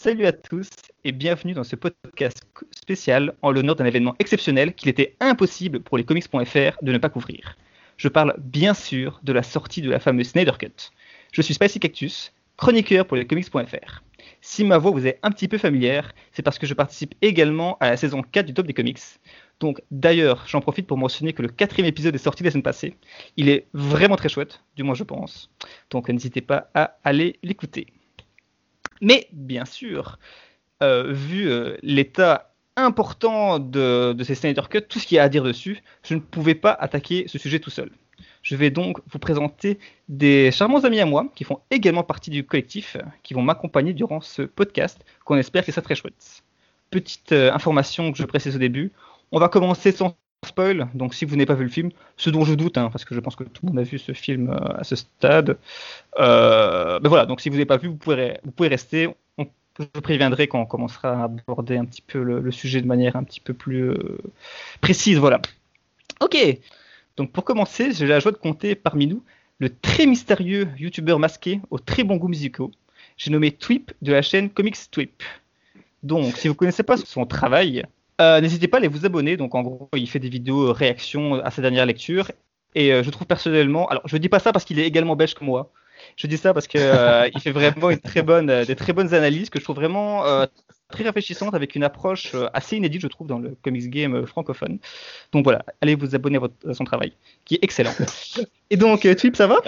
Salut 0.00 0.26
à 0.26 0.32
tous 0.32 0.68
et 1.02 1.10
bienvenue 1.10 1.54
dans 1.54 1.64
ce 1.64 1.74
podcast 1.74 2.44
spécial 2.70 3.34
en 3.42 3.50
l'honneur 3.50 3.74
d'un 3.74 3.84
événement 3.84 4.14
exceptionnel 4.20 4.72
qu'il 4.74 4.88
était 4.88 5.16
impossible 5.18 5.80
pour 5.80 5.98
les 5.98 6.04
comics.fr 6.04 6.78
de 6.82 6.92
ne 6.92 6.98
pas 6.98 7.08
couvrir. 7.08 7.56
Je 7.96 8.06
parle 8.06 8.36
bien 8.38 8.74
sûr 8.74 9.18
de 9.24 9.32
la 9.32 9.42
sortie 9.42 9.82
de 9.82 9.90
la 9.90 9.98
fameuse 9.98 10.28
Snyder 10.28 10.52
Cut. 10.56 10.92
Je 11.32 11.42
suis 11.42 11.54
Spicy 11.54 11.80
Cactus, 11.80 12.32
chroniqueur 12.56 13.08
pour 13.08 13.16
les 13.16 13.26
comics.fr. 13.26 14.04
Si 14.40 14.62
ma 14.62 14.78
voix 14.78 14.92
vous 14.92 15.04
est 15.04 15.18
un 15.24 15.32
petit 15.32 15.48
peu 15.48 15.58
familière, 15.58 16.12
c'est 16.30 16.42
parce 16.42 16.60
que 16.60 16.66
je 16.68 16.74
participe 16.74 17.16
également 17.20 17.76
à 17.80 17.90
la 17.90 17.96
saison 17.96 18.22
4 18.22 18.46
du 18.46 18.54
Top 18.54 18.68
des 18.68 18.74
Comics. 18.74 19.02
Donc 19.58 19.82
d'ailleurs, 19.90 20.44
j'en 20.46 20.60
profite 20.60 20.86
pour 20.86 20.96
mentionner 20.96 21.32
que 21.32 21.42
le 21.42 21.48
quatrième 21.48 21.88
épisode 21.88 22.14
est 22.14 22.18
sorti 22.18 22.44
la 22.44 22.52
semaine 22.52 22.62
passée. 22.62 22.94
Il 23.36 23.48
est 23.48 23.66
vraiment 23.72 24.14
très 24.14 24.28
chouette, 24.28 24.62
du 24.76 24.84
moins 24.84 24.94
je 24.94 25.02
pense. 25.02 25.50
Donc 25.90 26.08
n'hésitez 26.08 26.40
pas 26.40 26.70
à 26.74 26.98
aller 27.02 27.40
l'écouter. 27.42 27.88
Mais 29.00 29.28
bien 29.32 29.64
sûr, 29.64 30.18
euh, 30.82 31.12
vu 31.12 31.50
euh, 31.50 31.76
l'état 31.82 32.52
important 32.76 33.58
de, 33.58 34.16
ces 34.22 34.34
Snyder 34.34 34.62
Cut, 34.70 34.82
tout 34.82 34.98
ce 34.98 35.06
qu'il 35.06 35.16
y 35.16 35.18
a 35.18 35.24
à 35.24 35.28
dire 35.28 35.42
dessus, 35.42 35.82
je 36.04 36.14
ne 36.14 36.20
pouvais 36.20 36.54
pas 36.54 36.72
attaquer 36.72 37.26
ce 37.26 37.38
sujet 37.38 37.58
tout 37.58 37.70
seul. 37.70 37.90
Je 38.42 38.56
vais 38.56 38.70
donc 38.70 39.00
vous 39.10 39.18
présenter 39.18 39.78
des 40.08 40.50
charmants 40.52 40.84
amis 40.84 41.00
à 41.00 41.06
moi 41.06 41.30
qui 41.34 41.44
font 41.44 41.60
également 41.70 42.04
partie 42.04 42.30
du 42.30 42.44
collectif, 42.44 42.96
qui 43.22 43.34
vont 43.34 43.42
m'accompagner 43.42 43.92
durant 43.92 44.20
ce 44.20 44.42
podcast, 44.42 45.04
qu'on 45.24 45.36
espère 45.36 45.64
que 45.64 45.72
ça 45.72 45.82
très 45.82 45.96
chouette. 45.96 46.44
Petite 46.90 47.32
euh, 47.32 47.52
information 47.52 48.12
que 48.12 48.18
je 48.18 48.24
précise 48.24 48.56
au 48.56 48.58
début, 48.58 48.92
on 49.32 49.40
va 49.40 49.48
commencer 49.48 49.92
sans 49.92 50.16
spoil, 50.46 50.88
donc 50.94 51.14
si 51.14 51.24
vous 51.24 51.34
n'avez 51.36 51.46
pas 51.46 51.54
vu 51.54 51.64
le 51.64 51.70
film, 51.70 51.90
ce 52.16 52.30
dont 52.30 52.44
je 52.44 52.54
doute, 52.54 52.78
hein, 52.78 52.90
parce 52.90 53.04
que 53.04 53.14
je 53.14 53.20
pense 53.20 53.34
que 53.34 53.44
tout 53.44 53.66
le 53.66 53.70
monde 53.70 53.78
a 53.78 53.82
vu 53.82 53.98
ce 53.98 54.12
film 54.12 54.50
euh, 54.50 54.78
à 54.78 54.84
ce 54.84 54.94
stade. 54.94 55.58
Euh, 56.18 57.00
ben 57.00 57.08
voilà, 57.08 57.26
donc 57.26 57.40
si 57.40 57.48
vous 57.48 57.56
n'avez 57.56 57.66
pas 57.66 57.76
vu, 57.76 57.88
vous 57.88 57.96
pouvez, 57.96 58.68
rester. 58.68 59.08
On, 59.36 59.46
je 59.78 60.00
préviendrai 60.00 60.46
quand 60.46 60.60
on 60.60 60.66
commencera 60.66 61.22
à 61.22 61.24
aborder 61.24 61.76
un 61.76 61.84
petit 61.84 62.02
peu 62.02 62.22
le, 62.22 62.50
sujet 62.52 62.80
de 62.80 62.86
manière 62.86 63.16
un 63.16 63.24
petit 63.24 63.40
peu 63.40 63.52
plus 63.52 63.90
euh, 63.90 64.18
précise. 64.80 65.18
Voilà. 65.18 65.40
Ok. 66.20 66.36
Donc 67.16 67.32
pour 67.32 67.44
commencer, 67.44 67.92
j'ai 67.92 68.06
la 68.06 68.20
joie 68.20 68.32
de 68.32 68.36
compter 68.36 68.76
parmi 68.76 69.08
nous 69.08 69.22
le 69.58 69.70
très 69.70 70.06
mystérieux 70.06 70.68
youtubeur 70.78 71.18
masqué 71.18 71.60
aux 71.70 71.80
très 71.80 72.04
bons 72.04 72.16
goûts 72.16 72.28
musicaux. 72.28 72.70
J'ai 73.16 73.32
nommé 73.32 73.50
Twip 73.50 73.92
de 74.02 74.12
la 74.12 74.22
chaîne 74.22 74.50
Comics 74.50 74.88
Twip. 74.92 75.20
Donc 76.04 76.36
si 76.36 76.46
vous 76.46 76.54
ne 76.54 76.58
connaissez 76.58 76.84
pas 76.84 76.96
son 76.96 77.26
travail, 77.26 77.84
euh, 78.20 78.40
n'hésitez 78.40 78.68
pas 78.68 78.78
à 78.78 78.80
aller 78.80 78.88
vous 78.88 79.06
abonner. 79.06 79.36
Donc, 79.36 79.54
en 79.54 79.62
gros, 79.62 79.88
il 79.94 80.08
fait 80.08 80.18
des 80.18 80.28
vidéos 80.28 80.72
réactions 80.72 81.34
à 81.34 81.50
sa 81.50 81.62
dernière 81.62 81.86
lecture. 81.86 82.30
Et 82.74 82.92
euh, 82.92 83.02
je 83.02 83.10
trouve 83.10 83.26
personnellement, 83.26 83.88
alors 83.88 84.02
je 84.06 84.16
dis 84.16 84.28
pas 84.28 84.38
ça 84.38 84.52
parce 84.52 84.64
qu'il 84.64 84.78
est 84.78 84.86
également 84.86 85.16
belge 85.16 85.34
que 85.34 85.44
moi. 85.44 85.72
Je 86.16 86.26
dis 86.26 86.36
ça 86.36 86.54
parce 86.54 86.68
qu'il 86.68 86.80
euh, 86.80 87.28
fait 87.40 87.50
vraiment 87.50 87.88
des 87.88 87.98
très 87.98 88.22
bonnes 88.22 89.14
analyses 89.14 89.50
que 89.50 89.58
je 89.58 89.64
trouve 89.64 89.76
vraiment 89.76 90.22
très 90.88 91.04
rafraîchissantes 91.04 91.54
avec 91.54 91.74
une 91.74 91.82
approche 91.82 92.34
assez 92.54 92.76
inédite, 92.76 93.02
je 93.02 93.08
trouve, 93.08 93.26
dans 93.26 93.38
le 93.38 93.56
comics 93.62 93.90
game 93.90 94.26
francophone. 94.26 94.78
Donc 95.32 95.44
voilà, 95.44 95.64
allez 95.80 95.96
vous 95.96 96.14
abonner 96.14 96.38
à, 96.38 96.74
son 96.74 96.84
travail, 96.84 97.14
qui 97.44 97.56
est 97.56 97.58
excellent. 97.62 97.92
Et 98.70 98.76
donc, 98.76 99.08
Twip, 99.16 99.34
ça 99.34 99.48
va? 99.48 99.60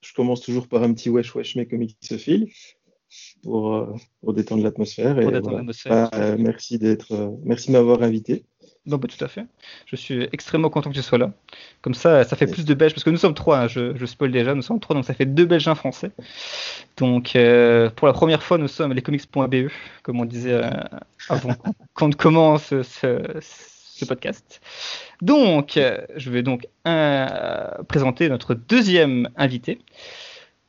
Je 0.00 0.14
commence 0.14 0.40
toujours 0.40 0.66
par 0.68 0.82
un 0.82 0.92
petit 0.94 1.10
wesh 1.10 1.34
wesh 1.34 1.54
mes 1.54 1.66
comics 1.66 1.96
se 2.00 2.16
file 2.16 2.48
pour, 3.42 3.74
euh, 3.74 3.94
pour 4.20 4.32
détendre 4.34 4.62
l'atmosphère. 4.62 5.18
Et 5.18 5.26
bah, 5.40 6.10
euh, 6.14 6.36
merci 6.38 6.78
d'être, 6.78 7.12
euh, 7.12 7.30
merci 7.44 7.68
de 7.68 7.72
m'avoir 7.72 8.02
invité. 8.02 8.44
Non, 8.86 8.96
bah, 8.96 9.08
tout 9.08 9.22
à 9.24 9.28
fait. 9.28 9.46
Je 9.86 9.94
suis 9.96 10.28
extrêmement 10.32 10.70
content 10.70 10.90
que 10.90 10.94
tu 10.94 11.02
sois 11.02 11.18
là. 11.18 11.32
Comme 11.82 11.94
ça, 11.94 12.24
ça 12.24 12.34
fait 12.36 12.48
plus 12.48 12.64
de 12.64 12.74
Belges, 12.74 12.92
parce 12.94 13.04
que 13.04 13.10
nous 13.10 13.16
sommes 13.16 13.34
trois, 13.34 13.58
hein, 13.58 13.68
je, 13.68 13.96
je 13.96 14.06
spoil 14.06 14.32
déjà, 14.32 14.54
nous 14.54 14.62
sommes 14.62 14.80
trois, 14.80 14.94
donc 14.94 15.04
ça 15.04 15.14
fait 15.14 15.26
deux 15.26 15.44
Belges, 15.44 15.68
un 15.68 15.76
Français. 15.76 16.10
Donc, 16.96 17.32
pour 17.96 18.06
la 18.08 18.12
première 18.12 18.42
fois, 18.42 18.58
nous 18.58 18.68
sommes 18.68 18.92
les 18.92 19.02
comics.be, 19.02 19.70
comme 20.02 20.20
on 20.20 20.24
disait 20.24 20.60
avant 21.28 21.54
qu'on 21.94 22.10
commence 22.10 22.68
ce, 22.82 22.82
ce, 23.40 24.04
podcast. 24.04 24.60
Donc, 25.20 25.78
je 26.16 26.30
vais 26.30 26.42
donc 26.42 26.66
présenter 27.86 28.28
notre 28.28 28.54
deuxième 28.54 29.28
invité. 29.36 29.78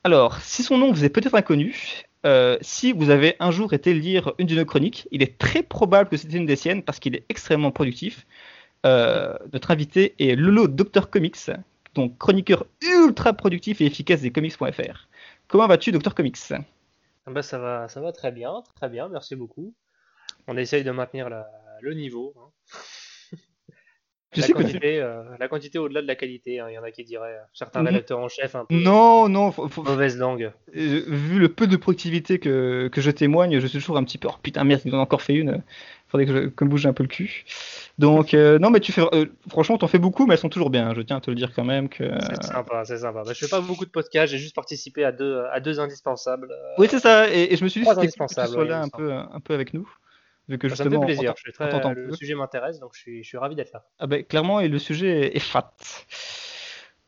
Alors, 0.04 0.38
si 0.40 0.62
son 0.62 0.78
nom 0.78 0.92
vous 0.92 1.04
est 1.04 1.10
peut-être 1.10 1.34
inconnu, 1.34 2.06
euh, 2.26 2.58
si 2.62 2.94
vous 2.94 3.10
avez 3.10 3.36
un 3.40 3.52
jour 3.52 3.74
été 3.74 3.94
lire 3.94 4.34
une 4.38 4.48
de 4.48 4.56
nos 4.56 4.66
chroniques, 4.66 5.08
il 5.12 5.22
est 5.22 5.38
très 5.38 5.64
probable 5.64 6.10
que 6.10 6.18
c'était 6.18 6.38
une 6.38 6.46
des 6.46 6.56
siennes 6.56 6.84
parce 6.84 7.00
qu'il 7.00 7.16
est 7.16 7.26
extrêmement 7.30 7.72
productif. 7.72 8.26
Euh, 8.86 9.38
notre 9.52 9.72
invité 9.72 10.16
est 10.20 10.36
Lolo 10.36 10.68
Dr 10.68 11.10
Comics, 11.10 11.52
donc 11.96 12.18
chroniqueur 12.18 12.66
ultra 12.82 13.34
productif 13.34 13.82
et 13.82 13.86
efficace 13.86 14.22
des 14.22 14.32
comics.fr. 14.32 15.08
Comment 15.48 15.68
vas-tu, 15.68 15.92
Dr 15.92 16.14
Comics? 16.16 16.38
Ah 17.26 17.32
bah 17.32 17.42
ça 17.42 17.58
va, 17.58 17.88
ça 17.88 18.02
va 18.02 18.12
très 18.12 18.32
bien, 18.32 18.64
très 18.76 18.90
bien, 18.90 19.08
merci 19.08 19.36
beaucoup. 19.36 19.74
On 20.48 20.58
essaye 20.58 20.84
de 20.84 20.92
maintenir 20.92 21.30
le 21.82 21.94
niveau. 21.94 22.34
Hein. 22.38 22.50
La, 24.42 24.48
quantité, 24.48 25.00
euh, 25.00 25.24
la 25.40 25.48
quantité 25.48 25.80
au-delà 25.80 26.02
de 26.02 26.08
la 26.08 26.16
qualité, 26.16 26.60
hein. 26.60 26.68
il 26.70 26.74
y 26.74 26.78
en 26.78 26.84
a 26.84 26.92
qui 26.92 27.04
diraient, 27.04 27.36
euh, 27.36 27.44
certains 27.54 27.82
mhm. 27.82 27.88
rédacteurs 27.88 28.20
en 28.20 28.28
chef 28.28 28.56
un 28.56 28.66
peu 28.66 28.76
non, 28.76 29.30
non, 29.30 29.54
mauvaise 29.78 30.18
langue. 30.18 30.52
Euh, 30.76 31.04
vu 31.08 31.40
le 31.40 31.50
peu 31.50 31.68
de 31.68 31.76
productivité 31.78 32.40
que, 32.40 32.90
que, 32.92 33.02
je 33.02 33.12
témoigne, 33.12 33.60
je 33.60 33.68
suis 33.68 33.80
toujours 33.80 33.98
un 33.98 34.04
petit 34.04 34.18
peu, 34.18 34.28
oh 34.32 34.36
putain 34.42 34.64
merde, 34.64 34.82
ils 34.86 34.94
en 34.96 35.00
ont 35.00 35.02
encore 35.02 35.22
fait 35.22 35.36
une, 35.36 35.62
faudrait 36.08 36.26
que 36.26 36.34
je, 36.34 36.48
que 36.48 36.66
bouge 36.66 36.86
un 36.86 36.94
peu 36.94 37.04
le 37.04 37.10
cul. 37.10 37.46
Donc 38.00 38.34
non, 38.34 38.70
mais 38.70 38.80
tu 38.80 38.92
fais, 38.92 39.04
franchement, 39.50 39.78
t'en 39.78 39.88
fais 39.88 40.00
beaucoup, 40.00 40.26
mais 40.26 40.34
elles 40.34 40.40
sont 40.40 40.50
toujours 40.50 40.70
bien. 40.70 40.94
Je 40.94 41.02
tiens 41.02 41.18
à 41.18 41.22
te 41.22 41.30
le 41.30 41.36
dire 41.36 41.54
quand 41.56 41.66
même 41.66 41.90
que. 41.90 42.04
C'est 42.04 42.44
sympa, 42.44 42.86
c'est 42.86 42.98
sympa. 42.98 43.24
Bah, 43.24 43.34
je 43.34 43.46
fais 43.46 43.50
pas 43.50 43.62
beaucoup 43.62 43.86
de 43.86 43.92
podcasts, 43.92 44.32
j'ai 44.32 44.40
juste 44.40 44.56
participé 44.56 45.04
à 45.04 45.12
deux, 45.12 45.44
à 45.52 45.60
deux 45.60 45.80
indispensables. 45.80 46.50
Oui, 46.78 46.88
c'est 46.90 47.00
ça. 47.00 47.30
Et, 47.30 47.56
je 47.56 47.64
me 47.64 47.70
suis 47.70 47.82
dit 47.82 47.88
que 47.88 48.02
tu 48.02 48.52
sois 48.52 48.66
là 48.66 48.82
un 48.82 48.90
peu, 48.90 49.12
un 49.12 49.40
peu 49.40 49.54
avec 49.54 49.74
nous 49.74 49.88
que 50.58 50.68
justement, 50.68 50.90
ça 50.90 50.98
me 50.98 51.02
fait 51.02 51.14
plaisir. 51.14 51.34
très, 51.54 51.94
le 51.94 52.14
sujet 52.14 52.36
m'intéresse, 52.36 52.80
donc 52.80 52.92
je 52.94 53.00
suis, 53.00 53.24
je 53.24 53.28
suis 53.28 53.38
ravi 53.38 53.56
d'être 53.56 53.72
là. 53.74 53.86
Ah 54.00 54.08
ben, 54.08 54.24
clairement, 54.24 54.60
et 54.60 54.68
le 54.68 54.80
sujet 54.80 55.36
est 55.36 55.40
fat. 55.40 55.74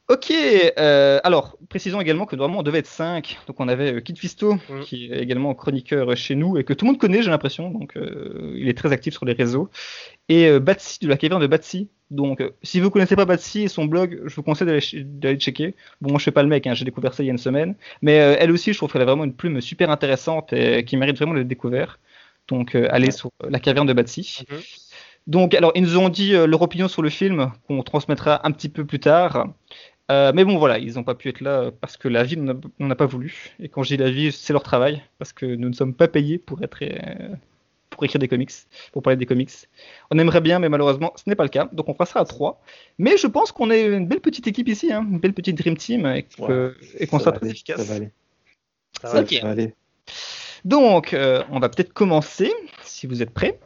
Ok, 0.07 0.31
euh, 0.31 1.19
alors 1.23 1.57
précisons 1.67 1.99
également 1.99 2.27
que 2.27 2.35
normalement 2.35 2.59
on 2.59 2.63
devait 2.63 2.77
être 2.77 2.85
5. 2.85 3.39
Donc 3.47 3.59
on 3.59 3.67
avait 3.67 3.95
euh, 3.95 3.99
Kid 4.01 4.19
Fisto, 4.19 4.53
mm. 4.53 4.81
qui 4.83 5.11
est 5.11 5.19
également 5.19 5.55
chroniqueur 5.55 6.15
chez 6.15 6.35
nous 6.35 6.59
et 6.59 6.63
que 6.63 6.73
tout 6.73 6.85
le 6.85 6.91
monde 6.91 6.99
connaît, 6.99 7.23
j'ai 7.23 7.31
l'impression. 7.31 7.71
Donc 7.71 7.97
euh, 7.97 8.53
il 8.55 8.69
est 8.69 8.77
très 8.77 8.91
actif 8.91 9.15
sur 9.15 9.25
les 9.25 9.33
réseaux. 9.33 9.71
Et 10.29 10.59
Batsy 10.59 10.99
de 11.01 11.07
la 11.07 11.17
caverne 11.17 11.41
de 11.41 11.47
Batsy. 11.47 11.89
Donc 12.11 12.43
si 12.61 12.79
vous 12.79 12.91
connaissez 12.91 13.15
pas 13.15 13.25
Batsy 13.25 13.63
et 13.63 13.67
son 13.67 13.85
blog, 13.85 14.21
je 14.25 14.35
vous 14.35 14.43
conseille 14.43 14.67
d'aller 14.67 15.37
checker. 15.37 15.75
Bon, 16.01 16.11
moi 16.11 16.19
je 16.19 16.23
suis 16.23 16.31
pas 16.31 16.43
le 16.43 16.49
mec, 16.49 16.67
hein, 16.67 16.75
j'ai 16.75 16.85
découvert 16.85 17.15
ça 17.15 17.23
il 17.23 17.25
y 17.25 17.29
a 17.29 17.31
une 17.31 17.39
semaine. 17.39 17.75
Mais 18.03 18.13
elle 18.13 18.51
aussi, 18.51 18.73
je 18.73 18.77
trouve 18.77 18.91
qu'elle 18.91 19.01
a 19.01 19.05
vraiment 19.05 19.23
une 19.23 19.33
plume 19.33 19.59
super 19.59 19.89
intéressante 19.89 20.53
et 20.53 20.85
qui 20.85 20.97
mérite 20.97 21.17
vraiment 21.17 21.33
d'être 21.33 21.47
découverte. 21.47 21.99
Donc, 22.47 22.75
euh, 22.75 22.87
aller 22.91 23.11
sur 23.11 23.31
la 23.47 23.59
caverne 23.59 23.87
de 23.87 23.93
Batsy. 23.93 24.43
Mhm. 24.49 24.59
Donc, 25.27 25.53
alors, 25.53 25.71
ils 25.75 25.83
nous 25.83 25.97
ont 25.97 26.09
dit 26.09 26.35
euh, 26.35 26.45
leur 26.45 26.61
opinion 26.61 26.87
sur 26.87 27.01
le 27.01 27.09
film, 27.09 27.51
qu'on 27.67 27.81
transmettra 27.83 28.45
un 28.45 28.51
petit 28.51 28.69
peu 28.69 28.85
plus 28.85 28.99
tard. 28.99 29.47
Euh, 30.11 30.31
mais 30.35 30.45
bon, 30.45 30.57
voilà, 30.57 30.77
ils 30.77 30.93
n'ont 30.93 31.03
pas 31.03 31.15
pu 31.15 31.29
être 31.29 31.41
là 31.41 31.71
parce 31.81 31.97
que 31.97 32.07
la 32.07 32.23
vie 32.23 32.37
n'en 32.37 32.89
a, 32.89 32.95
pas 32.95 33.07
voulu. 33.07 33.55
Et 33.59 33.69
quand 33.69 33.81
je 33.81 33.95
dis 33.95 33.97
la 33.97 34.11
vie, 34.11 34.31
c'est 34.31 34.53
leur 34.53 34.61
travail, 34.61 35.01
parce 35.17 35.33
que 35.33 35.47
nous 35.47 35.69
ne 35.69 35.73
sommes 35.73 35.95
pas 35.95 36.07
payés 36.07 36.37
pour 36.37 36.61
être 36.61 36.77
pour 37.95 38.03
écrire 38.03 38.19
des 38.19 38.27
comics, 38.27 38.51
pour 38.91 39.01
parler 39.01 39.17
des 39.17 39.25
comics. 39.25 39.51
On 40.11 40.19
aimerait 40.19 40.41
bien, 40.41 40.59
mais 40.59 40.69
malheureusement, 40.69 41.13
ce 41.15 41.23
n'est 41.27 41.35
pas 41.35 41.43
le 41.43 41.49
cas. 41.49 41.69
Donc 41.71 41.89
on 41.89 41.93
passera 41.93 42.19
à 42.19 42.25
trois. 42.25 42.61
Mais 42.99 43.17
je 43.17 43.25
pense 43.25 43.51
qu'on 43.51 43.71
est 43.71 43.85
une 43.85 44.07
belle 44.07 44.19
petite 44.19 44.47
équipe 44.47 44.67
ici, 44.67 44.91
hein, 44.91 45.07
une 45.09 45.19
belle 45.19 45.33
petite 45.33 45.57
dream 45.57 45.77
team, 45.77 46.05
et, 46.05 46.23
qu'on 47.07 47.19
soit 47.19 47.31
très 47.31 47.49
efficace. 47.49 47.77
Ça 47.77 47.83
va 47.83 47.95
aller. 47.95 48.11
Ça 49.01 49.21
va 49.21 49.49
aller. 49.49 49.73
Donc, 50.65 51.13
euh, 51.13 51.43
on 51.51 51.59
va 51.59 51.69
peut-être 51.69 51.93
commencer, 51.93 52.51
si 52.83 53.05
vous 53.05 53.21
êtes 53.21 53.29
prêts. 53.29 53.59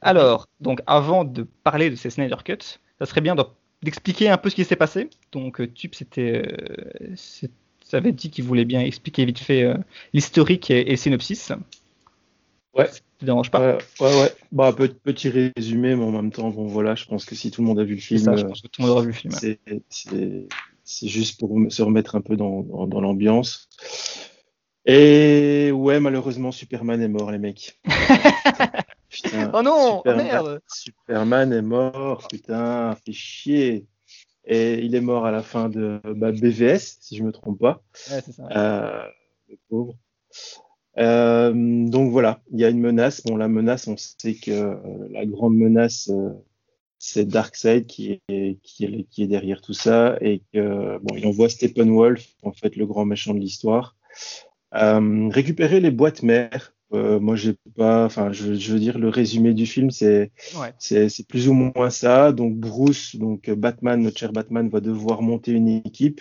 Alors, 0.00 0.48
donc, 0.60 0.80
avant 0.86 1.24
de 1.24 1.46
parler 1.62 1.90
de 1.90 1.94
ces 1.94 2.08
Snyder 2.08 2.36
Cuts, 2.42 2.78
ça 2.98 3.06
serait 3.06 3.20
bien 3.20 3.36
d'expliquer 3.82 4.30
un 4.30 4.38
peu 4.38 4.48
ce 4.48 4.54
qui 4.54 4.64
s'est 4.64 4.74
passé. 4.74 5.10
Donc, 5.30 5.60
euh, 5.60 5.70
Tube, 5.70 5.92
c'était, 5.94 6.42
euh, 6.42 7.14
ça 7.84 7.98
avait 7.98 8.12
dit 8.12 8.30
qu'il 8.30 8.44
voulait 8.44 8.64
bien 8.64 8.80
expliquer 8.80 9.26
vite 9.26 9.38
fait 9.38 9.74
l'historique 10.14 10.70
et, 10.70 10.84
le 10.84 10.96
synopsis. 10.96 11.52
Ouais. 12.74 12.86
Ça 12.88 13.00
te 13.18 13.26
dérange 13.26 13.50
pas? 13.50 13.76
Ouais, 13.76 13.78
ouais. 14.00 14.32
Bah, 14.52 14.72
petit 14.72 15.28
résumé, 15.28 15.94
mais 15.94 16.02
en 16.02 16.12
même 16.12 16.32
temps, 16.32 16.48
bon, 16.48 16.66
voilà, 16.66 16.94
je 16.94 17.04
pense 17.04 17.26
que 17.26 17.34
si 17.34 17.50
tout 17.50 17.60
le 17.60 17.66
monde 17.66 17.78
a 17.78 17.84
vu 17.84 17.96
le 17.96 18.00
film. 18.00 18.20
Ça, 18.20 18.36
je 18.36 18.46
pense 18.46 18.62
que 18.62 18.68
tout 18.68 18.80
le 18.80 18.86
monde 18.86 18.96
aura 18.96 19.02
vu 19.02 19.08
le 19.08 19.12
film. 19.12 19.34
C'est 20.84 21.08
juste 21.08 21.38
pour 21.38 21.54
se 21.68 21.82
remettre 21.82 22.16
un 22.16 22.22
peu 22.22 22.36
dans, 22.36 22.62
dans 22.62 23.00
l'ambiance. 23.02 23.68
Et 24.84 25.70
ouais, 25.70 26.00
malheureusement, 26.00 26.50
Superman 26.50 27.00
est 27.00 27.08
mort, 27.08 27.30
les 27.30 27.38
mecs. 27.38 27.80
putain, 29.08 29.50
oh 29.54 29.62
non, 29.62 29.74
oh 29.76 29.96
Superman, 29.98 30.26
merde. 30.26 30.62
Superman 30.66 31.52
est 31.52 31.62
mort, 31.62 32.26
putain, 32.28 32.96
fait 33.04 33.12
chier. 33.12 33.86
Et 34.44 34.84
il 34.84 34.96
est 34.96 35.00
mort 35.00 35.24
à 35.24 35.30
la 35.30 35.42
fin 35.42 35.68
de 35.68 36.00
bah, 36.16 36.32
BVS, 36.32 36.98
si 37.00 37.16
je 37.16 37.22
me 37.22 37.30
trompe 37.30 37.60
pas. 37.60 37.82
Ouais, 38.10 38.20
c'est 38.24 38.32
ça. 38.32 38.48
Euh, 38.50 39.06
le 39.48 39.56
pauvre. 39.68 39.94
Euh, 40.98 41.52
donc 41.54 42.10
voilà, 42.10 42.40
il 42.50 42.58
y 42.58 42.64
a 42.64 42.68
une 42.68 42.80
menace. 42.80 43.22
Bon, 43.24 43.36
la 43.36 43.46
menace, 43.46 43.86
on 43.86 43.96
sait 43.96 44.34
que 44.34 44.50
euh, 44.50 44.74
la 45.10 45.24
grande 45.26 45.54
menace, 45.54 46.10
c'est 46.98 47.24
Darkseid 47.24 47.86
qui 47.86 48.20
est, 48.28 48.58
qui, 48.64 48.84
est, 48.84 49.04
qui 49.10 49.22
est 49.22 49.28
derrière 49.28 49.60
tout 49.60 49.74
ça 49.74 50.18
et 50.20 50.42
que 50.52 50.98
bon, 50.98 51.14
il 51.16 51.26
envoie 51.28 51.48
Steppenwolf, 51.48 52.26
en 52.42 52.52
fait, 52.52 52.74
le 52.74 52.86
grand 52.86 53.04
méchant 53.04 53.34
de 53.34 53.38
l'histoire, 53.38 53.96
euh, 54.74 55.28
récupérer 55.28 55.80
les 55.80 55.90
boîtes 55.90 56.22
mères 56.22 56.74
Euh, 56.94 57.18
moi, 57.20 57.36
j'ai 57.36 57.54
pas. 57.76 58.04
Enfin, 58.04 58.32
je, 58.32 58.52
veux 58.52 58.78
dire, 58.78 58.98
le 58.98 59.08
résumé 59.08 59.54
du 59.54 59.66
film, 59.66 59.90
c'est 59.90 60.30
c'est 60.78 61.26
plus 61.26 61.48
ou 61.48 61.54
moins 61.54 61.90
ça. 61.90 62.32
Donc, 62.32 62.56
Bruce, 62.56 63.16
donc 63.16 63.50
Batman, 63.50 64.00
notre 64.02 64.18
cher 64.18 64.32
Batman, 64.32 64.68
va 64.68 64.80
devoir 64.80 65.22
monter 65.22 65.52
une 65.52 65.68
équipe. 65.68 66.20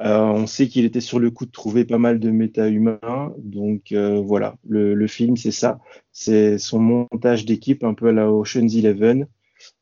Euh, 0.00 0.18
on 0.20 0.46
sait 0.46 0.68
qu'il 0.68 0.86
était 0.86 1.02
sur 1.02 1.18
le 1.18 1.30
coup 1.30 1.44
de 1.44 1.50
trouver 1.50 1.84
pas 1.84 1.98
mal 1.98 2.18
de 2.20 2.30
méta-humains. 2.30 3.34
Donc, 3.38 3.92
euh, 3.92 4.20
voilà, 4.20 4.56
le, 4.66 4.94
le 4.94 5.06
film, 5.06 5.36
c'est 5.36 5.50
ça. 5.52 5.80
C'est 6.12 6.58
son 6.58 6.78
montage 6.80 7.44
d'équipe, 7.44 7.84
un 7.84 7.94
peu 7.94 8.08
à 8.08 8.12
la 8.12 8.32
Ocean's 8.32 8.74
Eleven. 8.74 9.26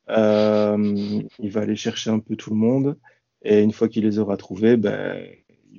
il 0.09 1.51
va 1.51 1.61
aller 1.61 1.77
chercher 1.77 2.11
un 2.11 2.19
peu 2.19 2.37
tout 2.37 2.51
le 2.51 2.57
monde. 2.57 2.99
Et 3.43 3.63
une 3.63 3.73
fois 3.73 3.89
qu'il 3.89 4.05
les 4.05 4.19
aura 4.19 4.37
trouvés, 4.37 4.77
ben, 4.77 5.17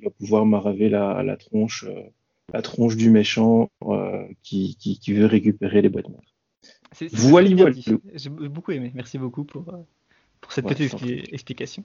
il 0.00 0.04
va 0.04 0.10
pouvoir 0.10 0.46
maraver 0.46 0.88
la, 0.88 1.22
la 1.22 1.36
tronche 1.36 1.84
la 2.52 2.62
tronche 2.62 2.96
du 2.96 3.10
méchant 3.10 3.70
euh, 3.86 4.24
qui, 4.42 4.76
qui, 4.76 5.12
veut 5.12 5.26
récupérer 5.26 5.82
les 5.82 5.88
boîtes 5.88 6.08
mères. 6.08 6.20
Voilà, 7.12 7.48
J'ai 8.14 8.30
beaucoup 8.30 8.72
aimé. 8.72 8.90
Merci 8.94 9.18
beaucoup 9.18 9.44
pour, 9.44 9.68
euh, 9.68 9.78
pour 10.40 10.52
cette 10.52 10.66
petite 10.66 10.94
explication. 11.32 11.84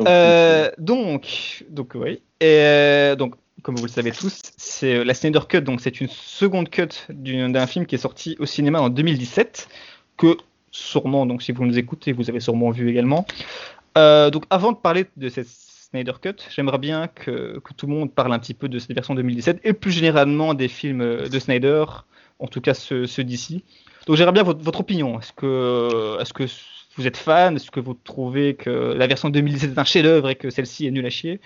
Euh, 0.00 0.70
donc, 0.78 1.64
donc 1.70 1.92
oui. 1.94 2.20
Et 2.40 3.14
donc, 3.16 3.34
comme 3.62 3.76
vous 3.76 3.86
le 3.86 3.90
savez 3.90 4.12
tous, 4.12 4.40
c'est 4.56 5.04
la 5.04 5.14
Snyder 5.14 5.40
Cut. 5.48 5.62
Donc, 5.62 5.80
c'est 5.80 6.00
une 6.00 6.08
seconde 6.08 6.68
cut 6.70 6.88
d'un 7.08 7.66
film 7.66 7.86
qui 7.86 7.94
est 7.94 7.98
sorti 7.98 8.36
au 8.38 8.46
cinéma 8.46 8.80
en 8.80 8.90
2017 8.90 9.68
que 10.16 10.36
sûrement, 10.70 11.26
donc 11.26 11.42
si 11.42 11.52
vous 11.52 11.64
nous 11.64 11.78
écoutez, 11.78 12.12
vous 12.12 12.28
avez 12.28 12.40
sûrement 12.40 12.70
vu 12.70 12.90
également. 12.90 13.26
donc, 13.96 14.44
avant 14.50 14.72
de 14.72 14.76
parler 14.76 15.06
de 15.16 15.28
cette 15.30 15.48
Snyder 15.90 16.12
Cut. 16.20 16.36
J'aimerais 16.54 16.78
bien 16.78 17.08
que, 17.08 17.60
tout 17.76 17.86
le 17.86 17.94
monde 17.94 18.12
parle 18.12 18.32
un 18.32 18.38
petit 18.38 18.54
peu 18.54 18.68
de 18.68 18.78
cette 18.78 18.92
version 18.92 19.14
2017 19.14 19.60
et 19.64 19.72
plus 19.72 19.90
généralement 19.90 20.54
des 20.54 20.68
films 20.68 21.28
de 21.28 21.38
Snyder, 21.38 21.84
en 22.38 22.46
tout 22.46 22.60
cas 22.60 22.74
ceux, 22.74 23.06
d'ici. 23.24 23.64
Donc 24.06 24.16
j'aimerais 24.16 24.32
bien 24.32 24.42
votre, 24.42 24.80
opinion. 24.80 25.18
Est-ce 25.18 25.32
que, 25.32 26.20
est 26.20 26.32
que 26.32 26.44
vous 26.96 27.06
êtes 27.06 27.16
fan? 27.16 27.56
Est-ce 27.56 27.70
que 27.70 27.80
vous 27.80 27.94
trouvez 27.94 28.54
que 28.54 28.70
la 28.70 29.06
version 29.06 29.30
2017 29.30 29.72
est 29.72 29.78
un 29.78 29.84
chef-d'œuvre 29.84 30.30
et 30.30 30.36
que 30.36 30.50
celle-ci 30.50 30.86
est 30.86 30.90
nulle 30.90 31.06
à 31.06 31.10
chier? 31.10 31.40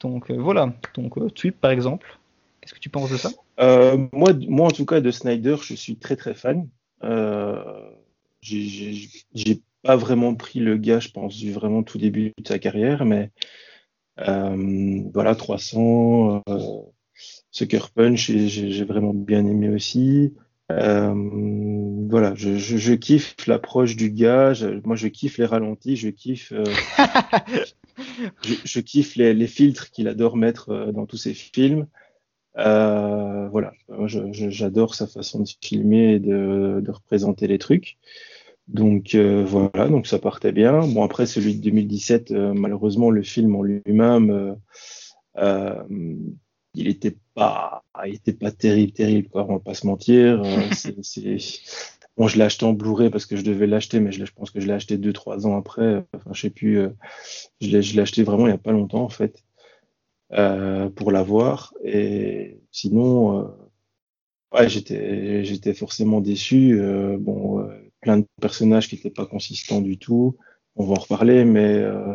Donc 0.00 0.30
euh, 0.30 0.36
voilà. 0.36 0.72
Donc 0.94 1.18
euh, 1.18 1.30
Tweet 1.30 1.56
par 1.56 1.70
exemple. 1.70 2.18
Qu'est-ce 2.60 2.74
que 2.74 2.80
tu 2.80 2.90
penses 2.90 3.10
de 3.10 3.16
ça? 3.16 3.30
Euh, 3.60 4.06
moi, 4.12 4.30
moi, 4.48 4.68
en 4.68 4.70
tout 4.70 4.86
cas, 4.86 5.00
de 5.00 5.10
Snyder, 5.10 5.56
je 5.60 5.74
suis 5.74 5.96
très 5.96 6.14
très 6.14 6.34
fan. 6.34 6.68
j'ai 8.40 9.60
pas 9.82 9.96
vraiment 9.96 10.34
pris 10.34 10.60
le 10.60 10.76
gars, 10.76 11.00
je 11.00 11.08
pense, 11.08 11.42
vraiment 11.44 11.82
tout 11.82 11.98
début 11.98 12.32
de 12.38 12.46
sa 12.46 12.60
carrière, 12.60 13.04
mais 13.04 13.24
euh, 13.24 13.26
voilà, 14.16 15.34
300, 15.34 16.42
euh, 16.48 16.58
Sucker 17.50 17.90
Punch, 17.94 18.30
j'ai 18.30 18.84
vraiment 18.84 19.14
bien 19.14 19.46
aimé 19.46 19.68
aussi. 19.68 20.34
Euh, 20.70 21.14
voilà, 22.08 22.34
je, 22.34 22.56
je, 22.56 22.94
kiffe 22.94 23.34
l'approche 23.46 23.96
du 23.96 24.10
gars. 24.10 24.52
moi, 24.84 24.96
je 24.96 25.08
kiffe 25.08 25.38
les 25.38 25.44
ralentis, 25.44 25.96
je 25.96 26.08
kiffe, 26.08 26.52
je, 28.42 28.80
kiffe 28.80 29.16
les, 29.16 29.34
les 29.34 29.46
filtres 29.46 29.90
qu'il 29.90 30.08
adore 30.08 30.36
mettre 30.36 30.92
dans 30.92 31.04
tous 31.04 31.18
ses 31.18 31.34
films. 31.34 31.86
voilà, 32.54 33.72
j'adore 34.30 34.94
sa 34.94 35.06
façon 35.06 35.40
de 35.40 35.48
filmer 35.60 36.14
et 36.14 36.20
de, 36.20 36.80
de 36.82 36.90
représenter 36.90 37.46
les 37.46 37.58
trucs. 37.58 37.98
Donc 38.68 39.14
euh, 39.14 39.44
voilà, 39.44 39.88
donc 39.88 40.06
ça 40.06 40.18
partait 40.18 40.52
bien. 40.52 40.86
Bon 40.86 41.02
après 41.04 41.26
celui 41.26 41.56
de 41.56 41.62
2017, 41.62 42.30
euh, 42.30 42.54
malheureusement 42.54 43.10
le 43.10 43.22
film 43.22 43.56
en 43.56 43.62
lui-même, 43.62 44.56
euh, 45.36 45.82
il 46.74 46.88
était 46.88 47.16
pas, 47.34 47.84
il 48.06 48.14
était 48.14 48.32
pas 48.32 48.52
terrible, 48.52 48.92
terrible 48.92 49.28
quoi. 49.28 49.46
On 49.48 49.54
va 49.54 49.60
pas 49.60 49.74
se 49.74 49.86
mentir. 49.86 50.42
Bon, 52.18 52.28
je 52.28 52.36
l'ai 52.36 52.44
acheté 52.44 52.66
en 52.66 52.74
Blu-ray 52.74 53.08
parce 53.08 53.24
que 53.24 53.36
je 53.36 53.42
devais 53.42 53.66
l'acheter, 53.66 53.98
mais 53.98 54.12
je, 54.12 54.22
je 54.26 54.32
pense 54.34 54.50
que 54.50 54.60
je 54.60 54.66
l'ai 54.66 54.74
acheté 54.74 54.98
deux 54.98 55.14
trois 55.14 55.46
ans 55.46 55.56
après. 55.56 56.04
Enfin, 56.14 56.30
je 56.34 56.42
sais 56.42 56.50
plus. 56.50 56.78
je 57.62 57.68
l'ai, 57.70 57.80
je 57.80 57.94
l'ai 57.96 58.02
acheté 58.02 58.22
vraiment 58.22 58.46
il 58.46 58.50
y 58.50 58.52
a 58.52 58.58
pas 58.58 58.72
longtemps 58.72 59.02
en 59.02 59.08
fait 59.08 59.42
pour 60.94 61.10
l'avoir. 61.10 61.72
Et 61.82 62.60
sinon, 62.70 63.50
ouais, 64.52 64.68
j'étais, 64.68 65.42
j'étais 65.42 65.72
forcément 65.72 66.20
déçu. 66.20 66.78
bon 67.18 67.66
plein 68.02 68.18
de 68.18 68.26
personnages 68.40 68.88
qui 68.88 68.96
n'étaient 68.96 69.10
pas 69.10 69.24
consistants 69.26 69.80
du 69.80 69.96
tout. 69.96 70.36
On 70.76 70.84
va 70.84 70.92
en 70.92 71.00
reparler, 71.00 71.44
mais 71.44 71.78
euh, 71.78 72.14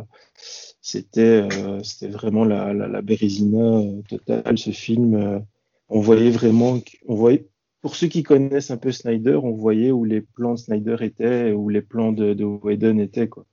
c'était 0.81 1.47
euh, 1.51 1.81
c'était 1.81 2.11
vraiment 2.11 2.45
la, 2.45 2.73
la, 2.73 3.01
bérésina 3.01 3.79
euh, 3.79 4.01
totale, 4.07 4.57
ce 4.57 4.71
film. 4.71 5.43
on 5.89 5.99
voyait 5.99 6.31
vraiment, 6.31 6.79
on 7.07 7.15
voyait, 7.15 7.47
pour 7.81 7.95
ceux 7.95 8.07
qui 8.07 8.23
connaissent 8.23 8.71
un 8.71 8.77
peu 8.77 8.91
Snyder, 8.91 9.39
on 9.41 9.53
voyait 9.53 9.91
où 9.91 10.03
les 10.03 10.21
plans 10.21 10.53
de 10.53 10.59
Snyder 10.59 10.97
étaient, 11.01 11.51
où 11.53 11.69
les 11.69 11.81
plans 11.81 12.11
de, 12.11 12.33
de 12.33 12.43
Whedon 12.43 12.99
étaient. 12.99 13.29
Quoi. 13.29 13.45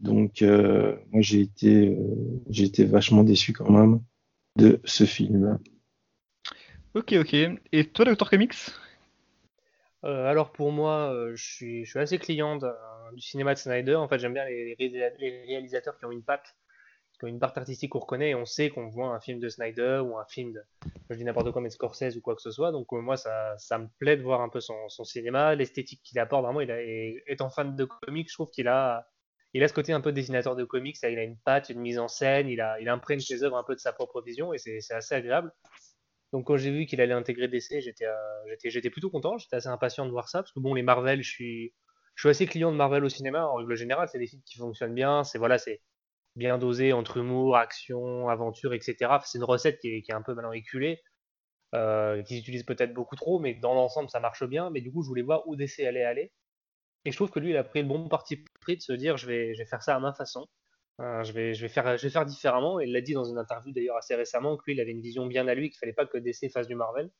Donc, 0.00 0.42
moi, 0.42 1.20
j'ai 1.20 1.42
été, 1.42 1.96
été 2.50 2.84
vachement 2.84 3.22
déçu 3.22 3.52
quand 3.52 3.70
même 3.70 4.00
de 4.56 4.80
ce 4.84 5.04
film. 5.04 5.58
Ok, 6.94 7.14
ok. 7.18 7.34
Et 7.72 7.84
toi, 7.84 8.04
Dr. 8.04 8.28
Comics? 8.28 8.54
Euh, 10.04 10.26
alors 10.26 10.50
pour 10.52 10.72
moi, 10.72 11.12
euh, 11.14 11.32
je, 11.36 11.44
suis, 11.84 11.98
assez 11.98 12.18
client 12.18 12.56
du 12.56 13.20
cinéma 13.20 13.54
de 13.54 13.58
Snyder. 13.58 13.94
En 13.94 14.08
fait, 14.08 14.18
j'aime 14.18 14.34
bien 14.34 14.44
les, 14.46 14.76
réalisateurs 15.46 15.96
qui 15.98 16.04
ont 16.04 16.10
une 16.10 16.24
patte, 16.24 16.56
qui 17.18 17.24
ont 17.24 17.28
une 17.28 17.38
part 17.38 17.52
artistique 17.56 17.90
qu'on 17.90 18.00
reconnaît 18.00 18.30
et 18.30 18.34
on 18.34 18.44
sait 18.44 18.70
qu'on 18.70 18.88
voit 18.88 19.08
un 19.08 19.20
film 19.20 19.38
de 19.38 19.48
Snyder 19.48 20.02
ou 20.04 20.18
un 20.18 20.24
film 20.24 20.52
de, 20.52 20.62
je 21.10 21.14
dis 21.16 21.24
n'importe 21.24 21.52
quoi, 21.52 21.62
mais 21.62 21.70
Scorsese 21.70 22.16
ou 22.16 22.20
quoi 22.20 22.34
que 22.34 22.42
ce 22.42 22.50
soit. 22.50 22.72
Donc 22.72 22.92
euh, 22.92 23.00
moi, 23.00 23.16
ça, 23.16 23.78
me 23.78 23.86
plaît 23.98 24.16
de 24.16 24.22
voir 24.22 24.40
un 24.40 24.48
peu 24.48 24.60
son, 24.60 24.88
cinéma, 25.04 25.54
l'esthétique 25.54 26.02
qu'il 26.02 26.18
apporte. 26.18 26.44
Vraiment, 26.44 26.60
il 26.60 26.70
a, 26.72 26.82
et, 26.82 27.22
étant 27.28 27.50
fan 27.50 27.76
de 27.76 27.84
comics, 27.84 28.28
je 28.28 28.34
trouve 28.34 28.50
qu'il 28.50 28.66
a, 28.66 29.08
il 29.54 29.62
a 29.62 29.68
ce 29.68 29.74
côté 29.74 29.92
un 29.92 30.00
peu 30.00 30.10
dessinateur 30.10 30.56
de 30.56 30.64
comics. 30.64 30.96
Il 31.04 31.18
a 31.18 31.22
une 31.22 31.38
patte, 31.38 31.68
une 31.68 31.80
mise 31.80 32.00
en 32.00 32.08
scène, 32.08 32.48
il, 32.48 32.64
il 32.80 32.88
imprègne 32.88 33.20
ses 33.20 33.44
œuvres 33.44 33.56
un 33.56 33.64
peu 33.64 33.76
de 33.76 33.80
sa 33.80 33.92
propre 33.92 34.20
vision 34.20 34.52
et 34.52 34.58
c'est 34.58 34.94
assez 34.94 35.14
agréable. 35.14 35.52
Donc 36.32 36.46
quand 36.46 36.56
j'ai 36.56 36.70
vu 36.70 36.86
qu'il 36.86 37.00
allait 37.00 37.12
intégrer 37.12 37.48
DC, 37.48 37.80
j'étais 37.80 38.06
euh, 38.06 38.56
j'étais 38.64 38.90
plutôt 38.90 39.10
content, 39.10 39.36
j'étais 39.38 39.56
assez 39.56 39.68
impatient 39.68 40.06
de 40.06 40.10
voir 40.10 40.28
ça 40.28 40.40
parce 40.40 40.52
que 40.52 40.60
bon 40.60 40.74
les 40.74 40.82
Marvel, 40.82 41.22
je 41.22 41.30
suis 41.30 41.72
assez 42.24 42.46
client 42.46 42.72
de 42.72 42.76
Marvel 42.76 43.04
au 43.04 43.08
cinéma 43.08 43.46
en 43.46 43.56
règle 43.56 43.74
générale, 43.74 44.08
c'est 44.10 44.18
des 44.18 44.26
films 44.26 44.42
qui 44.46 44.58
fonctionnent 44.58 44.94
bien, 44.94 45.24
c'est 45.24 45.38
voilà, 45.38 45.58
bien 46.36 46.58
dosé 46.58 46.92
entre 46.92 47.18
humour, 47.18 47.56
action, 47.56 48.28
aventure, 48.28 48.72
etc. 48.74 49.18
C'est 49.24 49.38
une 49.38 49.44
recette 49.44 49.78
qui 49.80 49.88
est, 49.88 50.12
un 50.12 50.22
peu 50.22 50.34
maintenant 50.34 50.52
éculée, 50.52 51.02
euh, 51.74 52.22
qu'ils 52.22 52.38
utilisent 52.38 52.64
peut-être 52.64 52.94
beaucoup 52.94 53.16
trop, 53.16 53.38
mais 53.38 53.54
dans 53.54 53.74
l'ensemble 53.74 54.10
ça 54.10 54.20
marche 54.20 54.44
bien. 54.44 54.70
Mais 54.70 54.80
du 54.80 54.92
coup, 54.92 55.02
je 55.02 55.08
voulais 55.08 55.22
voir 55.22 55.46
où 55.48 55.56
DC 55.56 55.80
allait 55.80 56.04
aller. 56.04 56.32
Et 57.04 57.12
je 57.12 57.16
trouve 57.16 57.30
que 57.30 57.40
lui, 57.40 57.50
il 57.50 57.56
a 57.56 57.64
pris 57.64 57.82
le 57.82 57.88
bon 57.88 58.08
parti 58.08 58.44
pris 58.60 58.76
de 58.76 58.82
se 58.82 58.92
dire, 58.92 59.16
je 59.16 59.26
vais 59.26 59.54
faire 59.66 59.82
ça 59.82 59.96
à 59.96 60.00
ma 60.00 60.12
façon. 60.14 60.46
Euh, 61.00 61.24
je, 61.24 61.32
vais, 61.32 61.54
faire, 61.68 61.96
je 61.96 62.08
vais 62.08 62.24
différemment. 62.24 62.78
Il 62.80 62.92
l'a 62.92 63.00
dit 63.00 63.14
dans 63.14 63.24
une 63.24 63.38
interview 63.38 63.72
d'ailleurs 63.72 63.96
assez 63.96 64.14
récemment 64.14 64.56
que 64.56 64.62
lui, 64.66 64.74
il 64.74 64.80
avait 64.80 64.92
une 64.92 65.00
vision 65.00 65.26
bien 65.26 65.48
à 65.48 65.54
lui, 65.54 65.70
qu'il 65.70 65.78
fallait 65.78 65.92
pas 65.92 66.06
que 66.06 66.18
DC 66.18 66.50
fasse 66.52 66.68
du 66.68 66.74
Marvel. 66.74 67.10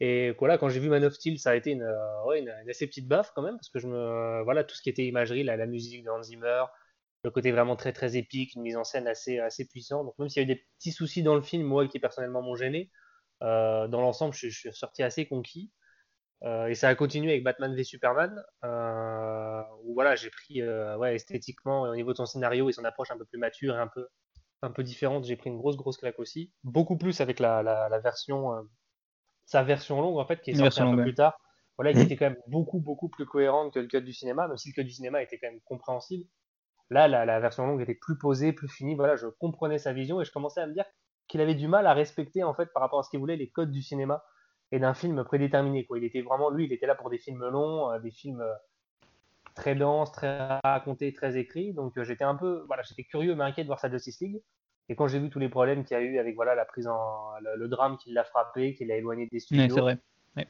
Et 0.00 0.32
voilà, 0.38 0.58
quand 0.58 0.68
j'ai 0.68 0.80
vu 0.80 0.88
Man 0.88 1.04
of 1.04 1.14
Steel, 1.14 1.38
ça 1.38 1.50
a 1.50 1.54
été 1.54 1.70
une, 1.70 1.82
euh, 1.82 2.68
assez 2.68 2.86
petite 2.86 3.06
baffe 3.06 3.30
quand 3.34 3.42
même, 3.42 3.56
parce 3.56 3.70
que 3.70 3.78
je 3.78 3.86
me, 3.86 4.42
voilà, 4.42 4.64
tout 4.64 4.74
ce 4.74 4.82
qui 4.82 4.90
était 4.90 5.04
imagerie, 5.04 5.44
la, 5.44 5.66
musique 5.66 6.04
de 6.04 6.10
Hans 6.10 6.22
Zimmer, 6.22 6.64
le 7.22 7.30
côté 7.30 7.52
vraiment 7.52 7.76
très 7.76 7.92
très 7.92 8.16
épique, 8.16 8.54
une 8.54 8.62
mise 8.62 8.76
en 8.76 8.84
scène 8.84 9.06
assez, 9.06 9.38
assez 9.38 9.66
puissante. 9.66 10.06
Donc 10.06 10.18
même 10.18 10.28
s'il 10.28 10.42
y 10.42 10.44
a 10.46 10.50
eu 10.50 10.54
des 10.54 10.66
petits 10.78 10.92
soucis 10.92 11.22
dans 11.22 11.36
le 11.36 11.42
film, 11.42 11.62
moi 11.62 11.86
qui 11.86 12.00
personnellement 12.00 12.42
m'ont 12.42 12.56
gêné, 12.56 12.90
euh, 13.42 13.86
dans 13.88 14.00
l'ensemble, 14.00 14.34
je, 14.34 14.48
suis 14.48 14.72
sorti 14.72 15.02
assez 15.02 15.26
conquis. 15.26 15.70
Euh, 16.42 16.66
et 16.66 16.74
ça 16.74 16.88
a 16.88 16.94
continué 16.94 17.32
avec 17.32 17.44
Batman 17.44 17.74
v 17.74 17.84
Superman, 17.84 18.42
euh, 18.64 19.62
où 19.84 19.94
voilà, 19.94 20.14
j'ai 20.14 20.30
pris 20.30 20.60
euh, 20.60 20.96
ouais, 20.98 21.14
esthétiquement, 21.14 21.82
au 21.82 21.94
niveau 21.94 22.12
de 22.12 22.16
son 22.18 22.26
scénario 22.26 22.68
et 22.68 22.72
son 22.72 22.84
approche 22.84 23.10
un 23.10 23.16
peu 23.16 23.24
plus 23.24 23.38
mature 23.38 23.74
et 23.76 23.78
un 23.78 23.86
peu, 23.86 24.06
un 24.62 24.70
peu 24.70 24.82
différente, 24.82 25.24
j'ai 25.24 25.36
pris 25.36 25.48
une 25.48 25.56
grosse 25.56 25.76
grosse 25.76 25.96
claque 25.96 26.18
aussi. 26.18 26.52
Beaucoup 26.62 26.98
plus 26.98 27.20
avec 27.20 27.40
la, 27.40 27.62
la, 27.62 27.98
version, 28.00 28.50
sa 29.46 29.62
version 29.62 30.00
longue 30.02 30.18
en 30.18 30.26
fait, 30.26 30.42
qui 30.42 30.50
est 30.50 30.54
sortie 30.54 30.82
un 30.82 30.94
peu 30.94 31.02
plus 31.02 31.14
tard. 31.14 31.38
Voilà, 31.76 31.92
qui 31.92 32.00
était 32.00 32.16
quand 32.16 32.26
même 32.26 32.38
beaucoup 32.46 32.78
beaucoup 32.78 33.08
plus 33.08 33.26
cohérente 33.26 33.74
que 33.74 33.80
le 33.80 33.88
cut 33.88 34.02
du 34.02 34.12
cinéma, 34.12 34.46
même 34.46 34.56
si 34.56 34.68
le 34.68 34.74
cut 34.74 34.84
du 34.84 34.92
cinéma 34.92 35.22
était 35.22 35.38
quand 35.38 35.48
même 35.48 35.60
compréhensible. 35.64 36.24
Là, 36.90 37.08
la, 37.08 37.24
la 37.24 37.40
version 37.40 37.66
longue 37.66 37.80
était 37.80 37.94
plus 37.94 38.18
posée, 38.18 38.52
plus 38.52 38.68
finie. 38.68 38.94
Voilà, 38.94 39.16
je 39.16 39.26
comprenais 39.26 39.78
sa 39.78 39.92
vision 39.92 40.20
et 40.20 40.24
je 40.24 40.30
commençais 40.30 40.60
à 40.60 40.66
me 40.66 40.74
dire 40.74 40.84
qu'il 41.26 41.40
avait 41.40 41.54
du 41.54 41.66
mal 41.68 41.86
à 41.86 41.94
respecter 41.94 42.42
en 42.42 42.54
fait 42.54 42.66
par 42.72 42.82
rapport 42.82 43.00
à 43.00 43.02
ce 43.02 43.10
qu'il 43.10 43.18
voulait 43.18 43.36
les 43.36 43.50
codes 43.50 43.70
du 43.70 43.82
cinéma 43.82 44.22
et 44.74 44.80
d'un 44.80 44.92
film 44.92 45.22
prédéterminé. 45.22 45.84
Quoi. 45.84 45.98
Il 45.98 46.04
était 46.04 46.20
vraiment, 46.20 46.50
lui, 46.50 46.64
il 46.64 46.72
était 46.72 46.86
là 46.86 46.96
pour 46.96 47.08
des 47.08 47.18
films 47.18 47.46
longs, 47.46 47.92
euh, 47.92 48.00
des 48.00 48.10
films 48.10 48.40
euh, 48.40 48.52
très 49.54 49.76
denses, 49.76 50.10
très 50.10 50.36
racontés, 50.64 51.12
très 51.12 51.36
écrits. 51.36 51.72
Donc 51.72 51.96
euh, 51.96 52.02
j'étais 52.02 52.24
un 52.24 52.34
peu, 52.34 52.64
voilà, 52.66 52.82
j'étais 52.82 53.04
curieux 53.04 53.36
mais 53.36 53.44
inquiet 53.44 53.62
de 53.62 53.68
voir 53.68 53.78
sa 53.78 53.88
Justice 53.88 54.20
League. 54.20 54.42
Et 54.88 54.96
quand 54.96 55.06
j'ai 55.06 55.20
vu 55.20 55.30
tous 55.30 55.38
les 55.38 55.48
problèmes 55.48 55.84
qu'il 55.84 55.96
y 55.96 56.00
a 56.00 56.02
eu 56.02 56.18
avec 56.18 56.34
voilà 56.34 56.56
la 56.56 56.64
prise 56.64 56.88
en 56.88 57.30
le, 57.40 57.68
drame 57.68 57.96
qui 57.98 58.12
l'a 58.12 58.24
frappé, 58.24 58.74
qui 58.74 58.84
l'a 58.84 58.96
éloigné 58.96 59.28
des 59.28 59.38
studios. 59.38 59.72
c'est 59.72 59.80
vrai. 59.80 59.98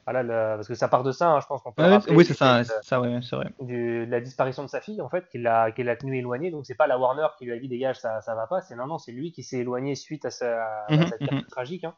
Voilà, 0.05 0.55
parce 0.55 0.67
que 0.67 0.73
ça 0.73 0.87
part 0.87 1.03
de 1.03 1.11
ça, 1.11 1.29
hein, 1.29 1.39
je 1.41 1.45
pense 1.45 1.61
qu'on 1.61 1.71
peut. 1.71 1.83
oui, 2.09 2.25
c'est 2.25 2.33
ça, 2.33 2.63
ça 2.63 2.81
c'est 2.81 2.95
vrai. 2.95 3.53
de 3.61 4.05
la 4.09 4.19
disparition 4.19 4.63
de 4.63 4.67
sa 4.67 4.81
fille, 4.81 4.99
en 4.99 5.09
fait, 5.09 5.29
qui 5.29 5.37
l'a, 5.37 5.71
qui 5.71 5.83
l'a 5.83 5.95
tenu 5.95 6.17
éloigné. 6.17 6.49
Donc 6.49 6.65
c'est 6.65 6.73
pas 6.73 6.87
la 6.87 6.97
Warner 6.97 7.27
qui 7.37 7.45
lui 7.45 7.53
a 7.53 7.59
dit 7.59 7.69
dégage, 7.69 7.99
ça, 7.99 8.19
ça 8.21 8.33
va 8.33 8.47
pas. 8.47 8.61
C'est 8.61 8.75
non, 8.75 8.87
non, 8.87 8.97
c'est 8.97 9.11
lui 9.11 9.31
qui 9.31 9.43
s'est 9.43 9.59
éloigné 9.59 9.93
suite 9.93 10.25
à, 10.25 10.31
sa, 10.31 10.85
à 10.87 10.91
mhm, 10.91 11.07
cette 11.07 11.31
mhm. 11.31 11.43
tragique. 11.43 11.83
Hein. 11.83 11.93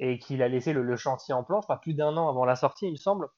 Et 0.00 0.18
qu'il 0.18 0.42
a 0.42 0.48
laissé 0.48 0.72
le, 0.72 0.96
chantier 0.96 1.34
en 1.34 1.44
planche, 1.44 1.66
pas 1.66 1.76
plus 1.76 1.94
d'un 1.94 2.16
an 2.16 2.28
avant 2.28 2.44
la 2.44 2.56
sortie, 2.56 2.86
il 2.86 2.92
me 2.92 2.96
semble. 2.96 3.28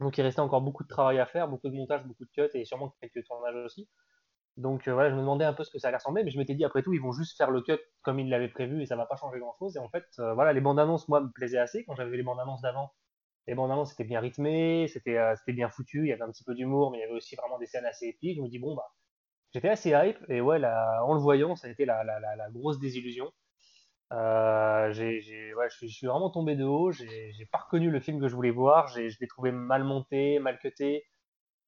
Donc 0.00 0.16
il 0.16 0.22
restait 0.22 0.40
encore 0.40 0.62
beaucoup 0.62 0.82
de 0.82 0.88
travail 0.88 1.18
à 1.18 1.26
faire, 1.26 1.48
beaucoup 1.48 1.68
de 1.68 1.74
montage, 1.74 2.04
beaucoup 2.06 2.24
de 2.24 2.30
cuts 2.30 2.50
et 2.54 2.64
sûrement 2.64 2.94
quelques 3.00 3.24
tournages 3.26 3.56
aussi. 3.56 3.88
Donc 4.56 4.88
euh, 4.88 4.94
voilà, 4.94 5.10
je 5.10 5.14
me 5.14 5.20
demandais 5.20 5.44
un 5.44 5.52
peu 5.52 5.64
ce 5.64 5.70
que 5.70 5.78
ça 5.78 5.88
allait 5.88 5.96
ressembler, 5.98 6.24
mais 6.24 6.30
je 6.30 6.38
m'étais 6.38 6.54
dit 6.54 6.64
après 6.64 6.82
tout, 6.82 6.92
ils 6.92 7.00
vont 7.00 7.12
juste 7.12 7.36
faire 7.36 7.50
le 7.50 7.62
cut 7.62 7.78
comme 8.02 8.18
ils 8.18 8.28
l'avaient 8.28 8.48
prévu 8.48 8.82
et 8.82 8.86
ça 8.86 8.96
va 8.96 9.06
pas 9.06 9.16
changer 9.16 9.38
grand 9.38 9.54
chose. 9.58 9.76
Et 9.76 9.78
en 9.78 9.88
fait, 9.88 10.04
euh, 10.18 10.34
voilà, 10.34 10.52
les 10.52 10.60
bandes 10.60 10.78
annonces, 10.78 11.08
moi, 11.08 11.20
me 11.20 11.30
plaisaient 11.30 11.58
assez. 11.58 11.84
Quand 11.84 11.94
j'avais 11.94 12.16
les 12.16 12.22
bandes 12.22 12.40
annonces 12.40 12.60
d'avant, 12.60 12.92
les 13.46 13.54
bandes 13.54 13.70
annonces 13.70 13.90
c'était 13.90 14.04
bien 14.04 14.20
rythmé, 14.20 14.88
c'était 14.88 15.16
euh, 15.18 15.34
bien 15.48 15.68
foutu, 15.68 16.00
il 16.04 16.08
y 16.08 16.12
avait 16.12 16.22
un 16.22 16.30
petit 16.30 16.44
peu 16.44 16.54
d'humour, 16.54 16.90
mais 16.90 16.98
il 16.98 17.00
y 17.02 17.04
avait 17.04 17.14
aussi 17.14 17.36
vraiment 17.36 17.58
des 17.58 17.66
scènes 17.66 17.86
assez 17.86 18.06
épiques. 18.06 18.36
Je 18.36 18.42
me 18.42 18.48
dis, 18.48 18.58
bon, 18.58 18.74
bah, 18.74 18.86
j'étais 19.52 19.68
assez 19.68 19.90
hype 19.90 20.18
et 20.28 20.40
ouais, 20.40 20.62
en 20.64 21.14
le 21.14 21.20
voyant, 21.20 21.56
ça 21.56 21.68
a 21.68 21.70
été 21.70 21.84
la, 21.84 22.04
la, 22.04 22.20
la, 22.20 22.50
grosse 22.50 22.78
désillusion. 22.78 23.32
Euh, 24.12 24.92
j'ai, 24.92 25.20
je, 25.20 25.86
suis 25.86 26.06
vraiment 26.06 26.30
tombé 26.30 26.56
de 26.56 26.64
haut, 26.64 26.90
j'ai 26.90 27.48
pas 27.52 27.58
reconnu 27.58 27.90
le 27.90 28.00
film 28.00 28.20
que 28.20 28.28
je 28.28 28.34
voulais 28.34 28.50
voir, 28.50 28.88
je 28.88 29.00
l'ai 29.00 29.28
trouvé 29.28 29.52
mal 29.52 29.84
monté, 29.84 30.40
mal 30.40 30.58
cuté, 30.58 31.04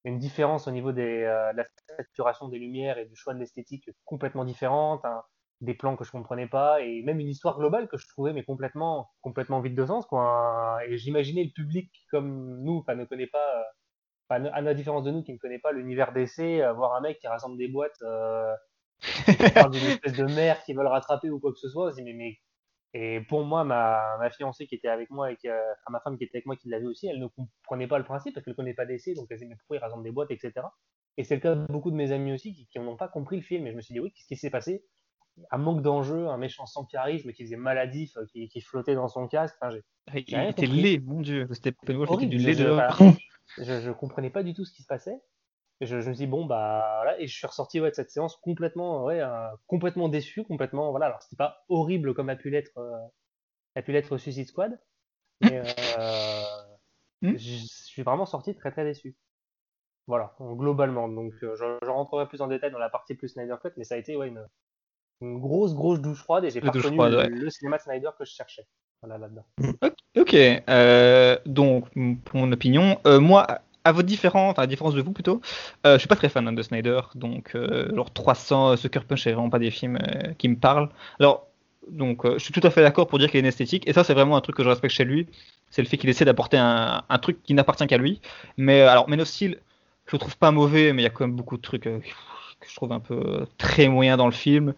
une 0.03 0.19
différence 0.19 0.67
au 0.67 0.71
niveau 0.71 0.91
des, 0.91 1.23
euh, 1.23 1.53
de 1.53 1.57
la 1.57 1.65
saturation 1.97 2.49
des 2.49 2.59
lumières 2.59 2.97
et 2.97 3.05
du 3.05 3.15
choix 3.15 3.33
de 3.33 3.39
l'esthétique 3.39 3.89
complètement 4.05 4.43
différente, 4.43 5.05
hein, 5.05 5.23
des 5.61 5.73
plans 5.73 5.95
que 5.95 6.03
je 6.03 6.11
comprenais 6.11 6.47
pas 6.47 6.81
et 6.81 7.01
même 7.03 7.19
une 7.21 7.29
histoire 7.29 7.57
globale 7.57 7.87
que 7.87 7.97
je 7.97 8.07
trouvais 8.09 8.33
mais 8.33 8.43
complètement 8.43 9.09
complètement 9.21 9.61
vide 9.61 9.75
de 9.75 9.85
sens 9.85 10.05
quoi. 10.05 10.79
Et 10.87 10.97
j'imaginais 10.97 11.45
le 11.45 11.51
public 11.51 11.91
comme 12.11 12.61
nous, 12.63 12.79
enfin 12.79 12.95
ne 12.95 13.05
connaît 13.05 13.27
pas, 13.27 13.65
à 14.29 14.61
la 14.61 14.73
différence 14.73 15.03
de 15.03 15.11
nous 15.11 15.23
qui 15.23 15.33
ne 15.33 15.37
connaît 15.37 15.59
pas 15.59 15.71
l'univers 15.71 16.11
d'essai, 16.13 16.61
euh, 16.61 16.73
voir 16.73 16.95
un 16.95 17.01
mec 17.01 17.19
qui 17.19 17.27
rassemble 17.27 17.57
des 17.57 17.67
boîtes, 17.69 18.01
euh, 19.29 19.49
parle 19.49 19.71
d'une 19.71 19.83
espèce 19.89 20.13
de 20.13 20.25
mère 20.25 20.63
qui 20.63 20.73
veut 20.73 20.83
le 20.83 20.89
rattraper 20.89 21.29
ou 21.29 21.39
quoi 21.39 21.51
que 21.51 21.59
ce 21.59 21.69
soit, 21.69 21.91
je 21.91 21.95
dis 21.95 22.03
mais, 22.03 22.13
mais 22.13 22.37
et 22.95 23.21
pour 23.21 23.43
moi, 23.43 23.63
ma, 23.63 24.17
ma 24.19 24.29
fiancée 24.29 24.67
qui 24.67 24.75
était 24.75 24.87
avec 24.87 25.09
moi 25.09 25.31
et 25.31 25.37
enfin, 25.43 25.89
ma 25.89 25.99
femme 25.99 26.17
qui 26.17 26.25
était 26.25 26.37
avec 26.37 26.45
moi 26.45 26.55
qui 26.55 26.69
l'a 26.69 26.79
vu 26.79 26.87
aussi, 26.87 27.07
elle 27.07 27.19
ne 27.19 27.27
comprenait 27.27 27.87
pas 27.87 27.97
le 27.97 28.03
principe 28.03 28.35
parce 28.35 28.43
qu'elle 28.43 28.51
ne 28.51 28.55
connaît 28.55 28.75
pas 28.75 28.85
d'essai, 28.85 29.15
donc 29.15 29.27
elle 29.31 29.37
disait 29.37 29.49
mais 29.49 29.55
pourquoi 29.55 29.77
il 29.77 29.79
rassemble 29.79 30.03
des 30.03 30.11
boîtes, 30.11 30.29
etc. 30.29 30.53
Et 31.17 31.23
c'est 31.23 31.35
le 31.35 31.41
cas 31.41 31.55
de 31.55 31.65
beaucoup 31.71 31.91
de 31.91 31.95
mes 31.95 32.11
amis 32.11 32.33
aussi 32.33 32.53
qui, 32.53 32.79
n'ont 32.79 32.97
pas 32.97 33.07
compris 33.07 33.37
le 33.37 33.43
film. 33.43 33.67
Et 33.67 33.71
je 33.71 33.75
me 33.75 33.81
suis 33.81 33.93
dit 33.93 33.99
oui, 33.99 34.11
qu'est-ce 34.11 34.27
qui 34.27 34.35
s'est 34.35 34.49
passé? 34.49 34.83
Un 35.51 35.57
manque 35.57 35.81
d'enjeu, 35.81 36.27
un 36.27 36.37
méchant 36.37 36.65
sans 36.65 36.85
charisme 36.85 37.31
qui 37.33 37.43
faisait 37.43 37.55
maladif, 37.55 38.15
qui, 38.31 38.47
qui 38.47 38.61
flottait 38.61 38.95
dans 38.95 39.07
son 39.07 39.27
casque. 39.27 39.55
Enfin, 39.61 39.75
ah, 40.11 40.19
il 40.19 40.49
était 40.49 40.67
laid, 40.67 40.99
mon 40.99 41.21
dieu. 41.21 41.47
C'était 41.51 41.71
du 41.71 42.37
lait 42.37 42.55
de. 42.55 42.77
je, 43.57 43.81
je 43.81 43.91
comprenais 43.91 44.29
pas 44.29 44.43
du 44.43 44.53
tout 44.53 44.65
ce 44.65 44.73
qui 44.73 44.83
se 44.83 44.87
passait. 44.87 45.19
Et 45.83 45.85
je, 45.85 45.99
je, 45.99 46.09
me 46.09 46.13
suis 46.13 46.25
dit, 46.25 46.31
bon, 46.31 46.45
bah, 46.45 47.01
voilà, 47.01 47.19
et 47.19 47.27
je 47.27 47.35
suis 47.35 47.45
ressorti 47.45 47.81
ouais, 47.81 47.89
de 47.89 47.95
cette 47.95 48.09
séance 48.09 48.37
complètement, 48.37 49.03
ouais, 49.03 49.19
euh, 49.19 49.49
complètement 49.67 50.07
déçu, 50.07 50.45
complètement, 50.45 50.91
voilà. 50.91 51.07
Alors, 51.07 51.21
c'était 51.21 51.35
pas 51.35 51.65
horrible 51.67 52.13
comme 52.13 52.29
a 52.29 52.37
pu 52.37 52.49
l'être, 52.49 52.77
euh, 52.77 52.95
a 53.75 53.81
pu 53.81 53.91
l'être 53.91 54.17
Suicide 54.17 54.47
Squad, 54.47 54.79
mais 55.41 55.61
euh, 55.99 56.43
hmm. 57.21 57.37
je 57.37 57.65
suis 57.67 58.01
vraiment 58.01 58.25
sorti 58.25 58.55
très 58.55 58.71
très 58.71 58.85
déçu. 58.85 59.17
Voilà, 60.07 60.33
globalement. 60.39 61.09
Donc, 61.09 61.33
je, 61.41 61.53
je, 61.53 61.89
rentrerai 61.89 62.29
plus 62.29 62.39
en 62.39 62.47
détail 62.47 62.71
dans 62.71 62.79
la 62.79 62.89
partie 62.89 63.15
plus 63.15 63.27
Snyder 63.27 63.55
Cut, 63.61 63.71
mais 63.75 63.83
ça 63.83 63.95
a 63.95 63.97
été 63.97 64.15
ouais, 64.15 64.29
une, 64.29 64.47
une 65.19 65.37
grosse 65.41 65.73
grosse 65.73 65.99
douche 65.99 66.23
froide 66.23 66.45
et 66.45 66.49
j'ai 66.49 66.61
pas 66.61 66.71
reconnu 66.71 66.97
le, 67.29 67.49
cinéma 67.49 67.75
de 67.75 67.81
Snyder 67.81 68.09
que 68.17 68.23
je 68.23 68.31
cherchais. 68.31 68.65
Voilà 69.01 69.17
là-dedans. 69.17 69.45
Ok, 70.15 70.35
euh, 70.35 71.37
donc 71.45 71.89
pour 72.23 72.39
mon 72.39 72.51
opinion, 72.53 72.97
moi 73.05 73.47
à 73.83 73.91
votre 73.91 74.07
différence, 74.07 74.57
à 74.57 74.61
la 74.61 74.67
différence 74.67 74.93
de 74.93 75.01
vous 75.01 75.11
plutôt, 75.11 75.41
euh, 75.85 75.93
je 75.93 75.99
suis 75.99 76.07
pas 76.07 76.15
très 76.15 76.29
fan 76.29 76.53
de 76.53 76.61
Snyder, 76.61 77.01
donc 77.15 77.51
euh, 77.55 77.89
alors 77.91 78.11
300, 78.11 78.69
euh, 78.69 78.75
Sucker 78.75 79.01
Punch, 79.07 79.23
c'est 79.23 79.31
vraiment 79.31 79.49
pas 79.49 79.59
des 79.59 79.71
films 79.71 79.97
euh, 79.97 80.33
qui 80.37 80.47
me 80.47 80.55
parlent. 80.55 80.89
Alors, 81.19 81.47
donc 81.89 82.25
je 82.25 82.37
suis 82.37 82.53
tout 82.53 82.65
à 82.65 82.69
fait 82.69 82.81
d'accord 82.81 83.07
pour 83.07 83.19
dire 83.19 83.29
qu'il 83.29 83.37
est 83.37 83.41
une 83.41 83.45
esthétique, 83.45 83.87
et 83.87 83.93
ça 83.93 84.03
c'est 84.03 84.13
vraiment 84.13 84.37
un 84.37 84.41
truc 84.41 84.55
que 84.55 84.63
je 84.63 84.69
respecte 84.69 84.93
chez 84.93 85.03
lui, 85.03 85.27
c'est 85.69 85.81
le 85.81 85.87
fait 85.87 85.97
qu'il 85.97 86.09
essaie 86.09 86.25
d'apporter 86.25 86.57
un, 86.57 87.03
truc 87.21 87.43
qui 87.43 87.53
n'appartient 87.53 87.87
qu'à 87.87 87.97
lui. 87.97 88.21
Mais 88.57 88.81
alors, 88.81 89.09
Men 89.09 89.21
of 89.21 89.27
Steel, 89.27 89.57
je 90.05 90.15
le 90.15 90.19
trouve 90.19 90.37
pas 90.37 90.51
mauvais, 90.51 90.93
mais 90.93 91.01
il 91.01 91.05
y 91.05 91.07
a 91.07 91.09
quand 91.09 91.25
même 91.25 91.35
beaucoup 91.35 91.57
de 91.57 91.61
trucs 91.61 91.83
que 91.83 91.99
je 92.69 92.75
trouve 92.75 92.91
un 92.91 92.99
peu 92.99 93.45
très 93.57 93.87
moyens 93.89 94.17
dans 94.17 94.27
le 94.27 94.33
film. 94.33 94.75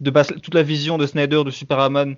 De 0.00 0.10
base, 0.10 0.28
toute 0.42 0.54
la 0.54 0.62
vision 0.62 0.98
de 0.98 1.06
Snyder 1.06 1.44
de 1.44 1.50
Superman, 1.50 2.16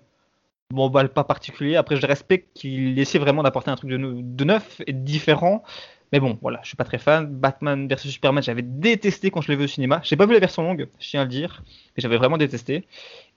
bon, 0.71 0.89
bah, 0.89 1.07
pas 1.09 1.25
particulier. 1.25 1.77
Après, 1.77 1.97
je 1.97 2.07
respecte 2.07 2.49
qu'il 2.55 2.99
essaie 2.99 3.19
vraiment 3.19 3.43
d'apporter 3.43 3.71
un 3.71 3.77
truc 3.77 3.91
de, 3.91 3.97
de 3.97 4.45
neuf 4.45 4.81
et 4.87 4.93
différent. 4.93 5.63
Mais 6.13 6.21
bon, 6.21 6.39
voilà, 6.43 6.61
je 6.63 6.69
suis 6.69 6.77
pas 6.77 6.85
très 6.85 6.99
fan. 6.99 7.27
Batman 7.27 7.87
vs 7.89 8.09
Superman, 8.09 8.43
j'avais 8.43 8.63
détesté 8.63 9.31
quand 9.31 9.41
je 9.41 9.49
l'ai 9.49 9.57
vu 9.57 9.65
au 9.65 9.69
cinéma. 9.69 10.01
J'ai 10.03 10.17
pas 10.17 10.27
vu 10.27 10.33
la 10.33 10.41
version 10.41 10.63
longue, 10.63 10.89
je 10.99 11.09
tiens 11.09 11.21
à 11.21 11.25
le 11.25 11.31
dire, 11.31 11.63
mais 11.97 12.03
j'avais 12.03 12.17
vraiment 12.17 12.37
détesté. 12.37 12.87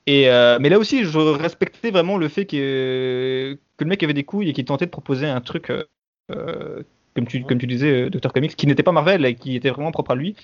Et 0.08 0.30
euh, 0.30 0.58
mais 0.60 0.70
là 0.70 0.80
aussi, 0.80 1.04
je 1.06 1.18
respectais 1.18 1.92
vraiment 1.92 2.18
le 2.18 2.28
fait 2.28 2.46
que, 2.46 3.58
que 3.78 3.84
le 3.84 3.90
mec 3.90 4.04
avait 4.04 4.14
des 4.14 4.24
couilles 4.24 4.50
et 4.50 4.54
qu'il 4.54 4.66
tentait 4.66 4.86
de 4.86 4.92
proposer 4.92 5.28
un 5.28 5.42
truc, 5.42 5.70
euh, 5.70 5.84
euh 6.32 6.84
comme, 7.16 7.28
tu, 7.28 7.44
comme 7.44 7.60
tu 7.60 7.68
disais, 7.68 8.10
Dr. 8.10 8.34
Comics, 8.34 8.56
qui 8.56 8.66
n'était 8.66 8.82
pas 8.82 8.92
Marvel 8.92 9.24
et 9.26 9.36
qui 9.36 9.56
était 9.56 9.70
vraiment 9.70 9.92
propre 9.92 10.12
à 10.12 10.16
lui. 10.16 10.36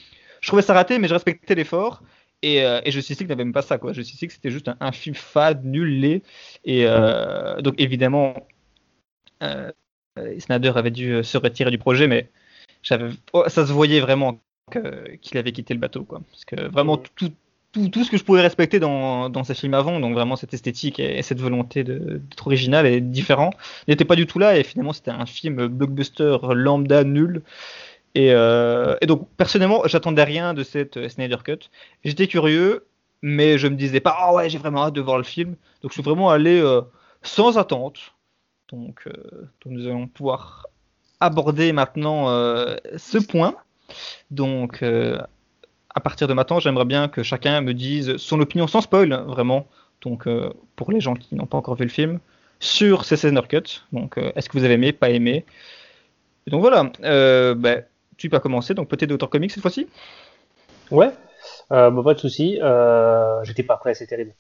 Je 0.42 0.48
trouvais 0.48 0.62
ça 0.62 0.74
raté, 0.74 1.00
mais 1.00 1.08
je 1.08 1.14
respectais 1.14 1.56
l'effort. 1.56 2.04
Et, 2.44 2.64
euh, 2.64 2.80
et, 2.86 2.92
je 2.92 3.00
suis 3.00 3.16
que 3.16 3.24
n'avait 3.24 3.44
même 3.44 3.54
pas 3.54 3.64
ça, 3.64 3.80
quoi. 3.80 3.92
Je 3.92 4.02
suis 4.02 4.28
que 4.28 4.34
c'était 4.34 4.52
juste 4.52 4.70
un, 4.80 4.92
film 4.92 5.16
fade, 5.16 5.66
nul. 5.66 6.22
Et 6.64 6.86
donc, 7.64 7.74
évidemment, 7.80 8.36
Snyder 10.40 10.74
avait 10.76 10.92
dû 10.92 11.14
euh, 11.14 11.24
se 11.24 11.38
retirer 11.38 11.72
du 11.72 11.78
projet, 11.78 12.08
mais 12.08 12.30
oh, 13.34 13.44
ça 13.48 13.66
se 13.66 13.72
voyait 13.72 14.00
vraiment 14.00 14.40
qu'il 14.72 15.38
avait 15.38 15.52
quitté 15.52 15.74
le 15.74 15.80
bateau. 15.80 16.04
Quoi. 16.04 16.22
Parce 16.32 16.46
que 16.46 16.70
vraiment, 16.70 16.98
tout, 16.98 17.32
tout, 17.72 17.90
tout, 17.90 18.04
ce 18.04 18.12
que 18.12 18.18
je 18.18 18.24
pouvais 18.24 18.42
respecter 18.42 18.80
dans, 18.80 19.30
dans 19.30 19.44
ces 19.44 19.56
films 19.56 19.74
avant, 19.74 20.00
donc 20.00 20.14
vraiment 20.14 20.36
cette 20.36 20.54
esthétique 20.54 21.00
et, 21.00 21.22
cette 21.24 21.40
volonté 21.40 21.84
d'être 21.84 22.48
original 22.48 22.86
et 22.86 23.02
différent, 23.02 23.52
n'était 23.88 24.06
pas 24.06 24.16
du 24.16 24.28
tout 24.28 24.40
là. 24.40 24.58
Et 24.58 24.64
finalement, 24.64 24.94
c'était 24.94 25.12
un 25.12 25.26
film 25.26 25.68
blockbuster 25.68 26.38
lambda 26.54 27.04
nul. 27.04 27.42
Et, 28.16 28.32
euh, 28.32 28.96
et 29.02 29.06
donc, 29.06 29.28
personnellement, 29.38 29.84
j'attendais 29.86 30.24
rien 30.24 30.54
de 30.54 30.64
cette 30.64 31.10
Snyder 31.10 31.38
Cut. 31.44 31.70
J'étais 32.04 32.28
curieux, 32.28 32.86
mais 33.22 33.58
je 33.58 33.68
me 33.68 33.76
disais 33.76 34.00
pas, 34.00 34.16
ah 34.18 34.34
ouais, 34.34 34.50
j'ai 34.50 34.58
vraiment 34.58 34.86
hâte 34.86 34.94
de 34.94 35.02
voir 35.02 35.18
le 35.18 35.24
film. 35.24 35.56
Donc, 35.82 35.92
je 35.92 35.94
suis 35.94 36.04
vraiment 36.04 36.30
allé 36.30 36.64
sans 37.24 37.58
attente. 37.58 38.14
Donc, 38.72 39.04
euh, 39.08 39.12
donc, 39.64 39.74
nous 39.74 39.88
allons 39.88 40.08
pouvoir 40.08 40.68
aborder 41.20 41.74
maintenant 41.74 42.30
euh, 42.30 42.78
ce 42.98 43.18
point. 43.18 43.56
Donc, 44.32 44.84
euh, 44.84 45.20
à 45.94 46.00
partir 46.00 46.28
de 46.28 46.34
maintenant, 46.34 46.60
j'aimerais 46.60 46.86
bien 46.86 47.08
que 47.08 47.24
chacun 47.24 47.62
me 47.62 47.74
dise 47.74 48.18
son 48.18 48.40
opinion 48.40 48.68
sans 48.68 48.82
spoil, 48.82 49.14
vraiment. 49.28 49.68
Donc, 50.02 50.30
pour 50.76 50.92
les 50.92 51.02
gens 51.02 51.16
qui 51.16 51.36
n'ont 51.36 51.46
pas 51.46 51.58
encore 51.58 51.76
vu 51.76 51.84
le 51.84 51.90
film, 51.90 52.20
sur 52.62 53.06
ces 53.06 53.18
Snyder 53.18 53.42
Cut. 53.50 53.84
Donc, 53.92 54.18
est-ce 54.18 54.48
que 54.48 54.58
vous 54.58 54.64
avez 54.64 54.76
aimé, 54.76 54.94
pas 54.94 55.10
aimé? 55.10 55.46
Donc 56.48 56.62
voilà. 56.62 56.92
Bah, 57.56 57.76
tu 58.16 58.30
peux 58.30 58.40
commencer. 58.40 58.74
Donc, 58.74 58.88
peut-être 58.88 59.10
d'auteur 59.10 59.30
comics 59.30 59.52
cette 59.52 59.62
fois-ci? 59.62 59.88
Ouais. 60.90 61.10
Bah, 61.70 61.92
pas 62.04 62.14
de 62.14 62.20
souci. 62.20 62.60
J'étais 63.44 63.64
pas 63.64 63.76
prêt, 63.76 63.94
c'est 63.94 64.08
terrible. 64.08 64.34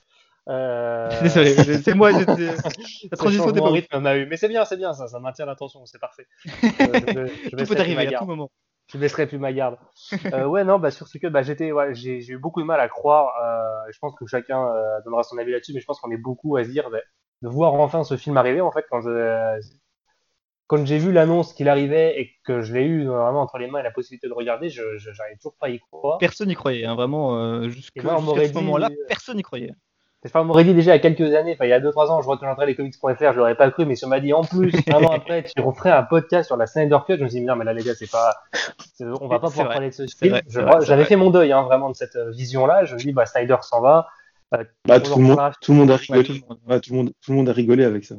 Euh... 0.50 1.10
Désolé, 1.22 1.54
c'est 1.54 1.94
moi, 1.94 2.12
la 2.12 2.26
transition 3.18 3.52
pas 3.54 3.70
rythme 3.70 4.00
m'a 4.00 4.18
eu. 4.18 4.26
Mais 4.26 4.38
c'est 4.38 4.48
bien, 4.48 4.66
c'est 4.66 4.78
bien, 4.78 4.94
ça, 4.94 5.08
ça 5.08 5.20
maintient 5.20 5.46
l'attention, 5.46 5.86
c'est 5.86 6.00
parfait. 6.00 6.28
Euh, 6.80 7.28
je, 7.52 7.58
je, 7.58 7.66
peut 7.66 7.80
arriver 7.80 8.16
à 8.16 8.20
tout 8.20 8.26
moment. 8.26 8.50
Je 8.92 8.98
baisserai 8.98 9.28
plus 9.28 9.38
ma 9.38 9.54
garde. 9.54 9.78
euh, 10.34 10.46
ouais, 10.46 10.64
non, 10.64 10.80
bah, 10.80 10.92
sur 10.92 11.08
ce 11.08 11.18
que 11.18 11.28
bah, 11.28 11.44
j'étais, 11.44 11.72
ouais, 11.72 11.94
j'ai 11.94 12.26
eu 12.28 12.38
beaucoup 12.38 12.62
de 12.62 12.66
mal 12.66 12.80
à 12.80 12.88
croire. 12.88 13.34
Euh, 13.44 13.92
je 13.92 14.00
pense 14.00 14.16
que 14.16 14.26
chacun 14.26 14.68
donnera 15.06 15.24
son 15.24 15.38
avis 15.38 15.52
là-dessus, 15.52 15.74
mais 15.74 15.80
je 15.80 15.86
pense 15.86 16.00
qu'on 16.00 16.12
est 16.12 16.18
beaucoup 16.18 16.56
à 16.58 16.64
se 16.64 16.70
dire 16.70 16.90
bah, 16.90 17.00
de 17.42 17.48
voir 17.48 17.74
enfin 17.76 18.04
ce 18.04 18.18
film 18.18 18.38
arriver. 18.38 18.62
En 18.62 18.72
fait, 18.72 18.86
quand 18.90 19.02
je, 19.02 19.60
quand 20.70 20.86
j'ai 20.86 21.00
vu 21.00 21.12
l'annonce 21.12 21.54
qu'il 21.54 21.68
arrivait 21.68 22.22
et 22.22 22.32
que 22.46 22.62
je 22.62 22.76
l'ai 22.76 22.86
eu 22.86 23.08
vraiment 23.08 23.42
entre 23.42 23.58
les 23.58 23.68
mains 23.68 23.80
et 23.80 23.84
la 23.84 23.90
possibilité 23.90 24.28
de 24.28 24.34
regarder, 24.34 24.70
je 24.70 24.98
j'arrive 24.98 25.38
toujours 25.38 25.56
pas 25.60 25.66
à 25.66 25.70
y 25.70 25.80
croire. 25.80 26.20
Personne 26.20 26.48
n'y 26.48 26.54
croyait, 26.54 26.86
hein, 26.86 26.94
vraiment. 26.94 27.40
Euh, 27.40 27.70
jusqu'à 27.70 28.02
ce 28.02 28.54
moment-là, 28.54 28.90
personne 29.08 29.38
n'y 29.38 29.42
croyait. 29.42 29.72
Enfin, 30.26 30.42
on 30.42 30.46
m'aurait 30.46 30.66
dit 30.66 30.74
déjà 30.74 30.92
il 30.92 30.96
y 30.96 30.98
a 30.98 31.00
quelques 31.00 31.34
années, 31.34 31.54
enfin 31.54 31.66
il 31.66 31.70
y 31.70 31.74
a 31.74 31.80
2-3 31.80 32.08
ans, 32.08 32.22
je 32.22 32.28
représenterais 32.28 32.66
les 32.66 32.76
comics.fr, 32.76 33.32
je 33.34 33.38
l'aurais 33.38 33.56
pas 33.56 33.72
cru, 33.72 33.86
mais 33.86 33.96
si 33.96 34.04
on 34.04 34.10
m'a 34.10 34.20
dit 34.20 34.34
en 34.34 34.44
plus, 34.44 34.74
un 34.94 35.02
an 35.04 35.12
après, 35.12 35.44
tu 35.44 35.62
referais 35.62 35.92
un 35.92 36.04
podcast 36.04 36.48
sur 36.48 36.58
la 36.58 36.68
Snyder 36.68 36.98
Cut, 37.08 37.18
je 37.18 37.24
me 37.24 37.30
suis 37.30 37.40
dit, 37.40 37.46
non, 37.46 37.56
mais 37.56 37.64
là, 37.64 37.72
les 37.72 37.84
gars, 37.84 37.96
c'est 37.96 38.12
pas, 38.12 38.36
on 39.00 39.28
va 39.28 39.40
pas 39.40 39.48
pouvoir 39.48 39.70
parler 39.70 39.90
de 39.90 39.94
ce 39.94 40.06
film. 40.08 40.42
J'avais 40.82 41.06
fait 41.06 41.16
mon 41.16 41.30
deuil, 41.30 41.54
hein, 41.54 41.64
vraiment, 41.64 41.90
de 41.90 41.96
cette 41.96 42.18
euh, 42.18 42.32
vision-là. 42.32 42.84
Je 42.84 42.96
me 42.96 43.00
dis, 43.00 43.14
bah, 43.14 43.26
Snyder 43.26 43.58
s'en 43.62 43.82
va. 43.82 44.08
Bah, 44.52 45.00
tout, 45.00 45.18
le 45.18 45.24
monde, 45.24 45.40
tout, 45.62 45.72
le 45.72 45.78
monde, 45.78 45.92
a 45.92 45.96
rigolé. 45.96 46.24
tout, 46.24 46.34
le 46.90 46.96
monde, 46.96 47.12
tout 47.22 47.32
le 47.32 47.38
monde 47.38 47.50
a 47.50 47.54
rigolé 47.54 47.86
avec 47.86 48.04
ça. 48.04 48.16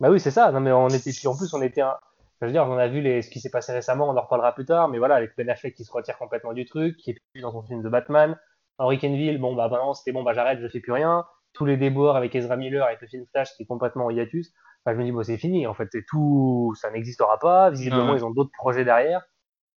Bah 0.00 0.10
oui, 0.10 0.20
c'est 0.20 0.30
ça. 0.30 0.52
Non, 0.52 0.60
mais 0.60 0.72
on 0.72 0.88
était, 0.88 1.10
puis 1.10 1.26
en 1.26 1.36
plus, 1.36 1.52
on 1.52 1.60
était 1.60 1.80
un, 1.80 1.96
je 2.40 2.46
veux 2.46 2.52
dire, 2.52 2.64
on 2.68 2.76
a 2.76 2.86
vu 2.86 3.00
les, 3.00 3.22
ce 3.22 3.30
qui 3.30 3.40
s'est 3.40 3.50
passé 3.50 3.72
récemment, 3.72 4.08
on 4.08 4.16
en 4.16 4.20
reparlera 4.20 4.54
plus 4.54 4.66
tard, 4.66 4.88
mais 4.88 4.98
voilà, 4.98 5.16
avec 5.16 5.32
Ben 5.36 5.48
Affleck 5.48 5.74
qui 5.74 5.84
se 5.84 5.92
retire 5.92 6.18
complètement 6.18 6.52
du 6.52 6.64
truc, 6.66 6.96
qui 6.96 7.10
est 7.10 7.18
plus 7.32 7.40
dans 7.40 7.52
son 7.52 7.62
film 7.62 7.82
de 7.82 7.88
Batman. 7.88 8.38
Henry 8.78 8.98
Kenville, 8.98 9.38
bon, 9.38 9.54
bah, 9.54 9.68
maintenant, 9.68 9.94
c'était 9.94 10.12
bon, 10.12 10.22
bah, 10.22 10.32
j'arrête, 10.34 10.60
je 10.60 10.68
fais 10.68 10.80
plus 10.80 10.92
rien 10.92 11.24
tous 11.52 11.64
les 11.64 11.76
déboires 11.76 12.16
avec 12.16 12.34
Ezra 12.34 12.56
Miller, 12.56 12.84
avec 12.84 13.00
le 13.00 13.06
film 13.06 13.24
Flash 13.30 13.54
qui 13.56 13.62
est 13.62 13.66
complètement 13.66 14.06
en 14.06 14.10
hiatus, 14.10 14.52
bah, 14.84 14.92
je 14.92 14.98
me 14.98 15.04
dis, 15.04 15.12
bon, 15.12 15.22
c'est 15.22 15.38
fini, 15.38 15.66
en 15.66 15.74
fait, 15.74 15.88
c'est 15.90 16.04
tout, 16.06 16.74
ça 16.80 16.90
n'existera 16.90 17.38
pas, 17.38 17.70
visiblement, 17.70 18.14
ils 18.14 18.24
ont 18.24 18.30
d'autres 18.30 18.52
projets 18.56 18.84
derrière, 18.84 19.22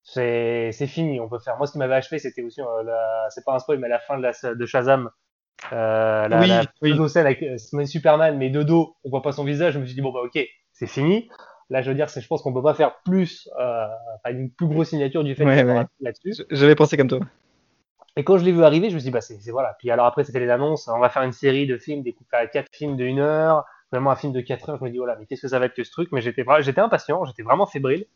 c'est, 0.04 0.72
c'est 0.72 0.88
fini, 0.88 1.20
on 1.20 1.30
peut 1.30 1.40
faire. 1.40 1.58
Moi, 1.58 1.68
ce 1.68 1.74
qui 1.74 1.78
m'avait 1.78 1.96
achevé, 1.96 2.20
c'était 2.20 2.42
aussi, 2.42 2.62
euh, 2.62 2.84
c'est 3.30 3.46
pas 3.46 3.54
un 3.54 3.60
spoil, 3.60 3.80
mais 3.80 3.90
la 3.90 4.00
fin 4.00 4.18
de, 4.18 4.24
la, 4.24 4.56
de 4.56 4.66
Shazam, 4.66 5.10
Euh, 5.74 6.28
la, 6.28 6.40
oui, 6.40 6.94
la 6.94 7.08
scène 7.08 7.26
avec 7.26 7.42
euh, 7.42 7.86
Superman, 7.86 8.38
mais 8.38 8.52
de 8.52 8.62
dos, 8.62 8.96
on 9.04 9.10
voit 9.10 9.24
pas 9.24 9.32
son 9.32 9.44
visage. 9.44 9.74
Je 9.74 9.80
me 9.80 9.86
suis 9.86 9.96
dit 9.96 10.02
bon 10.02 10.12
bah 10.12 10.22
ok, 10.24 10.40
c'est 10.72 10.86
fini. 10.86 11.30
Là, 11.72 11.82
je 11.82 11.90
veux 11.90 11.96
dire, 11.96 12.12
c'est, 12.12 12.22
je 12.22 12.28
pense 12.28 12.44
qu'on 12.44 12.54
peut 12.54 12.62
pas 12.62 12.76
faire 12.76 13.02
plus, 13.04 13.50
euh, 13.60 13.88
une 14.30 14.52
plus 14.52 14.68
grosse 14.68 14.90
signature 14.90 15.24
du 15.24 15.34
fait 15.34 15.46
ouais, 15.46 15.64
là-dessus. 16.00 16.46
J'avais 16.52 16.76
pensé 16.76 16.96
comme 16.96 17.08
toi. 17.08 17.20
Et 18.18 18.24
quand 18.24 18.38
je 18.40 18.44
l'ai 18.44 18.52
vu 18.52 18.64
arriver, 18.64 18.90
je 18.90 18.96
me 18.96 19.00
suis 19.00 19.06
dit 19.06 19.12
bah 19.12 19.22
c'est, 19.22 19.40
voilà. 19.52 19.76
Puis 19.78 19.92
alors 19.92 20.08
après, 20.08 20.24
c'était 20.24 20.40
les 20.40 20.50
annonces. 20.50 20.88
On 20.88 21.00
va 21.00 21.10
faire 21.10 21.22
une 21.22 21.32
série 21.32 21.68
de 21.68 21.78
films, 21.78 22.02
des 22.02 22.18
quatre 22.52 22.68
films 22.72 22.98
de 22.98 23.06
une 23.06 23.20
heure, 23.20 23.64
vraiment 23.92 24.10
un 24.10 24.16
film 24.16 24.34
de 24.34 24.42
4 24.42 24.70
heures. 24.70 24.78
Je 24.80 24.84
me 24.84 24.90
dis 24.90 24.98
voilà, 24.98 25.16
mais 25.18 25.28
qu'est-ce 25.28 25.44
que 25.44 25.48
ça 25.48 25.60
va 25.60 25.68
être 25.68 25.76
que 25.76 25.84
ce 25.84 25.92
truc? 25.92 26.10
Mais 26.12 26.20
j'étais, 26.22 26.44
impatient, 26.80 27.24
j'étais 27.26 27.44
vraiment 27.44 27.68
fébrile. 27.68 28.08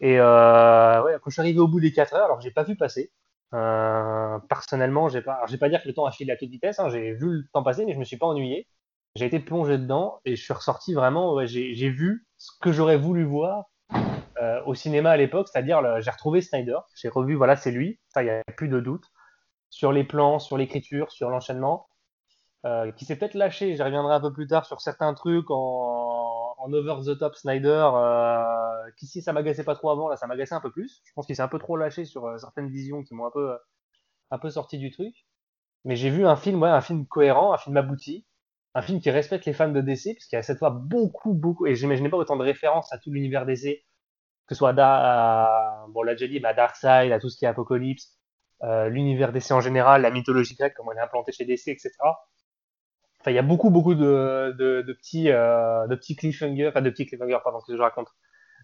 Et 0.00 0.18
euh, 0.18 1.18
quand 1.18 1.28
je 1.28 1.34
suis 1.34 1.40
arrivé 1.40 1.58
au 1.60 1.68
bout 1.68 1.80
des 1.80 1.92
4 1.92 2.14
heures, 2.14 2.24
alors 2.24 2.40
j'ai 2.40 2.50
pas 2.50 2.62
vu 2.62 2.76
passer. 2.76 3.12
Euh, 3.52 4.38
personnellement, 4.48 5.08
j'ai 5.10 5.20
pas, 5.20 5.42
j'ai 5.48 5.58
pas 5.58 5.68
dire 5.68 5.82
que 5.82 5.88
le 5.88 5.94
temps 5.94 6.06
a 6.06 6.12
filé 6.12 6.32
à 6.32 6.36
toute 6.36 6.48
vitesse. 6.48 6.78
Hein, 6.78 6.88
j'ai 6.88 7.12
vu 7.12 7.30
le 7.30 7.48
temps 7.52 7.62
passer, 7.62 7.84
mais 7.84 7.92
je 7.92 7.98
me 7.98 8.04
suis 8.04 8.16
pas 8.16 8.26
ennuyé. 8.26 8.66
J'ai 9.16 9.26
été 9.26 9.38
plongé 9.38 9.76
dedans 9.76 10.20
et 10.24 10.34
je 10.34 10.42
suis 10.42 10.54
ressorti 10.54 10.94
vraiment. 10.94 11.44
J'ai 11.44 11.90
vu 11.90 12.26
ce 12.38 12.52
que 12.62 12.72
j'aurais 12.72 12.96
voulu 12.96 13.24
voir 13.24 13.66
euh, 14.40 14.62
au 14.64 14.74
cinéma 14.74 15.10
à 15.10 15.16
l'époque, 15.16 15.48
c'est-à-dire 15.48 16.00
j'ai 16.00 16.10
retrouvé 16.10 16.40
Snyder. 16.40 16.78
J'ai 16.94 17.08
revu, 17.08 17.34
voilà, 17.34 17.56
c'est 17.56 17.70
lui. 17.70 18.00
Il 18.16 18.24
y 18.24 18.30
a 18.30 18.42
plus 18.56 18.68
de 18.68 18.80
doute 18.80 19.04
sur 19.70 19.92
les 19.92 20.04
plans, 20.04 20.38
sur 20.38 20.56
l'écriture, 20.56 21.12
sur 21.12 21.30
l'enchaînement. 21.30 21.90
Euh, 22.66 22.92
qui 22.92 23.06
s'est 23.06 23.16
peut-être 23.16 23.34
lâché, 23.34 23.74
j'y 23.74 23.82
reviendrai 23.82 24.14
un 24.14 24.20
peu 24.20 24.32
plus 24.32 24.46
tard 24.46 24.66
sur 24.66 24.82
certains 24.82 25.14
trucs 25.14 25.50
en, 25.50 26.54
over 26.72 26.96
the 27.06 27.18
top 27.18 27.34
Snyder, 27.34 27.88
euh, 27.94 28.90
qui 28.98 29.06
si 29.06 29.22
ça 29.22 29.32
m'agaçait 29.32 29.64
pas 29.64 29.74
trop 29.74 29.88
avant, 29.90 30.08
là 30.08 30.16
ça 30.16 30.26
m'agaçait 30.26 30.54
un 30.54 30.60
peu 30.60 30.70
plus. 30.70 31.00
Je 31.04 31.12
pense 31.14 31.24
qu'il 31.26 31.34
s'est 31.34 31.42
un 31.42 31.48
peu 31.48 31.58
trop 31.58 31.76
lâché 31.78 32.04
sur 32.04 32.26
euh, 32.26 32.36
certaines 32.36 32.68
visions 32.68 33.02
qui 33.02 33.14
m'ont 33.14 33.24
un 33.26 33.30
peu, 33.30 33.56
un 34.30 34.38
peu 34.38 34.50
sorti 34.50 34.78
du 34.78 34.90
truc. 34.90 35.14
Mais 35.84 35.96
j'ai 35.96 36.10
vu 36.10 36.26
un 36.26 36.36
film, 36.36 36.62
ouais, 36.62 36.68
un 36.68 36.82
film 36.82 37.06
cohérent, 37.06 37.54
un 37.54 37.58
film 37.58 37.76
abouti, 37.78 38.26
un 38.74 38.82
film 38.82 39.00
qui 39.00 39.10
respecte 39.10 39.46
les 39.46 39.54
fans 39.54 39.70
de 39.70 39.80
DC, 39.80 40.14
parce 40.14 40.26
qu'il 40.26 40.36
y 40.36 40.40
a 40.40 40.42
cette 40.42 40.58
fois 40.58 40.70
beaucoup, 40.70 41.32
beaucoup, 41.32 41.66
et 41.66 41.74
j'imaginais 41.74 42.10
pas 42.10 42.18
autant 42.18 42.36
de 42.36 42.44
références 42.44 42.92
à 42.92 42.98
tout 42.98 43.10
l'univers 43.10 43.46
DC, 43.46 43.82
que 44.50 44.56
ce 44.56 44.58
soit 44.58 44.74
à, 44.76 45.86
bon 45.90 46.02
là 46.02 46.16
j'ai 46.16 46.26
dit, 46.26 46.40
bah, 46.40 46.52
Darkseid, 46.54 47.12
à 47.12 47.20
tout 47.20 47.28
ce 47.28 47.38
qui 47.38 47.44
est 47.44 47.48
Apocalypse, 47.48 48.18
euh, 48.64 48.88
l'univers 48.88 49.30
DC 49.30 49.52
en 49.52 49.60
général, 49.60 50.02
la 50.02 50.10
mythologie 50.10 50.56
grecque, 50.56 50.74
comment 50.76 50.90
elle 50.90 50.98
est 50.98 51.02
implantée 51.02 51.30
chez 51.30 51.44
DC, 51.44 51.68
etc. 51.68 51.92
Enfin, 53.20 53.30
il 53.30 53.34
y 53.34 53.38
a 53.38 53.42
beaucoup, 53.42 53.70
beaucoup 53.70 53.94
de, 53.94 54.52
de, 54.58 54.92
petits, 54.92 55.30
euh, 55.30 55.86
de 55.86 55.94
petits 55.94 56.16
cliffhangers, 56.16 56.66
enfin 56.66 56.82
de 56.82 56.90
petits 56.90 57.06
cliffhangers, 57.06 57.38
pardon, 57.44 57.60
que 57.60 57.76
je 57.76 57.80
raconte, 57.80 58.08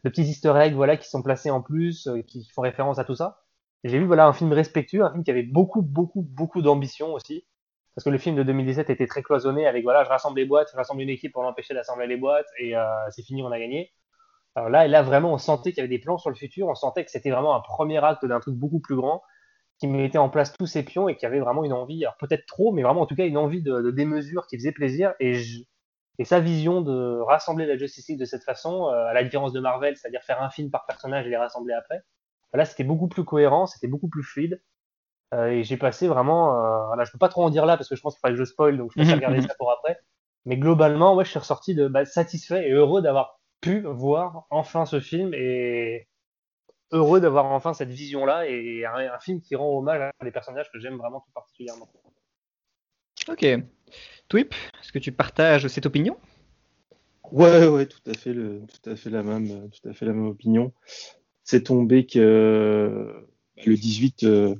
de 0.02 0.10
petits 0.10 0.22
Easter 0.22 0.54
eggs, 0.56 0.74
voilà, 0.74 0.96
qui 0.96 1.08
sont 1.08 1.22
placés 1.22 1.50
en 1.50 1.62
plus, 1.62 2.08
euh, 2.08 2.20
qui 2.22 2.48
font 2.52 2.62
référence 2.62 2.98
à 2.98 3.04
tout 3.04 3.14
ça. 3.14 3.44
J'ai 3.84 4.00
vu, 4.00 4.06
voilà, 4.06 4.26
un 4.26 4.32
film 4.32 4.52
respectueux, 4.52 5.04
un 5.04 5.12
film 5.12 5.22
qui 5.22 5.30
avait 5.30 5.44
beaucoup, 5.44 5.82
beaucoup, 5.82 6.22
beaucoup 6.22 6.62
d'ambition 6.62 7.14
aussi. 7.14 7.46
Parce 7.94 8.04
que 8.04 8.10
le 8.10 8.18
film 8.18 8.34
de 8.34 8.42
2017 8.42 8.90
était 8.90 9.06
très 9.06 9.22
cloisonné 9.22 9.68
avec, 9.68 9.84
voilà, 9.84 10.02
je 10.02 10.08
rassemble 10.08 10.40
les 10.40 10.46
boîtes, 10.46 10.68
je 10.72 10.76
rassemble 10.76 11.00
une 11.00 11.10
équipe 11.10 11.32
pour 11.32 11.44
l'empêcher 11.44 11.74
d'assembler 11.74 12.08
les 12.08 12.16
boîtes 12.16 12.48
et 12.58 12.76
euh, 12.76 12.84
c'est 13.10 13.22
fini, 13.22 13.44
on 13.44 13.52
a 13.52 13.58
gagné. 13.60 13.92
Alors 14.56 14.70
là, 14.70 14.86
et 14.86 14.88
là, 14.88 15.02
vraiment, 15.02 15.34
on 15.34 15.38
sentait 15.38 15.70
qu'il 15.70 15.78
y 15.78 15.80
avait 15.80 15.88
des 15.88 15.98
plans 15.98 16.16
sur 16.16 16.30
le 16.30 16.36
futur, 16.36 16.68
on 16.68 16.74
sentait 16.74 17.04
que 17.04 17.10
c'était 17.10 17.30
vraiment 17.30 17.54
un 17.54 17.60
premier 17.60 18.02
acte 18.02 18.24
d'un 18.24 18.40
truc 18.40 18.54
beaucoup 18.54 18.80
plus 18.80 18.96
grand 18.96 19.22
qui 19.78 19.86
mettait 19.86 20.16
en 20.16 20.30
place 20.30 20.54
tous 20.54 20.66
ces 20.66 20.82
pions 20.82 21.08
et 21.10 21.16
qui 21.16 21.26
avait 21.26 21.40
vraiment 21.40 21.62
une 21.62 21.74
envie, 21.74 22.02
alors 22.04 22.16
peut-être 22.16 22.46
trop, 22.46 22.72
mais 22.72 22.82
vraiment 22.82 23.02
en 23.02 23.06
tout 23.06 23.14
cas 23.14 23.26
une 23.26 23.36
envie 23.36 23.60
de, 23.60 23.82
de 23.82 23.90
démesure 23.90 24.46
qui 24.46 24.56
faisait 24.56 24.72
plaisir. 24.72 25.12
Et, 25.20 25.38
et 26.18 26.24
sa 26.24 26.40
vision 26.40 26.80
de 26.80 27.20
rassembler 27.20 27.66
la 27.66 27.76
Justice 27.76 28.08
League 28.08 28.18
de 28.18 28.24
cette 28.24 28.44
façon, 28.44 28.86
euh, 28.86 29.06
à 29.06 29.12
la 29.12 29.22
différence 29.22 29.52
de 29.52 29.60
Marvel, 29.60 29.94
c'est-à-dire 29.98 30.22
faire 30.22 30.42
un 30.42 30.48
film 30.48 30.70
par 30.70 30.86
personnage 30.86 31.26
et 31.26 31.28
les 31.30 31.36
rassembler 31.36 31.74
après, 31.74 32.02
là 32.54 32.64
c'était 32.64 32.84
beaucoup 32.84 33.08
plus 33.08 33.24
cohérent, 33.24 33.66
c'était 33.66 33.88
beaucoup 33.88 34.08
plus 34.08 34.22
fluide. 34.22 34.62
Euh, 35.34 35.48
et 35.48 35.64
j'ai 35.64 35.76
passé 35.76 36.08
vraiment, 36.08 36.54
euh, 36.54 36.86
voilà, 36.86 37.04
je 37.04 37.12
peux 37.12 37.18
pas 37.18 37.28
trop 37.28 37.44
en 37.44 37.50
dire 37.50 37.66
là 37.66 37.76
parce 37.76 37.90
que 37.90 37.96
je 37.96 38.00
pense 38.00 38.14
qu'il 38.14 38.20
faudrait 38.20 38.32
que 38.32 38.38
je 38.38 38.44
spoil, 38.44 38.78
donc 38.78 38.92
je 38.96 39.02
peux 39.02 39.08
regarder 39.12 39.42
ça 39.42 39.54
pour 39.58 39.70
après. 39.70 40.00
Mais 40.46 40.56
globalement, 40.56 41.14
ouais, 41.14 41.24
je 41.24 41.30
suis 41.30 41.38
ressorti 41.38 41.74
de 41.74 41.88
bah, 41.88 42.06
satisfait 42.06 42.68
et 42.68 42.72
heureux 42.72 43.02
d'avoir 43.02 43.35
pu 43.66 43.80
voir 43.80 44.46
enfin 44.50 44.86
ce 44.86 45.00
film 45.00 45.34
et 45.34 46.06
heureux 46.92 47.20
d'avoir 47.20 47.46
enfin 47.46 47.74
cette 47.74 47.90
vision-là 47.90 48.48
et 48.48 48.84
un, 48.84 49.18
film 49.18 49.40
qui 49.40 49.56
rend 49.56 49.76
hommage 49.76 50.00
à 50.00 50.24
des 50.24 50.30
personnages 50.30 50.70
que 50.72 50.78
j'aime 50.78 50.96
vraiment 50.96 51.20
tout 51.20 51.32
particulièrement. 51.34 51.88
Ok. 53.28 53.44
Twip, 54.28 54.54
est-ce 54.80 54.92
que 54.92 55.00
tu 55.00 55.10
partages 55.10 55.66
cette 55.66 55.86
opinion? 55.86 56.16
Ouais, 57.32 57.66
ouais, 57.66 57.86
tout 57.86 57.98
à 58.06 58.14
fait, 58.14 58.32
le, 58.32 58.62
tout 58.66 58.88
à 58.88 58.94
fait 58.94 59.10
la 59.10 59.24
même, 59.24 59.68
tout 59.70 59.88
à 59.88 59.92
fait 59.92 60.06
la 60.06 60.12
même 60.12 60.26
opinion. 60.26 60.72
C'est 61.42 61.64
tombé 61.64 62.06
que 62.06 63.26
bah, 63.56 63.62
le 63.66 63.74
18, 63.74 64.22
euh, 64.22 64.54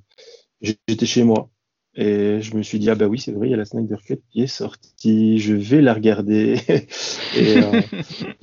j'étais 0.61 1.07
chez 1.07 1.23
moi 1.23 1.49
et 1.99 2.43
je 2.43 2.55
me 2.55 2.63
suis 2.63 2.79
dit, 2.79 2.91
ah 2.91 2.95
bah 2.95 3.07
oui, 3.07 3.19
c'est 3.19 3.33
vrai, 3.33 3.49
il 3.49 3.51
y 3.53 3.55
a 3.55 3.57
la 3.57 3.65
Snyder 3.65 3.97
Cut 4.05 4.21
qui 4.31 4.43
est 4.43 4.47
sortie, 4.47 5.39
je 5.39 5.55
vais 5.55 5.81
la 5.81 5.95
regarder. 5.95 6.59
et 6.69 7.57
euh, 7.57 7.81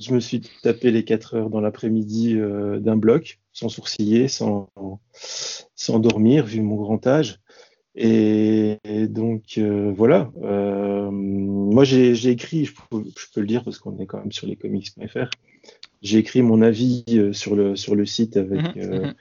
je 0.00 0.12
me 0.12 0.18
suis 0.18 0.42
tapé 0.64 0.90
les 0.90 1.04
4 1.04 1.34
heures 1.34 1.50
dans 1.50 1.60
l'après-midi 1.60 2.34
euh, 2.36 2.80
d'un 2.80 2.96
bloc, 2.96 3.38
sans 3.52 3.68
sourciller, 3.68 4.26
sans, 4.26 4.70
sans 5.76 6.00
dormir, 6.00 6.44
vu 6.44 6.62
mon 6.62 6.74
grand 6.74 7.06
âge. 7.06 7.38
Et, 7.94 8.78
donc 9.08 9.56
euh, 9.56 9.92
voilà, 9.96 10.32
moi 10.34 11.84
j'ai 11.84 12.26
écrit, 12.26 12.64
je 12.64 12.74
peux, 12.74 13.04
je 13.16 13.26
peux, 13.32 13.40
le 13.40 13.46
dire 13.46 13.62
parce 13.62 13.78
qu'on 13.78 13.96
est 14.00 14.06
quand 14.06 14.18
même 14.18 14.32
sur 14.32 14.48
les 14.48 14.56
comics.fr, 14.56 15.30
j'ai 16.02 16.18
écrit 16.18 16.42
mon 16.42 16.60
avis 16.60 17.04
sur, 17.32 17.54
le, 17.54 17.76
sur 17.76 17.94
le 17.94 18.04
site 18.04 18.36
avec 18.36 18.74
mhm, 18.74 18.98
mhm. 18.98 19.14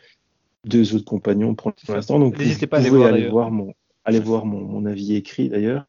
deux 0.66 0.96
autres 0.96 1.06
compagnons 1.06 1.54
pour 1.54 1.72
l'instant. 1.88 2.18
Donc 2.18 2.40
n'hésitez 2.40 2.66
pas 2.66 2.78
à 2.78 3.08
aller 3.10 3.30
voir 3.30 3.52
mon 3.52 3.76
allez 4.06 4.20
voir 4.20 4.46
mon, 4.46 4.86
avis 4.86 5.16
écrit 5.16 5.50
d'ailleurs. 5.50 5.86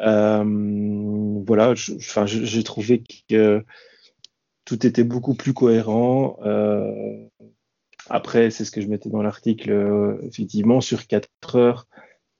Euh, 0.00 1.42
voilà, 1.46 1.74
j'ai 1.74 2.64
trouvé 2.64 3.02
que 3.28 3.64
tout 4.64 4.86
était 4.86 5.04
beaucoup 5.04 5.34
plus 5.34 5.52
cohérent. 5.52 6.38
Euh, 6.44 7.26
après, 8.08 8.50
c'est 8.50 8.64
ce 8.64 8.70
que 8.70 8.80
je 8.80 8.88
mettais 8.88 9.10
dans 9.10 9.22
l'article, 9.22 9.70
euh, 9.70 10.18
effectivement, 10.22 10.80
sur 10.80 11.06
4 11.06 11.56
heures, 11.56 11.86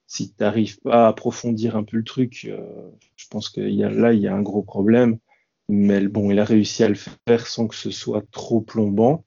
si 0.07 0.31
tu 0.31 0.43
n'arrives 0.43 0.81
pas 0.81 1.07
à 1.07 1.09
approfondir 1.09 1.77
un 1.77 1.85
peu 1.85 1.97
le 1.97 2.05
truc, 2.05 2.51
je 3.17 3.27
pense 3.29 3.49
que 3.49 3.61
y 3.61 3.85
a, 3.85 3.91
là, 3.91 4.13
il 4.13 4.21
y 4.21 4.27
a 4.27 4.35
un 4.35 4.43
gros 4.43 4.63
problème. 4.63 5.19
Mais 5.69 6.01
bon, 6.09 6.33
il 6.33 6.41
a 6.41 6.45
réussi 6.45 6.83
à 6.83 6.89
le 6.89 6.97
faire 6.97 7.47
sans 7.47 7.69
que 7.69 7.77
ce 7.77 7.93
soit 7.93 8.25
trop 8.33 8.61
plombant. 8.61 9.25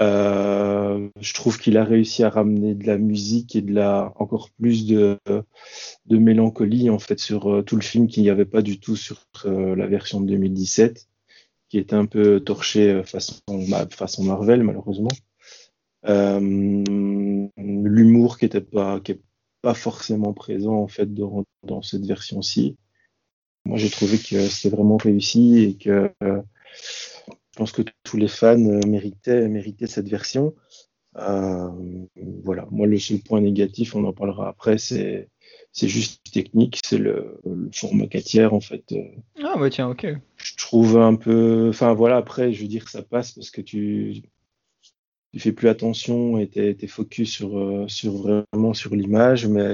Euh, 0.00 1.10
je 1.20 1.34
trouve 1.34 1.58
qu'il 1.58 1.76
a 1.76 1.84
réussi 1.84 2.22
à 2.22 2.30
ramener 2.30 2.74
de 2.74 2.86
la 2.86 2.96
musique 2.96 3.54
et 3.56 3.60
de 3.62 3.74
la 3.74 4.12
encore 4.16 4.48
plus 4.50 4.86
de, 4.86 5.18
mélancolie 6.08 6.88
en 6.88 6.98
fait 6.98 7.18
sur 7.18 7.52
euh, 7.52 7.62
tout 7.62 7.76
le 7.76 7.82
film 7.82 8.06
qu'il 8.06 8.22
n'y 8.22 8.30
avait 8.30 8.46
pas 8.46 8.62
du 8.62 8.80
tout 8.80 8.96
sur 8.96 9.22
euh, 9.44 9.76
la 9.76 9.86
version 9.86 10.20
de 10.20 10.26
2017, 10.28 11.08
qui 11.68 11.78
était 11.78 11.94
un 11.94 12.06
peu 12.06 12.40
torchée 12.40 13.02
façon, 13.04 13.34
façon 13.90 14.24
Marvel 14.24 14.62
malheureusement. 14.62 15.10
L'humour 17.56 18.38
qui 18.38 18.44
était 18.46 18.60
pas 18.60 19.00
qui 19.00 19.12
est 19.12 19.20
pas 19.60 19.74
forcément 19.74 20.32
présent 20.32 20.74
en 20.74 20.88
fait 20.88 21.12
dans, 21.12 21.44
dans 21.64 21.82
cette 21.82 22.06
version-ci. 22.06 22.76
Moi 23.64 23.76
j'ai 23.78 23.90
trouvé 23.90 24.18
que 24.18 24.48
c'était 24.48 24.74
vraiment 24.74 24.96
réussi 24.96 25.58
et 25.58 25.76
que 25.76 26.10
je 27.52 27.58
pense 27.58 27.72
que 27.72 27.82
tous 28.02 28.16
les 28.16 28.28
fans 28.28 28.58
euh, 28.64 28.80
méritaient, 28.86 29.46
méritaient 29.48 29.86
cette 29.86 30.08
version. 30.08 30.54
Euh, 31.16 31.68
voilà, 32.42 32.66
moi 32.70 32.86
le 32.86 32.98
seul 32.98 33.18
point 33.18 33.42
négatif, 33.42 33.94
on 33.94 34.04
en 34.04 34.14
parlera 34.14 34.48
après, 34.48 34.78
c'est 34.78 35.28
c'est 35.70 35.88
juste 35.88 36.22
technique, 36.32 36.80
c'est 36.84 36.98
le, 36.98 37.38
le, 37.44 37.70
format 37.72 38.06
4 38.06 38.24
tiers 38.24 38.54
en 38.54 38.60
fait. 38.60 38.92
Euh. 38.92 39.04
Ah 39.42 39.56
bah 39.58 39.68
tiens, 39.68 39.88
ok. 39.90 40.06
Je 40.36 40.56
trouve 40.56 40.98
un 40.98 41.14
peu, 41.14 41.68
enfin 41.68 41.92
voilà, 41.92 42.16
après 42.16 42.52
je 42.54 42.62
veux 42.62 42.68
dire 42.68 42.88
ça 42.88 43.02
passe 43.02 43.32
parce 43.32 43.50
que 43.50 43.60
tu 43.60 44.22
tu 45.34 45.40
fais 45.40 45.52
plus 45.52 45.68
attention 45.68 46.38
et 46.38 46.48
t'es 46.48 46.76
es 46.80 46.86
focus 46.86 47.30
sur 47.30 47.84
sur 47.90 48.16
vraiment 48.16 48.72
sur 48.72 48.94
l'image, 48.94 49.46
mais 49.46 49.70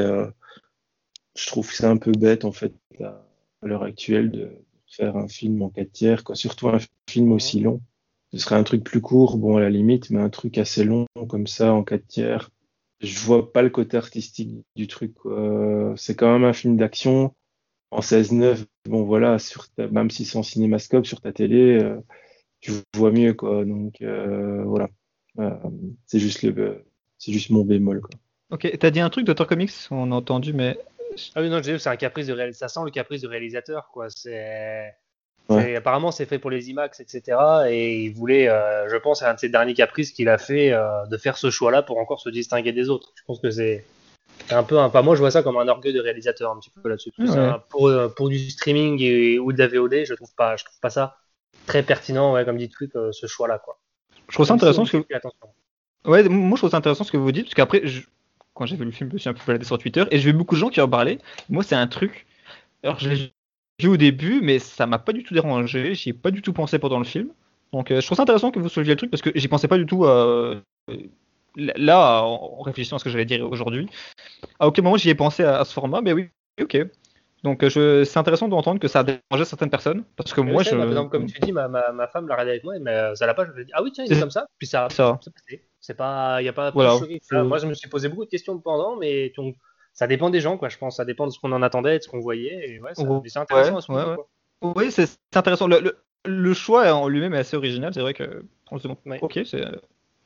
je 1.36 1.46
trouve 1.46 1.68
que 1.68 1.74
c'est 1.74 1.86
un 1.86 1.96
peu 1.96 2.10
bête 2.10 2.44
en 2.44 2.52
fait 2.52 2.74
à 3.00 3.22
l'heure 3.62 3.84
actuelle 3.84 4.30
de 4.32 4.50
faire 4.90 5.16
un 5.16 5.28
film 5.28 5.62
en 5.62 5.70
4 5.70 5.92
tiers, 5.92 6.24
quoi. 6.24 6.34
surtout 6.34 6.68
un 6.68 6.78
film 7.08 7.32
aussi 7.32 7.60
long. 7.60 7.80
Ce 8.32 8.38
serait 8.38 8.56
un 8.56 8.64
truc 8.64 8.84
plus 8.84 9.00
court, 9.00 9.38
bon 9.38 9.56
à 9.56 9.60
la 9.60 9.70
limite, 9.70 10.10
mais 10.10 10.20
un 10.20 10.30
truc 10.30 10.58
assez 10.58 10.84
long 10.84 11.06
comme 11.28 11.46
ça 11.46 11.72
en 11.72 11.82
4 11.82 12.06
tiers. 12.06 12.50
Je 13.00 13.18
vois 13.20 13.52
pas 13.52 13.62
le 13.62 13.70
côté 13.70 13.96
artistique 13.96 14.50
du 14.76 14.86
truc. 14.86 15.14
C'est 15.96 16.14
quand 16.14 16.32
même 16.32 16.44
un 16.44 16.52
film 16.52 16.76
d'action 16.76 17.32
en 17.90 18.00
16-9. 18.00 18.64
Bon 18.86 19.04
voilà, 19.04 19.38
sur 19.38 19.66
même 19.78 20.10
si 20.10 20.24
c'est 20.24 20.38
en 20.38 20.42
cinémascope 20.42 21.06
sur 21.06 21.20
ta 21.20 21.32
télé, 21.32 21.78
euh, 21.82 21.98
tu 22.60 22.72
vois 22.94 23.12
mieux 23.12 23.34
quoi. 23.34 23.64
Donc 23.64 24.00
euh, 24.02 24.62
voilà, 24.64 24.88
euh, 25.38 25.54
c'est 26.06 26.18
juste 26.18 26.42
le, 26.42 26.84
c'est 27.18 27.32
juste 27.32 27.50
mon 27.50 27.64
bémol 27.64 28.00
quoi. 28.00 28.18
Ok, 28.50 28.70
t'as 28.78 28.90
dit 28.90 29.00
un 29.00 29.10
truc 29.10 29.26
d'Auteur 29.26 29.46
Comics, 29.46 29.72
on 29.90 30.10
a 30.10 30.14
entendu, 30.14 30.54
mais 30.54 30.78
ah 31.34 31.40
oui, 31.40 31.48
non, 31.48 31.60
c'est 31.62 31.86
un 31.86 31.96
caprice 31.96 32.26
de 32.26 32.32
réalisateur. 32.32 32.68
Ça 32.68 32.74
sent 32.74 32.84
le 32.84 32.90
caprice 32.90 33.22
de 33.22 33.28
réalisateur, 33.28 33.90
quoi. 33.92 34.08
C'est. 34.10 34.94
Apparemment, 35.50 36.10
c'est 36.10 36.26
fait 36.26 36.38
pour 36.38 36.50
les 36.50 36.68
IMAX, 36.68 37.00
etc. 37.00 37.38
Et 37.70 38.02
il 38.02 38.12
voulait, 38.12 38.48
euh, 38.48 38.88
je 38.90 38.96
pense, 38.96 39.20
c'est 39.20 39.24
un 39.24 39.34
de 39.34 39.38
ses 39.38 39.48
derniers 39.48 39.72
caprices 39.72 40.12
qu'il 40.12 40.28
a 40.28 40.36
fait 40.36 40.72
euh, 40.72 41.06
de 41.06 41.16
faire 41.16 41.38
ce 41.38 41.50
choix-là 41.50 41.82
pour 41.82 41.98
encore 41.98 42.20
se 42.20 42.28
distinguer 42.28 42.72
des 42.72 42.90
autres. 42.90 43.12
Je 43.14 43.22
pense 43.26 43.40
que 43.40 43.50
c'est 43.50 43.86
un 44.50 44.62
peu, 44.62 44.78
un, 44.78 44.88
moi 45.02 45.14
je 45.14 45.20
vois 45.20 45.30
ça 45.30 45.42
comme 45.42 45.56
un 45.56 45.66
orgueil 45.66 45.94
de 45.94 46.00
réalisateur 46.00 46.52
un 46.52 46.58
petit 46.58 46.70
peu 46.70 46.88
là-dessus. 46.88 47.12
Pour, 47.70 47.88
euh, 47.88 48.08
pour 48.08 48.28
du 48.28 48.50
streaming 48.50 49.00
et, 49.00 49.38
ou 49.38 49.52
de 49.52 49.58
la 49.58 49.68
VOD, 49.68 50.04
je 50.04 50.12
trouve 50.12 50.34
pas, 50.34 50.56
je 50.56 50.64
trouve 50.64 50.80
pas 50.80 50.90
ça 50.90 51.16
très 51.66 51.82
pertinent, 51.82 52.34
ouais, 52.34 52.44
comme 52.44 52.58
dit 52.58 52.68
truc, 52.68 52.92
ce 53.12 53.26
choix-là, 53.26 53.58
quoi. 53.58 53.78
Je 54.28 54.34
trouve 54.34 54.46
ça 54.46 54.54
intéressant 54.54 54.84
ce 54.84 54.98
que. 54.98 55.04
Ouais, 56.04 56.28
moi 56.28 56.56
je 56.56 56.60
trouve 56.60 56.70
ça 56.70 56.76
intéressant 56.76 57.04
ce 57.04 57.12
que 57.12 57.16
vous 57.16 57.32
dites, 57.32 57.46
parce 57.46 57.54
qu'après, 57.54 57.82
quand 58.58 58.66
j'ai 58.66 58.76
vu 58.76 58.84
le 58.84 58.90
film, 58.90 59.08
je 59.10 59.14
me 59.14 59.18
suis 59.18 59.28
un 59.30 59.34
peu 59.34 59.40
baladé 59.46 59.64
sur 59.64 59.78
Twitter 59.78 60.04
et 60.10 60.18
j'ai 60.18 60.32
vu 60.32 60.36
beaucoup 60.36 60.54
de 60.54 60.60
gens 60.60 60.68
qui 60.68 60.80
en 60.80 60.88
parlaient. 60.88 61.18
Moi, 61.48 61.62
c'est 61.62 61.76
un 61.76 61.86
truc. 61.86 62.26
Alors, 62.82 62.98
je 62.98 63.08
l'ai 63.08 63.32
vu 63.80 63.88
au 63.88 63.96
début, 63.96 64.40
mais 64.42 64.58
ça 64.58 64.86
m'a 64.86 64.98
pas 64.98 65.12
du 65.12 65.22
tout 65.22 65.34
dérangé. 65.34 65.94
J'y 65.94 66.10
ai 66.10 66.12
pas 66.12 66.30
du 66.30 66.42
tout 66.42 66.52
pensé 66.52 66.78
pendant 66.78 66.98
le 66.98 67.04
film. 67.04 67.28
Donc, 67.72 67.88
je 67.90 68.04
trouve 68.04 68.16
ça 68.16 68.22
intéressant 68.22 68.50
que 68.50 68.58
vous 68.58 68.68
souleviez 68.68 68.94
le 68.94 68.98
truc 68.98 69.10
parce 69.10 69.22
que 69.22 69.30
j'y 69.34 69.48
pensais 69.48 69.68
pas 69.68 69.78
du 69.78 69.86
tout. 69.86 70.04
Euh, 70.04 70.60
là, 71.56 72.22
en 72.22 72.60
réfléchissant 72.62 72.96
à 72.96 72.98
ce 72.98 73.04
que 73.04 73.10
j'allais 73.10 73.24
dire 73.24 73.48
aujourd'hui, 73.50 73.88
à 74.58 74.66
aucun 74.66 74.82
moment 74.82 74.96
j'y 74.96 75.10
ai 75.10 75.14
pensé 75.14 75.42
à, 75.44 75.64
ce 75.64 75.72
format, 75.72 76.00
mais 76.00 76.12
oui, 76.12 76.28
ok. 76.60 76.78
Donc 77.44 77.62
euh, 77.62 78.04
c'est 78.04 78.18
intéressant 78.18 78.48
d'entendre 78.48 78.80
que 78.80 78.88
ça 78.88 79.00
a 79.00 79.04
dérangé 79.04 79.44
certaines 79.44 79.70
personnes, 79.70 80.04
parce 80.16 80.32
que 80.32 80.40
moi, 80.40 80.62
je... 80.62 80.70
Par 80.70 80.88
exemple, 80.88 81.10
comme 81.10 81.26
tu 81.26 81.38
dis, 81.40 81.52
ma, 81.52 81.68
ma, 81.68 82.08
femme 82.08 82.26
l'a 82.26 82.34
regardé 82.34 82.52
avec 82.52 82.64
moi, 82.64 82.74
mais 82.80 82.90
euh, 82.90 83.14
ça 83.14 83.26
l'a 83.26 83.34
pas, 83.34 83.44
je 83.44 83.50
ah 83.72 83.82
oui, 83.82 83.92
tiens, 83.92 84.04
il 84.04 84.12
est 84.12 84.20
comme 84.20 84.30
ça, 84.30 84.46
puis 84.58 84.66
ça, 84.66 84.88
ça. 84.90 85.20
C'est 85.80 85.96
pas, 85.96 86.42
il 86.42 86.44
y 86.44 86.48
a 86.48 86.52
pas. 86.52 86.70
Voilà. 86.70 86.98
moi, 87.44 87.58
je 87.58 87.66
me 87.66 87.74
suis 87.74 87.88
posé 87.88 88.08
beaucoup 88.08 88.24
de 88.24 88.30
questions 88.30 88.58
pendant, 88.58 88.96
mais 88.96 89.32
ça 89.92 90.06
dépend 90.06 90.30
des 90.30 90.40
gens, 90.40 90.58
quoi. 90.58 90.68
Je 90.68 90.78
pense, 90.78 90.96
ça 90.96 91.04
dépend 91.04 91.26
de 91.26 91.32
ce 91.32 91.38
qu'on 91.38 91.52
en 91.52 91.62
attendait, 91.62 91.98
de 91.98 92.02
ce 92.02 92.08
qu'on 92.08 92.20
voyait, 92.20 92.70
et 92.70 92.80
ouais, 92.80 92.92
c'est 92.94 93.38
intéressant 93.38 93.76
à 93.76 93.80
ce 93.80 93.92
moment 93.92 94.16
Oui, 94.62 94.90
c'est 94.90 95.08
intéressant. 95.34 95.66
Le, 95.66 95.96
le, 96.24 96.54
choix 96.54 96.92
en 96.92 97.08
lui-même 97.08 97.34
est 97.34 97.38
assez 97.38 97.56
original. 97.56 97.94
C'est 97.94 98.00
vrai 98.00 98.14
que 98.14 98.44
on 98.70 98.78
se 98.78 98.82
demande, 98.82 98.98
ok, 99.22 99.40
c'est 99.44 99.64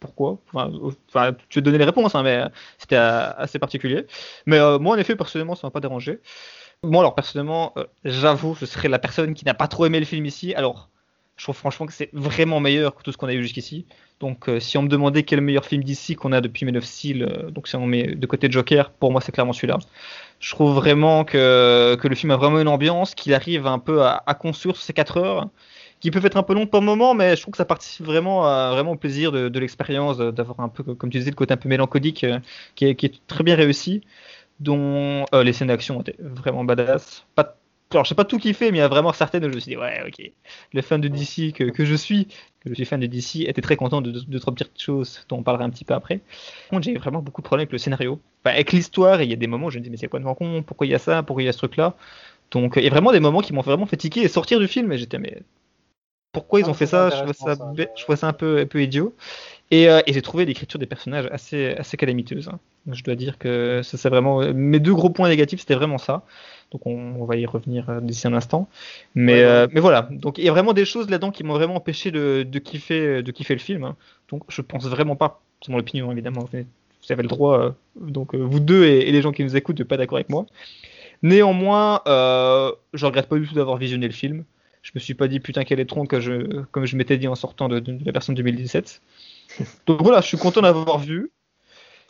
pourquoi? 0.02 0.38
Enfin, 0.52 1.34
tu 1.48 1.58
veux 1.58 1.62
donner 1.62 1.78
les 1.78 1.84
réponses, 1.84 2.14
hein, 2.14 2.22
mais 2.22 2.42
c'était 2.76 2.96
assez 2.96 3.58
particulier. 3.58 4.06
Mais 4.46 4.58
euh, 4.58 4.78
moi, 4.78 4.96
en 4.96 4.98
effet, 4.98 5.14
personnellement, 5.16 5.54
ça 5.54 5.66
m'a 5.66 5.70
pas 5.70 5.80
dérangé. 5.80 6.20
Moi, 6.82 7.00
alors 7.00 7.14
personnellement, 7.14 7.72
euh, 7.76 7.84
j'avoue, 8.04 8.56
je 8.58 8.64
serais 8.66 8.88
la 8.88 8.98
personne 8.98 9.34
qui 9.34 9.44
n'a 9.44 9.54
pas 9.54 9.68
trop 9.68 9.86
aimé 9.86 10.00
le 10.00 10.04
film 10.04 10.26
ici. 10.26 10.54
Alors, 10.54 10.90
je 11.42 11.46
trouve 11.46 11.56
franchement 11.56 11.86
que 11.86 11.92
c'est 11.92 12.08
vraiment 12.12 12.60
meilleur 12.60 12.94
que 12.94 13.02
tout 13.02 13.10
ce 13.10 13.16
qu'on 13.16 13.26
a 13.26 13.34
eu 13.34 13.42
jusqu'ici. 13.42 13.84
Donc, 14.20 14.48
euh, 14.48 14.60
si 14.60 14.78
on 14.78 14.82
me 14.82 14.88
demandait 14.88 15.24
quel 15.24 15.38
est 15.38 15.40
le 15.40 15.46
meilleur 15.46 15.64
film 15.64 15.82
d'ici 15.82 16.14
qu'on 16.14 16.30
a 16.30 16.40
depuis 16.40 16.64
Men 16.64 16.76
of 16.76 16.84
Steel, 16.84 17.50
donc 17.50 17.66
si 17.66 17.74
on 17.74 17.84
met 17.84 18.14
de 18.14 18.26
côté 18.28 18.48
Joker, 18.48 18.92
pour 18.92 19.10
moi, 19.10 19.20
c'est 19.20 19.32
clairement 19.32 19.52
celui-là. 19.52 19.80
Je 20.38 20.50
trouve 20.52 20.72
vraiment 20.72 21.24
que, 21.24 21.98
le 22.00 22.14
film 22.14 22.30
a 22.30 22.36
vraiment 22.36 22.60
une 22.60 22.68
ambiance, 22.68 23.16
qu'il 23.16 23.34
arrive 23.34 23.66
un 23.66 23.80
peu 23.80 24.04
à, 24.04 24.22
à 24.24 24.34
construire 24.34 24.76
sur 24.76 24.84
ces 24.84 24.92
4 24.92 25.16
heures 25.16 25.48
qui 25.98 26.12
peuvent 26.12 26.26
être 26.26 26.36
un 26.36 26.44
peu 26.44 26.54
longs 26.54 26.68
pour 26.68 26.78
le 26.78 26.86
moment, 26.86 27.12
mais 27.12 27.34
je 27.34 27.42
trouve 27.42 27.52
que 27.52 27.58
ça 27.58 27.64
participe 27.64 28.06
vraiment, 28.06 28.42
vraiment 28.70 28.92
au 28.92 28.96
plaisir 28.96 29.32
de, 29.32 29.58
l'expérience, 29.58 30.18
d'avoir 30.18 30.60
un 30.60 30.68
peu, 30.68 30.82
comme 30.82 31.10
tu 31.10 31.18
disais, 31.18 31.30
le 31.30 31.36
côté 31.36 31.54
un 31.54 31.56
peu 31.56 31.68
mélancolique 31.68 32.24
euh, 32.24 32.38
qui, 32.76 32.86
est, 32.86 33.26
très 33.26 33.42
bien 33.42 33.56
réussi, 33.56 34.02
dont 34.60 35.24
euh, 35.34 35.42
les 35.42 35.52
scènes 35.52 35.68
d'action 35.68 36.00
étaient 36.00 36.16
vraiment 36.20 36.64
badass. 36.64 37.24
Pas, 37.34 37.56
alors, 37.94 38.04
je 38.04 38.10
sais 38.10 38.14
pas 38.14 38.24
tout 38.24 38.38
kiffer, 38.38 38.70
mais 38.70 38.78
il 38.78 38.80
y 38.80 38.84
a 38.84 38.88
vraiment 38.88 39.12
certaines 39.12 39.44
où 39.44 39.48
je 39.48 39.54
me 39.54 39.60
suis 39.60 39.70
dit, 39.70 39.76
ouais, 39.76 40.02
ok, 40.06 40.30
le 40.72 40.82
fan 40.82 41.00
de 41.00 41.08
DC 41.08 41.52
que, 41.52 41.64
que 41.70 41.84
je 41.84 41.94
suis, 41.94 42.26
que 42.60 42.68
je 42.68 42.74
suis 42.74 42.84
fan 42.84 43.00
de 43.00 43.06
DC, 43.06 43.48
était 43.48 43.62
très 43.62 43.76
content 43.76 44.00
de 44.00 44.10
deux, 44.10 44.40
trois 44.40 44.54
petites 44.54 44.80
choses 44.80 45.24
dont 45.28 45.38
on 45.38 45.42
parlera 45.42 45.64
un 45.64 45.70
petit 45.70 45.84
peu 45.84 45.94
après. 45.94 46.20
Par 46.70 46.82
j'ai 46.82 46.94
vraiment 46.94 47.22
beaucoup 47.22 47.42
de 47.42 47.46
problèmes 47.46 47.64
avec 47.64 47.72
le 47.72 47.78
scénario. 47.78 48.20
avec 48.44 48.72
l'histoire, 48.72 49.22
il 49.22 49.30
y 49.30 49.32
a 49.32 49.36
des 49.36 49.46
moments 49.46 49.66
où 49.66 49.70
je 49.70 49.78
me 49.78 49.84
dis, 49.84 49.90
mais 49.90 49.96
c'est 49.96 50.08
quoi 50.08 50.20
de 50.20 50.24
con? 50.24 50.62
Pourquoi 50.62 50.86
il 50.86 50.90
y 50.90 50.94
a 50.94 50.98
ça? 50.98 51.22
Pourquoi 51.22 51.42
il 51.42 51.46
y 51.46 51.48
a 51.48 51.52
ce 51.52 51.58
truc-là? 51.58 51.94
Donc, 52.50 52.74
il 52.76 52.84
y 52.84 52.86
a 52.86 52.90
vraiment 52.90 53.12
des 53.12 53.20
moments 53.20 53.40
qui 53.40 53.52
m'ont 53.52 53.62
vraiment 53.62 53.86
fait 53.86 53.96
tiquer 53.96 54.22
et 54.22 54.28
sortir 54.28 54.58
du 54.60 54.68
film, 54.68 54.92
et 54.92 54.98
j'étais, 54.98 55.18
mais 55.18 55.42
pourquoi 56.32 56.60
ils 56.60 56.66
ah, 56.66 56.70
ont 56.70 56.74
fait 56.74 56.86
ça, 56.86 57.10
je 57.10 57.16
trouvais 57.16 57.32
ça, 57.34 57.54
je 57.94 58.16
ça 58.16 58.28
un 58.28 58.32
peu, 58.32 58.60
un 58.60 58.66
peu 58.66 58.82
idiot. 58.82 59.14
Et, 59.70 59.88
euh, 59.88 60.00
et 60.06 60.12
j'ai 60.12 60.22
trouvé 60.22 60.44
l'écriture 60.44 60.78
des 60.78 60.86
personnages 60.86 61.28
assez, 61.30 61.74
assez 61.74 61.96
calamiteuse. 61.96 62.48
Hein. 62.48 62.58
Je 62.90 63.02
dois 63.02 63.14
dire 63.14 63.38
que 63.38 63.80
ça, 63.82 63.96
c'est 63.96 64.08
vraiment 64.08 64.40
mes 64.52 64.80
deux 64.80 64.94
gros 64.94 65.10
points 65.10 65.28
négatifs, 65.28 65.60
c'était 65.60 65.74
vraiment 65.74 65.98
ça. 65.98 66.24
Donc 66.72 66.86
on, 66.86 67.24
va 67.24 67.36
y 67.36 67.46
revenir 67.46 67.88
euh, 67.88 68.00
d'ici 68.00 68.26
un 68.26 68.34
instant. 68.34 68.68
Mais, 69.14 69.42
euh, 69.42 69.68
mais 69.72 69.80
voilà, 69.80 70.08
donc 70.10 70.38
il 70.38 70.44
y 70.44 70.48
a 70.48 70.52
vraiment 70.52 70.72
des 70.72 70.84
choses 70.84 71.08
là-dedans 71.08 71.30
qui 71.30 71.44
m'ont 71.44 71.54
vraiment 71.54 71.76
empêché 71.76 72.10
de, 72.10 72.44
de, 72.48 72.58
kiffer, 72.58 73.22
de 73.22 73.30
kiffer 73.30 73.54
le 73.54 73.60
film. 73.60 73.84
Hein. 73.84 73.96
Donc 74.30 74.42
je 74.48 74.62
pense 74.62 74.86
vraiment 74.86 75.16
pas, 75.16 75.42
c'est 75.64 75.70
mon 75.70 75.78
opinion 75.78 76.10
évidemment, 76.10 76.48
vous 76.50 77.12
avez 77.12 77.22
le 77.22 77.28
droit, 77.28 77.74
donc 77.96 78.34
vous 78.34 78.60
deux 78.60 78.84
et, 78.84 79.08
et, 79.08 79.12
les 79.12 79.22
gens 79.22 79.32
qui 79.32 79.44
nous 79.44 79.56
écoutent, 79.56 79.76
de 79.76 79.84
pas 79.84 79.96
d'accord 79.96 80.16
avec 80.16 80.30
moi. 80.30 80.46
Néanmoins, 81.22 82.00
je 82.06 83.06
regrette 83.06 83.28
pas 83.28 83.36
du 83.36 83.46
tout 83.46 83.54
d'avoir 83.54 83.76
visionné 83.76 84.06
le 84.06 84.12
film 84.12 84.44
je 84.82 84.90
me 84.94 85.00
suis 85.00 85.14
pas 85.14 85.28
dit 85.28 85.40
putain 85.40 85.64
quel 85.64 85.80
est 85.80 85.86
tronc 85.86 86.06
que 86.06 86.20
je, 86.20 86.62
comme 86.72 86.84
je 86.84 86.96
m'étais 86.96 87.16
dit 87.16 87.28
en 87.28 87.34
sortant 87.34 87.68
de, 87.68 87.82
la 88.04 88.12
version 88.12 88.32
2017. 88.32 89.00
Donc 89.86 90.02
voilà, 90.02 90.20
je 90.20 90.26
suis 90.26 90.36
content 90.36 90.60
d'avoir 90.60 90.98
vu. 90.98 91.30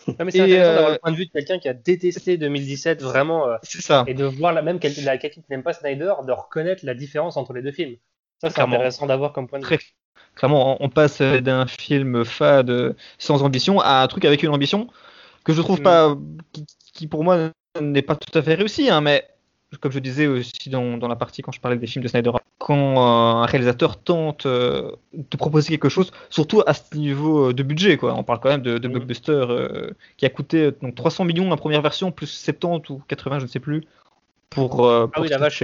Non, 0.07 0.25
mais 0.25 0.31
c'est 0.31 0.41
intéressant 0.41 0.75
d'avoir 0.75 0.91
le 0.91 0.95
euh, 0.95 0.99
point 0.99 1.13
de 1.13 1.17
vue 1.17 1.27
de 1.27 1.31
quelqu'un 1.31 1.59
qui 1.59 1.69
a 1.69 1.75
détesté 1.75 2.37
2017 2.37 3.03
vraiment. 3.03 3.49
Euh, 3.49 3.57
c'est 3.63 3.83
ça. 3.83 4.05
Et 4.07 4.15
de 4.15 4.25
voir 4.25 4.53
la 4.53 4.63
même 4.63 4.79
quelqu'un 4.79 5.17
qui 5.19 5.43
n'aime 5.51 5.63
pas 5.63 5.73
Snyder, 5.73 6.13
de 6.27 6.33
reconnaître 6.33 6.85
la 6.85 6.95
différence 6.95 7.37
entre 7.37 7.53
les 7.53 7.63
deux 7.63 7.73
films. 7.73 7.97
Ça, 8.41 8.51
c'est 8.51 8.61
intéressant 8.61 9.07
d'avoir 9.07 9.33
comme 9.33 9.47
point 9.47 9.61
de 9.61 9.67
vue. 9.67 9.79
clairement, 10.35 10.83
on 10.83 10.89
passe 10.89 11.21
d'un 11.21 11.67
film 11.67 12.25
fade 12.25 12.97
sans 13.19 13.43
ambition 13.43 13.81
à 13.81 14.03
un 14.03 14.07
truc 14.09 14.25
avec 14.25 14.43
une 14.43 14.51
ambition 14.51 14.89
que 15.45 15.53
je 15.53 15.61
trouve 15.61 15.81
mm. 15.81 15.85
pas, 15.85 16.17
qui, 16.53 16.67
qui, 16.93 17.07
pour 17.07 17.25
moi 17.25 17.51
n'est 17.81 18.03
pas 18.03 18.17
tout 18.17 18.37
à 18.37 18.43
fait 18.43 18.55
réussi, 18.55 18.91
hein, 18.91 19.01
mais 19.01 19.27
comme 19.81 19.93
je 19.93 19.99
disais 19.99 20.27
aussi 20.27 20.69
dans, 20.69 20.99
dans, 20.99 21.09
la 21.09 21.17
partie 21.17 21.43
quand 21.43 21.53
je 21.53 21.61
parlais 21.61 21.79
des 21.79 21.87
films 21.87 22.03
de 22.03 22.09
Snyder, 22.09 22.31
quand 22.63 22.97
euh, 22.97 23.43
un 23.43 23.47
réalisateur 23.47 23.97
tente 23.97 24.47
euh, 24.47 24.93
de 25.15 25.37
proposer 25.37 25.71
quelque 25.71 25.89
chose, 25.89 26.13
surtout 26.31 26.63
à 26.65 26.75
ce 26.75 26.97
niveau 26.97 27.49
euh, 27.49 27.53
de 27.53 27.65
budget, 27.65 27.97
quoi. 27.97 28.15
On 28.15 28.23
parle 28.23 28.39
quand 28.39 28.51
même 28.51 28.63
de, 28.63 28.79
de 28.79 28.89
mm. 28.89 28.93
blockbuster 28.93 29.47
qui 30.17 30.27
a 30.27 30.29
coûté 30.29 30.71
donc 30.81 30.95
300 30.95 31.25
millions 31.25 31.51
la 31.51 31.57
première 31.57 31.83
version, 31.83 32.13
plus 32.13 32.29
70 32.29 32.91
ou 32.91 33.03
80, 33.09 33.41
je 33.41 33.45
ne 33.45 33.49
sais 33.49 33.59
plus, 33.59 33.83
pour, 34.49 34.89
ah 34.89 35.09
oui, 35.19 35.29
la 35.29 35.39
vache, 35.39 35.63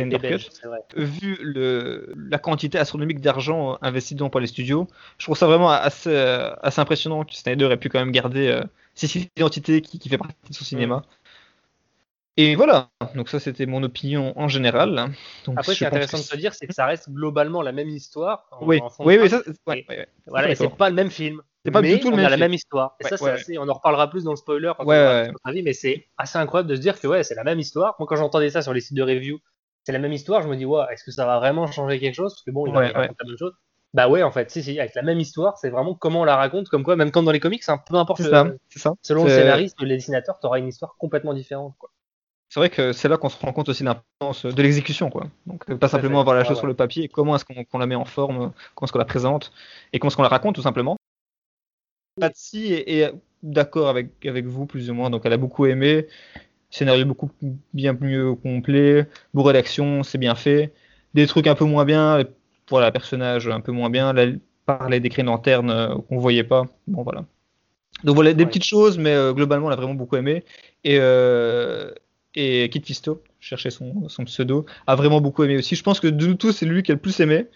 Vu 0.97 1.39
le, 1.41 2.15
la 2.17 2.39
quantité 2.39 2.79
astronomique 2.79 3.21
d'argent 3.21 3.79
investi 3.81 4.17
dans 4.17 4.29
par 4.29 4.41
les 4.41 4.47
studios, 4.49 4.89
je 5.19 5.27
trouve 5.27 5.37
ça 5.37 5.47
vraiment 5.47 5.71
assez, 5.71 6.17
assez 6.63 6.81
impressionnant 6.81 7.25
que 7.25 7.35
Snyder 7.35 7.69
ait 7.71 7.77
pu 7.77 7.91
quand 7.91 8.01
même 8.01 8.11
garder 8.11 8.61
cette 8.95 9.15
identité 9.15 9.83
qui, 9.83 10.01
qui, 10.01 10.09
fait 10.09 10.19
partie 10.19 10.35
de 10.51 10.55
son 10.55 10.65
cinéma. 10.65 11.05
Et 12.41 12.55
voilà, 12.55 12.91
donc 13.17 13.29
ça 13.29 13.41
c'était 13.41 13.67
mon 13.67 13.83
opinion 13.83 14.33
en 14.39 14.47
général. 14.47 15.11
Donc, 15.45 15.59
Après, 15.59 15.73
ce 15.73 15.79
qui 15.79 15.83
est 15.83 15.89
intéressant 15.89 16.19
de 16.19 16.23
se 16.23 16.37
dire, 16.37 16.55
c'est 16.55 16.69
que 16.69 16.73
ça 16.73 16.87
reste 16.87 17.11
globalement 17.11 17.63
la 17.63 17.73
même 17.73 17.89
histoire. 17.89 18.49
oui, 18.61 18.81
oui, 19.01 19.19
oui, 19.21 19.29
ça, 19.29 19.43
voilà, 20.25 20.55
c'est 20.55 20.69
pas 20.77 20.89
le 20.89 20.95
même 20.95 21.11
film. 21.11 21.43
C'est 21.65 21.73
pas 21.73 21.83
du 21.83 21.99
tout 21.99 22.11
le 22.11 22.17
même, 22.17 22.27
a 22.27 22.29
la 22.31 22.37
même 22.37 22.55
histoire. 22.55 22.95
Et 23.01 23.09
ça, 23.09 23.17
assez, 23.33 23.59
on 23.59 23.69
en 23.69 23.73
reparlera 23.73 24.09
plus 24.09 24.23
dans 24.23 24.31
le 24.31 24.37
spoiler 24.37 24.71
quand 24.79 24.85
ouais, 24.85 25.29
on 25.45 25.51
avis, 25.51 25.65
mais 25.65 25.73
c'est 25.73 26.07
assez 26.17 26.39
incroyable 26.39 26.71
de 26.71 26.77
se 26.77 26.81
dire 26.81 27.01
que 27.01 27.09
ouais, 27.09 27.25
c'est 27.25 27.35
la 27.35 27.43
même 27.43 27.59
histoire. 27.59 27.97
Moi, 27.99 28.07
quand 28.07 28.15
j'entendais 28.15 28.51
ça 28.51 28.63
sur 28.63 28.73
les 28.73 28.81
sites 28.81 28.97
de 28.97 29.03
review, 29.03 29.41
c'est 29.83 29.91
la 29.91 29.99
même 29.99 30.13
histoire, 30.13 30.41
je 30.41 30.47
me 30.47 30.55
dis, 30.55 30.65
ouais, 30.65 30.85
est-ce 30.93 31.03
que 31.03 31.11
ça 31.11 31.27
va 31.27 31.41
vraiment 31.41 31.67
changer 31.67 31.99
quelque 31.99 32.15
chose? 32.15 32.35
Parce 32.35 32.45
que 32.45 32.53
bon, 32.53 32.69
il 32.69 32.73
va 32.73 32.93
la 32.93 33.01
même 33.01 33.37
chose. 33.37 33.53
Bah 33.95 34.09
ouais, 34.09 34.23
en 34.23 34.31
fait, 34.31 34.49
si, 34.53 34.63
si, 34.63 34.79
avec 34.79 34.95
la 34.95 35.03
même 35.03 35.19
histoire, 35.19 35.59
c'est 35.59 35.71
vraiment 35.71 35.95
comment 35.95 36.21
on 36.21 36.25
la 36.25 36.37
raconte, 36.37 36.69
comme 36.69 36.85
quoi, 36.85 36.95
même 36.95 37.11
quand 37.11 37.25
dans 37.25 37.33
les 37.33 37.41
comics, 37.41 37.69
un 37.69 37.79
peu 37.79 37.97
importe 37.97 38.21
le, 38.21 38.31
ça, 38.31 38.93
selon 39.03 39.25
le 39.25 39.31
scénariste, 39.31 39.81
le 39.81 39.89
dessinateur, 39.89 40.39
t'auras 40.39 40.59
une 40.59 40.69
histoire 40.69 40.95
complètement 40.99 41.35
différente, 41.35 41.75
quoi 41.79 41.91
c'est 42.49 42.61
vrai 42.61 42.71
que 42.71 42.93
c'est 42.93 43.09
là 43.09 43.17
qu'on 43.17 43.29
se 43.29 43.39
rend 43.39 43.53
compte 43.53 43.69
aussi 43.69 43.83
de 43.83 43.89
l'importance 43.89 44.47
de 44.47 44.63
l'exécution, 44.63 45.11
quoi. 45.11 45.27
Donc 45.47 45.73
pas 45.75 45.89
simplement 45.89 46.21
avoir 46.21 46.35
la 46.35 46.45
chose 46.45 46.59
sur 46.59 46.67
le 46.67 46.75
papier, 46.75 47.09
comment 47.09 47.37
est-ce 47.37 47.45
qu'on 47.45 47.79
la 47.79 47.87
met 47.87 47.95
en 47.95 48.05
forme, 48.05 48.53
comment 48.75 48.87
est-ce 48.87 48.93
qu'on 48.93 48.99
la 48.99 49.05
présente 49.05 49.53
et 49.93 49.99
comment 49.99 50.09
est-ce 50.09 50.17
qu'on 50.17 50.23
la 50.23 50.29
raconte 50.29 50.55
tout 50.55 50.63
simplement. 50.63 50.97
Patsy 52.21 52.73
est, 52.73 53.13
d'accord 53.43 53.89
avec, 53.89 54.25
avec 54.27 54.47
vous 54.47 54.67
plus 54.67 54.91
ou 54.91 54.95
moins, 54.95 55.11
donc 55.11 55.23
elle 55.25 55.33
a 55.33 55.37
beaucoup 55.37 55.67
aimé. 55.67 56.07
Scénario 56.71 57.07
beaucoup 57.07 57.31
bien 57.73 57.97
mieux 57.99 58.35
complet, 58.35 59.07
bourré 59.33 59.55
d'action, 59.55 60.03
c'est 60.03 60.19
bien 60.19 60.35
fait. 60.35 60.73
Des 61.15 61.27
trucs 61.27 61.47
un 61.47 61.55
peu 61.55 61.65
moins 61.65 61.85
bien, 61.85 62.25
voilà, 62.69 62.91
personnage 62.93 63.49
un 63.49 63.61
peu 63.61 63.73
moins 63.73 63.89
bien. 63.89 64.13
Là, 64.13 64.27
parlait 64.67 65.01
des 65.01 65.09
crénes 65.09 65.27
lanternes 65.27 65.71
euh, 65.71 65.95
qu'on 66.09 66.19
voyait 66.19 66.45
pas. 66.45 66.67
Bon 66.87 67.03
voilà. 67.03 67.25
Donc 68.05 68.15
voilà, 68.15 68.35
des 68.35 68.47
petites 68.47 68.65
choses, 68.65 68.99
mais 68.99 69.15
euh, 69.15 69.33
globalement, 69.33 69.69
on 69.69 69.71
a 69.71 69.77
vraiment 69.77 69.95
beaucoup 69.95 70.17
aimé. 70.17 70.45
Et, 70.85 70.99
euh, 71.01 71.91
et 72.39 72.69
Kit 72.71 72.81
Fisto, 72.81 73.23
cherchais 73.41 73.71
son, 73.71 74.09
son, 74.09 74.25
pseudo, 74.25 74.65
a 74.87 74.95
vraiment 74.95 75.21
beaucoup 75.21 75.43
aimé 75.43 75.57
aussi. 75.57 75.75
Je 75.75 75.83
pense 75.83 75.99
que 75.99 76.07
de 76.07 76.27
nous 76.27 76.35
tous, 76.35 76.53
c'est 76.53 76.67
lui 76.67 76.85
qui 76.85 76.93
a 76.93 76.95
le 76.95 77.01
plus 77.01 77.19
aimé. 77.19 77.49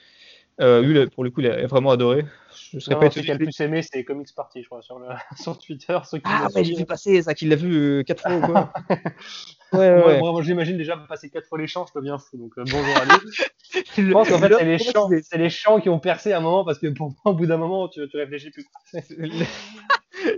Euh, 0.61 0.83
lui, 0.83 1.07
pour 1.07 1.23
le 1.23 1.31
coup, 1.31 1.41
il 1.41 1.47
a 1.47 1.67
vraiment 1.69 1.93
adoré. 1.93 2.25
Je 2.73 2.81
serais 2.81 2.99
pas 2.99 3.09
celui 3.09 3.27
qui 3.27 3.31
a 3.31 3.35
le 3.35 3.45
plus 3.45 3.61
aimé, 3.61 3.83
c'est 3.83 4.03
Comics 4.03 4.35
Party, 4.35 4.63
je 4.63 4.67
crois, 4.67 4.83
sur, 4.83 4.99
le, 4.99 5.07
sur 5.41 5.57
Twitter. 5.57 5.97
Ceux 6.05 6.19
qui 6.19 6.25
ah, 6.27 6.49
ouais, 6.55 6.65
j'ai 6.65 6.75
vu 6.75 6.85
passer 6.85 7.23
ça, 7.23 7.33
qu'il 7.33 7.49
l'a 7.49 7.57
vu 7.57 7.73
euh, 7.73 8.03
quatre 8.03 8.23
fois 8.23 8.37
ou 8.37 8.41
quoi. 8.41 8.73
ouais, 9.73 10.05
ouais. 10.05 10.19
Moi, 10.19 10.33
moi 10.33 10.43
j'imagine 10.43 10.77
déjà 10.77 10.97
passer 10.97 11.31
quatre 11.31 11.47
fois 11.47 11.59
les 11.59 11.69
champs, 11.69 11.87
je 11.87 11.99
deviens 11.99 12.19
fou. 12.19 12.37
Donc, 12.37 12.53
euh, 12.59 12.65
bonjour 12.65 12.97
à 12.97 13.05
lui. 13.05 13.85
je 13.97 14.13
pense 14.13 14.29
qu'en 14.29 14.39
fait, 14.39 14.53
c'est 14.53 14.65
les, 14.65 14.79
champs, 14.79 15.09
c'est 15.23 15.39
les 15.39 15.51
champs 15.51 15.81
qui 15.81 15.91
ont 15.91 16.01
percé 16.01 16.33
à 16.33 16.39
un 16.39 16.41
moment 16.41 16.65
parce 16.65 16.81
que 16.81 16.89
pour 16.89 17.11
moi, 17.11 17.33
au 17.33 17.35
bout 17.35 17.47
d'un 17.47 17.57
moment, 17.57 17.89
tu, 17.89 18.01
tu 18.09 18.17
réfléchis 18.17 18.51
plus. 18.51 18.67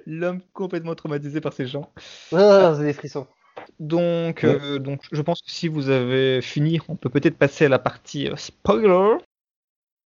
L'homme 0.07 0.43
complètement 0.53 0.95
traumatisé 0.95 1.41
par 1.41 1.55
ces 1.55 1.67
champs. 1.67 1.91
Ah, 2.33 2.75
c'est 2.77 2.85
des 2.85 2.93
frissons. 2.93 3.27
Donc, 3.81 4.45
euh, 4.45 4.79
donc, 4.79 5.03
je 5.13 5.23
pense 5.23 5.43
que 5.43 5.51
si 5.51 5.69
vous 5.69 5.89
avez 5.89 6.41
fini, 6.43 6.81
on 6.89 6.97
peut 6.97 7.11
peut-être 7.11 7.37
passer 7.37 7.67
à 7.67 7.69
la 7.69 7.79
partie 7.79 8.29
euh, 8.29 8.37
spoiler. 8.37 9.17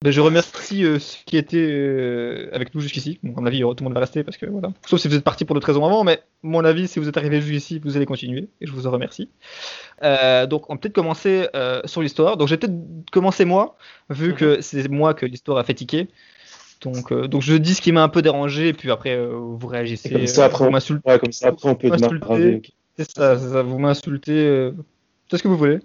Ben, 0.04 0.12
je 0.12 0.22
remercie 0.22 0.84
euh, 0.84 1.00
ceux 1.00 1.18
qui 1.26 1.38
étaient 1.38 2.50
avec 2.54 2.76
nous 2.76 2.82
jusqu'ici. 2.82 3.20
Bon, 3.24 3.36
à 3.36 3.42
mon 3.42 3.48
avis, 3.48 3.62
tout 3.62 3.76
le 3.80 3.84
monde 3.84 3.94
va 3.94 4.00
rester 4.00 4.24
parce 4.24 4.38
que 4.38 4.46
voilà. 4.46 4.70
Sauf 4.86 5.00
si 5.00 5.08
vous 5.08 5.16
êtes 5.16 5.24
parti 5.24 5.44
pour 5.44 5.56
d'autres 5.56 5.68
raisons 5.68 5.86
avant, 5.86 6.04
mais 6.04 6.22
mon 6.44 6.64
avis, 6.64 6.88
si 6.88 7.00
vous 7.00 7.10
êtes 7.10 7.18
arrivé 7.18 7.42
jusqu'ici, 7.42 7.80
vous 7.84 7.98
allez 7.98 8.06
continuer 8.06 8.48
et 8.62 8.68
je 8.68 8.72
vous 8.72 8.86
en 8.86 8.92
remercie. 8.92 9.30
Donc, 10.02 10.70
on 10.70 10.76
peut 10.76 10.82
peut-être 10.82 10.94
commencer 10.94 11.48
sur 11.86 12.04
l'histoire. 12.04 12.38
Donc, 12.38 12.48
je 12.48 12.54
vais 12.54 12.60
peut-être 12.60 13.12
commencer 13.12 13.44
moi, 13.44 13.76
vu 14.12 14.36
que 14.36 14.58
mhm. 14.58 14.62
c'est 14.62 14.88
moi 14.88 15.16
que 15.16 15.26
l'histoire 15.26 15.58
a 15.58 15.64
fait 15.64 15.74
tiquer. 15.74 16.08
Donc, 16.82 17.12
donc, 17.12 17.42
je 17.42 17.56
dis 17.56 17.74
ce 17.74 17.82
qui 17.82 17.92
m'a 17.92 18.04
un 18.04 18.10
peu 18.10 18.22
dérangé, 18.22 18.68
et 18.68 18.74
puis 18.74 18.92
après, 18.92 19.20
vous 19.20 19.66
réagissez. 19.66 20.12
comme 20.12 20.28
ça, 20.28 20.46
après, 20.46 20.64
vous 20.64 21.00
ouais, 21.06 21.18
comme 21.18 21.32
ça, 21.32 21.48
après, 21.48 21.70
on 21.70 21.76
peut 21.76 21.90
Ça, 23.00 23.36
vous 23.36 23.80
m'insultez. 23.80 24.72
c'est 25.30 25.38
ce 25.38 25.44
que 25.44 25.48
vous 25.48 25.58
voulez. 25.58 25.80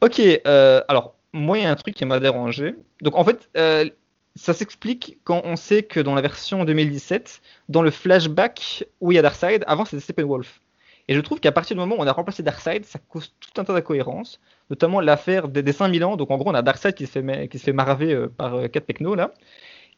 Ok, 0.00 0.20
alors 0.44 1.18
moi, 1.32 1.58
il 1.58 1.64
y 1.64 1.66
a 1.66 1.70
un 1.70 1.76
truc 1.76 1.94
qui 1.94 2.04
m'a 2.04 2.20
dérangé. 2.20 2.74
Donc, 3.02 3.16
en 3.16 3.24
fait, 3.24 3.48
euh, 3.56 3.88
ça 4.34 4.54
s'explique 4.54 5.18
quand 5.24 5.42
on 5.44 5.56
sait 5.56 5.82
que 5.82 6.00
dans 6.00 6.14
la 6.14 6.20
version 6.20 6.64
2017, 6.64 7.40
dans 7.68 7.82
le 7.82 7.90
flashback 7.90 8.84
où 9.00 9.12
il 9.12 9.16
y 9.16 9.18
a 9.18 9.22
Darkseid, 9.22 9.64
avant 9.66 9.84
c'était 9.84 10.00
Steppenwolf. 10.00 10.60
Et 11.08 11.14
je 11.14 11.20
trouve 11.20 11.40
qu'à 11.40 11.52
partir 11.52 11.74
du 11.74 11.80
moment 11.80 11.96
où 11.96 12.00
on 12.00 12.06
a 12.06 12.12
remplacé 12.12 12.42
Darkseid, 12.42 12.84
ça 12.84 12.98
cause 13.08 13.34
tout 13.40 13.60
un 13.60 13.64
tas 13.64 13.72
d'incohérences, 13.72 14.40
notamment 14.68 15.00
l'affaire 15.00 15.48
des, 15.48 15.62
des 15.62 15.72
5000 15.72 16.04
ans. 16.04 16.16
Donc, 16.16 16.30
en 16.30 16.36
gros, 16.36 16.50
on 16.50 16.54
a 16.54 16.62
Darkseid 16.62 16.94
qui 16.94 17.06
se 17.06 17.12
fait, 17.12 17.48
qui 17.48 17.58
se 17.58 17.64
fait 17.64 17.74
euh, 17.74 18.28
par 18.28 18.54
euh, 18.54 18.68
4 18.68 18.86
technos, 18.86 19.14
là. 19.14 19.32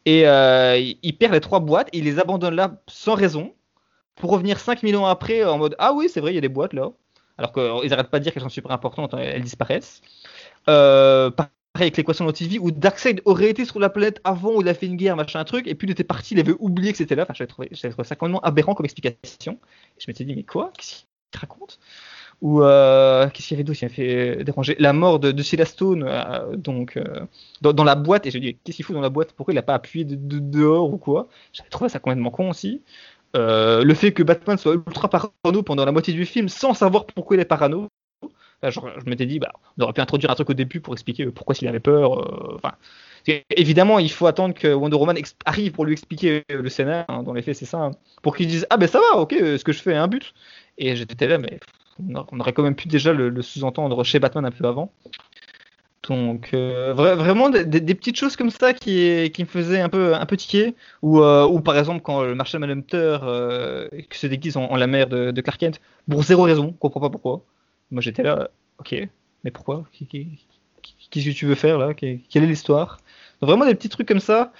Et 0.05 0.27
euh, 0.27 0.77
il 1.03 1.17
perd 1.17 1.33
les 1.33 1.41
trois 1.41 1.59
boîtes, 1.59 1.89
il 1.93 2.05
les 2.05 2.17
abandonne 2.17 2.55
là 2.55 2.81
sans 2.87 3.13
raison, 3.13 3.53
pour 4.21 4.31
revenir 4.31 4.59
5000 4.59 4.95
ans 4.95 5.07
après 5.07 5.43
en 5.43 5.57
mode 5.57 5.75
Ah 5.79 5.91
oui, 5.93 6.07
c'est 6.07 6.21
vrai, 6.21 6.31
il 6.31 6.35
y 6.35 6.37
a 6.37 6.41
des 6.41 6.49
boîtes 6.49 6.73
là. 6.73 6.91
Alors 7.37 7.51
qu'ils 7.51 7.89
n'arrêtent 7.89 8.11
pas 8.11 8.19
de 8.19 8.23
dire 8.23 8.33
qu'elles 8.33 8.43
sont 8.43 8.49
super 8.49 8.71
importantes, 8.71 9.15
elles 9.15 9.41
disparaissent. 9.41 10.01
Euh, 10.69 11.31
pareil 11.31 11.49
avec 11.75 11.97
l'équation 11.97 12.25
de 12.25 12.31
TV, 12.31 12.59
où 12.59 12.69
Darkseid 12.69 13.21
aurait 13.25 13.49
été 13.49 13.65
sur 13.65 13.79
la 13.79 13.89
planète 13.89 14.21
avant 14.23 14.53
où 14.55 14.61
il 14.61 14.69
a 14.69 14.75
fait 14.75 14.85
une 14.85 14.95
guerre, 14.95 15.15
machin, 15.15 15.43
truc, 15.43 15.65
et 15.67 15.73
puis 15.73 15.87
il 15.87 15.91
était 15.91 16.03
parti, 16.03 16.35
il 16.35 16.39
avait 16.39 16.53
oublié 16.59 16.91
que 16.91 16.99
c'était 16.99 17.15
là. 17.15 17.23
Enfin, 17.23 17.33
j'avais 17.33 17.47
trouvé, 17.47 17.69
ça 17.73 17.89
complètement 17.89 18.41
aberrant 18.41 18.75
comme 18.75 18.85
explication. 18.85 19.53
Et 19.97 20.01
je 20.01 20.05
m'étais 20.07 20.23
dit, 20.23 20.35
mais 20.35 20.43
quoi? 20.43 20.71
Qu'est-ce 20.77 21.03
qu'il 21.31 21.39
raconte? 21.39 21.79
Ou 22.41 22.61
euh, 22.61 23.27
qu'est-ce 23.29 23.47
qu'il 23.47 23.55
y 23.55 23.59
avait 23.59 23.63
d'autre? 23.63 23.79
Qui 23.79 23.85
m'a 23.85 23.89
fait 23.89 24.43
déranger 24.43 24.75
La 24.77 24.93
mort 24.93 25.19
de, 25.19 25.31
de 25.31 25.43
Stone, 25.43 26.03
euh, 26.07 26.55
donc, 26.55 26.99
dans, 27.61 27.83
la 27.83 27.95
boîte, 27.95 28.27
et 28.27 28.31
je 28.31 28.37
dit, 28.37 28.57
qu'est-ce 28.63 28.75
qu'il 28.75 28.85
fout 28.85 28.95
dans 28.95 29.01
la 29.01 29.09
boîte? 29.09 29.31
Pourquoi 29.33 29.53
il 29.53 29.55
n'a 29.55 29.63
pas 29.63 29.75
appuyé 29.75 30.05
de, 30.05 30.39
dehors 30.39 30.93
ou 30.93 30.97
quoi? 30.97 31.27
J'avais 31.53 31.69
trouvé 31.69 31.89
ça 31.89 31.99
complètement 31.99 32.31
con 32.31 32.49
aussi. 32.49 32.83
Euh, 33.35 33.83
le 33.83 33.93
fait 33.93 34.11
que 34.11 34.23
Batman 34.23 34.57
soit 34.57 34.73
ultra 34.73 35.09
parano 35.09 35.63
pendant 35.63 35.85
la 35.85 35.91
moitié 35.91 36.13
du 36.13 36.25
film 36.25 36.49
sans 36.49 36.73
savoir 36.73 37.05
pourquoi 37.05 37.37
il 37.37 37.39
est 37.39 37.45
parano, 37.45 37.87
je 38.63 39.09
m'étais 39.09 39.25
dit, 39.25 39.39
bah, 39.39 39.51
on 39.77 39.83
aurait 39.83 39.93
pu 39.93 40.01
introduire 40.01 40.31
un 40.31 40.35
truc 40.35 40.49
au 40.49 40.53
début 40.53 40.81
pour 40.81 40.93
expliquer 40.93 41.25
pourquoi 41.27 41.55
s'il 41.55 41.67
avait 41.67 41.79
peur. 41.79 42.19
Euh, 42.19 42.55
enfin, 42.55 42.73
évidemment, 43.55 43.99
il 43.99 44.11
faut 44.11 44.27
attendre 44.27 44.53
que 44.53 44.73
Wonder 44.73 44.97
Woman 44.97 45.17
arrive 45.45 45.71
pour 45.71 45.85
lui 45.85 45.93
expliquer 45.93 46.43
le 46.49 46.69
scénario. 46.69 47.05
Hein, 47.07 47.23
dans 47.23 47.33
les 47.33 47.41
faits, 47.41 47.55
c'est 47.55 47.65
ça. 47.65 47.79
Hein, 47.79 47.91
pour 48.21 48.35
qu'il 48.35 48.47
dise, 48.47 48.67
ah 48.69 48.77
ben 48.77 48.87
ça 48.87 48.99
va, 48.99 49.19
ok, 49.19 49.33
ce 49.33 49.63
que 49.63 49.71
je 49.71 49.81
fais 49.81 49.95
un 49.95 50.07
but. 50.07 50.33
Et 50.77 50.95
j'étais 50.95 51.27
là, 51.27 51.37
mais 51.37 51.59
on 52.31 52.39
aurait 52.39 52.53
quand 52.53 52.63
même 52.63 52.75
pu 52.75 52.87
déjà 52.87 53.13
le, 53.13 53.41
sous-entendre 53.41 54.03
chez 54.03 54.19
Batman 54.19 54.45
un 54.45 54.51
peu 54.51 54.65
avant. 54.65 54.91
Donc 56.07 56.53
euh, 56.53 56.93
vraiment 56.93 57.49
des, 57.49 57.95
petites 57.95 58.15
choses 58.15 58.35
comme 58.35 58.49
ça 58.49 58.73
qui, 58.73 59.29
qui 59.31 59.43
me 59.43 59.47
faisaient 59.47 59.81
un 59.81 59.89
peu 59.89 60.15
un 60.15 60.25
peu 60.25 60.35
tiquer 60.35 60.73
ou, 61.03 61.19
euh, 61.19 61.45
ou 61.45 61.61
par 61.61 61.77
exemple 61.77 62.01
quand 62.01 62.23
le 62.23 62.33
Marshall 62.33 62.59
Manhunter 62.59 63.19
se 64.11 64.27
déguise 64.27 64.57
en, 64.57 64.75
la 64.75 64.87
mère 64.87 65.07
de, 65.07 65.29
de, 65.29 65.41
Clark 65.41 65.59
Kent 65.59 65.79
pour 66.09 66.23
zéro 66.23 66.43
raison, 66.43 66.69
on 66.69 66.71
comprend 66.73 67.01
pas 67.01 67.11
pourquoi. 67.11 67.43
Moi 67.91 68.01
j'étais 68.01 68.23
là, 68.23 68.49
ok, 68.79 68.95
mais 69.43 69.51
pourquoi? 69.51 69.85
Qu'est-ce 70.09 71.25
que 71.29 71.35
tu 71.35 71.45
veux 71.45 71.55
faire 71.55 71.77
là? 71.77 71.93
Quelle 71.93 72.19
est 72.33 72.47
l'histoire? 72.47 72.97
Vraiment 73.41 73.65
des 73.65 73.75
petits 73.75 73.89
trucs 73.89 74.07
comme 74.07 74.19
ça. 74.19 74.53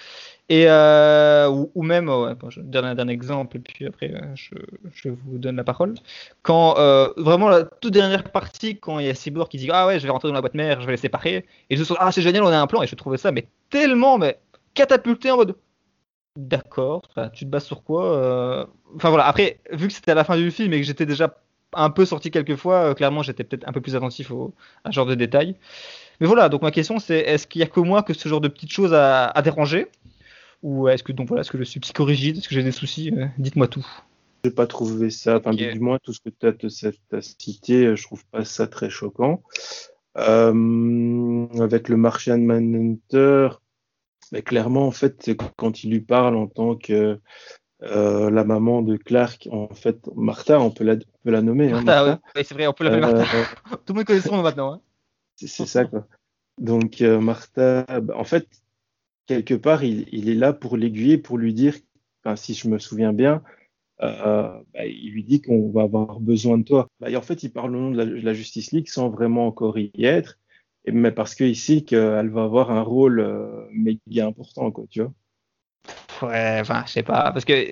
Et 0.52 0.66
euh, 0.68 1.48
ou, 1.48 1.82
même, 1.82 2.10
ouais, 2.10 2.34
je 2.50 2.60
donne 2.60 2.84
un 2.84 3.08
exemple, 3.08 3.56
et 3.56 3.60
puis 3.62 3.88
après 3.88 4.14
euh, 4.14 4.36
je, 4.36 5.08
vous 5.08 5.38
donne 5.38 5.56
la 5.56 5.64
parole. 5.64 5.96
Quand 6.42 6.78
euh, 6.78 7.08
vraiment 7.16 7.48
la 7.48 7.64
toute 7.64 7.94
dernière 7.94 8.30
partie, 8.34 8.78
quand 8.78 9.00
il 9.00 9.06
y 9.06 9.10
a 9.10 9.16
Cyborg 9.16 9.48
qui 9.48 9.56
dit 9.56 9.70
Ah 9.72 9.88
ouais, 9.88 9.98
je 9.98 10.04
vais 10.04 10.12
rentrer 10.12 10.28
dans 10.28 10.34
la 10.34 10.42
boîte 10.42 10.56
mère, 10.56 10.82
je 10.82 10.86
vais 10.86 10.92
les 10.92 10.98
séparer, 10.98 11.46
et 11.70 11.78
je 11.78 11.84
suis 11.86 11.96
Ah 11.98 12.12
c'est 12.12 12.22
génial, 12.22 12.44
on 12.44 12.48
a 12.48 12.60
un 12.60 12.68
plan, 12.68 12.84
et 12.84 12.88
je 12.88 12.96
trouvais 12.96 13.18
ça 13.18 13.32
mais 13.32 13.48
tellement 13.70 14.18
mais 14.18 14.42
catapulté 14.74 15.32
en 15.32 15.38
mode 15.38 15.56
D'accord, 16.36 17.04
tu 17.32 17.46
te 17.46 17.50
bases 17.50 17.64
sur 17.64 17.82
quoi 17.86 18.68
Enfin 18.98 19.08
voilà, 19.08 19.28
après, 19.28 19.62
vu 19.72 19.88
que 19.88 19.94
c'était 19.94 20.12
à 20.12 20.16
la 20.16 20.26
fin 20.26 20.36
du 20.36 20.52
film 20.52 20.74
et 20.74 20.82
que 20.82 20.86
j'étais 20.86 21.06
déjà 21.06 21.34
un 21.74 21.90
peu 21.90 22.04
sorti 22.04 22.30
quelques 22.30 22.58
fois. 22.58 22.94
Clairement, 22.94 23.24
j'étais 23.24 23.46
peut-être 23.46 23.66
un 23.70 23.72
peu 23.72 23.80
plus 23.80 23.96
attentif 23.96 24.32
au, 24.32 24.54
à 24.84 24.92
ce 24.92 24.96
genre 24.96 25.06
de 25.06 25.16
détails. 25.16 25.56
Mais 26.22 26.28
voilà, 26.28 26.50
donc 26.50 26.62
ma 26.62 26.70
question 26.70 27.00
c'est 27.00 27.18
est-ce 27.18 27.48
qu'il 27.48 27.62
y 27.62 27.64
a 27.64 27.68
que 27.68 27.80
moi 27.80 28.04
que 28.04 28.14
ce 28.14 28.30
genre 28.30 28.42
de 28.42 28.48
petites 28.48 28.72
choses 28.72 28.94
a, 28.94 29.34
dérangé 29.42 29.88
Ou 30.64 30.88
est-ce 30.88 31.04
que 31.04 31.12
donc 31.12 31.28
voilà, 31.28 31.42
est-ce 31.42 31.52
que 31.52 31.58
je 31.58 31.64
suis 31.64 31.80
psychorigide? 31.80 32.38
Est-ce 32.38 32.48
que 32.48 32.56
j'ai 32.56 32.64
des 32.64 32.72
soucis? 32.72 33.12
Euh, 33.16 33.26
Dites-moi 33.38 33.68
tout. 33.68 33.86
Je 34.44 34.50
n'ai 34.50 34.56
pas 34.56 34.68
trouvé 34.68 35.10
ça, 35.10 35.38
enfin, 35.38 35.52
du 35.52 35.80
moins 35.80 36.00
tout 36.04 36.14
ce 36.14 36.20
que 36.20 36.30
tu 36.30 36.48
as, 37.16 37.22
cité, 37.22 37.86
euh, 37.86 37.96
je 37.96 38.04
trouve 38.04 38.26
pas 38.26 38.44
ça 38.44 38.68
très 38.68 38.90
choquant. 38.90 39.44
avec 40.16 41.90
le 41.90 41.98
Martian 41.98 42.40
Manhunter, 42.40 43.50
mais 44.32 44.42
clairement, 44.42 44.88
en 44.88 44.92
fait, 44.92 45.32
quand 45.58 45.84
il 45.84 45.92
lui 45.92 46.02
parle 46.02 46.36
en 46.36 46.48
tant 46.48 46.76
que 46.76 47.20
euh, 47.84 48.30
la 48.30 48.44
maman 48.44 48.82
de 48.82 48.96
Clark, 48.96 49.50
en 49.52 49.74
fait, 49.74 50.08
Martha, 50.16 50.60
on 50.60 50.70
peut 50.72 50.84
la, 50.84 50.96
peut 50.96 51.32
la 51.32 51.42
nommer. 51.42 51.72
Hein, 51.72 51.82
Martha, 51.82 52.20
c'est 52.36 52.54
vrai, 52.54 52.68
on 52.68 52.74
peut 52.74 52.84
l'appeler 52.84 53.04
euh, 53.04 53.14
Martha. 53.14 53.26
Tout 53.86 53.94
le 53.94 53.94
monde 53.96 54.06
connaît 54.06 54.22
son 54.22 54.38
nom 54.38 54.44
maintenant. 54.44 54.74
Hein. 54.74 54.82
C'est 55.36 55.66
ça, 55.66 55.86
quoi. 55.86 56.08
Donc, 56.60 57.02
euh, 57.02 57.20
Martha, 57.20 57.84
bah, 58.02 58.14
en 58.16 58.24
fait, 58.24 58.48
quelque 59.32 59.54
part, 59.54 59.84
il, 59.84 60.06
il 60.12 60.30
est 60.30 60.36
là 60.36 60.54
pour 60.54 60.78
l'aiguiller, 60.78 61.18
pour 61.18 61.38
lui 61.38 61.54
dire, 61.54 61.76
si 62.36 62.54
je 62.54 62.68
me 62.68 62.80
souviens 62.80 63.14
bien, 63.14 63.42
bah, 64.00 64.64
il 64.86 65.12
lui 65.12 65.24
dit 65.24 65.42
qu'on 65.42 65.70
va 65.72 65.84
avoir 65.84 66.20
besoin 66.20 66.58
de 66.58 66.64
toi. 66.64 66.88
Bah, 67.00 67.10
et 67.10 67.16
en 67.16 67.22
fait, 67.22 67.44
il 67.44 67.52
parle 67.52 67.76
au 67.76 67.80
nom 67.80 67.92
de 67.92 68.04
la, 68.04 68.34
Justice 68.34 68.72
League 68.72 68.88
sans 68.88 69.10
vraiment 69.10 69.48
encore 69.48 69.78
y 69.78 69.92
être, 70.00 70.38
mais 70.86 71.12
parce 71.12 71.36
qu'il 71.36 71.56
sait 71.56 71.82
qu'elle 71.82 72.30
va 72.30 72.44
avoir 72.44 72.72
un 72.72 72.82
rôle 72.82 73.68
méga 73.72 74.28
important, 74.28 74.72
quoi, 74.72 74.86
tu 74.90 75.02
vois. 75.02 75.14
Ouais, 76.22 76.60
enfin, 76.62 76.84
je 76.86 76.92
sais 76.92 77.04
pas, 77.04 77.32
parce 77.32 77.46
que 77.46 77.72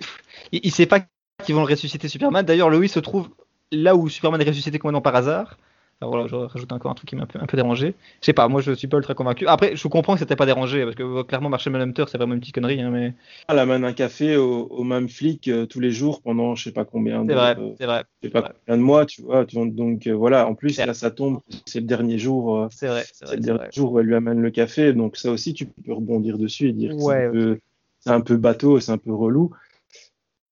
il, 0.51 0.71
sait 0.71 0.85
pas 0.85 1.01
qu'ils 1.43 1.55
vont 1.55 1.65
ressusciter 1.65 2.07
Superman. 2.07 2.45
D'ailleurs, 2.45 2.69
Lois 2.69 2.87
se 2.87 2.99
trouve 2.99 3.29
là 3.71 3.95
où 3.95 4.09
Superman 4.09 4.41
est 4.41 4.49
ressuscité 4.49 4.79
complètement 4.79 5.01
par 5.01 5.15
hasard. 5.15 5.57
Alors 6.01 6.13
voilà, 6.13 6.27
je 6.27 6.35
rajoute 6.35 6.71
encore 6.71 6.91
un 6.91 6.93
truc 6.93 7.09
qui 7.09 7.17
m'a 7.17 7.23
un 7.23 7.45
peu, 7.45 7.57
dérangé. 7.57 7.93
Je 8.21 8.25
sais 8.27 8.33
pas, 8.33 8.47
moi 8.47 8.61
je 8.61 8.71
suis 8.71 8.87
pas 8.87 8.95
ultra 8.97 9.15
convaincu. 9.15 9.45
Après, 9.47 9.75
je 9.75 9.87
comprends 9.89 10.13
que 10.13 10.19
c'était 10.19 10.37
pas 10.37 10.45
dérangé, 10.45 10.83
parce 10.83 10.95
que 10.95 11.03
euh, 11.03 11.23
clairement, 11.23 11.49
Marshall 11.49 11.73
Manhunter, 11.73 12.05
c'est 12.07 12.17
vraiment 12.17 12.35
une 12.35 12.39
petite 12.39 12.55
connerie. 12.55 12.81
Hein, 12.81 12.89
mais... 12.89 13.13
Ah, 13.49 13.53
la 13.53 13.65
main 13.65 13.83
un 13.83 13.91
café 13.91 14.37
au, 14.37 14.83
même 14.83 15.09
flic 15.09 15.49
euh, 15.49 15.65
tous 15.65 15.81
les 15.81 15.91
jours 15.91 16.21
pendant 16.21 16.55
je 16.55 16.63
sais 16.63 16.71
pas 16.71 16.85
combien 16.85 17.25
de, 17.25 17.33
vrai, 17.33 17.57
c'est 17.77 17.85
vrai, 17.85 18.05
je 18.21 18.27
sais 18.27 18.31
pas 18.31 18.41
combien 18.41 18.77
de 18.77 18.81
mois, 18.81 19.05
tu 19.05 19.23
vois. 19.23 19.45
donc 19.45 20.07
euh, 20.07 20.13
voilà, 20.13 20.47
en 20.47 20.55
plus, 20.55 20.77
là 20.77 20.93
ça 20.93 21.11
tombe, 21.11 21.41
c'est 21.65 21.81
le 21.81 21.85
dernier 21.85 22.17
jour. 22.17 22.69
c'est 22.71 22.87
vrai, 22.87 23.03
c'est 23.11 23.35
le 23.35 23.41
dernier 23.41 23.67
jour 23.73 23.91
où 23.91 23.99
elle 23.99 24.05
lui 24.05 24.15
amène 24.15 24.39
le 24.39 24.51
café, 24.51 24.93
donc 24.93 25.17
ça 25.17 25.31
aussi, 25.31 25.53
tu 25.53 25.65
peux 25.65 25.93
rebondir 25.93 26.37
dessus 26.37 26.69
et 26.69 26.71
dire 26.71 26.95
que 26.95 27.59
c'est 27.99 28.11
un 28.11 28.21
peu 28.21 28.37
bateau, 28.37 28.79
c'est 28.79 28.93
un 28.93 28.97
peu 28.97 29.13
relou. 29.13 29.51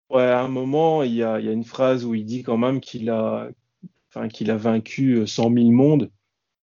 Ouais, 0.10 0.24
à 0.24 0.42
un 0.42 0.48
moment, 0.48 1.04
il 1.04 1.14
y 1.14 1.24
a, 1.24 1.40
une 1.40 1.64
phrase 1.64 2.06
où 2.06 2.16
il 2.16 2.26
dit 2.26 2.44
quand 2.44 2.58
même 2.58 2.80
qu'il 2.82 3.10
a, 3.10 3.50
enfin, 4.10 4.28
qu'il 4.28 4.52
a 4.52 4.58
vaincu 4.58 5.26
100 5.26 5.54
000 5.54 5.66
mondes, 5.72 6.10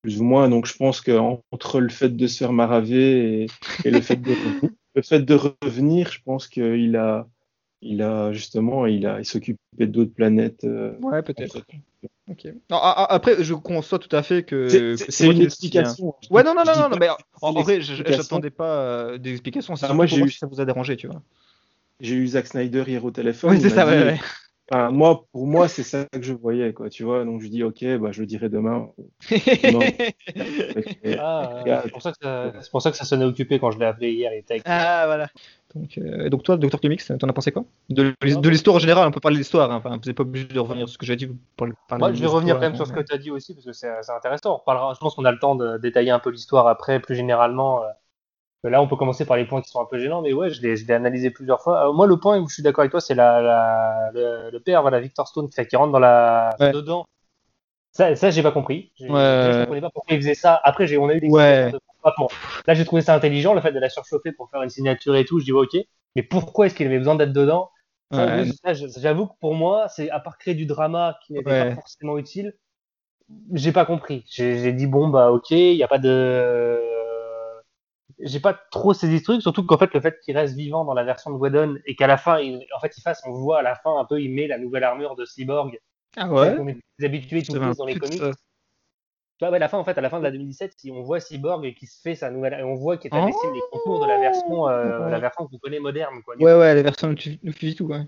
plus 0.02 0.20
ou 0.20 0.24
moins. 0.24 0.48
Donc 0.48 0.66
je 0.66 0.76
pense 0.76 1.00
qu'entre 1.00 1.80
le 1.80 1.88
fait 1.88 2.11
de 2.16 2.26
se 2.26 2.38
faire 2.38 2.52
maraver 2.52 3.46
et, 3.85 3.90
le, 3.90 4.00
fait 4.00 4.16
de, 4.16 4.35
le 4.94 5.02
fait 5.02 5.20
de 5.20 5.35
revenir, 5.35 6.12
je 6.12 6.20
pense 6.24 6.46
qu'il 6.48 6.96
a, 6.96 7.26
il 7.85 8.02
a 8.02 8.33
justement, 8.33 8.87
il 8.87 9.07
a, 9.07 9.20
il 9.20 9.24
s'occupait 9.24 9.87
d'autres 9.87 10.14
planètes. 10.14 10.64
Euh, 10.64 10.94
ouais, 11.00 11.22
peut-être. 11.22 11.62
après, 12.70 13.44
je 13.44 13.54
conçois 13.54 13.98
tout 13.98 14.14
à 14.14 14.22
fait 14.22 14.42
que. 14.42 14.96
C'est 14.96 15.26
une 15.26 15.42
explication. 15.42 16.14
Ouais, 16.30 16.42
non, 16.42 16.54
non, 16.54 16.62
non, 16.66 16.88
non, 16.88 16.96
mais 16.98 17.09
en, 17.40 17.52
vrai, 17.52 17.80
j'attendais 17.80 18.50
pas 18.50 18.78
euh, 18.78 19.18
des 19.18 19.33
explications. 19.33 19.74
Ah, 19.83 19.94
moi, 19.94 20.07
j'ai 20.07 20.20
eu 20.20 20.30
ça 20.30 20.46
vous 20.46 20.61
a 20.61 20.64
dérangé, 20.64 20.96
tu 20.96 21.07
vois. 21.07 21.22
J'ai 22.00 22.16
eu 22.16 22.26
Zack 22.26 22.48
Snyder 22.48 22.85
hier 22.87 23.04
au 23.04 23.11
téléphone. 23.12 23.52
Oui, 23.52 23.61
c'est 23.61 23.70
ça, 23.70 23.87
ouais, 23.87 24.18
moi, 24.72 25.27
pour 25.33 25.46
moi, 25.46 25.68
c'est 25.68 25.83
ça 25.83 26.07
que 26.07 26.22
je 26.22 26.33
voyais, 26.33 26.72
quoi, 26.72 26.88
tu 26.88 27.05
vois. 27.05 27.24
Donc 27.24 27.42
je 27.42 27.48
dis, 27.48 27.62
ok, 27.62 27.85
bah, 27.98 28.12
je 28.12 28.20
le 28.20 28.27
dirai 28.27 28.48
demain. 28.48 28.88
ah, 31.18 31.62
c'est 31.83 31.90
pour, 31.92 32.03
ça 32.03 32.12
que 32.12 32.18
ça, 32.22 32.53
pour 32.70 32.83
ça 32.83 32.90
que 32.90 32.96
ça 32.96 33.05
sonnait 33.05 33.24
occupé 33.24 33.59
quand 33.59 33.70
je 33.70 33.79
l'ai 33.79 33.87
appelé 33.87 34.12
hier. 34.12 34.33
Il 34.35 34.62
ah, 34.64 35.05
voilà. 35.07 35.29
Donc, 35.74 35.98
euh, 35.98 36.29
donc 36.29 36.44
toi, 36.44 36.57
Dr. 36.57 36.81
Comics, 36.81 37.03
t'en 37.05 37.29
as 37.29 37.33
pensé 37.33 37.50
quoi? 37.50 37.64
De, 37.90 38.14
de 38.20 38.48
l'histoire 38.48 38.77
en 38.77 38.79
général, 38.79 39.09
on 39.09 39.11
peut 39.11 39.20
parler 39.20 39.37
de 39.37 39.40
l'histoire. 39.40 39.70
Hein. 39.72 39.77
Enfin, 39.77 39.90
vous 39.90 40.07
n'êtes 40.07 40.16
pas 40.16 40.22
obligé 40.22 40.46
de 40.46 40.61
revenir 40.61 40.88
sur 40.88 40.94
ce 40.94 40.98
que 40.98 41.07
j'ai 41.07 41.16
dit. 41.16 41.29
Moi, 41.90 42.12
je 42.12 42.20
vais 42.20 42.27
revenir 42.27 42.55
quand 42.55 42.61
même 42.61 42.77
sur 42.77 42.87
ce 42.87 42.92
que 42.92 43.00
tu 43.00 43.12
as 43.12 43.18
dit 43.18 43.31
aussi, 43.31 43.55
parce 43.55 43.66
que 43.66 43.72
c'est 43.72 44.12
intéressant. 44.16 44.55
On 44.55 44.57
reparlera, 44.59 44.94
je 44.94 45.00
pense 45.00 45.14
qu'on 45.14 45.24
a 45.24 45.33
le 45.33 45.38
temps 45.38 45.57
de 45.57 45.79
détailler 45.79 46.11
un 46.11 46.20
peu 46.20 46.31
l'histoire 46.31 46.68
après, 46.68 47.00
plus 47.00 47.16
généralement. 47.16 47.83
Euh, 47.83 47.88
Là, 48.70 48.81
on 48.81 48.88
peut 48.88 48.96
commencer 48.96 49.27
par 49.27 49.37
les 49.37 49.44
points 49.44 49.61
qui 49.61 49.68
sont 49.68 49.81
un 49.81 49.85
peu 49.85 49.98
gênants, 49.98 50.22
mais 50.22 50.33
ouais, 50.33 50.48
je 50.50 50.62
l'ai, 50.62 50.90
analysé 50.90 51.31
plusieurs 51.31 51.61
fois. 51.61 51.88
Euh, 51.88 51.92
moi, 51.92 52.07
le 52.07 52.18
point 52.18 52.38
où 52.38 52.48
je 52.48 52.55
suis 52.55 52.62
d'accord 52.62 52.81
avec 52.81 52.90
toi, 52.90 53.00
c'est 53.00 53.14
la, 53.14 54.11
le, 54.14 54.59
père, 54.59 54.81
voilà, 54.83 55.00
Victor 55.00 55.29
Stone, 55.29 55.48
qui 55.50 55.77
rentre 55.77 55.92
dans 55.92 55.98
la, 55.98 56.57
dedans. 56.59 57.05
Ça, 57.92 58.16
ça 58.16 58.31
j'ai 58.31 58.42
pas 58.42 58.50
compris. 58.50 58.90
Je, 58.98 59.05
ne 59.05 59.61
comprenais 59.61 59.81
pas 59.81 59.90
pourquoi 59.90 60.16
il 60.16 60.20
faisait 60.20 60.35
ça. 60.35 60.61
Après, 60.64 60.96
on 60.96 61.09
a 61.09 61.14
eu 61.14 61.20
des 61.20 61.29
ouais. 61.29 61.70
Là, 62.66 62.74
j'ai 62.74 62.85
trouvé 62.85 63.03
ça 63.03 63.14
intelligent, 63.14 63.55
le 63.55 63.61
fait 63.61 63.72
de 63.72 63.79
la 63.79 63.88
surchauffer 63.88 64.33
pour 64.33 64.50
faire 64.50 64.62
une 64.62 64.70
signature 64.70 65.14
et 65.16 65.24
tout. 65.24 65.40
Je 65.40 65.44
dis, 65.44 65.53
ok, 65.53 65.77
mais 66.16 66.22
pourquoi 66.22 66.66
est-ce 66.66 66.74
qu'il 66.74 66.87
avait 66.87 66.98
besoin 66.98 67.14
d'être 67.14 67.33
dedans? 67.33 67.70
J'avoue 68.12 69.27
que 69.27 69.35
pour 69.40 69.55
moi, 69.55 69.88
c'est 69.88 70.11
à 70.11 70.20
part 70.20 70.38
créer 70.38 70.55
du 70.55 70.66
drama 70.66 71.16
qui 71.27 71.35
n'était 71.35 71.44
pas 71.44 71.74
forcément 71.74 72.18
utile, 72.18 72.55
j'ai 73.53 73.72
pas 73.72 73.85
compris. 73.85 74.24
J'ai 74.29 74.72
dit, 74.72 74.87
bon, 74.87 75.09
bah, 75.09 75.31
ok, 75.33 75.50
il 75.50 75.77
n'y 75.77 75.83
a 75.83 75.88
pas 75.88 75.98
de. 75.98 76.81
J'ai 78.20 78.40
pas 78.40 78.55
trop 78.70 78.94
saisi 78.94 79.18
ce 79.18 79.24
truc, 79.24 79.42
surtout 79.42 79.64
qu'en 79.66 79.79
fait, 79.79 79.92
le 79.92 80.00
fait 80.00 80.20
qu'il 80.20 80.37
reste 80.37 80.55
vivant 80.55 80.85
dans 80.85 80.94
la 80.94 81.05
version 81.05 81.31
de 81.31 81.37
Whedon 81.37 81.79
et 81.85 81.96
qu'à 81.96 82.07
la 82.07 82.16
fin, 82.16 82.38
il, 82.38 82.64
en 82.74 82.81
fait, 82.81 82.96
il 82.96 83.00
fasse, 83.00 83.22
on 83.27 83.33
voit 83.33 83.59
à 83.59 83.62
la 83.62 83.74
fin 83.74 83.98
un 83.98 84.05
peu, 84.05 84.20
il 84.20 84.33
met 84.33 84.46
la 84.46 84.59
nouvelle 84.59 84.85
armure 84.85 85.16
de 85.16 85.24
Cyborg. 85.24 85.79
Ah 86.16 86.33
ouais. 86.33 86.57
On 86.59 86.68
est 86.68 86.79
habitués 87.03 87.42
tous 87.42 87.55
dans 87.55 87.87
les 87.87 87.98
comics. 87.98 88.20
Tu 89.38 89.44
vois, 89.44 89.57
à 89.57 89.59
la 89.59 89.68
fin, 89.68 89.79
en 89.79 89.85
fait, 89.85 89.98
à 89.98 90.00
la 90.00 90.11
fin 90.11 90.18
de 90.18 90.24
la 90.24 90.31
2017, 90.31 90.74
si 90.77 90.92
on 90.92 91.03
voit 91.03 91.18
Cyborg 91.18 91.64
et 91.64 91.74
qui 91.74 91.87
se 91.87 92.00
fait 92.00 92.14
sa 92.14 92.31
nouvelle, 92.31 92.55
et 92.55 92.62
on 92.62 92.77
voit 92.77 92.98
qu'il 92.98 93.11
oh 93.12 93.27
dessine 93.27 93.53
les 93.53 93.61
contours 93.72 94.00
de 94.00 94.07
la 94.07 94.20
version, 94.20 94.68
euh, 94.68 95.09
la 95.09 95.18
version 95.18 95.46
que 95.46 95.50
vous 95.50 95.59
connaissez 95.59 95.83
moderne, 95.83 96.22
quoi. 96.24 96.37
Ouais, 96.37 96.55
ouais, 96.55 96.74
la 96.74 96.83
version 96.83 97.09
de 97.09 97.14
tu 97.14 97.38
tout, 97.74 97.87
ouais. 97.87 98.07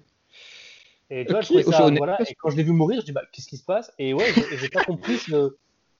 Et 1.10 1.24
tu 1.24 1.32
vois, 1.32 1.40
je 1.40 1.60
ça, 1.62 1.90
voilà, 1.96 2.16
et 2.22 2.34
quand 2.34 2.50
je 2.50 2.56
l'ai 2.56 2.62
vu 2.62 2.72
mourir, 2.72 3.00
je 3.00 3.06
dis, 3.06 3.12
bah, 3.12 3.22
qu'est-ce 3.32 3.48
qui 3.48 3.56
se 3.56 3.64
passe? 3.64 3.92
Et 3.98 4.14
ouais, 4.14 4.24
j'ai 4.52 4.68
pas 4.68 4.84
compris 4.84 5.18
ce, 5.18 5.56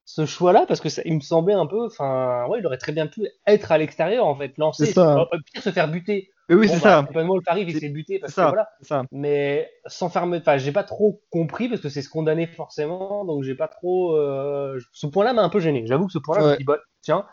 ce 0.07 0.25
choix-là 0.25 0.65
parce 0.67 0.81
que 0.81 0.89
ça, 0.89 1.03
il 1.05 1.15
me 1.15 1.21
semblait 1.21 1.53
un 1.53 1.67
peu, 1.67 1.85
enfin, 1.85 2.47
ouais, 2.49 2.61
il 2.61 2.67
aurait 2.67 2.79
très 2.79 2.93
bien 2.93 3.09
pu 3.09 3.29
être 3.47 3.73
à 3.73 3.77
l'extérieur, 3.77 4.25
en 4.25 4.37
fait, 4.37 4.57
lancer, 4.57 4.87
ça. 4.87 5.27
pire 5.53 5.63
se 5.63 5.71
faire 5.71 5.89
buter. 5.89 6.31
Mais 6.49 6.55
oui, 6.55 6.69
c'est 6.69 6.75
bah, 6.75 7.05
ça. 7.13 7.21
le 7.21 7.41
arrive, 7.49 7.69
il 7.69 7.79
s'est 7.79 7.89
buté 7.89 8.21
parce 8.21 8.35
que 8.35 8.41
voilà. 8.41 8.69
Ça. 8.81 9.03
Mais 9.11 9.69
sans 9.87 10.09
faire, 10.09 10.23
enfin, 10.23 10.59
j'ai 10.59 10.71
pas 10.71 10.85
trop 10.85 11.21
compris 11.31 11.69
parce 11.69 11.81
que 11.81 11.89
c'est 11.89 12.03
se 12.03 12.09
condamner 12.09 12.47
forcément, 12.47 13.25
donc 13.25 13.43
j'ai 13.43 13.57
pas 13.57 13.67
trop. 13.67 14.17
Euh... 14.17 14.79
Ce 14.93 15.09
point-là 15.09 15.33
m'a 15.33 15.43
un 15.43 15.49
peu 15.49 15.59
gêné. 15.59 15.85
J'avoue 15.87 16.07
que 16.07 16.13
ce 16.13 16.19
point-là, 16.19 16.43
je 16.43 16.53
me 16.53 16.57
dis, 16.57 16.65
bah, 16.65 16.79
tiens, 17.03 17.27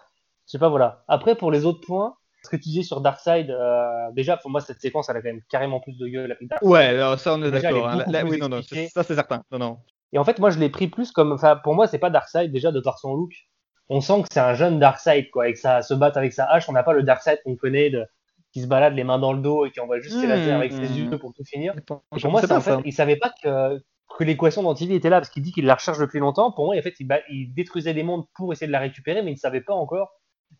je 0.47 0.53
sais 0.53 0.59
pas, 0.59 0.69
voilà. 0.69 1.03
Après, 1.07 1.35
pour 1.35 1.51
les 1.51 1.65
autres 1.65 1.85
points, 1.85 2.15
ce 2.43 2.49
que 2.49 2.55
tu 2.55 2.69
disais 2.69 2.81
sur 2.81 3.01
Darkseid, 3.01 3.51
euh, 3.51 4.11
déjà, 4.13 4.35
pour 4.37 4.49
moi, 4.49 4.61
cette 4.61 4.81
séquence, 4.81 5.09
elle 5.09 5.17
a 5.17 5.21
quand 5.21 5.29
même 5.29 5.41
carrément 5.47 5.79
plus 5.79 5.95
de 5.95 6.07
gueule. 6.07 6.35
Ouais, 6.63 6.85
alors 6.85 7.19
ça, 7.19 7.35
on 7.35 7.43
est 7.43 7.51
d'accord. 7.51 7.87
Hein. 7.87 8.03
Oui, 8.25 8.39
non, 8.39 8.49
non, 8.49 8.61
ça, 8.63 9.03
c'est 9.03 9.15
certain. 9.15 9.43
Non, 9.51 9.59
non. 9.59 9.77
Et 10.13 10.19
en 10.19 10.23
fait, 10.23 10.39
moi, 10.39 10.51
je 10.51 10.59
l'ai 10.59 10.69
pris 10.69 10.87
plus 10.87 11.11
comme, 11.11 11.31
enfin, 11.31 11.59
pour 11.63 11.73
moi, 11.73 11.87
c'est 11.87 11.97
pas 11.99 12.11
Darkseid 12.11 12.51
déjà 12.51 12.71
de 12.71 12.79
par 12.79 12.99
son 12.99 13.15
look. 13.15 13.33
On 13.89 13.99
sent 13.99 14.21
que 14.21 14.27
c'est 14.31 14.39
un 14.39 14.53
jeune 14.53 14.79
Darkseid, 14.79 15.29
quoi, 15.31 15.49
et 15.49 15.53
que 15.53 15.59
ça 15.59 15.81
se 15.81 15.93
bat 15.93 16.11
avec 16.15 16.33
sa 16.33 16.45
hache. 16.45 16.69
On 16.69 16.71
n'a 16.71 16.83
pas 16.83 16.93
le 16.93 17.03
Darkseid 17.03 17.41
qu'on 17.43 17.55
connaît 17.55 17.89
de 17.89 18.05
qui 18.53 18.61
se 18.61 18.67
balade 18.67 18.93
les 18.93 19.03
mains 19.03 19.17
dans 19.17 19.33
le 19.33 19.41
dos 19.41 19.65
et 19.65 19.71
qui 19.71 19.79
envoie 19.79 19.99
juste 19.99 20.19
ses 20.19 20.27
lasers 20.27 20.51
mmh, 20.51 20.55
avec 20.55 20.71
ses 20.71 20.99
yeux 20.99 21.17
pour 21.17 21.33
tout 21.33 21.43
finir. 21.43 21.73
pour 21.87 22.03
moi, 22.25 22.41
en 22.51 22.61
fait, 22.61 22.75
il 22.85 22.93
savait 22.93 23.15
pas 23.15 23.33
que, 23.43 23.81
que 24.15 24.23
l'équation 24.23 24.61
d'Antivie 24.61 24.93
était 24.93 25.09
là 25.09 25.19
parce 25.19 25.31
qu'il 25.31 25.41
dit 25.41 25.51
qu'il 25.51 25.65
la 25.65 25.73
recherche 25.73 25.97
depuis 25.97 26.19
longtemps. 26.19 26.51
Pour 26.51 26.65
moi, 26.65 26.77
en 26.77 26.81
fait, 26.83 26.93
il, 26.99 27.07
il, 27.31 27.51
détruisait 27.55 27.95
des 27.95 28.03
mondes 28.03 28.25
pour 28.35 28.53
essayer 28.53 28.67
de 28.67 28.71
la 28.71 28.79
récupérer, 28.79 29.23
mais 29.23 29.31
il 29.31 29.35
ne 29.35 29.39
savait 29.39 29.61
pas 29.61 29.73
encore 29.73 30.11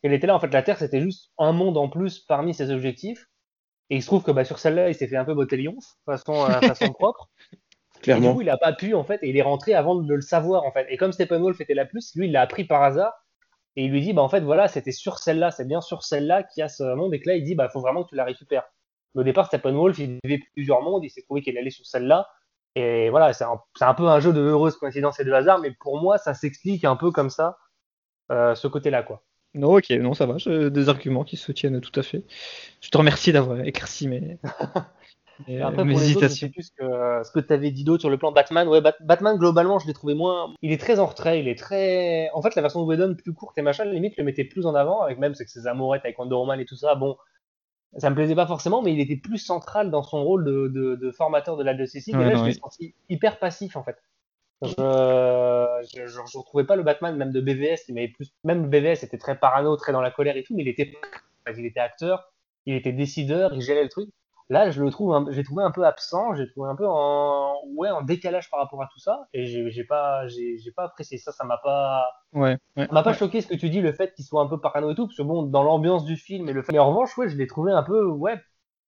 qu'elle 0.02 0.14
était 0.14 0.26
là. 0.26 0.34
En 0.34 0.40
fait, 0.40 0.52
la 0.52 0.64
Terre, 0.64 0.80
c'était 0.80 1.02
juste 1.02 1.32
un 1.38 1.52
monde 1.52 1.78
en 1.78 1.88
plus 1.88 2.20
parmi 2.20 2.56
ses 2.56 2.72
objectifs. 2.72 3.28
Et 3.90 3.98
il 3.98 4.02
se 4.02 4.08
trouve 4.08 4.24
que 4.24 4.32
bah, 4.32 4.44
sur 4.44 4.58
celle-là, 4.58 4.90
il 4.90 4.96
s'est 4.96 5.08
fait 5.08 5.18
un 5.18 5.26
peu 5.26 5.36
botter 5.36 5.58
lion, 5.58 5.76
façon, 6.06 6.34
euh, 6.34 6.62
façon 6.62 6.92
propre. 6.94 7.30
Clairement. 8.04 8.26
Et 8.26 8.30
du 8.30 8.36
coup, 8.36 8.42
il 8.42 8.48
n'a 8.48 8.58
pas 8.58 8.74
pu, 8.74 8.94
en 8.94 9.04
fait, 9.04 9.20
et 9.24 9.30
il 9.30 9.38
est 9.38 9.42
rentré 9.42 9.74
avant 9.74 9.96
de 9.96 10.14
le 10.14 10.22
savoir, 10.22 10.66
en 10.66 10.72
fait. 10.72 10.86
Et 10.90 10.98
comme 10.98 11.14
Steppenwolf 11.14 11.60
était 11.62 11.74
la 11.74 11.86
plus, 11.86 12.14
lui, 12.16 12.28
il 12.28 12.34
l'a 12.34 12.42
appris 12.42 12.66
par 12.66 12.84
hasard. 12.84 13.14
Et 13.76 13.86
il 13.86 13.92
lui 13.92 14.02
dit, 14.02 14.14
bah, 14.14 14.22
en 14.22 14.30
fait, 14.30 14.42
voilà, 14.42 14.68
c'était 14.68 14.92
sur 14.92 15.18
celle-là, 15.18 15.50
c'est 15.50 15.66
bien 15.66 15.82
sur 15.82 16.04
celle-là 16.04 16.44
qu'il 16.44 16.62
y 16.62 16.64
a 16.64 16.70
ce 16.70 16.84
monde. 16.96 17.14
Et 17.14 17.22
que 17.22 17.30
là, 17.30 17.36
il 17.36 17.44
dit, 17.44 17.56
bah, 17.56 17.70
faut 17.70 17.80
vraiment 17.80 18.04
que 18.04 18.10
tu 18.10 18.16
la 18.16 18.26
récupères. 18.26 18.66
au 19.16 19.24
départ, 19.24 19.48
Steppenwolf, 19.48 19.98
il 19.98 20.20
vivait 20.24 20.44
plusieurs 20.54 20.82
mondes, 20.82 21.04
il 21.04 21.10
s'est 21.10 21.24
trouvé 21.24 21.42
qu'il 21.42 21.58
allait 21.58 21.70
sur 21.70 21.86
celle-là. 21.86 22.28
Et 22.76 23.10
voilà, 23.10 23.34
c'est 23.34 23.46
un, 23.46 23.60
un, 23.82 23.94
peu 23.94 24.08
un 24.08 24.20
jeu 24.20 24.34
de 24.34 24.42
heureuse 24.42 24.76
coïncidence 24.76 25.20
et 25.20 25.24
de 25.24 25.32
hasard, 25.32 25.60
mais 25.60 25.72
pour 25.80 26.02
moi, 26.02 26.18
ça 26.18 26.34
s'explique 26.34 26.84
un 26.86 26.96
peu 26.96 27.12
comme 27.12 27.30
ça, 27.30 27.58
euh, 28.32 28.56
ce 28.56 28.68
côté-là, 28.68 29.04
quoi. 29.04 29.24
Non, 29.54 29.78
ok, 29.78 29.92
non, 29.92 30.16
ça 30.16 30.26
va, 30.26 30.38
des 30.70 30.90
arguments 30.90 31.24
qui 31.24 31.38
se 31.38 31.52
tiennent 31.52 31.80
tout 31.80 31.98
à 32.00 32.04
fait. 32.04 32.24
Je 32.82 32.90
te 32.90 32.98
remercie 32.98 33.32
d'avoir 33.32 33.60
éclairci 33.62 34.08
mes, 34.08 34.40
Et 35.48 35.62
après, 35.62 35.86
pour 35.86 36.00
les 36.00 36.16
autres, 36.16 36.28
je 36.28 36.34
sais 36.34 36.50
plus 36.50 36.72
ce 36.78 37.32
que 37.32 37.40
tu 37.40 37.54
avais 37.54 37.72
dit 37.72 37.84
d'autre 37.84 38.02
sur 38.02 38.10
le 38.10 38.18
plan 38.18 38.32
Batman. 38.32 38.68
Ouais, 38.68 38.82
Batman, 39.02 39.38
globalement, 39.38 39.80
je 39.80 39.88
l'ai 39.88 39.94
trouvé 39.94 40.14
moins. 40.14 40.54
Il 40.62 40.72
est 40.72 40.80
très 40.80 41.00
en 41.00 41.06
retrait, 41.06 41.40
il 41.40 41.48
est 41.48 41.58
très. 41.58 42.30
En 42.34 42.42
fait, 42.42 42.56
la 42.56 42.62
version 42.62 42.82
de 42.82 42.86
Whedon 42.86 43.16
plus 43.16 43.34
courte 43.34 43.58
et 43.58 43.62
machin, 43.62 43.86
limite, 43.86 44.18
le 44.18 44.24
mettait 44.24 44.44
plus 44.44 44.66
en 44.66 44.76
avant, 44.76 45.02
avec 45.02 45.18
même 45.18 45.36
c'est 45.36 45.46
que 45.46 45.52
ses 45.52 45.68
amourettes 45.68 46.06
avec 46.06 46.18
Wonder 46.20 46.36
Woman 46.36 46.60
et 46.60 46.66
tout 46.66 46.76
ça. 46.76 46.96
Bon, 46.96 47.18
ça 47.98 48.10
me 48.10 48.16
plaisait 48.16 48.36
pas 48.36 48.48
forcément, 48.48 48.82
mais 48.82 48.94
il 48.94 49.00
était 49.00 49.18
plus 49.18 49.38
central 49.38 49.92
dans 49.92 50.04
son 50.04 50.24
rôle 50.24 50.46
de, 50.46 50.68
de, 50.68 50.96
de 50.96 51.12
formateur 51.12 51.58
de 51.58 51.64
la 51.64 51.76
Justice 51.78 52.08
League. 52.08 52.20
et 52.20 52.26
là, 52.26 52.36
je 52.36 52.46
l'ai 52.46 52.54
senti 52.54 52.96
hyper 53.10 53.40
passif, 53.40 53.76
en 53.76 53.84
fait. 53.84 53.98
Je, 54.62 54.70
je, 55.94 56.08
je, 56.08 56.38
retrouvais 56.38 56.64
pas 56.64 56.78
le 56.78 56.84
Batman 56.84 57.18
même 57.18 57.32
de 57.32 57.42
BVS, 57.42 57.90
mais 57.90 58.08
plus, 58.08 58.34
même 58.46 58.70
BVS 58.70 59.04
était 59.04 59.18
très 59.18 59.38
parano, 59.38 59.76
très 59.76 59.92
dans 59.92 60.02
la 60.02 60.10
colère 60.10 60.38
et 60.38 60.44
tout, 60.44 60.56
mais 60.56 60.64
il 60.64 60.70
était, 60.70 60.94
il 61.58 61.66
était 61.66 61.82
acteur, 61.82 62.32
il 62.66 62.76
était 62.76 62.94
décideur, 62.94 63.54
il 63.54 63.62
gérait 63.62 63.84
le 63.84 63.90
truc. 63.90 64.10
Là, 64.54 64.70
je 64.70 64.84
le 64.84 64.92
trouve, 64.92 65.32
j'ai 65.32 65.44
trouvé 65.44 65.64
un 65.64 65.72
peu 65.72 65.84
absent, 65.84 66.36
j'ai 66.36 66.48
trouvé 66.48 66.70
un 66.70 66.76
peu 66.76 66.86
en, 66.88 67.56
ouais, 67.76 67.90
en 67.90 68.04
décalage 68.04 68.52
par 68.52 68.60
rapport 68.60 68.84
à 68.84 68.88
tout 68.94 69.00
ça, 69.00 69.28
et 69.34 69.48
j'ai 69.48 69.84
pas, 69.84 70.28
j'ai 70.28 70.72
pas 70.76 70.84
apprécié 70.84 71.18
ça, 71.18 71.32
ça 71.32 71.44
m'a 71.44 71.58
pas, 71.58 72.06
ouais, 72.34 72.60
m'a 72.76 73.02
pas 73.02 73.14
choqué 73.14 73.42
ce 73.42 73.48
que 73.48 73.56
tu 73.56 73.72
dis, 73.72 73.82
le 73.82 73.92
fait 73.94 74.14
qu'il 74.14 74.24
soit 74.24 74.44
un 74.44 74.46
peu 74.46 74.60
parano 74.60 74.92
et 74.92 74.96
tout, 74.96 75.08
parce 75.08 75.18
que 75.18 75.24
bon, 75.24 75.42
dans 75.42 75.64
l'ambiance 75.64 76.06
du 76.06 76.18
film 76.18 76.48
et 76.50 76.54
le 76.54 76.62
fait, 76.62 76.72
mais 76.72 76.78
en 76.78 76.90
revanche, 76.90 77.18
ouais, 77.18 77.30
je 77.30 77.36
l'ai 77.36 77.48
trouvé 77.48 77.72
un 77.72 77.82
peu, 77.82 78.06
ouais, 78.06 78.40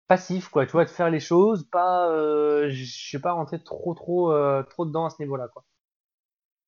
passif, 0.07 0.49
quoi, 0.49 0.67
tu 0.67 0.73
vois, 0.73 0.85
de 0.85 0.89
faire 0.91 1.09
les 1.09 1.19
choses, 1.19 1.67
pas, 1.71 2.11
euh, 2.11 2.69
je 2.69 2.83
suis 2.83 3.17
pas 3.17 3.31
rentré 3.31 3.57
trop, 3.57 3.95
trop, 3.95 4.31
euh, 4.31 4.61
trop 4.69 4.85
dedans 4.85 5.05
à 5.05 5.09
ce 5.09 5.15
niveau-là, 5.19 5.47
quoi. 5.47 5.63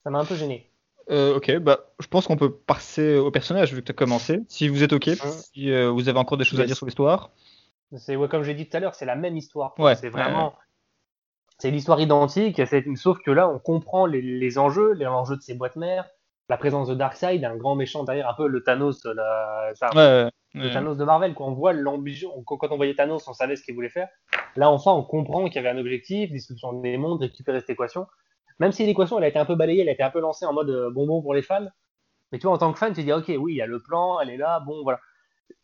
Ça 0.06 0.10
m'a 0.10 0.18
un 0.18 0.26
peu 0.26 0.34
gêné. 0.34 0.72
Euh, 1.12 1.38
ok, 1.38 1.60
bah, 1.60 1.82
je 2.00 2.08
pense 2.08 2.26
qu'on 2.26 2.36
peut 2.36 2.52
passer 2.52 3.16
au 3.18 3.30
personnage 3.30 3.76
vu 3.76 3.82
que 3.82 3.86
tu 3.86 3.92
as 3.92 3.96
commencé. 3.96 4.44
Si 4.50 4.68
vous 4.70 4.82
êtes 4.82 4.92
ok, 4.92 5.12
si 5.54 5.72
vous 5.86 6.10
avez 6.10 6.18
encore 6.18 6.40
des 6.40 6.46
choses 6.46 6.60
à 6.60 6.66
dire 6.66 6.76
sur 6.76 6.88
l'histoire. 6.88 7.30
C'est 7.96 8.16
ouais, 8.16 8.28
comme 8.28 8.44
j'ai 8.44 8.54
dit 8.54 8.68
tout 8.68 8.76
à 8.76 8.80
l'heure, 8.80 8.96
c'est 8.96 9.06
la 9.06 9.16
même 9.16 9.38
histoire. 9.38 9.74
Ouais, 9.80 9.96
c'est 9.96 10.10
vraiment, 10.10 10.54
c'est 11.58 11.72
l'histoire 11.72 12.00
identique. 12.02 12.62
Sauf 12.96 13.20
que 13.20 13.32
là, 13.32 13.48
on 13.50 13.60
comprend 13.60 14.06
les, 14.06 14.22
les 14.22 14.58
enjeux, 14.58 14.92
les 14.94 15.08
enjeux 15.08 15.38
de 15.38 15.42
ces 15.42 15.54
boîtes 15.54 15.78
mères, 15.78 16.06
la 16.50 16.58
présence 16.58 16.90
de 16.90 16.96
Darkseid, 16.96 17.44
un 17.46 17.56
grand 17.56 17.76
méchant 17.76 18.04
derrière, 18.04 18.30
un 18.30 18.34
peu 18.34 18.48
le 18.48 18.62
Thanos, 18.62 19.06
la, 19.06 19.72
le 20.54 20.74
Thanos 20.74 20.98
de 20.98 21.04
Marvel. 21.06 21.34
Quand 21.34 21.48
on 21.48 21.54
voit 21.54 21.72
l'ambition, 21.72 22.30
quand 22.46 22.72
on 22.72 22.76
voyait 22.76 22.96
Thanos, 22.96 23.26
on 23.28 23.34
savait 23.34 23.56
ce 23.56 23.64
qu'il 23.64 23.76
voulait 23.76 23.90
faire. 23.90 24.10
Là, 24.58 24.70
enfin, 24.70 24.92
on 24.92 25.04
comprend 25.04 25.46
qu'il 25.46 25.56
y 25.56 25.60
avait 25.66 25.70
un 25.70 25.80
objectif, 25.80 26.30
destruction 26.32 26.74
des 26.74 26.98
mondes, 26.98 27.22
récupérer 27.22 27.62
cette 27.62 27.70
équation. 27.70 28.06
Même 28.60 28.74
si 28.74 28.86
l'équation, 28.86 29.18
elle 29.18 29.24
a 29.24 29.28
été 29.28 29.40
un 29.40 29.46
peu 29.46 29.56
balayée, 29.56 29.84
elle 29.84 29.90
a 29.90 29.94
été 29.94 30.04
un 30.04 30.10
peu 30.10 30.20
lancée 30.20 30.46
en 30.46 30.52
mode 30.52 30.70
euh, 30.70 30.90
bonbon 30.90 31.22
pour 31.22 31.34
les 31.34 31.44
fans. 31.44 31.68
Mais 32.32 32.40
tu 32.40 32.48
vois, 32.48 32.56
en 32.56 32.58
tant 32.58 32.74
que 32.74 32.80
fan, 32.80 32.92
tu 32.92 33.04
dis, 33.04 33.14
ok, 33.14 33.32
oui, 33.38 33.54
il 33.54 33.58
y 33.58 33.62
a 33.62 33.68
le 33.68 33.80
plan, 33.80 34.20
elle 34.20 34.30
est 34.30 34.38
là, 34.38 34.60
bon, 34.60 34.84
voilà 34.84 35.00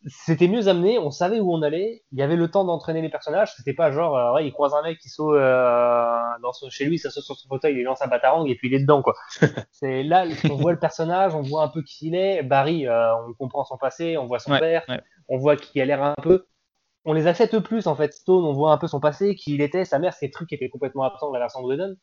c'était 0.06 0.48
mieux 0.48 0.68
amené, 0.68 0.98
on 0.98 1.10
savait 1.10 1.40
où 1.40 1.52
on 1.52 1.62
allait, 1.62 2.02
il 2.12 2.18
y 2.18 2.22
avait 2.22 2.36
le 2.36 2.50
temps 2.50 2.64
d'entraîner 2.64 3.00
les 3.00 3.08
personnages, 3.08 3.54
c'était 3.56 3.72
pas 3.72 3.90
genre, 3.90 4.16
euh, 4.16 4.34
ouais, 4.34 4.46
il 4.46 4.52
croise 4.52 4.74
un 4.74 4.82
mec 4.82 4.98
qui 4.98 5.08
saute 5.08 5.36
euh, 5.36 6.18
dans 6.42 6.52
chez 6.68 6.84
lui, 6.84 6.98
ça 6.98 7.10
saute 7.10 7.24
sur 7.24 7.36
son 7.36 7.48
fauteuil, 7.48 7.74
il 7.74 7.82
lance 7.82 8.02
un 8.02 8.08
batarang 8.08 8.46
et 8.46 8.54
puis 8.54 8.68
il 8.68 8.74
est 8.74 8.80
dedans, 8.80 9.02
quoi. 9.02 9.14
c'est 9.72 10.02
là, 10.02 10.26
on 10.50 10.56
voit 10.56 10.72
le 10.72 10.78
personnage, 10.78 11.34
on 11.34 11.40
voit 11.40 11.62
un 11.62 11.68
peu 11.68 11.82
qui 11.82 12.08
il 12.08 12.14
est, 12.14 12.42
Barry, 12.42 12.86
euh, 12.86 13.16
on 13.28 13.32
comprend 13.32 13.64
son 13.64 13.78
passé, 13.78 14.18
on 14.18 14.26
voit 14.26 14.38
son 14.38 14.58
père, 14.58 14.84
on 15.28 15.38
voit 15.38 15.56
qu'il 15.56 15.80
a 15.80 15.86
l'air 15.86 16.02
un 16.02 16.14
peu, 16.22 16.46
on 17.06 17.14
les 17.14 17.26
accepte 17.26 17.58
plus, 17.60 17.86
en 17.86 17.96
fait, 17.96 18.12
Stone, 18.12 18.44
on 18.44 18.52
voit 18.52 18.72
un 18.72 18.78
peu 18.78 18.88
son 18.88 19.00
passé, 19.00 19.34
qui 19.34 19.54
il 19.54 19.62
était, 19.62 19.86
sa 19.86 19.98
mère, 19.98 20.12
ces 20.12 20.30
trucs 20.30 20.52
étaient 20.52 20.68
complètement 20.68 21.04
absents 21.04 21.30
de 21.30 21.34
la 21.34 21.40
version 21.40 21.62
de 21.62 21.66
Whedon. 21.66 21.96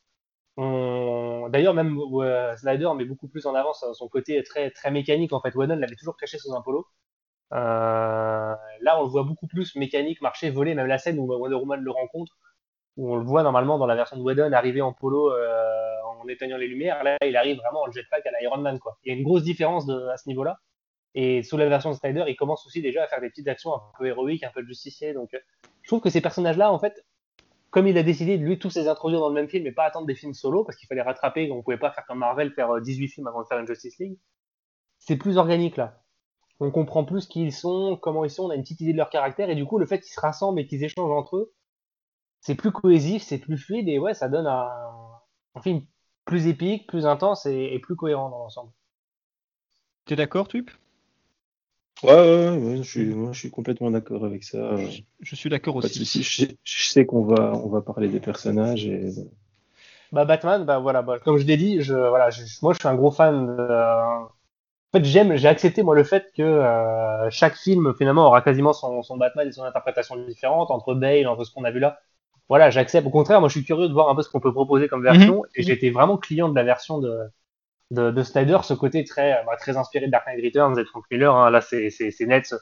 D'ailleurs, 1.51 1.73
même 1.75 1.99
Snyder 2.57 2.89
met 2.95 3.05
beaucoup 3.05 3.27
plus 3.27 3.45
en 3.45 3.53
avant 3.53 3.73
son 3.73 4.07
côté 4.07 4.41
très, 4.43 4.71
très 4.71 4.89
mécanique, 4.89 5.33
en 5.33 5.41
fait, 5.41 5.53
Whedon 5.53 5.75
l'avait 5.75 5.95
toujours 5.95 6.17
caché 6.17 6.39
sous 6.39 6.53
un 6.55 6.61
polo. 6.61 6.87
Euh, 7.53 8.55
là, 8.81 8.99
on 8.99 9.03
le 9.03 9.09
voit 9.09 9.23
beaucoup 9.23 9.47
plus 9.47 9.75
mécanique, 9.75 10.21
marcher, 10.21 10.49
voler, 10.49 10.73
même 10.75 10.87
la 10.87 10.97
scène 10.97 11.19
où 11.19 11.25
Wonder 11.25 11.55
Woman 11.55 11.81
le 11.81 11.91
rencontre, 11.91 12.37
où 12.97 13.13
on 13.13 13.17
le 13.17 13.25
voit 13.25 13.43
normalement 13.43 13.77
dans 13.77 13.85
la 13.85 13.95
version 13.95 14.17
de 14.17 14.21
Whedon 14.21 14.51
arriver 14.53 14.81
en 14.81 14.93
polo 14.93 15.31
euh, 15.31 15.95
en 16.21 16.27
éteignant 16.27 16.57
les 16.57 16.67
lumières. 16.67 17.03
Là, 17.03 17.17
il 17.25 17.35
arrive 17.35 17.57
vraiment 17.57 17.81
en 17.83 17.91
jetpack 17.91 18.25
à 18.25 18.31
l'Iron 18.39 18.57
Man. 18.57 18.79
Quoi. 18.79 18.97
Il 19.03 19.11
y 19.11 19.15
a 19.15 19.17
une 19.17 19.23
grosse 19.23 19.43
différence 19.43 19.85
de, 19.85 20.07
à 20.07 20.17
ce 20.17 20.27
niveau-là. 20.29 20.59
Et 21.13 21.43
sous 21.43 21.57
la 21.57 21.67
version 21.67 21.91
de 21.91 21.95
Snyder, 21.95 22.23
il 22.27 22.37
commence 22.37 22.65
aussi 22.65 22.81
déjà 22.81 23.03
à 23.03 23.07
faire 23.07 23.19
des 23.19 23.29
petites 23.29 23.49
actions 23.49 23.73
un 23.73 23.81
peu 23.97 24.05
héroïques, 24.05 24.43
un 24.43 24.51
peu 24.53 24.61
de 24.61 24.67
justicier. 24.67 25.13
Donc, 25.13 25.29
je 25.81 25.87
trouve 25.87 25.99
que 25.99 26.09
ces 26.09 26.21
personnages-là, 26.21 26.71
en 26.71 26.79
fait, 26.79 27.05
comme 27.69 27.87
il 27.87 27.97
a 27.97 28.03
décidé 28.03 28.37
de 28.37 28.43
lui 28.43 28.59
tous 28.59 28.75
les 28.75 28.87
introduire 28.87 29.19
dans 29.19 29.27
le 29.27 29.35
même 29.35 29.49
film 29.49 29.65
et 29.67 29.73
pas 29.73 29.83
attendre 29.83 30.07
des 30.07 30.15
films 30.15 30.33
solo, 30.33 30.63
parce 30.63 30.77
qu'il 30.77 30.87
fallait 30.87 31.01
rattraper, 31.01 31.51
on 31.51 31.61
pouvait 31.63 31.77
pas 31.77 31.91
faire 31.91 32.05
comme 32.05 32.19
Marvel, 32.19 32.51
faire 32.53 32.79
18 32.79 33.03
euh, 33.03 33.07
films 33.07 33.27
avant 33.27 33.41
de 33.41 33.47
faire 33.47 33.59
une 33.59 33.67
Justice 33.67 33.97
League, 33.99 34.17
c'est 34.99 35.17
plus 35.17 35.37
organique 35.37 35.77
là 35.77 36.00
on 36.61 36.71
comprend 36.71 37.03
plus 37.03 37.25
qui 37.25 37.41
ils 37.41 37.51
sont, 37.51 37.97
comment 37.99 38.23
ils 38.23 38.29
sont, 38.29 38.43
on 38.43 38.49
a 38.51 38.55
une 38.55 38.61
petite 38.61 38.81
idée 38.81 38.93
de 38.93 38.97
leur 38.97 39.09
caractère, 39.09 39.49
et 39.49 39.55
du 39.55 39.65
coup, 39.65 39.79
le 39.79 39.87
fait 39.87 39.99
qu'ils 39.99 40.13
se 40.13 40.19
rassemblent 40.19 40.59
et 40.59 40.67
qu'ils 40.67 40.83
échangent 40.83 41.11
entre 41.11 41.37
eux, 41.37 41.53
c'est 42.39 42.55
plus 42.55 42.71
cohésif, 42.71 43.23
c'est 43.23 43.39
plus 43.39 43.57
fluide, 43.57 43.89
et 43.89 43.97
ouais, 43.97 44.13
ça 44.13 44.29
donne 44.29 44.47
un, 44.47 44.69
film 45.63 45.81
plus 46.23 46.47
épique, 46.47 46.87
plus 46.87 47.05
intense 47.05 47.47
et, 47.47 47.79
plus 47.81 47.95
cohérent 47.95 48.29
dans 48.29 48.39
l'ensemble. 48.39 48.71
Tu 50.05 50.13
es 50.13 50.15
d'accord, 50.15 50.47
Tup 50.47 50.69
ouais, 52.03 52.11
ouais, 52.11 52.57
ouais, 52.57 52.77
je 52.77 52.83
suis, 52.83 53.11
je 53.11 53.39
suis 53.39 53.51
complètement 53.51 53.89
d'accord 53.89 54.23
avec 54.23 54.43
ça. 54.43 54.75
Je, 55.19 55.35
suis 55.35 55.49
d'accord 55.49 55.75
aussi. 55.75 56.05
Je, 56.63 56.83
sais 56.83 57.05
qu'on 57.05 57.23
va, 57.23 57.53
on 57.55 57.69
va 57.69 57.81
parler 57.81 58.07
des 58.07 58.19
personnages 58.19 58.85
et. 58.85 59.09
Bah 60.11 60.25
Batman, 60.25 60.65
bah 60.65 60.79
voilà, 60.79 61.01
bah, 61.03 61.19
comme 61.19 61.37
je 61.37 61.45
l'ai 61.45 61.55
dit, 61.55 61.81
je, 61.81 61.93
voilà, 61.93 62.29
moi 62.61 62.73
je 62.73 62.79
suis 62.79 62.87
un 62.87 62.95
gros 62.95 63.11
fan 63.11 63.55
de, 63.55 63.67
En 64.93 64.97
fait, 64.99 65.05
j'aime, 65.05 65.35
j'ai 65.37 65.47
accepté 65.47 65.83
moi 65.83 65.95
le 65.95 66.03
fait 66.03 66.31
que 66.35 66.41
euh, 66.43 67.29
chaque 67.29 67.55
film 67.55 67.93
finalement 67.97 68.27
aura 68.27 68.41
quasiment 68.41 68.73
son, 68.73 69.03
son 69.03 69.17
Batman 69.17 69.47
et 69.47 69.51
son 69.51 69.63
interprétation 69.63 70.17
différente 70.25 70.69
entre 70.69 70.93
Bale, 70.95 71.27
entre 71.27 71.45
ce 71.45 71.51
qu'on 71.53 71.63
a 71.63 71.71
vu 71.71 71.79
là. 71.79 71.99
Voilà, 72.49 72.69
j'accepte. 72.69 73.07
Au 73.07 73.09
contraire, 73.09 73.39
moi 73.39 73.47
je 73.47 73.53
suis 73.57 73.63
curieux 73.65 73.87
de 73.87 73.93
voir 73.93 74.09
un 74.09 74.15
peu 74.15 74.21
ce 74.21 74.29
qu'on 74.29 74.41
peut 74.41 74.51
proposer 74.51 74.89
comme 74.89 75.01
version 75.03 75.37
Mhm. 75.43 75.49
et 75.55 75.63
j'étais 75.63 75.89
vraiment 75.91 76.17
client 76.17 76.49
de 76.49 76.55
la 76.55 76.63
version 76.63 76.99
de, 76.99 77.17
de, 77.91 78.11
de 78.11 78.23
Snyder, 78.23 78.59
ce 78.63 78.73
côté 78.73 79.03
très, 79.05 79.43
bah, 79.45 79.57
très 79.57 79.77
inspiré 79.77 80.07
de 80.07 80.11
Dark 80.11 80.27
Knight 80.27 80.43
Returns 80.43 80.79
et 80.79 80.83
de 80.83 80.87
Frank 80.89 81.05
Miller. 81.11 81.35
Hein. 81.35 81.49
Là, 81.51 81.61
c'est, 81.61 81.89
c'est, 81.91 82.11
c'est 82.11 82.25
net. 82.27 82.53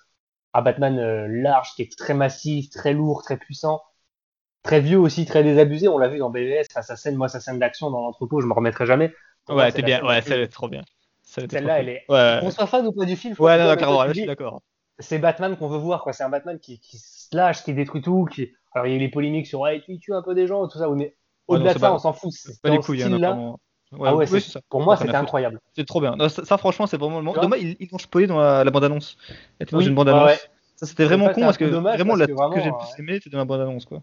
Un 0.53 0.61
Batman 0.63 0.99
euh, 0.99 1.27
large 1.29 1.69
qui 1.75 1.83
est 1.83 1.97
très 1.97 2.13
massif, 2.15 2.69
très 2.71 2.93
lourd, 2.93 3.23
très 3.23 3.37
puissant, 3.37 3.81
très 4.63 4.81
vieux 4.81 4.99
aussi, 4.99 5.25
très 5.25 5.43
désabusé. 5.43 5.87
On 5.87 5.97
l'a 5.97 6.07
vu 6.09 6.19
dans 6.19 6.29
BVS, 6.31 6.67
enfin, 6.71 6.81
sa 6.83 6.95
scène, 6.95 7.15
moi 7.15 7.27
sa 7.29 7.39
scène 7.39 7.59
d'action 7.59 7.91
dans 7.91 8.01
l'entrepôt, 8.01 8.41
je 8.41 8.47
me 8.47 8.53
remettrai 8.53 8.85
jamais. 8.85 9.13
Ouais, 9.49 9.71
c'est 9.71 9.81
bien. 9.83 10.03
Ouais, 10.03 10.15
la 10.15 10.21
plus- 10.21 10.29
celle-là 10.29 10.45
est 10.45 10.47
trop 10.49 10.69
bien. 10.69 10.83
Celle-là 11.29 11.79
elle 11.79 11.89
est. 11.89 12.03
Ouais, 12.09 12.37
Qu'on 12.41 12.51
soit 12.51 12.67
fan 12.67 12.85
ou 12.87 12.91
pas 12.91 13.05
du 13.05 13.15
film, 13.15 13.35
ouais, 13.39 13.57
non, 13.57 13.75
clairement, 13.75 14.01
tu 14.01 14.07
là, 14.07 14.13
je 14.13 14.17
suis 14.19 14.25
d'accord. 14.27 14.61
c'est 14.99 15.19
Batman 15.19 15.55
qu'on 15.57 15.67
veut 15.67 15.77
voir, 15.77 16.03
quoi. 16.03 16.13
C'est 16.13 16.23
un 16.23 16.29
Batman 16.29 16.59
qui, 16.59 16.79
qui 16.79 16.97
se 16.97 17.35
lâche, 17.35 17.63
qui 17.63 17.73
détruit 17.73 18.01
tout, 18.01 18.25
qui. 18.25 18.51
Alors 18.73 18.87
il 18.87 18.91
y 18.91 18.93
a 18.93 18.95
eu 18.97 18.99
les 18.99 19.09
polémiques 19.09 19.47
sur 19.47 19.61
ouais, 19.61 19.83
il 19.87 19.99
tue 19.99 20.13
un 20.13 20.21
peu 20.21 20.35
des 20.35 20.47
gens 20.47 20.67
tout 20.67 20.77
ça, 20.77 20.87
mais 20.89 21.15
Ouais, 21.47 21.55
au-delà 21.55 21.73
de 21.73 21.79
ça, 21.79 21.87
pas- 21.87 21.93
on 21.93 21.97
s'en 21.99 22.13
fout. 22.13 22.31
C'est 22.31 22.61
Pas 22.61 22.69
dans 22.69 22.75
du 22.75 22.81
ce 22.81 22.85
coup, 22.85 22.93
il 22.93 22.99
y 22.99 23.03
en 23.03 23.07
a 23.07 23.09
style-là. 23.09 23.29
vraiment. 23.31 23.59
Ah 23.91 24.15
ouais, 24.15 24.25
oui, 24.25 24.27
c'est- 24.27 24.39
c'est 24.41 24.51
ça. 24.51 24.61
pour 24.69 24.81
moi, 24.83 24.95
c'était 24.97 25.15
incroyable. 25.15 25.59
C'est 25.75 25.85
trop 25.85 25.99
bien. 26.01 26.15
Non, 26.15 26.29
ça, 26.29 26.45
ça, 26.45 26.57
franchement, 26.59 26.85
c'est 26.85 26.97
vraiment 26.97 27.17
le 27.17 27.23
moment. 27.23 27.33
Tu 27.33 27.41
Dommage, 27.41 27.61
ils, 27.63 27.75
ils 27.79 27.89
ont 27.91 27.97
spoilé 27.97 28.27
dans 28.27 28.39
la, 28.39 28.63
la 28.63 28.69
bande-annonce. 28.71 29.17
Elle 29.27 29.63
était 29.63 29.71
dans 29.71 29.79
Oui, 29.79 29.87
une 29.87 29.95
bande 29.95 30.07
ouais, 30.09 30.13
annonce. 30.13 30.29
ouais. 30.31 30.39
Ça, 30.75 30.85
c'était 30.85 31.05
vraiment 31.05 31.29
con 31.29 31.41
parce 31.41 31.57
que 31.57 31.65
vraiment, 31.65 32.15
la 32.15 32.27
que 32.27 32.33
que 32.33 32.59
j'ai 32.61 32.69
le 32.69 32.77
plus 32.77 32.99
aimé, 32.99 33.13
c'était 33.15 33.31
dans 33.31 33.39
la 33.39 33.45
bande 33.45 33.61
annonce, 33.61 33.85
quoi. 33.85 34.01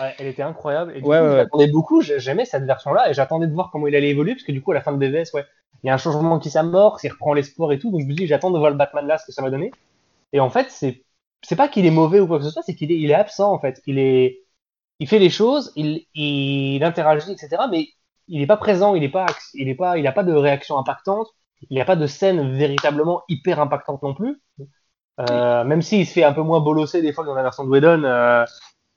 Ouais, 0.00 0.14
elle 0.18 0.26
était 0.28 0.42
incroyable. 0.42 0.96
Et 0.96 1.02
du 1.02 1.10
Ouais, 1.10 1.18
coup, 1.18 1.28
ouais, 1.28 1.36
j'attendais 1.36 1.68
beaucoup, 1.68 2.00
j'ai- 2.00 2.20
j'aimais 2.20 2.44
cette 2.44 2.64
version-là 2.64 3.10
et 3.10 3.14
j'attendais 3.14 3.46
de 3.46 3.52
voir 3.52 3.70
comment 3.70 3.86
il 3.86 3.94
allait 3.94 4.10
évoluer 4.10 4.34
parce 4.34 4.44
que 4.44 4.52
du 4.52 4.62
coup, 4.62 4.70
à 4.72 4.74
la 4.74 4.80
fin 4.82 4.92
de 4.92 4.98
BVS, 4.98 5.32
ouais, 5.34 5.44
il 5.82 5.88
y 5.88 5.90
a 5.90 5.94
un 5.94 5.98
changement 5.98 6.38
qui 6.38 6.50
s'amorce, 6.50 7.04
il 7.04 7.10
reprend 7.10 7.34
l'espoir 7.34 7.72
et 7.72 7.78
tout. 7.78 7.90
Donc 7.90 8.00
je 8.02 8.06
me 8.06 8.14
dis, 8.14 8.26
j'attends 8.26 8.50
de 8.50 8.58
voir 8.58 8.70
le 8.70 8.76
Batman 8.76 9.06
là, 9.06 9.18
ce 9.18 9.26
que 9.26 9.32
ça 9.32 9.42
va 9.42 9.50
donner. 9.50 9.72
Et 10.32 10.40
en 10.40 10.50
fait, 10.50 10.70
c'est 10.70 11.04
c'est 11.42 11.56
pas 11.56 11.68
qu'il 11.68 11.86
est 11.86 11.90
mauvais 11.90 12.20
ou 12.20 12.26
quoi 12.28 12.38
que 12.38 12.44
ce 12.44 12.50
soit, 12.50 12.62
c'est 12.62 12.74
qu'il 12.76 12.92
est, 12.92 12.98
il 13.00 13.10
est 13.10 13.14
absent 13.14 13.52
en 13.52 13.60
fait. 13.60 13.82
Il 13.86 13.98
est, 13.98 14.42
il 15.00 15.08
fait 15.08 15.18
les 15.20 15.30
choses, 15.30 15.72
il, 15.76 16.06
il 16.14 16.84
interagit, 16.84 17.32
etc. 17.32 17.68
Mais 17.68 17.88
il 18.28 18.42
est 18.42 18.46
pas 18.48 18.56
présent, 18.58 18.94
il 18.96 19.04
est 19.04 19.10
pas, 19.10 19.26
il 19.54 19.68
est 19.68 19.74
pas, 19.76 19.98
il 19.98 20.06
a 20.08 20.12
pas 20.12 20.24
de 20.24 20.32
réaction 20.34 20.78
impactante. 20.78 21.28
Il 21.70 21.74
n'y 21.76 21.80
a 21.82 21.86
pas 21.86 21.96
de 21.96 22.06
scène 22.08 22.56
véritablement 22.56 23.22
hyper 23.28 23.60
impactante 23.60 24.02
non 24.02 24.14
plus. 24.14 24.40
Euh, 25.20 25.64
même 25.64 25.82
s'il 25.82 26.06
se 26.06 26.12
fait 26.14 26.24
un 26.24 26.32
peu 26.32 26.42
moins 26.42 26.60
bolosser 26.60 27.02
des 27.02 27.12
fois 27.12 27.24
que 27.24 27.28
dans 27.28 27.34
la 27.34 27.42
version 27.42 27.64
de 27.64 27.68
Whedon. 27.68 28.04
Euh, 28.04 28.44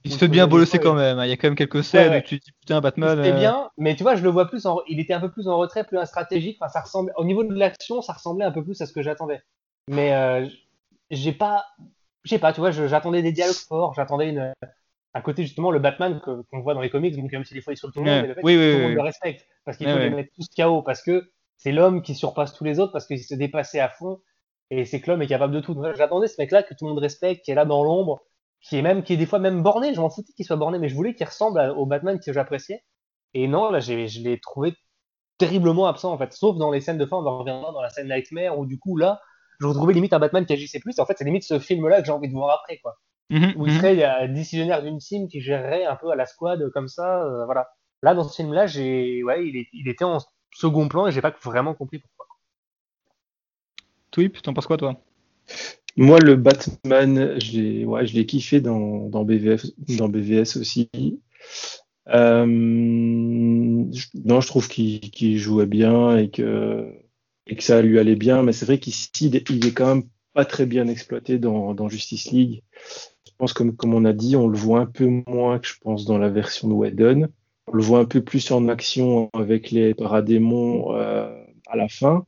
Il 0.05 0.11
se 0.11 0.17
fait 0.17 0.27
bien 0.27 0.47
bolosser 0.47 0.79
quand 0.79 0.93
même. 0.95 1.19
hein. 1.19 1.25
Il 1.25 1.29
y 1.29 1.31
a 1.31 1.37
quand 1.37 1.47
même 1.47 1.55
quelques 1.55 1.83
scènes 1.83 2.11
ouais. 2.11 2.19
où 2.19 2.21
tu 2.27 2.39
te 2.39 2.45
dis 2.45 2.51
putain, 2.59 2.81
Batman. 2.81 3.17
C'était 3.23 3.35
euh, 3.35 3.39
bien, 3.39 3.69
mais 3.77 3.95
tu 3.95 4.03
vois, 4.03 4.15
je 4.15 4.23
le 4.23 4.29
vois 4.29 4.47
plus 4.47 4.65
en, 4.65 4.81
il 4.87 4.99
était 4.99 5.13
un 5.13 5.19
peu 5.21 5.31
plus 5.31 5.47
en 5.47 5.57
retrait, 5.57 5.83
plus 5.85 5.97
un 5.97 6.05
stratégique. 6.05 6.57
Enfin, 6.61 6.69
ça 6.69 6.81
ressemble, 6.81 7.13
au 7.17 7.23
niveau 7.25 7.43
de 7.43 7.53
l'action, 7.53 8.01
ça 8.01 8.13
ressemblait 8.13 8.45
un 8.45 8.51
peu 8.51 8.63
plus 8.63 8.79
à 8.81 8.85
ce 8.85 8.93
que 8.93 9.01
j'attendais. 9.01 9.41
Mais 9.89 10.13
euh, 10.13 10.47
j'ai 11.09 11.31
pas, 11.31 11.65
je 12.23 12.29
sais 12.31 12.39
pas, 12.39 12.53
tu 12.53 12.59
vois, 12.59 12.71
j'attendais 12.71 13.21
des 13.21 13.31
dialogues 13.31 13.55
forts, 13.55 13.93
j'attendais 13.95 14.29
une, 14.29 14.53
à 15.13 15.21
côté 15.21 15.43
justement 15.43 15.71
le 15.71 15.79
Batman 15.79 16.19
qu'on 16.21 16.59
voit 16.61 16.73
dans 16.73 16.81
les 16.81 16.89
comics, 16.89 17.15
donc 17.15 17.31
même 17.31 17.45
si 17.45 17.53
des 17.53 17.61
fois 17.61 17.73
il 17.73 17.77
saute 17.77 17.93
tout 17.93 17.99
le 17.99 18.05
monde, 18.05 18.15
Ouais. 18.15 18.21
mais 18.23 18.27
le 18.29 18.33
fait 18.35 18.41
Oui, 18.43 18.57
oui, 18.57 18.57
tout 18.57 18.61
le 18.61 18.75
oui, 18.75 18.81
monde 18.81 18.89
oui. 18.89 18.95
le 18.95 19.01
respecte, 19.01 19.47
parce 19.65 19.77
qu'il 19.77 19.89
faut 19.89 19.97
les 19.99 20.09
mettre 20.09 20.31
tous 20.35 20.47
KO, 20.57 20.81
parce 20.81 21.01
que 21.01 21.29
c'est 21.57 21.71
l'homme 21.71 22.01
qui 22.01 22.15
surpasse 22.15 22.53
tous 22.53 22.63
les 22.63 22.79
autres, 22.79 22.91
parce 22.91 23.05
qu'il 23.05 23.23
se 23.23 23.35
dépassait 23.35 23.79
à 23.79 23.89
fond, 23.89 24.19
et 24.69 24.85
c'est 24.85 24.99
que 25.01 25.11
l'homme 25.11 25.21
est 25.21 25.27
capable 25.27 25.53
de 25.53 25.59
tout. 25.59 25.77
J'attendais 25.95 26.27
ce 26.27 26.35
mec-là 26.41 26.63
que 26.63 26.73
tout 26.73 26.85
le 26.85 26.89
monde 26.89 26.99
respecte, 26.99 27.45
qui 27.45 27.51
est 27.51 27.55
là 27.55 27.65
dans 27.65 27.83
l'ombre, 27.83 28.21
qui 28.63 28.77
est 28.77 28.83
même, 28.83 29.03
qui 29.03 29.13
est 29.13 29.17
des 29.17 29.27
fois 29.27 29.39
même 29.39 29.63
borné. 29.63 29.93
Je 29.95 30.01
m'en 30.01 30.09
foutais 30.11 30.33
qu'il 30.33 30.45
soit 30.45 30.57
borné, 30.57 30.79
mais 30.79 30.89
je 30.89 30.95
voulais 30.95 31.15
qu'il 31.15 31.27
ressemble 31.27 31.59
à- 31.59 31.73
au 31.75 31.85
Batman 31.87 32.19
que 32.19 32.33
j'appréciais. 32.33 32.83
Et 33.35 33.47
non, 33.47 33.71
là, 33.71 33.79
je 33.81 33.93
l'ai 34.21 34.39
trouvé 34.41 34.75
terriblement 35.37 35.87
absent 35.87 36.13
en 36.13 36.17
fait, 36.17 36.33
sauf 36.33 36.57
dans 36.57 36.71
les 36.71 36.81
scènes 36.81 36.97
de 36.97 37.05
fin. 37.05 37.17
On 37.17 37.25
en 37.27 37.39
reviendra 37.39 37.71
dans 37.73 37.81
la 37.81 37.89
scène 37.89 38.09
Nightmare 38.09 38.57
où 38.59 38.65
du 38.65 38.79
coup 38.79 38.97
là, 38.97 39.21
je 39.59 39.67
retrouvais 39.67 39.93
limite 39.93 40.13
un 40.13 40.19
Batman 40.19 40.45
qui 40.45 40.53
agissait 40.53 40.79
plus. 40.79 40.97
Et 40.97 41.01
en 41.01 41.05
fait, 41.05 41.15
c'est 41.17 41.25
limite 41.25 41.43
ce 41.43 41.59
film-là 41.59 42.01
que 42.01 42.05
j'ai 42.07 42.11
envie 42.13 42.29
de 42.29 42.33
voir 42.33 42.51
après, 42.61 42.77
quoi. 42.79 42.95
mhm, 43.29 43.55
Où 43.55 43.67
il 43.67 43.71
mhm. 43.71 43.73
serait 43.73 44.03
euh, 44.05 44.27
décisionnaire 44.27 44.83
d'une 44.83 44.99
team 44.99 45.27
qui 45.27 45.41
gérerait 45.41 45.85
un 45.85 45.95
peu 45.95 46.11
à 46.11 46.15
la 46.15 46.25
squad 46.27 46.69
comme 46.73 46.87
ça, 46.87 47.23
euh, 47.25 47.45
voilà. 47.45 47.69
Là, 48.03 48.15
dans 48.15 48.23
ce 48.23 48.35
film-là, 48.35 48.67
j'ai, 48.67 49.23
ouais, 49.23 49.47
il, 49.47 49.57
est- 49.57 49.69
il 49.73 49.87
était 49.89 50.05
en 50.05 50.19
second 50.53 50.87
plan 50.87 51.07
et 51.07 51.11
j'ai 51.11 51.21
pas 51.21 51.33
vraiment 51.43 51.73
compris 51.75 51.99
pourquoi. 51.99 52.27
Tweep, 54.11 54.41
t'en 54.41 54.53
penses 54.53 54.67
quoi, 54.67 54.77
toi? 54.77 54.95
Moi, 55.95 56.19
le 56.19 56.35
Batman, 56.35 57.39
je 57.39 57.59
l'ai 57.59 57.85
ouais, 57.85 58.25
kiffé 58.25 58.61
dans, 58.61 59.09
dans, 59.09 59.23
BVF, 59.23 59.65
dans 59.97 60.09
BVS 60.09 60.57
aussi. 60.57 60.89
Euh, 62.09 62.45
non, 62.45 64.41
je 64.41 64.47
trouve 64.47 64.67
qu'il 64.67 64.99
qu'il 65.11 65.37
jouait 65.37 65.67
bien 65.67 66.17
et 66.17 66.29
que, 66.29 66.91
et 67.47 67.55
que 67.55 67.63
ça 67.63 67.81
lui 67.81 67.99
allait 67.99 68.15
bien, 68.15 68.43
mais 68.43 68.53
c'est 68.53 68.65
vrai 68.65 68.79
qu'ici, 68.79 69.11
il 69.21 69.35
est 69.35 69.73
quand 69.73 69.95
même 69.95 70.03
pas 70.33 70.45
très 70.45 70.65
bien 70.65 70.87
exploité 70.87 71.37
dans, 71.37 71.73
dans 71.73 71.89
Justice 71.89 72.31
League. 72.31 72.63
Je 73.25 73.31
pense, 73.37 73.53
comme, 73.53 73.75
comme 73.75 73.93
on 73.93 74.05
a 74.05 74.13
dit, 74.13 74.35
on 74.35 74.47
le 74.47 74.57
voit 74.57 74.79
un 74.79 74.85
peu 74.85 75.07
moins 75.27 75.59
que 75.59 75.67
je 75.67 75.75
pense 75.79 76.05
dans 76.05 76.17
la 76.17 76.29
version 76.29 76.67
de 76.67 76.73
Whedon. 76.73 77.27
On 77.67 77.75
le 77.75 77.83
voit 77.83 77.99
un 77.99 78.05
peu 78.05 78.21
plus 78.21 78.51
en 78.51 78.67
action 78.67 79.29
avec 79.33 79.71
les 79.71 79.93
paradémons 79.93 80.95
euh, 80.95 81.31
à 81.67 81.77
la 81.77 81.87
fin. 81.87 82.25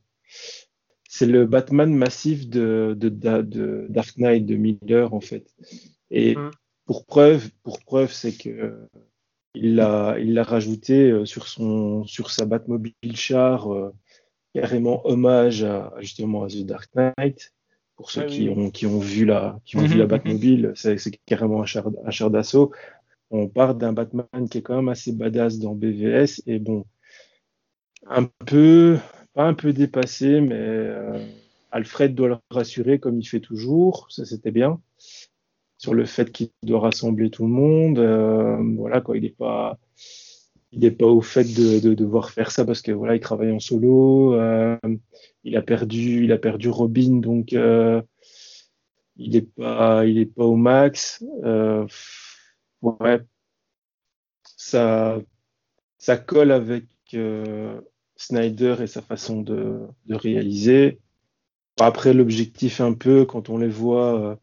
C'est 1.08 1.26
le 1.26 1.46
Batman 1.46 1.92
massif 1.94 2.48
de, 2.48 2.94
de, 2.98 3.08
de, 3.08 3.42
de 3.42 3.86
Dark 3.90 4.16
Knight 4.18 4.46
de 4.46 4.56
Miller, 4.56 5.14
en 5.14 5.20
fait. 5.20 5.54
Et 6.10 6.36
Mm. 6.36 6.50
pour 6.86 7.06
preuve, 7.06 7.50
pour 7.62 7.80
preuve, 7.84 8.12
c'est 8.12 8.36
que 8.36 8.88
il 9.54 9.74
l'a, 9.76 10.16
il 10.18 10.34
l'a 10.34 10.42
rajouté 10.44 11.10
euh, 11.10 11.24
sur 11.24 11.48
son, 11.48 12.04
sur 12.06 12.30
sa 12.30 12.44
Batmobile 12.46 12.94
char, 13.16 13.72
euh, 13.72 13.92
carrément 14.54 15.06
hommage 15.06 15.62
à, 15.64 15.92
justement 16.00 16.44
à 16.44 16.48
The 16.48 16.64
Dark 16.66 16.90
Knight. 16.94 17.52
Pour 17.96 18.10
ceux 18.10 18.22
Ouais, 18.22 18.26
qui 18.26 18.48
oui, 18.48 18.50
ont, 18.50 18.70
qui 18.70 18.86
ont 18.86 18.98
vu 18.98 19.24
la, 19.24 19.58
qui 19.64 19.76
ont 19.78 19.82
vu 19.82 19.96
la 19.96 20.04
mhm. 20.04 20.10
Batmobile, 20.10 20.72
c'est, 20.74 20.98
c'est 20.98 21.12
carrément 21.26 21.62
un 21.62 21.66
char, 21.66 21.88
un 22.04 22.10
char 22.10 22.30
d'assaut. 22.30 22.72
On 23.30 23.48
part 23.48 23.74
d'un 23.74 23.92
Batman 23.94 24.48
qui 24.50 24.58
est 24.58 24.62
quand 24.62 24.76
même 24.76 24.88
assez 24.90 25.12
badass 25.12 25.58
dans 25.58 25.74
BVS 25.74 26.42
et 26.46 26.58
bon, 26.58 26.84
un 28.06 28.24
peu, 28.46 28.98
un 29.44 29.54
peu 29.54 29.72
dépassé, 29.72 30.40
mais 30.40 30.54
euh, 30.54 31.18
Alfred 31.70 32.14
doit 32.14 32.28
le 32.28 32.36
rassurer 32.50 32.98
comme 32.98 33.20
il 33.20 33.26
fait 33.26 33.40
toujours. 33.40 34.06
Ça, 34.10 34.24
c'était 34.24 34.50
bien. 34.50 34.80
Sur 35.78 35.92
le 35.92 36.06
fait 36.06 36.32
qu'il 36.32 36.48
doit 36.62 36.80
rassembler 36.80 37.30
tout 37.30 37.44
le 37.44 37.50
monde. 37.50 37.98
Euh, 37.98 38.56
voilà, 38.76 39.00
quoi. 39.00 39.16
Il 39.16 39.24
n'est 39.24 39.30
pas, 39.30 39.78
il 40.72 40.84
est 40.84 40.90
pas 40.90 41.06
au 41.06 41.20
fait 41.20 41.44
de, 41.44 41.80
de 41.80 41.94
devoir 41.94 42.30
faire 42.30 42.50
ça 42.50 42.64
parce 42.64 42.80
que 42.80 42.92
voilà, 42.92 43.14
il 43.14 43.20
travaille 43.20 43.52
en 43.52 43.60
solo. 43.60 44.34
Euh, 44.34 44.78
il 45.44 45.56
a 45.56 45.62
perdu, 45.62 46.24
il 46.24 46.32
a 46.32 46.38
perdu 46.38 46.70
Robin, 46.70 47.20
donc 47.20 47.52
il 47.52 49.36
est 49.36 49.54
pas, 49.54 50.06
il 50.06 50.18
est 50.18 50.26
pas 50.26 50.44
au 50.44 50.56
max. 50.56 51.22
Ouais, 52.82 53.20
ça, 54.56 55.18
ça 55.98 56.16
colle 56.16 56.52
avec 56.52 56.84
Snyder 58.16 58.76
et 58.80 58.86
sa 58.86 59.02
façon 59.02 59.42
de, 59.42 59.80
réaliser. 60.08 60.98
Après, 61.80 62.14
l'objectif 62.14 62.80
un 62.80 62.94
peu, 62.94 63.24
quand 63.26 63.50
on 63.50 63.58
les 63.58 63.68
voit 63.68 64.20
euh, 64.20 64.36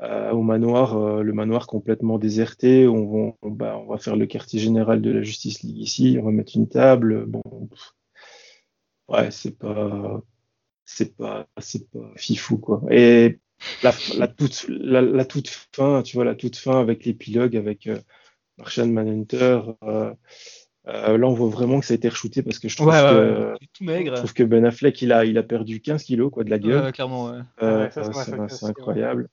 euh, 0.00 0.30
au 0.32 0.42
manoir, 0.42 0.96
euh, 0.96 1.22
le 1.22 1.32
manoir 1.32 1.66
complètement 1.66 2.18
déserté, 2.18 2.88
on, 2.88 3.06
va- 3.30 3.36
on, 3.42 3.50
bah, 3.50 3.78
on 3.78 3.86
va 3.86 3.98
faire 3.98 4.16
le 4.16 4.26
quartier 4.26 4.58
général 4.60 5.02
de 5.02 5.10
la 5.10 5.22
Justice 5.22 5.62
League 5.62 5.78
ici, 5.78 6.18
on 6.20 6.24
va 6.24 6.30
mettre 6.32 6.56
une 6.56 6.68
table. 6.68 7.26
Bon, 7.26 7.42
ouais, 9.08 9.30
c'est 9.30 9.58
pas, 9.58 10.22
c'est 10.84 11.16
pas, 11.16 11.48
c'est 11.60 11.90
pas 11.90 12.12
fifou 12.16 12.58
quoi. 12.58 12.82
Et 12.90 13.40
la, 13.82 13.92
toute, 14.28 14.66
la 14.68 15.24
toute 15.24 15.48
fin, 15.74 16.02
tu 16.02 16.16
vois, 16.16 16.24
la 16.24 16.34
toute 16.34 16.56
fin 16.56 16.80
avec 16.80 17.04
l'épilogue, 17.04 17.56
avec 17.56 17.86
euh, 17.86 18.00
Martian 18.58 18.88
Manhunter. 18.88 19.60
Euh, 20.88 21.18
là, 21.18 21.26
on 21.26 21.34
voit 21.34 21.48
vraiment 21.48 21.80
que 21.80 21.86
ça 21.86 21.92
a 21.94 21.96
été 21.96 22.08
re-shooté 22.08 22.42
parce 22.42 22.58
que 22.58 22.68
je 22.68 22.76
trouve 22.76 22.88
Ouais, 22.88 22.94
que, 22.94 23.50
ouais. 23.52 23.58
Tout 23.72 23.84
maigre. 23.84 24.12
je 24.14 24.18
trouve 24.20 24.32
que 24.34 24.42
Ben 24.42 24.64
Affleck, 24.64 25.00
il 25.02 25.12
a, 25.12 25.24
il 25.24 25.36
a 25.38 25.42
perdu 25.42 25.80
15 25.80 26.02
kilos 26.04 26.30
quoi, 26.32 26.42
de 26.44 26.50
la 26.50 26.58
gueule. 26.58 26.84
ouais, 26.84 26.92
clairement, 26.92 27.26
ouais. 27.26 27.40
Euh, 27.62 27.88
m'a 27.96 28.48
c'est 28.48 28.64
incroyable. 28.66 29.28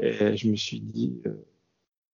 Et 0.00 0.36
je 0.36 0.48
me 0.48 0.56
suis 0.56 0.80
dit, 0.80 1.20
euh, 1.26 1.34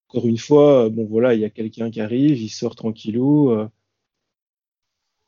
encore 0.09 0.26
une 0.26 0.39
fois, 0.39 0.89
bon 0.91 1.05
voilà, 1.07 1.35
il 1.35 1.41
y 1.41 1.45
a 1.45 1.51
quelqu'un 1.51 1.91
qui 1.91 2.01
arrive, 2.01 2.39
il 2.41 2.49
sort 2.51 2.74
tranquillou. 2.74 3.51
euh, 3.51 3.68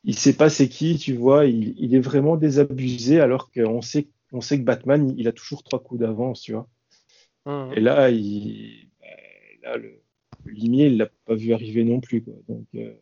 il 0.03 0.17
sait 0.17 0.35
pas 0.35 0.49
c'est 0.49 0.67
qui, 0.69 0.97
tu 0.97 1.13
vois, 1.15 1.45
il, 1.45 1.75
il 1.77 1.95
est 1.95 1.99
vraiment 1.99 2.35
désabusé 2.35 3.19
alors 3.21 3.51
qu'on 3.51 3.81
sait, 3.81 4.09
on 4.33 4.41
sait 4.41 4.57
que 4.59 4.63
Batman, 4.63 5.13
il 5.17 5.27
a 5.27 5.31
toujours 5.31 5.63
trois 5.63 5.81
coups 5.81 6.01
d'avance, 6.01 6.41
tu 6.41 6.53
vois. 6.53 6.67
Mhm. 7.45 7.73
Et 7.75 7.79
là, 7.79 8.09
il, 8.09 8.89
ben, 9.01 9.09
là, 9.63 9.77
le, 9.77 10.01
le 10.45 10.51
limier, 10.53 10.87
il 10.87 10.97
l'a 10.97 11.09
pas 11.25 11.35
vu 11.35 11.53
arriver 11.53 11.83
non 11.83 11.99
plus, 12.01 12.21
quoi. 12.23 12.33
Donc, 12.49 12.65
euh, 12.75 12.93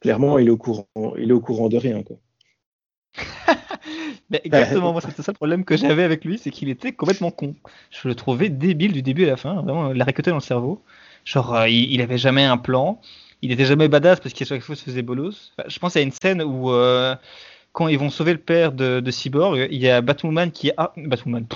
clairement, 0.00 0.38
il 0.38 0.48
est 0.48 0.50
au 0.50 0.56
courant, 0.56 0.86
il 1.18 1.30
est 1.30 1.32
au 1.32 1.40
courant 1.40 1.68
de 1.68 1.76
rien, 1.76 2.02
quoi. 2.02 2.16
Exactement, 4.44 4.92
moi 4.92 5.00
c'était 5.00 5.22
ça 5.22 5.32
le 5.32 5.36
problème 5.36 5.64
que 5.64 5.76
j'avais 5.76 6.04
avec 6.04 6.24
lui, 6.24 6.38
c'est 6.38 6.50
qu'il 6.50 6.68
était 6.68 6.92
complètement 6.92 7.30
con. 7.30 7.54
Je 7.90 8.06
le 8.06 8.14
trouvais 8.14 8.48
débile 8.48 8.92
du 8.92 9.02
début 9.02 9.24
à 9.24 9.28
la 9.28 9.36
fin, 9.36 9.62
vraiment, 9.62 9.92
il 9.92 10.02
récolté 10.02 10.30
dans 10.30 10.36
le 10.36 10.42
cerveau. 10.42 10.82
Genre, 11.24 11.54
euh, 11.54 11.68
il, 11.68 11.92
il 11.92 12.00
avait 12.00 12.18
jamais 12.18 12.44
un 12.44 12.56
plan, 12.56 13.00
il 13.42 13.52
était 13.52 13.64
jamais 13.64 13.88
badass 13.88 14.20
parce 14.20 14.34
qu'à 14.34 14.44
chaque 14.44 14.62
fois 14.62 14.76
se 14.76 14.84
faisait 14.84 15.02
bolos. 15.02 15.52
Je 15.66 15.78
pense 15.78 15.96
à 15.96 16.00
une 16.00 16.12
scène 16.12 16.42
où, 16.42 16.70
euh, 16.70 17.14
quand 17.72 17.88
ils 17.88 17.98
vont 17.98 18.10
sauver 18.10 18.32
le 18.32 18.38
père 18.38 18.72
de, 18.72 19.10
Cyborg, 19.10 19.68
il 19.70 19.80
y 19.80 19.88
a 19.88 20.00
Batwoman 20.00 20.50
qui, 20.50 20.72
a, 20.76 20.92
Batwoman, 20.96 21.46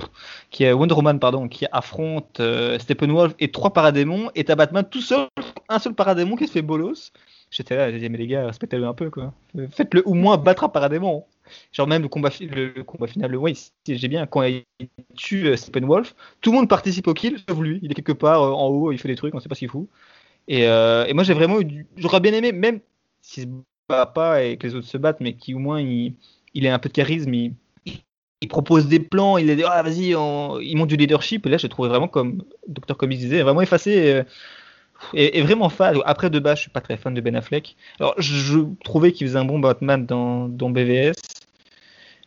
qui 0.51 0.64
a 0.64 0.76
Wonder 0.76 0.95
Woman 0.95 1.18
pardon, 1.18 1.49
qui 1.49 1.66
affronte 1.72 2.40
euh, 2.40 2.78
Steppenwolf 2.78 3.34
et 3.40 3.51
trois 3.51 3.72
paradémons, 3.72 4.30
et 4.34 4.45
t'as 4.45 4.55
Batman 4.55 4.86
tout 4.88 5.01
seul, 5.01 5.26
un 5.68 5.78
seul 5.78 5.95
paradémon 5.95 6.36
qui 6.36 6.47
se 6.47 6.53
fait 6.53 6.62
bolos. 6.62 7.12
J'étais 7.55 7.76
là, 7.76 7.92
j'ai 7.92 8.00
dit 8.00 8.09
mais 8.09 8.18
les 8.18 8.26
gars, 8.26 8.46
respectez-le 8.46 8.84
un 8.84 8.94
peu 8.94 9.11
quoi. 9.11 9.32
Faites-le 9.70 10.02
au 10.09 10.14
moins 10.14 10.36
battre 10.38 10.64
un 10.64 10.68
paradémon. 10.68 11.24
Genre 11.70 11.86
même 11.86 12.02
le 12.02 12.09
combat, 12.09 12.30
le, 12.40 12.82
combat 12.82 13.07
final, 13.07 13.30
le 13.30 13.38
oui, 13.38 13.57
j'ai 13.86 14.09
bien 14.09 14.26
quand 14.26 14.42
il 14.42 14.64
tue 15.14 15.46
euh, 15.46 15.57
Steppenwolf, 15.57 16.16
tout 16.40 16.50
le 16.50 16.57
monde 16.57 16.68
participe 16.68 17.07
au 17.07 17.14
kill 17.14 17.38
sauf 17.48 17.61
lui. 17.61 17.78
Il 17.82 17.92
est 17.92 17.94
quelque 17.94 18.11
part 18.11 18.42
euh, 18.42 18.50
en 18.50 18.66
haut, 18.66 18.90
il 18.90 18.98
fait 18.98 19.07
des 19.07 19.14
trucs, 19.14 19.36
on 19.36 19.38
sait 19.38 19.48
pas 19.48 19.55
ce 19.55 19.61
qu'il 19.61 19.68
fout. 19.68 19.88
Et, 20.48 20.62
et 20.64 21.12
moi 21.14 21.22
j'ai 21.22 21.32
vraiment 21.32 21.59
j'aurais 21.96 22.20
bien 22.20 22.32
aimé 22.32 22.50
même 22.50 22.80
si 23.22 23.48
pas 23.86 24.42
et 24.42 24.57
que 24.57 24.66
les 24.66 24.74
autres 24.74 24.88
se 24.88 24.98
battent, 24.98 25.20
mais 25.20 25.34
qui 25.34 25.55
au 25.55 25.61
moins 25.61 25.80
il, 25.80 26.14
il 26.55 26.66
a 26.66 26.74
un 26.74 26.78
peu 26.80 26.88
de 26.88 26.94
charisme, 26.94 27.32
il, 27.32 27.55
propose 28.48 28.88
des 28.88 29.00
plans, 29.00 29.38
il 29.38 29.55
dit 29.57 29.62
ah 29.64 29.82
vas-y, 29.82 30.09
il 30.09 30.76
monte 30.76 30.88
du 30.88 30.96
leadership. 30.96 31.46
Et 31.46 31.50
là, 31.50 31.57
j'ai 31.57 31.68
trouvé 31.68 31.88
vraiment 31.88 32.09
comme 32.09 32.42
Dr 32.66 32.96
Comics 32.96 33.18
disait, 33.18 33.42
vraiment 33.42 33.62
effacé. 33.62 34.24
Euh, 35.14 35.30
et, 35.32 35.42
vraiment 35.42 35.68
fan. 35.68 35.98
Après 36.05 36.30
de 36.30 36.38
base, 36.38 36.57
je 36.57 36.62
suis 36.62 36.70
pas 36.70 36.80
très 36.80 36.96
fan 36.96 37.14
de 37.14 37.20
Ben 37.20 37.36
Affleck. 37.36 37.76
Alors, 38.00 38.14
je, 38.18 38.61
trouvais 38.84 39.12
qu'il 39.12 39.26
faisait 39.26 39.38
un 39.38 39.44
bon 39.44 39.59
Batman 39.59 40.07
dans, 40.07 40.48
dans, 40.48 40.70
BVS, 40.70 41.14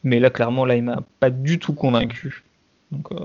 mais 0.04 0.20
là, 0.20 0.30
clairement, 0.30 0.66
là, 0.66 0.76
il 0.76 0.84
m'a 0.84 1.00
pas 1.20 1.30
du 1.30 1.60
tout 1.60 1.74
convaincu. 1.74 2.44
Donc, 2.92 3.12
euh, 3.12 3.18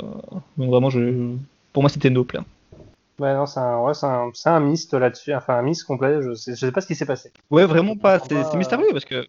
vraiment, 0.57 0.91
je, 0.91 1.35
pour 1.73 1.83
moi, 1.83 1.91
c'était. 1.91 2.11
Hein. 2.11 2.45
Ouais, 3.19 3.35
non, 3.35 3.47
c'est 3.47 3.61
un, 3.61 3.79
ouais, 3.81 3.93
un, 4.03 4.31
un 4.45 4.61
mist 4.61 4.95
là-dessus, 4.95 5.35
enfin 5.35 5.59
un 5.59 5.63
mist 5.63 5.85
complet, 5.85 6.23
je 6.23 6.35
sais, 6.35 6.55
je 6.55 6.67
sais 6.67 6.73
pas 6.73 6.81
ce 6.81 6.87
qui 6.87 6.95
s'est 6.95 7.07
passé. 7.07 7.31
Ouais, 7.51 7.67
vraiment 7.67 7.97
pas, 7.97 8.19
c'est, 8.19 8.55
mystérieux 8.57 8.89
parce 8.91 9.05
que 9.05 9.27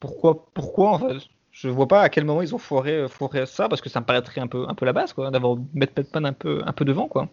pourquoi, 0.00 0.46
pourquoi 0.54 0.90
en 0.92 0.98
fait? 0.98 1.16
Je 1.50 1.68
vois 1.68 1.86
pas 1.86 2.00
à 2.00 2.08
quel 2.08 2.24
moment 2.24 2.40
ils 2.40 2.54
ont 2.54 2.58
foiré, 2.58 3.06
foiré 3.08 3.44
ça 3.44 3.68
parce 3.68 3.82
que 3.82 3.90
ça 3.90 4.00
me 4.00 4.06
paraîtrait 4.06 4.40
un 4.40 4.46
peu, 4.46 4.66
un 4.66 4.74
peu 4.74 4.86
la 4.86 4.94
base 4.94 5.12
quoi, 5.12 5.30
d'avoir 5.30 5.58
mettre 5.74 5.92
Batman 5.94 6.26
un 6.26 6.32
peu, 6.32 6.62
un 6.64 6.72
peu 6.72 6.86
devant 6.86 7.08
quoi. 7.08 7.28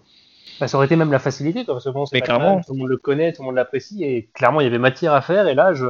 Bah, 0.60 0.68
ça 0.68 0.78
aurait 0.78 0.88
été 0.88 0.96
même 0.96 1.12
la 1.12 1.20
facilité 1.20 1.64
quoi, 1.66 1.76
parce 1.76 1.86
que 1.86 1.90
bon, 1.90 2.06
Mais 2.12 2.22
clairement. 2.22 2.62
tout 2.62 2.74
le 2.74 2.80
monde 2.80 2.90
le 2.90 2.98
connaît, 2.98 3.32
tout 3.34 3.42
le 3.42 3.48
monde 3.48 3.56
l'apprécie 3.56 4.04
et 4.04 4.30
clairement 4.34 4.62
il 4.62 4.66
y 4.66 4.68
avait 4.68 4.78
matière 4.80 5.14
à 5.14 5.22
faire 5.22 5.48
et 5.48 5.56
là 5.56 5.74
je. 5.74 5.88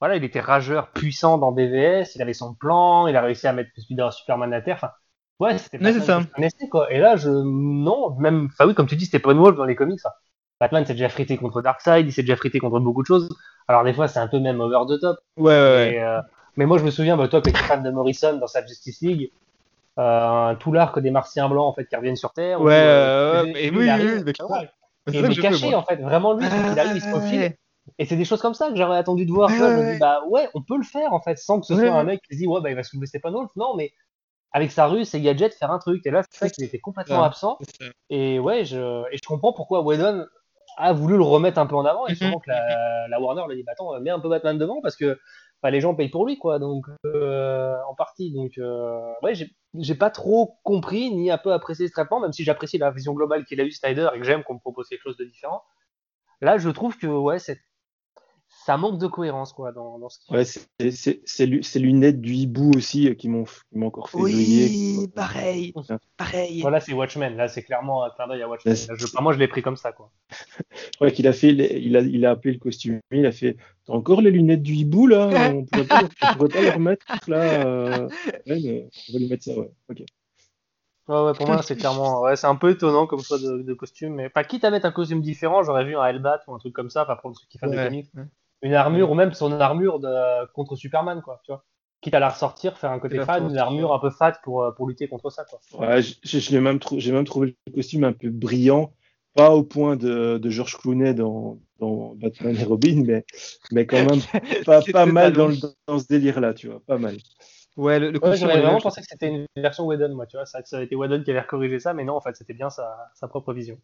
Voilà, 0.00 0.16
il 0.16 0.24
était 0.24 0.40
rageur 0.40 0.92
puissant 0.92 1.36
dans 1.36 1.52
DVS, 1.52 2.14
il 2.14 2.22
avait 2.22 2.32
son 2.32 2.54
plan, 2.54 3.06
il 3.06 3.16
a 3.16 3.20
réussi 3.20 3.46
à 3.46 3.52
mettre 3.52 3.70
Superman 4.12 4.52
à 4.54 4.62
terre. 4.62 4.76
Enfin, 4.76 4.92
Ouais, 5.40 5.56
c'était 5.56 5.78
pas 5.78 5.92
ça. 6.00 6.22
quoi. 6.70 6.92
Et 6.92 6.98
là, 6.98 7.16
je, 7.16 7.30
non, 7.30 8.14
même, 8.18 8.48
enfin 8.52 8.66
oui, 8.66 8.74
comme 8.74 8.86
tu 8.86 8.96
dis, 8.96 9.06
c'était 9.06 9.18
pas 9.18 9.32
Wolf 9.32 9.56
dans 9.56 9.64
les 9.64 9.74
comics. 9.74 10.00
Batman 10.60 10.84
s'est 10.84 10.92
déjà 10.92 11.08
frité 11.08 11.38
contre 11.38 11.62
Darkseid, 11.62 12.06
il 12.06 12.12
s'est 12.12 12.22
déjà 12.22 12.36
frité 12.36 12.58
contre 12.58 12.78
beaucoup 12.80 13.00
de 13.00 13.06
choses. 13.06 13.28
Alors 13.66 13.82
des 13.82 13.94
fois, 13.94 14.06
c'est 14.06 14.18
un 14.18 14.28
peu 14.28 14.38
même 14.38 14.60
over 14.60 14.80
the 14.86 15.00
top. 15.00 15.18
Ouais, 15.38 15.46
ouais, 15.46 15.98
euh, 15.98 16.20
mais 16.56 16.66
moi, 16.66 16.76
je 16.76 16.84
me 16.84 16.90
souviens, 16.90 17.16
bah, 17.16 17.28
toi, 17.28 17.40
qui 17.40 17.48
es 17.48 17.52
fan 17.54 17.82
de 17.82 17.90
Morrison 17.90 18.36
dans 18.36 18.46
sa 18.46 18.64
Justice 18.66 19.00
League, 19.00 19.30
euh, 20.00 20.54
tout 20.56 20.72
l'arc 20.72 20.98
des 20.98 21.10
Martiens 21.10 21.48
blancs 21.48 21.66
en 21.66 21.74
fait 21.74 21.86
qui 21.86 21.94
reviennent 21.94 22.16
sur 22.16 22.32
Terre. 22.32 22.60
Ouais, 22.60 22.72
euh, 22.74 23.44
et 23.54 23.70
oui, 23.70 23.88
oui, 23.90 24.22
mais 24.24 24.32
Et 25.12 25.18
il 25.18 25.24
est 25.24 25.42
caché 25.42 25.74
en 25.74 25.82
fait, 25.82 25.96
vraiment 25.96 26.32
lui, 26.32 26.46
il 26.46 26.78
arrive, 26.78 26.96
il 26.96 27.02
se 27.02 27.10
profile. 27.10 27.54
Et 27.98 28.06
c'est 28.06 28.16
des 28.16 28.24
choses 28.24 28.40
comme 28.40 28.54
ça 28.54 28.70
que 28.70 28.76
j'aurais 28.76 28.96
attendu 28.96 29.26
de 29.26 29.32
voir. 29.32 29.50
je 29.50 29.54
me 29.54 29.92
dis, 29.92 29.98
bah 29.98 30.22
ouais, 30.28 30.48
on 30.54 30.62
peut 30.62 30.76
le 30.76 30.84
faire 30.84 31.12
en 31.12 31.20
fait, 31.20 31.38
sans 31.38 31.60
que 31.60 31.66
ce 31.66 31.74
soit 31.74 31.90
un 31.90 32.04
mec 32.04 32.22
qui 32.22 32.34
se 32.34 32.40
dit, 32.40 32.46
ouais, 32.46 32.60
bah 32.60 32.70
il 32.70 32.76
va 32.76 32.82
soulever 32.82 33.06
Steppenwolf. 33.06 33.50
Non, 33.56 33.76
mais 33.76 33.92
avec 34.52 34.70
sa 34.70 34.86
rue, 34.86 35.04
ses 35.04 35.20
gadgets, 35.20 35.54
faire 35.54 35.70
un 35.70 35.78
truc. 35.78 36.06
Et 36.06 36.10
là, 36.10 36.22
c'est 36.30 36.46
vrai 36.46 36.50
qu'il 36.50 36.64
était 36.64 36.78
complètement 36.78 37.22
absent. 37.22 37.58
Et 38.08 38.38
ouais, 38.38 38.64
je, 38.64 39.02
et 39.12 39.16
je 39.16 39.26
comprends 39.26 39.52
pourquoi 39.52 39.82
Whedon 39.82 40.26
a 40.76 40.92
voulu 40.92 41.16
le 41.16 41.22
remettre 41.22 41.58
un 41.58 41.66
peu 41.66 41.76
en 41.76 41.84
avant. 41.84 42.06
Et 42.06 42.14
sûrement 42.14 42.38
mhm. 42.38 42.54
que 42.54 43.10
la, 43.10 43.20
Warner 43.20 43.42
lui 43.48 43.56
dit 43.56 43.64
bah, 43.64 43.72
Attends, 43.72 43.98
mets 44.00 44.10
un 44.10 44.20
peu 44.20 44.28
Batman 44.28 44.56
devant 44.56 44.80
parce 44.80 44.96
que 44.96 45.18
bah, 45.62 45.70
les 45.70 45.80
gens 45.80 45.94
payent 45.94 46.08
pour 46.08 46.26
lui, 46.26 46.38
quoi. 46.38 46.58
Donc, 46.58 46.86
euh, 47.04 47.76
en 47.88 47.94
partie. 47.94 48.32
Donc, 48.32 48.52
euh, 48.58 49.12
ouais, 49.22 49.34
j'ai 49.34 49.94
pas 49.94 50.10
trop 50.10 50.58
compris 50.62 51.10
ni 51.10 51.30
un 51.30 51.38
peu 51.38 51.52
apprécié 51.52 51.86
ce 51.86 51.92
traitement, 51.92 52.20
même 52.20 52.32
si 52.32 52.44
j'apprécie 52.44 52.78
la 52.78 52.90
vision 52.90 53.12
globale 53.12 53.44
qu'il 53.44 53.60
a 53.60 53.64
eu 53.64 53.70
Snyder 53.70 54.08
et 54.14 54.18
que 54.18 54.24
j'aime 54.24 54.42
qu'on 54.42 54.54
me 54.54 54.60
propose 54.60 54.88
quelque 54.88 55.02
chose 55.02 55.16
de 55.16 55.24
différent. 55.24 55.62
Là, 56.40 56.56
je 56.58 56.70
trouve 56.70 56.96
que 56.96 57.06
ouais, 57.06 57.38
cette 57.38 57.60
ça 58.64 58.76
manque 58.76 58.98
de 58.98 59.06
cohérence 59.06 59.52
quoi 59.52 59.72
dans, 59.72 59.98
dans 59.98 60.08
ce 60.08 60.18
qui 60.18 60.32
ouais 60.32 60.44
c'est 60.44 61.22
ces 61.24 61.78
lunettes 61.78 62.20
du 62.20 62.34
hibou 62.34 62.72
aussi 62.76 63.08
euh, 63.08 63.14
qui 63.14 63.28
m'ont 63.28 63.46
encore 63.82 64.10
fait 64.10 64.18
oui 64.18 65.08
pareil 65.14 65.72
pareil. 66.16 66.60
Voilà 66.60 66.80
c'est 66.80 66.92
Watchmen. 66.92 67.36
Là 67.36 67.48
c'est 67.48 67.62
clairement 67.62 68.04
un 68.04 68.10
clin 68.10 68.28
d'œil 68.28 68.42
à 68.42 68.48
Watchmen. 68.48 68.76
Moi 69.20 69.32
je 69.32 69.38
l'ai 69.38 69.48
pris 69.48 69.62
comme 69.62 69.76
ça 69.76 69.92
quoi. 69.92 70.10
Je 70.70 70.96
crois 70.96 71.10
qu'il 71.10 71.26
a 71.26 71.32
fait 71.32 71.50
il 71.50 71.96
a 71.96 72.00
il 72.00 72.26
a 72.26 72.30
appelé 72.30 72.52
le 72.52 72.60
costume 72.60 73.00
il 73.10 73.24
a 73.24 73.32
fait 73.32 73.56
t'as 73.86 73.94
encore 73.94 74.20
les 74.20 74.30
lunettes 74.30 74.62
du 74.62 74.74
hibou 74.74 75.06
là? 75.06 75.28
On 75.54 75.64
pourrait 75.64 75.86
pas, 75.86 76.02
pourrait 76.34 76.48
pas 76.48 76.60
les 76.60 76.70
remettre 76.70 77.06
là 77.28 77.66
euh... 77.66 78.08
ouais, 78.46 78.88
on 79.08 79.12
va 79.12 79.18
lui 79.18 79.28
mettre 79.28 79.44
ça 79.44 79.58
ouais 79.58 79.70
ok. 79.88 80.02
Ouais, 81.08 81.24
ouais, 81.24 81.32
pour 81.34 81.48
moi, 81.48 81.60
c'est 81.62 81.74
clairement. 81.74 82.20
Ouais, 82.20 82.36
c'est 82.36 82.46
un 82.46 82.54
peu 82.54 82.70
étonnant 82.70 83.08
comme 83.08 83.20
choix 83.20 83.38
de, 83.38 83.62
de, 83.62 83.74
costume. 83.74 84.14
Mais 84.14 84.28
pas 84.28 84.44
quitte 84.44 84.62
à 84.62 84.70
mettre 84.70 84.86
un 84.86 84.92
costume 84.92 85.20
différent, 85.20 85.64
j'aurais 85.64 85.84
vu 85.84 85.96
un 85.96 86.04
Hellbat 86.04 86.42
ou 86.46 86.54
un 86.54 86.58
truc 86.58 86.72
comme 86.72 86.88
ça, 86.88 87.04
pas 87.04 87.16
pour 87.16 87.36
ceux 87.36 87.48
qui 87.48 87.58
font 87.58 87.66
des 87.66 87.76
comics 87.76 88.08
une 88.62 88.74
armure 88.74 89.10
ou 89.10 89.14
même 89.14 89.32
son 89.32 89.52
armure 89.52 90.00
de, 90.00 90.46
contre 90.52 90.76
Superman, 90.76 91.22
quoi, 91.22 91.40
tu 91.44 91.52
vois. 91.52 91.64
Quitte 92.00 92.14
à 92.14 92.20
la 92.20 92.30
ressortir, 92.30 92.78
faire 92.78 92.92
un 92.92 92.98
côté 92.98 93.22
fan, 93.24 93.50
une 93.50 93.58
armure 93.58 93.92
un 93.92 93.98
peu 93.98 94.10
fat 94.10 94.32
pour, 94.42 94.62
euh, 94.62 94.70
pour 94.72 94.88
lutter 94.88 95.06
contre 95.06 95.30
ça, 95.30 95.44
quoi. 95.44 95.60
Ouais, 95.78 96.00
j'ai 96.22 96.60
même, 96.60 96.78
même 97.12 97.24
trouvé 97.24 97.56
le 97.66 97.72
costume 97.72 98.04
un 98.04 98.12
peu 98.12 98.30
brillant, 98.30 98.92
pas 99.34 99.50
au 99.50 99.62
point 99.62 99.96
de, 99.96 100.38
de 100.38 100.50
George 100.50 100.78
Clooney 100.78 101.12
dans, 101.12 101.58
dans 101.78 102.14
Batman 102.14 102.56
et 102.56 102.64
Robin, 102.64 103.02
mais, 103.04 103.24
mais 103.70 103.86
quand 103.86 104.04
même 104.04 104.20
pas, 104.64 104.80
pas 104.80 105.06
mal 105.06 105.34
dans, 105.34 105.50
dans 105.86 105.98
ce 105.98 106.06
délire-là, 106.06 106.54
tu 106.54 106.68
vois, 106.68 106.80
pas 106.86 106.98
mal. 106.98 107.16
Ouais, 107.76 107.98
le, 107.98 108.10
le 108.10 108.20
j'aurais 108.36 108.60
vraiment 108.60 108.80
pensé 108.80 109.00
que 109.00 109.06
c'était 109.08 109.28
une 109.28 109.46
version 109.56 109.86
Whedon, 109.86 110.14
moi, 110.14 110.26
tu 110.26 110.36
vois, 110.36 110.46
ça, 110.46 110.60
ça 110.64 110.78
a 110.78 110.82
été 110.82 110.96
Whedon 110.96 111.22
qui 111.22 111.30
avait 111.30 111.46
corrigé 111.46 111.78
ça, 111.78 111.94
mais 111.94 112.04
non, 112.04 112.16
en 112.16 112.20
fait, 112.20 112.34
c'était 112.34 112.54
bien 112.54 112.70
sa, 112.70 113.10
sa 113.14 113.28
propre 113.28 113.52
vision. 113.52 113.78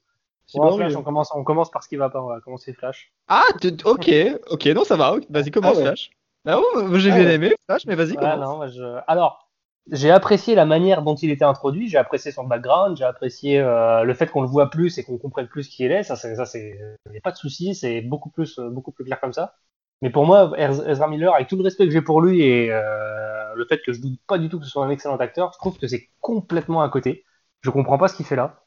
Flash, 0.48 0.94
on, 0.96 1.02
commence, 1.02 1.32
on 1.34 1.44
commence 1.44 1.70
par 1.70 1.82
ce 1.82 1.88
qui 1.88 1.96
va 1.96 2.08
pas, 2.08 2.22
on 2.22 2.28
va 2.28 2.40
commencer 2.40 2.72
Flash. 2.72 3.12
Ah, 3.28 3.44
ok, 3.84 4.10
ok, 4.50 4.66
non, 4.66 4.84
ça 4.84 4.96
va, 4.96 5.16
vas-y, 5.28 5.50
commence 5.50 5.78
ah 5.78 5.82
Flash. 5.82 6.10
Ah, 6.46 6.60
j'ai 6.94 7.10
ah 7.10 7.18
bien 7.18 7.30
aimé 7.30 7.54
Flash, 7.66 7.86
mais 7.86 7.96
vas-y, 7.96 8.14
commence. 8.14 8.78
Alors, 9.08 9.46
j'ai 9.90 10.10
apprécié 10.10 10.54
la 10.54 10.66
manière 10.66 11.02
dont 11.02 11.14
il 11.14 11.30
était 11.30 11.44
introduit, 11.44 11.88
j'ai 11.88 11.98
apprécié 11.98 12.32
son 12.32 12.44
background, 12.44 12.96
j'ai 12.96 13.04
apprécié 13.04 13.60
euh, 13.60 14.02
le 14.02 14.14
fait 14.14 14.28
qu'on 14.28 14.42
le 14.42 14.48
voit 14.48 14.70
plus 14.70 14.98
et 14.98 15.04
qu'on 15.04 15.18
comprenne 15.18 15.46
plus 15.46 15.68
qui 15.68 15.84
il 15.84 15.92
est, 15.92 16.02
ça, 16.02 16.16
ça 16.16 16.46
c'est, 16.46 16.78
y 17.12 17.16
a 17.16 17.20
pas 17.20 17.32
de 17.32 17.36
souci, 17.36 17.74
c'est 17.74 18.00
beaucoup 18.00 18.30
plus, 18.30 18.58
euh, 18.58 18.68
beaucoup 18.68 18.90
plus 18.92 19.04
clair 19.04 19.20
comme 19.20 19.32
ça. 19.32 19.54
Mais 20.02 20.10
pour 20.10 20.26
moi, 20.26 20.52
Ezra 20.58 21.08
Miller, 21.08 21.34
avec 21.34 21.48
tout 21.48 21.56
le 21.56 21.62
respect 21.62 21.86
que 21.86 21.92
j'ai 21.92 22.02
pour 22.02 22.20
lui 22.20 22.42
et 22.42 22.70
euh, 22.70 23.54
le 23.54 23.64
fait 23.64 23.80
que 23.80 23.92
je 23.92 24.00
doute 24.00 24.20
pas 24.26 24.38
du 24.38 24.48
tout 24.48 24.58
que 24.58 24.64
ce 24.64 24.70
soit 24.70 24.84
un 24.84 24.90
excellent 24.90 25.16
acteur, 25.16 25.52
je 25.52 25.58
trouve 25.58 25.78
que 25.78 25.86
c'est 25.86 26.10
complètement 26.20 26.82
à 26.82 26.88
côté. 26.88 27.24
Je 27.62 27.70
comprends 27.70 27.96
pas 27.96 28.08
ce 28.08 28.16
qu'il 28.16 28.26
fait 28.26 28.36
là. 28.36 28.65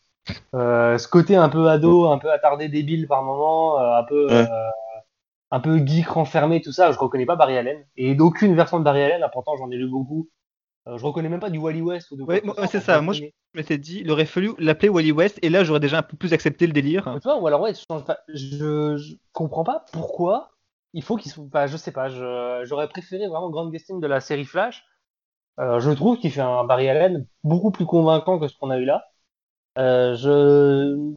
Euh, 0.53 0.97
ce 0.97 1.07
côté 1.07 1.36
un 1.36 1.49
peu 1.49 1.67
ado, 1.70 2.07
un 2.07 2.17
peu 2.17 2.32
attardé, 2.32 2.70
débile 2.70 3.07
par 3.07 3.24
moment, 3.24 3.80
euh, 3.80 3.99
un 3.99 4.03
peu 4.03 4.28
euh, 4.32 4.45
un 5.51 5.59
peu 5.59 5.78
geek 5.86 6.07
renfermé, 6.07 6.61
tout 6.61 6.72
ça, 6.72 6.91
je 6.91 6.99
reconnais 6.99 7.26
pas 7.26 7.36
Barry 7.36 7.57
Allen. 7.57 7.86
Et 7.97 8.15
d'aucune 8.15 8.55
version 8.55 8.80
de 8.80 8.84
Barry 8.84 9.01
Allen, 9.01 9.26
pourtant 9.32 9.55
j'en 9.57 9.70
ai 9.72 9.78
lu 9.78 9.88
beaucoup. 9.88 10.30
je 10.86 11.03
reconnais 11.03 11.30
même 11.30 11.39
pas 11.39 11.49
du 11.49 11.57
Wally 11.57 11.82
West 11.82 12.11
ou 12.11 12.17
de 12.17 12.24
Ouais, 12.24 12.41
c'est 12.70 12.80
ça. 12.80 13.01
Moi, 13.01 13.13
je 13.13 13.24
m'étais 13.53 13.78
dit, 13.78 14.01
il 14.01 14.11
aurait 14.11 14.26
fallu 14.26 14.51
l'appeler 14.59 14.89
Wally 14.89 15.11
West, 15.11 15.39
et 15.41 15.49
là, 15.49 15.63
j'aurais 15.63 15.80
déjà 15.80 15.99
un 15.99 16.03
peu 16.03 16.17
plus 16.17 16.34
accepté 16.34 16.67
le 16.67 16.74
délire. 16.74 17.17
Tu 17.22 17.28
vois, 17.28 17.39
ou 17.39 17.47
alors 17.47 17.61
ouais, 17.61 17.74
je, 17.74 18.97
je 18.97 19.15
comprends 19.34 19.63
pas 19.63 19.86
pourquoi 19.91 20.51
il 20.93 21.03
faut 21.03 21.17
qu'il 21.17 21.32
soit. 21.32 21.45
Enfin, 21.45 21.67
je 21.67 21.78
sais 21.78 21.91
pas. 21.91 22.09
J'aurais 22.65 22.88
préféré 22.88 23.28
vraiment 23.28 23.49
Grand 23.49 23.70
Guesting 23.70 23.99
de 23.99 24.07
la 24.07 24.20
série 24.20 24.45
Flash. 24.45 24.84
je 25.57 25.91
trouve 25.91 26.17
qu'il 26.17 26.32
fait 26.32 26.41
un 26.41 26.63
Barry 26.63 26.89
Allen 26.89 27.26
beaucoup 27.43 27.72
plus 27.72 27.86
convaincant 27.86 28.39
que 28.39 28.47
ce 28.47 28.57
qu'on 28.57 28.70
a 28.70 28.78
eu 28.78 28.86
là. 28.86 29.09
Euh, 29.78 30.15
je 30.15 31.15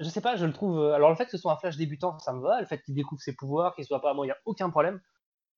je 0.00 0.08
sais 0.08 0.20
pas, 0.20 0.36
je 0.36 0.44
le 0.44 0.52
trouve. 0.52 0.78
Euh, 0.78 0.92
alors 0.94 1.10
le 1.10 1.16
fait 1.16 1.24
que 1.24 1.30
ce 1.30 1.38
soit 1.38 1.52
un 1.52 1.56
Flash 1.56 1.76
débutant, 1.76 2.18
ça 2.18 2.32
me 2.32 2.42
va. 2.42 2.60
Le 2.60 2.66
fait 2.66 2.82
qu'il 2.82 2.94
découvre 2.94 3.20
ses 3.22 3.34
pouvoirs, 3.34 3.74
qu'il 3.74 3.84
soit 3.84 4.00
pas 4.02 4.14
moi, 4.14 4.26
il 4.26 4.28
y 4.28 4.32
a 4.32 4.38
aucun 4.44 4.70
problème. 4.70 5.00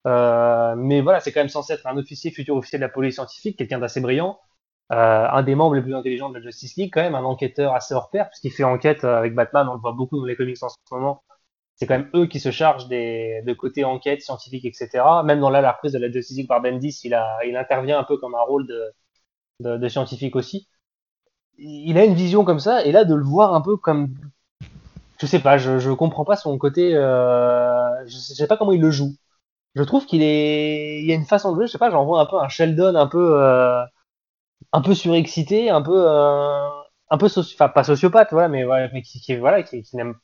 Euh, 0.07 0.75
mais 0.77 1.01
voilà, 1.03 1.21
c'est 1.21 1.33
quand 1.33 1.41
même 1.41 1.49
censé 1.49 1.75
être 1.75 1.87
un 1.87 1.97
officier, 1.99 2.31
futur 2.31 2.57
officier 2.57 2.79
de 2.79 2.85
la 2.85 2.89
police 2.89 3.17
scientifique, 3.17 3.59
quelqu'un 3.59 3.79
d'assez 3.81 4.01
brillant, 4.01 4.41
un 4.91 5.43
des 5.43 5.55
membres 5.55 5.75
les 5.77 5.83
plus 5.83 5.95
intelligents 5.95 6.31
de 6.31 6.37
la 6.37 6.41
Justice 6.43 6.77
League, 6.77 6.93
quand 6.95 7.03
même 7.03 7.15
un 7.15 7.25
enquêteur 7.25 7.75
assez 7.75 7.95
hors 7.95 8.11
pair, 8.11 8.29
puisqu'il 8.31 8.53
fait 8.53 8.65
enquête 8.65 9.05
avec 9.05 9.35
Batman. 9.35 9.69
On 9.69 9.75
le 9.75 9.81
voit 9.81 9.93
beaucoup 9.93 10.19
dans 10.19 10.25
les 10.27 10.37
comics 10.37 10.63
en 10.63 10.69
ce 10.71 10.77
moment. 10.93 11.23
C'est 11.77 11.87
quand 11.87 11.99
même 11.99 12.11
eux 12.15 12.27
qui 12.27 12.41
se 12.41 12.51
chargent 12.51 12.89
des 12.89 13.43
de 13.47 13.53
côté 13.55 13.85
enquête 13.85 14.23
scientifique, 14.23 14.65
etc. 14.65 15.23
Même 15.25 15.41
dans 15.41 15.51
la 15.51 15.73
reprise 15.73 15.93
de 15.93 15.99
la 15.99 16.11
Justice 16.11 16.39
League 16.39 16.49
par 16.49 16.63
Bendis, 16.63 17.01
il 17.05 17.15
a, 17.15 17.39
il 17.47 17.57
intervient 17.57 17.99
un 17.99 18.05
peu 18.05 18.19
comme 18.19 18.35
un 18.35 18.43
rôle 18.43 18.67
de, 18.67 19.77
de 19.77 19.89
scientifique 19.89 20.37
aussi 20.37 20.69
il 21.59 21.99
a 21.99 22.05
une 22.05 22.15
vision 22.15 22.45
comme 22.45 22.61
ça, 22.61 22.85
et 22.85 22.93
là 22.93 23.05
de 23.05 23.15
le 23.15 23.25
voir 23.25 23.55
un 23.55 23.61
peu 23.61 23.77
comme, 23.77 24.15
je 25.21 25.27
sais 25.27 25.41
pas, 25.41 25.59
je, 25.59 25.79
je 25.79 25.91
comprends 25.91 26.25
pas 26.25 26.37
son 26.37 26.57
côté, 26.59 26.95
euh, 26.95 28.07
je, 28.07 28.17
sais, 28.17 28.47
pas 28.47 28.57
comment 28.57 28.73
il 28.73 28.81
le 28.81 28.91
joue. 28.91 29.15
Je 29.75 29.83
trouve 29.83 30.07
qu'il 30.07 30.23
est, 30.23 31.01
il 31.03 31.07
y 31.07 31.13
a 31.13 31.15
une 31.15 31.27
façon 31.27 31.53
de 31.53 31.57
jouer, 31.57 31.67
je 31.67 31.73
sais 31.73 31.79
pas, 31.79 31.91
j'en 31.91 32.05
vois 32.05 32.21
un 32.21 32.27
peu 32.27 32.39
un 32.41 32.49
Sheldon 32.49 32.95
un 32.97 33.07
peu, 33.07 33.43
euh, 33.43 33.83
un 34.73 34.81
peu 34.83 34.95
surexcité, 34.95 35.71
un 35.71 35.83
peu, 35.83 36.05
euh, 36.09 36.69
un 37.11 37.19
peu, 37.19 37.27
enfin 37.27 37.69
pas 37.69 37.85
sociopathe, 37.85 38.33
voilà, 38.33 38.49
mais 38.49 38.65
voilà, 38.65 38.89
mais 38.93 39.03
qui, 39.03 39.21
qui 39.21 39.37
voilà, 39.37 39.63
qui, 39.63 39.83
qui 39.83 39.97
est 39.97 40.01
un 40.01 40.15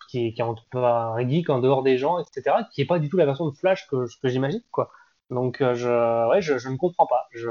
geek 1.29 1.51
en 1.51 1.59
dehors 1.61 1.83
des 1.83 1.99
gens, 1.99 2.19
etc., 2.21 2.57
qui 2.73 2.83
est 2.83 2.87
pas 2.87 2.99
du 2.99 3.09
tout 3.09 3.17
la 3.17 3.27
version 3.27 3.49
de 3.49 3.57
Flash 3.57 3.89
que, 3.89 4.07
que 4.23 4.29
j'imagine, 4.29 4.63
quoi. 4.71 4.91
Donc 5.31 5.59
je, 5.61 6.29
ouais, 6.31 6.43
je, 6.43 6.59
je, 6.59 6.69
ne 6.69 6.77
comprends 6.77 7.07
pas. 7.07 7.27
Je, 7.33 7.49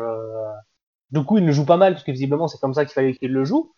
du 1.14 1.24
coup, 1.24 1.38
il 1.38 1.45
le 1.45 1.51
joue 1.53 1.66
pas 1.66 1.78
mal 1.78 1.93
parce 1.93 2.03
que 2.03 2.11
visiblement 2.11 2.47
c'est 2.47 2.59
comme 2.59 2.74
ça 2.74 2.86
qu'il 2.86 2.93
fallait 2.93 3.14
qu'il 3.14 3.32
le 3.32 3.45
joue. 3.45 3.74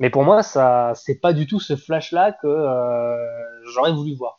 Mais 0.00 0.10
pour 0.10 0.24
moi, 0.24 0.42
ça, 0.42 0.92
c'est 0.96 1.20
pas 1.20 1.32
du 1.32 1.46
tout 1.46 1.60
ce 1.60 1.76
flash-là 1.76 2.36
que 2.42 2.48
j'aurais 3.72 3.92
voulu 3.92 4.14
voir. 4.14 4.38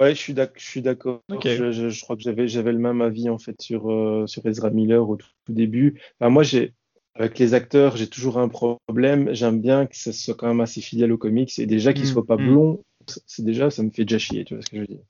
Ouais, 0.00 0.14
je 0.14 0.20
suis 0.20 0.34
d'accord. 0.82 1.20
Je, 1.30 1.70
je, 1.70 1.88
je, 1.88 2.02
crois 2.02 2.16
que 2.16 2.22
j'avais, 2.22 2.48
j'avais 2.48 2.72
le 2.72 2.78
même 2.78 3.00
avis 3.00 3.30
en 3.30 3.38
fait 3.38 3.60
sur, 3.62 3.90
euh, 3.92 4.26
sur 4.26 4.44
Ezra 4.44 4.70
Miller 4.70 5.08
au 5.08 5.16
tout, 5.16 5.28
début. 5.48 6.00
Enfin, 6.18 6.30
moi, 6.30 6.42
j'ai, 6.42 6.74
avec 7.14 7.38
les 7.38 7.54
acteurs, 7.54 7.96
j'ai 7.96 8.08
toujours 8.08 8.38
un 8.38 8.48
problème. 8.48 9.32
J'aime 9.32 9.60
bien 9.60 9.86
que 9.86 9.96
ça 9.96 10.12
soit 10.12 10.34
quand 10.34 10.48
même 10.48 10.60
assez 10.60 10.80
fidèle 10.80 11.12
aux 11.12 11.18
comics 11.18 11.56
et 11.60 11.66
déjà 11.66 11.92
qu'il 11.92 12.04
mm, 12.04 12.08
soit 12.08 12.26
pas 12.26 12.36
mm. 12.36 12.46
blond, 12.46 12.84
c'est 13.26 13.44
déjà, 13.44 13.70
ça 13.70 13.84
me 13.84 13.90
fait 13.90 14.04
déjà 14.04 14.18
chier, 14.18 14.44
tu 14.44 14.54
vois 14.54 14.64
ce 14.64 14.70
que 14.70 14.76
je 14.76 14.80
veux 14.80 14.88
dire. 14.88 15.04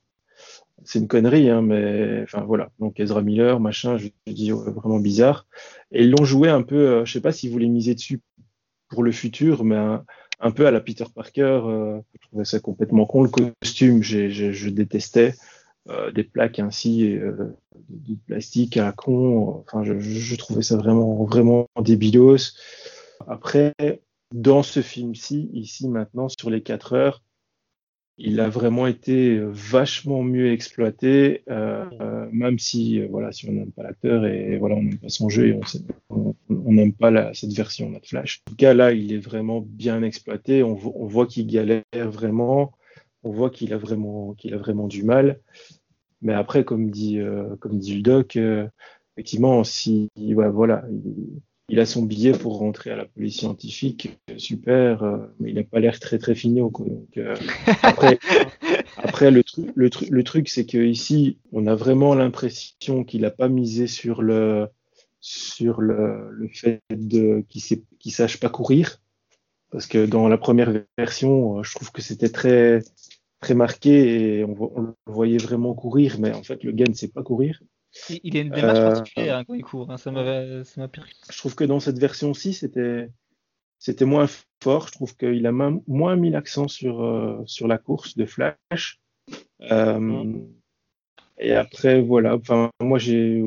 C'est 0.83 0.99
une 0.99 1.09
connerie, 1.09 1.49
hein, 1.49 1.63
mais 1.63 2.23
enfin 2.25 2.43
voilà. 2.43 2.71
Donc 2.79 2.99
Ezra 3.01 3.23
Miller, 3.23 3.61
machin, 3.61 3.97
je, 3.97 4.09
dis 4.27 4.51
vraiment 4.51 4.99
bizarre. 4.99 5.47
Et 5.93 6.03
ils 6.03 6.11
l'ont 6.11 6.25
joué 6.25 6.49
un 6.49 6.63
peu, 6.63 6.77
euh, 6.77 7.05
je 7.05 7.13
sais 7.13 7.21
pas 7.21 7.33
s'ils 7.33 7.51
voulaient 7.51 7.69
miser 7.69 7.95
dessus 7.95 8.21
pour 8.89 9.03
le 9.03 9.13
futur, 9.13 9.65
mais 9.65 9.77
un, 9.77 10.51
peu 10.51 10.67
à 10.67 10.71
la 10.71 10.81
Peter 10.81 11.05
Parker. 11.15 11.61
Euh, 11.65 12.01
je 12.21 12.29
trouvais 12.29 12.45
ça 12.45 12.61
complètement 12.61 13.07
con. 13.07 13.23
Le 13.23 13.31
costume, 13.31 14.03
je 14.03 14.69
détestais. 14.69 15.35
Euh, 15.91 16.11
des 16.13 16.25
plaques 16.25 16.61
ainsi 16.61 17.15
euh, 17.15 17.33
de, 17.91 18.15
plastique 18.27 18.79
à 18.79 18.93
con. 18.93 19.63
Enfin, 19.67 19.85
je, 19.85 19.99
je, 19.99 20.37
trouvais 20.37 20.63
ça 20.63 20.79
vraiment, 20.79 21.25
vraiment 21.25 21.67
débilos. 21.79 22.55
Après, 23.27 23.75
dans 24.33 24.63
ce 24.63 24.81
film-ci, 24.81 25.51
ici 25.53 25.87
maintenant, 25.89 26.29
sur 26.31 26.49
les 26.49 26.63
4 26.63 26.95
heures, 26.95 27.23
il 28.17 28.41
a 28.41 28.49
vraiment 28.49 28.87
été 28.87 29.41
vachement 29.41 30.23
mieux 30.23 30.53
exploité, 30.53 31.43
euh, 31.51 31.85
euh 32.01 32.29
même 32.33 32.59
si 32.59 33.01
euh, 33.01 33.09
voilà, 33.11 33.33
si 33.33 33.49
on 33.49 33.53
n'aime 33.53 33.73
pas 33.73 33.83
l'acteur 33.83 34.25
et 34.27 34.57
voilà, 34.59 34.77
on 34.77 34.83
n'aime 34.83 34.99
pas 34.99 35.09
son 35.09 35.29
jeu 35.29 35.49
et 35.49 35.61
on 36.11 36.35
n'aime 36.73 36.93
pas 36.93 37.35
cette 37.35 37.53
version 37.53 37.91
de 37.91 37.99
Flash. 38.05 38.43
En 38.47 38.51
tout 38.51 38.57
cas, 38.57 38.75
là, 38.75 38.93
il 38.93 39.13
est 39.13 39.19
vraiment 39.19 39.61
bien 39.61 40.03
exploité. 40.03 40.63
On, 40.63 40.75
voit 40.75 41.27
qu'il 41.27 41.47
galère 41.47 41.83
vraiment. 41.93 42.73
On 43.23 43.31
voit 43.31 43.51
qu'il 43.51 43.73
a 43.73 43.79
vraiment 43.79 44.35
qu'il 44.35 44.55
a 44.55 44.59
vraiment 44.59 44.87
du 44.87 45.03
mal. 45.03 45.41
Mais 46.23 46.35
après, 46.35 46.65
comme 46.65 46.91
dit 46.91 47.19
euh, 47.19 47.57
comme 47.57 47.79
dit 47.79 47.97
le 47.97 48.03
doc, 48.03 48.37
euh, 48.37 48.69
effectivement, 49.17 49.65
si 49.65 50.11
voilà, 50.17 50.85
il, 50.91 51.41
il 51.69 51.81
a 51.81 51.87
son 51.87 52.03
billet 52.03 52.33
pour 52.33 52.59
rentrer 52.59 52.91
à 52.91 52.97
la 52.97 53.07
police 53.07 53.39
scientifique, 53.39 54.19
super, 54.37 55.03
euh, 55.03 55.19
mais 55.41 55.51
il 55.51 55.55
n'a 55.55 55.65
pas 55.65 55.81
l'air 55.81 55.99
très 55.99 56.19
très 56.19 56.35
finot. 56.35 56.71
Quoi. 56.71 56.87
Donc, 56.87 57.17
euh, 57.17 57.35
après, 57.83 58.19
après, 58.97 59.31
le, 59.31 59.43
truc, 59.43 59.71
le, 59.75 59.91
truc, 59.91 60.11
le 60.11 60.25
truc, 60.25 60.49
c'est 60.49 60.67
que 60.67 60.79
ici, 60.79 61.39
on 61.53 61.67
a 61.67 61.75
vraiment 61.75 62.15
l'impression 62.15 63.05
qu'il 63.05 63.23
n'a 63.23 63.31
pas 63.31 63.49
misé 63.49 63.87
sur 63.87 64.23
le 64.23 64.69
sur 65.21 65.81
le, 65.81 66.29
le 66.33 66.49
fait 66.49 66.83
de 66.91 67.43
qu'il 67.49 67.79
ne 68.05 68.11
sache 68.11 68.39
pas 68.39 68.51
courir, 68.51 69.01
parce 69.71 69.87
que 69.87 70.05
dans 70.05 70.29
la 70.29 70.37
première 70.37 70.71
version, 70.99 71.61
euh, 71.61 71.63
je 71.63 71.75
trouve 71.75 71.93
que 71.93 72.03
c'était 72.03 72.29
très 72.29 72.83
très 73.41 73.55
marqué 73.55 74.39
et 74.39 74.45
on, 74.45 74.57
on, 74.77 74.81
le 74.83 74.95
voyait 75.07 75.39
vraiment 75.39 75.75
courir, 75.75 76.19
mais 76.19 76.33
en 76.33 76.43
fait, 76.43 76.63
le 76.63 76.73
gars 76.73 76.87
ne 76.89 76.95
sait 76.95 77.09
pas 77.09 77.23
courir. 77.23 77.63
Il 78.23 78.37
a 78.37 78.41
une 78.41 78.51
démarche 78.51 78.79
euh, 78.79 78.91
particulière 78.91 79.39
hein, 79.39 79.45
quand 79.45 79.55
il 79.55 79.63
court, 79.63 79.91
hein, 79.91 79.97
ça 79.97 80.11
m'a 80.11 80.89
pire. 80.89 81.07
Je 81.31 81.39
trouve 81.39 81.55
que 81.55 81.65
dans 81.65 81.81
cette 81.81 81.99
version-ci, 81.99 82.53
c'était 82.53 83.11
c'était 83.79 84.05
moins 84.05 84.27
fort. 84.63 84.89
Je 84.89 84.93
trouve 84.93 85.17
qu'il 85.17 85.47
a 85.47 85.53
moins 85.53 86.17
mis 86.17 86.31
l'accent 86.31 86.69
sur, 86.69 87.03
euh, 87.03 87.43
sur 87.47 87.69
la 87.69 87.79
course 87.79 88.17
de 88.17 88.25
Flash. 88.25 89.01
Euh, 89.71 90.33
et 91.39 91.55
après, 91.55 92.01
voilà. 92.01 92.35
Enfin, 92.37 92.71
moi, 92.81 92.99
j'ai 92.99 93.43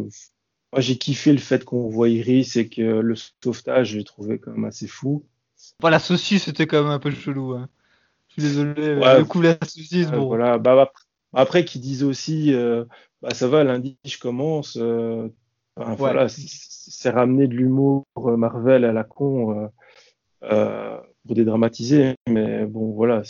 moi, 0.73 0.81
j'ai 0.81 0.97
kiffé 0.97 1.31
le 1.31 1.37
fait 1.39 1.63
qu'on 1.63 1.89
voit 1.89 2.09
Iris 2.09 2.55
et 2.55 2.69
que 2.69 2.81
le 2.81 3.15
sauvetage, 3.15 3.91
j'ai 3.91 4.03
trouvé 4.03 4.37
quand 4.37 4.51
même 4.51 4.65
assez 4.65 4.87
fou. 4.87 5.25
Voilà, 5.79 5.95
la 5.95 5.99
saucisse, 5.99 6.43
c'était 6.43 6.67
quand 6.67 6.83
même 6.83 6.91
un 6.91 6.99
peu 6.99 7.11
chelou. 7.11 7.53
Hein. 7.53 7.69
Je 8.27 8.33
suis 8.33 8.41
désolé. 8.43 8.95
le 8.95 9.23
coup 9.23 9.41
de 9.41 9.47
la 9.47 9.57
saucisse, 9.65 10.11
bon. 10.11 10.27
Voilà. 10.27 10.57
Bah, 10.57 10.91
après, 11.33 11.65
qu'ils 11.65 11.81
disent 11.81 12.03
aussi, 12.03 12.53
euh, 12.53 12.85
bah, 13.21 13.33
ça 13.33 13.47
va, 13.47 13.63
lundi, 13.63 13.97
je 14.05 14.17
commence. 14.17 14.77
Euh, 14.79 15.29
Voilà, 15.75 16.27
c'est 16.29 17.09
ramener 17.09 17.47
de 17.47 17.53
l'humour 17.53 18.05
euh, 18.17 18.37
Marvel 18.37 18.83
à 18.83 18.93
la 18.93 19.03
con 19.03 19.69
euh, 20.43 20.97
pour 21.25 21.35
dédramatiser. 21.35 22.15
Mais 22.27 22.65
bon, 22.65 22.91
voilà, 22.91 23.21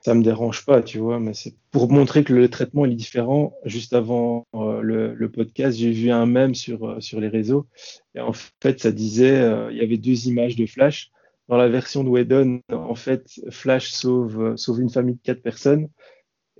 ça 0.00 0.14
me 0.14 0.22
dérange 0.22 0.64
pas, 0.64 0.82
tu 0.82 0.98
vois. 0.98 1.18
Mais 1.18 1.34
c'est 1.34 1.54
pour 1.70 1.90
montrer 1.90 2.24
que 2.24 2.32
le 2.32 2.48
traitement 2.48 2.84
est 2.84 2.94
différent. 2.94 3.54
Juste 3.64 3.94
avant 3.94 4.46
le, 4.54 5.14
le, 5.14 5.30
podcast, 5.30 5.78
j'ai 5.78 5.92
vu 5.92 6.10
un 6.10 6.26
mème 6.26 6.54
sur, 6.54 7.02
sur 7.02 7.20
les 7.20 7.28
réseaux. 7.28 7.66
Et 8.14 8.20
en 8.20 8.32
fait, 8.32 8.80
ça 8.80 8.92
disait, 8.92 9.68
il 9.70 9.76
y 9.76 9.82
avait 9.82 9.98
deux 9.98 10.28
images 10.28 10.56
de 10.56 10.66
Flash. 10.66 11.10
Dans 11.48 11.56
la 11.56 11.68
version 11.68 12.04
de 12.04 12.08
Whedon, 12.08 12.60
en 12.70 12.94
fait, 12.94 13.40
Flash 13.50 13.90
sauve, 13.90 14.54
sauve 14.56 14.80
une 14.80 14.90
famille 14.90 15.16
de 15.16 15.22
quatre 15.22 15.42
personnes. 15.42 15.88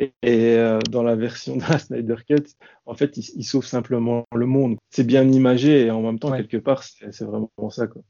Et, 0.01 0.11
euh, 0.23 0.79
dans 0.91 1.03
la 1.03 1.15
version 1.15 1.57
de 1.59 1.63
la 1.63 1.79
Snyder 1.79 2.17
Cut, 2.27 2.45
en 2.87 2.95
fait, 2.95 3.17
il, 3.17 3.25
il 3.37 3.45
sauve 3.45 3.67
simplement 3.67 4.25
le 4.35 4.47
monde. 4.47 4.77
C'est 4.91 5.05
bien 5.05 5.31
imagé 5.31 5.87
et 5.87 5.91
en 5.91 6.01
même 6.01 6.19
temps, 6.19 6.31
ouais. 6.31 6.39
quelque 6.39 6.57
part, 6.57 6.83
c'est 6.83 7.23
vraiment 7.23 7.51
ça. 7.71 7.87
Quoi. 7.87 8.03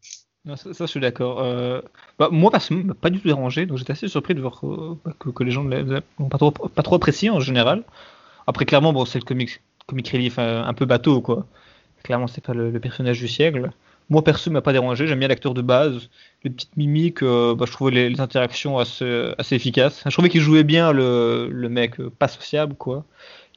Non, 0.47 0.57
ça, 0.57 0.73
ça, 0.73 0.87
je 0.87 0.91
suis 0.91 1.01
d'accord. 1.01 1.41
Euh, 1.41 1.83
bah, 2.19 2.29
moi, 2.33 2.51
personnellement, 2.51 2.95
pas 2.95 3.11
du 3.11 3.21
tout 3.21 3.29
dérangé, 3.29 3.67
donc 3.67 3.77
j'étais 3.77 3.93
assez 3.93 4.09
surpris 4.09 4.35
de 4.35 4.41
voir 4.41 4.61
euh, 4.65 4.99
que, 5.19 5.29
que, 5.29 5.45
les 5.45 5.51
gens 5.51 5.65
n'ont 5.65 6.29
pas 6.31 6.39
trop, 6.39 6.51
pas 6.51 6.83
trop 6.83 6.95
apprécié 6.95 7.29
en 7.29 7.41
général. 7.41 7.85
Après, 8.47 8.65
clairement, 8.65 8.93
bon, 8.93 9.05
c'est 9.05 9.19
le 9.19 9.25
comic, 9.25 9.61
comic 9.87 10.09
relief 10.09 10.39
un, 10.39 10.65
un, 10.65 10.75
peu 10.75 10.87
bateau, 10.87 11.21
quoi. 11.21 11.47
Clairement, 12.05 12.27
c'est 12.27 12.43
pas 12.43 12.55
le, 12.55 12.71
le, 12.71 12.81
personnage 12.81 13.21
du 13.21 13.29
siècle. 13.29 13.71
Moi, 14.11 14.25
perso, 14.25 14.51
m'a 14.51 14.61
pas 14.61 14.73
dérangé. 14.73 15.07
J'aime 15.07 15.21
bien 15.21 15.29
l'acteur 15.29 15.55
de 15.55 15.63
base. 15.63 16.11
Les 16.43 16.51
petites 16.51 16.77
mimiques, 16.77 17.23
euh, 17.23 17.55
bah, 17.55 17.65
je 17.67 17.73
trouvais 17.73 17.93
les, 17.93 18.11
les, 18.11 18.21
interactions 18.21 18.79
assez, 18.79 19.33
assez 19.39 19.55
efficaces. 19.55 20.03
Je 20.05 20.11
trouvais 20.11 20.29
qu'il 20.29 20.41
jouait 20.41 20.65
bien 20.65 20.93
le, 20.93 21.49
le 21.51 21.69
mec 21.69 22.01
euh, 22.01 22.11
pas 22.11 22.27
sociable, 22.27 22.75
quoi. 22.75 23.05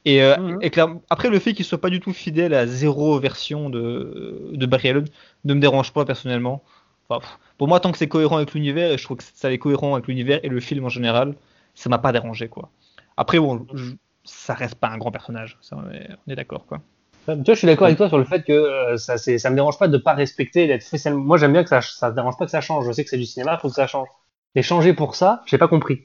Et, 0.04 0.22
euh, 0.22 0.36
mmh. 0.36 0.58
et 0.62 0.70
clair, 0.70 0.88
après, 1.10 1.28
le 1.28 1.38
fait 1.38 1.54
qu'il 1.54 1.64
soit 1.64 1.80
pas 1.80 1.90
du 1.90 1.98
tout 1.98 2.12
fidèle 2.12 2.54
à 2.54 2.66
zéro 2.66 3.18
version 3.18 3.68
de, 3.68 4.50
de 4.52 4.66
Barry 4.66 4.90
Allen 4.90 5.06
ne 5.44 5.54
me 5.54 5.60
dérange 5.60 5.92
pas 5.92 6.04
personnellement. 6.04 6.62
Enfin, 7.08 7.26
pour 7.58 7.68
moi, 7.68 7.80
tant 7.80 7.90
que 7.90 7.98
c'est 7.98 8.08
cohérent 8.08 8.36
avec 8.36 8.54
l'univers, 8.54 8.92
et 8.92 8.98
je 8.98 9.04
trouve 9.04 9.16
que 9.16 9.24
ça 9.34 9.52
est 9.52 9.58
cohérent 9.58 9.94
avec 9.94 10.06
l'univers 10.06 10.40
et 10.42 10.48
le 10.48 10.60
film 10.60 10.84
en 10.84 10.88
général, 10.88 11.34
ça 11.74 11.88
m'a 11.90 11.98
pas 11.98 12.12
dérangé, 12.12 12.48
quoi. 12.48 12.70
Après, 13.16 13.38
bon, 13.38 13.66
je, 13.74 13.92
ça 14.24 14.54
reste 14.54 14.76
pas 14.76 14.88
un 14.88 14.98
grand 14.98 15.10
personnage. 15.10 15.58
Ça, 15.60 15.76
on 15.76 15.90
est, 15.90 16.10
est 16.28 16.36
d'accord, 16.36 16.66
quoi. 16.66 16.80
Tu 17.26 17.32
vois, 17.32 17.44
je 17.46 17.54
suis 17.54 17.66
d'accord 17.66 17.86
avec 17.86 17.96
toi 17.96 18.08
sur 18.08 18.18
le 18.18 18.24
fait 18.24 18.42
que 18.42 18.52
euh, 18.52 18.96
ça, 18.98 19.16
ça 19.16 19.50
me 19.50 19.54
dérange 19.54 19.78
pas 19.78 19.88
de 19.88 19.96
pas 19.96 20.12
respecter, 20.12 20.66
d'être. 20.66 20.84
Moi, 21.10 21.38
j'aime 21.38 21.52
bien 21.52 21.62
que 21.62 21.70
ça, 21.70 21.80
ça 21.80 22.10
me 22.10 22.14
dérange 22.14 22.36
pas 22.36 22.44
que 22.44 22.50
ça 22.50 22.60
change. 22.60 22.86
Je 22.86 22.92
sais 22.92 23.02
que 23.02 23.10
c'est 23.10 23.18
du 23.18 23.24
cinéma, 23.24 23.54
il 23.54 23.60
faut 23.60 23.68
que 23.68 23.74
ça 23.74 23.86
change. 23.86 24.08
Et 24.54 24.62
changer 24.62 24.92
pour 24.92 25.16
ça, 25.16 25.42
j'ai 25.46 25.56
pas 25.56 25.68
compris. 25.68 26.02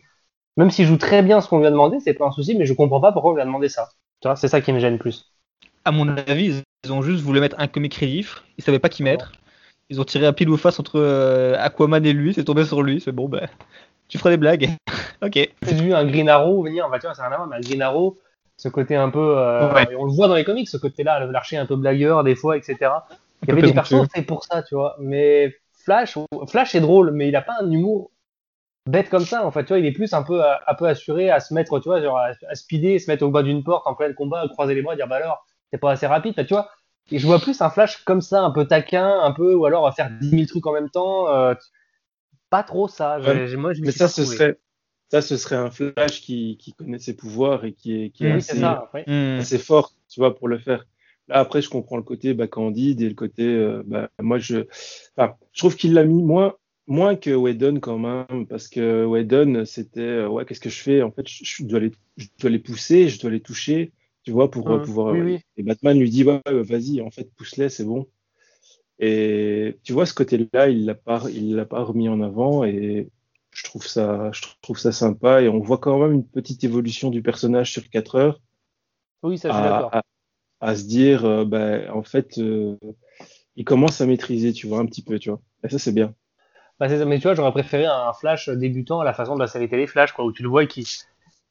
Même 0.57 0.71
si 0.71 0.83
je 0.83 0.89
joue 0.89 0.97
très 0.97 1.21
bien 1.21 1.41
ce 1.41 1.49
qu'on 1.49 1.59
lui 1.59 1.67
a 1.67 1.71
demandé, 1.71 1.99
c'est 1.99 2.13
pas 2.13 2.25
un 2.25 2.31
souci, 2.31 2.55
mais 2.55 2.65
je 2.65 2.73
comprends 2.73 3.01
pas 3.01 3.11
pourquoi 3.11 3.31
on 3.31 3.35
lui 3.35 3.41
a 3.41 3.45
demandé 3.45 3.69
ça. 3.69 3.89
Tu 4.21 4.27
vois, 4.27 4.35
c'est 4.35 4.47
ça 4.47 4.61
qui 4.61 4.71
me 4.71 4.79
gêne 4.79 4.97
plus. 4.97 5.33
À 5.85 5.91
mon 5.91 6.07
avis, 6.17 6.61
ils 6.83 6.93
ont 6.93 7.01
juste 7.01 7.23
voulu 7.23 7.39
mettre 7.41 7.57
un 7.59 7.67
comic 7.67 7.95
relief. 7.95 8.43
Ils 8.57 8.63
savaient 8.63 8.79
pas 8.79 8.89
qui 8.89 9.03
mettre. 9.03 9.33
Ils 9.89 9.99
ont 9.99 10.05
tiré 10.05 10.25
un 10.25 10.33
pile 10.33 10.49
ou 10.49 10.57
face 10.57 10.79
entre 10.79 10.99
euh, 10.99 11.55
Aquaman 11.57 12.05
et 12.05 12.13
lui. 12.13 12.33
C'est 12.33 12.43
tombé 12.43 12.65
sur 12.65 12.81
lui. 12.81 13.01
C'est 13.01 13.11
bon, 13.11 13.27
ben, 13.27 13.47
tu 14.07 14.17
feras 14.17 14.29
des 14.29 14.37
blagues. 14.37 14.69
ok. 15.21 15.33
J'ai 15.33 15.75
vu 15.75 15.93
un 15.93 16.05
Green 16.05 16.29
Arrow 16.29 16.63
venir. 16.63 16.89
Bah, 16.89 16.99
tu 16.99 17.07
vois, 17.07 17.15
c'est 17.15 17.21
rien 17.21 17.31
à 17.31 17.37
voir, 17.37 17.47
mais 17.47 17.57
un 17.57 17.61
Green 17.61 17.81
Arrow 17.81 18.17
ce 18.59 18.67
côté 18.67 18.97
un 18.97 19.09
peu, 19.09 19.37
euh, 19.37 19.73
ouais. 19.73 19.87
on 19.97 20.03
le 20.03 20.11
voit 20.11 20.27
dans 20.27 20.35
les 20.35 20.43
comics, 20.43 20.67
ce 20.67 20.75
côté-là, 20.75 21.25
l'archer 21.27 21.55
un 21.55 21.65
peu 21.65 21.77
blagueur 21.77 22.25
des 22.25 22.35
fois, 22.35 22.57
etc. 22.57 22.75
Il 23.41 23.47
y 23.47 23.51
avait 23.53 23.61
des 23.61 23.73
personnages 23.73 24.07
faits 24.13 24.27
pour 24.27 24.43
ça, 24.43 24.63
tu 24.63 24.75
vois. 24.75 24.97
Mais 24.99 25.55
Flash, 25.71 26.17
Flash 26.49 26.75
est 26.75 26.81
drôle, 26.81 27.11
mais 27.11 27.29
il 27.29 27.35
a 27.37 27.41
pas 27.41 27.55
un 27.61 27.71
humour 27.71 28.11
bête 28.85 29.09
comme 29.09 29.23
ça. 29.23 29.45
En 29.45 29.51
fait, 29.51 29.63
tu 29.63 29.69
vois, 29.69 29.79
il 29.79 29.85
est 29.85 29.93
plus 29.93 30.11
un 30.11 30.23
peu, 30.23 30.41
un 30.43 30.73
peu 30.73 30.89
assuré 30.89 31.29
à 31.31 31.39
se 31.39 31.53
mettre, 31.53 31.79
tu 31.79 31.87
vois, 31.87 32.01
genre 32.01 32.17
à, 32.17 32.31
à 32.49 32.55
speeder, 32.55 32.99
se 32.99 33.09
mettre 33.09 33.23
au 33.23 33.29
bas 33.29 33.43
d'une 33.43 33.63
porte 33.63 33.87
en 33.87 33.95
plein 33.95 34.11
combat, 34.11 34.45
croiser 34.49 34.75
les 34.75 34.81
bras, 34.81 34.97
dire 34.97 35.07
bah 35.07 35.15
alors, 35.15 35.45
c'est 35.71 35.79
pas 35.79 35.91
assez 35.91 36.07
rapide, 36.07 36.35
tu 36.35 36.53
vois. 36.53 36.69
Et 37.11 37.17
je 37.17 37.25
vois 37.25 37.39
plus 37.39 37.61
un 37.61 37.69
Flash 37.69 38.03
comme 38.03 38.19
ça, 38.19 38.41
un 38.41 38.51
peu 38.51 38.67
taquin, 38.67 39.21
un 39.21 39.31
peu, 39.31 39.55
ou 39.55 39.65
alors 39.67 39.87
à 39.87 39.93
faire 39.93 40.09
10 40.19 40.31
000 40.31 40.43
trucs 40.47 40.67
en 40.67 40.73
même 40.73 40.89
temps. 40.89 41.33
Euh, 41.33 41.53
pas 42.49 42.63
trop 42.63 42.89
ça. 42.89 43.21
Ouais. 43.21 43.55
Moi, 43.55 43.71
je 43.71 43.81
mais 43.83 43.91
ça, 43.91 44.09
ce 44.09 44.25
serait 44.25 44.57
ça, 45.09 45.21
ce 45.21 45.37
serait 45.37 45.55
un 45.55 45.71
Flash 45.71 46.21
qui, 46.21 46.57
qui 46.57 46.73
connaît 46.73 46.99
ses 46.99 47.15
pouvoirs 47.15 47.65
et 47.65 47.73
qui 47.73 48.03
est, 48.03 48.09
qui 48.11 48.25
est, 48.25 48.31
oui, 48.31 48.37
assez, 48.37 48.57
ça, 48.57 48.89
oui. 48.93 49.01
assez, 49.07 49.57
fort, 49.57 49.93
tu 50.07 50.19
vois, 50.19 50.35
pour 50.35 50.47
le 50.47 50.59
faire. 50.59 50.87
Là, 51.27 51.39
après, 51.39 51.61
je 51.61 51.69
comprends 51.69 51.97
le 51.97 52.03
côté 52.03 52.33
bah, 52.33 52.47
candide 52.47 53.01
et 53.01 53.09
le 53.09 53.15
côté, 53.15 53.43
euh, 53.43 53.81
bah, 53.85 54.09
moi, 54.21 54.37
je, 54.37 54.67
enfin, 55.17 55.35
je 55.51 55.59
trouve 55.59 55.75
qu'il 55.75 55.93
l'a 55.93 56.03
mis 56.03 56.21
moins, 56.21 56.55
moins 56.85 57.15
que 57.15 57.31
Whedon 57.31 57.79
quand 57.79 57.97
même, 57.97 58.45
parce 58.47 58.67
que 58.67 59.05
Whedon, 59.05 59.65
c'était, 59.65 60.01
euh, 60.01 60.27
ouais, 60.27 60.45
qu'est-ce 60.45 60.59
que 60.59 60.69
je 60.69 60.79
fais? 60.79 61.01
En 61.01 61.11
fait, 61.11 61.27
je, 61.27 61.43
je, 61.43 61.63
dois 61.63 61.79
les, 61.79 61.91
je 62.17 62.27
dois 62.39 62.51
les 62.51 62.59
pousser, 62.59 63.09
je 63.09 63.19
dois 63.19 63.31
les 63.31 63.41
toucher, 63.41 63.91
tu 64.23 64.31
vois, 64.31 64.51
pour 64.51 64.69
mmh. 64.69 64.83
pouvoir. 64.83 65.13
Oui, 65.13 65.21
oui. 65.21 65.39
Et 65.57 65.63
Batman 65.63 65.99
lui 65.99 66.09
dit, 66.11 66.23
ouais, 66.23 66.39
vas-y, 66.45 67.01
en 67.01 67.09
fait, 67.09 67.31
pousse-les, 67.35 67.69
c'est 67.69 67.85
bon. 67.85 68.07
Et 68.99 69.77
tu 69.83 69.93
vois, 69.93 70.05
ce 70.05 70.13
côté-là, 70.13 70.69
il 70.69 70.85
l'a 70.85 70.93
pas, 70.93 71.23
il 71.33 71.55
l'a 71.55 71.65
pas 71.65 71.81
remis 71.83 72.09
en 72.09 72.21
avant 72.21 72.63
et 72.65 73.07
je 73.59 73.63
trouve 73.65 73.85
ça, 73.85 74.31
je 74.31 74.41
trouve 74.61 74.77
ça 74.77 74.91
sympa 74.91 75.41
et 75.41 75.49
on 75.49 75.59
voit 75.59 75.77
quand 75.77 75.99
même 75.99 76.13
une 76.13 76.25
petite 76.27 76.63
évolution 76.63 77.09
du 77.09 77.21
personnage 77.21 77.71
sur 77.71 77.89
4 77.89 78.15
heures. 78.15 78.41
Oui, 79.21 79.37
ça, 79.37 79.49
je 79.49 79.53
suis 79.53 79.63
d'accord. 79.63 79.91
à 80.61 80.75
se 80.75 80.85
dire, 80.85 81.45
ben, 81.45 81.89
en 81.91 82.03
fait, 82.03 82.37
il 82.37 83.65
commence 83.65 83.99
à 83.99 84.05
maîtriser, 84.05 84.53
tu 84.53 84.67
vois, 84.67 84.79
un 84.79 84.85
petit 84.85 85.03
peu, 85.03 85.19
tu 85.19 85.29
vois. 85.29 85.41
Et 85.63 85.69
ça, 85.69 85.77
c'est 85.77 85.91
bien. 85.91 86.15
Bah, 86.79 86.87
mais 87.05 87.17
tu 87.17 87.23
vois, 87.23 87.35
j'aurais 87.35 87.51
préféré 87.51 87.85
un 87.85 88.13
Flash 88.13 88.47
débutant 88.47 89.01
à 89.01 89.03
la 89.03 89.13
façon 89.13 89.35
de 89.35 89.41
la 89.41 89.47
série 89.47 89.67
télé 89.67 89.85
Flash, 89.85 90.13
quoi, 90.13 90.23
où 90.23 90.31
tu 90.31 90.43
le 90.43 90.49
vois 90.49 90.65
qui. 90.65 90.87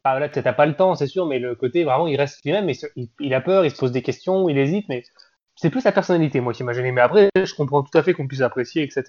Ah, 0.04 0.18
là, 0.18 0.30
t'as 0.30 0.54
pas 0.54 0.64
le 0.64 0.74
temps, 0.74 0.94
c'est 0.94 1.06
sûr, 1.06 1.26
mais 1.26 1.38
le 1.38 1.54
côté 1.54 1.84
vraiment, 1.84 2.06
il 2.06 2.16
reste 2.16 2.42
lui-même, 2.44 2.64
mais 2.64 2.78
il, 3.20 3.34
a 3.34 3.42
peur, 3.42 3.66
il 3.66 3.70
se 3.70 3.76
pose 3.76 3.92
des 3.92 4.00
questions, 4.00 4.48
il 4.48 4.56
hésite, 4.56 4.88
mais 4.88 5.02
c'est 5.54 5.68
plus 5.68 5.82
sa 5.82 5.92
personnalité, 5.92 6.40
moi, 6.40 6.54
qui 6.54 6.64
m'a 6.64 6.72
gêné. 6.72 6.92
Mais 6.92 7.02
après, 7.02 7.28
je 7.36 7.54
comprends 7.54 7.82
tout 7.82 7.96
à 7.98 8.02
fait 8.02 8.14
qu'on 8.14 8.26
puisse 8.26 8.40
apprécier, 8.40 8.82
etc. 8.82 9.04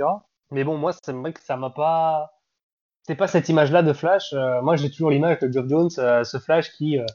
Mais 0.52 0.66
bon, 0.66 0.78
moi, 0.78 0.91
c'est 0.91 1.14
vrai 1.14 1.32
que 1.32 1.41
ça 1.41 1.56
m'a 1.56 1.70
pas. 1.70 2.34
C'est 3.04 3.16
pas 3.16 3.28
cette 3.28 3.50
image-là 3.50 3.82
de 3.82 3.93
Flash. 3.93 4.34
Euh, 4.34 4.62
moi, 4.62 4.76
j'ai 4.76 4.89
toujours 4.89 5.10
l'image 5.10 5.39
de 5.39 5.52
Geoff 5.52 5.68
Jones, 5.68 5.89
euh, 5.97 6.24
ce 6.24 6.38
Flash 6.38 6.72
qui. 6.72 7.00
Euh, 7.00 7.06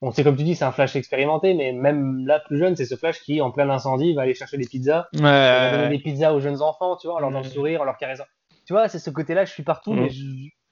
bon, 0.00 0.10
c'est 0.10 0.24
comme 0.24 0.36
tu 0.36 0.44
dis, 0.44 0.54
c'est 0.54 0.64
un 0.64 0.72
Flash 0.72 0.96
expérimenté, 0.96 1.54
mais 1.54 1.72
même 1.72 2.26
là, 2.26 2.40
plus 2.40 2.58
jeune, 2.58 2.76
c'est 2.76 2.86
ce 2.86 2.94
Flash 2.96 3.20
qui, 3.20 3.40
en 3.40 3.50
plein 3.50 3.68
incendie, 3.68 4.14
va 4.14 4.22
aller 4.22 4.34
chercher 4.34 4.56
des 4.56 4.66
pizzas, 4.66 5.08
ouais, 5.14 5.20
va 5.22 5.76
donner 5.76 5.96
des 5.96 6.02
pizzas 6.02 6.32
aux 6.32 6.40
jeunes 6.40 6.62
enfants, 6.62 6.96
tu 6.96 7.08
vois, 7.08 7.20
leur 7.20 7.30
donner 7.30 7.44
le 7.44 7.50
sourire, 7.50 7.84
leur 7.84 7.96
caresser. 7.98 8.22
Tu 8.66 8.72
vois, 8.72 8.88
c'est 8.88 8.98
ce 8.98 9.10
côté-là, 9.10 9.44
je 9.44 9.52
suis 9.52 9.62
partout, 9.62 9.92
mais 9.92 10.06
mm. 10.06 10.10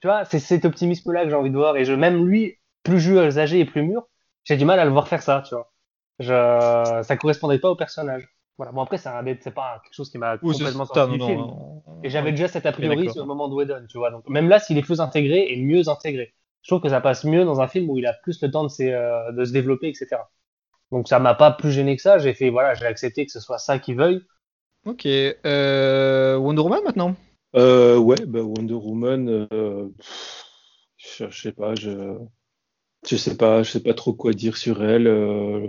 tu 0.01 0.07
vois, 0.07 0.25
c'est 0.25 0.39
cet 0.39 0.64
optimisme-là 0.64 1.25
que 1.25 1.31
j'ai 1.31 1.37
envie 1.37 1.51
de 1.51 1.57
voir. 1.57 1.77
Et 1.77 1.85
je, 1.85 1.93
même 1.93 2.25
lui, 2.27 2.57
plus 2.83 3.18
âgé 3.18 3.61
et 3.61 3.64
plus 3.64 3.83
mûr, 3.83 4.07
j'ai 4.45 4.57
du 4.57 4.64
mal 4.64 4.81
à 4.81 4.85
le 4.85 4.91
voir 4.91 5.09
faire 5.09 5.23
ça, 5.23 5.43
tu 5.47 5.55
vois. 5.55 5.71
Je, 6.18 7.03
ça 7.03 7.16
correspondait 7.16 7.59
pas 7.59 7.71
au 7.71 7.77
personnage. 7.77 8.29
Voilà. 8.61 8.73
Bon 8.73 8.83
après 8.83 8.99
c'est 8.99 9.09
c'est 9.41 9.55
pas 9.55 9.81
quelque 9.83 9.95
chose 9.95 10.11
qui 10.11 10.19
m'a 10.19 10.37
complètement 10.37 10.85
sorti 10.85 11.17
du 11.17 11.25
film. 11.25 11.47
et 12.05 12.11
j'avais 12.11 12.33
déjà 12.33 12.47
cet 12.47 12.67
a 12.67 12.73
priori 12.73 13.11
sur 13.11 13.23
le 13.23 13.27
moment 13.27 13.49
de 13.49 13.55
Whedon, 13.55 13.87
tu 13.89 13.97
vois. 13.97 14.11
Donc 14.11 14.29
même 14.29 14.51
là, 14.51 14.59
s'il 14.59 14.77
est 14.77 14.83
plus 14.83 15.01
intégré 15.01 15.51
et 15.51 15.57
mieux 15.57 15.89
intégré, 15.89 16.35
je 16.61 16.69
trouve 16.69 16.83
que 16.83 16.91
ça 16.91 17.01
passe 17.01 17.25
mieux 17.25 17.47
dans 17.47 17.63
un 17.63 17.69
film 17.69 17.89
où 17.89 17.97
il 17.97 18.05
a 18.05 18.13
plus 18.13 18.43
le 18.43 18.51
temps 18.51 18.65
de, 18.65 18.71
euh, 18.83 19.33
de 19.33 19.45
se 19.47 19.53
développer, 19.53 19.89
etc. 19.89 20.09
Donc 20.93 21.09
ça 21.09 21.19
m'a 21.21 21.35
pas 21.35 21.53
plus 21.53 21.71
gêné 21.71 21.97
que 21.97 22.03
ça. 22.03 22.19
J'ai 22.19 22.35
fait 22.35 22.51
voilà, 22.51 22.75
j'ai 22.75 22.85
accepté 22.85 23.25
que 23.25 23.33
ce 23.33 23.41
soit 23.41 23.57
ça 23.57 23.79
qu'il 23.79 23.97
veuille. 23.97 24.21
Ok. 24.85 25.07
Euh, 25.07 26.37
Wonder 26.37 26.61
Woman 26.61 26.85
maintenant? 26.85 27.17
Euh, 27.57 27.97
ouais, 27.97 28.27
bah 28.27 28.43
Wonder 28.43 28.75
Woman. 28.75 29.49
Euh, 29.51 29.89
je, 30.99 31.31
sais 31.31 31.53
pas, 31.53 31.75
je 31.75 32.15
je 33.09 33.17
sais 33.17 33.39
pas, 33.39 33.63
je 33.63 33.71
sais 33.71 33.83
pas 33.83 33.95
trop 33.95 34.13
quoi 34.13 34.35
dire 34.35 34.59
sur 34.59 34.85
elle. 34.85 35.07
Euh, 35.07 35.67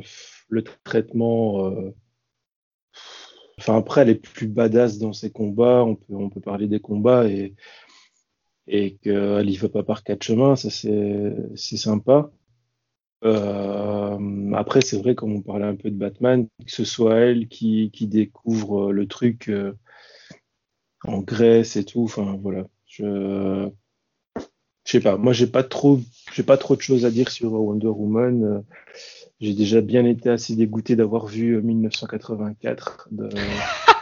le 0.50 0.66
traitement. 0.84 1.72
Euh, 3.62 3.72
enfin, 3.72 3.78
après, 3.78 4.02
elle 4.02 4.10
est 4.10 4.16
plus 4.16 4.48
badass 4.48 4.98
dans 4.98 5.14
ses 5.14 5.32
combats. 5.32 5.84
On 5.84 5.96
peut, 5.96 6.14
on 6.16 6.30
peut 6.30 6.42
parler 6.42 6.68
des 6.68 6.80
combats 6.80 7.28
et, 7.28 7.54
et 8.68 8.96
qu'elle 8.98 9.50
y 9.50 9.58
va 9.58 9.70
pas 9.70 9.84
par 9.84 10.04
quatre 10.04 10.24
chemins. 10.24 10.56
Ça, 10.56 10.70
c'est, 10.70 11.36
c'est 11.56 11.78
sympa. 11.78 12.32
Euh, 13.24 14.52
après, 14.54 14.82
c'est 14.82 14.98
vrai, 14.98 15.16
comme 15.16 15.34
on 15.34 15.42
parlait 15.42 15.66
un 15.66 15.76
peu 15.76 15.92
de 15.92 15.96
Batman, 15.96 16.48
que 16.66 16.72
ce 16.72 16.86
soit 16.86 17.16
elle 17.18 17.48
qui, 17.48 17.92
qui 17.92 18.08
découvre 18.08 18.92
le 18.92 19.08
truc 19.08 19.52
en 21.04 21.20
Grèce 21.22 21.76
et 21.76 21.86
tout. 21.86 22.04
Enfin, 22.04 22.38
voilà. 22.42 22.68
Je, 22.86 23.70
je 24.86 24.92
sais 24.92 25.00
pas. 25.00 25.18
Moi, 25.18 25.34
j'ai 25.34 25.48
pas 25.48 25.64
trop, 25.64 26.00
j'ai 26.34 26.44
pas 26.44 26.58
trop 26.58 26.76
de 26.76 26.82
choses 26.82 27.06
à 27.06 27.12
dire 27.12 27.30
sur 27.30 27.54
Wonder 27.54 27.88
Woman. 27.88 28.64
J'ai 29.42 29.54
déjà 29.56 29.82
bien 29.82 30.06
été 30.06 30.30
assez 30.30 30.56
dégoûté 30.56 30.96
d'avoir 30.96 31.26
vu 31.26 31.60
1984. 31.60 33.10
Euh, 33.20 33.30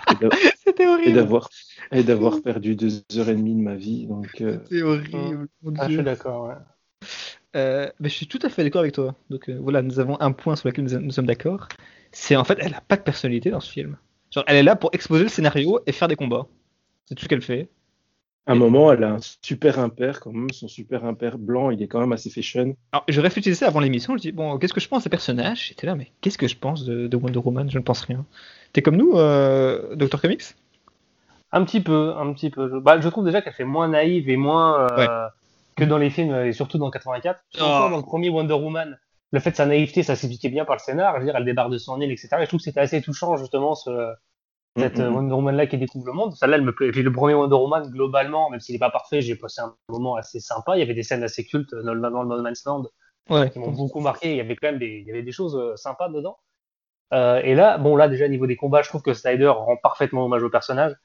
C'était 0.66 0.86
horrible. 0.86 1.10
Et 1.10 1.14
d'avoir, 1.14 1.50
et 1.94 2.04
d'avoir 2.04 2.42
perdu 2.42 2.76
deux 2.76 3.04
heures 3.16 3.30
et 3.30 3.36
demie 3.36 3.56
de 3.56 3.62
ma 3.62 3.76
vie. 3.76 4.06
Donc. 4.06 4.42
Euh, 4.42 4.58
C'est 4.70 4.82
horrible. 4.82 5.48
Ah, 5.78 5.88
je 5.88 5.94
suis 5.94 6.04
d'accord. 6.04 6.50
Ouais. 6.50 7.08
Euh, 7.56 7.90
mais 8.02 8.10
je 8.10 8.16
suis 8.16 8.28
tout 8.28 8.40
à 8.44 8.50
fait 8.50 8.64
d'accord 8.64 8.82
avec 8.82 8.94
toi. 8.94 9.16
Donc 9.30 9.50
voilà, 9.50 9.82
nous 9.82 10.00
avons 10.02 10.20
un 10.20 10.34
point 10.34 10.58
sur 10.58 10.68
lequel 10.68 10.86
nous, 10.86 11.12
sommes 11.12 11.26
d'accord. 11.26 11.70
C'est 12.12 12.36
en 12.36 12.44
fait, 12.44 12.58
elle 12.60 12.74
a 12.74 12.82
pas 12.82 12.98
de 12.98 13.02
personnalité 13.02 13.50
dans 13.50 13.62
ce 13.62 13.72
film. 13.72 13.96
Genre, 14.32 14.44
elle 14.46 14.58
est 14.58 14.64
là 14.64 14.76
pour 14.76 14.90
exposer 14.94 15.24
le 15.24 15.30
scénario 15.30 15.80
et 15.88 15.94
faire 15.94 16.10
des 16.10 16.18
combats. 16.18 16.48
C'est 17.06 17.16
tout 17.16 17.24
ce 17.24 17.30
qu'elle 17.30 17.42
fait. 17.42 17.70
À 18.50 18.54
un 18.54 18.56
moment, 18.56 18.92
elle 18.92 19.04
a 19.04 19.12
un 19.12 19.20
super 19.44 19.78
impair 19.78 20.20
quand 20.20 20.32
même. 20.32 20.50
Son 20.50 20.68
super 20.68 21.06
impair 21.06 21.38
blanc, 21.38 21.70
il 21.70 21.84
est 21.84 21.88
quand 21.88 22.00
même 22.00 22.14
assez 22.14 22.32
fashion. 22.32 22.76
Alors, 22.92 23.04
je 23.08 23.22
réfléchissais 23.22 23.64
avant 23.64 23.80
l'émission. 23.80 24.18
Je 24.18 24.22
dis 24.22 24.32
bon, 24.32 24.58
qu'est-ce 24.58 24.74
que 24.74 24.80
je 24.80 24.88
pense 24.88 25.04
des 25.04 25.10
personnages? 25.12 25.68
J'étais 25.68 25.86
là, 25.86 25.94
mais 25.94 26.12
qu'est-ce 26.22 26.40
que 26.40 26.48
je 26.48 26.58
pense 26.58 26.84
de, 26.84 27.16
Wonder 27.16 27.38
Woman? 27.38 27.70
Je 27.70 27.78
ne 27.78 27.84
pense 27.84 28.02
rien. 28.02 28.26
T'es 28.74 28.82
comme 28.82 28.96
nous, 28.98 29.14
euh, 29.14 29.96
Dr 29.96 30.20
Comics? 30.20 30.42
Un 31.52 31.64
petit 31.64 31.80
peu, 31.80 32.16
un 32.18 32.34
petit 32.34 32.50
peu. 32.50 32.80
Bah, 32.80 33.00
je 33.00 33.08
trouve 33.10 33.24
déjà 33.24 33.44
qu'elle 33.44 33.54
fait 33.54 33.66
moins 33.66 33.88
naïve 33.88 34.32
et 34.32 34.38
moins 34.38 34.88
euh, 34.98 35.28
que 35.76 35.84
dans 35.84 36.00
les 36.00 36.10
films 36.10 36.34
et 36.34 36.52
surtout 36.52 36.80
dans 36.80 36.90
84. 36.90 37.40
Surtout 37.52 37.70
dans 37.92 37.98
le 37.98 38.02
premier 38.02 38.32
Wonder 38.32 38.56
Woman. 38.56 38.98
Le 39.32 39.40
fait 39.40 39.52
de 39.52 39.58
sa 39.58 39.68
naïveté, 39.68 40.02
ça 40.02 40.16
s'expliquait 40.16 40.50
bien 40.50 40.66
par 40.66 40.76
le 40.76 40.80
scénar. 40.80 41.14
Je 41.14 41.20
veux 41.20 41.26
dire, 41.26 41.36
elle 41.36 41.46
débarque 41.46 41.70
de 41.70 41.78
son 41.78 42.02
île, 42.02 42.12
etc. 42.12 42.30
Et 42.40 42.42
je 42.42 42.48
trouve 42.48 42.62
que 42.62 42.64
c'était 42.64 42.80
assez 42.80 43.00
touchant 43.00 43.38
justement 43.38 43.76
ce 43.76 43.92
cette 44.78 44.98
mm, 44.98 45.04
mm, 45.04 45.10
mm. 45.10 45.16
Wonder 45.16 45.34
Woman 45.34 45.56
là 45.56 45.68
qui 45.68 45.78
découvre 45.78 46.06
le 46.06 46.14
monde. 46.14 46.34
Celle-là, 46.36 46.58
elle 46.58 46.64
me 46.64 46.74
plaît. 46.74 46.92
Puis 46.92 47.04
le 47.04 47.12
premier 47.12 47.34
Wonder 47.34 47.56
Woman, 47.56 47.90
globalement, 47.90 48.50
même 48.50 48.60
s'il 48.60 48.74
n'est 48.74 48.80
pas 48.80 48.92
parfait, 48.92 49.22
j'ai 49.22 49.36
passé 49.36 49.62
un 49.62 49.76
moment 49.90 50.16
assez 50.16 50.40
sympa. 50.40 50.76
Il 50.76 50.80
y 50.80 50.84
avait 50.84 50.94
des 50.94 51.04
scènes 51.04 51.24
assez 51.24 51.46
cultes 51.46 51.74
dans 51.74 51.94
le, 51.94 52.02
dans 52.02 52.24
le 52.24 52.30
No 52.30 52.42
Man's 52.42 52.64
Land 52.66 52.86
qui 53.52 53.60
m'ont 53.60 53.72
beaucoup 53.72 54.00
marqué. 54.00 54.32
Il 54.32 54.38
y 54.38 54.42
avait 54.42 54.56
quand 54.56 54.68
même 54.68 54.80
des, 54.80 55.00
il 55.02 55.08
y 55.08 55.12
avait 55.12 55.24
des 55.24 55.32
choses 55.32 55.56
euh, 55.56 55.76
sympas 55.76 56.10
dedans. 56.10 56.38
Euh, 57.14 57.42
et 57.44 57.56
là, 57.56 57.78
bon, 57.78 57.96
là, 57.96 58.08
déjà, 58.08 58.28
niveau 58.28 58.48
des 58.48 58.56
combats, 58.56 58.82
je 58.82 58.90
trouve 58.90 59.02
que 59.02 59.14
Snyder 59.14 59.48
rend 59.48 59.78
parfaitement 59.78 60.26
hommage 60.26 60.44
au 60.44 60.50
personnage. 60.50 60.96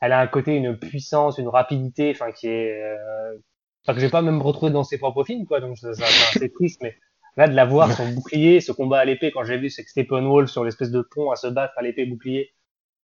Elle 0.00 0.12
a 0.12 0.20
un 0.20 0.26
côté, 0.26 0.54
une 0.56 0.78
puissance, 0.78 1.38
une 1.38 1.48
rapidité, 1.48 2.12
enfin, 2.14 2.32
qui 2.32 2.48
est, 2.48 2.82
euh, 2.82 3.36
enfin, 3.84 3.94
que 3.94 4.00
j'ai 4.00 4.08
pas 4.08 4.22
même 4.22 4.40
retrouvé 4.40 4.72
dans 4.72 4.84
ses 4.84 4.98
propres 4.98 5.24
films, 5.24 5.46
quoi. 5.46 5.60
Donc, 5.60 5.76
c'est 5.76 5.88
assez 5.90 6.50
triste, 6.54 6.80
mais 6.82 6.96
là, 7.36 7.46
de 7.48 7.54
la 7.54 7.66
voir, 7.66 7.92
son 7.92 8.08
bouclier, 8.08 8.60
ce 8.60 8.72
combat 8.72 9.00
à 9.00 9.04
l'épée, 9.04 9.30
quand 9.30 9.44
j'ai 9.44 9.58
vu, 9.58 9.68
c'est 9.68 9.84
que 9.84 9.90
Steppenwolf 9.90 10.50
sur 10.50 10.64
l'espèce 10.64 10.90
de 10.90 11.02
pont 11.02 11.30
à 11.30 11.36
se 11.36 11.46
battre 11.46 11.74
à 11.76 11.82
l'épée 11.82 12.06
bouclier, 12.06 12.54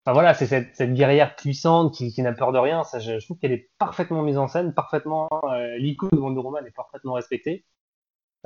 Enfin 0.04 0.12
voilà, 0.12 0.34
c'est 0.34 0.46
cette, 0.46 0.76
cette, 0.76 0.92
guerrière 0.92 1.34
puissante 1.34 1.94
qui, 1.94 2.12
qui 2.12 2.20
n'a 2.22 2.32
peur 2.32 2.52
de 2.52 2.58
rien. 2.58 2.84
Ça, 2.84 2.98
je, 2.98 3.24
trouve 3.24 3.38
qu'elle 3.38 3.52
est 3.52 3.70
parfaitement 3.78 4.22
mise 4.22 4.36
en 4.36 4.48
scène, 4.48 4.74
parfaitement 4.74 5.28
euh, 5.44 5.76
l'icône 5.78 6.10
de 6.12 6.18
Wonder 6.18 6.40
Woman 6.40 6.66
est 6.66 6.74
parfaitement 6.74 7.14
respectée. 7.14 7.64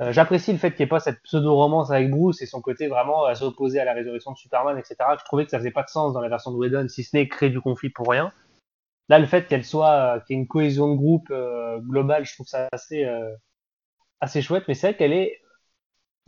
Euh, 0.01 0.13
J'apprécie 0.13 0.53
le 0.53 0.57
fait 0.57 0.71
qu'il 0.71 0.83
n'y 0.83 0.85
ait 0.85 0.89
pas 0.89 1.01
cette 1.01 1.21
pseudo-romance 1.23 1.91
avec 1.91 2.09
Bruce 2.09 2.41
et 2.41 2.45
son 2.45 2.61
côté 2.61 2.87
vraiment 2.87 3.25
à 3.25 3.35
s'opposer 3.35 3.81
à 3.81 3.85
la 3.85 3.93
résurrection 3.93 4.31
de 4.31 4.37
Superman, 4.37 4.77
etc. 4.77 4.95
Je 5.19 5.25
trouvais 5.25 5.43
que 5.43 5.51
ça 5.51 5.57
faisait 5.57 5.71
pas 5.71 5.83
de 5.83 5.89
sens 5.89 6.13
dans 6.13 6.21
la 6.21 6.29
version 6.29 6.51
de 6.51 6.55
Whedon, 6.55 6.87
si 6.87 7.03
ce 7.03 7.17
n'est 7.17 7.27
créer 7.27 7.49
du 7.49 7.59
conflit 7.59 7.89
pour 7.89 8.09
rien. 8.09 8.31
Là, 9.09 9.17
le 9.17 9.25
fait 9.25 9.47
qu'elle 9.47 9.65
soit, 9.65 10.17
euh, 10.17 10.19
qu'il 10.21 10.35
y 10.35 10.39
ait 10.39 10.41
une 10.41 10.47
cohésion 10.47 10.93
de 10.93 10.95
groupe 10.95 11.29
euh, 11.31 11.79
globale, 11.79 12.25
je 12.25 12.33
trouve 12.35 12.47
ça 12.47 12.69
assez, 12.71 13.03
euh, 13.03 13.35
assez 14.21 14.41
chouette. 14.41 14.65
Mais 14.67 14.75
c'est 14.75 14.89
vrai 14.89 14.97
qu'elle 14.97 15.13
est 15.13 15.41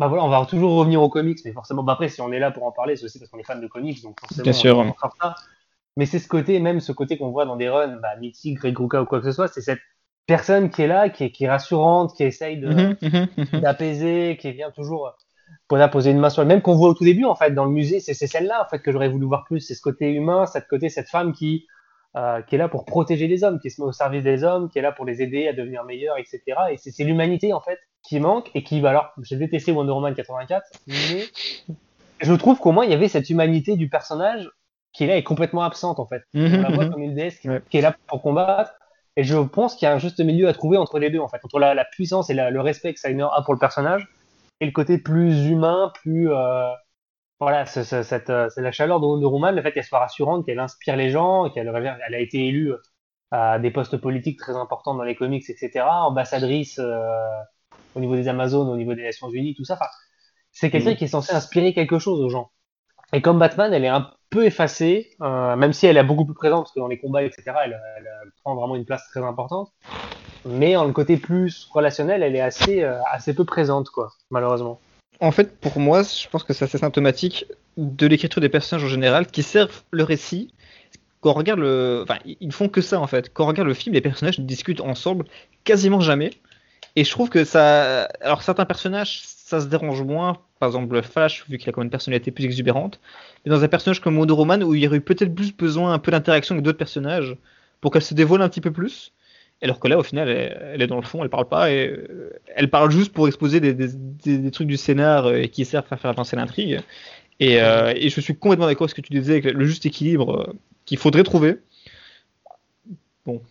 bah 0.02 0.08
voilà, 0.08 0.24
on 0.24 0.30
va 0.30 0.44
toujours 0.48 0.74
revenir 0.74 1.00
aux 1.00 1.10
comics, 1.10 1.38
mais 1.46 1.52
forcément, 1.52 1.84
bah 1.84 1.94
après, 1.94 2.10
si 2.10 2.22
on 2.22 2.32
est 2.32 2.40
là 2.40 2.50
pour 2.50 2.66
en 2.66 2.72
parler, 2.72 2.96
c'est 2.96 3.06
aussi 3.06 3.20
parce 3.20 3.30
qu'on 3.30 3.38
est 3.38 3.44
fan 3.44 3.62
de 3.62 3.68
comics, 3.68 4.02
donc 4.02 4.20
forcément, 4.20 4.42
Bien 4.42 4.54
sûr. 4.54 4.80
on 4.80 4.96
ça. 5.22 5.36
Mais 5.96 6.08
c'est 6.08 6.18
ce 6.18 6.28
côté, 6.28 6.60
même 6.60 6.80
ce 6.80 6.92
côté 6.92 7.20
qu'on 7.20 7.30
voit 7.30 7.46
dans 7.46 7.56
des 7.56 7.70
runs, 7.70 8.00
bah, 8.02 8.16
Greg 8.20 8.80
Ruka 8.80 9.04
ou 9.04 9.06
quoi 9.06 9.20
que 9.20 9.26
ce 9.26 9.32
soit, 9.32 9.48
c'est 9.48 9.62
cette 9.62 9.82
personne 10.26 10.72
qui 10.72 10.82
est 10.82 10.88
là, 10.88 11.10
qui 11.10 11.26
est, 11.26 11.32
qui 11.32 11.44
est 11.44 11.50
rassurante, 11.50 12.16
qui 12.16 12.24
essaye 12.24 12.58
mhm, 12.58 12.98
mhm, 13.00 13.28
mhm. 13.38 13.60
d'apaiser, 13.62 14.38
qui 14.42 14.52
vient 14.54 14.72
toujours 14.72 15.16
pour 15.68 15.78
poser 15.92 16.10
une 16.10 16.18
main 16.18 16.32
sur 16.32 16.42
elle, 16.42 16.48
même 16.48 16.64
qu'on 16.64 16.74
voit 16.74 16.90
au 16.90 16.94
tout 16.96 17.04
début, 17.04 17.26
en 17.26 17.36
fait, 17.36 17.52
dans 17.52 17.66
le 17.66 17.72
musée, 17.72 18.00
c'est 18.00 18.16
celle-là, 18.16 18.64
en 18.66 18.70
fait, 18.70 18.80
que 18.80 18.92
j'aurais 18.92 19.10
voulu 19.10 19.28
voir 19.28 19.44
plus, 19.44 19.60
c'est 19.60 19.76
ce 19.76 19.82
côté 19.82 20.12
humain, 20.12 20.48
cette 20.48 20.68
côté, 20.68 20.90
cette 20.90 21.10
femme 21.10 21.32
qui, 21.32 21.68
euh, 22.16 22.42
qui 22.42 22.56
est 22.56 22.58
là 22.58 22.70
pour 22.70 22.86
protéger 22.86 23.28
les 23.28 23.44
hommes, 23.44 23.60
qui 23.60 23.70
se 23.70 23.80
met 23.80 23.86
au 23.86 23.92
service 23.92 24.24
des 24.24 24.44
hommes, 24.44 24.68
qui 24.72 24.80
est 24.80 24.82
là 24.82 24.94
pour 24.94 25.06
les 25.06 25.22
aider 25.22 25.48
à 25.48 25.54
devenir 25.54 25.84
meilleurs, 25.84 26.18
etc. 26.18 26.42
Et 26.72 26.78
c'est 26.78 27.04
l'humanité, 27.04 27.54
en 27.54 27.62
fait, 27.62 27.78
qui 28.04 28.20
manque 28.20 28.50
et 28.56 28.64
qui, 28.64 28.82
bah 28.82 28.90
alors, 28.90 29.14
j'ai 29.22 29.36
détesté 29.36 29.72
Wonder 29.72 29.92
Woman 29.92 30.14
84, 30.14 30.66
mais 30.88 31.26
je 32.20 32.34
trouve 32.34 32.60
qu'au 32.60 32.72
moins 32.72 32.86
il 32.86 32.92
y 32.92 32.94
avait 32.94 33.08
cette 33.08 33.30
humanité 33.30 33.76
du 33.76 33.90
personnage 33.90 34.50
qui 34.94 35.06
là 35.08 35.18
est 35.18 35.24
complètement 35.24 35.64
absente 35.64 36.00
en 36.00 36.06
fait. 36.06 36.24
On 36.34 36.40
la 36.40 36.72
voit 36.72 36.86
comme 36.90 37.02
une 37.02 37.16
déesse 37.16 37.40
qui, 37.40 37.78
est 37.78 37.82
là 37.82 37.96
pour 38.08 38.22
combattre. 38.22 38.74
Et 39.18 39.24
je 39.24 39.38
pense 39.38 39.76
qu'il 39.76 39.86
y 39.86 39.90
a 39.90 39.94
un 39.94 40.00
juste 40.00 40.20
milieu 40.20 40.48
à 40.48 40.54
trouver 40.54 40.78
entre 40.78 40.98
les 41.00 41.10
deux 41.10 41.20
en 41.20 41.28
fait, 41.28 41.40
entre 41.44 41.60
la, 41.60 41.86
puissance 41.86 42.30
et 42.30 42.34
le 42.34 42.62
respect 42.62 42.94
que 42.94 43.00
Steiner 43.00 43.28
a 43.34 43.42
pour 43.44 43.54
le 43.54 43.60
personnage 43.60 44.08
et 44.62 44.66
le 44.66 44.72
côté 44.72 44.98
plus 44.98 45.48
humain, 45.48 45.92
plus 45.96 46.32
euh, 46.32 46.70
voilà, 47.40 47.66
c'est 47.66 48.30
euh, 48.30 48.50
la 48.56 48.72
chaleur 48.72 49.00
de 49.00 49.06
Wonder 49.08 49.26
Woman, 49.26 49.56
le 49.56 49.62
fait 49.64 49.72
qu'elle 49.72 49.84
soit 49.84 50.00
rassurante, 50.00 50.46
qu'elle 50.46 50.60
inspire 50.60 50.96
les 50.96 51.10
gens, 51.10 51.50
qu'elle 51.50 51.68
elle 51.68 52.16
a 52.16 52.20
été 52.20 52.48
élue 52.48 52.74
à 53.32 53.58
des 53.58 53.72
postes 53.72 53.98
politiques 53.98 54.38
très 54.38 54.56
importants 54.56 54.94
dans 54.94 55.04
les 55.04 55.16
comics, 55.16 55.50
etc. 55.50 55.84
Ambassadrice 55.90 56.78
euh, 56.80 57.08
au 57.96 58.00
niveau 58.00 58.16
des 58.16 58.28
Amazones, 58.28 58.70
au 58.70 58.78
niveau 58.78 58.94
des 58.94 59.04
Nations 59.04 59.30
Unies, 59.30 59.56
tout 59.56 59.66
ça. 59.66 59.74
Enfin, 59.76 59.86
c'est 60.52 60.70
quelqu'un 60.70 60.92
mm. 60.92 60.96
qui 60.96 61.04
est 61.06 61.10
censé 61.10 61.34
inspirer 61.34 61.74
quelque 61.74 62.00
chose 62.00 62.20
aux 62.20 62.30
gens. 62.30 62.52
Et 63.14 63.22
comme 63.22 63.40
Batman, 63.40 63.74
elle 63.74 63.84
est 63.84 63.90
un 63.90 64.10
peu 64.30 64.46
effacée, 64.46 65.12
euh, 65.22 65.56
même 65.56 65.74
si 65.74 65.86
elle 65.86 65.98
est 65.98 66.04
beaucoup 66.04 66.26
plus 66.26 66.34
présente, 66.34 66.64
parce 66.64 66.74
que 66.74 66.80
dans 66.80 66.88
les 66.88 66.98
combats, 66.98 67.24
etc., 67.24 67.44
elle, 67.66 67.80
prend 68.44 68.56
vraiment 68.56 68.76
une 68.76 68.86
place 68.86 69.08
très 69.10 69.22
importante. 69.22 69.72
Mais 70.46 70.76
en 70.76 70.86
le 70.86 70.94
côté 70.94 71.18
plus 71.18 71.68
relationnel, 71.72 72.24
elle 72.24 72.36
est 72.36 72.42
assez, 72.42 72.84
euh, 72.84 72.98
assez 73.12 73.34
peu 73.34 73.44
présente, 73.44 73.90
quoi, 73.90 74.12
malheureusement. 74.32 74.80
En 75.20 75.32
fait, 75.32 75.60
pour 75.60 75.78
moi, 75.80 76.02
je 76.02 76.28
pense 76.30 76.44
que 76.44 76.54
c'est 76.54 76.66
assez 76.66 76.80
symptomatique 76.80 77.46
de 77.78 78.08
l'écriture 78.08 78.42
des 78.42 78.50
personnages 78.50 78.86
en 78.86 78.88
général 78.88 79.28
qui 79.28 79.44
servent 79.44 79.84
le 79.92 80.04
récit. 80.04 80.52
Quand 81.20 81.32
on 81.32 81.34
regarde 81.34 81.60
le. 81.60 82.02
Enfin, 82.04 82.18
ils 82.26 82.52
font 82.52 82.70
que 82.70 82.82
ça 82.82 83.00
en 83.00 83.06
fait. 83.06 83.32
Quand 83.32 83.44
on 83.44 83.48
regarde 83.48 83.68
le 83.68 83.76
film, 83.76 83.94
les 83.94 84.02
personnages 84.02 84.40
discutent 84.40 84.82
ensemble 84.82 85.26
quasiment 85.64 86.00
jamais. 86.00 86.32
Et 86.96 87.04
je 87.04 87.12
trouve 87.12 87.30
que 87.30 87.44
ça. 87.44 88.04
Alors, 88.22 88.42
certains 88.42 88.66
personnages, 88.66 89.22
ça 89.24 89.62
se 89.62 89.68
dérange 89.68 90.02
moins 90.02 90.38
par 90.62 90.70
exemple 90.70 91.02
Flash, 91.02 91.44
vu 91.50 91.58
qu'il 91.58 91.68
a 91.70 91.72
quand 91.72 91.82
même 91.82 91.88
une 91.88 91.92
personnalité 91.92 92.30
plus 92.30 92.46
exubérante, 92.46 93.00
mais 93.44 93.50
dans 93.50 93.64
un 93.64 93.68
personnage 93.68 94.00
comme 94.00 94.16
Wonder 94.16 94.34
Woman, 94.34 94.64
où 94.64 94.76
il 94.76 94.84
y 94.84 94.88
aurait 94.88 94.98
eu 94.98 95.02
peut-être 95.02 95.34
plus 95.34 95.52
besoin 95.52 95.92
un 95.92 95.98
peu 95.98 96.12
d'interaction 96.12 96.54
avec 96.54 96.64
d'autres 96.64 96.78
personnages, 96.78 97.36
pour 97.82 97.92
qu'elle 97.92 98.04
se 98.04 98.14
dévoile 98.14 98.44
un 98.44 98.48
petit 98.48 98.62
peu 98.62 98.72
plus. 98.72 99.12
Alors 99.64 99.80
que 99.80 99.88
là, 99.88 99.98
au 99.98 100.04
final, 100.04 100.30
elle, 100.30 100.80
est 100.84 100.86
dans 100.86 100.98
le 100.98 101.02
fond, 101.02 101.24
elle 101.24 101.32
parle 101.32 101.48
pas, 101.48 101.72
et 101.72 101.88
euh, 101.88 102.30
elle 102.56 102.70
parle 102.70 102.92
juste 102.92 103.12
pour 103.12 103.28
exposer 103.28 103.60
des, 103.60 104.52
trucs 104.52 104.68
du 104.68 104.78
scénar 104.78 105.26
euh, 105.26 105.46
qui 105.46 105.66
servent 105.66 105.88
à 105.90 105.98
faire 105.98 106.12
avancer 106.12 106.36
l'intrigue. 106.36 106.80
Euh, 107.42 107.92
et, 107.96 108.10
je 108.10 108.22
suis 108.22 108.36
complètement 108.36 108.68
d'accord 108.68 108.84
avec 108.84 108.92
ce 108.92 108.96
que 108.96 109.02
tu 109.02 109.14
disais, 109.14 109.34
avec 109.34 109.46
le 109.46 109.66
juste 109.66 109.88
équilibre 109.88 110.54
qu'il 110.86 111.00
faudrait 111.00 111.24
trouver. 111.24 111.58
Bon, 113.26 113.42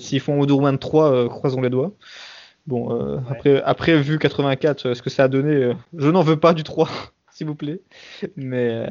s'ils 0.00 0.20
font 0.20 0.40
Wonder 0.40 0.54
Woman 0.54 0.76
3, 0.76 1.28
croisons 1.28 1.60
les 1.60 1.70
doigts. 1.70 1.92
Bon, 2.68 3.20
après, 3.28 3.60
après, 3.62 4.00
vu 4.00 4.18
84, 4.18 4.94
ce 4.94 5.02
que 5.02 5.10
ça 5.10 5.24
a 5.24 5.28
donné, 5.28 5.72
je 5.96 6.08
n'en 6.08 6.22
veux 6.22 6.38
pas 6.38 6.54
du 6.54 6.62
3. 6.62 6.88
s'il 7.38 7.46
vous 7.46 7.54
plaît. 7.54 7.80
Mais, 8.36 8.88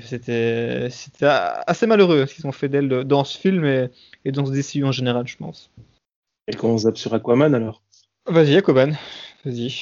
c'était 0.00 0.88
assez 1.66 1.86
malheureux 1.86 2.26
ce 2.26 2.34
qu'ils 2.34 2.46
ont 2.46 2.52
fait 2.52 2.68
d'elle 2.68 2.88
dans 2.88 3.24
ce 3.24 3.36
film 3.36 3.64
et, 4.24 4.32
dans 4.32 4.46
ce 4.46 4.52
DCU 4.52 4.84
en 4.84 4.92
général, 4.92 5.26
je 5.26 5.36
pense. 5.36 5.70
Et 6.46 6.54
qu'on 6.54 6.78
zappe 6.78 6.96
sur 6.96 7.12
Aquaman 7.12 7.54
alors? 7.54 7.82
Vas-y, 8.26 8.56
Aquaman, 8.56 8.96
vas-y. 9.44 9.74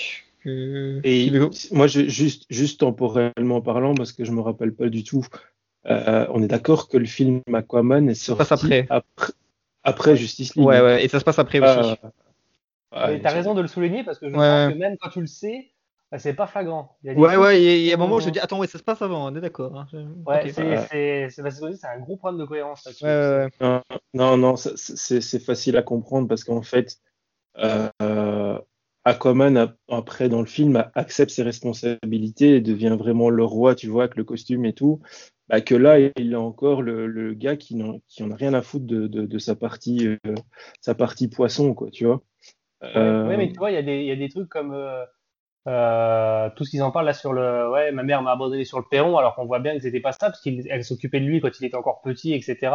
Euh, 0.47 1.01
et 1.05 1.31
moi, 1.71 1.87
juste, 1.87 2.47
juste 2.51 2.81
temporellement 2.81 3.61
parlant, 3.61 3.95
parce 3.95 4.13
que 4.13 4.25
je 4.25 4.33
me 4.33 4.41
rappelle 4.41 4.73
pas 4.73 4.89
du 4.89 5.05
tout, 5.05 5.27
euh, 5.87 6.27
on 6.31 6.43
est 6.43 6.49
d'accord 6.49 6.89
que 6.89 6.97
le 6.97 7.05
film 7.05 7.43
Aquaman 7.53 8.09
est 8.09 8.15
sorti 8.15 8.53
après. 8.53 8.89
après, 9.85 10.17
Justice 10.17 10.57
League. 10.57 10.67
Ouais, 10.67 10.81
ouais, 10.81 11.05
et 11.05 11.09
ça 11.09 11.21
se 11.21 11.25
passe 11.25 11.39
après 11.39 11.61
aussi. 11.61 11.95
Euh, 12.95 13.19
tu 13.19 13.27
as 13.27 13.31
raison 13.31 13.55
de 13.55 13.63
le 13.63 13.69
souligner 13.69 14.05
parce 14.05 14.19
que 14.19 14.29
je 14.29 14.35
pense 14.35 14.73
que 14.73 14.79
même 14.79 14.97
quand 14.99 15.11
tu 15.11 15.21
le 15.21 15.27
sais, 15.27 15.73
bah, 16.11 16.19
c'est 16.19 16.35
pas 16.35 16.47
flagrant. 16.47 16.99
ouais, 17.05 17.37
ouais, 17.37 17.63
il 17.63 17.87
y 17.87 17.91
a 17.91 17.95
un 17.95 17.99
moment 17.99 18.17
où 18.17 18.21
je 18.21 18.29
dis 18.29 18.39
attends, 18.39 18.59
ouais, 18.59 18.67
ça 18.67 18.79
se 18.79 18.83
passe 18.83 19.01
avant, 19.01 19.33
on 19.33 19.35
est 19.35 19.41
d'accord. 19.41 19.75
Hein. 19.75 19.87
Ouais, 20.27 20.51
c'est 20.51 21.87
un 21.87 22.01
gros 22.01 22.17
problème 22.17 22.41
de 22.41 22.45
cohérence 22.45 22.85
là 23.01 23.49
ouais, 23.61 23.81
non, 24.13 24.37
non, 24.37 24.57
c'est 24.57 25.39
facile 25.43 25.77
à 25.79 25.83
comprendre 25.83 26.29
parce 26.29 26.45
qu'en 26.45 26.61
fait, 26.63 26.99
euh, 27.59 28.59
Aquaman, 29.05 29.75
après 29.89 30.29
dans 30.29 30.41
le 30.41 30.47
film, 30.47 30.85
accepte 30.95 31.31
ses 31.31 31.43
responsabilités 31.43 32.57
et 32.57 32.61
devient 32.61 32.97
vraiment 32.99 33.31
le 33.31 33.45
roi, 33.45 33.75
tu 33.75 33.89
vois, 33.89 34.05
avec 34.05 34.17
le 34.17 34.25
costume 34.25 34.67
et 34.67 34.75
tout. 34.75 35.01
Bah, 35.49 35.61
que 35.61 35.75
là, 35.75 35.99
il 35.99 36.35
a 36.35 36.41
encore 36.41 36.83
le, 36.83 37.07
le 37.07 37.35
gars 37.35 37.57
qui 37.57 37.75
n'en 37.75 38.01
a 38.31 38.37
rien 38.37 38.55
à 38.55 38.63
foutre 38.63 38.87
de, 38.87 39.07
de, 39.07 39.27
de 39.27 39.39
sa, 39.39 39.57
partie, 39.57 40.07
euh, 40.07 40.35
sa 40.81 40.95
partie 40.95 41.29
poisson, 41.29 41.75
quoi, 41.75 41.91
tu 41.91 42.07
vois. 42.07 42.23
Euh... 42.83 43.37
mais 43.37 43.49
tu 43.49 43.59
vois, 43.59 43.71
il 43.71 43.89
y, 43.89 44.07
y, 44.07 44.11
a 44.11 44.17
des 44.17 44.29
trucs 44.29 44.49
comme. 44.49 44.75
Euh, 44.75 45.05
euh, 45.69 46.51
tout 46.57 46.65
ce 46.65 46.71
qu'ils 46.71 46.83
en 46.83 46.91
parlent 46.91 47.07
là 47.07 47.13
sur 47.13 47.33
le 47.33 47.71
ouais 47.71 47.93
ma 47.93 48.03
mère 48.03 48.21
m'a 48.21 48.33
abandonné 48.33 48.65
sur 48.65 48.81
le 48.81 48.85
perron 48.91 49.17
alors 49.17 49.37
qu'on 49.37 49.45
voit 49.45 49.61
bien 49.61 49.77
que 49.77 49.81
c'était 49.81 50.01
pas 50.01 50.11
ça 50.11 50.27
parce 50.27 50.41
qu'elle 50.41 50.83
s'occupait 50.83 51.21
de 51.21 51.25
lui 51.25 51.41
quand 51.41 51.51
il 51.61 51.65
était 51.65 51.77
encore 51.77 52.01
petit 52.01 52.35
etc 52.35 52.75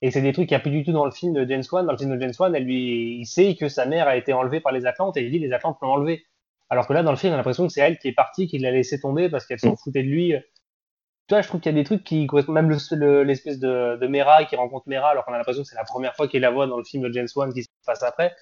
et 0.00 0.10
c'est 0.10 0.22
des 0.22 0.32
trucs 0.32 0.48
qu'il 0.48 0.56
n'y 0.56 0.60
a 0.60 0.62
plus 0.62 0.70
du 0.70 0.84
tout 0.84 0.92
dans 0.92 1.04
le 1.04 1.10
film 1.10 1.34
de 1.34 1.46
James 1.46 1.62
Wan 1.70 1.84
dans 1.84 1.92
le 1.92 1.98
film 1.98 2.16
de 2.16 2.18
James 2.18 2.32
Wan 2.38 2.54
elle 2.56 2.64
lui 2.64 3.18
il 3.18 3.26
sait 3.26 3.56
que 3.56 3.68
sa 3.68 3.84
mère 3.84 4.08
a 4.08 4.16
été 4.16 4.32
enlevée 4.32 4.60
par 4.60 4.72
les 4.72 4.86
Atlantes 4.86 5.18
et 5.18 5.22
il 5.22 5.30
dit 5.30 5.38
les 5.38 5.52
Atlantes 5.52 5.76
l'ont 5.82 5.90
enlevée 5.90 6.24
alors 6.70 6.86
que 6.86 6.94
là 6.94 7.02
dans 7.02 7.10
le 7.10 7.18
film 7.18 7.32
on 7.32 7.34
a 7.34 7.36
l'impression 7.36 7.66
que 7.66 7.72
c'est 7.74 7.82
elle 7.82 7.98
qui 7.98 8.08
est 8.08 8.14
partie 8.14 8.46
qui 8.46 8.56
l'a 8.56 8.70
laissé 8.70 8.98
tomber 8.98 9.28
parce 9.28 9.44
qu'elle 9.44 9.60
s'en 9.60 9.72
mm. 9.72 9.76
foutait 9.76 10.02
de 10.02 10.08
lui 10.08 10.32
tu 11.28 11.34
vois 11.34 11.42
je 11.42 11.48
trouve 11.48 11.60
qu'il 11.60 11.72
y 11.72 11.74
a 11.74 11.78
des 11.78 11.84
trucs 11.84 12.04
qui 12.04 12.26
même 12.48 12.70
l'espèce 12.70 13.58
de, 13.58 13.98
de 14.00 14.06
Mera 14.06 14.46
qui 14.46 14.56
rencontre 14.56 14.88
Mera 14.88 15.10
alors 15.10 15.26
qu'on 15.26 15.34
a 15.34 15.36
l'impression 15.36 15.62
que 15.62 15.68
c'est 15.68 15.76
la 15.76 15.84
première 15.84 16.16
fois 16.16 16.26
qu'il 16.26 16.40
la 16.40 16.50
voit 16.50 16.66
dans 16.66 16.78
le 16.78 16.84
film 16.84 17.02
de 17.02 17.12
James 17.12 17.28
Wan 17.36 17.52
qui 17.52 17.64
se 17.64 17.68
passe 17.84 18.02
après 18.02 18.34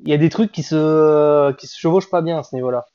il 0.00 0.08
y 0.08 0.12
a 0.12 0.18
des 0.18 0.28
trucs 0.28 0.52
qui 0.52 0.62
se 0.62 1.52
qui 1.52 1.66
se 1.66 1.78
chevauchent 1.78 2.10
pas 2.10 2.22
bien 2.22 2.38
à 2.38 2.42
ce 2.42 2.54
niveau 2.54 2.70
là 2.70 2.86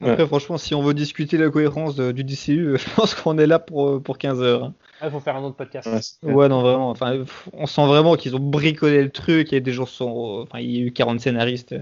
après, 0.00 0.26
franchement, 0.26 0.58
si 0.58 0.74
on 0.74 0.82
veut 0.82 0.94
discuter 0.94 1.38
la 1.38 1.48
cohérence 1.50 1.96
du 1.96 2.24
DCU, 2.24 2.76
je 2.78 2.94
pense 2.94 3.14
qu'on 3.14 3.38
est 3.38 3.46
là 3.46 3.58
pour, 3.58 4.02
pour 4.02 4.18
15 4.18 4.42
heures. 4.42 4.64
Hein. 4.64 4.74
Il 5.02 5.10
faut 5.10 5.20
faire 5.20 5.36
un 5.36 5.42
autre 5.42 5.56
podcast. 5.56 6.18
Ouais, 6.22 6.48
non, 6.48 6.62
vraiment. 6.62 6.90
Enfin, 6.90 7.24
on 7.52 7.66
sent 7.66 7.86
vraiment 7.86 8.16
qu'ils 8.16 8.36
ont 8.36 8.40
bricolé 8.40 9.02
le 9.02 9.10
truc. 9.10 9.52
Et 9.52 9.60
des 9.60 9.72
gens 9.72 9.86
sont. 9.86 10.42
Enfin, 10.42 10.60
il 10.60 10.70
y 10.70 10.78
a 10.78 10.86
eu 10.86 10.92
40 10.92 11.20
scénaristes. 11.20 11.74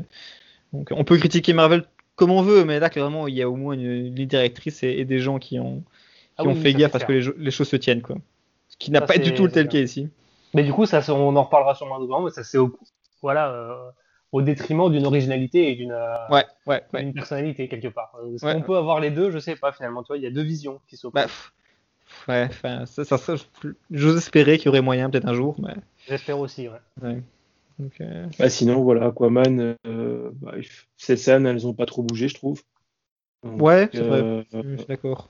Donc, 0.73 0.89
on 0.93 1.05
peut 1.05 1.16
critiquer 1.18 1.53
Marvel 1.53 1.85
comme 2.14 2.31
on 2.31 2.43
veut, 2.43 2.64
mais 2.64 2.79
là, 2.79 2.91
clairement, 2.91 3.27
il 3.27 3.35
y 3.35 3.43
a 3.43 3.49
au 3.49 3.57
moins 3.57 3.75
une, 3.75 4.14
ligne 4.14 4.29
directrice 4.29 4.83
et, 4.83 5.05
des 5.05 5.18
gens 5.18 5.39
qui 5.39 5.59
ont, 5.59 5.79
qui 5.79 5.85
ah 6.39 6.45
ont 6.45 6.55
fait 6.55 6.75
gaffe 6.75 6.93
parce 6.93 7.05
que 7.05 7.12
les, 7.12 7.51
choses 7.51 7.68
se 7.68 7.77
tiennent, 7.77 8.03
quoi. 8.03 8.16
Ce 8.68 8.77
qui 8.77 8.91
n'a 8.91 9.01
pas 9.01 9.18
du 9.18 9.33
tout 9.35 9.45
le 9.45 9.51
tel 9.51 9.68
cas 9.68 9.79
ici. 9.79 10.09
Mais 10.55 10.62
du 10.62 10.73
coup, 10.73 10.85
ça, 10.85 11.01
on 11.12 11.35
en 11.35 11.43
reparlera 11.43 11.75
sûrement 11.75 11.97
un 11.97 12.25
mais 12.25 12.31
ça, 12.31 12.45
c'est 12.45 12.59
au. 12.59 12.79
Voilà. 13.23 13.51
Euh, 13.51 13.91
au 14.33 14.41
détriment 14.41 14.91
d'une 14.91 15.07
originalité 15.07 15.70
et 15.70 15.76
d'une 15.76 15.93
euh, 15.93 16.28
ouais, 16.30 16.45
ouais, 16.66 17.12
personnalité 17.12 17.68
quelque 17.68 17.89
part. 17.89 18.16
Est-ce 18.35 18.45
qu'on 18.45 18.62
peut 18.62 18.76
avoir 18.76 18.99
les 18.99 19.11
deux? 19.11 19.30
Je 19.30 19.39
sais 19.39 19.57
pas 19.57 19.72
finalement. 19.72 20.03
Tu 20.03 20.09
vois, 20.09 20.16
il 20.16 20.22
y 20.22 20.26
a 20.26 20.30
deux 20.30 20.43
visions 20.43 20.80
qui 20.89 20.97
s'opposent. 20.97 21.22
Bah, 22.26 22.33
ouais, 22.33 22.47
enfin, 22.49 22.87
ça, 22.87 23.05
ça, 23.05 23.35
j'ose 23.91 24.16
espérer 24.16 24.57
qu'il 24.57 24.66
y 24.66 24.68
aurait 24.70 24.80
moyen 24.80 25.11
peut-être 25.11 25.28
un 25.28 25.35
jour, 25.35 25.57
mais. 25.62 25.74
J'espère 26.09 26.39
aussi, 26.39 26.68
ouais. 26.68 27.22
Donc, 27.78 28.01
euh, 28.01 28.26
bah, 28.39 28.49
sinon, 28.49 28.83
voilà, 28.83 29.07
Aquaman, 29.07 29.76
euh, 29.87 30.30
bah, 30.35 30.55
ces 30.97 31.16
scènes, 31.16 31.47
elles 31.47 31.66
ont 31.66 31.74
pas 31.74 31.87
trop 31.87 32.03
bougé, 32.03 32.28
je 32.28 32.35
trouve. 32.35 32.62
ouais, 33.45 33.91
c'est 33.93 34.01
vrai. 34.01 34.47
Je 34.53 34.76
suis 34.76 34.87
d'accord. 34.87 35.28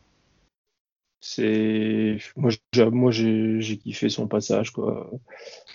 C'est 1.24 2.18
moi, 2.36 2.50
j'ai, 2.72 2.90
moi 2.90 3.12
j'ai, 3.12 3.60
j'ai 3.60 3.76
kiffé 3.76 4.08
son 4.08 4.26
passage, 4.26 4.72
quoi. 4.72 5.08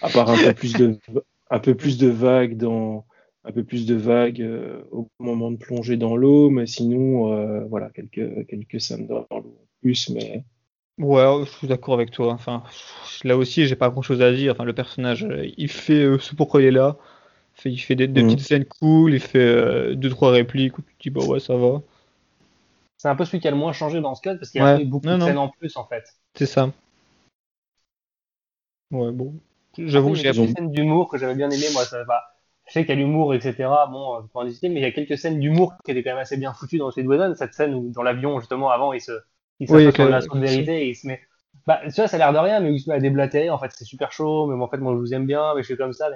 À 0.01 0.09
part 0.09 0.29
un 0.29 0.37
peu 0.37 0.53
plus 0.53 0.73
de, 0.73 0.99
un 1.49 1.59
peu 1.59 1.73
plus 1.73 1.97
de 1.97 2.07
vagues 2.07 2.57
dans 2.57 3.05
un 3.43 3.51
peu 3.51 3.63
plus 3.63 3.85
de 3.85 3.95
vagues 3.95 4.41
euh, 4.41 4.83
au 4.91 5.07
moment 5.19 5.51
de 5.51 5.57
plonger 5.57 5.97
dans 5.97 6.15
l'eau, 6.15 6.49
mais 6.49 6.67
sinon, 6.67 7.33
euh, 7.33 7.65
voilà, 7.65 7.89
quelques, 7.89 8.45
quelques 8.47 8.81
scènes 8.81 9.07
dans, 9.07 9.19
l'eau 9.19 9.27
en 9.29 9.43
plus, 9.81 10.09
mais. 10.09 10.43
Ouais, 10.97 11.23
je 11.45 11.49
suis 11.51 11.67
d'accord 11.67 11.93
avec 11.93 12.11
toi. 12.11 12.33
Enfin, 12.33 12.63
là 13.23 13.37
aussi, 13.37 13.67
j'ai 13.67 13.75
pas 13.75 13.89
grand 13.89 14.01
chose 14.01 14.21
à 14.21 14.33
dire. 14.33 14.53
Enfin, 14.53 14.63
le 14.63 14.73
personnage, 14.73 15.23
euh, 15.23 15.47
il 15.57 15.69
fait 15.69 16.17
ce 16.19 16.35
pourquoi 16.35 16.61
il 16.61 16.67
est 16.67 16.71
là. 16.71 16.97
Il 17.65 17.77
fait 17.79 17.95
des, 17.95 18.07
mhm. 18.07 18.13
petites 18.13 18.41
scènes 18.41 18.65
cool, 18.65 19.13
il 19.13 19.19
fait 19.19 19.95
deux, 19.95 20.09
trois 20.09 20.31
répliques 20.31 20.77
où 20.77 20.81
tu 20.83 20.93
te 20.93 21.03
dis, 21.03 21.09
bah 21.09 21.25
ouais, 21.25 21.39
ça 21.39 21.55
va. 21.55 21.81
C'est 22.97 23.07
un 23.07 23.15
peu 23.15 23.25
celui 23.25 23.39
qui 23.39 23.47
a 23.47 23.51
le 23.51 23.57
moins 23.57 23.73
changé 23.73 23.99
dans 23.99 24.13
ce 24.13 24.21
cas 24.21 24.35
parce 24.35 24.51
qu'il 24.51 24.61
y 24.61 24.63
a 24.63 24.77
beaucoup 24.83 25.07
de 25.07 25.19
scènes 25.19 25.37
en 25.37 25.49
plus, 25.49 25.75
en 25.75 25.85
fait. 25.85 26.03
C'est 26.35 26.45
ça. 26.45 26.71
Ouais, 28.91 29.11
bon. 29.11 29.33
J'avoue, 29.77 30.15
j'ai 30.15 30.31
des 30.31 30.53
scènes 30.53 30.71
d'humour 30.71 31.09
que 31.09 31.17
j'avais 31.17 31.35
bien 31.35 31.49
aimé. 31.49 31.65
Moi, 31.73 31.83
ça 31.85 32.03
va 32.03 32.36
je 32.67 32.73
sais 32.73 32.85
qu'il 32.85 32.89
y 32.89 32.97
a 32.97 33.01
l'humour, 33.01 33.33
etc. 33.33 33.55
Bon, 33.89 34.21
je 34.21 34.27
peux 34.27 34.39
en 34.39 34.45
discuter, 34.45 34.69
mais 34.69 34.81
il 34.81 34.83
y 34.83 34.85
a 34.85 34.91
quelques 34.91 35.17
scènes 35.17 35.39
d'humour 35.39 35.73
qui 35.85 35.91
étaient 35.91 36.03
quand 36.03 36.11
même 36.11 36.19
assez 36.19 36.37
bien 36.37 36.53
foutues 36.53 36.77
dans 36.77 36.89
de 36.89 37.01
Whedon. 37.01 37.33
Cette 37.35 37.53
scène 37.53 37.73
où, 37.73 37.91
dans 37.91 38.03
l'avion, 38.03 38.39
justement, 38.39 38.69
avant, 38.69 38.91
il 38.91 38.99
se, 38.99 39.13
il 39.59 39.71
oui, 39.71 39.91
sur 39.93 40.09
la 40.09 40.19
de 40.19 40.39
vérité 40.39 40.83
et 40.83 40.89
il 40.89 40.95
se 40.95 41.07
met, 41.07 41.21
bah, 41.65 41.79
tu 41.85 41.91
vois, 41.91 42.07
ça 42.07 42.17
a 42.17 42.19
l'air 42.19 42.33
de 42.33 42.37
rien, 42.37 42.59
mais 42.59 42.73
il 42.73 42.79
se 42.79 42.89
met 42.89 42.95
à 42.97 42.99
déblatérer. 42.99 43.49
En 43.49 43.57
fait, 43.57 43.71
c'est 43.73 43.85
super 43.85 44.11
chaud, 44.11 44.47
mais 44.47 44.61
en 44.61 44.67
fait, 44.67 44.77
moi, 44.77 44.93
je 44.93 44.99
vous 44.99 45.13
aime 45.13 45.25
bien, 45.25 45.53
mais 45.55 45.61
je 45.61 45.67
suis 45.67 45.77
comme 45.77 45.93
ça. 45.93 46.09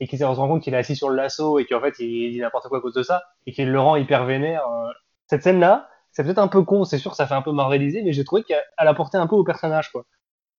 Et 0.00 0.06
qu'il 0.06 0.18
se 0.18 0.24
rend 0.24 0.48
compte 0.48 0.62
qu'il 0.62 0.74
est 0.74 0.76
assis 0.76 0.96
sur 0.96 1.08
le 1.08 1.16
lasso 1.16 1.58
et 1.58 1.64
qu'en 1.64 1.80
fait, 1.80 1.98
il 2.00 2.32
dit 2.32 2.40
n'importe 2.40 2.68
quoi 2.68 2.78
à 2.78 2.80
cause 2.80 2.94
de 2.94 3.02
ça 3.02 3.22
et 3.46 3.52
qu'il 3.52 3.70
le 3.70 3.80
rend 3.80 3.96
hyper 3.96 4.26
vénère. 4.26 4.66
Euh. 4.68 4.90
Cette 5.26 5.42
scène-là, 5.42 5.88
c'est 6.12 6.22
peut-être 6.24 6.38
un 6.38 6.48
peu 6.48 6.62
con, 6.62 6.84
c'est 6.84 6.98
sûr, 6.98 7.14
ça 7.14 7.26
fait 7.26 7.34
un 7.34 7.42
peu 7.42 7.52
marveliser, 7.52 8.02
mais 8.02 8.12
j'ai 8.12 8.24
trouvé 8.24 8.42
qu'elle 8.42 8.62
apportait 8.76 9.18
un 9.18 9.26
peu 9.26 9.36
au 9.36 9.44
personnage, 9.44 9.90
quoi. 9.90 10.04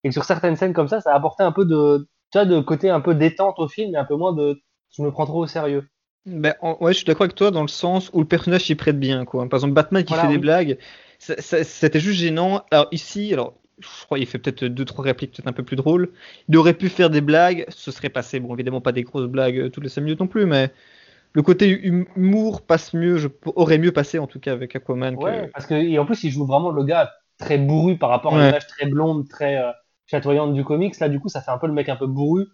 Et 0.04 0.10
sur 0.10 0.24
certaines 0.24 0.56
scènes 0.56 0.72
comme 0.72 0.88
ça, 0.88 1.00
ça 1.00 1.12
a 1.12 1.16
apporté 1.16 1.42
un 1.42 1.52
peu 1.52 1.64
de, 1.64 2.08
tu 2.32 2.38
vois, 2.38 2.44
de 2.46 2.60
côté 2.60 2.90
un 2.90 3.00
peu 3.00 3.14
détente 3.14 3.58
au 3.58 3.68
film 3.68 3.94
et 3.94 3.98
un 3.98 4.04
peu 4.04 4.16
moins 4.16 4.32
de, 4.32 4.62
je 4.96 5.02
me 5.02 5.10
prends 5.10 5.26
trop 5.26 5.42
au 5.42 5.46
sérieux. 5.46 5.88
Ben, 6.26 6.54
ouais, 6.62 6.92
je 6.92 6.98
suis 6.98 7.04
d'accord 7.04 7.24
avec 7.24 7.34
toi 7.34 7.50
dans 7.50 7.62
le 7.62 7.68
sens 7.68 8.10
où 8.14 8.20
le 8.20 8.26
personnage 8.26 8.64
s'y 8.64 8.74
prête 8.74 8.98
bien. 8.98 9.24
Quoi. 9.24 9.46
Par 9.48 9.58
exemple, 9.58 9.74
Batman 9.74 10.04
qui 10.04 10.14
fait 10.14 10.28
des 10.28 10.38
blagues, 10.38 10.78
c'était 11.18 12.00
juste 12.00 12.18
gênant. 12.18 12.62
Alors 12.70 12.88
ici, 12.92 13.32
alors, 13.32 13.54
je 13.78 14.04
crois 14.04 14.18
qu'il 14.18 14.26
fait 14.26 14.38
peut-être 14.38 14.64
deux 14.64 14.84
trois 14.84 15.04
répliques 15.04 15.32
peut-être 15.32 15.48
un 15.48 15.52
peu 15.52 15.64
plus 15.64 15.76
drôles. 15.76 16.10
Il 16.48 16.56
aurait 16.56 16.74
pu 16.74 16.88
faire 16.88 17.10
des 17.10 17.20
blagues, 17.20 17.66
ce 17.68 17.90
serait 17.90 18.08
passé. 18.08 18.40
Bon, 18.40 18.54
évidemment 18.54 18.80
pas 18.80 18.92
des 18.92 19.02
grosses 19.02 19.26
blagues 19.28 19.58
euh, 19.58 19.68
toutes 19.68 19.84
les 19.84 19.90
5 19.90 20.00
minutes 20.00 20.20
non 20.20 20.26
plus, 20.26 20.46
mais 20.46 20.70
le 21.32 21.42
côté 21.42 21.68
humour 21.68 22.62
passe 22.62 22.94
mieux, 22.94 23.18
je 23.18 23.28
aurais 23.56 23.78
mieux 23.78 23.92
passé 23.92 24.18
en 24.18 24.26
tout 24.26 24.40
cas 24.40 24.52
avec 24.52 24.76
Aquaman. 24.76 25.16
Ouais, 25.16 25.50
parce 25.52 25.66
que 25.66 25.74
et 25.74 25.98
en 25.98 26.06
plus 26.06 26.22
il 26.24 26.30
joue 26.30 26.46
vraiment 26.46 26.70
le 26.70 26.84
gars 26.84 27.12
très 27.38 27.58
bourru 27.58 27.98
par 27.98 28.10
rapport 28.10 28.34
à 28.34 28.46
l'image 28.46 28.66
très 28.66 28.86
blonde, 28.86 29.28
très 29.28 29.56
euh, 29.56 29.72
chatoyante 30.06 30.54
du 30.54 30.64
comics. 30.64 30.98
Là, 31.00 31.08
du 31.08 31.20
coup, 31.20 31.28
ça 31.28 31.40
fait 31.40 31.50
un 31.50 31.58
peu 31.58 31.66
le 31.66 31.72
mec 31.72 31.88
un 31.88 31.96
peu 31.96 32.06
bourru. 32.06 32.46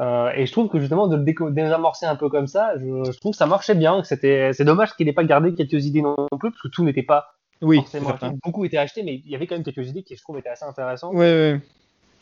Euh, 0.00 0.30
et 0.36 0.46
je 0.46 0.52
trouve 0.52 0.68
que 0.68 0.78
justement 0.78 1.08
de 1.08 1.16
le 1.16 1.50
désamorcer 1.50 2.06
un 2.06 2.16
peu 2.16 2.28
comme 2.28 2.46
ça, 2.46 2.74
je, 2.78 3.10
je 3.10 3.18
trouve 3.18 3.32
que 3.32 3.38
ça 3.38 3.46
marchait 3.46 3.74
bien. 3.74 4.04
C'était, 4.04 4.52
c'est 4.52 4.64
dommage 4.64 4.94
qu'il 4.94 5.06
n'ait 5.06 5.12
pas 5.12 5.24
gardé 5.24 5.54
quelques 5.54 5.86
idées 5.86 6.02
non 6.02 6.14
plus, 6.38 6.50
parce 6.50 6.62
que 6.62 6.68
tout 6.68 6.84
n'était 6.84 7.02
pas 7.02 7.26
oui, 7.60 7.78
forcément 7.78 8.14
beaucoup 8.44 8.64
était 8.64 8.78
acheté, 8.78 9.02
mais 9.02 9.16
il 9.24 9.30
y 9.30 9.34
avait 9.34 9.46
quand 9.46 9.56
même 9.56 9.64
quelques 9.64 9.88
idées 9.88 10.02
qui 10.02 10.16
je 10.16 10.22
trouve 10.22 10.38
étaient 10.38 10.48
assez 10.48 10.64
intéressantes. 10.64 11.12
Oui, 11.14 11.26
oui. 11.26 11.60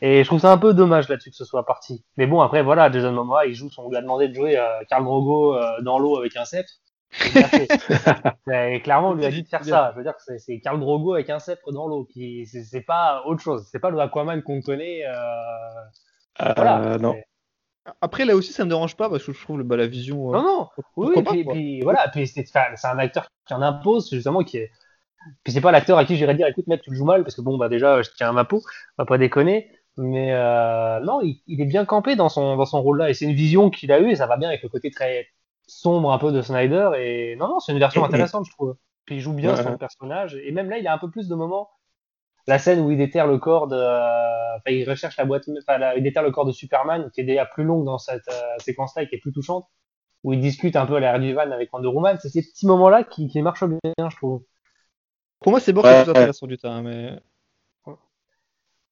Et 0.03 0.23
je 0.23 0.29
trouve 0.29 0.41
ça 0.41 0.53
un 0.53 0.59
peu 0.59 0.75
dommage 0.75 1.09
là-dessus 1.09 1.31
que 1.31 1.37
ce 1.37 1.45
soit 1.45 1.65
parti. 1.65 2.05
Mais 2.17 2.27
bon, 2.27 2.41
après 2.41 2.63
voilà, 2.63 2.91
Jason 2.91 3.13
Momoa, 3.13 3.47
il 3.47 3.55
joue 3.55 3.71
son, 3.71 3.85
on 3.85 3.91
lui 3.91 3.97
a 3.97 4.03
demandé 4.03 4.29
de 4.29 4.35
jouer 4.35 4.59
euh, 4.59 4.65
Karl 4.89 5.05
Drogo 5.05 5.57
euh, 5.57 5.81
dans 5.83 5.99
l'eau 5.99 6.19
avec 6.19 6.37
un 6.37 6.45
sceptre. 6.45 6.75
et 8.53 8.81
clairement, 8.83 9.11
on 9.11 9.15
lui 9.15 9.25
a 9.25 9.31
dit 9.31 9.43
de 9.43 9.49
faire 9.49 9.65
ça. 9.65 9.91
Je 9.93 9.99
veux 9.99 10.03
dire 10.03 10.15
que 10.15 10.39
c'est 10.39 10.61
Karl 10.61 10.79
Drogo 10.79 11.15
avec 11.15 11.31
un 11.31 11.39
sceptre 11.39 11.73
dans 11.73 11.87
l'eau, 11.87 12.05
qui 12.05 12.47
c'est 12.47 12.83
pas 12.83 13.23
autre 13.25 13.41
chose. 13.41 13.67
C'est 13.71 13.79
pas 13.79 13.91
le 13.91 13.99
Aquaman 13.99 14.43
qu'on 14.43 14.61
connaît. 14.61 15.07
Euh, 15.07 16.53
voilà. 16.57 16.99
Non. 16.99 17.15
Après, 18.01 18.25
là 18.25 18.37
aussi, 18.37 18.53
ça 18.53 18.65
me 18.65 18.71
dérange 18.71 18.97
pas 18.97 19.09
parce 19.09 19.25
que 19.25 19.33
je 19.33 19.41
trouve 19.41 19.63
bah, 19.63 19.77
la 19.77 19.87
vision. 19.87 20.35
Euh, 20.35 20.39
non, 20.39 20.43
non, 20.43 20.69
oui, 20.97 21.23
puis, 21.25 21.45
puis, 21.45 21.81
voilà, 21.83 22.09
puis 22.09 22.27
c'est 22.27 22.45
un 22.57 22.99
acteur 22.99 23.29
qui 23.47 23.55
en 23.55 23.63
impose, 23.63 24.11
justement, 24.11 24.43
qui 24.43 24.59
est. 24.59 24.71
Puis 25.43 25.53
c'est 25.53 25.61
pas 25.61 25.73
l'acteur 25.73 25.99
à 25.99 26.05
qui 26.05 26.17
j'irais 26.17 26.35
dire, 26.35 26.47
écoute 26.47 26.69
mec, 26.69 26.83
tu 26.83 26.91
le 26.91 26.97
joues 26.97 27.05
mal, 27.05 27.23
parce 27.25 27.35
que 27.35 27.41
bon, 27.41 27.59
bah 27.59 27.69
déjà, 27.69 28.03
je 28.03 28.11
tiens 28.17 28.29
à 28.29 28.33
ma 28.33 28.45
peau, 28.45 28.63
on 28.99 29.03
va 29.03 29.07
pas 29.07 29.19
déconner. 29.19 29.71
Mais 29.97 30.33
euh, 30.35 31.01
non, 31.01 31.21
il, 31.23 31.41
il, 31.47 31.61
est 31.61 31.67
bien 31.67 31.85
campé 31.85 32.17
dans 32.17 32.29
son, 32.29 32.57
dans 32.57 32.67
son 32.67 32.83
rôle-là, 32.83 33.11
et 33.11 33.15
c'est 33.15 33.25
une 33.25 33.35
vision 33.35 33.71
qu'il 33.71 33.91
a 33.93 34.01
eue, 34.01 34.11
et 34.11 34.17
ça 34.17 34.27
va 34.27 34.37
bien 34.37 34.49
avec 34.49 34.63
le 34.63 34.69
côté 34.69 34.91
très 34.91 35.27
sombre 35.67 36.13
un 36.13 36.19
peu 36.19 36.33
de 36.33 36.43
Snyder. 36.43 36.91
Et 36.99 37.37
non, 37.37 37.49
non, 37.49 37.61
c'est 37.61 37.73
une 37.73 37.79
version 37.79 38.05
intéressante, 38.05 38.47
je 38.47 38.53
trouve. 38.53 38.77
Puis 39.05 39.17
il 39.17 39.21
joue 39.21 39.33
bien 39.33 39.57
son 39.57 39.77
personnage, 39.79 40.37
et 40.43 40.53
même 40.53 40.69
là, 40.69 40.79
il 40.79 40.87
a 40.87 40.93
un 40.93 40.99
peu 40.99 41.11
plus 41.11 41.29
de 41.29 41.35
moments. 41.35 41.71
La 42.47 42.59
scène 42.59 42.81
où 42.81 42.91
il 42.91 42.99
déterre 42.99 43.27
le 43.27 43.39
corps 43.39 43.67
de, 43.67 43.77
euh, 43.77 44.57
enfin, 44.57 44.71
il 44.71 44.89
recherche 44.89 45.17
la 45.17 45.25
boîte, 45.25 45.49
enfin, 45.49 45.95
il 45.97 46.03
déterre 46.03 46.23
le 46.23 46.31
corps 46.31 46.47
de 46.47 46.53
Superman, 46.53 47.11
qui 47.13 47.21
est 47.21 47.25
déjà 47.25 47.45
plus 47.45 47.65
longue 47.65 47.85
dans 47.85 47.99
cette 47.99 48.29
euh, 48.29 48.59
séquence-là, 48.59 49.03
et 49.03 49.09
qui 49.09 49.17
est 49.17 49.21
plus 49.21 49.33
touchante 49.33 49.67
où 50.27 50.33
il 50.33 50.41
discute 50.41 50.75
un 50.75 50.87
peu 50.87 50.97
à 50.97 51.01
l'air 51.01 51.21
du 51.21 51.33
van 51.35 51.51
avec 51.53 51.73
Wonder 51.73 51.87
Woman. 51.87 52.19
C'est 52.21 52.29
ces 52.29 52.43
petits 52.43 52.67
moments-là 52.67 53.05
qui, 53.05 53.29
qui, 53.29 53.41
marchent 53.43 53.65
bien, 53.65 54.09
je 54.11 54.17
trouve. 54.17 54.43
Pour 55.41 55.53
moi, 55.53 55.61
Cyborg 55.61 55.87
ouais. 55.87 56.01
est 56.01 56.03
plus 56.03 56.11
intéressant 56.11 56.47
du 56.49 56.59
temps, 56.59 56.83
mais. 56.83 57.13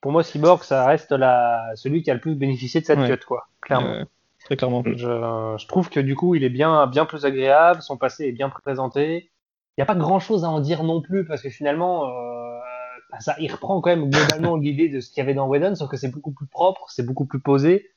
Pour 0.00 0.12
moi, 0.12 0.22
Cyborg, 0.22 0.62
ça 0.62 0.86
reste 0.86 1.10
la... 1.10 1.72
celui 1.74 2.02
qui 2.02 2.10
a 2.10 2.14
le 2.14 2.20
plus 2.20 2.36
bénéficié 2.36 2.80
de 2.80 2.86
cette 2.86 3.00
ouais. 3.00 3.08
cut, 3.08 3.24
quoi, 3.26 3.48
clairement. 3.62 3.90
Ouais, 3.90 4.04
très 4.44 4.56
clairement. 4.56 4.84
Je, 4.84 4.94
je, 4.96 5.66
trouve 5.66 5.90
que 5.90 5.98
du 5.98 6.14
coup, 6.14 6.36
il 6.36 6.44
est 6.44 6.50
bien, 6.50 6.86
bien 6.86 7.04
plus 7.04 7.24
agréable, 7.24 7.82
son 7.82 7.96
passé 7.96 8.26
est 8.26 8.32
bien 8.32 8.48
présenté. 8.48 9.30
Il 9.76 9.80
n'y 9.80 9.82
a 9.82 9.86
pas 9.86 9.96
grand-chose 9.96 10.44
à 10.44 10.48
en 10.48 10.60
dire 10.60 10.84
non 10.84 11.00
plus, 11.00 11.26
parce 11.26 11.42
que 11.42 11.48
finalement, 11.48 12.04
euh, 12.04 12.60
ça, 13.20 13.34
il 13.38 13.50
reprend 13.50 13.80
quand 13.80 13.90
même 13.90 14.10
globalement 14.10 14.56
l'idée 14.58 14.88
de 14.88 15.00
ce 15.00 15.10
qu'il 15.10 15.18
y 15.18 15.20
avait 15.22 15.34
dans 15.34 15.48
Whedon, 15.48 15.74
sauf 15.74 15.90
que 15.90 15.96
c'est 15.96 16.10
beaucoup 16.10 16.32
plus 16.32 16.46
propre, 16.46 16.86
c'est 16.88 17.04
beaucoup 17.04 17.26
plus 17.26 17.40
posé. 17.40 17.90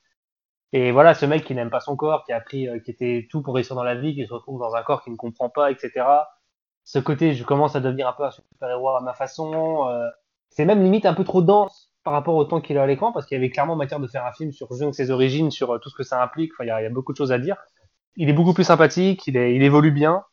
Et 0.74 0.92
voilà, 0.92 1.14
ce 1.14 1.26
mec 1.26 1.46
qui 1.46 1.56
n'aime 1.56 1.70
pas 1.70 1.80
son 1.80 1.96
corps, 1.96 2.26
qui 2.26 2.34
a 2.34 2.42
pris, 2.42 2.68
euh, 2.68 2.80
qui 2.80 2.92
était 2.92 3.28
tout 3.30 3.42
pour 3.42 3.56
réussir 3.56 3.76
dans 3.76 3.84
la 3.84 3.96
vie, 3.96 4.14
qui 4.16 4.26
se 4.26 4.34
retrouve 4.34 4.60
dans 4.60 4.76
un 4.76 4.84
corps 4.84 5.04
qu'il 5.04 5.14
ne 5.14 5.18
comprend 5.18 5.50
pas, 5.50 5.72
etc. 5.72 6.06
Ce 6.84 7.00
côté, 7.00 7.34
je 7.34 7.44
commence 7.44 7.76
à 7.76 7.80
devenir 7.80 8.08
un 8.08 8.14
peu 8.14 8.24
un 8.26 8.32
super-héros 8.32 8.90
à 8.90 9.02
ma 9.02 9.14
façon. 9.14 9.88
Euh, 9.88 10.08
c'est 10.50 10.66
même 10.66 10.84
limite 10.84 11.06
un 11.06 11.14
peu 11.14 11.24
trop 11.24 11.42
dense 11.42 11.92
par 12.04 12.14
rapport 12.14 12.36
au 12.36 12.44
temps 12.46 12.62
qu'il 12.62 12.78
a 12.78 12.84
à 12.84 12.88
l'écran, 12.88 13.12
parce 13.12 13.26
qu'il 13.26 13.36
y 13.36 13.40
avait 13.40 13.50
clairement 13.50 13.76
matière 13.76 14.00
de 14.00 14.08
faire 14.08 14.26
un 14.26 14.34
film 14.34 14.52
sur 14.52 14.74
Jung, 14.74 14.94
ses 14.94 15.12
origines, 15.12 15.52
sur 15.52 15.72
euh, 15.74 15.80
tout 15.80 15.90
ce 15.90 15.96
que 15.96 16.04
ça 16.04 16.22
implique. 16.22 16.52
Enfin, 16.54 16.66
il 16.66 16.68
y, 16.68 16.84
y, 16.84 16.86
a 16.86 16.90
beaucoup 16.90 17.14
de 17.14 17.18
choses 17.18 17.32
à 17.32 17.40
dire. 17.40 17.56
Il 18.18 18.30
est 18.30 18.34
beaucoup 18.34 18.54
plus 18.54 18.64
sympathique, 18.64 19.28
il, 19.28 19.38
est, 19.38 19.56
il 19.56 19.64
évolue 19.64 19.92
bien. 19.92 20.24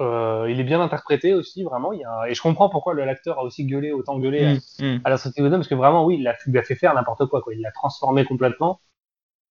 Euh, 0.00 0.48
il 0.50 0.58
est 0.58 0.64
bien 0.64 0.80
interprété 0.80 1.34
aussi, 1.34 1.62
vraiment. 1.62 1.92
Il 1.92 2.00
y 2.00 2.04
a... 2.04 2.28
Et 2.28 2.34
je 2.34 2.42
comprends 2.42 2.68
pourquoi 2.68 2.94
l'acteur 2.94 3.38
a 3.38 3.44
aussi 3.44 3.64
gueulé, 3.64 3.92
autant 3.92 4.18
gueulé 4.18 4.44
mmh, 4.44 4.82
à, 4.82 4.84
mmh. 4.84 5.00
à, 5.04 5.10
la 5.10 5.16
sortie 5.16 5.42
de 5.42 5.48
parce 5.48 5.68
que 5.68 5.74
vraiment, 5.74 6.04
oui, 6.04 6.16
il 6.18 6.26
a, 6.26 6.36
il 6.46 6.58
a 6.58 6.62
fait 6.62 6.74
faire 6.74 6.94
n'importe 6.94 7.26
quoi, 7.26 7.42
quoi. 7.42 7.54
Il 7.54 7.60
l'a 7.60 7.70
transformé 7.70 8.24
complètement. 8.24 8.80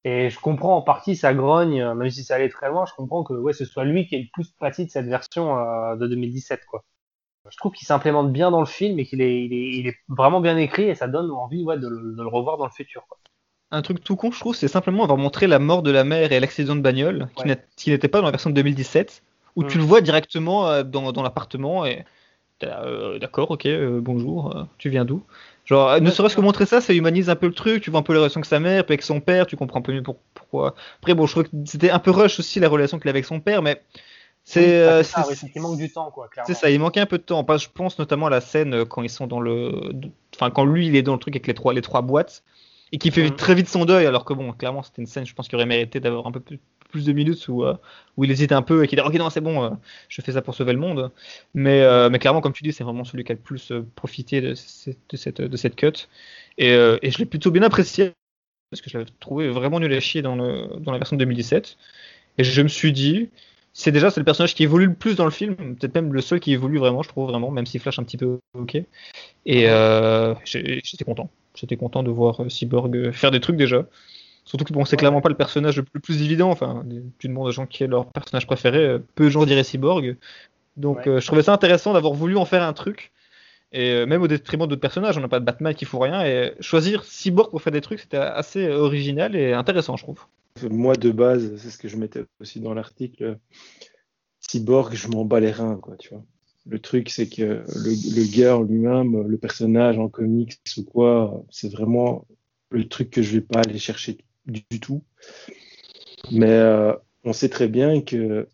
Et 0.06 0.30
je 0.30 0.40
comprends 0.40 0.76
en 0.76 0.82
partie 0.82 1.16
sa 1.16 1.34
grogne, 1.34 1.94
même 1.94 2.10
si 2.10 2.24
ça 2.24 2.36
allait 2.36 2.50
très 2.50 2.68
loin, 2.70 2.86
je 2.86 2.94
comprends 2.94 3.24
que 3.24 3.34
ouais, 3.34 3.54
ce 3.54 3.64
soit 3.64 3.86
lui 3.86 4.06
qui 4.06 4.16
est 4.16 4.20
le 4.20 4.28
plus 4.34 4.52
pâti 4.60 4.86
de 4.86 4.92
cette 4.92 5.06
version 5.06 5.58
euh, 5.58 5.96
de 5.96 6.08
2017. 6.08 6.66
Quoi. 6.66 6.84
Je 7.50 7.56
trouve 7.56 7.72
qu'il 7.72 7.88
s'implémente 7.88 8.32
bien 8.34 8.52
dans 8.52 8.60
le 8.60 8.66
film 8.66 9.00
et 9.00 9.06
qu'il 9.06 9.22
est, 9.22 9.46
il 9.46 9.54
est, 9.54 9.78
il 9.78 9.88
est, 9.88 9.96
vraiment 10.10 10.42
bien 10.42 10.58
écrit 10.58 10.84
et 10.84 10.96
ça 10.96 11.08
donne 11.08 11.32
envie 11.32 11.64
ouais, 11.64 11.78
de, 11.78 11.88
de 11.88 12.22
le 12.22 12.28
revoir 12.28 12.58
dans 12.58 12.66
le 12.66 12.72
futur. 12.72 13.06
Quoi. 13.08 13.18
Un 13.72 13.82
truc 13.82 14.04
tout 14.04 14.16
con, 14.16 14.30
je 14.32 14.40
trouve, 14.40 14.56
c'est 14.56 14.68
simplement 14.68 15.04
avoir 15.04 15.18
montré 15.18 15.48
la 15.48 15.58
mort 15.58 15.82
de 15.82 15.90
la 15.90 16.04
mère 16.04 16.32
et 16.32 16.40
l'accident 16.40 16.76
de 16.76 16.82
bagnole, 16.82 17.30
ouais. 17.44 17.58
qui 17.76 17.90
n'était 17.90 18.08
pas 18.08 18.20
dans 18.20 18.26
la 18.26 18.32
version 18.32 18.52
de 18.52 18.56
2017, 18.56 19.24
où 19.56 19.64
mmh. 19.64 19.68
tu 19.68 19.78
le 19.78 19.84
vois 19.84 20.02
directement 20.02 20.68
euh, 20.68 20.84
dans, 20.84 21.12
dans 21.12 21.24
l'appartement 21.24 21.86
et 21.86 22.06
euh, 22.64 23.20
d'accord, 23.20 23.52
ok, 23.52 23.66
euh, 23.66 24.00
bonjour, 24.02 24.56
euh, 24.56 24.64
tu 24.78 24.90
viens 24.90 25.06
d'où? 25.06 25.24
Genre, 25.66 26.02
ne 26.02 26.10
serait-ce 26.10 26.36
que 26.36 26.42
montrer 26.42 26.66
ça, 26.66 26.82
ça 26.82 26.94
humanise 26.94 27.30
un 27.30 27.36
peu 27.36 27.48
le 27.48 27.54
truc, 27.54 27.82
tu 27.82 27.90
vois 27.90 28.02
un 28.02 28.04
peu 28.04 28.14
la 28.14 28.20
relation 28.20 28.40
avec 28.40 28.46
sa 28.46 28.60
mère, 28.60 28.86
puis 28.86 28.94
avec 28.94 29.02
son 29.02 29.22
père, 29.22 29.48
tu 29.48 29.56
comprends 29.56 29.80
un 29.80 29.82
peu 29.82 29.94
mieux 29.94 30.04
pour, 30.04 30.18
pourquoi. 30.34 30.76
Après, 31.00 31.14
bon, 31.14 31.26
je 31.26 31.32
trouve 31.32 31.44
que 31.44 31.50
c'était 31.66 31.90
un 31.90 32.00
peu 32.00 32.12
rush 32.12 32.40
aussi 32.40 32.60
la 32.60 32.68
relation 32.68 33.00
qu'il 33.00 33.10
avait 33.10 33.20
avec 33.20 33.26
son 33.26 33.40
père, 33.40 33.62
mais 33.62 33.82
c'est. 34.44 34.98
Oui, 34.98 35.04
ça, 35.06 35.26
il 35.56 35.62
manque 35.62 35.78
du 35.78 35.90
temps, 35.90 36.12
quoi, 36.12 36.28
clairement. 36.28 36.48
C'est 36.48 36.54
ça, 36.54 36.70
il 36.70 36.80
manquait 36.80 37.00
un 37.00 37.06
peu 37.06 37.18
de 37.18 37.24
temps. 37.24 37.46
Je 37.58 37.68
pense 37.74 37.98
notamment 37.98 38.28
à 38.28 38.30
la 38.30 38.42
scène 38.42 38.84
quand 38.86 39.04
ils 39.04 39.10
sont 39.10 39.26
dans 39.26 39.40
le. 39.40 39.72
Enfin, 40.36 40.52
quand 40.52 40.66
lui, 40.66 40.88
il 40.88 40.98
est 40.98 41.02
dans 41.02 41.14
le 41.14 41.20
truc 41.20 41.36
avec 41.36 41.48
les 41.48 41.54
trois, 41.54 41.74
les 41.74 41.82
trois 41.82 42.02
boîtes, 42.02 42.44
et 42.92 42.98
qui 42.98 43.10
fait 43.10 43.30
mmh. 43.30 43.36
très 43.38 43.56
vite 43.56 43.70
son 43.70 43.86
deuil, 43.86 44.06
alors 44.06 44.26
que 44.26 44.34
bon, 44.34 44.52
clairement, 44.52 44.84
c'était 44.84 45.02
une 45.02 45.08
scène, 45.08 45.26
je 45.26 45.34
pense, 45.34 45.48
qui 45.48 45.56
aurait 45.56 45.66
mérité 45.66 46.02
d'avoir 46.02 46.28
un 46.28 46.32
peu 46.32 46.42
plus, 46.42 46.60
plus 46.94 47.06
de 47.06 47.12
minutes 47.12 47.48
où, 47.48 47.66
euh, 47.66 47.76
où 48.16 48.24
il 48.24 48.32
hésite 48.32 48.52
un 48.52 48.62
peu 48.62 48.84
et 48.84 48.88
qui 48.88 48.96
dit 48.96 49.02
ok 49.02 49.16
non 49.16 49.32
c'est 49.32 49.42
bon 49.42 49.64
euh, 49.64 49.70
je 50.10 50.22
fais 50.22 50.32
ça 50.32 50.44
pour 50.44 50.54
sauver 50.54 50.74
le 50.74 50.80
monde. 50.80 51.12
Mais, 51.56 51.82
euh, 51.82 52.10
mais 52.10 52.20
clairement 52.20 52.40
comme 52.40 52.54
tu 52.54 52.64
dis 52.64 52.72
c'est 52.72 52.84
vraiment 52.84 53.04
celui 53.04 53.24
qui 53.24 53.32
a 53.32 53.36
le 53.36 53.42
plus 53.42 53.74
profité 53.96 54.40
de 54.42 54.54
cette, 54.54 55.42
de 55.42 55.58
cette, 55.58 55.76
cut. 55.76 56.08
Et, 56.60 56.70
je 56.70 57.18
l'ai 57.18 57.26
plutôt 57.26 57.50
bien 57.50 57.64
apprécié 57.64 58.14
parce 58.70 58.82
que 58.82 58.90
je 58.90 58.98
l'avais 58.98 59.10
trouvé 59.20 59.50
vraiment 59.50 59.80
nul 59.80 59.92
à 59.92 60.00
chier 60.00 60.22
dans 60.22 60.36
la 60.36 60.98
version 60.98 61.16
de 61.18 61.26
2017 61.26 61.78
et 62.38 62.44
je 62.44 62.62
me 62.62 62.68
suis 62.68 62.94
dit 62.94 63.30
c'est 63.74 63.92
déjà 63.92 64.12
c'est 64.12 64.20
le 64.20 64.26
personnage 64.26 64.54
qui 64.54 64.64
évolue 64.64 64.86
le 64.86 64.94
plus 64.94 65.16
dans 65.16 65.26
le 65.26 65.32
film 65.32 65.56
peut-être 65.56 65.96
même 65.96 66.14
le 66.14 66.22
seul 66.22 66.40
qui 66.40 66.54
évolue 66.54 66.78
vraiment 66.78 67.02
je 67.02 67.10
trouve 67.10 67.28
vraiment 67.28 67.50
même 67.50 67.66
s'il 67.66 67.82
flash 67.82 67.98
un 67.98 68.04
petit 68.04 68.18
peu 68.18 68.38
ok. 68.54 68.78
Et 69.46 69.66
j'étais 70.46 71.06
content. 71.06 71.32
J'étais 71.56 71.76
content 71.76 72.04
de 72.04 72.12
voir 72.12 72.42
Cyborg 72.50 73.12
faire 73.12 73.32
des 73.32 73.40
trucs 73.40 73.58
déjà 73.58 73.88
Surtout 74.46 74.66
que 74.66 74.74
bon, 74.74 74.86
c'est 74.86 74.94
ouais. 74.94 74.98
clairement 74.98 75.22
pas 75.22 75.30
le 75.30 75.36
personnage 75.36 75.78
le 75.78 75.84
plus, 75.84 75.92
le 75.96 76.00
plus 76.02 76.22
évident. 76.22 76.50
Enfin, 76.50 76.84
tu 77.20 77.28
demandes 77.28 77.48
aux 77.48 77.52
gens 77.52 77.66
qui 77.66 77.84
est 77.84 77.88
leur 77.88 78.12
personnage 78.12 78.46
préféré, 78.46 79.00
peu 79.16 79.26
de 79.26 79.30
gens 79.30 79.46
diraient 79.46 79.64
Cyborg. 79.64 80.18
Donc 80.76 80.98
ouais. 80.98 81.08
euh, 81.08 81.20
je 81.20 81.28
trouvais 81.28 81.44
ça 81.44 81.54
intéressant 81.54 81.94
d'avoir 81.94 82.14
voulu 82.14 82.36
en 82.36 82.46
faire 82.46 82.64
un 82.64 82.74
truc. 82.74 83.12
Et 83.72 83.92
euh, 83.92 84.06
même 84.06 84.22
au 84.22 84.28
détriment 84.28 84.68
d'autres 84.68 84.82
personnages, 84.82 85.18
on 85.18 85.22
n'a 85.22 85.28
pas 85.28 85.40
de 85.40 85.46
Batman 85.46 85.74
qui 85.74 85.86
fout 85.86 86.02
rien. 86.02 86.24
Et 86.24 86.54
choisir 86.60 87.04
Cyborg 87.04 87.50
pour 87.50 87.62
faire 87.62 87.74
des 87.74 87.82
trucs, 87.82 88.02
c'était 88.02 88.18
assez 88.18 88.70
original 88.70 89.36
et 89.36 89.54
intéressant, 89.54 89.98
je 89.98 90.04
trouve. 90.04 90.20
Moi, 90.70 90.96
de 90.96 91.10
base, 91.10 91.56
c'est 91.58 91.72
ce 91.72 91.78
que 91.80 91.88
je 91.88 91.98
mettais 91.98 92.26
aussi 92.40 92.60
dans 92.60 92.74
l'article. 92.74 93.40
Cyborg, 94.40 94.94
je 94.94 95.08
m'en 95.08 95.26
bats 95.26 95.40
les 95.40 95.52
reins, 95.52 95.78
quoi, 95.78 95.96
tu 95.98 96.10
vois. 96.10 96.24
Le 96.68 96.80
truc, 96.80 97.10
c'est 97.10 97.28
que 97.28 97.42
le, 97.42 98.16
le 98.16 98.38
gars 98.38 98.58
en 98.58 98.62
lui-même, 98.62 99.28
le 99.28 99.38
personnage 99.38 99.98
en 99.98 100.08
comics 100.08 100.60
ou 100.78 100.84
quoi, 100.84 101.44
c'est 101.50 101.72
vraiment 101.72 102.26
le 102.70 102.88
truc 102.88 103.10
que 103.10 103.22
je 103.22 103.34
vais 103.34 103.42
pas 103.42 103.60
aller 103.60 103.80
chercher 103.80 104.18
du, 104.46 104.80
tout. 104.80 105.04
Mais 106.32 106.52
euh, 106.52 106.94
on 107.24 107.34
sait 107.34 107.50
très 107.50 107.68
bien 107.68 108.02
que 108.02 108.48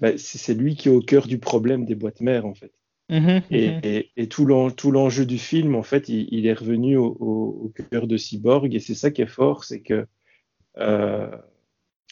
bah, 0.00 0.16
c'est 0.16 0.54
lui 0.54 0.76
qui 0.76 0.88
est 0.88 0.92
au 0.92 1.00
cœur 1.00 1.26
du 1.26 1.38
problème 1.38 1.84
des 1.84 1.94
boîtes 1.94 2.20
mères, 2.20 2.46
en 2.46 2.54
fait. 2.54 2.72
Mmh, 3.08 3.38
et, 3.50 3.68
mmh. 3.68 3.80
et, 3.84 4.10
et, 4.16 4.28
tout 4.28 4.44
l'enjeu 4.46 5.24
du 5.24 5.38
film, 5.38 5.76
en 5.76 5.82
fait, 5.82 6.08
il, 6.08 6.26
il 6.32 6.46
est 6.46 6.52
revenu 6.52 6.96
au, 6.96 7.16
au, 7.20 7.64
au, 7.64 7.72
cœur 7.90 8.06
de 8.06 8.16
Cyborg. 8.16 8.74
Et 8.74 8.80
c'est 8.80 8.94
ça 8.94 9.10
qui 9.10 9.22
est 9.22 9.26
fort, 9.26 9.64
c'est 9.64 9.80
que, 9.80 10.06
euh, 10.78 11.30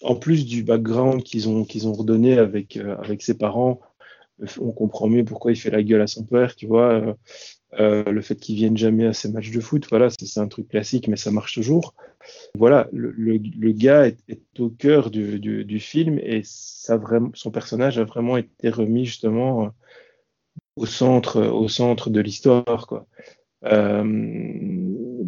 en 0.03 0.15
plus 0.15 0.47
du 0.47 0.63
background 0.63 1.23
qu'ils 1.23 1.49
ont, 1.49 1.65
qu'ils 1.65 1.89
ont 1.89 1.93
redonné 1.93 2.39
avec, 2.39 2.77
euh, 2.77 2.97
avec 2.99 3.23
ses 3.23 3.37
parents, 3.37 3.81
on 4.61 4.73
comprend 4.73 5.09
mieux 5.09 5.25
pourquoi 5.25 5.53
il 5.53 5.57
fait 5.57 5.71
la 5.71 5.83
gueule 5.83 6.03
à 6.03 6.07
son 6.07 6.25
père, 6.25 6.57
tu 6.57 6.67
vois. 6.67 7.17
Euh, 7.81 8.05
euh, 8.07 8.11
le 8.11 8.23
fait 8.23 8.37
qu'il 8.37 8.57
vienne 8.57 8.77
jamais 8.77 9.07
à 9.07 9.13
ses 9.13 9.31
matchs 9.31 9.51
de 9.51 9.61
foot, 9.61 9.87
voilà, 9.91 10.09
c'est 10.11 10.41
un 10.41 10.49
truc 10.49 10.69
classique, 10.69 11.09
mais 11.09 11.17
ça 11.17 11.31
marche 11.31 11.55
toujours. 11.55 11.95
Voilà, 12.57 12.89
le, 12.93 13.13
le, 13.13 13.73
gars 13.73 14.07
est, 14.07 14.19
au 14.59 14.71
cœur 14.71 15.11
du, 15.11 15.39
du, 15.39 15.81
film 15.81 16.19
et 16.19 16.41
ça 16.45 17.01
son 17.35 17.51
personnage 17.51 17.99
a 17.99 18.05
vraiment 18.05 18.37
été 18.37 18.71
remis 18.71 19.05
justement 19.05 19.73
au 20.77 20.87
centre, 20.87 21.43
au 21.43 21.69
centre 21.69 22.11
de 22.11 22.21
l'histoire, 22.21 22.87
quoi. 22.87 23.07
Euh, 23.67 24.05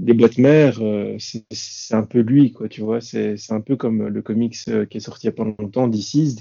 les 0.05 0.13
boîtes 0.13 0.39
mères, 0.39 0.79
euh, 0.81 1.17
c'est 1.19 1.95
un 1.95 2.03
peu 2.03 2.21
lui, 2.21 2.53
quoi, 2.53 2.69
tu 2.69 2.83
vois. 2.83 3.01
C'est 3.01 3.37
un 3.51 3.61
peu 3.61 3.77
comme 3.77 4.09
le 4.09 4.23
comics 4.23 4.57
euh, 4.69 4.85
qui 4.85 4.99
est 4.99 5.01
sorti 5.01 5.27
il 5.27 5.31
y 5.31 5.33
a 5.33 5.33
pas 5.33 5.45
longtemps, 5.45 5.89
Deceased. 5.89 6.41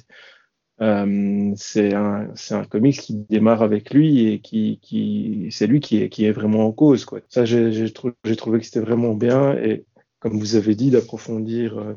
Euh, 0.81 1.53
c'est 1.55 1.93
un, 1.93 2.33
un 2.51 2.63
comics 2.65 2.99
qui 2.99 3.15
démarre 3.29 3.61
avec 3.61 3.93
lui 3.93 4.27
et 4.27 4.39
qui, 4.39 4.79
qui 4.81 5.47
c'est 5.51 5.67
lui 5.67 5.79
qui 5.79 6.01
est, 6.01 6.09
qui 6.09 6.25
est 6.25 6.31
vraiment 6.31 6.67
en 6.67 6.71
cause. 6.71 7.05
Quoi. 7.05 7.21
Ça, 7.29 7.45
j'ai 7.45 7.93
trou 7.93 8.11
trouvé 8.37 8.59
que 8.59 8.65
c'était 8.65 8.81
vraiment 8.81 9.13
bien 9.13 9.53
et 9.53 9.85
comme 10.19 10.39
vous 10.39 10.55
avez 10.55 10.73
dit, 10.73 10.89
d'approfondir 10.89 11.77
euh, 11.77 11.93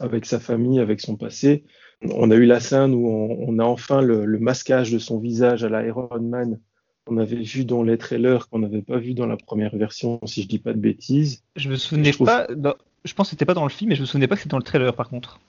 avec 0.00 0.24
sa 0.24 0.40
famille, 0.40 0.80
avec 0.80 1.00
son 1.00 1.16
passé. 1.16 1.64
On 2.02 2.30
a 2.30 2.34
eu 2.34 2.46
la 2.46 2.58
scène 2.58 2.94
où 2.94 3.06
on, 3.06 3.44
on 3.48 3.58
a 3.58 3.64
enfin 3.64 4.00
le, 4.00 4.24
le, 4.24 4.38
masquage 4.38 4.90
de 4.90 4.98
son 4.98 5.18
visage 5.18 5.62
à 5.62 5.68
la 5.68 5.84
Iron 5.86 6.08
Man 6.20 6.58
qu'on 7.04 7.18
avait 7.18 7.42
vu 7.42 7.64
dans 7.64 7.82
les 7.82 7.98
trailers, 7.98 8.48
qu'on 8.48 8.60
n'avait 8.60 8.82
pas 8.82 8.98
vu 8.98 9.14
dans 9.14 9.26
la 9.26 9.36
première 9.36 9.76
version, 9.76 10.20
si 10.24 10.42
je 10.42 10.48
dis 10.48 10.58
pas 10.58 10.72
de 10.72 10.78
bêtises. 10.78 11.42
Je 11.56 11.68
me 11.68 11.76
souvenais 11.76 12.12
je 12.12 12.16
trouve... 12.16 12.26
pas, 12.26 12.46
je 13.04 13.14
pense 13.14 13.28
que 13.28 13.30
c'était 13.30 13.44
pas 13.44 13.54
dans 13.54 13.64
le 13.64 13.70
film, 13.70 13.90
mais 13.90 13.94
je 13.94 14.00
me 14.00 14.06
souvenais 14.06 14.26
pas 14.26 14.36
que 14.36 14.42
c'était 14.42 14.52
dans 14.52 14.58
le 14.58 14.62
trailer 14.62 14.94
par 14.94 15.08
contre. 15.08 15.40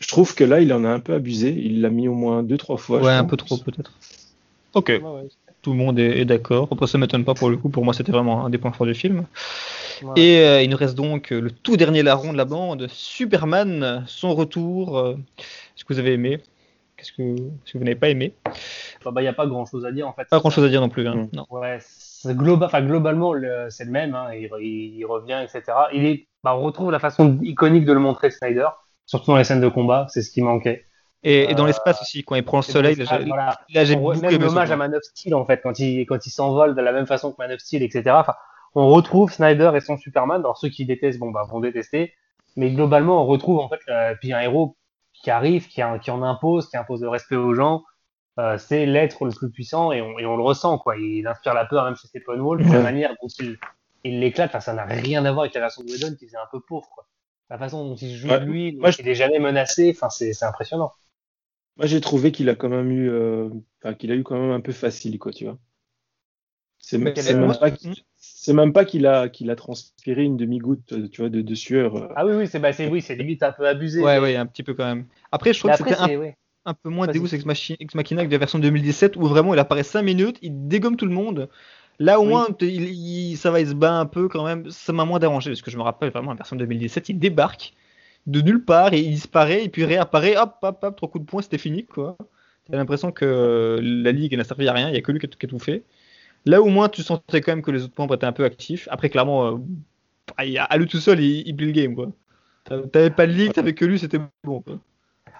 Je 0.00 0.08
trouve 0.08 0.34
que 0.34 0.44
là, 0.44 0.60
il 0.60 0.72
en 0.72 0.84
a 0.84 0.88
un 0.88 1.00
peu 1.00 1.14
abusé. 1.14 1.50
Il 1.50 1.82
l'a 1.82 1.90
mis 1.90 2.08
au 2.08 2.14
moins 2.14 2.42
deux, 2.42 2.56
trois 2.56 2.78
fois. 2.78 3.00
Ouais, 3.00 3.12
un 3.12 3.24
peu 3.24 3.36
trop 3.36 3.58
peut-être. 3.58 3.92
Ok. 4.74 4.88
Ouais, 4.88 4.98
ouais. 4.98 5.28
Tout 5.62 5.72
le 5.72 5.76
monde 5.76 5.98
est, 5.98 6.20
est 6.20 6.24
d'accord. 6.24 6.68
Après, 6.70 6.86
ça 6.86 6.96
m'étonne 6.96 7.24
pas 7.24 7.34
pour 7.34 7.50
le 7.50 7.58
coup. 7.58 7.68
Pour 7.68 7.84
moi, 7.84 7.92
c'était 7.92 8.12
vraiment 8.12 8.46
un 8.46 8.50
des 8.50 8.56
points 8.56 8.72
forts 8.72 8.86
du 8.86 8.94
film. 8.94 9.26
Ouais. 10.02 10.12
Et 10.16 10.38
euh, 10.40 10.62
il 10.62 10.70
nous 10.70 10.76
reste 10.76 10.94
donc 10.94 11.30
le 11.30 11.50
tout 11.50 11.76
dernier 11.76 12.02
larron 12.02 12.32
de 12.32 12.38
la 12.38 12.46
bande, 12.46 12.86
Superman, 12.88 14.04
son 14.06 14.34
retour. 14.34 14.98
Euh, 14.98 15.18
Est-ce 15.76 15.84
que 15.84 15.92
vous 15.92 15.98
avez 15.98 16.14
aimé? 16.14 16.40
Qu'est-ce 16.96 17.12
que, 17.12 17.36
que, 17.36 17.78
vous 17.78 17.84
n'avez 17.84 17.94
pas 17.94 18.08
aimé? 18.08 18.32
Il 18.46 19.12
bah, 19.12 19.20
n'y 19.20 19.28
a 19.28 19.32
pas 19.34 19.46
grand-chose 19.46 19.84
à 19.84 19.92
dire 19.92 20.08
en 20.08 20.12
fait. 20.14 20.26
Pas 20.28 20.38
grand-chose 20.38 20.64
à 20.64 20.68
dire 20.68 20.80
non 20.80 20.88
plus. 20.88 21.06
Hein. 21.06 21.14
Mmh. 21.14 21.28
Non. 21.34 21.46
Ouais, 21.50 21.78
globa 22.26 22.66
enfin, 22.66 22.82
globalement, 22.82 23.34
c'est 23.68 23.84
le, 23.84 23.88
le 23.88 23.92
même. 23.92 24.14
Hein. 24.14 24.28
Il, 24.34 24.50
il, 24.60 24.98
il, 24.98 25.04
revient, 25.04 25.42
etc. 25.42 25.76
Il 25.92 26.06
est, 26.06 26.26
bah, 26.42 26.56
on 26.56 26.62
retrouve 26.62 26.90
la 26.90 26.98
façon 26.98 27.38
iconique 27.42 27.84
de 27.84 27.92
le 27.92 28.00
montrer 28.00 28.30
Snyder 28.30 28.68
surtout 29.10 29.32
dans 29.32 29.38
les 29.38 29.44
scènes 29.44 29.60
de 29.60 29.68
combat, 29.68 30.06
c'est 30.08 30.22
ce 30.22 30.30
qui 30.30 30.40
manquait. 30.40 30.86
Et, 31.24 31.52
dans 31.54 31.66
l'espace 31.66 32.00
aussi, 32.00 32.22
quand 32.22 32.36
il 32.36 32.44
prend 32.44 32.58
le 32.58 32.62
soleil, 32.62 32.94
là, 32.94 33.84
j'ai 33.84 33.96
beaucoup 33.96 34.20
Même 34.20 34.42
hommage 34.42 34.70
à 34.70 34.76
Man 34.76 34.94
of 34.94 35.02
Steel, 35.02 35.34
en 35.34 35.44
fait, 35.44 35.60
quand 35.62 35.80
il, 35.80 36.06
quand 36.06 36.24
il 36.26 36.30
s'envole 36.30 36.76
de 36.76 36.80
la 36.80 36.92
même 36.92 37.06
façon 37.06 37.32
que 37.32 37.36
Man 37.38 37.50
of 37.50 37.58
Steel, 37.58 37.82
etc. 37.82 38.04
Enfin, 38.10 38.34
on 38.76 38.88
retrouve 38.88 39.32
Snyder 39.32 39.72
et 39.74 39.80
son 39.80 39.96
Superman. 39.96 40.40
Alors, 40.40 40.56
ceux 40.58 40.68
qui 40.68 40.86
détestent, 40.86 41.18
bon, 41.18 41.32
bah, 41.32 41.42
vont 41.50 41.58
détester. 41.58 42.14
Mais 42.54 42.70
globalement, 42.70 43.22
on 43.22 43.26
retrouve, 43.26 43.58
en 43.58 43.68
fait, 43.68 43.80
puis 44.20 44.32
un 44.32 44.40
héros 44.40 44.76
qui 45.12 45.30
arrive, 45.30 45.66
qui, 45.66 45.82
qui 46.02 46.10
en 46.10 46.22
impose, 46.22 46.70
qui 46.70 46.76
impose 46.76 47.02
le 47.02 47.08
respect 47.08 47.36
aux 47.36 47.52
gens. 47.54 47.82
Euh, 48.38 48.58
c'est 48.58 48.86
l'être 48.86 49.24
le 49.24 49.32
plus 49.32 49.50
puissant 49.50 49.90
et 49.90 50.00
on, 50.00 50.20
et 50.20 50.24
on, 50.24 50.36
le 50.36 50.42
ressent, 50.44 50.78
quoi. 50.78 50.96
Il 50.96 51.26
inspire 51.26 51.52
la 51.52 51.64
peur, 51.64 51.84
même 51.84 51.96
chez 51.96 52.06
Steppenwolf, 52.06 52.64
ouais. 52.64 52.72
la 52.72 52.80
manière 52.80 53.10
dont 53.20 53.28
il, 53.40 53.58
il 54.04 54.20
l'éclate. 54.20 54.50
Enfin, 54.50 54.60
ça 54.60 54.72
n'a 54.72 54.84
rien 54.84 55.24
à 55.24 55.32
voir 55.32 55.42
avec 55.42 55.54
la 55.54 55.62
version 55.62 55.82
de 55.82 55.90
Whedon 55.90 56.14
qui 56.16 56.26
faisait 56.26 56.38
un 56.38 56.48
peu 56.52 56.60
pauvre, 56.60 56.88
quoi. 56.94 57.04
La 57.50 57.58
façon 57.58 57.84
dont 57.84 57.96
il 57.96 58.14
joue 58.14 58.28
de 58.28 58.36
lui, 58.44 58.76
Moi, 58.76 58.90
il 58.98 59.04
n'est 59.04 59.14
jamais 59.16 59.40
menacé, 59.40 59.92
enfin, 59.94 60.08
c'est 60.08 60.44
impressionnant. 60.44 60.92
Moi, 61.76 61.86
j'ai 61.86 62.00
trouvé 62.00 62.30
qu'il 62.30 62.48
a 62.48 62.54
quand 62.54 62.68
même 62.68 62.92
eu, 62.92 63.10
euh, 63.10 63.48
qu'il 63.98 64.12
a 64.12 64.14
eu 64.14 64.22
quand 64.22 64.40
même 64.40 64.52
un 64.52 64.60
peu 64.60 64.72
facile, 64.72 65.18
quoi, 65.18 65.32
tu 65.32 65.44
vois. 65.44 65.58
C'est 66.78 66.98
même, 66.98 67.12
même, 68.54 68.72
pas 68.72 68.84
qu'il 68.84 69.06
a, 69.06 69.28
qu'il 69.28 69.50
a 69.50 69.56
transpiré 69.56 70.22
une 70.22 70.36
demi-goutte, 70.36 70.92
euh, 70.92 71.08
tu 71.08 71.20
vois, 71.20 71.28
de, 71.28 71.42
de 71.42 71.54
sueur. 71.54 71.96
Euh. 71.96 72.08
Ah 72.16 72.24
oui, 72.24 72.34
oui, 72.34 72.46
c'est 72.46 72.58
bah, 72.58 72.70
oui, 72.78 73.04
limite 73.10 73.42
un 73.42 73.52
peu 73.52 73.66
abusé. 73.68 74.00
Ouais, 74.00 74.16
mais... 74.16 74.22
ouais, 74.22 74.36
un 74.36 74.46
petit 74.46 74.62
peu 74.62 74.74
quand 74.74 74.86
même. 74.86 75.06
Après, 75.30 75.52
je 75.52 75.58
trouve 75.58 75.72
que 75.72 75.76
c'était 75.76 75.94
un, 75.94 76.16
ouais. 76.16 76.36
un, 76.64 76.74
peu 76.74 76.88
moins 76.88 77.06
Deus 77.06 77.34
Ex, 77.34 77.44
Machina, 77.44 77.76
que 77.78 78.26
de 78.26 78.32
la 78.32 78.38
version 78.38 78.58
2017 78.58 79.16
où 79.16 79.26
vraiment 79.26 79.54
il 79.54 79.60
apparaît 79.60 79.82
5 79.82 80.02
minutes, 80.02 80.38
il 80.40 80.68
dégomme 80.68 80.96
tout 80.96 81.06
le 81.06 81.12
monde. 81.12 81.48
Là, 82.00 82.18
au 82.18 82.22
oui. 82.22 82.28
moins, 82.30 82.48
il, 82.62 82.88
il, 82.88 83.36
ça 83.36 83.50
va, 83.50 83.60
il 83.60 83.68
se 83.68 83.74
bat 83.74 83.92
un 83.92 84.06
peu 84.06 84.28
quand 84.28 84.44
même. 84.44 84.70
Ça 84.70 84.92
m'a 84.92 85.04
moins 85.04 85.18
dérangé 85.18 85.50
parce 85.50 85.60
que 85.60 85.70
je 85.70 85.76
me 85.76 85.82
rappelle 85.82 86.10
vraiment 86.10 86.30
la 86.30 86.36
version 86.36 86.56
2017, 86.56 87.10
il 87.10 87.18
débarque 87.18 87.74
de 88.26 88.40
nulle 88.40 88.64
part 88.64 88.94
et 88.94 89.00
il 89.00 89.10
disparaît 89.10 89.64
et 89.64 89.68
puis 89.68 89.84
réapparaît, 89.84 90.36
hop, 90.36 90.56
hop, 90.62 90.78
hop, 90.82 90.96
trois 90.96 91.10
coups 91.10 91.24
de 91.24 91.30
poing, 91.30 91.42
c'était 91.42 91.58
fini 91.58 91.84
quoi. 91.84 92.16
T'as 92.70 92.78
l'impression 92.78 93.12
que 93.12 93.78
la 93.82 94.12
ligue 94.12 94.34
n'a 94.34 94.44
servi 94.44 94.66
à 94.68 94.72
rien, 94.72 94.88
il 94.88 94.94
y 94.94 94.98
a 94.98 95.02
que 95.02 95.12
lui 95.12 95.20
qui 95.20 95.26
a, 95.26 95.28
qui 95.28 95.46
a, 95.46 95.48
tout 95.48 95.58
fait. 95.58 95.84
Là, 96.46 96.62
au 96.62 96.68
moins, 96.68 96.88
tu 96.88 97.02
sentais 97.02 97.42
quand 97.42 97.52
même 97.52 97.62
que 97.62 97.70
les 97.70 97.84
autres 97.84 97.94
membres 97.98 98.14
étaient 98.14 98.26
un 98.26 98.32
peu 98.32 98.44
actifs. 98.44 98.88
Après, 98.90 99.10
clairement, 99.10 99.58
euh, 99.58 99.58
à 100.38 100.78
lui 100.78 100.86
tout 100.86 101.00
seul, 101.00 101.20
il, 101.20 101.46
il 101.46 101.54
plie 101.54 101.66
le 101.66 101.72
game 101.72 101.94
quoi. 101.94 102.08
T'avais 102.64 103.10
pas 103.10 103.26
de 103.26 103.32
ligue, 103.32 103.52
t'avais 103.52 103.74
que 103.74 103.84
lui, 103.84 103.98
c'était 103.98 104.20
bon. 104.44 104.60
Quoi. 104.62 104.78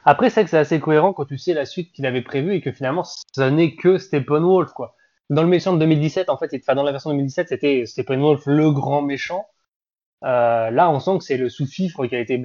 Après, 0.05 0.29
c'est 0.29 0.45
que 0.45 0.51
c'est 0.51 0.59
assez 0.59 0.81
cohérent 0.81 1.15
quand 1.15 1.25
tu 1.25 1.39
sais 1.39 1.55
la 1.55 1.65
suite 1.65 1.93
qu'il 1.93 2.05
avait 2.05 2.23
prévue 2.23 2.55
et 2.55 2.61
que 2.61 2.73
finalement, 2.73 3.05
ça 3.33 3.51
n'est 3.51 3.77
que 3.77 3.97
Steppenwolf 3.97 4.73
quoi 4.73 4.97
dans 5.31 5.43
le 5.43 5.49
méchant 5.49 5.73
de 5.73 5.79
2017, 5.79 6.29
en 6.29 6.37
fait, 6.37 6.51
enfin, 6.61 6.75
dans 6.75 6.83
la 6.83 6.91
version 6.91 7.11
2017, 7.11 7.49
c'était 7.49 7.87
Steppenwolf 7.87 8.43
le 8.47 8.73
grand 8.73 9.01
méchant. 9.01 9.47
Euh, 10.25 10.71
là, 10.71 10.91
on 10.91 10.99
sent 10.99 11.19
que 11.19 11.25
c'est 11.25 11.37
le 11.37 11.49
sous-fifre 11.49 12.07
qui 12.07 12.17
a 12.17 12.19
été 12.19 12.43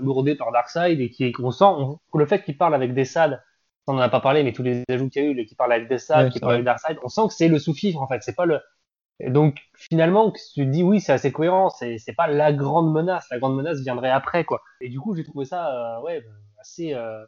lourdé 0.00 0.34
par 0.34 0.50
Darkseid 0.50 1.00
et 1.00 1.10
qui, 1.10 1.32
on 1.38 1.50
sent 1.50 1.64
on, 1.64 1.98
le 2.14 2.26
fait 2.26 2.42
qu'il 2.42 2.56
parle 2.56 2.74
avec 2.74 2.94
des 2.94 3.04
SAD, 3.04 3.40
on 3.86 3.92
n'en 3.92 4.00
a 4.00 4.08
pas 4.08 4.20
parlé, 4.20 4.42
mais 4.42 4.52
tous 4.52 4.62
les 4.62 4.82
ajouts 4.88 5.08
qu'il 5.10 5.22
y 5.22 5.26
a 5.26 5.30
eu, 5.30 5.46
qui 5.46 5.54
parle 5.54 5.72
avec 5.72 5.88
des 5.88 5.98
SAD, 5.98 6.26
ouais, 6.26 6.30
qui 6.30 6.40
parle 6.40 6.54
avec 6.54 6.64
Darkseid, 6.64 6.98
on 7.04 7.08
sent 7.08 7.28
que 7.28 7.34
c'est 7.34 7.48
le 7.48 7.58
sous-fifre 7.58 8.00
en 8.00 8.08
fait. 8.08 8.22
C'est 8.22 8.34
pas 8.34 8.46
le. 8.46 8.60
Et 9.20 9.30
donc 9.30 9.58
finalement, 9.74 10.32
tu 10.32 10.64
te 10.64 10.70
dis 10.70 10.82
oui, 10.82 11.00
c'est 11.00 11.12
assez 11.12 11.30
cohérent. 11.30 11.70
C'est 11.70 11.98
c'est 11.98 12.14
pas 12.14 12.26
la 12.26 12.52
grande 12.52 12.92
menace. 12.92 13.26
La 13.30 13.38
grande 13.38 13.56
menace 13.56 13.80
viendrait 13.80 14.10
après 14.10 14.44
quoi. 14.44 14.62
Et 14.80 14.88
du 14.88 14.98
coup, 14.98 15.14
j'ai 15.14 15.24
trouvé 15.24 15.44
ça 15.44 15.98
euh, 15.98 16.02
ouais 16.02 16.24
assez. 16.58 16.94
Euh, 16.94 17.24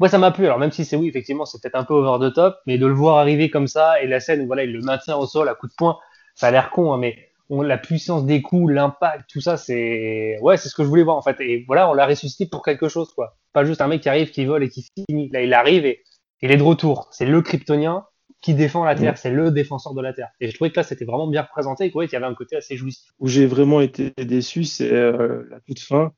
moi 0.00 0.08
ça 0.08 0.18
m'a 0.18 0.30
plu. 0.30 0.46
Alors 0.46 0.58
même 0.58 0.72
si 0.72 0.84
c'est 0.84 0.96
oui 0.96 1.08
effectivement 1.08 1.44
c'est 1.44 1.60
peut-être 1.60 1.76
un 1.76 1.84
peu 1.84 1.94
over 1.94 2.28
the 2.28 2.34
top 2.34 2.56
mais 2.66 2.78
de 2.78 2.86
le 2.86 2.94
voir 2.94 3.18
arriver 3.18 3.50
comme 3.50 3.66
ça 3.66 4.02
et 4.02 4.06
la 4.06 4.20
scène 4.20 4.42
où 4.42 4.46
voilà 4.46 4.64
il 4.64 4.72
le 4.72 4.80
maintient 4.80 5.16
au 5.16 5.26
sol 5.26 5.48
à 5.48 5.54
coup 5.54 5.66
de 5.68 5.74
poing 5.76 5.98
ça 6.34 6.48
a 6.48 6.50
l'air 6.50 6.70
con 6.70 6.92
hein, 6.92 6.98
mais 6.98 7.28
on, 7.50 7.62
la 7.62 7.76
puissance 7.78 8.24
des 8.24 8.40
coups 8.40 8.72
l'impact 8.72 9.28
tout 9.30 9.40
ça 9.40 9.56
c'est 9.56 10.38
ouais 10.40 10.56
c'est 10.56 10.68
ce 10.68 10.74
que 10.74 10.82
je 10.82 10.88
voulais 10.88 11.04
voir 11.04 11.16
en 11.16 11.22
fait. 11.22 11.40
Et 11.40 11.64
voilà 11.66 11.90
on 11.90 11.94
l'a 11.94 12.06
ressuscité 12.06 12.46
pour 12.46 12.62
quelque 12.62 12.88
chose 12.88 13.12
quoi. 13.14 13.36
Pas 13.52 13.64
juste 13.64 13.80
un 13.80 13.88
mec 13.88 14.00
qui 14.02 14.08
arrive 14.08 14.30
qui 14.30 14.44
vole 14.44 14.64
et 14.64 14.68
qui 14.68 14.86
finit. 15.08 15.28
Là 15.30 15.42
il 15.42 15.52
arrive 15.54 15.84
et 15.84 16.02
il 16.42 16.50
est 16.50 16.56
de 16.56 16.62
retour. 16.62 17.08
C'est 17.12 17.26
le 17.26 17.40
kryptonien 17.40 18.04
qui 18.42 18.54
défend 18.54 18.84
la 18.84 18.96
Terre, 18.96 19.16
c'est 19.16 19.30
le 19.30 19.52
défenseur 19.52 19.94
de 19.94 20.02
la 20.02 20.12
Terre. 20.12 20.28
Et 20.40 20.48
je 20.48 20.54
trouvais 20.54 20.70
que 20.70 20.76
là, 20.76 20.82
c'était 20.82 21.04
vraiment 21.04 21.28
bien 21.28 21.42
représenté 21.42 21.84
et 21.86 21.90
qu'il 21.92 22.12
y 22.12 22.16
avait 22.16 22.26
un 22.26 22.34
côté 22.34 22.56
assez 22.56 22.76
jouissif. 22.76 23.08
Où 23.20 23.28
j'ai 23.28 23.46
vraiment 23.46 23.80
été 23.80 24.12
déçu, 24.18 24.64
c'est 24.64 24.92
euh, 24.92 25.44
la 25.48 25.60
toute 25.60 25.78
fin. 25.78 26.12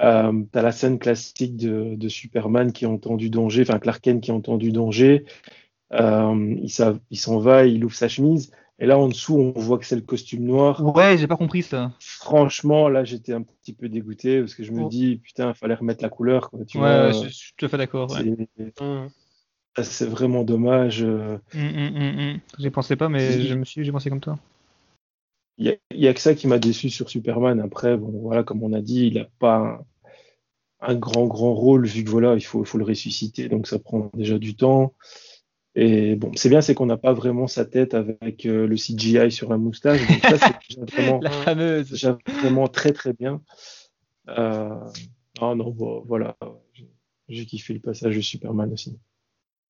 Euh, 0.00 0.32
t'as 0.50 0.62
la 0.62 0.72
scène 0.72 0.98
classique 0.98 1.56
de, 1.56 1.94
de, 1.94 2.08
Superman 2.08 2.72
qui 2.72 2.86
a 2.86 2.88
entendu 2.88 3.28
danger, 3.28 3.62
enfin 3.62 3.78
Clark 3.78 4.00
Kent 4.02 4.22
qui 4.22 4.30
a 4.30 4.34
entendu 4.34 4.72
danger. 4.72 5.26
Euh, 5.92 6.56
il 6.62 7.18
s'en 7.18 7.38
va, 7.38 7.66
il 7.66 7.84
ouvre 7.84 7.94
sa 7.94 8.08
chemise. 8.08 8.50
Et 8.78 8.86
là, 8.86 8.98
en 8.98 9.08
dessous, 9.08 9.36
on 9.36 9.60
voit 9.60 9.78
que 9.78 9.84
c'est 9.84 9.96
le 9.96 10.00
costume 10.00 10.44
noir. 10.44 10.82
Ouais, 10.96 11.18
j'ai 11.18 11.26
pas 11.26 11.36
compris 11.36 11.62
ça. 11.62 11.92
Franchement, 12.00 12.88
là, 12.88 13.04
j'étais 13.04 13.34
un 13.34 13.42
petit 13.42 13.74
peu 13.74 13.90
dégoûté 13.90 14.40
parce 14.40 14.54
que 14.54 14.64
je 14.64 14.72
me 14.72 14.84
oh. 14.84 14.88
dis, 14.88 15.16
putain, 15.16 15.50
il 15.50 15.54
fallait 15.54 15.74
remettre 15.74 16.02
la 16.02 16.08
couleur. 16.08 16.48
Quoi, 16.48 16.64
tu 16.64 16.78
ouais, 16.78 17.10
vois, 17.10 17.12
je, 17.12 17.28
je 17.28 17.34
suis 17.34 17.52
tout 17.58 17.66
à 17.66 17.68
fait 17.68 17.76
d'accord. 17.76 18.10
Ouais. 18.12 18.72
C'est 19.82 20.06
mmh. 20.06 20.08
vraiment 20.08 20.44
dommage. 20.44 21.04
Mmh, 21.04 21.40
mmh, 21.54 22.40
j'ai 22.58 22.70
pensé 22.70 22.96
pas, 22.96 23.10
mais 23.10 23.42
je 23.42 23.54
me 23.54 23.66
suis, 23.66 23.84
j'ai 23.84 23.92
pensé 23.92 24.08
comme 24.08 24.20
toi. 24.20 24.38
Il 25.58 25.78
y, 25.90 26.08
a 26.08 26.14
que 26.14 26.20
ça 26.20 26.34
qui 26.34 26.46
m'a 26.46 26.58
déçu 26.58 26.88
sur 26.88 27.10
Superman. 27.10 27.60
Après, 27.60 27.98
bon, 27.98 28.10
voilà, 28.22 28.42
comme 28.42 28.62
on 28.62 28.72
a 28.72 28.80
dit, 28.80 29.08
il 29.08 29.14
n'a 29.14 29.26
pas 29.38 29.84
un, 30.80 30.94
grand, 30.94 31.26
grand 31.26 31.54
rôle, 31.54 31.86
vu 31.86 32.04
que 32.04 32.10
voilà, 32.10 32.34
il 32.34 32.44
faut, 32.44 32.62
il 32.62 32.66
faut 32.66 32.78
le 32.78 32.84
ressusciter, 32.84 33.48
donc 33.48 33.66
ça 33.66 33.78
prend 33.78 34.10
déjà 34.14 34.38
du 34.38 34.54
temps. 34.54 34.94
Et 35.74 36.16
bon, 36.16 36.32
c'est 36.34 36.48
bien, 36.48 36.60
c'est 36.60 36.74
qu'on 36.74 36.86
n'a 36.86 36.96
pas 36.96 37.12
vraiment 37.12 37.46
sa 37.46 37.64
tête 37.64 37.94
avec 37.94 38.44
euh, 38.44 38.66
le 38.66 38.76
CGI 38.76 39.30
sur 39.30 39.50
la 39.50 39.56
moustache. 39.56 40.00
Donc 40.06 40.20
ça, 40.38 40.52
c'est 40.68 40.78
vraiment, 40.92 41.20
la 41.22 41.30
fameuse. 41.30 41.90
déjà 41.90 42.18
vraiment 42.40 42.66
très, 42.66 42.92
très 42.92 43.12
bien. 43.12 43.40
Euh, 44.28 44.74
ah 45.40 45.54
non, 45.54 45.70
bon, 45.70 46.02
voilà, 46.06 46.36
j'ai 47.28 47.46
kiffé 47.46 47.72
le 47.72 47.80
passage 47.80 48.16
de 48.16 48.20
Superman 48.20 48.72
aussi 48.72 48.98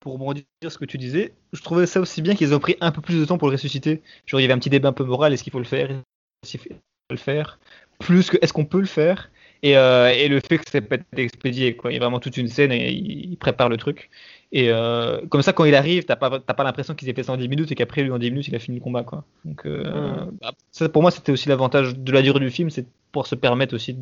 pour 0.00 0.14
rebondir 0.14 0.44
ce 0.66 0.78
que 0.78 0.86
tu 0.86 0.98
disais, 0.98 1.34
je 1.52 1.62
trouvais 1.62 1.86
ça 1.86 2.00
aussi 2.00 2.22
bien 2.22 2.34
qu'ils 2.34 2.54
ont 2.54 2.58
pris 2.58 2.76
un 2.80 2.90
peu 2.90 3.02
plus 3.02 3.20
de 3.20 3.24
temps 3.26 3.38
pour 3.38 3.48
le 3.48 3.52
ressusciter. 3.52 4.02
Genre, 4.26 4.40
il 4.40 4.42
y 4.42 4.46
avait 4.46 4.54
un 4.54 4.58
petit 4.58 4.70
débat 4.70 4.88
un 4.88 4.92
peu 4.94 5.04
moral, 5.04 5.32
est-ce 5.32 5.44
qu'il 5.44 5.52
faut 5.52 5.58
le 5.58 5.64
faire? 5.64 5.90
Est-ce 5.90 6.52
qu'il 6.52 6.60
faut 6.60 6.74
le 7.10 7.16
faire? 7.16 7.60
Plus 7.98 8.30
que 8.30 8.38
est-ce 8.40 8.54
qu'on 8.54 8.64
peut 8.64 8.80
le 8.80 8.86
faire? 8.86 9.30
Et, 9.62 9.76
euh, 9.76 10.08
et, 10.08 10.28
le 10.28 10.40
fait 10.40 10.58
que 10.58 10.70
ça 10.70 10.80
peut 10.80 10.94
être 10.94 11.04
expédié, 11.18 11.76
quoi. 11.76 11.90
Il 11.90 11.94
y 11.94 11.96
a 11.98 12.00
vraiment 12.00 12.18
toute 12.18 12.36
une 12.36 12.48
scène 12.48 12.72
et 12.72 12.90
il, 12.90 13.36
prépare 13.36 13.68
le 13.68 13.76
truc. 13.76 14.10
Et 14.52 14.70
euh, 14.70 15.20
comme 15.28 15.42
ça, 15.42 15.52
quand 15.52 15.64
il 15.64 15.74
arrive, 15.74 16.04
t'as 16.04 16.16
pas, 16.16 16.40
pas 16.40 16.64
l'impression 16.64 16.94
qu'il 16.94 17.06
s'est 17.06 17.14
fait 17.14 17.22
ça 17.22 17.32
en 17.32 17.36
10 17.36 17.48
minutes 17.48 17.70
et 17.70 17.74
qu'après, 17.74 18.02
lui, 18.02 18.10
en 18.10 18.18
10 18.18 18.30
minutes, 18.30 18.48
il 18.48 18.54
a 18.54 18.58
fini 18.58 18.78
le 18.78 18.82
combat, 18.82 19.04
quoi. 19.04 19.24
Donc, 19.44 19.66
euh, 19.66 19.84
mmh. 19.84 20.38
bah, 20.40 20.52
ça, 20.70 20.88
pour 20.88 21.02
moi, 21.02 21.10
c'était 21.10 21.32
aussi 21.32 21.48
l'avantage 21.48 21.96
de 21.96 22.12
la 22.12 22.22
durée 22.22 22.40
du 22.40 22.50
film, 22.50 22.70
c'est 22.70 22.86
pour 23.12 23.26
se 23.26 23.34
permettre 23.34 23.74
aussi 23.74 23.98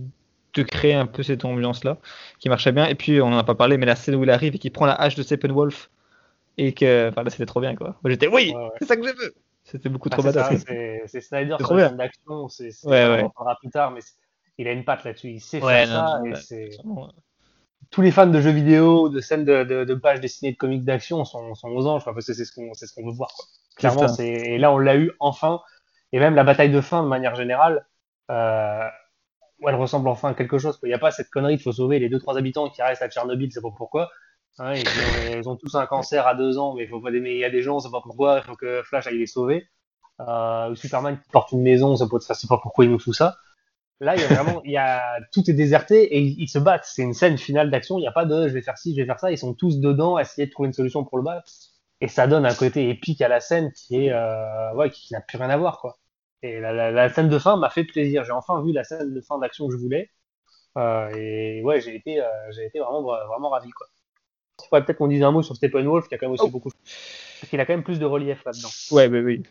de 0.55 0.63
créer 0.63 0.95
un 0.95 1.07
peu 1.07 1.23
cette 1.23 1.45
ambiance-là, 1.45 1.99
qui 2.39 2.49
marchait 2.49 2.73
bien. 2.73 2.87
Et 2.87 2.95
puis, 2.95 3.21
on 3.21 3.27
en 3.27 3.39
a 3.39 3.45
pas 3.45 3.55
parlé, 3.55 3.79
mais 3.79 3.87
la 3.87 3.97
scène 3.97 4.15
où 4.15 4.23
il 4.23 4.31
arrive 4.31 4.55
et 4.55 4.59
qu'il 4.59 4.71
prend 4.71 4.87
la 4.87 4.95
hache 4.95 5.17
de 5.17 5.23
Steppenwolf, 5.23 5.91
et 6.57 6.73
que, 6.73 7.09
enfin 7.09 7.23
là, 7.23 7.31
c'était 7.31 7.47
trop 7.47 7.61
bien, 7.61 7.75
quoi. 7.75 7.97
Moi, 8.03 8.11
j'étais, 8.11 8.29
oui, 8.29 8.53
ouais, 8.55 8.63
ouais. 8.63 8.71
c'est 8.79 8.87
ça 8.87 8.97
que 8.97 9.07
je 9.07 9.13
veux. 9.13 9.35
C'était 9.65 9.91
beaucoup 9.91 10.09
ah, 10.11 10.17
trop 10.17 10.23
badass. 10.23 10.65
C'est 11.07 11.21
Snyder 11.21 11.57
scène 11.67 11.97
d'action, 11.97 12.49
c'est, 12.49 12.71
ouais, 12.85 13.23
on 13.23 13.31
parlera 13.31 13.57
plus 13.61 13.71
tard, 13.71 13.91
mais 13.91 14.01
il 14.59 14.69
a 14.69 14.73
une 14.73 14.85
patte 14.85 15.05
là-dessus, 15.05 15.31
il 15.31 15.41
sait 15.41 15.61
faire 15.61 15.89
ça, 15.89 16.21
et 16.27 16.35
c'est... 16.35 16.71
Tous 17.91 18.03
les 18.03 18.11
fans 18.11 18.27
de 18.27 18.41
jeux 18.41 18.51
vidéo, 18.51 19.09
de 19.09 19.21
scènes 19.21 19.47
de, 19.47 19.65
de, 19.65 19.85
de 19.85 19.95
pages 19.95 20.21
dessinées 20.21 20.53
de 20.53 20.59
comics 20.59 20.85
d'action 20.85 21.25
sont, 21.25 21.55
sont 21.55 21.69
aux 21.69 21.87
anges, 21.87 22.05
parce 22.05 22.27
que 22.27 22.35
c'est 22.35 22.45
ce 22.45 22.53
qu'on 22.53 22.75
ce 22.75 22.85
qu'on 22.95 23.07
veut 23.07 23.15
voir. 23.15 23.31
Quoi. 23.35 23.47
Clairement, 23.77 24.09
c'est 24.09 24.29
et 24.29 24.59
là 24.59 24.71
on 24.73 24.79
l'a 24.79 24.97
eu 24.97 25.11
enfin, 25.21 25.63
et 26.13 26.19
même 26.19 26.35
la 26.35 26.45
bataille 26.45 26.71
de 26.71 26.83
fin 26.83 27.03
de 27.03 27.09
manière 27.09 27.35
générale, 27.35 27.87
euh, 28.31 28.85
elle 29.67 29.75
ressemble 29.75 30.09
enfin 30.09 30.31
à 30.31 30.35
quelque 30.35 30.59
chose. 30.59 30.79
Il 30.83 30.89
n'y 30.89 30.95
a 30.95 30.99
pas 30.99 31.13
cette 31.13 31.31
connerie, 31.31 31.55
il 31.55 31.61
faut 31.61 31.73
sauver 31.73 31.99
les 31.99 32.11
deux 32.11 32.19
trois 32.19 32.37
habitants 32.37 32.69
qui 32.69 32.83
restent 32.83 33.01
à 33.01 33.09
Tchernobyl, 33.09 33.51
c'est 33.51 33.63
pas 33.63 33.71
pourquoi. 33.75 34.11
Hein, 34.59 34.75
ils, 34.75 34.87
ont, 34.87 35.39
ils, 35.39 35.49
ont, 35.49 35.57
tous 35.57 35.75
un 35.77 35.87
cancer 35.87 36.27
à 36.27 36.35
deux 36.35 36.59
ans, 36.59 36.75
mais 36.75 36.83
il 36.83 36.89
faut 36.89 37.01
pas 37.01 37.11
il 37.11 37.37
y 37.37 37.45
a 37.45 37.51
des 37.51 37.63
gens, 37.63 37.77
on 37.77 37.81
sait 37.81 37.91
pas 37.91 38.01
pourquoi, 38.03 38.39
il 38.39 38.43
faut 38.43 38.57
que 38.57 38.83
Flash 38.83 39.07
aille 39.07 39.19
les 39.19 39.27
sauver. 39.27 39.67
Euh, 40.21 40.75
Superman 40.75 41.19
qui 41.21 41.31
porte 41.31 41.53
une 41.53 41.63
maison, 41.63 41.91
on 41.91 41.97
sait 41.97 42.09
pas, 42.09 42.19
pas 42.49 42.61
pourquoi 42.61 42.85
il 42.85 42.91
nous 42.91 42.99
fout 42.99 43.15
ça. 43.15 43.37
Là, 44.01 44.15
il 44.15 44.21
y 44.21 44.25
a 44.25 44.29
vraiment, 44.29 44.63
il 44.65 44.71
y 44.71 44.77
a, 44.77 45.19
tout 45.33 45.51
est 45.51 45.55
déserté 45.55 46.17
et 46.17 46.21
ils, 46.21 46.49
se 46.49 46.59
battent. 46.59 46.85
C'est 46.85 47.03
une 47.03 47.15
scène 47.15 47.37
finale 47.37 47.71
d'action. 47.71 47.99
Il 47.99 48.03
n'y 48.03 48.07
a 48.07 48.13
pas 48.13 48.27
de, 48.27 48.47
je 48.47 48.55
vais 48.55 48.63
faire 48.63 48.79
ci, 48.79 48.95
je 48.95 49.01
vais 49.01 49.07
faire 49.07 49.19
ça. 49.19 49.33
Ils 49.33 49.39
sont 49.39 49.55
tous 49.55 49.81
dedans 49.81 50.17
à 50.17 50.23
essayer 50.23 50.47
de 50.47 50.53
trouver 50.53 50.69
une 50.69 50.73
solution 50.73 51.05
pour 51.05 51.19
le 51.19 51.25
battre. 51.25 51.51
Et 52.01 52.07
ça 52.07 52.29
donne 52.29 52.47
un 52.47 52.55
côté 52.55 52.89
épique 52.91 53.21
à 53.23 53.29
la 53.29 53.41
scène 53.41 53.73
qui 53.73 54.05
est, 54.05 54.13
euh, 54.13 54.73
ouais, 54.75 54.91
qui, 54.91 55.09
qui 55.09 55.15
n'a 55.15 55.21
plus 55.21 55.37
rien 55.37 55.51
à 55.51 55.57
voir, 55.57 55.81
quoi. 55.81 55.99
Et 56.43 56.61
la, 56.61 56.73
la, 56.73 56.93
la 56.93 57.09
scène 57.09 57.29
de 57.29 57.39
fin 57.41 57.57
m'a 57.57 57.71
fait 57.71 57.83
plaisir. 57.83 58.25
J'ai 58.25 58.31
enfin 58.31 58.63
vu 58.63 58.73
la 58.73 58.85
scène 58.85 59.13
de 59.13 59.21
fin 59.21 59.39
d'action 59.39 59.67
que 59.67 59.73
je 59.73 59.79
voulais. 59.79 60.11
Euh, 60.77 61.11
et 61.17 61.61
ouais, 61.65 61.81
j'ai 61.81 61.97
été, 61.97 62.21
euh, 62.21 62.27
j'ai 62.51 62.67
été 62.67 62.79
vraiment, 62.79 63.03
vraiment 63.03 63.51
ravi, 63.51 63.71
quoi. 63.71 63.89
Il 64.61 64.65
faudrait 64.69 64.85
peut-être 64.85 64.99
qu'on 64.99 65.09
dise 65.09 65.23
un 65.25 65.33
mot 65.33 65.43
sur 65.43 65.57
Steppenwolf, 65.57 66.07
qui 66.09 66.15
a 66.15 66.19
quand 66.19 66.27
même 66.27 66.35
aussi 66.35 66.45
oh. 66.47 66.51
beaucoup. 66.51 66.71
Parce 67.41 67.51
qu'il 67.51 67.59
a 67.59 67.67
quand 67.67 67.73
même 67.73 67.85
plus 67.85 67.99
de 67.99 68.07
relief 68.07 68.45
là-dedans. 68.45 68.69
Ouais, 68.93 69.09
bah 69.09 69.19
oui. 69.19 69.43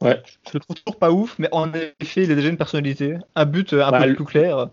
Ouais. 0.00 0.22
Je 0.46 0.50
le 0.54 0.60
trouve 0.60 0.76
toujours 0.76 0.98
pas 0.98 1.12
ouf, 1.12 1.38
mais 1.38 1.48
en 1.52 1.72
effet, 2.00 2.24
il 2.24 2.32
a 2.32 2.34
déjà 2.34 2.48
une 2.48 2.56
personnalité, 2.56 3.16
un 3.34 3.44
but 3.44 3.72
un 3.74 3.90
bah, 3.90 4.02
peu 4.02 4.08
le... 4.08 4.14
plus 4.14 4.24
clair. 4.24 4.70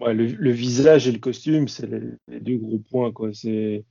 Ouais, 0.00 0.14
le, 0.14 0.26
le, 0.26 0.50
visage 0.50 1.08
et 1.08 1.12
le 1.12 1.18
costume, 1.18 1.66
c'est 1.66 1.86
les, 1.86 2.00
les, 2.28 2.40
deux 2.40 2.56
gros 2.56 2.78
points, 2.78 3.12
quoi. 3.12 3.30
C'est. 3.32 3.84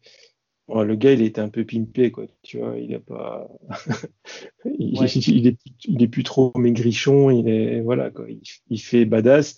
Bon, 0.67 0.83
le 0.83 0.95
gars, 0.95 1.11
il 1.11 1.21
était 1.21 1.41
un 1.41 1.49
peu 1.49 1.65
pimpé, 1.65 2.11
quoi. 2.11 2.25
Tu 2.43 2.59
vois, 2.59 2.77
il 2.77 2.95
a 2.95 2.99
pas. 2.99 3.49
il, 4.65 4.99
ouais. 4.99 5.07
il, 5.27 5.47
est, 5.47 5.57
il 5.85 6.01
est 6.01 6.07
plus 6.07 6.23
trop 6.23 6.51
maigrichon, 6.55 7.29
il 7.29 7.49
est. 7.49 7.81
Voilà, 7.81 8.09
quoi. 8.09 8.25
Il, 8.29 8.41
il 8.69 8.79
fait 8.79 9.05
badass. 9.05 9.57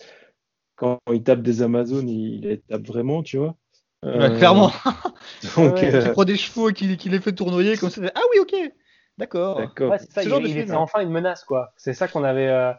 Quand 0.75 0.99
il 1.11 1.21
tape 1.21 1.43
des 1.43 1.61
Amazones, 1.61 2.09
il 2.09 2.41
les 2.41 2.59
tape 2.59 2.85
vraiment, 2.87 3.21
tu 3.21 3.37
vois. 3.37 3.55
clairement. 4.01 4.71
Donc, 5.55 5.75
Tu 5.75 5.85
euh, 5.85 6.11
prends 6.13 6.25
des 6.25 6.35
chevaux 6.35 6.71
et 6.71 6.73
qu'il 6.73 7.11
les 7.11 7.21
fait 7.21 7.33
tournoyer 7.33 7.77
comme 7.77 7.91
ça. 7.91 8.01
Ah 8.15 8.21
oui, 8.31 8.39
ok. 8.41 8.55
D'accord. 9.18 9.57
Ouais, 9.60 9.98
c'est 9.99 10.11
ça, 10.11 10.22
Ce 10.22 10.26
il, 10.27 10.30
genre 10.30 10.41
de 10.41 10.48
il 10.48 10.57
était 10.57 10.73
enfin 10.73 11.02
une 11.02 11.10
menace, 11.11 11.44
quoi. 11.44 11.72
C'est 11.77 11.94
ça 11.94 12.07
qu'on 12.07 12.23
avait. 12.23 12.48
euh, 12.48 12.72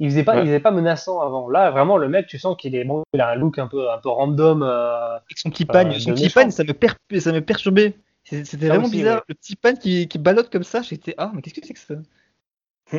Il 0.00 0.10
faisait 0.10 0.22
pas, 0.22 0.34
Ouais. 0.36 0.42
il 0.42 0.46
faisait 0.46 0.60
pas 0.60 0.70
menaçant 0.70 1.20
avant. 1.20 1.48
Là, 1.48 1.70
vraiment, 1.70 1.96
le 1.96 2.08
mec, 2.08 2.26
tu 2.26 2.38
sens 2.38 2.56
qu'il 2.56 2.74
est 2.76 2.84
bon, 2.84 3.02
il 3.14 3.20
a 3.20 3.30
un 3.30 3.34
look 3.34 3.58
un 3.58 3.66
peu, 3.66 3.90
un 3.90 3.98
peu 3.98 4.08
random. 4.10 4.62
euh, 4.62 5.16
Avec 5.16 5.38
son 5.38 5.50
petit 5.50 5.64
pagne, 5.64 5.94
Euh, 5.94 5.98
son 5.98 6.12
petit 6.14 6.30
pagne, 6.30 6.50
ça 6.50 6.62
me, 6.64 6.72
per... 6.72 6.88
ça 7.18 7.32
me 7.32 7.40
perturbait. 7.40 7.94
C'était 8.24 8.68
vraiment 8.68 8.84
aussi, 8.84 8.98
bizarre. 8.98 9.16
ouais. 9.16 9.22
Le 9.28 9.34
petit 9.34 9.56
pagne 9.56 9.76
qui, 9.78 10.06
qui 10.06 10.18
ballotte 10.18 10.50
comme 10.50 10.62
ça, 10.62 10.82
j'étais 10.82 11.14
ah 11.16 11.30
mais 11.34 11.40
qu'est-ce 11.40 11.58
que 11.58 11.66
c'est 11.66 11.72
que 11.72 11.80
ça? 11.80 11.94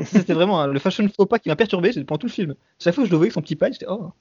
C'était 0.06 0.34
vraiment 0.34 0.60
hein, 0.62 0.68
le 0.68 0.80
fashion 0.80 1.08
faux 1.16 1.26
pas 1.28 1.38
qui 1.40 1.50
m'a 1.50 1.56
perturbé 1.56 1.92
j'ai- 1.92 2.04
pendant 2.04 2.18
tout 2.20 2.28
le 2.28 2.32
film. 2.32 2.56
Chaque 2.80 2.96
fois 2.96 3.04
que 3.04 3.08
je 3.08 3.12
le 3.12 3.18
voyais 3.18 3.28
avec 3.28 3.34
son 3.34 3.42
petit 3.42 3.56
pagne, 3.56 3.74
j'étais 3.74 3.86
oh. 3.88 4.12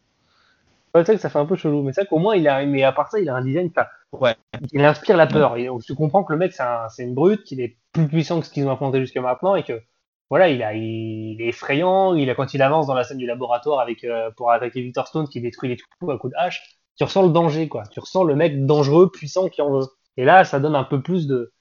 Ouais, 0.95 1.03
c'est 1.03 1.05
vrai 1.05 1.15
que 1.17 1.21
ça 1.21 1.31
fait 1.31 1.39
un 1.39 1.47
peu 1.47 1.57
chelou, 1.57 1.83
mais 1.83 1.93
c'est 1.93 2.03
vrai 2.03 2.09
qu'au 2.09 2.19
moins, 2.19 2.37
il 2.37 2.47
a, 2.49 2.65
mais 2.65 2.83
à 2.85 2.93
part 2.93 3.11
ça, 3.11 3.19
il 3.21 3.29
a 3.29 3.35
un 3.35 3.43
design, 3.43 3.69
enfin, 3.75 3.87
Ouais. 4.13 4.35
il 4.73 4.85
inspire 4.85 5.17
la 5.17 5.27
peur. 5.27 5.57
Et 5.57 5.69
tu 5.85 5.95
comprends 5.95 6.25
que 6.25 6.33
le 6.33 6.39
mec, 6.39 6.53
c'est 6.53 6.63
un- 6.63 6.89
c'est 6.89 7.03
une 7.05 7.15
brute, 7.15 7.45
qu'il 7.45 7.61
est 7.61 7.79
plus 7.93 8.09
puissant 8.09 8.41
que 8.41 8.47
ce 8.47 8.51
qu'ils 8.53 8.67
ont 8.67 8.71
affronté 8.73 9.01
jusqu'à 9.01 9.21
maintenant, 9.21 9.55
et 9.55 9.63
que, 9.65 9.83
voilà, 10.31 10.49
il 10.49 10.63
a, 10.63 10.75
il 10.75 11.41
est 11.41 11.49
effrayant, 11.49 12.15
il 12.15 12.29
a, 12.31 12.35
quand 12.35 12.55
il 12.55 12.63
avance 12.63 12.87
dans 12.87 12.95
la 12.95 13.05
scène 13.05 13.19
du 13.19 13.27
laboratoire 13.27 13.81
avec, 13.81 14.05
euh, 14.05 14.31
pour 14.37 14.51
attaquer 14.51 14.81
Victor 14.83 15.07
Stone, 15.09 15.29
qui 15.29 15.41
détruit 15.41 15.69
les 15.71 15.77
trous 16.01 16.11
à 16.11 16.19
coups 16.19 16.33
de 16.33 16.39
hache, 16.39 16.79
tu 16.97 17.05
ressens 17.05 17.23
le 17.23 17.31
danger, 17.31 17.69
quoi. 17.69 17.85
Tu 17.91 18.01
ressens 18.01 18.25
le 18.25 18.35
mec 18.35 18.67
dangereux, 18.67 19.11
puissant, 19.11 19.49
qui 19.49 19.63
en 19.63 19.71
veut. 19.71 19.87
Et 20.17 20.25
là, 20.25 20.45
ça 20.45 20.59
donne 20.61 20.75
un 20.75 20.85
peu 20.85 21.03
plus 21.03 21.27
de, 21.27 21.53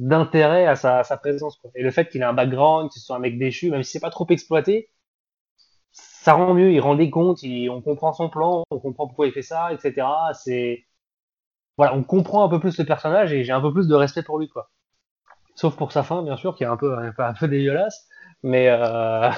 d'intérêt 0.00 0.66
à 0.66 0.76
sa, 0.76 0.98
à 1.00 1.04
sa 1.04 1.16
présence, 1.18 1.56
quoi. 1.58 1.70
Et 1.76 1.82
le 1.82 1.90
fait 1.92 2.08
qu'il 2.10 2.22
ait 2.22 2.24
un 2.24 2.32
background, 2.34 2.90
ce 2.92 3.00
soit 3.00 3.16
un 3.16 3.20
mec 3.20 3.38
déchu, 3.38 3.70
même 3.70 3.82
si 3.84 3.92
c'est 3.92 4.00
pas 4.00 4.10
trop 4.10 4.26
exploité, 4.30 4.90
ça 5.92 6.34
rend 6.34 6.54
mieux, 6.54 6.72
il 6.72 6.80
rend 6.80 6.94
des 6.94 7.10
comptes, 7.10 7.42
il- 7.42 7.68
on 7.70 7.80
comprend 7.82 8.12
son 8.12 8.28
plan, 8.28 8.64
on 8.70 8.78
comprend 8.78 9.06
pourquoi 9.06 9.26
il 9.26 9.32
fait 9.32 9.42
ça, 9.42 9.72
etc. 9.72 10.32
C'est 10.34 10.84
voilà, 11.76 11.94
on 11.94 12.02
comprend 12.02 12.44
un 12.44 12.48
peu 12.48 12.60
plus 12.60 12.78
le 12.78 12.84
personnage 12.84 13.32
et 13.32 13.44
j'ai 13.44 13.52
un 13.52 13.60
peu 13.60 13.72
plus 13.72 13.88
de 13.88 13.94
respect 13.94 14.22
pour 14.22 14.38
lui, 14.38 14.48
quoi. 14.48 14.70
Sauf 15.54 15.76
pour 15.76 15.92
sa 15.92 16.02
fin, 16.02 16.22
bien 16.22 16.36
sûr, 16.36 16.56
qui 16.56 16.64
est 16.64 16.66
un 16.66 16.76
peu 16.76 16.96
un 16.96 17.12
peu, 17.12 17.22
un 17.22 17.34
peu 17.38 17.48
dégueulasse, 17.48 18.06
mais 18.42 18.68
euh... 18.68 19.30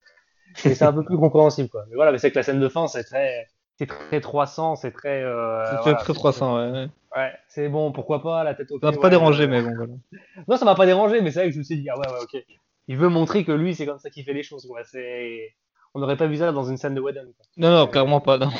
c'est 0.54 0.82
un 0.82 0.92
peu 0.92 1.04
plus 1.04 1.18
compréhensible, 1.18 1.68
quoi. 1.68 1.84
Mais 1.88 1.96
voilà, 1.96 2.12
mais 2.12 2.18
c'est 2.18 2.30
que 2.30 2.36
la 2.36 2.42
scène 2.42 2.60
de 2.60 2.68
fin, 2.68 2.86
c'est 2.86 3.04
très 3.04 3.46
c'est 3.78 3.86
très 3.86 4.20
300, 4.20 4.76
c'est 4.76 4.90
très 4.90 5.22
euh, 5.22 5.64
C'est 5.66 5.82
voilà, 5.82 5.98
très 5.98 6.14
300, 6.14 6.56
ouais. 6.56 6.70
ouais. 6.70 6.88
Ouais, 7.14 7.32
c'est 7.48 7.68
bon, 7.68 7.92
pourquoi 7.92 8.22
pas 8.22 8.42
la 8.42 8.54
tête 8.54 8.70
au 8.72 8.80
Ça 8.80 8.90
m'a 8.90 8.96
pas 8.96 9.10
dérangé, 9.10 9.44
euh, 9.44 9.48
mais 9.48 9.62
bon 9.62 9.74
voilà. 9.74 9.92
non, 10.48 10.56
ça 10.56 10.64
m'a 10.64 10.74
pas 10.74 10.86
dérangé, 10.86 11.20
mais 11.20 11.30
c'est 11.30 11.40
vrai 11.40 11.48
que 11.48 11.54
je 11.54 11.58
me 11.58 11.64
suis 11.64 11.80
dit, 11.80 11.88
ah 11.90 11.98
ouais, 11.98 12.08
ouais, 12.08 12.22
ok. 12.22 12.44
Il 12.88 12.96
veut 12.96 13.08
montrer 13.08 13.44
que 13.44 13.52
lui, 13.52 13.74
c'est 13.74 13.86
comme 13.86 13.98
ça 13.98 14.10
qu'il 14.10 14.24
fait 14.24 14.32
les 14.32 14.42
choses, 14.42 14.66
quoi. 14.66 14.82
C'est... 14.84 15.54
On 15.94 16.00
n'aurait 16.00 16.16
pas 16.16 16.26
vu 16.26 16.36
ça 16.36 16.52
dans 16.52 16.64
une 16.64 16.76
scène 16.76 16.94
de 16.94 17.00
Whedon, 17.00 17.32
quoi. 17.36 17.46
Non, 17.56 17.70
non, 17.70 17.86
clairement 17.86 18.20
pas. 18.20 18.38
Non. 18.38 18.50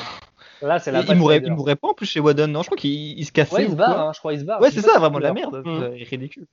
Là, 0.62 0.78
c'est 0.78 0.90
la 0.90 1.00
Il 1.02 1.14
mourrait, 1.16 1.42
il 1.44 1.52
mourrait 1.52 1.76
pas 1.76 1.88
en 1.88 1.94
plus 1.94 2.06
chez 2.06 2.20
Wadden, 2.20 2.50
non 2.50 2.62
Je 2.62 2.66
crois 2.66 2.78
qu'il 2.78 3.18
il 3.18 3.24
se 3.24 3.32
cassait. 3.32 3.54
Ouais, 3.54 3.64
il 3.64 3.70
se 3.70 3.76
barre, 3.76 4.00
hein, 4.00 4.12
je 4.14 4.18
crois, 4.18 4.32
il 4.32 4.40
se 4.40 4.44
barre. 4.44 4.60
Ouais, 4.60 4.70
c'est 4.70 4.80
ça, 4.80 4.98
vraiment 4.98 5.18
de 5.18 5.24
la 5.24 5.32
merde. 5.32 5.62
Mm. 5.64 5.80
C'est 5.98 6.04
Ridicule. 6.04 6.46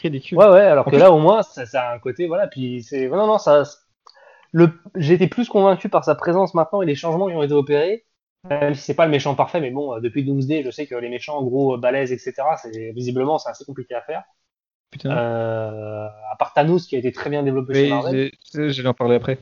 Ridicule. 0.00 0.38
Ouais, 0.38 0.48
ouais, 0.48 0.60
alors 0.60 0.86
En 0.86 0.90
que 0.90 0.96
plus- 0.96 1.00
là, 1.00 1.10
au 1.12 1.18
moins, 1.18 1.42
ça, 1.42 1.66
ça 1.66 1.88
a 1.90 1.94
un 1.94 1.98
côté, 1.98 2.26
voilà, 2.28 2.46
puis 2.46 2.82
c'est. 2.82 3.08
Non, 3.08 3.26
non, 3.26 3.38
ça. 3.38 3.64
Le... 4.52 4.70
Été 4.96 5.26
plus 5.26 5.48
convaincu 5.48 5.88
par 5.88 6.04
sa 6.04 6.14
présence 6.14 6.54
maintenant 6.54 6.80
et 6.82 6.86
les 6.86 6.94
changements 6.94 7.28
qui 7.28 7.34
ont 7.34 7.42
été 7.42 7.52
opérés. 7.54 8.04
Même 8.48 8.74
si 8.74 8.82
c'est 8.82 8.94
pas 8.94 9.04
le 9.04 9.10
méchant 9.10 9.34
parfait, 9.34 9.60
mais 9.60 9.70
bon, 9.72 9.94
euh, 9.94 10.00
depuis 10.00 10.24
Doomsday, 10.24 10.62
je 10.64 10.70
sais 10.70 10.86
que 10.86 10.94
les 10.94 11.08
méchants, 11.10 11.36
en 11.38 11.42
gros, 11.42 11.74
euh, 11.74 11.76
balèzes, 11.76 12.12
etc., 12.12 12.34
c'est 12.62 12.92
visiblement, 12.92 13.36
c'est 13.38 13.50
assez 13.50 13.64
compliqué 13.64 13.94
à 13.94 14.00
faire. 14.00 14.22
Putain. 14.92 15.10
Euh, 15.10 16.06
à 16.32 16.36
part 16.38 16.54
Thanos, 16.54 16.86
qui 16.86 16.94
a 16.94 16.98
été 17.00 17.12
très 17.12 17.28
bien 17.28 17.42
développé 17.42 17.74
chez 17.74 17.82
Oui, 17.82 17.88
Marvel. 17.90 18.30
j'allais 18.54 18.88
en 18.88 18.94
parler 18.94 19.16
après. 19.16 19.38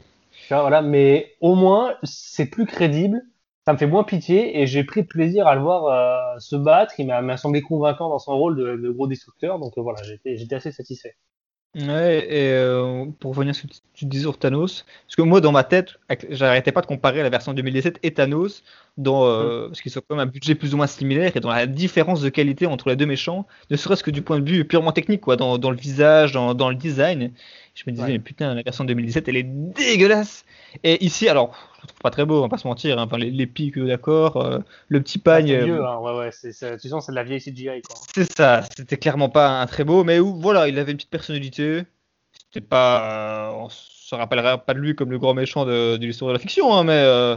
Voilà, 0.48 0.80
mais 0.82 1.34
au 1.40 1.54
moins, 1.54 1.94
c'est 2.02 2.46
plus 2.46 2.66
crédible. 2.66 3.22
Ça 3.66 3.72
me 3.72 3.78
fait 3.78 3.86
moins 3.86 4.04
pitié 4.04 4.60
et 4.60 4.66
j'ai 4.66 4.84
pris 4.84 5.02
plaisir 5.02 5.46
à 5.48 5.54
le 5.56 5.60
voir 5.60 5.86
euh, 5.86 6.38
se 6.38 6.54
battre. 6.56 6.94
Il 6.98 7.06
m'a 7.06 7.36
semblé 7.36 7.62
convaincant 7.62 8.08
dans 8.08 8.20
son 8.20 8.36
rôle 8.36 8.56
de, 8.56 8.76
de 8.76 8.90
gros 8.90 9.08
destructeur. 9.08 9.58
Donc 9.58 9.76
euh, 9.76 9.82
voilà, 9.82 10.00
j'étais 10.02 10.54
assez 10.54 10.70
satisfait. 10.70 11.16
Ouais, 11.74 12.26
et 12.30 12.52
euh, 12.52 13.04
pour 13.20 13.32
revenir 13.34 13.54
sur 13.54 13.68
ce 13.70 13.80
que 13.80 13.86
tu 13.92 14.06
disais 14.06 14.22
sur 14.22 14.38
Thanos, 14.38 14.86
parce 15.06 15.14
que 15.16 15.20
moi 15.20 15.42
dans 15.42 15.52
ma 15.52 15.62
tête, 15.62 15.96
j'arrêtais 16.30 16.72
pas 16.72 16.80
de 16.80 16.86
comparer 16.86 17.22
la 17.22 17.28
version 17.28 17.52
2017 17.52 17.98
et 18.02 18.14
Thanos, 18.14 18.62
dans, 18.96 19.26
euh, 19.26 19.66
parce 19.66 19.82
qu'ils 19.82 19.98
ont 19.98 20.02
quand 20.08 20.16
même 20.16 20.26
un 20.26 20.30
budget 20.30 20.54
plus 20.54 20.72
ou 20.72 20.78
moins 20.78 20.86
similaire 20.86 21.36
et 21.36 21.40
dans 21.40 21.50
la 21.50 21.66
différence 21.66 22.22
de 22.22 22.30
qualité 22.30 22.64
entre 22.64 22.88
les 22.88 22.96
deux 22.96 23.04
méchants, 23.04 23.46
ne 23.68 23.76
serait-ce 23.76 24.02
que 24.02 24.10
du 24.10 24.22
point 24.22 24.40
de 24.40 24.50
vue 24.50 24.64
purement 24.64 24.92
technique, 24.92 25.20
quoi, 25.20 25.36
dans, 25.36 25.58
dans 25.58 25.70
le 25.70 25.76
visage, 25.76 26.32
dans, 26.32 26.54
dans 26.54 26.70
le 26.70 26.76
design. 26.76 27.32
Je 27.74 27.82
me 27.86 27.92
disais, 27.92 28.06
Ouais. 28.06 28.12
mais 28.12 28.18
putain, 28.20 28.54
la 28.54 28.62
version 28.62 28.84
2017, 28.84 29.28
elle 29.28 29.36
est 29.36 29.42
dégueulasse. 29.42 30.46
Et 30.82 31.04
ici, 31.04 31.28
alors, 31.28 31.54
je 31.86 31.92
le 31.92 31.94
trouve 31.94 32.00
pas 32.02 32.10
très 32.10 32.24
beau, 32.24 32.38
on 32.38 32.42
va 32.42 32.48
pas 32.48 32.58
se 32.58 32.66
mentir, 32.66 32.98
hein, 32.98 33.04
enfin, 33.04 33.18
les, 33.18 33.30
les 33.30 33.46
pics, 33.46 33.78
euh, 33.78 33.86
d'accord, 33.86 34.36
euh, 34.36 34.58
le 34.88 35.00
petit 35.00 35.18
pagne. 35.18 35.48
C'est 35.48 35.56
euh, 35.56 35.64
vieux, 35.64 35.84
hein, 35.84 35.98
ouais, 35.98 36.18
ouais, 36.18 36.30
c'est, 36.32 36.52
c'est- 36.52 36.76
tu 36.78 36.88
sens, 36.88 37.06
c'est 37.06 37.12
de 37.12 37.16
la 37.16 37.24
vieille 37.24 37.40
CGI, 37.40 37.82
quoi. 37.82 37.96
c'est 38.14 38.30
ça, 38.36 38.62
c'était 38.76 38.96
clairement 38.96 39.28
pas 39.28 39.60
un 39.60 39.66
très 39.66 39.84
beau, 39.84 40.04
mais 40.04 40.18
où, 40.20 40.38
voilà, 40.40 40.68
il 40.68 40.78
avait 40.78 40.92
une 40.92 40.96
petite 40.98 41.10
personnalité. 41.10 41.84
C'était 42.52 42.66
pas. 42.66 43.48
euh, 43.50 43.52
on 43.64 43.68
se 43.68 44.14
rappellera 44.14 44.58
pas 44.58 44.74
de 44.74 44.78
lui 44.78 44.94
comme 44.94 45.10
le 45.10 45.18
grand 45.18 45.34
méchant 45.34 45.64
de, 45.64 45.96
de 45.96 46.06
l'histoire 46.06 46.28
de 46.28 46.34
la 46.34 46.38
fiction, 46.38 46.72
hein, 46.74 46.84
mais 46.84 46.92
euh, 46.94 47.36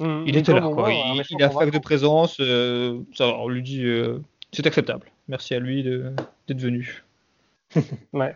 Hum, 0.00 0.24
il 0.26 0.36
était 0.36 0.52
là, 0.54 0.60
quoi. 0.62 0.90
Il, 0.90 1.22
il 1.30 1.42
a 1.42 1.50
fac 1.50 1.70
de 1.70 1.78
présence, 1.78 2.38
euh, 2.40 3.00
ça, 3.14 3.26
on 3.28 3.48
lui 3.48 3.62
dit. 3.62 3.84
euh, 3.84 4.18
c'est 4.52 4.66
acceptable. 4.66 5.06
Merci 5.28 5.54
à 5.54 5.58
lui 5.60 5.82
de- 5.82 6.12
d'être 6.48 6.60
venu. 6.60 7.04
Ouais. 8.12 8.34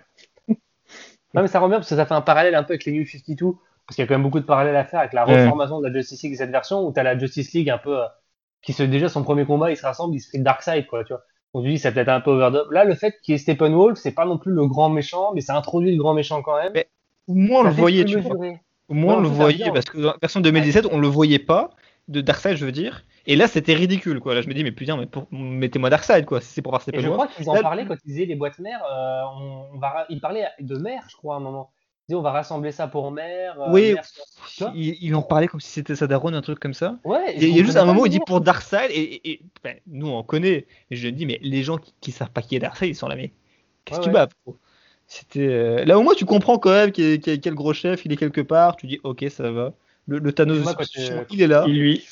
Non, 1.34 1.42
mais 1.42 1.48
ça 1.48 1.58
rend 1.58 1.68
bien 1.68 1.78
parce 1.78 1.88
que 1.88 1.96
ça 1.96 2.06
fait 2.06 2.14
un 2.14 2.20
parallèle 2.20 2.54
un 2.54 2.62
peu 2.62 2.74
avec 2.74 2.84
les 2.84 2.92
New 2.92 3.04
52, 3.04 3.54
parce 3.86 3.96
qu'il 3.96 4.02
y 4.02 4.04
a 4.04 4.06
quand 4.06 4.14
même 4.14 4.22
beaucoup 4.22 4.40
de 4.40 4.44
parallèles 4.44 4.76
à 4.76 4.84
faire 4.84 5.00
avec 5.00 5.12
la 5.12 5.24
reformation 5.24 5.80
de 5.80 5.88
la 5.88 5.92
Justice 5.92 6.22
League, 6.22 6.36
cette 6.36 6.50
version 6.50 6.86
où 6.86 6.92
t'as 6.92 7.02
la 7.02 7.18
Justice 7.18 7.52
League 7.52 7.70
un 7.70 7.78
peu, 7.78 8.02
euh, 8.02 8.06
qui 8.62 8.72
se, 8.72 8.82
déjà 8.82 9.08
son 9.08 9.22
premier 9.22 9.44
combat, 9.44 9.70
il 9.70 9.76
se 9.76 9.84
rassemble, 9.84 10.14
il 10.14 10.20
se 10.20 10.30
fait 10.30 10.38
Darkseid, 10.38 10.86
quoi, 10.86 11.04
tu 11.04 11.12
vois. 11.12 11.22
On 11.52 11.62
se 11.62 11.68
dit, 11.68 11.78
c'est 11.78 11.92
peut-être 11.92 12.08
un 12.08 12.20
peu 12.20 12.30
overdub. 12.30 12.70
Là, 12.72 12.84
le 12.84 12.94
fait 12.94 13.14
qu'il 13.22 13.32
y 13.32 13.34
ait 13.36 13.38
Steppenwolf, 13.38 13.98
c'est 13.98 14.12
pas 14.12 14.24
non 14.24 14.38
plus 14.38 14.52
le 14.52 14.66
grand 14.66 14.88
méchant, 14.88 15.32
mais 15.34 15.40
ça 15.40 15.56
introduit 15.56 15.92
le 15.92 15.98
grand 15.98 16.14
méchant 16.14 16.42
quand 16.42 16.56
même. 16.56 16.72
Mais 16.74 16.88
Au 17.28 17.34
moins, 17.34 17.60
on 17.60 17.64
le 17.64 17.70
voyait, 17.70 18.04
tu 18.04 18.18
vois. 18.18 18.36
Au 18.88 18.94
moins, 18.94 19.18
on 19.18 19.20
le 19.20 19.28
voyait, 19.28 19.70
parce 19.70 19.84
que 19.84 19.98
dans 19.98 20.10
la 20.10 20.16
version 20.20 20.40
2017, 20.40 20.86
on 20.90 20.98
le 20.98 21.06
voyait 21.06 21.38
pas, 21.38 21.70
de 22.08 22.20
Darkseid, 22.20 22.56
je 22.56 22.64
veux 22.64 22.72
dire. 22.72 23.04
Et 23.26 23.36
là, 23.36 23.46
c'était 23.48 23.74
ridicule, 23.74 24.20
quoi. 24.20 24.34
Là, 24.34 24.42
je 24.42 24.48
me 24.48 24.54
dis, 24.54 24.64
mais 24.64 24.72
putain, 24.72 24.96
mais 24.96 25.06
pour... 25.06 25.26
mettez-moi 25.30 25.90
Darkseid, 25.90 26.26
quoi, 26.26 26.40
si 26.40 26.48
c'est 26.48 26.62
pour 26.62 26.72
voir 26.72 26.82
Et 26.82 26.90
je 26.92 26.98
Steppenwolf. 26.98 27.16
crois 27.16 27.28
qu'ils 27.28 27.48
en 27.48 27.62
parlaient 27.62 27.86
quand 27.86 27.96
ils 28.04 28.08
disaient 28.08 28.26
les 28.26 28.34
boîtes 28.34 28.58
mères, 28.58 28.82
euh, 28.84 29.22
on, 29.72 29.78
va, 29.78 30.06
ils 30.08 30.20
parlaient 30.20 30.48
de 30.60 30.76
mère, 30.76 31.04
je 31.08 31.16
crois, 31.16 31.34
à 31.34 31.38
un 31.38 31.40
moment. 31.40 31.70
Ils 32.08 32.16
on 32.16 32.22
va 32.22 32.32
rassembler 32.32 32.70
ça 32.72 32.86
pour 32.86 33.10
mère. 33.10 33.60
euh, 33.60 33.72
Oui, 33.72 33.92
mère, 33.94 34.04
tu 34.06 34.62
vois 34.64 34.72
il, 34.74 34.96
il 35.02 35.14
en 35.14 35.22
parlait 35.22 35.48
comme 35.48 35.60
si 35.60 35.70
c'était 35.70 35.96
sa 35.96 36.06
daronne, 36.06 36.34
un 36.34 36.42
truc 36.42 36.58
comme 36.60 36.74
ça. 36.74 36.98
Ouais, 37.04 37.34
Il 37.36 37.42
y 37.42 37.46
a, 37.46 37.48
il 37.48 37.56
y 37.56 37.60
a 37.60 37.64
juste 37.64 37.76
un 37.78 37.84
moment 37.86 38.02
où 38.02 38.06
il 38.06 38.10
dit 38.10 38.20
pour 38.20 38.40
Darkseid, 38.40 38.90
et, 38.90 38.94
et- 38.94 39.30
et, 39.32 39.40
ben, 39.62 39.76
nous 39.86 40.08
on 40.08 40.22
connaît, 40.22 40.66
et 40.90 40.96
je 40.96 41.08
dis, 41.08 41.24
mais 41.26 41.38
les 41.42 41.62
gens 41.62 41.78
qui, 41.78 41.94
qui 42.00 42.12
savent 42.12 42.30
pas 42.30 42.42
qui 42.42 42.56
est 42.56 42.60
Darkseid, 42.60 42.88
ils 42.90 42.94
sont 42.94 43.08
là, 43.08 43.16
mais 43.16 43.32
qu'est-ce 43.84 44.00
que 44.00 44.04
Ouais, 44.06 44.12
tu 44.12 44.16
ouais. 44.18 44.26
gros 44.46 44.58
C'était 45.06 45.46
euh, 45.48 45.84
Là 45.84 45.98
au 45.98 46.02
moins 46.02 46.14
tu 46.14 46.24
comprends 46.26 46.58
quand 46.58 46.70
même 46.70 46.92
qu'il 46.92 47.04
y 47.08 47.12
a- 47.14 47.18
qu'il 47.18 47.32
y 47.32 47.36
a 47.36 47.38
quel 47.38 47.54
gros 47.54 47.72
chef, 47.72 48.04
il 48.04 48.12
est 48.12 48.16
quelque 48.16 48.40
part, 48.42 48.76
tu 48.76 48.86
dis, 48.86 49.00
ok, 49.02 49.24
ça 49.30 49.50
va. 49.50 49.72
Le, 50.06 50.18
le 50.18 50.32
Thanos, 50.32 50.62
Moi, 50.62 50.74
quand, 50.74 50.84
chiant, 50.84 51.24
il 51.30 51.40
est 51.40 51.46
là. 51.46 51.64
Il 51.66 51.78
lui, 51.80 52.04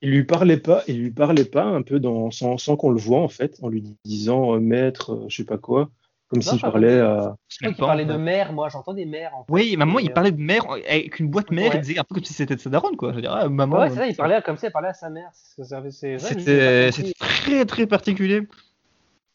il 0.00 0.10
lui 0.10 0.24
parlait 0.24 0.56
pas, 0.56 0.82
il 0.88 1.00
lui 1.02 1.10
parlait 1.10 1.44
pas 1.44 1.64
un 1.64 1.82
peu 1.82 2.00
dans, 2.00 2.30
sans, 2.30 2.56
sans 2.56 2.76
qu'on 2.76 2.90
le 2.90 2.98
voit 2.98 3.20
en 3.20 3.28
fait, 3.28 3.58
en 3.62 3.68
lui 3.68 3.82
disant 4.04 4.54
euh, 4.54 4.58
maître, 4.60 5.12
euh, 5.12 5.26
je 5.28 5.36
sais 5.36 5.44
pas 5.44 5.58
quoi, 5.58 5.90
comme 6.34 6.42
s'il 6.42 6.60
parlait 6.60 7.00
crois 7.00 7.36
qu'il 7.58 7.74
parlait 7.76 8.04
de 8.04 8.14
mère, 8.14 8.52
moi 8.52 8.68
j'entends 8.68 8.94
des 8.94 9.06
mères. 9.06 9.34
En 9.34 9.44
fait. 9.44 9.52
Oui, 9.52 9.76
maman, 9.76 9.98
il 9.98 10.10
euh, 10.10 10.12
parlait 10.12 10.32
de 10.32 10.40
mère 10.40 10.64
avec 10.70 11.18
une 11.18 11.28
boîte 11.28 11.50
mère, 11.50 11.70
Ouais. 11.70 11.76
il 11.76 11.80
disait 11.80 11.98
un 11.98 12.04
peu 12.04 12.14
comme 12.14 12.24
si 12.24 12.34
c'était 12.34 12.56
de 12.56 12.60
sa 12.60 12.70
daronne, 12.70 12.96
quoi. 12.96 13.10
Je 13.10 13.16
veux 13.16 13.22
dire, 13.22 13.32
ah, 13.32 13.48
maman. 13.48 13.78
Ouais, 13.78 13.90
c'est 13.90 13.96
ça, 13.96 14.06
il 14.06 14.16
parlait 14.16 14.40
comme 14.42 14.56
ça, 14.56 14.66
il 14.68 14.72
parlait 14.72 14.88
à 14.88 14.94
sa 14.94 15.10
mère. 15.10 15.30
Vrai, 15.58 15.90
C'était 15.90 17.12
très 17.18 17.64
très 17.64 17.86
particulier. 17.86 18.46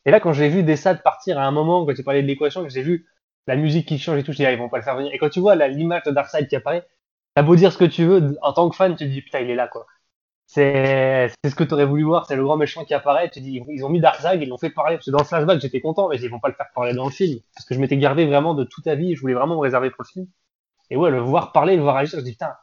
Et 0.05 0.11
là, 0.11 0.19
quand 0.19 0.34
j'ai 0.34 0.49
vu 0.49 0.63
Dessad 0.63 1.03
partir 1.03 1.38
à 1.39 1.43
un 1.45 1.51
moment, 1.51 1.85
quand 1.85 1.93
tu 1.93 2.03
parlais 2.03 2.21
de 2.21 2.27
l'équation, 2.27 2.63
que 2.63 2.69
j'ai 2.69 2.81
vu 2.84 3.05
la 3.47 3.55
musique 3.55 3.88
qui 3.88 3.97
change 3.99 4.19
et 4.19 4.23
tout, 4.23 4.31
je 4.31 4.38
dis, 4.38 4.45
ah, 4.45 4.51
ils 4.51 4.57
vont 4.59 4.69
pas 4.69 4.77
le 4.77 4.84
faire 4.84 4.95
venir. 4.95 5.11
Et 5.13 5.17
quand 5.17 5.30
tu 5.30 5.39
vois 5.39 5.55
la- 5.55 5.67
l'image 5.67 6.03
de 6.03 6.11
Darkseid 6.11 6.47
qui 6.47 6.55
apparaît, 6.55 6.85
t'as 7.35 7.41
beau 7.41 7.55
dire 7.55 7.71
ce 7.73 7.77
que 7.77 7.85
tu 7.85 8.05
veux, 8.05 8.38
en 8.41 8.53
tant 8.53 8.69
que 8.69 8.76
fan, 8.76 8.95
tu 8.95 9.05
te 9.05 9.09
dis, 9.09 9.21
putain, 9.21 9.39
il 9.39 9.49
est 9.49 9.55
là, 9.55 9.67
quoi. 9.67 9.85
C'est 10.51 11.30
ce 11.47 11.53
que 11.53 11.63
t'aurais 11.63 11.85
voulu 11.85 12.01
voir, 12.03 12.26
c'est 12.26 12.35
le 12.35 12.43
grand 12.43 12.57
méchant 12.57 12.84
qui 12.84 12.95
apparaît, 12.95 13.30
tu 13.30 13.39
te 13.39 13.45
dis, 13.45 13.61
ils 13.69 13.84
ont 13.85 13.89
mis 13.89 13.99
Darkseid, 13.99 14.41
ils 14.41 14.49
l'ont 14.49 14.57
fait 14.57 14.71
parler, 14.71 14.95
parce 14.95 15.05
que 15.05 15.11
dans 15.11 15.19
le 15.19 15.23
flashback, 15.23 15.61
j'étais 15.61 15.80
content, 15.80 16.09
mais 16.09 16.17
ils 16.19 16.27
vont 16.27 16.39
pas 16.39 16.47
le 16.47 16.55
faire 16.55 16.65
parler 16.73 16.93
dans 16.95 17.05
le 17.05 17.11
film. 17.11 17.39
Parce 17.53 17.67
que 17.67 17.76
je 17.76 17.80
m'étais 17.80 17.97
gardé 17.97 18.26
vraiment 18.26 18.55
de 18.55 18.63
toute 18.63 18.85
ta 18.85 18.95
vie, 18.95 19.13
je 19.15 19.21
voulais 19.21 19.35
vraiment 19.35 19.55
me 19.57 19.59
réserver 19.61 19.91
pour 19.91 20.03
le 20.03 20.07
film. 20.11 20.27
Et 20.89 20.97
ouais, 20.97 21.11
le 21.11 21.19
voir 21.19 21.51
parler, 21.51 21.76
le 21.76 21.84
voir 21.84 21.97
agir, 21.97 22.19
je 22.19 22.26
dis, 22.26 22.31
putain, 22.31 22.53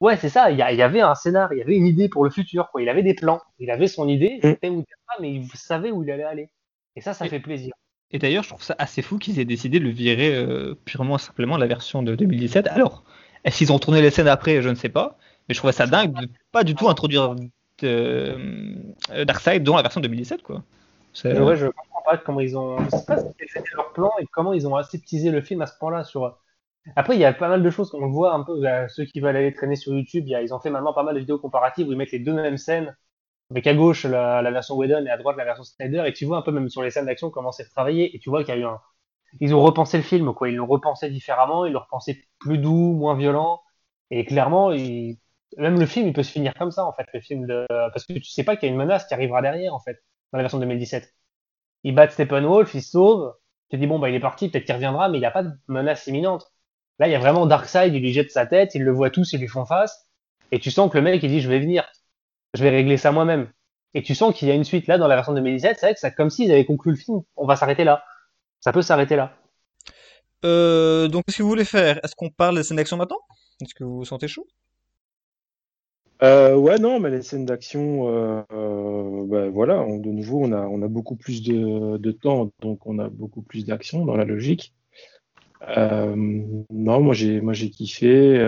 ouais, 0.00 0.16
c'est 0.16 0.28
ça, 0.28 0.50
il 0.50 0.58
y, 0.58 0.62
avait 0.62 1.00
un 1.00 1.14
scénar, 1.14 1.52
il 1.52 1.58
y 1.58 1.62
avait 1.62 1.76
une 1.76 1.86
idée 1.86 2.08
pour 2.08 2.24
le 2.24 2.30
futur, 2.30 2.70
quoi. 2.70 2.82
Il 2.82 2.88
avait 2.88 3.02
des 3.04 3.14
plans, 3.14 3.40
il 3.60 3.70
avait 3.70 3.88
son 3.88 4.08
idée, 4.08 4.38
c'était 4.42 4.68
où 4.68 4.80
il 4.80 4.84
pas, 5.06 5.14
mais 5.20 5.32
il 5.32 5.48
savait 5.54 5.92
où 5.92 6.02
il 6.02 6.10
allait 6.10 6.24
aller. 6.24 6.50
Et 6.96 7.00
ça, 7.00 7.14
ça 7.14 7.26
Et- 7.26 7.28
fait 7.28 7.40
plaisir. 7.40 7.72
Et 8.10 8.18
d'ailleurs, 8.18 8.44
je 8.44 8.48
trouve 8.50 8.62
ça 8.62 8.76
assez 8.78 9.02
fou 9.02 9.18
qu'ils 9.18 9.40
aient 9.40 9.44
décidé 9.44 9.80
de 9.80 9.84
le 9.84 9.90
virer 9.90 10.34
euh, 10.34 10.74
purement 10.84 11.16
et 11.16 11.20
simplement 11.20 11.56
la 11.56 11.66
version 11.66 12.02
de 12.02 12.14
2017. 12.14 12.68
Alors, 12.68 13.04
est-ce 13.44 13.58
qu'ils 13.58 13.72
ont 13.72 13.78
tourné 13.78 14.02
les 14.02 14.10
scènes 14.10 14.28
après? 14.28 14.62
Je 14.62 14.68
ne 14.68 14.74
sais 14.74 14.88
pas. 14.88 15.16
Mais 15.48 15.54
je 15.54 15.58
trouvais 15.58 15.72
ça 15.72 15.86
dingue 15.86 16.12
de 16.12 16.28
pas 16.52 16.64
du 16.64 16.74
tout 16.74 16.88
introduire 16.88 17.34
euh, 17.82 18.76
euh, 19.10 19.24
Darkseid 19.24 19.62
dans 19.62 19.76
la 19.76 19.82
version 19.82 20.00
2017, 20.00 20.42
quoi. 20.42 20.62
C'est- 21.12 21.38
ouais, 21.38 21.56
je 21.56 21.66
comprends 21.66 22.02
pas 22.04 22.18
comment 22.18 22.40
ils 22.40 22.56
ont. 22.56 22.78
Je 22.84 22.90
sais 22.90 23.04
pas 23.06 23.16
quel 23.16 23.46
était 23.48 23.62
leur 23.74 23.92
plan 23.92 24.10
et 24.18 24.26
comment 24.32 24.52
ils 24.52 24.66
ont 24.66 24.76
aseptisé 24.76 25.30
le 25.30 25.40
film 25.40 25.62
à 25.62 25.66
ce 25.66 25.76
point-là. 25.78 26.04
Sur. 26.04 26.38
Après, 26.96 27.16
il 27.16 27.20
y 27.20 27.24
a 27.24 27.32
pas 27.32 27.48
mal 27.48 27.62
de 27.62 27.70
choses 27.70 27.90
qu'on 27.90 28.08
voit 28.10 28.34
un 28.34 28.42
peu. 28.42 28.64
euh, 28.66 28.86
Ceux 28.88 29.04
qui 29.04 29.20
veulent 29.20 29.36
aller 29.36 29.52
traîner 29.52 29.76
sur 29.76 29.92
YouTube, 29.94 30.24
il 30.26 30.30
y 30.30 30.34
a- 30.34 30.42
ils 30.42 30.52
ont 30.54 30.60
fait 30.60 30.70
maintenant 30.70 30.92
pas 30.92 31.02
mal 31.02 31.14
de 31.14 31.20
vidéos 31.20 31.38
comparatives 31.38 31.88
où 31.88 31.92
ils 31.92 31.98
mettent 31.98 32.12
les 32.12 32.18
deux 32.18 32.34
mêmes 32.34 32.56
scènes 32.58 32.94
avec 33.50 33.66
à 33.66 33.74
gauche 33.74 34.04
la, 34.04 34.42
la, 34.42 34.50
version 34.50 34.76
Whedon 34.76 35.04
et 35.06 35.10
à 35.10 35.16
droite 35.18 35.36
la 35.36 35.44
version 35.44 35.64
Snyder, 35.64 36.04
et 36.06 36.12
tu 36.12 36.24
vois 36.24 36.38
un 36.38 36.42
peu 36.42 36.50
même 36.52 36.68
sur 36.68 36.82
les 36.82 36.90
scènes 36.90 37.06
d'action 37.06 37.30
comment 37.30 37.52
c'est 37.52 37.68
travaillé, 37.68 38.14
et 38.16 38.18
tu 38.18 38.30
vois 38.30 38.44
qu'il 38.44 38.54
y 38.54 38.58
a 38.58 38.60
eu 38.60 38.64
un, 38.64 38.80
ils 39.40 39.54
ont 39.54 39.62
repensé 39.62 39.96
le 39.98 40.02
film, 40.04 40.34
quoi. 40.34 40.48
Ils 40.48 40.56
l'ont 40.56 40.66
repensé 40.66 41.10
différemment, 41.10 41.66
ils 41.66 41.72
l'ont 41.72 41.80
repensé 41.80 42.24
plus 42.38 42.58
doux, 42.58 42.94
moins 42.94 43.16
violent, 43.16 43.62
et 44.10 44.24
clairement, 44.24 44.72
même 45.58 45.78
le 45.78 45.86
film, 45.86 46.06
il 46.08 46.12
peut 46.12 46.22
se 46.22 46.32
finir 46.32 46.54
comme 46.54 46.70
ça, 46.70 46.84
en 46.84 46.92
fait, 46.92 47.06
le 47.12 47.20
film 47.20 47.46
de, 47.46 47.66
parce 47.68 48.06
que 48.06 48.14
tu 48.14 48.24
sais 48.24 48.44
pas 48.44 48.56
qu'il 48.56 48.68
y 48.68 48.70
a 48.70 48.72
une 48.72 48.78
menace 48.78 49.06
qui 49.06 49.14
arrivera 49.14 49.42
derrière, 49.42 49.74
en 49.74 49.80
fait, 49.80 50.02
dans 50.32 50.38
la 50.38 50.42
version 50.42 50.58
2017. 50.58 51.14
Ils 51.84 51.94
battent 51.94 52.12
Steppenwolf, 52.12 52.74
ils 52.74 52.82
se 52.82 52.90
sauvent, 52.90 53.34
tu 53.70 53.76
te 53.76 53.80
dis 53.80 53.86
bon 53.86 53.98
bah 53.98 54.08
il 54.08 54.14
est 54.14 54.20
parti, 54.20 54.48
peut-être 54.48 54.64
qu'il 54.64 54.74
reviendra, 54.74 55.08
mais 55.08 55.18
il 55.18 55.20
n'y 55.20 55.26
a 55.26 55.30
pas 55.30 55.42
de 55.42 55.50
menace 55.68 56.06
imminente. 56.06 56.50
Là, 56.98 57.08
il 57.08 57.12
y 57.12 57.14
a 57.14 57.18
vraiment 57.18 57.46
Darkseid, 57.46 57.94
il 57.94 58.00
lui 58.00 58.12
jette 58.12 58.30
sa 58.30 58.46
tête, 58.46 58.74
ils 58.74 58.82
le 58.82 58.92
voient 58.92 59.10
tous, 59.10 59.32
ils 59.32 59.40
lui 59.40 59.48
font 59.48 59.66
face, 59.66 60.08
et 60.52 60.58
tu 60.60 60.70
sens 60.70 60.90
que 60.90 60.96
le 60.98 61.04
mec 61.04 61.22
il 61.22 61.30
dit 61.30 61.40
je 61.40 61.48
vais 61.48 61.58
venir, 61.58 61.84
je 62.54 62.62
vais 62.62 62.70
régler 62.70 62.96
ça 62.96 63.12
moi-même. 63.12 63.50
Et 63.94 64.02
tu 64.02 64.14
sens 64.14 64.34
qu'il 64.34 64.48
y 64.48 64.50
a 64.50 64.54
une 64.54 64.64
suite 64.64 64.86
là 64.86 64.98
dans 64.98 65.08
la 65.08 65.14
version 65.14 65.34
2017, 65.34 65.76
c'est 65.78 65.86
vrai 65.86 65.94
que 65.94 66.00
c'est 66.00 66.14
comme 66.14 66.30
s'ils 66.30 66.50
avaient 66.50 66.64
conclu 66.64 66.92
le 66.92 66.96
film, 66.96 67.22
on 67.36 67.46
va 67.46 67.56
s'arrêter 67.56 67.84
là. 67.84 68.04
Ça 68.60 68.72
peut 68.72 68.82
s'arrêter 68.82 69.16
là. 69.16 69.36
Euh, 70.44 71.08
donc, 71.08 71.24
qu'est-ce 71.24 71.38
que 71.38 71.42
vous 71.42 71.48
voulez 71.48 71.64
faire? 71.64 72.00
Est-ce 72.04 72.14
qu'on 72.14 72.30
parle 72.30 72.56
des 72.56 72.62
scènes 72.62 72.76
d'action 72.76 72.96
maintenant? 72.96 73.20
Est-ce 73.62 73.74
que 73.74 73.84
vous 73.84 73.98
vous 73.98 74.04
sentez 74.04 74.28
chaud? 74.28 74.46
Euh, 76.22 76.56
ouais, 76.56 76.78
non, 76.78 77.00
mais 77.00 77.10
les 77.10 77.22
scènes 77.22 77.44
d'action, 77.44 78.08
euh, 78.08 78.42
euh 78.52 79.26
ben 79.26 79.50
voilà, 79.50 79.84
de 79.84 80.10
nouveau, 80.10 80.44
on 80.44 80.52
a, 80.52 80.62
on 80.66 80.82
a 80.82 80.88
beaucoup 80.88 81.16
plus 81.16 81.42
de, 81.42 81.96
de 81.96 82.12
temps, 82.12 82.50
donc 82.60 82.86
on 82.86 82.98
a 82.98 83.08
beaucoup 83.08 83.42
plus 83.42 83.64
d'action 83.64 84.04
dans 84.04 84.16
la 84.16 84.24
logique. 84.24 84.74
Euh, 85.76 86.14
non, 86.70 87.00
moi 87.00 87.14
j'ai, 87.14 87.40
moi 87.40 87.52
j'ai 87.52 87.70
kiffé. 87.70 88.38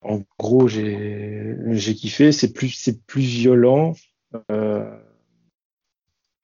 En 0.00 0.22
gros, 0.38 0.68
j'ai, 0.68 1.56
j'ai 1.72 1.94
kiffé. 1.94 2.32
C'est 2.32 2.52
plus, 2.52 2.70
c'est 2.70 3.04
plus 3.04 3.22
violent. 3.22 3.94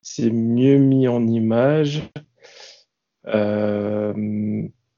c'est 0.01 0.29
mieux 0.29 0.77
mis 0.77 1.07
en 1.07 1.27
image. 1.27 2.09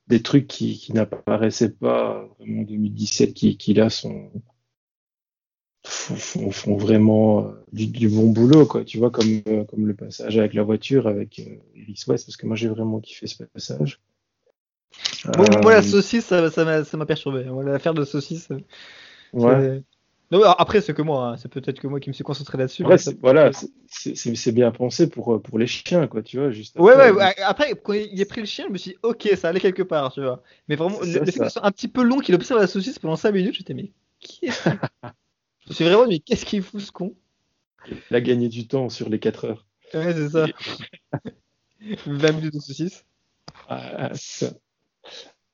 Des 0.08 0.22
trucs 0.22 0.48
qui, 0.48 0.78
qui 0.78 0.94
n'apparaissaient 0.94 1.74
pas 1.74 2.28
vraiment 2.40 2.62
en 2.62 2.66
2017, 2.66 3.34
qui, 3.34 3.58
qui 3.58 3.74
là 3.74 3.90
sont 3.90 4.32
font, 5.88 6.52
font 6.52 6.78
vraiment 6.78 7.48
euh, 7.48 7.52
du, 7.72 7.88
du, 7.88 8.10
bon 8.10 8.32
boulot, 8.32 8.66
quoi. 8.66 8.84
Tu 8.84 8.98
vois, 8.98 9.12
comme, 9.12 9.42
euh, 9.48 9.64
comme 9.66 9.88
le 9.88 9.96
passage 9.96 10.38
avec 10.38 10.54
la 10.54 10.64
voiture 10.64 11.08
avec 11.08 11.40
euh, 11.40 11.56
Iris 11.76 12.08
West, 12.08 12.26
parce 12.26 12.38
que 12.38 12.46
moi 12.46 12.56
j'ai 12.56 12.68
vraiment 12.68 13.00
kiffé 13.00 13.28
ce 13.28 13.44
passage. 13.44 14.00
Bon, 15.26 15.46
moi, 15.62 15.74
la 15.74 15.84
saucisse, 15.84 16.26
ça, 16.26 16.50
ça 16.50 16.98
m'a 16.98 17.06
perturbé. 17.06 17.46
L'affaire 17.66 17.94
de 17.94 18.04
saucisse. 18.04 18.50
Ouais. 19.34 19.84
Non, 20.30 20.44
après, 20.44 20.82
c'est 20.82 20.94
que 20.94 21.02
moi, 21.02 21.30
hein. 21.30 21.38
c'est 21.38 21.48
peut-être 21.48 21.80
que 21.80 21.88
moi 21.88 22.02
qui 22.02 22.10
me 22.10 22.14
suis 22.14 22.24
concentré 22.24 22.58
là-dessus. 22.58 22.84
Voilà, 23.22 23.52
c'est 23.88 24.52
bien 24.52 24.72
pensé 24.72 25.10
pour, 25.10 25.42
pour 25.42 25.58
les 25.58 25.68
chiens, 25.68 26.08
quoi, 26.08 26.22
tu 26.22 26.38
vois. 26.38 26.52
Juste 26.52 26.78
ouais, 26.78 27.12
ouais, 27.12 27.36
après, 27.42 27.74
quand 27.82 27.94
il 27.94 28.22
a 28.22 28.26
pris 28.26 28.42
le 28.42 28.48
chien, 28.48 28.66
je 28.68 28.74
me 28.74 28.78
suis 28.78 28.92
dit, 28.92 28.98
ok, 29.04 29.30
ça 29.38 29.50
allait 29.50 29.62
quelque 29.62 29.84
part, 29.84 30.12
tu 30.12 30.22
vois. 30.22 30.44
Mais 30.68 30.76
vraiment, 30.76 31.00
le, 31.00 31.26
fait 31.26 31.40
que 31.40 31.50
soit 31.50 31.66
un 31.66 31.72
petit 31.72 31.88
peu 31.88 32.04
long 32.04 32.20
qu'il 32.20 32.36
observe 32.36 32.60
la 32.60 32.68
saucisse 32.68 33.00
pendant 33.00 33.16
5 33.16 33.32
minutes, 33.32 33.56
j'étais, 33.56 33.74
mais 33.74 33.92
qui 34.20 34.48
est 34.48 34.52
Je 35.68 35.74
suis 35.74 35.86
vraiment, 35.86 36.08
mais 36.08 36.20
qu'est-ce 36.20 36.46
qu'il 36.46 36.62
fout 36.62 36.82
ce 36.82 36.92
con? 36.92 37.16
Il 38.10 38.16
a 38.16 38.22
gagné 38.22 38.50
du 38.50 38.68
temps 38.68 38.90
sur 38.90 39.10
les 39.10 39.20
4 39.20 39.46
heures. 39.46 39.66
Ouais, 39.94 40.14
c'est 40.14 40.30
ça. 40.30 40.46
20 42.06 42.32
minutes 42.34 42.54
de 42.54 42.60
saucisse. 42.60 43.06
Ah, 43.70 44.12
ça. 44.14 44.52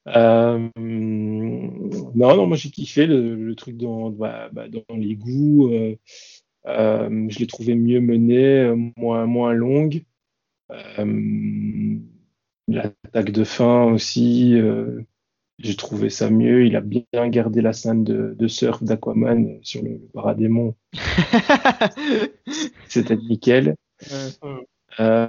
Euh, 0.08 0.70
non, 0.78 2.36
non, 2.36 2.48
moi 2.48 2.58
j'ai 2.58 2.70
kiffé 2.70 3.06
le, 3.08 3.54
truc 3.56 3.78
dans, 3.78 4.10
bah, 4.10 4.50
bah, 4.52 4.68
dans 4.68 4.96
les 4.96 5.16
goûts. 5.16 5.70
Euh, 5.72 5.96
euh, 6.66 7.28
je 7.30 7.40
l'ai 7.40 7.48
trouvé 7.48 7.76
mieux 7.76 8.00
mené, 8.02 8.74
moins, 8.98 9.26
moins 9.26 9.54
longue. 9.54 10.04
L'attaque 12.68 13.32
de 13.32 13.44
fin 13.44 13.84
aussi, 13.86 14.58
j'ai 15.60 15.76
trouvé 15.76 16.10
ça 16.10 16.30
mieux. 16.30 16.66
Il 16.66 16.76
a 16.76 16.82
bien 16.82 17.04
gardé 17.30 17.62
la 17.62 17.74
scène 17.74 18.04
de, 18.04 18.36
de 18.38 18.48
surf 18.48 18.84
d'Aquaman 18.84 19.60
sur 19.62 19.84
le, 19.84 19.92
le 19.92 20.10
paradémon. 20.14 20.76
C'était 22.88 23.18
nickel. 23.18 23.76
Euh, 25.00 25.28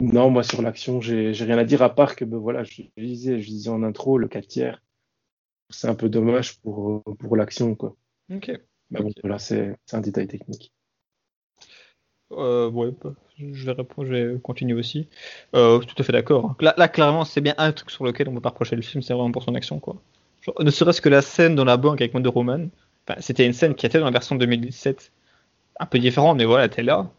non, 0.00 0.30
moi 0.30 0.42
sur 0.42 0.60
l'action, 0.62 1.00
j'ai 1.00 1.32
rien 1.32 1.58
à 1.58 1.64
dire 1.64 1.82
à 1.82 1.94
part 1.94 2.16
que 2.16 2.24
ben, 2.24 2.38
voilà, 2.38 2.64
je, 2.64 2.82
disais, 2.96 3.40
je 3.40 3.48
disais 3.48 3.70
en 3.70 3.82
intro, 3.82 4.18
le 4.18 4.28
4 4.28 4.46
tiers, 4.46 4.82
c'est 5.70 5.88
un 5.88 5.94
peu 5.94 6.08
dommage 6.08 6.58
pour, 6.60 7.02
pour 7.18 7.36
l'action. 7.36 7.74
quoi. 7.74 7.96
Ok. 8.32 8.50
Mais 8.90 9.00
bon, 9.00 9.10
là, 9.22 9.38
c'est 9.38 9.76
un 9.92 10.00
détail 10.00 10.26
technique. 10.26 10.72
Euh, 12.32 12.70
ouais, 12.70 12.90
bah, 13.02 13.14
je 13.38 13.64
vais 13.64 13.72
répondre, 13.72 14.08
je 14.08 14.14
vais 14.14 14.40
continuer 14.40 14.74
aussi. 14.74 15.08
Euh, 15.54 15.78
tout 15.78 15.94
à 15.98 16.02
fait 16.02 16.12
d'accord. 16.12 16.56
Là, 16.60 16.74
là, 16.76 16.88
clairement, 16.88 17.24
c'est 17.24 17.40
bien 17.40 17.54
un 17.58 17.72
truc 17.72 17.90
sur 17.90 18.04
lequel 18.04 18.28
on 18.28 18.34
peut 18.34 18.40
pas 18.40 18.50
reprocher 18.50 18.76
le 18.76 18.82
film, 18.82 19.02
c'est 19.02 19.14
vraiment 19.14 19.30
pour 19.30 19.42
son 19.42 19.54
action, 19.54 19.78
quoi. 19.78 19.96
ne 20.58 20.70
serait-ce 20.70 21.00
que 21.00 21.08
la 21.08 21.22
scène 21.22 21.54
dans 21.54 21.64
la 21.64 21.76
banque 21.76 22.00
avec 22.00 22.14
Wonder 22.14 22.30
Roman, 22.30 22.68
enfin, 23.06 23.20
c'était 23.20 23.46
une 23.46 23.52
scène 23.52 23.74
qui 23.74 23.86
était 23.86 23.98
dans 23.98 24.06
la 24.06 24.10
version 24.10 24.36
2017, 24.36 25.12
un 25.80 25.86
peu 25.86 25.98
différente, 25.98 26.38
mais 26.38 26.44
voilà, 26.44 26.66
était 26.66 26.82
là. 26.82 27.10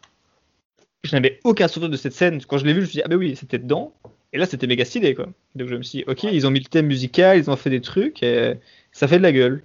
Je 1.05 1.15
n'avais 1.15 1.39
aucun 1.43 1.67
souvenir 1.67 1.89
de 1.89 1.97
cette 1.97 2.13
scène. 2.13 2.41
Quand 2.47 2.57
je 2.57 2.65
l'ai 2.65 2.73
vu, 2.73 2.81
je 2.81 2.85
me 2.85 2.89
suis 2.89 2.97
dit, 2.97 3.03
ah 3.03 3.07
ben 3.07 3.17
oui, 3.17 3.35
c'était 3.35 3.59
dedans. 3.59 3.93
Et 4.33 4.37
là, 4.37 4.45
c'était 4.45 4.67
méga 4.67 4.85
stylé, 4.85 5.15
quoi. 5.15 5.27
Donc 5.55 5.69
je 5.69 5.75
me 5.75 5.83
suis 5.83 5.99
dit, 5.99 6.05
ok, 6.07 6.23
ils 6.23 6.45
ont 6.45 6.51
mis 6.51 6.59
le 6.59 6.65
thème 6.65 6.87
musical, 6.87 7.37
ils 7.37 7.49
ont 7.49 7.55
fait 7.55 7.69
des 7.69 7.81
trucs, 7.81 8.21
et 8.23 8.55
ça 8.91 9.07
fait 9.07 9.17
de 9.17 9.23
la 9.23 9.31
gueule. 9.31 9.63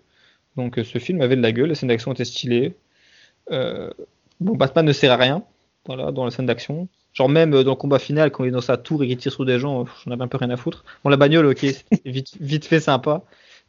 Donc 0.56 0.78
ce 0.82 0.98
film 0.98 1.20
avait 1.20 1.36
de 1.36 1.42
la 1.42 1.52
gueule, 1.52 1.70
la 1.70 1.74
scène 1.74 1.88
d'action 1.88 2.12
était 2.12 2.24
stylée. 2.24 2.74
Euh, 3.50 3.90
Bon, 4.40 4.54
Batman 4.56 4.86
ne 4.86 4.92
sert 4.92 5.12
à 5.12 5.16
rien, 5.16 5.44
voilà, 5.86 6.12
dans 6.12 6.24
la 6.24 6.30
scène 6.30 6.46
d'action. 6.46 6.88
Genre 7.12 7.28
même 7.28 7.52
euh, 7.54 7.62
dans 7.62 7.72
le 7.72 7.76
combat 7.76 7.98
final, 7.98 8.30
quand 8.30 8.44
il 8.44 8.48
est 8.48 8.52
dans 8.52 8.60
sa 8.62 8.76
tour 8.78 9.02
et 9.02 9.08
qu'il 9.08 9.16
tire 9.18 9.32
sur 9.32 9.44
des 9.44 9.58
gens, 9.58 9.84
j'en 10.04 10.12
avais 10.12 10.22
un 10.22 10.28
peu 10.28 10.38
rien 10.38 10.50
à 10.50 10.56
foutre. 10.56 10.84
Bon, 11.04 11.10
la 11.10 11.16
bagnole, 11.18 11.46
ok, 11.46 11.66
vite, 12.06 12.36
vite 12.40 12.64
fait 12.64 12.80
sympa. 12.80 13.22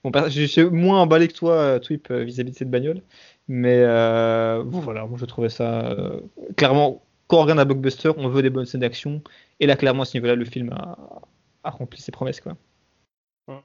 Bon, 0.04 0.12
je 0.30 0.44
suis 0.46 0.64
moins 0.64 1.02
emballé 1.02 1.28
que 1.28 1.34
toi, 1.34 1.54
euh, 1.56 1.80
Twip, 1.80 2.10
euh, 2.10 2.24
vis-à-vis 2.24 2.52
de 2.52 2.56
cette 2.56 2.72
bagnole. 2.72 3.02
Mais 3.48 3.82
euh, 3.84 4.64
bon, 4.64 4.80
voilà, 4.80 5.06
moi 5.06 5.18
je 5.20 5.26
trouvais 5.26 5.50
ça 5.50 5.96
clairement. 6.56 7.02
Quand 7.32 7.38
on 7.38 7.44
regarde 7.44 7.60
un 7.60 7.66
blockbuster, 7.66 8.12
on 8.18 8.28
veut 8.28 8.42
des 8.42 8.50
bonnes 8.50 8.66
scènes 8.66 8.82
d'action. 8.82 9.24
Et 9.62 9.66
là, 9.66 9.78
clairement, 9.78 10.04
à 10.04 10.06
ce 10.06 10.18
niveau-là, 10.18 10.36
le 10.36 10.44
film 10.44 10.74
a, 10.74 10.98
a, 11.64 11.70
rempli 11.70 12.02
ses 12.02 12.12
promesses, 12.12 12.42
quoi. 12.42 12.58
Mm. 13.48 13.60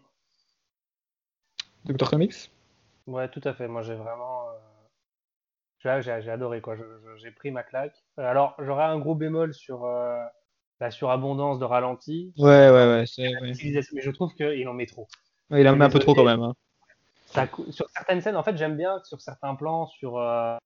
Doctor 1.87 2.09
Comics? 2.09 2.53
Ouais, 3.09 3.29
tout 3.29 3.41
à 3.43 3.55
fait. 3.55 3.67
Moi, 3.67 3.83
j'ai 3.83 3.97
vraiment 3.97 4.47
j'ai 6.01 6.31
adoré 6.31 6.61
quoi. 6.61 6.77
J'ai 7.17 7.31
pris 7.31 7.51
ma 7.51 7.63
claque. 7.63 7.95
Euh, 8.19 8.29
alors 8.29 8.55
j'aurais 8.59 8.85
un 8.85 8.99
gros 8.99 9.15
bémol 9.15 9.55
sur 9.55 9.85
euh, 9.85 10.25
la 10.81 10.91
surabondance 10.91 11.59
de 11.59 11.65
ralenti. 11.65 12.33
Ouais 12.39 12.71
ouais 12.71 12.71
ouais. 12.71 13.05
Mais 13.19 13.55
je 13.55 14.11
trouve 14.11 14.35
qu'il 14.35 14.69
en 14.69 14.75
met 14.75 14.87
trop. 14.87 15.09
il 15.51 15.69
en 15.69 15.77
met 15.77 15.85
un 15.85 15.91
peu 15.91 15.99
trop 15.99 16.15
quand 16.15 16.25
même. 16.25 16.43
Hein. 16.43 16.55
Sur 17.71 17.89
certaines 17.91 18.21
scènes, 18.21 18.37
en 18.37 18.43
fait, 18.43 18.57
j'aime 18.57 18.77
bien 18.77 19.01
sur 19.05 19.21
certains 19.21 19.55
plans, 19.55 19.87
sur 19.87 20.19
euh, 20.19 20.57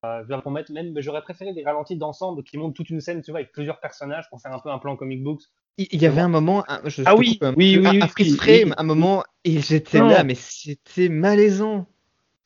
même, 0.70 0.94
j'aurais 0.98 1.22
préféré 1.22 1.52
des 1.52 1.64
ralentis 1.64 1.96
d'ensemble 1.96 2.42
qui 2.42 2.58
montrent 2.58 2.74
toute 2.74 2.90
une 2.90 3.00
scène, 3.00 3.22
tu 3.22 3.30
vois, 3.30 3.40
avec 3.40 3.52
plusieurs 3.52 3.80
personnages 3.80 4.28
pour 4.30 4.40
faire 4.40 4.52
un 4.52 4.58
peu 4.58 4.70
un 4.70 4.78
plan 4.78 4.96
comic 4.96 5.22
books. 5.22 5.42
Il 5.78 6.02
y 6.02 6.06
avait 6.06 6.20
un 6.20 6.28
moment, 6.28 6.64
je, 6.84 7.02
ah 7.06 7.16
oui, 7.16 7.38
oui, 7.56 7.78
oui, 7.78 8.02
un, 8.02 8.06
freeze 8.06 8.36
frame, 8.36 8.74
un 8.76 8.82
moment, 8.82 9.24
et 9.44 9.60
j'étais 9.60 9.98
là, 9.98 10.24
mais 10.24 10.34
c'était 10.34 11.08
malaisant. 11.08 11.86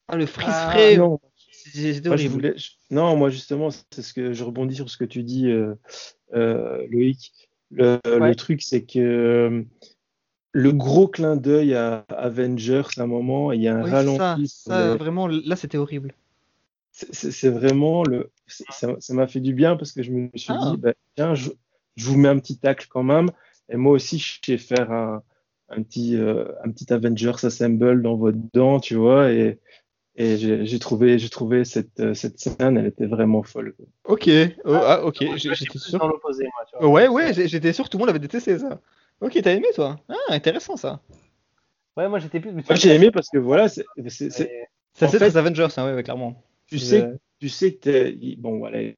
Ah, 0.07 0.16
le 0.16 0.27
freeze 0.27 0.49
ah, 0.51 0.70
frame. 0.70 1.19
Non, 2.91 3.16
moi 3.16 3.31
justement, 3.31 3.70
c'est 3.70 4.03
ce 4.03 4.12
que 4.12 4.32
je 4.32 4.45
rebondis 4.45 4.77
sur 4.77 4.89
ce 4.91 4.97
que 4.97 5.05
tu 5.05 5.23
dis, 5.23 5.49
euh, 5.49 5.74
euh, 6.35 6.86
Loïc. 6.91 7.32
Le, 7.70 8.35
truc, 8.35 8.62
c'est 8.62 8.85
que 8.85 8.99
euh, 8.99 9.62
le 10.55 10.70
gros 10.70 11.09
clin 11.09 11.35
d'œil 11.35 11.74
à 11.74 12.05
Avengers, 12.10 12.85
à 12.97 13.02
un 13.02 13.06
moment, 13.06 13.51
il 13.51 13.60
y 13.60 13.68
a 13.68 13.76
un 13.76 13.82
ralenti. 13.82 14.47
Ça, 14.47 14.94
vraiment, 14.94 15.26
là, 15.26 15.56
c'était 15.56 15.78
horrible. 15.78 16.14
C'est 16.93 17.51
vraiment 17.51 18.05
le. 18.05 18.31
Ça 18.47 18.97
m'a 19.10 19.26
fait 19.26 19.40
du 19.40 19.52
bien 19.52 19.76
parce 19.76 19.90
que 19.90 20.05
je 20.05 20.12
me 20.12 20.31
suis 20.36 20.52
ah. 20.52 20.70
dit, 20.70 20.76
bah, 20.76 20.93
tiens, 21.16 21.35
je, 21.35 21.51
vous 21.98 22.16
mets 22.16 22.28
un 22.28 22.39
petit 22.39 22.56
tacle 22.56 22.86
quand 22.89 23.02
même. 23.02 23.31
Et 23.68 23.76
moi 23.76 23.93
aussi, 23.93 24.18
je 24.18 24.39
sais 24.44 24.59
faire 24.59 24.93
un, 24.93 25.22
un 25.70 25.82
petit, 25.82 26.16
un 26.16 26.70
petit 26.70 26.93
Avengers 26.93 27.44
Assemble 27.44 28.01
dans 28.01 28.14
votre 28.14 28.39
dent, 28.52 28.78
tu 28.78 28.94
vois. 28.94 29.32
Et, 29.32 29.59
et 30.16 30.36
j'ai 30.36 30.78
trouvé, 30.78 31.18
j'ai 31.18 31.28
trouvé 31.28 31.64
cette, 31.64 31.98
euh, 31.98 32.14
cette 32.14 32.39
scène, 32.39 32.76
elle 32.76 32.86
était 32.86 33.06
vraiment 33.06 33.43
folle. 33.43 33.74
Ok, 34.05 34.31
oh, 34.64 34.72
ah, 34.72 35.05
ok, 35.05 35.24
j'étais 35.35 35.78
sûr. 35.78 36.06
L'opposé, 36.06 36.44
moi, 36.44 36.64
tu 36.70 36.76
vois. 36.78 36.89
Ouais, 36.89 37.09
ouais, 37.09 37.48
j'étais 37.48 37.72
sûr 37.72 37.86
que 37.86 37.90
tout 37.90 37.97
le 37.98 38.02
monde 38.02 38.10
avait 38.10 38.20
détesté 38.20 38.56
ça. 38.60 38.81
Ok, 39.24 39.40
t'as 39.42 39.55
aimé 39.55 39.68
toi 39.74 39.98
Ah, 40.09 40.34
intéressant 40.34 40.76
ça. 40.76 41.01
Ouais, 41.96 42.09
moi 42.09 42.18
j'étais 42.18 42.40
plus. 42.40 42.52
Moi 42.52 42.62
j'ai 42.74 42.94
aimé 42.94 43.10
parce 43.10 43.30
que 43.30 43.38
voilà, 43.38 43.68
c'est. 43.68 43.84
Ça 44.96 45.09
c'est 45.09 45.16
très 45.16 45.36
Avengers, 45.36 45.68
hein, 45.76 45.94
ouais, 45.94 46.02
clairement. 46.02 46.44
Tu 46.66 46.78
sais, 46.78 47.10
tu 47.40 47.48
sais 47.48 47.74
que 47.74 48.14
bon 48.36 48.59
voilà, 48.59 48.80
les, 48.80 48.94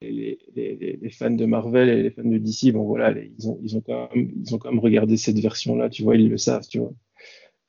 les, 0.54 0.98
les, 1.00 1.10
fans 1.10 1.30
de 1.30 1.46
Marvel 1.46 1.88
et 1.88 2.02
les 2.02 2.10
fans 2.10 2.24
de 2.24 2.38
DC, 2.38 2.72
bon 2.72 2.84
voilà, 2.84 3.12
ils 3.12 3.48
ont, 3.48 3.58
ils 3.62 3.76
ont 3.76 3.80
quand 3.80 4.10
même, 4.14 4.32
ils 4.44 4.54
ont 4.54 4.58
quand 4.58 4.70
même 4.70 4.80
regardé 4.80 5.16
cette 5.16 5.38
version 5.38 5.76
là, 5.76 5.88
tu 5.88 6.02
vois, 6.02 6.16
ils 6.16 6.28
le 6.28 6.38
savent, 6.38 6.66
tu 6.66 6.80
vois. 6.80 6.92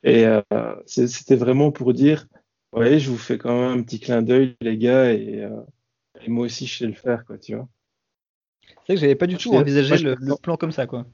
Et 0.03 0.25
euh, 0.25 0.41
c'était 0.85 1.35
vraiment 1.35 1.71
pour 1.71 1.93
dire 1.93 2.27
Ouais, 2.73 2.99
je 2.99 3.09
vous 3.09 3.17
fais 3.17 3.38
quand 3.38 3.61
même 3.61 3.79
un 3.79 3.84
petit 3.84 3.99
clin 3.99 4.21
d'œil, 4.21 4.55
les 4.61 4.77
gars, 4.77 5.13
et, 5.13 5.43
euh, 5.43 5.61
et, 6.21 6.29
moi 6.29 6.45
aussi, 6.45 6.65
je 6.65 6.77
sais 6.77 6.85
le 6.85 6.93
faire, 6.93 7.23
quoi, 7.25 7.38
tu 7.38 7.55
vois. 7.55 7.67
C'est 8.61 8.73
vrai 8.73 8.95
que 8.95 9.01
j'avais 9.01 9.15
pas 9.15 9.27
du 9.27 9.38
tout 9.38 9.53
envisagé 9.53 9.97
le, 9.97 10.15
le, 10.19 10.35
plan 10.35 10.57
comme 10.57 10.71
ça, 10.71 10.85
quoi. 10.85 11.05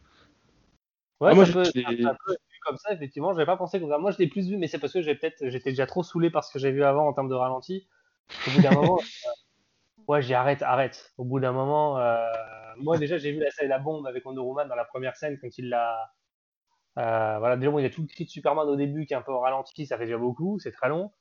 Ouais, 1.20 1.30
ah, 1.32 1.36
moi, 1.36 1.46
je 1.46 1.58
un 1.58 2.16
peu 2.26 2.32
vu 2.32 2.60
comme 2.66 2.78
ça, 2.78 2.94
effectivement. 2.94 3.34
J'avais 3.34 3.46
pas 3.46 3.58
pensé 3.58 3.80
comme 3.80 3.90
ça. 3.90 3.98
Moi, 3.98 4.12
je 4.12 4.18
l'ai 4.18 4.28
plus 4.28 4.50
vu, 4.50 4.58
mais 4.58 4.68
c'est 4.68 4.80
parce 4.80 4.94
que 4.94 5.02
j'ai 5.02 5.16
peut-être, 5.16 5.48
j'étais 5.48 5.72
déjà 5.72 5.86
trop 5.86 6.04
saoulé 6.04 6.30
par 6.30 6.44
ce 6.44 6.52
que 6.52 6.60
j'ai 6.60 6.72
vu 6.72 6.84
avant 6.84 7.08
en 7.08 7.14
termes 7.14 7.30
de 7.30 7.36
ralenti. 7.36 7.88
Au 8.48 8.52
bout 8.52 8.62
d'un 8.62 8.72
moment, 8.82 9.00
euh, 9.00 10.04
ouais, 10.08 10.22
j'ai 10.22 10.36
arrête, 10.36 10.62
arrête. 10.62 11.14
Au 11.18 11.24
bout 11.24 11.40
d'un 11.40 11.52
moment, 11.52 12.00
euh, 12.00 12.28
moi 12.78 12.98
déjà, 12.98 13.18
j'ai 13.18 13.32
vu 13.32 13.40
la 13.40 13.52
scène 13.52 13.68
de 13.68 13.70
la 13.70 13.80
bombe 13.80 14.06
avec 14.08 14.26
Wonder 14.26 14.42
Woman 14.42 14.68
dans 14.68 14.76
la 14.76 14.86
première 14.86 15.16
scène 15.16 15.38
quand 15.40 15.58
il 15.58 15.70
l'a. 15.70 16.12
Euh, 17.00 17.40
voilà, 17.40 17.58
déjà, 17.58 17.72
bon, 17.72 17.80
il 17.80 17.84
y 17.84 17.88
a 17.88 17.90
tout 17.90 18.02
le 18.02 18.08
cri 18.08 18.26
de 18.26 18.30
Superman 18.30 18.68
au 18.68 18.76
début 18.76 19.06
qui 19.06 19.14
est 19.14 19.18
un 19.18 19.22
peu 19.22 19.34
ralenti, 19.34 19.86
ça 19.86 19.98
fait 19.98 20.06
déjà 20.06 20.18
beaucoup, 20.18 20.60
c'est 20.60 20.72
très 20.72 20.90
long. 20.90 21.12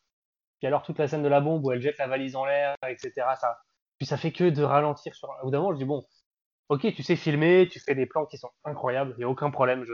Puis 0.58 0.66
alors 0.66 0.82
toute 0.82 0.98
la 0.98 1.08
scène 1.08 1.22
de 1.22 1.28
la 1.28 1.40
bombe 1.40 1.64
où 1.64 1.72
elle 1.72 1.80
jette 1.80 1.98
la 1.98 2.06
valise 2.06 2.36
en 2.36 2.44
l'air, 2.44 2.76
etc. 2.86 3.12
Ça, 3.40 3.58
puis 3.98 4.06
ça 4.06 4.16
fait 4.16 4.32
que 4.32 4.50
de 4.50 4.62
ralentir 4.62 5.14
sur. 5.14 5.28
Au 5.42 5.44
bout 5.44 5.50
d'un 5.50 5.58
moment, 5.58 5.72
je 5.72 5.78
dis 5.78 5.84
bon, 5.84 6.04
ok, 6.72 6.94
tu 6.94 7.02
sais 7.02 7.16
filmer, 7.16 7.68
tu 7.70 7.80
fais 7.80 7.94
des 7.94 8.06
plans 8.06 8.24
qui 8.24 8.38
sont 8.38 8.50
incroyables, 8.64 9.12
il 9.16 9.18
n'y 9.18 9.24
a 9.24 9.28
aucun 9.28 9.50
problème, 9.50 9.84
je, 9.84 9.92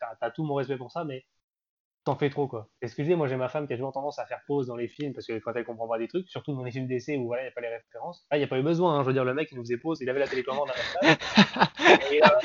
t'as, 0.00 0.26
as 0.26 0.30
tout 0.30 0.42
mon 0.42 0.54
respect 0.54 0.78
pour 0.78 0.90
ça, 0.90 1.04
mais 1.04 1.26
t'en 2.04 2.16
fais 2.16 2.30
trop, 2.30 2.48
quoi. 2.48 2.70
Dis, 2.82 3.14
moi 3.14 3.28
j'ai 3.28 3.36
ma 3.36 3.48
femme 3.48 3.66
qui 3.66 3.74
a 3.74 3.76
toujours 3.76 3.92
tendance 3.92 4.18
à 4.18 4.24
faire 4.24 4.40
pause 4.46 4.68
dans 4.68 4.76
les 4.76 4.88
films, 4.88 5.12
parce 5.12 5.26
que 5.26 5.38
quand 5.38 5.52
elle 5.54 5.66
comprend 5.66 5.86
pas 5.86 5.98
des 5.98 6.08
trucs, 6.08 6.26
surtout 6.30 6.54
dans 6.54 6.64
les 6.64 6.70
films 6.70 6.86
d'essai 6.86 7.18
où 7.18 7.26
voilà, 7.26 7.42
il 7.42 7.46
n'y 7.46 7.50
a 7.50 7.52
pas 7.52 7.60
les 7.60 7.68
références. 7.68 8.26
Là, 8.30 8.38
il 8.38 8.40
n'y 8.40 8.44
a 8.44 8.48
pas 8.48 8.58
eu 8.58 8.62
besoin, 8.62 8.98
hein, 8.98 9.02
je 9.02 9.08
veux 9.08 9.12
dire, 9.12 9.24
le 9.24 9.34
mec, 9.34 9.48
il 9.52 9.56
nous 9.58 9.64
faisait 9.64 9.76
pause, 9.76 10.00
il 10.00 10.08
avait 10.08 10.20
la 10.20 10.28
télécommande 10.28 10.70
à 10.70 11.06
la 11.06 12.10
Et 12.10 12.20
là, 12.20 12.38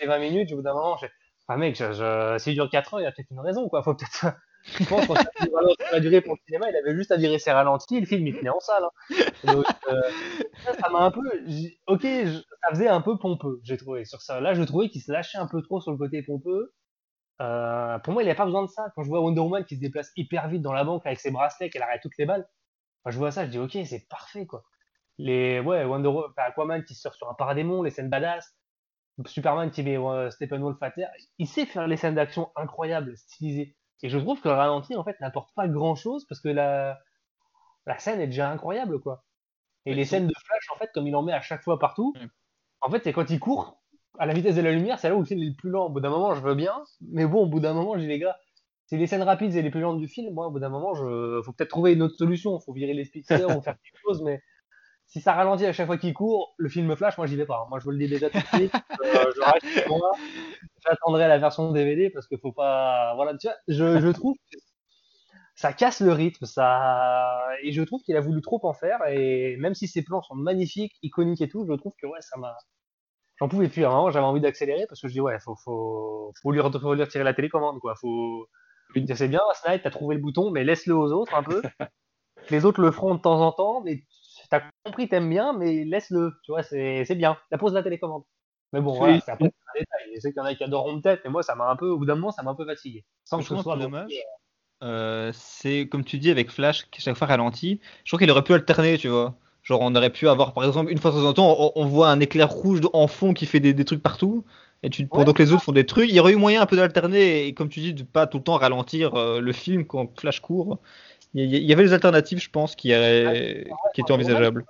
il 0.00 0.06
20 0.08 0.18
minutes, 0.18 0.52
au 0.52 0.56
bout 0.56 0.62
d'un 0.62 0.72
moment, 0.72 0.96
je 0.96 1.06
ah 1.50 1.56
mec, 1.56 1.76
je, 1.76 1.92
je, 1.92 2.36
s'il 2.38 2.54
dure 2.54 2.68
4 2.70 2.94
heures, 2.94 3.00
il 3.00 3.04
y 3.04 3.06
a 3.06 3.12
peut-être 3.12 3.30
une 3.30 3.40
raison, 3.40 3.68
quoi. 3.68 3.82
Faut 3.82 3.94
peut-être 3.94 4.34
je 4.78 4.84
pense 4.84 5.06
qu'on 5.06 5.14
a 5.14 6.00
duré 6.00 6.20
pour 6.20 6.34
le 6.34 6.40
cinéma, 6.46 6.70
il 6.70 6.76
avait 6.76 6.94
juste 6.94 7.10
à 7.10 7.16
virer 7.16 7.38
ses 7.38 7.52
ralentis, 7.52 8.00
le 8.00 8.06
film 8.06 8.26
il 8.26 8.36
tenait 8.36 8.50
en 8.50 8.60
salle. 8.60 8.84
Hein. 8.84 9.52
Donc, 9.52 9.66
euh, 9.88 10.00
ça 10.80 10.88
m'a 10.90 11.00
un 11.00 11.10
peu. 11.10 11.22
Ok, 11.86 12.02
ça 12.02 12.70
faisait 12.70 12.88
un 12.88 13.00
peu 13.00 13.18
pompeux, 13.18 13.60
j'ai 13.64 13.76
trouvé. 13.76 14.04
Sur 14.04 14.20
ça, 14.20 14.40
là, 14.40 14.54
je 14.54 14.62
trouvais 14.62 14.88
qu'il 14.88 15.02
se 15.02 15.12
lâchait 15.12 15.38
un 15.38 15.46
peu 15.46 15.62
trop 15.62 15.80
sur 15.80 15.92
le 15.92 15.98
côté 15.98 16.22
pompeux. 16.22 16.74
Euh, 17.40 17.98
pour 18.00 18.12
moi, 18.12 18.22
il 18.22 18.26
n'y 18.26 18.32
a 18.32 18.34
pas 18.34 18.44
besoin 18.44 18.62
de 18.62 18.68
ça. 18.68 18.92
Quand 18.94 19.02
je 19.02 19.08
vois 19.08 19.20
Wonder 19.20 19.40
Woman 19.40 19.64
qui 19.64 19.76
se 19.76 19.80
déplace 19.80 20.10
hyper 20.16 20.48
vite 20.48 20.62
dans 20.62 20.72
la 20.72 20.84
banque 20.84 21.06
avec 21.06 21.20
ses 21.20 21.30
bracelets, 21.30 21.70
qu'elle 21.70 21.82
arrête 21.82 22.02
toutes 22.02 22.18
les 22.18 22.26
balles, 22.26 22.48
je 23.06 23.16
vois 23.16 23.30
ça, 23.30 23.46
je 23.46 23.50
dis 23.50 23.58
ok, 23.58 23.78
c'est 23.86 24.06
parfait 24.08 24.46
quoi. 24.46 24.64
Les 25.18 25.60
ouais, 25.60 25.84
Wonder 25.84 26.10
Aquaman 26.36 26.84
qui 26.84 26.94
sort 26.94 27.14
sur 27.14 27.28
un 27.28 27.34
paradémon, 27.34 27.82
les 27.82 27.90
scènes 27.90 28.10
badass, 28.10 28.54
Superman 29.26 29.70
qui 29.70 29.82
met 29.82 29.98
euh, 29.98 30.30
Steppenwolf 30.30 30.80
à 30.82 30.90
terre, 30.90 31.10
il 31.38 31.48
sait 31.48 31.66
faire 31.66 31.86
les 31.86 31.96
scènes 31.96 32.14
d'action 32.14 32.50
incroyables, 32.54 33.16
stylisées. 33.16 33.76
Et 34.02 34.08
je 34.08 34.18
trouve 34.18 34.40
que 34.40 34.48
le 34.48 34.54
ralenti, 34.54 34.94
en 34.94 35.04
fait, 35.04 35.20
n'apporte 35.20 35.50
pas 35.54 35.68
grand 35.68 35.94
chose 35.96 36.24
parce 36.26 36.40
que 36.40 36.48
la, 36.48 36.98
la 37.86 37.98
scène 37.98 38.20
est 38.20 38.26
déjà 38.26 38.50
incroyable, 38.50 39.00
quoi. 39.00 39.24
Et 39.86 39.94
les 39.94 40.04
scènes 40.04 40.26
de 40.26 40.34
flash, 40.44 40.68
en 40.74 40.78
fait, 40.78 40.90
comme 40.92 41.06
il 41.06 41.16
en 41.16 41.22
met 41.22 41.32
à 41.32 41.40
chaque 41.40 41.62
fois 41.62 41.78
partout, 41.78 42.14
en 42.80 42.90
fait, 42.90 43.02
c'est 43.04 43.12
quand 43.12 43.30
il 43.30 43.40
court 43.40 43.80
à 44.18 44.26
la 44.26 44.34
vitesse 44.34 44.56
de 44.56 44.60
la 44.60 44.72
lumière, 44.72 44.98
c'est 44.98 45.08
là 45.08 45.14
où 45.14 45.20
le 45.20 45.24
film 45.24 45.42
est 45.42 45.46
le 45.46 45.54
plus 45.56 45.70
lent. 45.70 45.86
Au 45.86 45.90
bout 45.90 46.00
d'un 46.00 46.10
moment, 46.10 46.34
je 46.34 46.40
veux 46.40 46.54
bien, 46.54 46.74
mais 47.00 47.26
bon, 47.26 47.44
au 47.44 47.46
bout 47.46 47.60
d'un 47.60 47.72
moment, 47.72 47.96
j'ai 47.98 48.06
les 48.06 48.18
gars, 48.18 48.36
c'est 48.86 48.96
les 48.96 49.06
scènes 49.06 49.22
rapides 49.22 49.54
et 49.54 49.62
les 49.62 49.70
plus 49.70 49.80
lentes 49.80 49.98
du 49.98 50.08
film. 50.08 50.34
Moi, 50.34 50.46
au 50.46 50.50
bout 50.50 50.60
d'un 50.60 50.68
moment, 50.68 50.94
je 50.94 51.40
faut 51.44 51.52
peut-être 51.52 51.70
trouver 51.70 51.92
une 51.92 52.02
autre 52.02 52.16
solution. 52.16 52.58
Faut 52.60 52.72
virer 52.72 52.94
les 52.94 53.04
speedsters 53.04 53.48
ou 53.56 53.62
faire 53.62 53.76
quelque 53.80 54.00
chose, 54.02 54.22
mais 54.22 54.42
si 55.08 55.22
ça 55.22 55.32
ralentit 55.32 55.64
à 55.64 55.72
chaque 55.72 55.86
fois 55.86 55.96
qu'il 55.96 56.12
court, 56.12 56.54
le 56.58 56.68
film 56.68 56.94
flash, 56.94 57.16
moi 57.16 57.26
j'y 57.26 57.36
vais 57.36 57.46
pas. 57.46 57.66
Moi 57.70 57.78
je 57.78 57.84
vous 57.84 57.90
le 57.90 57.98
dis 57.98 58.08
déjà 58.08 58.28
tout 58.28 58.38
de 58.38 58.56
suite. 58.58 58.74
Euh, 58.74 59.32
je 59.34 59.40
reste 59.40 59.88
moi. 59.88 60.12
J'attendrai 60.86 61.28
la 61.28 61.38
version 61.38 61.72
DVD 61.72 62.10
parce 62.10 62.26
qu'il 62.26 62.38
faut 62.38 62.52
pas. 62.52 63.14
Voilà, 63.14 63.36
tu 63.38 63.46
vois, 63.46 63.56
je, 63.68 64.00
je 64.00 64.08
trouve 64.08 64.36
que 64.52 64.58
ça 65.54 65.72
casse 65.72 66.00
le 66.00 66.12
rythme, 66.12 66.44
ça. 66.44 67.42
Et 67.62 67.72
je 67.72 67.82
trouve 67.82 68.02
qu'il 68.02 68.16
a 68.16 68.20
voulu 68.20 68.42
trop 68.42 68.60
en 68.64 68.74
faire. 68.74 68.98
Et 69.08 69.56
même 69.56 69.74
si 69.74 69.88
ses 69.88 70.02
plans 70.02 70.20
sont 70.22 70.34
magnifiques, 70.34 70.96
iconiques 71.02 71.40
et 71.40 71.48
tout, 71.48 71.66
je 71.66 71.72
trouve 71.74 71.94
que 72.00 72.06
ouais, 72.06 72.20
ça 72.20 72.38
m'a. 72.38 72.54
J'en 73.40 73.48
pouvais 73.48 73.68
plus. 73.68 73.84
À 73.84 73.88
un 73.88 73.92
moment, 73.92 74.10
j'avais 74.10 74.26
envie 74.26 74.40
d'accélérer 74.42 74.86
parce 74.88 75.00
que 75.00 75.08
je 75.08 75.14
dis 75.14 75.20
ouais, 75.20 75.38
faut, 75.40 75.56
faut, 75.56 76.32
faut, 76.42 76.52
lui, 76.52 76.60
faut 76.60 76.94
lui 76.94 77.02
retirer 77.02 77.24
la 77.24 77.34
télécommande, 77.34 77.80
quoi. 77.80 77.94
Faut. 77.96 78.46
C'est 79.14 79.28
bien, 79.28 79.40
Snipe, 79.54 79.82
t'as 79.82 79.90
trouvé 79.90 80.16
le 80.16 80.20
bouton, 80.20 80.50
mais 80.50 80.64
laisse-le 80.64 80.94
aux 80.94 81.12
autres 81.12 81.34
un 81.34 81.42
peu. 81.42 81.62
Les 82.50 82.64
autres 82.64 82.80
le 82.80 82.90
feront 82.90 83.14
de 83.14 83.20
temps 83.20 83.40
en 83.40 83.52
temps, 83.52 83.82
mais 83.82 84.04
t'as 84.50 84.62
compris, 84.84 85.08
t'aimes 85.08 85.30
bien, 85.30 85.52
mais 85.52 85.84
laisse-le, 85.84 86.32
tu 86.44 86.52
vois, 86.52 86.62
c'est 86.62 87.14
bien. 87.14 87.36
La 87.50 87.58
pose 87.58 87.72
de 87.72 87.76
la 87.76 87.82
télécommande. 87.82 88.24
Mais 88.72 88.80
bon, 88.80 88.92
voilà, 88.92 89.18
c'est 89.20 89.32
un 89.32 89.36
détail. 89.36 90.12
Je 90.14 90.20
sais 90.20 90.32
qu'il 90.32 90.38
y 90.38 90.40
en 90.40 90.44
a 90.44 90.54
qui 90.54 90.64
adoreront 90.64 91.00
peut-être, 91.00 91.22
mais 91.24 91.30
moi, 91.30 91.42
ça 91.42 91.54
m'a 91.54 91.70
un 91.70 91.76
peu, 91.76 91.88
au 91.88 91.98
bout 91.98 92.04
d'un 92.04 92.16
moment, 92.16 92.30
ça 92.30 92.42
m'a 92.42 92.50
un 92.50 92.54
peu 92.54 92.66
fatigué. 92.66 93.04
Sans 93.24 93.38
que 93.38 93.44
ce 93.44 93.56
soit 93.56 93.76
dommage. 93.76 94.12
Euh, 94.84 95.32
c'est 95.34 95.88
comme 95.88 96.04
tu 96.04 96.18
dis 96.18 96.30
avec 96.30 96.50
Flash 96.50 96.88
qui 96.90 97.00
chaque 97.00 97.16
fois 97.16 97.26
ralentit. 97.26 97.80
Je 98.04 98.10
crois 98.10 98.18
qu'il 98.20 98.30
aurait 98.30 98.44
pu 98.44 98.54
alterner, 98.54 98.96
tu 98.96 99.08
vois. 99.08 99.34
Genre 99.62 99.80
on 99.80 99.94
aurait 99.94 100.10
pu 100.10 100.28
avoir 100.28 100.54
par 100.54 100.64
exemple 100.64 100.92
une 100.92 100.98
fois 100.98 101.10
de 101.10 101.16
temps 101.16 101.28
en 101.28 101.32
temps 101.34 101.72
on, 101.74 101.84
voit 101.86 102.08
un 102.10 102.20
éclair 102.20 102.48
rouge 102.48 102.80
en 102.92 103.08
fond 103.08 103.34
qui 103.34 103.44
fait 103.44 103.60
des, 103.60 103.74
des 103.74 103.84
trucs 103.84 104.02
partout 104.02 104.44
et 104.82 104.90
tu, 104.90 105.06
pendant 105.06 105.32
que 105.32 105.42
les 105.42 105.52
autres 105.52 105.64
font 105.64 105.72
des 105.72 105.84
trucs. 105.84 106.08
Il 106.08 106.14
y 106.14 106.20
aurait 106.20 106.32
eu 106.32 106.36
moyen 106.36 106.62
un 106.62 106.66
peu 106.66 106.76
d'alterner 106.76 107.46
et 107.46 107.54
comme 107.54 107.68
tu 107.68 107.80
dis 107.80 107.92
de 107.92 108.04
pas 108.04 108.26
tout 108.26 108.38
le 108.38 108.44
temps 108.44 108.56
ralentir 108.56 109.14
euh, 109.16 109.40
le 109.40 109.52
film 109.52 109.84
quand 109.84 110.18
Flash 110.18 110.40
court. 110.40 110.78
Il 111.34 111.44
y, 111.44 111.72
avait 111.72 111.84
des 111.84 111.92
alternatives, 111.92 112.40
je 112.40 112.50
pense, 112.50 112.74
qui, 112.74 112.88
qui 112.88 114.00
étaient 114.00 114.12
envisageables. 114.12 114.64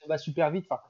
Ça 0.00 0.06
va 0.08 0.18
super 0.18 0.50
vite. 0.50 0.66
Enfin, 0.70 0.80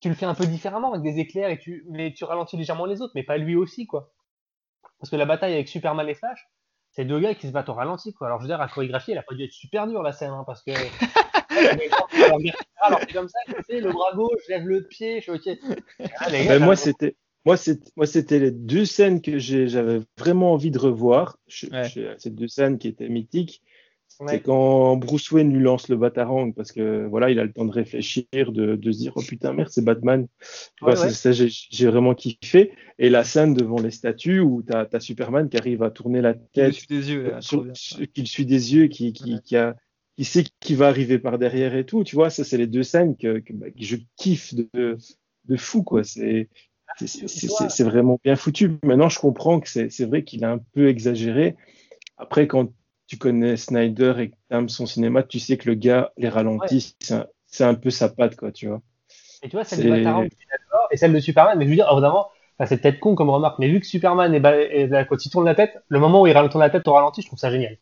tu 0.00 0.08
le 0.08 0.14
fais 0.14 0.26
un 0.26 0.34
peu 0.34 0.46
différemment 0.46 0.92
avec 0.92 1.02
des 1.02 1.20
éclairs, 1.20 1.50
et 1.50 1.58
tu, 1.58 1.84
mais 1.88 2.12
tu 2.12 2.24
ralentis 2.24 2.56
légèrement 2.56 2.86
les 2.86 3.02
autres, 3.02 3.12
mais 3.14 3.22
pas 3.22 3.38
lui 3.38 3.56
aussi, 3.56 3.86
quoi. 3.86 4.12
Parce 4.98 5.10
que 5.10 5.16
la 5.16 5.26
bataille 5.26 5.54
avec 5.54 5.68
Superman 5.68 6.08
et 6.08 6.14
Flash, 6.14 6.48
c'est 6.90 7.04
deux 7.04 7.20
gars 7.20 7.34
qui 7.34 7.46
se 7.46 7.52
battent 7.52 7.68
au 7.68 7.74
ralenti, 7.74 8.12
quoi. 8.12 8.26
Alors, 8.26 8.38
je 8.38 8.44
veux 8.44 8.48
dire, 8.48 8.58
la 8.58 8.68
chorégraphie, 8.68 9.12
elle 9.12 9.18
a 9.18 9.22
pas 9.22 9.34
dû 9.34 9.44
être 9.44 9.52
super 9.52 9.86
dure, 9.86 10.02
la 10.02 10.12
scène, 10.12 10.30
hein, 10.30 10.44
parce 10.46 10.62
que. 10.62 10.70
alors, 12.82 13.00
c'est 13.00 13.12
comme 13.12 13.28
ça, 13.28 13.38
tu 13.46 13.54
sais, 13.68 13.80
le 13.80 13.92
bras 13.92 14.12
gauche, 14.14 14.40
je 14.46 14.52
lève 14.52 14.66
le 14.66 14.86
pied, 14.86 15.20
je 15.20 15.32
suis 15.32 15.32
ok. 15.32 15.58
Ah, 16.16 16.58
moi, 16.58 16.76
c'était. 16.76 17.16
Moi, 17.46 17.56
c'était 17.56 18.38
les 18.38 18.50
deux 18.50 18.84
scènes 18.84 19.22
que 19.22 19.38
j'avais 19.38 20.00
vraiment 20.18 20.52
envie 20.52 20.70
de 20.70 20.78
revoir. 20.78 21.38
Ces 21.48 22.30
deux 22.30 22.48
scènes 22.48 22.78
qui 22.78 22.88
étaient 22.88 23.08
mythiques. 23.08 23.62
C'est 24.28 24.42
quand 24.42 24.96
Bruce 24.96 25.30
Wayne 25.30 25.52
lui 25.52 25.62
lance 25.62 25.88
le 25.88 25.96
Batarang 25.96 26.52
parce 26.52 26.72
que 26.72 27.06
voilà, 27.06 27.30
il 27.30 27.38
a 27.38 27.44
le 27.44 27.52
temps 27.52 27.64
de 27.64 27.72
réfléchir, 27.72 28.26
de, 28.32 28.76
de 28.76 28.92
se 28.92 28.98
dire 28.98 29.12
oh 29.16 29.22
putain 29.22 29.52
merde 29.52 29.70
c'est 29.70 29.84
Batman. 29.84 30.26
Ouais, 30.82 30.96
Ça 30.96 31.32
j'ai 31.32 31.86
vraiment 31.86 32.14
kiffé. 32.14 32.72
Et 32.98 33.08
la 33.08 33.24
scène 33.24 33.54
devant 33.54 33.80
les 33.80 33.90
statues 33.90 34.40
où 34.40 34.62
tu 34.62 34.74
as, 34.74 35.00
Superman 35.00 35.48
qui 35.48 35.56
arrive 35.56 35.82
à 35.82 35.90
tourner 35.90 36.20
la 36.20 36.34
tête, 36.34 36.74
qui 36.74 36.86
des 36.86 37.12
yeux, 37.12 37.32
qui 38.12 38.26
suit 38.26 38.46
des 38.46 38.74
yeux, 38.74 38.88
qui, 38.88 39.12
qui, 39.12 39.40
qui 39.40 39.56
a 39.56 39.76
qui 40.16 40.24
sait 40.24 40.44
qui 40.60 40.74
va 40.74 40.88
arriver 40.88 41.18
par 41.18 41.38
derrière 41.38 41.74
et 41.74 41.86
tout. 41.86 42.04
Tu 42.04 42.14
vois, 42.14 42.28
ça 42.28 42.44
c'est 42.44 42.58
les 42.58 42.66
deux 42.66 42.82
scènes 42.82 43.16
que, 43.16 43.38
que, 43.38 43.54
bah, 43.54 43.68
je 43.76 43.96
kiffe 44.16 44.54
de, 44.54 44.98
de 45.46 45.56
fou 45.56 45.82
quoi. 45.82 46.04
C'est 46.04 46.48
c'est 46.98 47.84
vraiment 47.84 48.20
bien 48.22 48.36
foutu. 48.36 48.72
Maintenant, 48.82 49.08
je 49.08 49.18
comprends 49.18 49.60
que 49.60 49.68
c'est 49.68 50.04
vrai 50.04 50.24
qu'il 50.24 50.44
a 50.44 50.50
un 50.50 50.58
peu 50.58 50.88
exagéré. 50.88 51.56
Après, 52.16 52.46
quand 52.46 52.72
tu 53.10 53.18
connais 53.18 53.56
Snyder 53.56 54.14
et 54.18 54.30
que 54.30 54.36
aimes 54.50 54.68
son 54.68 54.86
cinéma, 54.86 55.24
tu 55.24 55.40
sais 55.40 55.56
que 55.56 55.68
le 55.68 55.74
gars, 55.74 56.12
les 56.16 56.28
ralentit, 56.28 56.94
c'est 57.00 57.64
un, 57.64 57.74
peu 57.74 57.90
sa 57.90 58.08
patte, 58.08 58.36
quoi, 58.36 58.52
tu 58.52 58.68
vois. 58.68 58.82
Et 59.42 59.48
tu 59.48 59.56
vois, 59.56 59.64
celle 59.64 59.82
de 59.82 59.90
Bataran, 59.90 60.26
et 60.92 60.96
celle 60.96 61.12
de 61.12 61.18
Superman, 61.18 61.58
mais 61.58 61.64
je 61.64 61.70
veux 61.70 61.74
dire, 61.74 61.88
évidemment, 61.90 62.28
c'est 62.64 62.80
peut-être 62.80 63.00
con 63.00 63.16
comme 63.16 63.30
remarque, 63.30 63.58
mais 63.58 63.68
vu 63.68 63.80
que 63.80 63.86
Superman, 63.86 64.32
est, 64.32 64.46
est, 64.46 65.06
quand 65.08 65.26
il 65.26 65.28
tourne 65.28 65.44
la 65.44 65.56
tête, 65.56 65.76
le 65.88 65.98
moment 65.98 66.22
où 66.22 66.28
il 66.28 66.34
tourne 66.34 66.62
la 66.62 66.70
tête 66.70 66.86
au 66.86 66.92
ralenti, 66.92 67.22
je 67.22 67.26
trouve 67.26 67.38
ça 67.40 67.50
génial. 67.50 67.78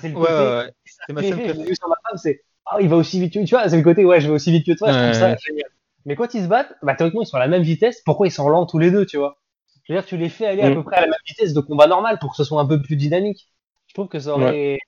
c'est 0.00 0.08
le 0.08 0.14
côté, 0.14 0.32
ouais, 0.32 0.56
ouais, 0.56 0.72
C'est 0.84 1.12
ma 1.12 1.22
scène 1.22 1.74
sur 1.76 1.88
ma 1.88 1.94
femme, 2.08 2.16
c'est, 2.16 2.42
ah, 2.66 2.78
il 2.80 2.88
va 2.88 2.96
aussi 2.96 3.20
vite 3.20 3.34
que 3.34 3.44
tu 3.44 3.54
vois, 3.54 3.68
c'est 3.68 3.76
le 3.76 3.84
côté, 3.84 4.04
ouais, 4.04 4.20
je 4.20 4.26
vais 4.26 4.34
aussi 4.34 4.50
vite 4.50 4.66
que 4.66 4.76
toi, 4.76 4.90
je 4.90 4.98
trouve 4.98 5.12
ça 5.12 5.36
génial. 5.36 5.70
Mais 6.06 6.16
quand 6.16 6.34
ils 6.34 6.42
se 6.42 6.48
battent, 6.48 6.74
bah, 6.82 6.96
théoriquement, 6.96 7.22
ils 7.22 7.26
sont 7.26 7.36
à 7.36 7.40
la 7.40 7.46
même 7.46 7.62
vitesse, 7.62 8.02
pourquoi 8.04 8.26
ils 8.26 8.32
sont 8.32 8.48
lents 8.48 8.66
tous 8.66 8.80
les 8.80 8.90
deux, 8.90 9.06
tu 9.06 9.16
vois? 9.16 9.38
Je 9.84 9.92
veux 9.92 10.00
dire, 10.00 10.06
tu 10.06 10.16
les 10.16 10.28
fais 10.28 10.46
aller 10.46 10.62
à 10.62 10.70
mm. 10.70 10.74
peu 10.74 10.82
près 10.82 10.96
à 10.96 11.02
la 11.02 11.06
même 11.06 11.14
vitesse 11.24 11.52
de 11.52 11.60
combat 11.60 11.86
normal 11.86 12.18
pour 12.20 12.30
que 12.30 12.36
ce 12.36 12.42
soit 12.42 12.60
un 12.60 12.66
peu 12.66 12.82
plus 12.82 12.96
dynamique. 12.96 13.51
Je 13.92 13.94
trouve 13.94 14.08
que 14.08 14.20
ça 14.20 14.32
aurait. 14.32 14.78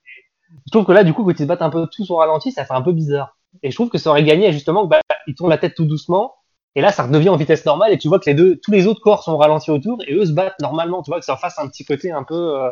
Je 0.65 0.71
trouve 0.71 0.87
que 0.87 0.93
là, 0.93 1.05
du 1.05 1.13
coup, 1.13 1.25
quand 1.25 1.33
ils 1.33 1.39
se 1.41 1.45
battent 1.45 1.61
un 1.61 1.69
peu 1.69 1.87
tous 1.93 2.11
au 2.11 2.17
ralenti, 2.17 2.53
ça 2.53 2.65
fait 2.65 2.73
un 2.73 2.81
peu 2.81 2.93
bizarre. 2.93 3.37
Et 3.63 3.71
je 3.71 3.77
trouve 3.77 3.91
que 3.91 3.99
ça 3.99 4.09
aurait 4.09 4.25
gagné 4.25 4.51
justement 4.51 4.87
bah, 4.87 5.03
ils 5.27 5.35
tournent 5.35 5.51
la 5.51 5.59
tête 5.59 5.75
tout 5.75 5.85
doucement. 5.85 6.35
Et 6.75 6.81
là, 6.81 6.91
ça 6.91 7.03
redevient 7.03 7.29
en 7.29 7.37
vitesse 7.37 7.67
normale 7.67 7.93
et 7.93 7.99
tu 7.99 8.09
vois 8.09 8.19
que 8.19 8.25
les 8.31 8.35
deux, 8.35 8.57
tous 8.57 8.71
les 8.71 8.87
autres 8.87 9.03
corps 9.03 9.23
sont 9.23 9.37
ralentis 9.37 9.71
autour 9.71 9.99
et 10.07 10.15
eux 10.15 10.25
se 10.25 10.33
battent 10.33 10.59
normalement. 10.59 11.03
Tu 11.03 11.11
vois 11.11 11.19
que 11.19 11.27
ça 11.27 11.35
en 11.35 11.37
fasse 11.37 11.59
un 11.59 11.69
petit 11.69 11.85
côté 11.85 12.13
un 12.13 12.23
peu. 12.23 12.63
Euh, 12.63 12.71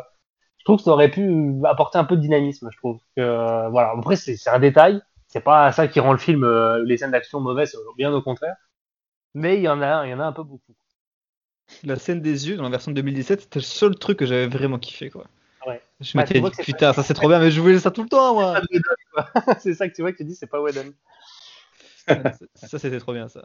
je 0.57 0.63
trouve 0.63 0.77
que 0.77 0.83
ça 0.83 0.89
aurait 0.89 1.11
pu 1.11 1.53
apporter 1.65 1.99
un 1.99 2.03
peu 2.03 2.15
de 2.15 2.21
dynamisme. 2.21 2.67
Je 2.71 2.77
trouve 2.77 2.97
que 3.15 3.21
euh, 3.21 3.69
voilà. 3.69 3.93
Après, 3.95 4.15
c'est 4.15 4.49
un 4.49 4.59
détail. 4.59 5.03
C'est 5.27 5.41
pas 5.41 5.71
ça 5.71 5.87
qui 5.87 5.99
rend 5.99 6.13
le 6.13 6.17
film, 6.17 6.43
euh, 6.43 6.83
les 6.83 6.97
scènes 6.97 7.11
d'action 7.11 7.41
mauvaises, 7.41 7.77
bien 7.95 8.11
au 8.11 8.23
contraire. 8.23 8.55
Mais 9.35 9.57
il 9.57 9.61
y 9.61 9.69
en 9.69 9.83
a, 9.83 10.07
il 10.07 10.09
y 10.09 10.13
en 10.15 10.19
a 10.19 10.25
un 10.25 10.31
peu 10.31 10.43
beaucoup. 10.43 10.73
La 11.83 11.95
scène 11.95 12.21
des 12.21 12.49
yeux 12.49 12.57
dans 12.57 12.63
la 12.63 12.69
version 12.69 12.91
de 12.91 12.95
2017, 12.95 13.41
c'était 13.41 13.59
le 13.59 13.63
seul 13.63 13.95
truc 13.95 14.17
que 14.17 14.25
j'avais 14.25 14.47
vraiment 14.47 14.79
kiffé, 14.79 15.11
quoi. 15.11 15.25
Je 16.03 16.17
m'étais 16.17 16.39
dit, 16.39 16.49
putain, 16.63 16.93
ça 16.93 17.03
c'est 17.03 17.13
trop 17.13 17.27
bien, 17.27 17.39
mais 17.39 17.51
je 17.51 17.61
voulais 17.61 17.79
ça 17.79 17.91
tout 17.91 18.03
le 18.03 18.09
temps, 18.09 18.33
moi. 18.33 18.61
c'est 19.59 19.73
ça 19.73 19.87
que 19.87 19.95
tu 19.95 20.01
vois 20.01 20.11
que 20.11 20.17
tu 20.17 20.25
dis, 20.25 20.35
c'est 20.35 20.47
pas 20.47 20.61
Whedon. 20.61 20.93
ça, 22.55 22.79
c'était 22.79 22.99
trop 22.99 23.13
bien, 23.13 23.27
ça. 23.27 23.43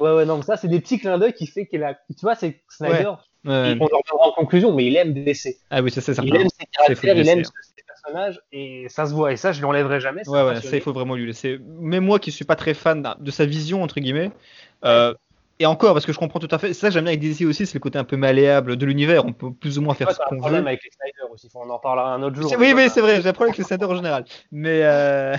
Ouais, 0.00 0.14
ouais, 0.14 0.24
non, 0.26 0.36
mais 0.36 0.42
ça, 0.42 0.56
c'est 0.56 0.68
des 0.68 0.80
petits 0.80 0.98
clins 0.98 1.18
d'œil 1.18 1.32
qui 1.32 1.46
fait 1.46 1.66
qu'il 1.66 1.82
a. 1.82 1.94
Tu 1.94 2.20
vois, 2.22 2.34
c'est 2.34 2.62
Snyder. 2.68 3.12
Ouais. 3.44 3.78
On 3.80 4.20
en 4.20 4.32
conclusion, 4.32 4.74
mais 4.74 4.86
il 4.86 4.96
aime 4.96 5.14
DC. 5.14 5.56
Ah 5.70 5.80
oui, 5.80 5.90
ça, 5.90 6.00
c'est 6.00 6.14
certain. 6.14 6.28
Il 6.28 6.36
aime 6.36 6.48
ses 6.48 6.66
caractères, 6.66 7.16
il 7.16 7.28
aime 7.28 7.44
ses 7.44 7.82
personnages, 7.86 8.40
et 8.52 8.86
ça 8.88 9.06
se 9.06 9.14
voit. 9.14 9.32
Et 9.32 9.36
ça, 9.36 9.52
je 9.52 9.60
lui 9.60 9.66
enlèverai 9.66 10.00
jamais. 10.00 10.28
Ouais, 10.28 10.42
ouais, 10.42 10.60
ça, 10.60 10.76
il 10.76 10.82
faut 10.82 10.92
vraiment 10.92 11.14
lui 11.14 11.26
laisser. 11.26 11.58
Mais 11.80 12.00
moi 12.00 12.18
qui 12.18 12.32
suis 12.32 12.44
pas 12.44 12.56
très 12.56 12.74
fan 12.74 13.14
de 13.18 13.30
sa 13.30 13.46
vision, 13.46 13.82
entre 13.82 14.00
guillemets, 14.00 14.32
euh, 14.84 15.14
et 15.58 15.66
encore, 15.66 15.94
parce 15.94 16.04
que 16.04 16.12
je 16.12 16.18
comprends 16.18 16.38
tout 16.38 16.48
à 16.50 16.58
fait, 16.58 16.74
ça 16.74 16.90
j'aime 16.90 17.04
bien 17.04 17.12
avec 17.12 17.20
DC 17.20 17.46
aussi, 17.46 17.66
c'est 17.66 17.74
le 17.74 17.80
côté 17.80 17.98
un 17.98 18.04
peu 18.04 18.16
malléable 18.16 18.76
de 18.76 18.86
l'univers, 18.86 19.24
on 19.24 19.32
peut 19.32 19.52
plus 19.52 19.78
ou 19.78 19.82
moins 19.82 19.94
faire 19.94 20.10
ce 20.10 20.18
qu'on 20.28 20.34
veut. 20.34 20.40
problème 20.40 20.66
avec 20.66 20.82
les 20.84 20.90
Snyder 20.90 21.32
aussi, 21.32 21.48
on 21.54 21.70
en 21.70 21.78
parlera 21.78 22.12
un 22.12 22.22
autre 22.22 22.36
jour. 22.36 22.52
Oui, 22.58 22.72
oui, 22.74 22.90
c'est 22.90 23.00
vrai, 23.00 23.22
j'ai 23.22 23.28
un 23.28 23.32
problème 23.32 23.52
avec 23.52 23.58
les 23.58 23.64
Snyder 23.64 23.86
en 23.86 23.94
général. 23.94 24.24
Mais, 24.52 24.80
euh... 24.82 25.34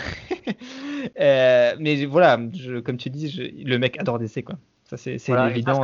euh, 1.19 1.76
mais 1.80 2.06
voilà, 2.06 2.39
je, 2.53 2.80
comme 2.80 2.98
tu 2.98 3.10
dis, 3.10 3.30
je... 3.30 3.44
le 3.44 3.77
mec 3.77 3.99
adore 3.99 4.18
DC, 4.18 4.44
quoi. 4.44 4.56
Ça, 4.85 4.95
c'est 4.95 5.18
voilà, 5.27 5.49
évident. 5.49 5.84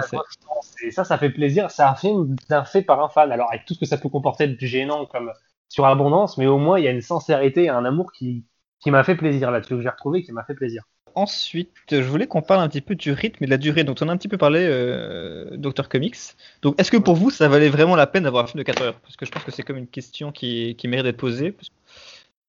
Ça, 0.91 1.03
ça 1.03 1.18
fait 1.18 1.30
plaisir. 1.30 1.69
C'est 1.72 1.84
un 1.84 1.93
film 1.93 2.38
bien 2.47 2.64
fait 2.64 2.81
par 2.81 3.03
un 3.03 3.10
fan. 3.10 3.34
Alors, 3.34 3.49
avec 3.51 3.65
tout 3.65 3.73
ce 3.73 3.80
que 3.81 3.85
ça 3.85 3.97
peut 3.97 4.07
comporter 4.07 4.47
de 4.47 4.57
gênant 4.65 5.05
comme 5.05 5.31
sur 5.68 5.85
Abondance, 5.85 6.38
mais 6.38 6.47
au 6.47 6.57
moins, 6.57 6.80
il 6.80 6.85
y 6.85 6.88
a 6.88 6.91
une 6.91 7.01
sincérité 7.01 7.68
un 7.68 7.84
amour 7.84 8.14
qui, 8.14 8.45
qui 8.80 8.91
m'a 8.91 9.03
fait 9.03 9.15
plaisir 9.15 9.51
là-dessus, 9.51 9.76
que 9.76 9.81
j'ai 9.81 9.89
retrouvé, 9.89 10.23
qui 10.23 10.31
m'a 10.31 10.43
fait 10.43 10.53
plaisir 10.53 10.84
ensuite, 11.15 11.72
je 11.91 12.02
voulais 12.02 12.27
qu'on 12.27 12.41
parle 12.41 12.61
un 12.61 12.69
petit 12.69 12.81
peu 12.81 12.95
du 12.95 13.11
rythme 13.11 13.44
et 13.44 13.48
de 13.48 13.52
la 13.52 13.57
durée. 13.57 13.84
Donc, 13.84 13.98
on 14.02 14.10
a 14.10 14.11
un 14.11 14.18
petit 14.18 14.27
peu 14.27 14.38
parlé 14.38 14.60
euh, 14.61 15.57
Doctor 15.57 15.90
Comics. 15.90 16.18
Donc, 16.61 16.80
est-ce 16.80 16.91
que 16.91 16.98
pour 16.98 17.15
vous, 17.15 17.30
ça 17.30 17.48
valait 17.48 17.69
vraiment 17.69 17.95
la 17.95 18.07
peine 18.07 18.23
d'avoir 18.23 18.45
un 18.45 18.48
film 18.48 18.60
de 18.60 18.64
4 18.64 18.81
heures? 18.81 18.99
Parce 18.99 19.15
que 19.15 19.26
je 19.26 19.31
pense 19.31 19.44
que 19.44 19.52
c'est 19.52 19.64
comme 19.64 19.77
une 19.77 19.88
question 19.88 20.31
qui, 20.31 20.76
qui 20.77 20.88
mérite 20.88 21.06
d'être 21.06 21.18
posée. 21.18 21.56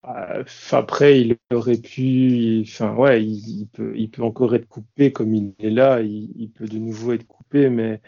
Euh, 0.06 0.44
après, 0.72 1.20
il 1.20 1.36
aurait 1.52 1.78
pu. 1.78 2.62
Enfin, 2.66 2.94
ouais, 2.94 3.24
il, 3.24 3.66
peut, 3.72 3.92
il 3.96 4.10
peut 4.10 4.22
encore 4.22 4.54
être 4.54 4.68
coupé 4.68 5.12
comme 5.12 5.34
il 5.34 5.54
est 5.58 5.70
là. 5.70 6.00
Il, 6.00 6.50
peut 6.54 6.66
de 6.66 6.78
nouveau 6.78 7.12
être 7.12 7.26
coupé, 7.26 7.68
mais 7.70 8.00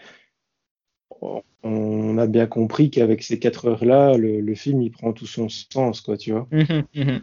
on 1.62 2.18
a 2.18 2.26
bien 2.26 2.46
compris 2.46 2.90
qu'avec 2.90 3.22
ces 3.22 3.38
4 3.38 3.68
heures-là, 3.68 4.16
le, 4.16 4.54
film, 4.54 4.82
il 4.82 4.90
prend 4.90 5.12
tout 5.12 5.26
son 5.26 5.48
sens, 5.48 6.00
quoi, 6.00 6.16
tu 6.16 6.32
vois. 6.32 6.46
Mmh 6.50 6.82
mmh 6.94 7.18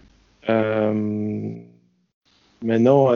euh, 0.49 1.63
Maintenant, 2.63 3.11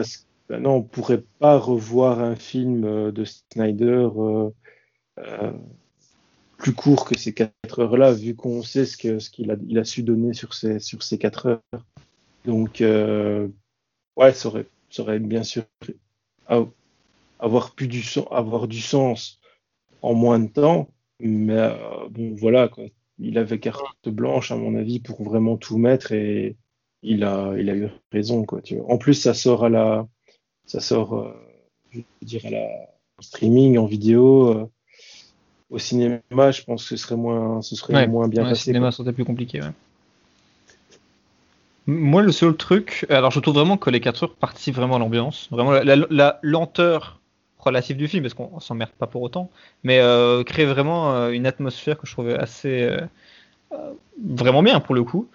maintenant 0.50 0.74
on 0.74 0.80
ne 0.80 0.84
pourrait 0.84 1.24
pas 1.38 1.56
revoir 1.56 2.20
un 2.20 2.36
film 2.36 2.84
euh, 2.84 3.10
de 3.10 3.24
Snyder 3.24 4.08
euh, 4.14 4.50
euh, 5.18 5.52
plus 6.58 6.74
court 6.74 7.06
que 7.06 7.16
ces 7.18 7.32
quatre 7.32 7.78
heures-là, 7.78 8.12
vu 8.12 8.34
qu'on 8.34 8.62
sait 8.62 8.84
ce 8.84 8.96
qu'il 8.98 9.50
a, 9.78 9.84
su 9.84 10.02
donner 10.02 10.34
sur 10.34 10.52
ces, 10.52 10.80
sur 10.80 11.02
ces 11.02 11.16
quatre 11.16 11.46
heures. 11.46 11.84
Donc, 12.44 12.80
ouais, 12.80 14.32
ça 14.32 14.48
aurait, 14.48 15.18
bien 15.18 15.42
sûr 15.42 15.64
avoir, 17.38 17.74
pu 17.74 17.86
du, 17.86 18.04
avoir 18.30 18.68
du 18.68 18.80
sens 18.80 19.38
en 20.02 20.14
moins 20.14 20.40
de 20.40 20.48
temps, 20.48 20.88
mais 21.20 21.70
bon, 22.10 22.34
voilà, 22.34 22.68
il 23.20 23.38
avait 23.38 23.60
carte 23.60 24.08
blanche, 24.08 24.50
à 24.50 24.56
mon 24.56 24.74
avis, 24.74 24.98
pour 24.98 25.22
vraiment 25.22 25.56
tout 25.56 25.78
mettre 25.78 26.10
et 26.10 26.56
il 27.02 27.24
a, 27.24 27.54
il 27.58 27.70
a 27.70 27.74
eu 27.74 27.88
raison, 28.12 28.44
quoi. 28.44 28.60
Tu 28.60 28.76
vois. 28.76 28.90
En 28.90 28.98
plus, 28.98 29.14
ça 29.14 29.34
sort 29.34 29.64
à 29.64 29.68
la, 29.68 30.06
ça 30.66 30.80
sort, 30.80 31.14
euh, 31.14 31.32
je 31.90 31.98
veux 31.98 32.04
dire, 32.22 32.42
à 32.46 32.50
la 32.50 32.66
streaming, 33.20 33.78
en 33.78 33.86
vidéo. 33.86 34.48
Euh, 34.48 34.70
au 35.70 35.78
cinéma, 35.78 36.20
je 36.30 36.62
pense 36.62 36.82
que 36.82 36.88
ce 36.88 36.96
serait 36.96 37.16
moins, 37.16 37.60
ce 37.62 37.76
serait 37.76 38.06
moins 38.06 38.28
bien 38.28 38.42
ouais, 38.42 38.50
passé. 38.50 38.70
Le 38.70 38.74
cinéma 38.74 38.90
serait 38.90 39.12
plus 39.12 39.24
compliqué, 39.24 39.60
ouais. 39.60 39.72
Moi, 41.86 42.20
le 42.22 42.32
seul 42.32 42.54
truc, 42.54 43.06
alors 43.08 43.30
je 43.30 43.40
trouve 43.40 43.54
vraiment 43.54 43.78
que 43.78 43.88
les 43.88 44.00
4 44.00 44.22
heures 44.24 44.34
participent 44.34 44.74
vraiment 44.74 44.96
à 44.96 44.98
l'ambiance, 44.98 45.48
vraiment 45.50 45.72
la, 45.72 46.38
lenteur 46.42 47.18
relative 47.58 47.96
du 47.96 48.08
film, 48.08 48.22
parce 48.22 48.34
qu'on 48.34 48.60
s'emmerde 48.60 48.90
pas 48.90 49.06
pour 49.06 49.22
autant, 49.22 49.50
mais 49.84 49.98
euh, 49.98 50.44
crée 50.44 50.66
vraiment 50.66 51.14
euh, 51.14 51.30
une 51.30 51.46
atmosphère 51.46 51.98
que 51.98 52.06
je 52.06 52.12
trouvais 52.12 52.34
assez 52.34 52.90
vraiment 54.22 54.62
bien 54.62 54.80
pour 54.80 54.94
le 54.94 55.02
coup. 55.02 55.28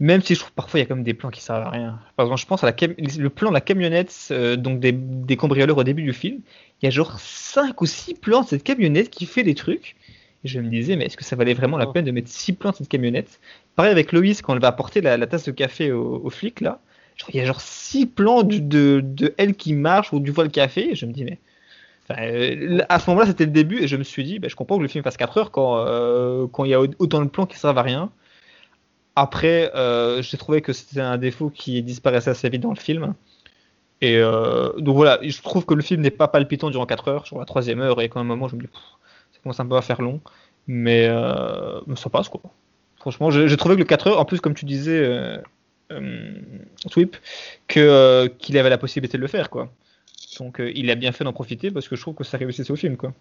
Même 0.00 0.22
si 0.22 0.34
je 0.34 0.40
trouve 0.40 0.52
parfois 0.52 0.80
il 0.80 0.82
y 0.82 0.86
a 0.86 0.88
quand 0.88 0.94
même 0.94 1.04
des 1.04 1.12
plans 1.12 1.28
qui 1.28 1.42
servent 1.42 1.66
à 1.66 1.68
rien. 1.68 2.00
Par 2.16 2.24
exemple, 2.24 2.40
je 2.40 2.46
pense 2.46 2.64
à 2.64 2.66
la 2.66 2.74
le 2.96 3.28
plan 3.28 3.50
de 3.50 3.54
la 3.54 3.60
camionnette, 3.60 4.28
euh, 4.30 4.56
donc 4.56 4.80
des, 4.80 4.92
des, 4.92 5.36
cambrioleurs 5.36 5.76
au 5.76 5.84
début 5.84 6.02
du 6.02 6.14
film. 6.14 6.40
Il 6.80 6.86
y 6.86 6.88
a 6.88 6.90
genre 6.90 7.20
5 7.20 7.78
ou 7.82 7.86
6 7.86 8.14
plans 8.14 8.40
de 8.40 8.48
cette 8.48 8.64
camionnette 8.64 9.10
qui 9.10 9.26
fait 9.26 9.42
des 9.42 9.54
trucs. 9.54 9.96
Et 10.42 10.48
je 10.48 10.58
me 10.58 10.70
disais, 10.70 10.96
mais 10.96 11.04
est-ce 11.04 11.18
que 11.18 11.24
ça 11.24 11.36
valait 11.36 11.52
vraiment 11.52 11.76
la 11.76 11.86
oh. 11.86 11.92
peine 11.92 12.06
de 12.06 12.12
mettre 12.12 12.30
6 12.30 12.54
plans 12.54 12.70
de 12.70 12.76
cette 12.76 12.88
camionnette? 12.88 13.40
Pareil 13.76 13.92
avec 13.92 14.12
Loïs 14.12 14.40
quand 14.40 14.54
elle 14.54 14.60
va 14.60 14.68
apporter 14.68 15.02
la, 15.02 15.18
tasse 15.26 15.44
de 15.44 15.52
café 15.52 15.92
au, 15.92 16.22
au 16.24 16.30
flic 16.30 16.62
là. 16.62 16.80
il 17.28 17.36
y 17.36 17.40
a 17.40 17.44
genre 17.44 17.60
6 17.60 18.06
plans 18.06 18.42
de, 18.42 19.00
de, 19.04 19.34
elle 19.36 19.54
qui 19.54 19.74
marche 19.74 20.14
ou 20.14 20.20
du 20.20 20.30
voile 20.30 20.50
café. 20.50 20.92
Et 20.92 20.94
je 20.94 21.04
me 21.04 21.12
dis, 21.12 21.24
mais. 21.24 21.38
Euh, 22.18 22.80
à 22.88 22.98
ce 22.98 23.08
moment-là, 23.10 23.26
c'était 23.26 23.44
le 23.44 23.52
début 23.52 23.82
et 23.82 23.86
je 23.86 23.96
me 23.96 24.02
suis 24.02 24.24
dit, 24.24 24.38
bah, 24.38 24.48
je 24.48 24.56
comprends 24.56 24.78
que 24.78 24.82
le 24.82 24.88
film 24.88 25.04
fasse 25.04 25.18
4 25.18 25.36
heures 25.36 25.50
quand, 25.50 25.84
euh, 25.86 26.46
quand 26.50 26.64
il 26.64 26.70
y 26.70 26.74
a 26.74 26.80
autant 26.80 27.22
de 27.22 27.28
plans 27.28 27.46
qui 27.46 27.58
servent 27.58 27.78
à 27.78 27.82
rien. 27.82 28.10
Après, 29.16 29.74
euh, 29.74 30.22
j'ai 30.22 30.36
trouvé 30.36 30.62
que 30.62 30.72
c'était 30.72 31.00
un 31.00 31.18
défaut 31.18 31.50
qui 31.50 31.82
disparaissait 31.82 32.30
assez 32.30 32.48
vite 32.48 32.62
dans 32.62 32.70
le 32.70 32.76
film. 32.76 33.14
Et 34.00 34.16
euh, 34.16 34.72
donc 34.78 34.96
voilà, 34.96 35.18
je 35.22 35.42
trouve 35.42 35.66
que 35.66 35.74
le 35.74 35.82
film 35.82 36.00
n'est 36.00 36.10
pas 36.10 36.28
palpitant 36.28 36.70
durant 36.70 36.86
4 36.86 37.08
heures, 37.08 37.26
sur 37.26 37.38
la 37.38 37.44
troisième 37.44 37.80
heure, 37.80 38.00
et 38.00 38.08
quand 38.08 38.20
un 38.20 38.24
moment 38.24 38.48
je 38.48 38.56
me 38.56 38.62
dis, 38.62 38.68
ça 39.32 39.40
commence 39.42 39.60
un 39.60 39.66
peu 39.66 39.76
à 39.76 39.82
faire 39.82 40.00
long, 40.00 40.20
mais, 40.66 41.06
euh, 41.08 41.80
ça 41.96 42.08
passe 42.08 42.28
quoi. 42.30 42.40
Franchement, 42.96 43.30
j'ai 43.30 43.56
trouvé 43.56 43.74
que 43.74 43.80
le 43.80 43.86
4 43.86 44.06
heures, 44.06 44.20
en 44.20 44.24
plus, 44.24 44.40
comme 44.40 44.54
tu 44.54 44.64
disais, 44.64 45.38
Sweep, 46.90 47.16
qu'il 47.68 47.82
avait 48.58 48.70
la 48.70 48.78
possibilité 48.78 49.18
de 49.18 49.22
le 49.22 49.28
faire 49.28 49.50
quoi. 49.50 49.70
Donc 50.38 50.62
il 50.74 50.90
a 50.90 50.94
bien 50.94 51.12
fait 51.12 51.24
d'en 51.24 51.32
profiter 51.32 51.70
parce 51.70 51.88
que 51.88 51.96
je 51.96 52.00
trouve 52.00 52.14
que 52.14 52.24
ça 52.24 52.38
réussissait 52.38 52.70
au 52.70 52.76
film 52.76 52.96
quoi. 52.96 53.12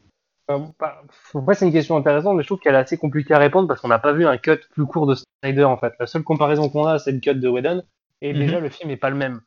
Après, 0.49 1.53
c'est 1.53 1.65
une 1.65 1.71
question 1.71 1.95
intéressante, 1.95 2.35
mais 2.35 2.41
je 2.41 2.47
trouve 2.47 2.59
qu'elle 2.59 2.73
est 2.73 2.79
assez 2.79 2.97
compliquée 2.97 3.33
à 3.33 3.37
répondre 3.37 3.67
parce 3.67 3.81
qu'on 3.81 3.87
n'a 3.87 3.99
pas 3.99 4.13
vu 4.13 4.25
un 4.25 4.37
cut 4.37 4.57
plus 4.71 4.85
court 4.85 5.05
de 5.05 5.15
Snyder 5.15 5.63
en 5.63 5.77
fait. 5.77 5.93
La 5.99 6.07
seule 6.07 6.23
comparaison 6.23 6.69
qu'on 6.69 6.85
a, 6.85 6.97
c'est 6.97 7.11
le 7.11 7.19
cut 7.19 7.35
de 7.35 7.47
Whedon, 7.47 7.83
et 8.21 8.33
mhm. 8.33 8.39
déjà 8.39 8.59
le 8.59 8.69
film 8.69 8.89
n'est 8.89 8.97
pas 8.97 9.09
le 9.09 9.15
même. 9.15 9.41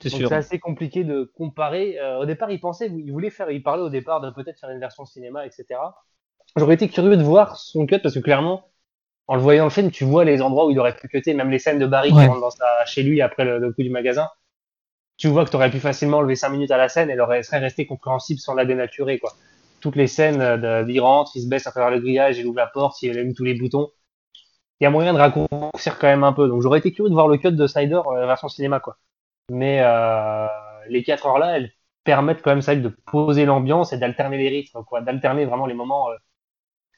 C'est 0.00 0.08
sûr. 0.08 0.28
C'est 0.28 0.34
assez 0.34 0.58
compliqué 0.58 1.04
de 1.04 1.30
comparer. 1.36 1.98
Euh, 1.98 2.18
au 2.18 2.26
départ, 2.26 2.50
il 2.50 2.60
pensait, 2.60 2.88
il 2.88 3.10
voulait 3.12 3.30
faire, 3.30 3.50
il 3.50 3.62
parlait 3.62 3.82
au 3.82 3.90
départ 3.90 4.20
de 4.20 4.30
peut-être 4.30 4.58
faire 4.58 4.70
une 4.70 4.80
version 4.80 5.04
cinéma, 5.04 5.46
etc. 5.46 5.66
J'aurais 6.56 6.74
été 6.74 6.88
curieux 6.88 7.16
de 7.16 7.22
voir 7.22 7.56
son 7.56 7.86
cut 7.86 7.98
parce 7.98 8.14
que 8.14 8.20
clairement, 8.20 8.68
en 9.26 9.36
le 9.36 9.40
voyant 9.40 9.64
le 9.64 9.70
film, 9.70 9.90
tu 9.90 10.04
vois 10.04 10.24
les 10.24 10.40
endroits 10.40 10.66
où 10.66 10.70
il 10.70 10.78
aurait 10.78 10.94
pu 10.94 11.08
cutter, 11.08 11.34
même 11.34 11.50
les 11.50 11.58
scènes 11.58 11.78
de 11.78 11.86
Barry 11.86 12.10
qui 12.10 12.26
rentre 12.26 12.40
dans 12.40 12.50
sa, 12.50 12.66
chez 12.86 13.02
lui 13.02 13.20
après 13.20 13.44
le, 13.44 13.72
coup 13.72 13.82
du 13.82 13.90
magasin. 13.90 14.28
Tu 15.16 15.28
vois 15.28 15.44
que 15.44 15.50
tu 15.50 15.56
aurais 15.56 15.70
pu 15.70 15.80
facilement 15.80 16.18
enlever 16.18 16.36
5 16.36 16.50
minutes 16.50 16.70
à 16.70 16.76
la 16.76 16.88
scène 16.88 17.08
et 17.08 17.14
elle 17.14 17.20
aurait, 17.22 17.42
serait 17.42 17.58
resté 17.58 17.86
compréhensible 17.86 18.38
sans 18.38 18.54
la 18.54 18.66
dénaturer, 18.66 19.18
quoi 19.18 19.32
toutes 19.86 19.94
les 19.94 20.08
scènes 20.08 20.38
de, 20.38 20.84
il 20.90 21.00
rentre, 21.00 21.30
il 21.36 21.42
se 21.42 21.48
baisse 21.48 21.68
à 21.68 21.70
travers 21.70 21.92
le 21.92 22.00
grillage, 22.00 22.38
il 22.38 22.46
ouvre 22.46 22.56
la 22.56 22.66
porte, 22.66 23.00
il 23.02 23.10
allume 23.10 23.34
tous 23.34 23.44
les 23.44 23.54
boutons. 23.54 23.88
Il 24.80 24.84
y 24.84 24.86
a 24.88 24.90
moyen 24.90 25.12
de 25.12 25.18
raccourcir 25.18 25.96
quand 26.00 26.08
même 26.08 26.24
un 26.24 26.32
peu. 26.32 26.48
Donc 26.48 26.60
j'aurais 26.60 26.80
été 26.80 26.92
curieux 26.92 27.08
de 27.08 27.14
voir 27.14 27.28
le 27.28 27.38
cut 27.38 27.52
de 27.52 27.66
Snyder 27.68 28.00
euh, 28.04 28.26
version 28.26 28.48
cinéma, 28.48 28.80
quoi. 28.80 28.96
Mais 29.48 29.78
euh, 29.82 30.48
les 30.88 31.04
4 31.04 31.26
heures 31.26 31.38
là, 31.38 31.56
elles 31.56 31.70
permettent 32.02 32.42
quand 32.42 32.50
même 32.50 32.62
ça 32.62 32.74
de 32.74 32.88
poser 32.88 33.44
l'ambiance 33.44 33.92
et 33.92 33.98
d'alterner 33.98 34.38
les 34.38 34.48
rythmes, 34.48 34.82
quoi, 34.82 35.02
d'alterner 35.02 35.44
vraiment 35.44 35.66
les 35.66 35.74
moments 35.74 36.10
euh, 36.10 36.14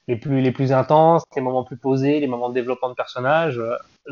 les 0.07 0.17
plus 0.17 0.41
les 0.41 0.51
plus 0.51 0.73
intenses, 0.73 1.25
les 1.37 1.43
moments 1.43 1.65
plus 1.65 1.77
posés, 1.77 2.21
les 2.21 2.27
moments 2.27 2.49
de 2.49 2.55
développement 2.55 2.89
de 2.89 2.95
personnages. 2.95 3.61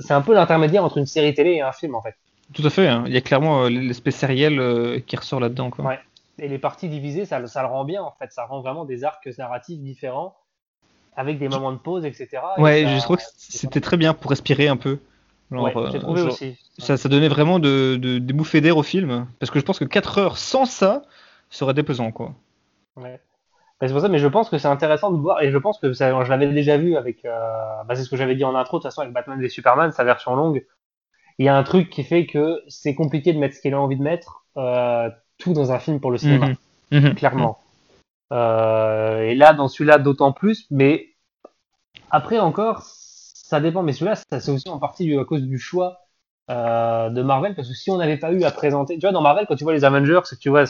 C'est 0.01 0.13
un 0.13 0.21
peu 0.21 0.35
l'intermédiaire 0.35 0.85
entre 0.85 0.99
une 0.99 1.07
série 1.07 1.33
télé 1.33 1.53
et 1.53 1.63
un 1.63 1.73
film 1.73 1.95
en 1.95 2.03
fait. 2.03 2.15
Tout 2.53 2.67
à 2.67 2.69
fait. 2.69 2.89
Hein. 2.89 3.05
Il 3.07 3.15
y 3.15 3.17
a 3.17 3.23
clairement 3.23 3.69
l'espèce 3.69 4.17
sériel 4.17 5.03
qui 5.07 5.17
ressort 5.17 5.41
là-dedans. 5.41 5.71
Quoi. 5.71 5.87
Ouais 5.87 5.99
et 6.39 6.49
les 6.49 6.59
parties 6.59 6.89
divisées, 6.89 7.25
ça, 7.25 7.45
ça, 7.47 7.63
le 7.63 7.69
rend 7.69 7.85
bien 7.85 8.03
en 8.03 8.13
fait. 8.13 8.33
Ça 8.33 8.45
rend 8.45 8.61
vraiment 8.61 8.85
des 8.85 9.05
arcs 9.05 9.29
narratifs 9.39 9.81
différents 9.81 10.37
avec 11.17 11.39
des 11.39 11.49
moments 11.49 11.73
de 11.73 11.79
pause, 11.79 12.05
etc. 12.05 12.29
Ouais, 12.59 12.87
je 12.87 13.03
trouve 13.03 13.17
que 13.17 13.23
c'était 13.37 13.81
très 13.81 13.97
bien 13.97 14.13
pour 14.13 14.31
respirer 14.31 14.69
un 14.69 14.77
peu. 14.77 14.99
ouais, 15.51 15.73
j'ai 15.91 15.99
trouvé 15.99 16.21
euh, 16.21 16.27
aussi. 16.27 16.59
Ça, 16.79 16.97
ça, 16.97 17.09
donnait 17.09 17.29
vraiment 17.29 17.59
de, 17.59 17.97
de, 17.97 18.19
des 18.19 18.33
bouffées 18.35 18.61
d'air 18.61 18.77
au 18.77 18.83
film. 18.83 19.27
Parce 19.39 19.51
que 19.51 19.59
je 19.59 19.65
pense 19.65 19.79
que 19.79 19.87
4 19.87 20.19
heures 20.19 20.39
sans 20.39 20.67
ça 20.67 21.03
serait 21.49 21.75
déplaisant, 21.75 22.13
quoi. 22.13 22.35
Ouais. 22.97 23.21
C'est 23.81 23.93
pour 23.93 24.01
ça, 24.01 24.09
mais 24.09 24.19
je 24.19 24.27
pense 24.27 24.49
que 24.49 24.57
c'est 24.57 24.69
intéressant 24.69 25.11
de 25.11 25.19
voir, 25.19 25.43
et 25.43 25.51
je 25.51 25.59
pense 25.59 25.79
que 25.79 25.93
ça, 25.93 26.25
je 26.25 26.31
l'avais 26.31 26.51
déjà 26.51 26.79
vu 26.79 26.97
avec, 26.97 27.27
euh, 27.27 27.39
bah 27.85 27.95
c'est 27.95 28.05
ce 28.05 28.09
que 28.09 28.17
j'avais 28.17 28.35
dit 28.35 28.45
en 28.45 28.55
intro, 28.55 28.79
de 28.79 28.83
toute 28.83 28.91
façon, 28.91 29.03
avec 29.03 29.13
Batman 29.13 29.43
et 29.43 29.49
Superman, 29.51 29.93
sa 29.93 30.03
version 30.03 30.35
longue. 30.35 30.67
Il 31.39 31.45
y 31.45 31.49
a 31.49 31.57
un 31.57 31.63
truc 31.63 31.91
qui 31.91 32.03
fait 32.03 32.25
que 32.25 32.63
c'est 32.69 32.95
compliqué 32.95 33.35
de 33.35 33.39
mettre 33.39 33.55
ce 33.55 33.61
qu'il 33.61 33.75
a 33.75 33.81
envie 33.81 33.99
de 33.99 34.03
mettre. 34.03 34.47
Euh, 34.57 35.11
tout 35.39 35.53
dans 35.53 35.73
un 35.73 35.79
film 35.79 36.01
pour 36.01 36.11
le 36.11 36.19
cinéma, 36.19 36.49
mhm. 36.91 37.01
Mhm. 37.01 37.15
clairement. 37.15 37.59
Euh, 38.33 39.21
et 39.21 39.35
là, 39.35 39.55
dans 39.55 39.69
celui-là, 39.69 39.99
d'autant 39.99 40.33
plus, 40.33 40.67
mais 40.71 41.09
après 42.11 42.39
encore, 42.39 42.83
ça 42.83 43.61
dépend. 43.61 43.83
Mais 43.83 43.93
celui-là, 43.93 44.17
c'est 44.17 44.51
aussi 44.51 44.69
en 44.69 44.79
partie 44.79 45.17
à 45.17 45.25
cause 45.25 45.43
du 45.43 45.59
choix 45.59 46.01
euh, 46.51 47.11
de 47.11 47.23
Marvel, 47.23 47.55
parce 47.55 47.69
que 47.69 47.75
si 47.75 47.91
on 47.91 47.97
n'avait 47.99 48.17
pas 48.17 48.33
eu 48.33 48.43
à 48.45 48.51
présenter, 48.51 48.95
tu 48.95 49.03
vois, 49.03 49.13
dans 49.13 49.23
Marvel, 49.23 49.47
quand 49.47 49.57
tu 49.57 49.65
vois 49.65 49.75
les 49.75 49.85
Avengers, 49.85 50.21
que 50.29 50.37
tu 50.37 50.49
vois 50.49 50.65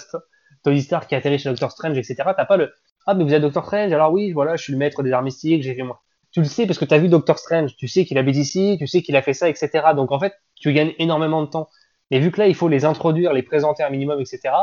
Tony 0.62 0.82
Stark 0.82 1.08
qui 1.08 1.14
atterrit 1.14 1.38
chez 1.38 1.48
Doctor 1.48 1.70
Strange, 1.70 1.96
etc., 1.96 2.16
t'as 2.36 2.44
pas 2.44 2.56
le 2.56 2.72
ah 3.06 3.14
mais 3.14 3.24
vous 3.24 3.32
êtes 3.32 3.42
Doctor 3.42 3.64
Strange, 3.64 3.92
alors 3.92 4.12
oui, 4.12 4.32
voilà, 4.32 4.56
je 4.56 4.62
suis 4.64 4.72
le 4.72 4.78
maître 4.78 5.02
des 5.02 5.12
arts 5.12 5.22
mystiques, 5.22 5.62
j'ai 5.62 5.74
fait 5.74 5.82
moi. 5.82 6.02
Tu 6.32 6.40
le 6.40 6.46
sais 6.46 6.66
parce 6.66 6.78
que 6.78 6.84
tu 6.84 6.92
as 6.92 6.98
vu 6.98 7.08
Doctor 7.08 7.38
Strange, 7.38 7.76
tu 7.76 7.86
sais 7.86 8.04
qu'il 8.04 8.18
habite 8.18 8.36
ici, 8.36 8.76
tu 8.78 8.86
sais 8.86 9.00
qu'il 9.00 9.14
a 9.16 9.22
fait 9.22 9.32
ça, 9.32 9.48
etc. 9.48 9.70
Donc 9.94 10.10
en 10.10 10.18
fait, 10.18 10.34
tu 10.56 10.72
gagnes 10.72 10.92
énormément 10.98 11.42
de 11.42 11.46
temps. 11.46 11.68
Mais 12.10 12.20
vu 12.20 12.30
que 12.30 12.40
là, 12.40 12.46
il 12.46 12.54
faut 12.54 12.68
les 12.68 12.84
introduire, 12.84 13.32
les 13.32 13.42
présenter 13.42 13.82
un 13.82 13.90
minimum, 13.90 14.20
etc., 14.20 14.54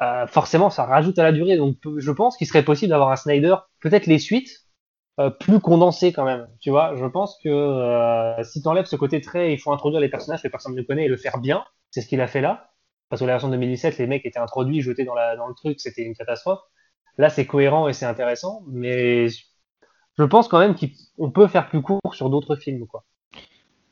euh, 0.00 0.26
forcément, 0.26 0.70
ça 0.70 0.84
rajoute 0.84 1.18
à 1.18 1.24
la 1.24 1.32
durée. 1.32 1.56
Donc, 1.56 1.76
je 1.96 2.10
pense 2.12 2.36
qu'il 2.36 2.46
serait 2.46 2.64
possible 2.64 2.90
d'avoir 2.90 3.10
un 3.10 3.16
Snyder, 3.16 3.56
peut-être 3.80 4.06
les 4.06 4.18
suites, 4.18 4.50
euh, 5.20 5.30
plus 5.30 5.60
condensées 5.60 6.12
quand 6.12 6.24
même. 6.24 6.48
Tu 6.60 6.70
vois, 6.70 6.94
je 6.96 7.04
pense 7.06 7.38
que 7.42 7.48
euh, 7.48 8.42
si 8.44 8.62
tu 8.62 8.68
enlèves 8.68 8.86
ce 8.86 8.96
côté 8.96 9.20
très, 9.20 9.52
il 9.52 9.58
faut 9.58 9.72
introduire 9.72 10.00
les 10.00 10.08
personnages 10.08 10.42
que 10.42 10.48
personne 10.48 10.74
ne 10.74 10.82
connaît 10.82 11.06
et 11.06 11.08
le 11.08 11.16
faire 11.16 11.38
bien, 11.38 11.64
c'est 11.90 12.00
ce 12.00 12.08
qu'il 12.08 12.20
a 12.20 12.28
fait 12.28 12.40
là. 12.40 12.70
Parce 13.08 13.20
que 13.20 13.26
la 13.26 13.34
version 13.34 13.48
2017, 13.48 13.98
les 13.98 14.06
mecs 14.06 14.24
étaient 14.26 14.38
introduits, 14.38 14.80
jetés 14.80 15.04
dans, 15.04 15.14
dans 15.14 15.48
le 15.48 15.54
truc, 15.54 15.80
c'était 15.80 16.02
une 16.02 16.14
catastrophe. 16.14 16.60
Là, 17.16 17.30
c'est 17.30 17.46
cohérent 17.46 17.88
et 17.88 17.92
c'est 17.92 18.06
intéressant, 18.06 18.62
mais 18.68 19.28
je 19.28 20.24
pense 20.24 20.48
quand 20.48 20.58
même 20.60 20.76
qu'on 20.76 21.30
peut 21.30 21.48
faire 21.48 21.68
plus 21.68 21.82
court 21.82 22.14
sur 22.14 22.30
d'autres 22.30 22.56
films, 22.56 22.86
quoi. 22.86 23.04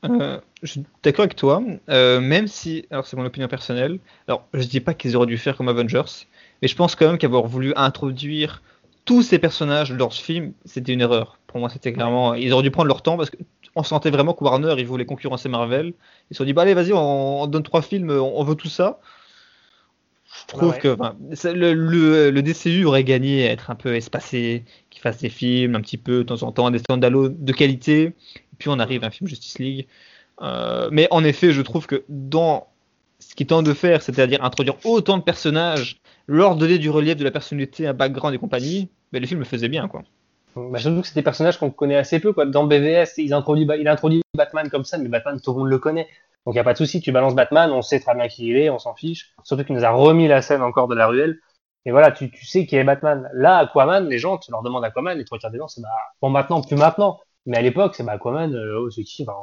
Euh, 0.05 0.39
je 0.61 0.71
suis 0.71 0.83
d'accord 1.03 1.23
avec 1.23 1.35
toi, 1.35 1.61
euh, 1.89 2.19
même 2.19 2.47
si, 2.47 2.85
alors 2.91 3.07
c'est 3.07 3.17
mon 3.17 3.25
opinion 3.25 3.47
personnelle, 3.47 3.99
alors 4.27 4.45
je 4.53 4.63
dis 4.63 4.79
pas 4.79 4.93
qu'ils 4.93 5.15
auraient 5.15 5.25
dû 5.25 5.37
faire 5.37 5.57
comme 5.57 5.69
Avengers, 5.69 6.27
mais 6.61 6.67
je 6.67 6.75
pense 6.75 6.95
quand 6.95 7.07
même 7.07 7.17
qu'avoir 7.17 7.45
voulu 7.47 7.73
introduire 7.75 8.61
tous 9.05 9.23
ces 9.23 9.39
personnages 9.39 9.91
dans 9.91 10.09
ce 10.09 10.21
film, 10.21 10.51
c'était 10.65 10.93
une 10.93 11.01
erreur. 11.01 11.39
Pour 11.47 11.59
moi, 11.59 11.69
c'était 11.69 11.93
clairement, 11.93 12.33
ils 12.33 12.51
auraient 12.53 12.63
dû 12.63 12.71
prendre 12.71 12.89
leur 12.89 13.01
temps 13.01 13.17
parce 13.17 13.31
qu'on 13.31 13.83
sentait 13.83 14.11
vraiment 14.11 14.33
que 14.33 14.43
Warner, 14.43 14.75
ils 14.77 14.85
voulaient 14.85 15.05
concurrencer 15.05 15.47
Marvel. 15.47 15.93
Ils 16.29 16.33
se 16.33 16.39
sont 16.39 16.43
dit, 16.43 16.53
bah 16.53 16.63
allez, 16.63 16.73
vas-y, 16.73 16.91
on, 16.93 17.47
donne 17.47 17.63
trois 17.63 17.81
films, 17.81 18.11
on, 18.11 18.43
veut 18.43 18.55
tout 18.55 18.67
ça. 18.67 18.99
Je 20.25 20.45
trouve 20.47 20.77
que 20.77 20.97
le, 21.45 22.29
le, 22.31 22.41
DCU 22.41 22.83
aurait 22.83 23.05
gagné 23.05 23.47
à 23.47 23.51
être 23.53 23.71
un 23.71 23.75
peu 23.75 23.95
espacé, 23.95 24.65
qu'il 24.89 25.01
fasse 25.01 25.19
des 25.19 25.29
films 25.29 25.75
un 25.75 25.81
petit 25.81 25.97
peu 25.97 26.17
de 26.17 26.23
temps 26.23 26.43
en 26.43 26.51
temps, 26.51 26.69
des 26.69 26.79
standalone 26.79 27.33
de 27.39 27.53
qualité, 27.53 28.13
puis 28.57 28.69
on 28.69 28.79
arrive 28.79 29.03
à 29.03 29.07
un 29.07 29.11
film 29.11 29.27
Justice 29.27 29.59
League. 29.59 29.87
Euh, 30.41 30.89
mais 30.91 31.07
en 31.11 31.23
effet, 31.23 31.51
je 31.51 31.61
trouve 31.61 31.87
que 31.87 32.03
dans 32.09 32.67
ce 33.19 33.33
qu'il 33.35 33.47
tente 33.47 33.65
de 33.65 33.73
faire, 33.73 34.01
c'est-à-dire 34.01 34.43
introduire 34.43 34.75
autant 34.85 35.17
de 35.17 35.23
personnages, 35.23 35.99
leur 36.27 36.55
donner 36.55 36.77
du 36.77 36.89
relief 36.89 37.15
de 37.15 37.23
la 37.23 37.31
personnalité, 37.31 37.87
un 37.87 37.93
background 37.93 38.35
et 38.35 38.37
compagnie, 38.37 38.89
mais 39.11 39.19
le 39.19 39.25
film 39.25 39.39
le 39.39 39.45
faisait 39.45 39.69
bien, 39.69 39.87
quoi. 39.87 40.03
Bah, 40.55 40.79
trouve 40.79 41.01
que 41.01 41.07
c'est 41.07 41.15
des 41.15 41.21
personnages 41.21 41.57
qu'on 41.57 41.69
connaît 41.69 41.97
assez 41.97 42.19
peu, 42.19 42.33
quoi. 42.33 42.45
Dans 42.45 42.65
BVS, 42.65 43.17
il 43.17 43.33
introduit, 43.33 43.65
Batman 44.35 44.69
comme 44.69 44.85
ça, 44.85 44.97
mais 44.97 45.07
Batman, 45.07 45.39
tout 45.39 45.51
le 45.53 45.59
monde 45.59 45.69
le 45.69 45.77
connaît. 45.77 46.07
Donc 46.45 46.53
il 46.53 46.57
n'y 46.57 46.61
a 46.61 46.63
pas 46.63 46.73
de 46.73 46.77
souci, 46.77 47.01
tu 47.01 47.11
balances 47.11 47.35
Batman, 47.35 47.71
on 47.71 47.81
sait 47.81 47.99
très 47.99 48.15
bien 48.15 48.27
qui 48.27 48.47
il 48.47 48.57
est, 48.57 48.69
on 48.69 48.79
s'en 48.79 48.95
fiche. 48.95 49.33
Surtout 49.43 49.65
qu'il 49.65 49.75
nous 49.75 49.83
a 49.83 49.91
remis 49.91 50.27
la 50.27 50.41
scène 50.41 50.61
encore 50.61 50.87
de 50.87 50.95
la 50.95 51.07
ruelle. 51.07 51.39
Et 51.85 51.91
voilà, 51.91 52.11
tu, 52.11 52.31
tu 52.31 52.45
sais 52.45 52.65
qui 52.65 52.75
est 52.75 52.83
Batman. 52.83 53.29
Là, 53.33 53.57
Aquaman, 53.57 54.07
les 54.07 54.17
gens, 54.17 54.37
tu 54.37 54.51
leur 54.51 54.61
demandes 54.61 54.83
Aquaman, 54.83 55.17
les 55.17 55.25
trois 55.25 55.37
quarts 55.39 55.51
des 55.51 55.57
gens, 55.57 55.67
c'est 55.67 55.81
bah, 55.81 55.89
bon 56.21 56.29
maintenant, 56.29 56.61
plus 56.61 56.75
maintenant. 56.75 57.19
Mais 57.47 57.57
à 57.57 57.61
l'époque, 57.61 57.95
c'est 57.95 58.03
bah, 58.03 58.11
Aquaman, 58.13 58.53
euh, 58.53 58.79
oh, 58.79 58.89
qui 58.89 59.25
enfin, 59.27 59.37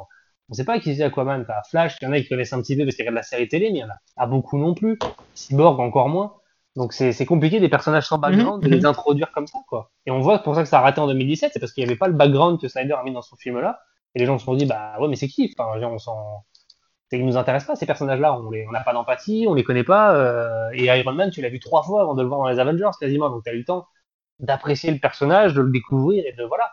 On 0.49 0.53
sait 0.53 0.63
pas 0.63 0.79
qui 0.79 0.95
c'est 0.95 1.03
Aquaman. 1.03 1.45
Flash, 1.69 1.97
il 2.01 2.05
y 2.05 2.07
en 2.07 2.13
a 2.13 2.21
qui 2.21 2.29
connaissent 2.29 2.53
un 2.53 2.61
petit 2.61 2.77
peu 2.77 2.85
parce 2.85 2.95
qu'il 2.95 3.03
y 3.03 3.07
a 3.07 3.11
de 3.11 3.15
la 3.15 3.23
série 3.23 3.47
télé, 3.47 3.71
mais 3.71 3.79
il 3.79 3.81
y 3.81 3.83
en 3.83 3.89
a 3.89 3.97
pas 4.15 4.27
beaucoup 4.27 4.57
non 4.57 4.73
plus. 4.73 4.97
Cyborg 5.33 5.79
encore 5.79 6.07
moins. 6.07 6.35
Donc 6.75 6.91
c'est 6.91 7.25
compliqué 7.25 7.59
des 7.59 7.69
personnages 7.69 8.07
sans 8.07 8.17
background 8.17 8.61
de 8.61 8.67
les 8.67 8.79
mhm. 8.79 8.85
introduire 8.85 9.31
comme 9.31 9.47
ça, 9.47 9.59
quoi. 9.67 9.91
Et 10.05 10.11
on 10.11 10.19
voit 10.19 10.39
pour 10.39 10.55
ça 10.55 10.61
que 10.61 10.67
ça 10.67 10.79
a 10.79 10.81
raté 10.81 10.99
en 10.99 11.07
2017, 11.07 11.51
c'est 11.53 11.59
parce 11.59 11.71
qu'il 11.71 11.83
n'y 11.83 11.89
avait 11.89 11.97
pas 11.97 12.07
le 12.07 12.13
background 12.13 12.59
que 12.59 12.67
Snyder 12.67 12.93
a 12.93 13.03
mis 13.03 13.13
dans 13.13 13.21
son 13.21 13.37
film-là. 13.37 13.79
Et 14.13 14.19
les 14.19 14.25
gens 14.25 14.37
se 14.37 14.45
sont 14.45 14.55
dit, 14.55 14.65
bah 14.65 14.93
ouais, 14.99 15.07
mais 15.07 15.15
c'est 15.15 15.27
qui? 15.27 15.53
Enfin, 15.57 15.79
on 15.81 15.97
s'en. 15.97 16.45
Qu'ils 17.09 17.25
nous 17.25 17.37
intéressent 17.37 17.67
pas 17.67 17.75
ces 17.75 17.85
personnages-là. 17.85 18.37
On 18.39 18.49
les, 18.49 18.65
on 18.67 18.71
n'a 18.71 18.81
pas 18.81 18.93
d'empathie, 18.93 19.45
on 19.47 19.53
les 19.53 19.63
connaît 19.63 19.83
pas. 19.83 20.15
Euh... 20.15 20.69
Et 20.73 20.85
Iron 20.85 21.13
Man, 21.13 21.29
tu 21.31 21.41
l'as 21.41 21.49
vu 21.49 21.59
trois 21.59 21.83
fois 21.83 22.01
avant 22.01 22.13
de 22.13 22.21
le 22.21 22.27
voir 22.27 22.41
dans 22.41 22.49
les 22.49 22.59
Avengers 22.59 22.89
quasiment, 22.99 23.29
donc 23.29 23.43
t'as 23.45 23.53
eu 23.53 23.59
le 23.59 23.65
temps 23.65 23.87
d'apprécier 24.39 24.91
le 24.91 24.99
personnage, 24.99 25.53
de 25.53 25.61
le 25.61 25.71
découvrir 25.71 26.23
et 26.25 26.33
de 26.33 26.43
voilà. 26.43 26.71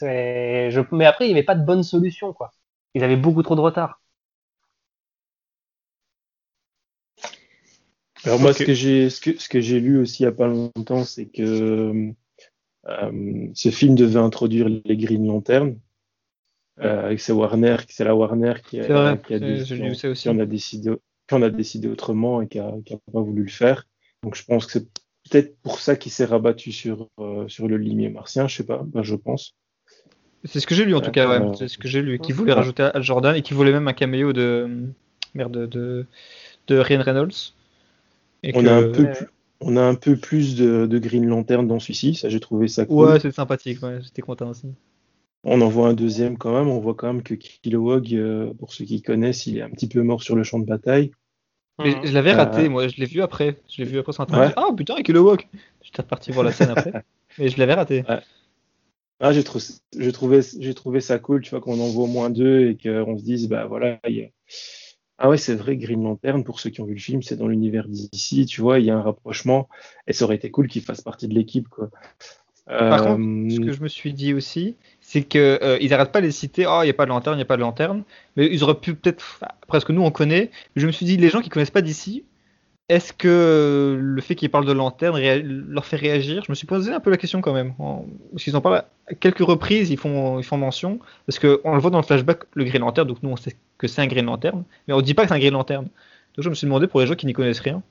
Je... 0.00 0.94
Mais 0.94 1.06
après, 1.06 1.26
il 1.26 1.28
n'y 1.28 1.34
avait 1.34 1.44
pas 1.44 1.54
de 1.54 1.64
bonne 1.64 1.82
solution, 1.82 2.32
quoi. 2.32 2.52
Ils 2.94 3.02
avaient 3.02 3.16
beaucoup 3.16 3.42
trop 3.42 3.56
de 3.56 3.60
retard. 3.60 4.00
Alors 8.24 8.40
moi, 8.40 8.52
ce 8.54 8.62
que 8.62 8.72
j'ai 8.72 9.10
ce 9.10 9.20
que, 9.20 9.38
ce 9.38 9.48
que 9.48 9.60
j'ai 9.60 9.80
lu 9.80 9.98
aussi 9.98 10.22
il 10.22 10.26
n'y 10.26 10.32
a 10.32 10.32
pas 10.32 10.46
longtemps, 10.46 11.04
c'est 11.04 11.26
que 11.26 12.14
euh, 12.86 13.48
ce 13.54 13.68
film 13.70 13.94
devait 13.94 14.18
introduire 14.18 14.68
les 14.68 14.96
Green 14.96 15.26
Lantern. 15.26 15.78
Euh, 16.80 17.14
c'est 17.18 17.32
Warner, 17.32 17.76
c'est 17.88 18.04
la 18.04 18.16
Warner 18.16 18.54
qui 18.66 18.80
a, 18.80 19.16
qui, 19.16 19.34
a 19.34 19.36
aussi. 20.10 20.28
a 20.28 20.46
décidé, 20.46 20.92
qui 21.28 21.34
a 21.34 21.50
décidé 21.50 21.88
autrement 21.88 22.42
et 22.42 22.48
qui 22.48 22.58
a, 22.58 22.72
pas 23.12 23.20
voulu 23.20 23.42
le 23.42 23.50
faire. 23.50 23.86
Donc 24.22 24.34
je 24.34 24.44
pense 24.44 24.66
que 24.66 24.72
c'est 24.72 24.88
peut-être 25.30 25.60
pour 25.60 25.78
ça 25.78 25.94
qu'il 25.94 26.10
s'est 26.10 26.24
rabattu 26.24 26.72
sur 26.72 27.08
euh, 27.20 27.46
sur 27.48 27.68
le 27.68 27.76
limier 27.76 28.08
martien. 28.08 28.48
Je 28.48 28.56
sais 28.56 28.66
pas, 28.66 28.82
ben, 28.84 29.02
je 29.02 29.14
pense. 29.14 29.54
C'est 30.44 30.60
ce 30.60 30.66
que 30.66 30.74
j'ai 30.74 30.84
lu 30.84 30.94
en 30.94 31.00
tout 31.00 31.10
cas, 31.10 31.28
ouais. 31.28 31.52
C'est 31.56 31.68
ce 31.68 31.78
que 31.78 31.88
j'ai 31.88 32.02
lu. 32.02 32.18
Qui 32.18 32.32
voulait 32.32 32.52
rajouter 32.52 32.82
Al 32.82 33.02
Jordan 33.02 33.34
et 33.34 33.42
qui 33.42 33.54
voulait 33.54 33.72
même 33.72 33.88
un 33.88 33.92
caméo 33.92 34.32
de 34.32 34.88
merde 35.34 35.68
de 35.68 36.06
de 36.66 36.78
Ryan 36.78 37.02
Reynolds. 37.02 37.54
on, 38.54 38.66
a 38.66 38.72
un 38.72 38.82
peu 38.82 39.04
plus, 39.04 39.26
on 39.60 39.76
a 39.76 39.82
un 39.82 39.94
peu 39.94 40.16
plus 40.16 40.56
de, 40.56 40.86
de 40.86 40.98
Green 40.98 41.26
Lantern 41.26 41.66
dans 41.66 41.78
celui-ci, 41.78 42.14
ça 42.14 42.28
j'ai 42.28 42.40
trouvé 42.40 42.68
ça 42.68 42.86
cool. 42.86 43.08
Ouais, 43.08 43.20
c'est 43.20 43.32
sympathique, 43.32 43.82
ouais, 43.82 43.98
j'étais 44.02 44.22
content 44.22 44.50
aussi. 44.50 44.72
On 45.44 45.60
en 45.60 45.68
voit 45.68 45.88
un 45.88 45.92
deuxième 45.92 46.38
quand 46.38 46.56
même, 46.56 46.68
on 46.68 46.80
voit 46.80 46.94
quand 46.94 47.06
même 47.06 47.22
que 47.22 47.34
Kilowog, 47.34 48.14
euh, 48.14 48.54
pour 48.54 48.72
ceux 48.72 48.86
qui 48.86 49.02
connaissent, 49.02 49.46
il 49.46 49.58
est 49.58 49.62
un 49.62 49.68
petit 49.68 49.88
peu 49.88 50.00
mort 50.02 50.22
sur 50.22 50.36
le 50.36 50.42
champ 50.42 50.58
de 50.58 50.64
bataille. 50.64 51.10
Mais 51.78 51.94
je 52.04 52.14
l'avais 52.14 52.32
raté, 52.32 52.66
euh, 52.66 52.70
moi, 52.70 52.88
je 52.88 52.96
l'ai 52.96 53.06
vu 53.06 53.20
après. 53.20 53.60
Je 53.68 53.82
l'ai 53.82 53.88
vu 53.88 53.98
après 53.98 54.12
sur 54.12 54.22
internet. 54.22 54.54
Ah 54.56 54.68
putain, 54.74 55.02
Kilowog 55.02 55.42
J'étais 55.82 56.02
reparti 56.02 56.30
voir 56.30 56.44
la 56.44 56.52
scène 56.52 56.70
après. 56.70 56.92
Mais 57.38 57.48
je 57.48 57.58
l'avais 57.58 57.74
raté. 57.74 58.04
Ouais. 58.08 58.20
Ah, 59.20 59.32
j'ai 59.32 59.44
trouvé, 59.44 59.64
j'ai 59.96 60.74
trouvé 60.74 61.00
ça 61.00 61.18
cool, 61.18 61.40
tu 61.40 61.50
vois, 61.50 61.60
qu'on 61.60 61.80
en 61.80 61.88
voit 61.88 62.04
au 62.04 62.08
moins 62.08 62.30
deux 62.30 62.68
et 62.68 62.76
qu'on 62.76 63.16
se 63.16 63.22
dise, 63.22 63.48
bah 63.48 63.66
voilà, 63.66 64.00
ah 65.18 65.28
ouais, 65.28 65.38
c'est 65.38 65.54
vrai, 65.54 65.76
Green 65.76 66.02
Lantern, 66.02 66.42
pour 66.42 66.58
ceux 66.58 66.70
qui 66.70 66.80
ont 66.80 66.84
vu 66.84 66.94
le 66.94 67.00
film, 67.00 67.22
c'est 67.22 67.36
dans 67.36 67.46
l'univers 67.46 67.86
d'ici, 67.86 68.46
tu 68.46 68.60
vois, 68.60 68.80
il 68.80 68.86
y 68.86 68.90
a 68.90 68.96
un 68.96 69.02
rapprochement 69.02 69.68
et 70.08 70.12
ça 70.12 70.24
aurait 70.24 70.36
été 70.36 70.50
cool 70.50 70.66
qu'il 70.66 70.82
fasse 70.82 71.00
partie 71.00 71.28
de 71.28 71.34
l'équipe, 71.34 71.68
quoi. 71.68 71.90
Par 72.66 73.02
contre, 73.02 73.20
ce 73.52 73.60
que 73.60 73.68
euh, 73.68 73.72
je 73.74 73.82
me 73.82 73.88
suis 73.88 74.14
dit 74.14 74.32
aussi, 74.32 74.76
c'est 75.00 75.22
qu'ils 75.22 75.40
euh, 75.40 75.76
ils 75.82 75.90
n'arrêtent 75.90 76.12
pas 76.12 76.22
de 76.22 76.26
les 76.26 76.32
citer. 76.32 76.64
Oh, 76.66 76.80
il 76.80 76.86
n'y 76.86 76.90
a 76.90 76.94
pas 76.94 77.04
de 77.04 77.10
lanterne, 77.10 77.34
il 77.34 77.38
n'y 77.38 77.42
a 77.42 77.46
pas 77.46 77.56
de 77.56 77.60
lanterne. 77.60 78.04
Mais 78.36 78.46
ils 78.50 78.64
auraient 78.64 78.80
pu 78.80 78.94
peut-être, 78.94 79.44
presque 79.68 79.90
nous 79.90 80.02
on 80.02 80.10
connaît. 80.10 80.50
Je 80.74 80.86
me 80.86 80.92
suis 80.92 81.04
dit, 81.04 81.18
les 81.18 81.28
gens 81.28 81.42
qui 81.42 81.50
connaissent 81.50 81.70
pas 81.70 81.82
d'ici, 81.82 82.24
est-ce 82.88 83.12
que 83.12 83.98
le 83.98 84.20
fait 84.20 84.34
qu'ils 84.34 84.50
parlent 84.50 84.66
de 84.66 84.72
lanterne 84.72 85.18
leur 85.42 85.86
fait 85.86 85.96
réagir? 85.96 86.44
Je 86.44 86.52
me 86.52 86.54
suis 86.54 86.66
posé 86.66 86.92
un 86.92 87.00
peu 87.00 87.10
la 87.10 87.16
question 87.16 87.40
quand 87.40 87.54
même. 87.54 87.72
Parce 88.30 88.44
qu'ils 88.44 88.56
en 88.56 88.60
parlent 88.60 88.84
à 89.06 89.14
quelques 89.14 89.38
reprises, 89.38 89.90
ils 89.90 89.96
font, 89.96 90.38
ils 90.38 90.44
font 90.44 90.58
mention. 90.58 90.98
Parce 91.26 91.38
qu'on 91.38 91.74
le 91.74 91.80
voit 91.80 91.90
dans 91.90 91.98
le 91.98 92.04
flashback, 92.04 92.44
le 92.52 92.64
Green 92.64 92.82
Lantern, 92.82 93.06
donc 93.08 93.22
nous 93.22 93.30
on 93.30 93.36
sait 93.36 93.56
que 93.78 93.88
c'est 93.88 94.02
un 94.02 94.06
Green 94.06 94.26
Lantern, 94.26 94.64
mais 94.86 94.94
on 94.94 94.98
ne 94.98 95.02
dit 95.02 95.14
pas 95.14 95.22
que 95.22 95.28
c'est 95.28 95.34
un 95.34 95.38
Green 95.38 95.54
Lantern. 95.54 95.84
Donc 95.84 96.44
je 96.44 96.48
me 96.48 96.54
suis 96.54 96.66
demandé 96.66 96.86
pour 96.86 97.00
les 97.00 97.06
gens 97.06 97.14
qui 97.14 97.26
n'y 97.26 97.32
connaissent 97.32 97.60
rien, 97.60 97.82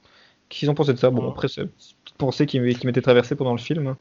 qu'ils 0.49 0.69
ont 0.69 0.75
pensé 0.75 0.93
de 0.93 0.99
ça? 0.99 1.09
Bon, 1.09 1.27
après, 1.27 1.47
c'est 1.47 1.61
une 1.61 1.69
pensée 2.17 2.45
qui 2.45 2.59
m'était 2.59 3.01
traversée 3.01 3.35
pendant 3.35 3.53
le 3.53 3.59
film. 3.59 3.95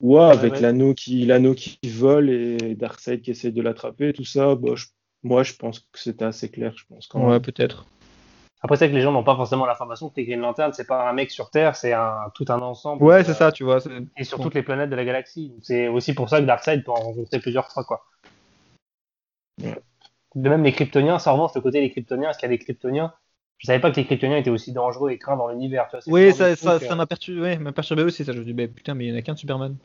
Ouais, 0.00 0.24
avec 0.24 0.60
l'anneau 0.60 0.94
qui, 0.94 1.24
l'anneau 1.24 1.54
qui 1.54 1.78
vole 1.88 2.28
et 2.28 2.74
Darkseid 2.74 3.22
qui 3.22 3.30
essaie 3.30 3.52
de 3.52 3.62
l'attraper, 3.62 4.12
tout 4.12 4.24
ça, 4.24 4.54
bah, 4.56 4.74
moi 5.22 5.44
je 5.44 5.54
pense 5.54 5.78
que 5.78 5.98
c'était 5.98 6.24
assez 6.24 6.50
clair, 6.50 6.74
je 6.76 6.84
pense. 6.88 7.06
Quand 7.06 7.26
ouais, 7.30 7.38
peut-être. 7.40 7.86
Après, 8.62 8.76
c'est 8.76 8.88
que 8.88 8.94
les 8.94 9.00
gens 9.00 9.10
n'ont 9.10 9.24
pas 9.24 9.34
forcément 9.34 9.66
l'information 9.66 10.08
que 10.08 10.14
les 10.16 10.24
Green 10.24 10.40
Lantern, 10.40 10.72
c'est 10.72 10.86
pas 10.86 11.08
un 11.08 11.12
mec 11.12 11.32
sur 11.32 11.50
Terre, 11.50 11.74
c'est 11.74 11.92
un, 11.92 12.30
tout 12.34 12.44
un 12.48 12.60
ensemble. 12.60 13.02
Ouais, 13.02 13.24
c'est 13.24 13.34
ça, 13.34 13.50
tu 13.50 13.64
vois. 13.64 13.78
Et 14.16 14.22
sur 14.22 14.38
toutes 14.40 14.54
les 14.54 14.62
planètes 14.62 14.90
de 14.90 14.94
la 14.94 15.04
galaxie. 15.04 15.52
C'est 15.62 15.88
aussi 15.88 16.14
pour 16.14 16.28
ça 16.28 16.40
que 16.40 16.46
Darkseid 16.46 16.84
peut 16.84 16.92
en 16.92 16.94
rencontrer 16.94 17.40
plusieurs 17.40 17.68
fois, 17.68 17.84
quoi. 17.84 18.04
De 19.58 20.48
même, 20.48 20.62
les 20.62 20.72
Kryptoniens, 20.72 21.18
ça 21.18 21.32
remonte 21.32 21.54
le 21.54 21.60
côté 21.60 21.80
des 21.80 21.90
Kryptoniens, 21.90 22.30
est-ce 22.30 22.38
qu'il 22.38 22.48
y 22.48 22.52
a 22.52 22.56
des 22.56 22.62
Kryptoniens? 22.62 23.12
Je 23.58 23.66
savais 23.66 23.80
pas 23.80 23.90
que 23.90 23.96
les 23.96 24.06
Kryptoniens 24.06 24.36
étaient 24.36 24.50
aussi 24.50 24.72
dangereux 24.72 25.10
et 25.10 25.18
craints 25.18 25.36
dans 25.36 25.48
l'univers. 25.48 25.88
Oui, 26.06 26.32
ça, 26.32 26.54
ça, 26.56 26.78
ça 26.78 26.94
m'a 26.94 27.06
perturbé, 27.06 27.58
perturbé, 27.74 28.02
aussi, 28.04 28.24
ça. 28.24 28.32
Je 28.32 28.38
me 28.38 28.44
dis, 28.44 28.52
bah, 28.52 28.68
putain, 28.68 28.94
mais 28.94 29.06
il 29.06 29.10
y 29.10 29.12
en 29.12 29.18
a 29.18 29.22
qu'un 29.22 29.36
Superman. 29.36 29.76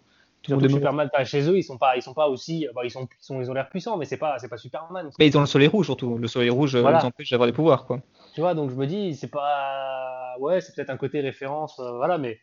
Superman, 0.44 1.10
chez 1.26 1.49
eux, 1.49 1.58
ils 1.58 1.64
sont 1.64 1.78
pas, 1.78 1.98
ils 1.98 2.02
sont 2.02 2.14
pas 2.14 2.30
aussi, 2.30 2.68
bah, 2.74 2.82
ils 2.84 2.91
sont, 2.91 3.08
ils 3.20 3.26
sont, 3.26 3.41
ils 3.41 3.52
ont 3.52 3.54
l'air 3.54 3.70
puissants, 3.70 3.98
mais 3.98 4.06
c'est 4.06 4.18
pas, 4.18 4.38
c'est 4.40 4.48
pas 4.48 4.58
Superman. 4.58 5.10
Mais 5.20 5.28
ils 5.28 5.38
ont 5.38 5.41
le 5.41 5.48
soleil 5.48 5.68
rouge 5.68 5.88
surtout. 5.88 6.18
Le 6.18 6.28
soleil 6.28 6.49
rouge 6.49 6.78
voilà. 6.78 6.99
les 6.99 7.06
empêche 7.06 7.32
d'avoir 7.32 7.48
des 7.48 7.54
pouvoirs, 7.54 7.86
quoi. 7.86 7.99
Tu 8.38 8.42
vois, 8.42 8.54
donc 8.54 8.70
je 8.70 8.76
me 8.76 8.86
dis, 8.86 9.16
c'est 9.16 9.32
pas, 9.32 10.36
ouais, 10.40 10.62
c'est 10.62 10.76
peut-être 10.76 10.92
un 10.92 10.98
côté 10.98 11.22
référence, 11.22 11.80
euh, 11.80 11.94
voilà, 11.94 12.20
mais 12.20 12.40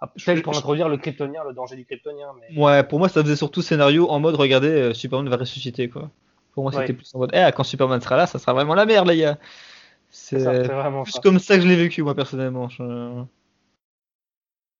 peut-être 0.00 0.42
pour 0.42 0.56
introduire 0.56 0.88
le 0.88 0.96
Kryptonien, 0.96 1.44
le 1.44 1.54
danger 1.54 1.76
du 1.76 1.84
Kryptonien. 1.84 2.26
Mais... 2.40 2.60
Ouais, 2.60 2.82
pour 2.82 2.98
moi, 2.98 3.08
ça 3.08 3.22
faisait 3.22 3.36
surtout 3.36 3.62
scénario 3.62 4.10
en 4.10 4.18
mode, 4.18 4.34
regardez, 4.34 4.68
euh, 4.68 4.94
Superman 4.94 5.28
va 5.28 5.36
ressusciter, 5.36 5.88
quoi. 5.88 6.10
Pour 6.54 6.64
moi, 6.64 6.72
c'était 6.72 6.92
plus 6.92 7.08
en 7.14 7.20
mode, 7.20 7.30
eh, 7.34 7.48
quand 7.54 7.62
Superman 7.62 8.00
sera 8.00 8.16
là, 8.16 8.26
ça 8.26 8.40
sera 8.40 8.52
vraiment 8.52 8.74
la 8.74 8.84
merde, 8.84 9.06
les 9.06 9.18
gars. 9.18 9.38
C'est 10.10 10.44
plus 10.64 11.20
comme 11.22 11.38
ça 11.38 11.54
que 11.54 11.62
je 11.62 11.68
l'ai 11.68 11.76
vécu, 11.76 12.02
moi, 12.02 12.16
personnellement. 12.16 12.68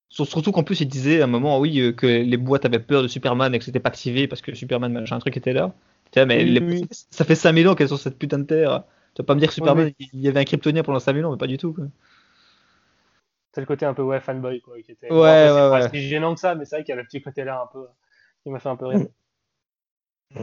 Surtout 0.09 0.51
qu'en 0.51 0.65
plus, 0.65 0.81
il 0.81 0.89
disait 0.89 1.21
à 1.21 1.25
un 1.25 1.29
moment, 1.29 1.61
oui, 1.61 1.79
euh, 1.79 1.93
que 1.93 2.09
les 2.09 2.37
boîtes 2.37 2.65
avaient 2.65 2.81
peur 2.81 3.05
de 3.05 3.07
Superman 3.07 3.55
et 3.55 3.61
que 3.61 3.65
c'était 3.65 3.79
pas 3.79 3.91
activé 3.91 4.27
parce 4.27 4.43
que 4.43 4.53
Superman, 4.57 4.93
machin, 4.93 5.15
un 5.15 5.21
truc 5.21 5.37
était 5.37 5.53
là. 5.53 5.73
mais 6.17 6.83
ça 6.91 7.25
fait 7.25 7.37
5000 7.37 7.69
ans 7.69 7.77
qu'elles 7.77 7.91
sont 7.91 7.97
sur 7.97 8.03
cette 8.03 8.19
putain 8.19 8.41
de 8.41 8.45
terre. 8.47 8.83
Tu 9.17 9.23
vas 9.23 9.27
pas 9.27 9.35
me 9.35 9.41
dire 9.41 9.49
que 9.49 9.55
Superman, 9.55 9.91
il 9.99 10.21
y 10.21 10.29
avait 10.29 10.41
un 10.41 10.45
kryptonien 10.45 10.83
pendant 10.83 11.01
5000 11.01 11.25
ans, 11.25 11.31
mais 11.31 11.39
pas 11.39 11.47
du 11.47 11.57
tout. 11.57 11.75
C'est 13.53 13.63
le 13.63 13.67
côté 13.67 13.87
un 13.87 13.95
peu 13.95 14.03
ouais, 14.03 14.21
fanboy, 14.21 14.61
quoi. 14.61 14.79
Qui 14.83 14.93
était... 14.93 15.11
Ouais, 15.11 15.51
ouais, 15.51 15.71
ouais. 15.71 15.89
C'est 15.89 16.01
gênant 16.01 16.35
que 16.35 16.41
ça, 16.41 16.55
mais 16.55 16.67
c'est 16.67 16.77
vrai 16.77 16.85
qu'il 16.85 16.95
y 16.95 16.99
a 16.99 17.01
le 17.01 17.07
petit 17.07 17.23
côté 17.23 17.43
là 17.43 17.63
un 17.63 17.67
peu 17.73 17.87
qui 18.43 18.51
m'a 18.51 18.59
fait 18.59 18.69
un 18.69 18.77
peu 18.77 18.85
rire. 18.85 19.07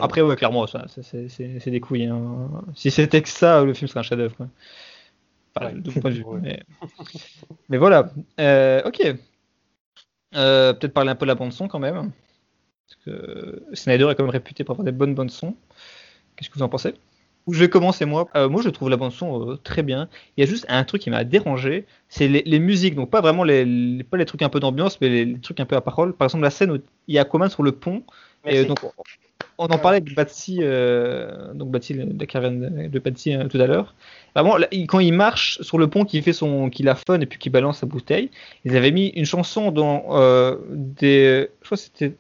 Après, 0.02 0.22
ouais, 0.22 0.36
clairement, 0.36 0.66
ça, 0.66 0.86
c'est 0.88 1.70
des 1.70 1.80
couilles. 1.80 2.08
Hein. 2.08 2.50
Si 2.74 2.90
c'était 2.90 3.22
que 3.22 3.30
ça, 3.30 3.64
le 3.64 3.76
film 3.76 3.88
serait 3.88 4.00
un 4.00 4.04
chef-d'œuvre. 4.04 4.36
de 4.40 5.91
mon 5.91 6.02
point 6.02 6.10
de 6.10 6.16
vue. 6.16 6.26
Mais, 7.70 7.78
voilà. 7.78 8.10
Euh, 8.40 8.82
ok. 8.86 9.02
Euh, 10.34 10.74
peut-être 10.74 10.94
parler 10.95 11.12
un 11.12 11.16
peu 11.16 11.28
de 11.28 11.32
la 11.32 11.36
bande-son 11.36 11.68
quand 11.68 11.78
même. 11.78 12.12
Parce 12.88 13.06
que 13.06 13.64
Snyder 13.74 14.10
est 14.10 14.16
quand 14.16 14.24
même 14.24 14.32
réputé 14.32 14.64
pour 14.64 14.74
avoir 14.74 14.86
des 14.86 14.91
bonnes 14.91 15.14
bandes 15.14 15.30
son. 15.30 15.56
Qu'est-ce 16.36 16.50
que 16.50 16.56
vous 16.56 16.64
en 16.64 16.70
pensez? 16.70 16.95
Je 17.49 17.60
vais 17.60 17.70
commencer 17.70 18.06
moi. 18.06 18.28
Euh, 18.36 18.49
moi, 18.49 18.61
je 18.61 18.70
trouve 18.70 18.90
la 18.90 18.98
bande 18.98 19.11
son 19.11 19.57
très 19.64 19.84
bien. 19.84 20.07
Il 20.38 20.41
y 20.41 20.48
a 20.48 20.49
juste 20.49 20.65
un 20.70 20.84
truc 20.84 21.02
qui 21.02 21.10
m'a 21.10 21.24
dérangé, 21.24 21.86
c'est 22.10 22.28
les, 22.28 22.60
musiques. 22.60 22.95
Donc 22.95 23.10
pas 23.10 23.22
vraiment 23.22 23.44
les, 23.44 24.03
pas 24.03 24.18
les 24.18 24.26
trucs 24.26 24.41
un 24.41 24.49
peu 24.49 24.60
d'ambiance, 24.60 24.99
mais 25.02 25.10
les, 25.10 25.40
trucs 25.40 25.60
un 25.60 25.65
peu 25.65 25.76
à 25.76 25.82
parole. 25.82 26.14
Par 26.14 26.28
exemple, 26.28 26.44
la 26.44 26.49
scène 26.49 26.72
où 26.72 26.78
il 27.07 27.15
y 27.15 27.18
a 27.18 27.22
Aquaman 27.22 27.49
sur 27.49 27.64
le 27.64 27.72
pont. 27.72 28.03
Et 28.45 28.65
donc 28.65 28.80
on 29.57 29.65
en 29.65 29.78
parlait 29.78 29.98
avec 29.98 30.14
Batsy, 30.15 30.60
euh, 30.61 31.53
donc 31.53 31.70
Batsy, 31.70 31.94
la 31.94 32.26
caravane 32.26 32.90
de 32.90 32.99
Batsy 32.99 33.36
euh, 33.36 33.48
tout 33.48 33.60
à 33.61 33.68
l'heure. 33.68 33.95
Vraiment, 34.36 34.57
quand 34.88 34.99
il 34.99 35.14
marche 35.14 35.61
sur 35.61 35.78
le 35.78 35.88
pont, 35.88 36.06
qu'il 36.06 36.24
fait 36.24 36.34
son, 36.34 36.70
qu'il 36.70 36.90
a 36.90 36.95
fun 36.95 37.20
et 37.20 37.26
puis 37.26 37.38
qu'il 37.38 37.52
balance 37.52 37.80
sa 37.80 37.86
bouteille, 37.86 38.32
ils 38.65 38.76
avaient 38.76 38.91
mis 38.91 39.10
une 39.10 39.26
chanson 39.26 39.72
dans 39.72 40.06
euh, 40.10 40.57
des, 40.70 41.49
je 41.61 41.65
crois 41.65 41.78
c'était 41.78 42.15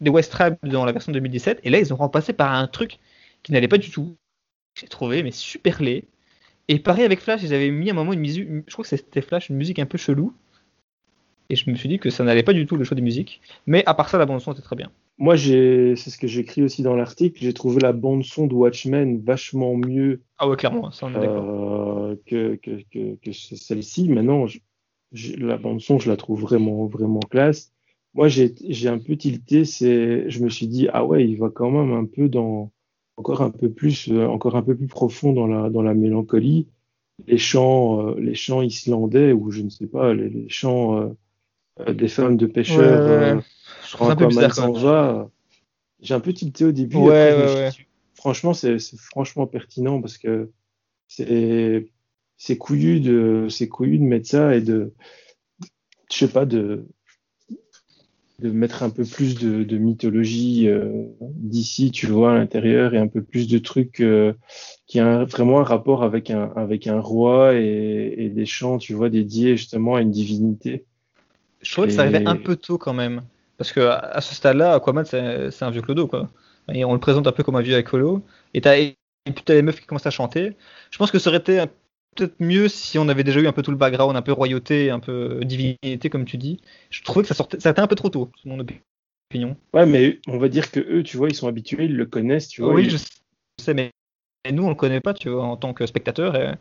des 0.00 0.10
West 0.10 0.32
Trap 0.32 0.58
dans 0.64 0.84
la 0.84 0.92
version 0.92 1.12
2017, 1.12 1.60
et 1.62 1.70
là 1.70 1.78
ils 1.78 1.92
ont 1.92 1.96
remplacé 1.96 2.32
par 2.32 2.52
un 2.52 2.66
truc 2.66 2.98
qui 3.42 3.52
n'allait 3.52 3.68
pas 3.68 3.78
du 3.78 3.90
tout. 3.90 4.16
J'ai 4.74 4.88
trouvé 4.88 5.22
mais 5.22 5.30
super 5.30 5.82
laid. 5.82 6.04
Et 6.68 6.78
pareil 6.78 7.04
avec 7.04 7.20
Flash, 7.20 7.42
ils 7.42 7.54
avaient 7.54 7.70
mis 7.70 7.90
à 7.90 7.92
un 7.92 7.96
moment 7.96 8.12
une 8.12 8.20
musique, 8.20 8.48
je 8.66 8.72
crois 8.72 8.84
que 8.84 8.88
c'était 8.88 9.20
Flash, 9.20 9.50
une 9.50 9.56
musique 9.56 9.78
un 9.78 9.86
peu 9.86 9.98
chelou. 9.98 10.32
Et 11.50 11.56
je 11.56 11.68
me 11.70 11.76
suis 11.76 11.90
dit 11.90 11.98
que 11.98 12.08
ça 12.08 12.24
n'allait 12.24 12.42
pas 12.42 12.54
du 12.54 12.64
tout 12.64 12.76
le 12.76 12.84
choix 12.84 12.96
de 12.96 13.02
musique. 13.02 13.42
Mais 13.66 13.84
à 13.84 13.92
part 13.92 14.08
ça, 14.08 14.16
la 14.16 14.24
bande 14.24 14.40
son 14.40 14.52
était 14.52 14.62
très 14.62 14.76
bien. 14.76 14.90
Moi, 15.18 15.36
c'est 15.36 15.94
ce 15.94 16.18
que 16.18 16.26
j'écris 16.26 16.62
aussi 16.62 16.82
dans 16.82 16.96
l'article. 16.96 17.38
J'ai 17.40 17.52
trouvé 17.52 17.80
la 17.80 17.92
bande 17.92 18.24
son 18.24 18.46
de 18.46 18.54
Watchmen 18.54 19.20
vachement 19.22 19.76
mieux. 19.76 20.22
Ah 20.38 20.48
ouais, 20.48 20.56
clairement, 20.56 20.90
ça 20.90 21.06
on 21.06 21.10
est 21.12 21.28
euh, 21.28 22.16
que, 22.26 22.56
que, 22.56 22.82
que, 22.90 23.16
que 23.16 23.32
celle-ci. 23.32 24.08
Maintenant, 24.08 24.46
la 25.38 25.58
bande 25.58 25.80
son, 25.80 25.98
je 25.98 26.10
la 26.10 26.16
trouve 26.16 26.40
vraiment 26.40 26.86
vraiment 26.86 27.20
classe. 27.20 27.72
Moi, 28.14 28.28
j'ai 28.28 28.88
un 28.88 28.98
peu 28.98 29.14
tilté. 29.16 29.64
Je 29.64 30.42
me 30.42 30.48
suis 30.48 30.66
dit 30.66 30.88
ah 30.92 31.04
ouais, 31.04 31.28
il 31.28 31.36
va 31.36 31.50
quand 31.50 31.70
même 31.70 31.92
un 31.92 32.06
peu 32.06 32.28
dans 32.28 32.72
encore 33.16 33.42
un 33.42 33.50
peu 33.50 33.70
plus 33.70 34.08
euh, 34.10 34.26
encore 34.26 34.56
un 34.56 34.62
peu 34.62 34.76
plus 34.76 34.86
profond 34.86 35.32
dans 35.32 35.46
la 35.46 35.70
dans 35.70 35.82
la 35.82 35.94
mélancolie. 35.94 36.66
Les 37.26 37.38
chants 37.38 38.08
euh, 38.08 38.14
les 38.18 38.34
chants 38.34 38.62
islandais 38.62 39.32
ou 39.32 39.50
je 39.50 39.62
ne 39.62 39.70
sais 39.70 39.86
pas 39.86 40.14
les, 40.14 40.28
les 40.28 40.48
chants 40.48 41.14
euh, 41.80 41.92
des 41.92 42.08
femmes 42.08 42.36
de 42.36 42.46
pêcheurs. 42.46 43.42
je 43.84 43.92
trouve 43.92 44.10
un 44.10 44.16
peu 44.16 44.26
bizarre. 44.26 45.28
J'ai 46.00 46.14
un 46.14 46.20
peu 46.20 46.32
tilté 46.32 46.64
au 46.66 46.72
début. 46.72 46.98
franchement, 48.14 48.52
c'est 48.52 48.78
franchement 48.96 49.46
pertinent 49.46 50.00
parce 50.00 50.18
que 50.18 50.50
c'est 51.08 51.90
c'est 52.36 52.58
couillu 52.58 53.00
de 53.00 53.46
c'est 53.48 53.68
couillu 53.68 53.98
de 53.98 54.04
mettre 54.04 54.28
ça 54.28 54.54
et 54.54 54.60
de 54.60 54.92
je 56.10 56.18
sais 56.18 56.28
pas 56.28 56.44
de 56.44 56.86
de 58.40 58.50
mettre 58.50 58.82
un 58.82 58.90
peu 58.90 59.04
plus 59.04 59.36
de, 59.36 59.62
de 59.62 59.78
mythologie 59.78 60.68
euh, 60.68 61.04
d'ici, 61.20 61.90
tu 61.90 62.06
vois, 62.06 62.32
à 62.32 62.34
l'intérieur 62.34 62.94
et 62.94 62.98
un 62.98 63.06
peu 63.06 63.22
plus 63.22 63.46
de 63.46 63.58
trucs 63.58 64.00
euh, 64.00 64.32
qui 64.86 65.00
ont 65.00 65.24
vraiment 65.24 65.60
un 65.60 65.64
rapport 65.64 66.02
avec 66.02 66.30
un 66.30 66.52
avec 66.56 66.86
un 66.86 67.00
roi 67.00 67.54
et, 67.54 68.14
et, 68.18 68.28
des 68.28 68.46
chants, 68.46 68.78
tu 68.78 68.92
vois, 68.92 69.08
dédiés 69.08 69.56
justement 69.56 69.94
à 69.94 70.00
une 70.00 70.10
divinité. 70.10 70.84
Je 71.62 71.72
trouvais 71.72 71.88
que 71.88 71.94
ça 71.94 72.02
arrivait 72.02 72.26
un 72.26 72.36
peu 72.36 72.56
tôt 72.56 72.76
quand 72.76 72.92
même. 72.92 73.22
Parce 73.56 73.72
que 73.72 73.80
à 73.80 74.20
ce 74.20 74.34
stade-là, 74.34 74.74
Aquaman, 74.74 75.04
c'est 75.04 75.62
un 75.62 75.70
vieux 75.70 75.82
clodo, 75.82 76.08
quoi. 76.08 76.28
Et 76.72 76.84
on 76.84 76.92
le 76.92 76.98
présente 76.98 77.26
un 77.26 77.32
peu 77.32 77.42
comme 77.42 77.56
un 77.56 77.62
vieux 77.62 77.78
écolo. 77.78 78.22
Et 78.52 78.60
t'as 78.60 78.76
les 78.76 79.62
meufs 79.62 79.80
qui 79.80 79.86
commencent 79.86 80.06
à 80.06 80.10
chanter. 80.10 80.56
Je 80.90 80.98
pense 80.98 81.10
que 81.10 81.18
ça 81.18 81.30
aurait 81.30 81.38
été 81.38 81.64
peut-être 82.14 82.36
mieux 82.40 82.68
si 82.68 82.98
on 82.98 83.08
avait 83.08 83.24
déjà 83.24 83.40
eu 83.40 83.46
un 83.46 83.52
peu 83.52 83.62
tout 83.62 83.70
le 83.70 83.76
background, 83.76 84.16
un 84.16 84.22
peu 84.22 84.32
royauté, 84.32 84.90
un 84.90 85.00
peu 85.00 85.40
divinité, 85.44 86.10
comme 86.10 86.24
tu 86.24 86.36
dis. 86.36 86.60
Je 86.90 87.02
trouvais 87.02 87.22
que 87.22 87.28
ça 87.28 87.34
sortait, 87.34 87.60
ça 87.60 87.70
était 87.70 87.80
un 87.80 87.86
peu 87.86 87.96
trop 87.96 88.08
tôt, 88.08 88.30
mon 88.44 88.58
opinion. 88.60 89.56
Ouais, 89.72 89.86
mais 89.86 90.20
on 90.28 90.38
va 90.38 90.48
dire 90.48 90.70
que 90.70 90.80
eux, 90.80 91.02
tu 91.02 91.16
vois, 91.16 91.28
ils 91.28 91.34
sont 91.34 91.48
habitués, 91.48 91.84
ils 91.84 91.96
le 91.96 92.06
connaissent, 92.06 92.48
tu 92.48 92.62
vois. 92.62 92.72
Oui, 92.72 92.88
je 92.88 92.96
sais, 93.60 93.74
mais 93.74 93.90
nous, 94.50 94.64
on 94.64 94.68
le 94.68 94.74
connaît 94.74 95.00
pas, 95.00 95.14
tu 95.14 95.28
vois, 95.28 95.44
en 95.44 95.56
tant 95.56 95.72
que 95.72 95.86
spectateur. 95.86 96.36
Et... 96.36 96.52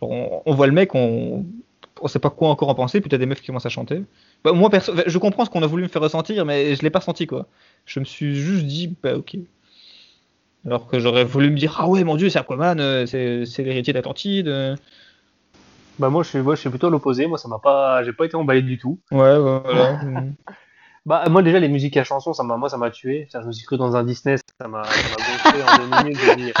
on, 0.00 0.42
on, 0.44 0.54
voit 0.54 0.66
le 0.66 0.72
mec, 0.72 0.94
on, 0.94 1.44
on 2.00 2.08
sait 2.08 2.18
pas 2.18 2.30
quoi 2.30 2.48
encore 2.48 2.68
en 2.68 2.74
penser, 2.74 3.00
puis 3.00 3.10
t'as 3.10 3.18
des 3.18 3.26
meufs 3.26 3.40
qui 3.40 3.46
commencent 3.46 3.66
à 3.66 3.70
chanter. 3.70 4.02
Bah, 4.44 4.52
moi, 4.52 4.70
perso, 4.70 4.92
je 5.06 5.18
comprends 5.18 5.44
ce 5.44 5.50
qu'on 5.50 5.62
a 5.62 5.66
voulu 5.66 5.82
me 5.82 5.88
faire 5.88 6.02
ressentir, 6.02 6.44
mais 6.44 6.74
je 6.74 6.82
l'ai 6.82 6.90
pas 6.90 7.00
senti, 7.00 7.26
quoi. 7.26 7.46
Je 7.86 8.00
me 8.00 8.04
suis 8.04 8.34
juste 8.34 8.64
dit, 8.64 8.94
bah 9.02 9.16
ok. 9.16 9.36
Alors 10.66 10.86
que 10.86 10.98
j'aurais 10.98 11.24
voulu 11.24 11.50
me 11.50 11.56
dire, 11.56 11.76
ah 11.78 11.88
ouais, 11.88 12.04
mon 12.04 12.16
dieu, 12.16 12.28
c'est 12.28 12.38
Aquaman, 12.38 12.80
euh, 12.80 13.06
c'est 13.06 13.62
l'héritier 13.62 13.92
d'Atlantide. 13.92 14.48
Euh. 14.48 14.76
Bah 15.98 16.10
moi, 16.10 16.22
je 16.22 16.28
suis, 16.28 16.38
moi, 16.38 16.54
je 16.54 16.60
suis 16.60 16.70
plutôt 16.70 16.90
l'opposé. 16.90 17.26
Moi, 17.26 17.38
ça 17.38 17.48
m'a 17.48 17.58
pas, 17.58 18.04
j'ai 18.04 18.12
pas 18.12 18.24
été 18.24 18.36
emballé 18.36 18.62
du 18.62 18.78
tout. 18.78 18.98
Ouais, 19.10 19.36
ouais. 19.36 19.60
bah 21.06 21.24
moi 21.30 21.42
déjà 21.42 21.58
les 21.58 21.68
musiques 21.68 21.96
à 21.96 22.04
chansons, 22.04 22.34
ça 22.34 22.42
m'a, 22.42 22.56
moi, 22.56 22.68
ça 22.68 22.76
m'a 22.76 22.90
tué. 22.90 23.28
je 23.32 23.38
me 23.38 23.52
suis 23.52 23.64
cru 23.64 23.78
dans 23.78 23.96
un 23.96 24.04
Disney, 24.04 24.36
ça 24.60 24.68
m'a, 24.68 24.82
gonflé 24.82 25.62
en 25.62 25.78
deux 25.78 26.02
minutes. 26.04 26.18
J'ai 26.22 26.36
dit, 26.36 26.52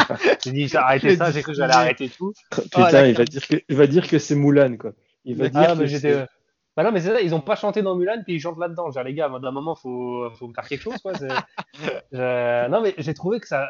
j'ai 0.44 0.52
dit, 0.52 0.76
arrêtez 0.76 1.16
ça, 1.16 1.30
j'ai 1.30 1.42
cru 1.42 1.52
que 1.52 1.58
j'allais 1.58 1.74
arrêter 1.74 2.08
tout. 2.08 2.32
Putain, 2.50 2.88
ah, 2.92 3.06
il 3.06 3.16
va 3.16 3.24
dire 3.24 3.46
que, 3.46 3.56
il 3.68 3.76
va 3.76 3.86
dire 3.86 4.08
que 4.08 4.18
c'est 4.18 4.34
Moulin, 4.34 4.76
quoi. 4.76 4.92
Il 5.24 5.36
va 5.36 5.46
ah, 5.46 5.66
dire 5.66 5.76
mais 5.76 5.86
j'étais. 5.86 6.24
Bah 6.78 6.84
non, 6.84 6.92
mais 6.92 7.00
c'est 7.00 7.08
ça, 7.08 7.20
ils 7.20 7.34
ont 7.34 7.40
pas 7.40 7.56
chanté 7.56 7.82
dans 7.82 7.96
Mulan, 7.96 8.22
puis 8.22 8.34
ils 8.34 8.40
chantent 8.40 8.60
là-dedans. 8.60 8.92
Genre, 8.92 9.02
les 9.02 9.12
gars, 9.12 9.28
d'un 9.28 9.50
moment, 9.50 9.74
faut, 9.74 10.30
faut 10.38 10.52
faire 10.54 10.68
quelque 10.68 10.80
chose, 10.80 10.96
quoi. 11.02 11.12
Non, 12.12 12.80
mais 12.80 12.94
j'ai 12.98 13.14
trouvé 13.14 13.40
que 13.40 13.48
ça. 13.48 13.68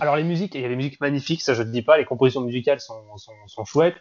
Alors, 0.00 0.16
les 0.16 0.24
musiques, 0.24 0.56
il 0.56 0.60
y 0.60 0.64
a 0.64 0.68
des 0.68 0.74
musiques 0.74 1.00
magnifiques, 1.00 1.40
ça 1.40 1.54
je 1.54 1.62
ne 1.62 1.70
dis 1.70 1.82
pas, 1.82 1.96
les 1.98 2.04
compositions 2.04 2.40
musicales 2.40 2.80
sont, 2.80 3.16
sont, 3.16 3.30
sont 3.46 3.64
chouettes. 3.64 3.94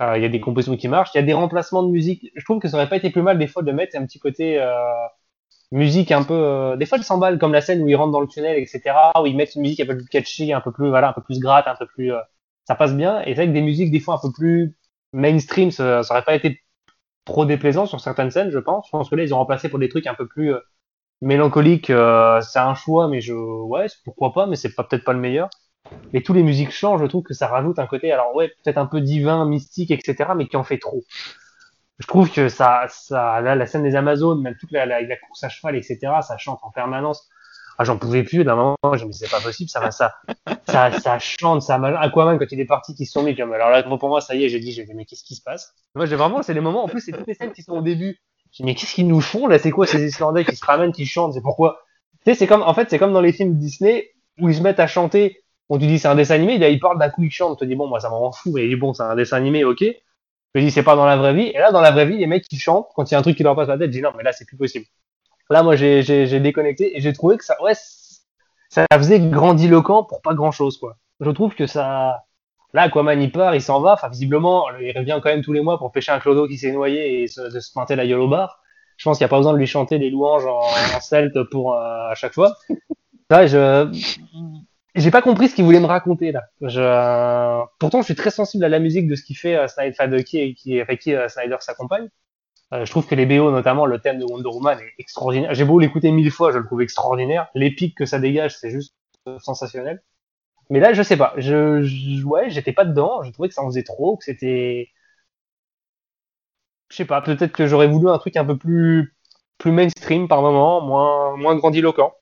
Euh, 0.00 0.16
il 0.16 0.22
y 0.22 0.24
a 0.24 0.30
des 0.30 0.40
compositions 0.40 0.74
qui 0.78 0.88
marchent, 0.88 1.10
il 1.14 1.18
y 1.18 1.20
a 1.20 1.24
des 1.24 1.34
remplacements 1.34 1.82
de 1.82 1.90
musique. 1.90 2.32
Je 2.34 2.44
trouve 2.46 2.60
que 2.60 2.68
ça 2.68 2.78
aurait 2.78 2.88
pas 2.88 2.96
été 2.96 3.10
plus 3.10 3.20
mal 3.20 3.38
des 3.38 3.46
fois 3.46 3.62
de 3.62 3.72
mettre 3.72 3.94
un 3.98 4.06
petit 4.06 4.20
côté 4.20 4.58
euh, 4.58 4.72
musique 5.70 6.12
un 6.12 6.22
peu. 6.22 6.32
Euh, 6.32 6.76
des 6.76 6.86
fois, 6.86 6.96
ils 6.96 7.04
s'emballent 7.04 7.38
comme 7.38 7.52
la 7.52 7.60
scène 7.60 7.82
où 7.82 7.88
ils 7.88 7.96
rentrent 7.96 8.12
dans 8.12 8.22
le 8.22 8.26
tunnel, 8.26 8.56
etc. 8.56 8.80
Où 9.20 9.26
ils 9.26 9.36
mettent 9.36 9.54
une 9.54 9.60
musique 9.60 9.80
un 9.80 9.86
peu 9.86 9.98
plus 9.98 10.08
catchy, 10.08 10.50
un 10.54 10.62
peu 10.62 10.72
plus, 10.72 10.88
voilà, 10.88 11.10
un 11.10 11.12
peu 11.12 11.22
plus 11.22 11.40
gratte, 11.40 11.68
un 11.68 11.76
peu 11.76 11.86
plus. 11.86 12.14
Euh, 12.14 12.20
ça 12.64 12.74
passe 12.74 12.94
bien. 12.94 13.20
Et 13.24 13.34
c'est 13.34 13.34
vrai 13.34 13.48
que 13.48 13.52
des 13.52 13.60
musiques 13.60 13.90
des 13.90 14.00
fois 14.00 14.14
un 14.14 14.18
peu 14.22 14.32
plus 14.32 14.78
mainstream, 15.12 15.70
ça, 15.70 16.02
ça 16.02 16.14
aurait 16.14 16.24
pas 16.24 16.34
été 16.34 16.62
trop 17.26 17.44
déplaisant 17.44 17.84
sur 17.86 18.00
certaines 18.00 18.30
scènes, 18.30 18.50
je 18.50 18.58
pense. 18.58 18.86
Je 18.86 18.90
pense 18.92 19.10
que 19.10 19.16
là, 19.16 19.24
ils 19.24 19.34
ont 19.34 19.38
remplacé 19.38 19.68
pour 19.68 19.78
des 19.78 19.90
trucs 19.90 20.06
un 20.06 20.14
peu 20.14 20.26
plus 20.26 20.54
euh, 20.54 20.60
mélancoliques. 21.22 21.90
Euh, 21.90 22.40
c'est 22.40 22.58
un 22.60 22.74
choix, 22.74 23.08
mais 23.08 23.20
je, 23.20 23.34
ouais, 23.34 23.86
pourquoi 24.04 24.32
pas, 24.32 24.46
mais 24.46 24.56
c'est 24.56 24.74
peut-être 24.74 25.04
pas 25.04 25.12
le 25.12 25.20
meilleur. 25.20 25.50
Mais 26.12 26.22
tous 26.22 26.32
les 26.32 26.42
musiques 26.42 26.72
changent, 26.72 27.02
je 27.02 27.06
trouve 27.06 27.22
que 27.22 27.34
ça 27.34 27.48
rajoute 27.48 27.78
un 27.78 27.86
côté, 27.86 28.12
alors 28.12 28.34
ouais, 28.34 28.48
peut-être 28.64 28.78
un 28.78 28.86
peu 28.86 29.00
divin, 29.00 29.46
mystique, 29.46 29.90
etc., 29.90 30.30
mais 30.36 30.48
qui 30.48 30.56
en 30.56 30.64
fait 30.64 30.78
trop. 30.78 31.02
Je 31.98 32.06
trouve 32.06 32.30
que 32.30 32.48
ça, 32.48 32.86
ça, 32.88 33.40
là, 33.40 33.54
la 33.54 33.66
scène 33.66 33.82
des 33.82 33.96
Amazones, 33.96 34.42
même 34.42 34.56
toute 34.58 34.72
la 34.72 34.86
course 35.16 35.44
à 35.44 35.48
cheval, 35.48 35.76
etc., 35.76 35.98
ça 36.22 36.36
chante 36.38 36.60
en 36.62 36.70
permanence 36.70 37.28
ah, 37.78 37.84
j'en 37.84 37.98
pouvais 37.98 38.22
plus 38.22 38.44
d'un 38.44 38.56
moment 38.56 38.76
je 38.94 39.04
me 39.04 39.10
disais 39.10 39.26
c'est 39.26 39.30
pas 39.30 39.42
possible 39.42 39.68
ça 39.68 39.80
va 39.80 39.90
ça 39.90 40.14
ça 40.66 40.90
ça 40.98 41.18
chante 41.18 41.62
ça 41.62 41.78
mal 41.78 41.96
Aquaman 42.00 42.38
quand 42.38 42.46
il 42.50 42.60
est 42.60 42.66
parti 42.66 42.94
qui 42.94 43.06
se 43.06 43.12
sont 43.12 43.22
mis 43.22 43.38
alors 43.40 43.70
là 43.70 43.82
pour 43.82 44.08
moi 44.08 44.20
ça 44.20 44.34
y 44.34 44.44
est 44.44 44.48
j'ai 44.48 44.60
dit 44.60 44.72
j'ai 44.72 44.84
dit 44.84 44.94
mais 44.94 45.04
qu'est-ce 45.04 45.24
qui 45.24 45.34
se 45.34 45.42
passe? 45.42 45.74
Moi 45.94 46.06
j'ai 46.06 46.16
vraiment 46.16 46.42
c'est 46.42 46.54
les 46.54 46.60
moments 46.60 46.84
en 46.84 46.88
plus 46.88 47.00
c'est 47.00 47.12
toutes 47.12 47.26
les 47.26 47.34
scènes 47.34 47.52
qui 47.52 47.62
sont 47.62 47.74
au 47.74 47.82
début. 47.82 48.18
J'ai 48.52 48.62
dit 48.62 48.64
mais 48.64 48.74
qu'est-ce 48.74 48.94
qu'ils 48.94 49.08
nous 49.08 49.20
font 49.20 49.46
là? 49.46 49.58
C'est 49.58 49.70
quoi 49.70 49.86
ces 49.86 50.04
Islandais 50.04 50.44
qui 50.44 50.56
se 50.56 50.64
ramènent 50.64 50.92
qui 50.92 51.06
chantent? 51.06 51.34
C'est 51.34 51.42
pourquoi? 51.42 51.80
Tu 52.24 52.32
sais 52.32 52.34
c'est 52.34 52.46
comme 52.46 52.62
en 52.62 52.74
fait 52.74 52.88
c'est 52.90 52.98
comme 52.98 53.12
dans 53.12 53.20
les 53.20 53.32
films 53.32 53.58
Disney 53.58 54.10
où 54.40 54.48
ils 54.48 54.54
se 54.54 54.62
mettent 54.62 54.80
à 54.80 54.86
chanter 54.86 55.42
on 55.68 55.78
te 55.78 55.84
dit 55.84 55.98
c'est 55.98 56.08
un 56.08 56.14
dessin 56.14 56.34
animé 56.36 56.58
là 56.58 56.68
ils 56.68 56.80
parlent 56.80 56.98
d'un 56.98 57.10
coup 57.10 57.22
ils 57.22 57.30
chantent. 57.30 57.52
On 57.52 57.56
te 57.56 57.64
dit 57.64 57.74
bon 57.74 57.88
moi 57.88 58.00
ça 58.00 58.08
m'en 58.08 58.32
fout 58.32 58.52
mais 58.54 58.74
bon 58.76 58.94
c'est 58.94 59.02
un 59.02 59.16
dessin 59.16 59.36
animé 59.36 59.64
ok. 59.64 59.84
Je 60.54 60.60
dis 60.60 60.70
c'est 60.70 60.82
pas 60.82 60.96
dans 60.96 61.06
la 61.06 61.16
vraie 61.16 61.34
vie. 61.34 61.48
Et 61.48 61.58
là 61.58 61.72
dans 61.72 61.80
la 61.80 61.90
vraie 61.90 62.06
vie 62.06 62.16
les 62.16 62.26
mecs 62.26 62.48
qui 62.48 62.58
chantent. 62.58 62.88
Quand 62.94 63.10
il 63.10 63.12
y 63.12 63.14
a 63.14 63.18
un 63.18 63.22
truc 63.22 63.36
qui 63.36 63.42
leur 63.42 63.54
passe 63.54 63.68
la 63.68 63.76
tête 63.76 63.88
je 63.88 63.98
dis 63.98 64.02
non 64.02 64.10
mais 64.16 64.22
là 64.22 64.32
c'est 64.32 64.46
plus 64.46 64.56
possible 64.56 64.86
Là, 65.50 65.62
moi, 65.62 65.76
j'ai 65.76 66.40
déconnecté 66.40 66.96
et 66.96 67.00
j'ai 67.00 67.12
trouvé 67.12 67.36
que 67.36 67.44
ça, 67.44 67.60
ouais, 67.62 67.74
ça 68.68 68.84
faisait 68.92 69.20
grandiloquent 69.20 70.04
pour 70.04 70.20
pas 70.22 70.34
grand 70.34 70.50
chose, 70.50 70.78
quoi. 70.78 70.96
Je 71.20 71.30
trouve 71.30 71.54
que 71.54 71.66
ça, 71.66 72.24
là, 72.74 72.82
Aquaman, 72.82 73.20
il 73.20 73.32
part, 73.32 73.54
il 73.54 73.62
s'en 73.62 73.80
va. 73.80 73.94
Enfin, 73.94 74.08
visiblement, 74.08 74.66
il 74.80 74.96
revient 74.96 75.18
quand 75.22 75.30
même 75.30 75.42
tous 75.42 75.52
les 75.52 75.62
mois 75.62 75.78
pour 75.78 75.92
pêcher 75.92 76.12
un 76.12 76.18
clodo 76.18 76.46
qui 76.46 76.58
s'est 76.58 76.72
noyé 76.72 77.22
et 77.22 77.26
se, 77.28 77.40
de 77.40 77.60
se 77.60 77.94
la 77.94 78.06
gueule 78.06 78.20
au 78.20 78.28
bar. 78.28 78.60
Je 78.96 79.04
pense 79.04 79.18
qu'il 79.18 79.24
n'y 79.24 79.28
a 79.28 79.30
pas 79.30 79.38
besoin 79.38 79.52
de 79.52 79.58
lui 79.58 79.66
chanter 79.66 79.98
des 79.98 80.10
louanges 80.10 80.46
en, 80.46 80.60
en 80.60 81.00
celte 81.00 81.42
pour 81.50 81.74
euh, 81.74 82.10
à 82.10 82.14
chaque 82.14 82.32
fois. 82.32 82.56
Là, 83.30 83.46
je, 83.46 83.90
j'ai 84.94 85.10
pas 85.10 85.20
compris 85.20 85.48
ce 85.48 85.54
qu'il 85.54 85.64
voulait 85.64 85.80
me 85.80 85.86
raconter 85.86 86.32
là. 86.32 86.44
Je, 86.62 87.64
pourtant, 87.78 88.00
je 88.00 88.06
suis 88.06 88.14
très 88.14 88.30
sensible 88.30 88.64
à 88.64 88.68
la 88.68 88.78
musique 88.78 89.06
de 89.06 89.14
ce 89.14 89.22
qu'il 89.22 89.36
fait 89.36 89.56
euh, 89.56 89.68
Snyder, 89.68 90.24
qui, 90.24 90.54
qui, 90.54 90.80
avec 90.80 91.00
qui 91.00 91.14
euh, 91.14 91.28
Snyder 91.28 91.56
s'accompagne. 91.60 92.08
Euh, 92.74 92.84
je 92.84 92.90
trouve 92.90 93.06
que 93.06 93.14
les 93.14 93.26
BO, 93.26 93.50
notamment 93.50 93.86
le 93.86 94.00
thème 94.00 94.18
de 94.18 94.24
Wonder 94.24 94.48
Woman, 94.48 94.78
est 94.80 94.94
extraordinaire. 94.98 95.54
J'ai 95.54 95.64
beau 95.64 95.78
l'écouter 95.78 96.10
mille 96.10 96.30
fois, 96.30 96.52
je 96.52 96.58
le 96.58 96.64
trouve 96.64 96.82
extraordinaire. 96.82 97.48
L'épique 97.54 97.96
que 97.96 98.06
ça 98.06 98.18
dégage, 98.18 98.56
c'est 98.58 98.70
juste 98.70 98.94
sensationnel. 99.38 100.02
Mais 100.68 100.80
là, 100.80 100.92
je 100.92 101.02
sais 101.02 101.16
pas. 101.16 101.32
Je, 101.36 101.82
je 101.82 102.24
ouais, 102.24 102.50
j'étais 102.50 102.72
pas 102.72 102.84
dedans. 102.84 103.22
Je 103.22 103.30
trouvais 103.30 103.48
que 103.48 103.54
ça 103.54 103.62
en 103.62 103.66
faisait 103.66 103.84
trop, 103.84 104.16
que 104.16 104.24
c'était. 104.24 104.88
Je 106.88 106.96
sais 106.96 107.04
pas. 107.04 107.22
Peut-être 107.22 107.52
que 107.52 107.66
j'aurais 107.66 107.86
voulu 107.86 108.08
un 108.08 108.18
truc 108.18 108.36
un 108.36 108.44
peu 108.44 108.56
plus 108.56 109.14
plus 109.58 109.72
mainstream 109.72 110.28
par 110.28 110.42
moment, 110.42 110.80
moins 110.80 111.36
moins 111.36 111.56
grandiloquent. 111.56 112.12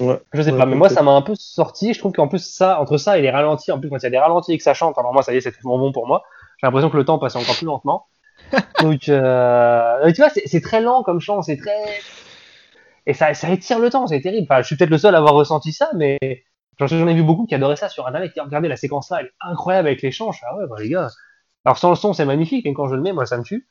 Ouais, 0.00 0.20
je 0.32 0.42
sais 0.42 0.52
pas, 0.52 0.66
mais 0.66 0.74
moi 0.74 0.88
ça 0.88 1.02
m'a 1.02 1.12
un 1.12 1.22
peu 1.22 1.34
sorti. 1.36 1.94
Je 1.94 1.98
trouve 1.98 2.12
qu'en 2.12 2.28
plus 2.28 2.44
ça, 2.44 2.80
entre 2.80 2.98
ça 2.98 3.16
et 3.16 3.22
les 3.22 3.30
ralentis, 3.30 3.72
en 3.72 3.78
plus 3.78 3.88
quand 3.88 3.98
il 3.98 4.02
y 4.02 4.06
a 4.06 4.10
des 4.10 4.18
ralentis 4.18 4.52
et 4.52 4.58
que 4.58 4.62
ça 4.64 4.74
chante, 4.74 4.98
alors 4.98 5.12
moi 5.12 5.22
ça 5.22 5.32
y 5.32 5.36
est, 5.36 5.40
c'est 5.40 5.52
tellement 5.52 5.78
bon 5.78 5.92
pour 5.92 6.06
moi 6.06 6.24
l'impression 6.64 6.90
que 6.90 6.96
le 6.96 7.04
temps 7.04 7.18
passe 7.18 7.36
encore 7.36 7.56
plus 7.56 7.66
lentement. 7.66 8.06
Donc, 8.80 9.08
euh, 9.08 10.12
tu 10.12 10.20
vois, 10.20 10.30
c'est 10.30 10.60
très 10.60 10.80
lent 10.80 11.02
comme 11.02 11.20
chant, 11.20 11.42
c'est 11.42 11.56
très. 11.56 11.82
Et 13.06 13.14
ça, 13.14 13.34
ça 13.34 13.50
étire 13.50 13.78
le 13.78 13.90
temps, 13.90 14.06
c'est 14.06 14.20
terrible. 14.20 14.46
Enfin, 14.50 14.62
je 14.62 14.66
suis 14.66 14.76
peut-être 14.76 14.90
le 14.90 14.98
seul 14.98 15.14
à 15.14 15.18
avoir 15.18 15.34
ressenti 15.34 15.72
ça, 15.72 15.90
mais 15.94 16.18
j'en 16.78 17.08
ai 17.08 17.14
vu 17.14 17.22
beaucoup 17.22 17.46
qui 17.46 17.54
adoraient 17.54 17.76
ça 17.76 17.88
sur 17.88 18.06
Internet, 18.06 18.32
qui 18.32 18.40
regardaient 18.40 18.68
la 18.68 18.76
séquence 18.76 19.10
là, 19.10 19.18
elle 19.20 19.26
est 19.26 19.32
incroyable 19.40 19.88
avec 19.88 20.02
les 20.02 20.10
chants. 20.10 20.30
Ah 20.46 20.56
ouais, 20.56 20.64
bah, 20.68 20.76
les 20.80 20.88
gars. 20.88 21.08
Alors 21.64 21.78
sans 21.78 21.90
le 21.90 21.96
son, 21.96 22.12
c'est 22.12 22.24
magnifique, 22.24 22.66
et 22.66 22.74
quand 22.74 22.88
je 22.88 22.94
le 22.94 23.02
mets, 23.02 23.12
moi, 23.12 23.26
ça 23.26 23.38
me 23.38 23.42
tue. 23.42 23.66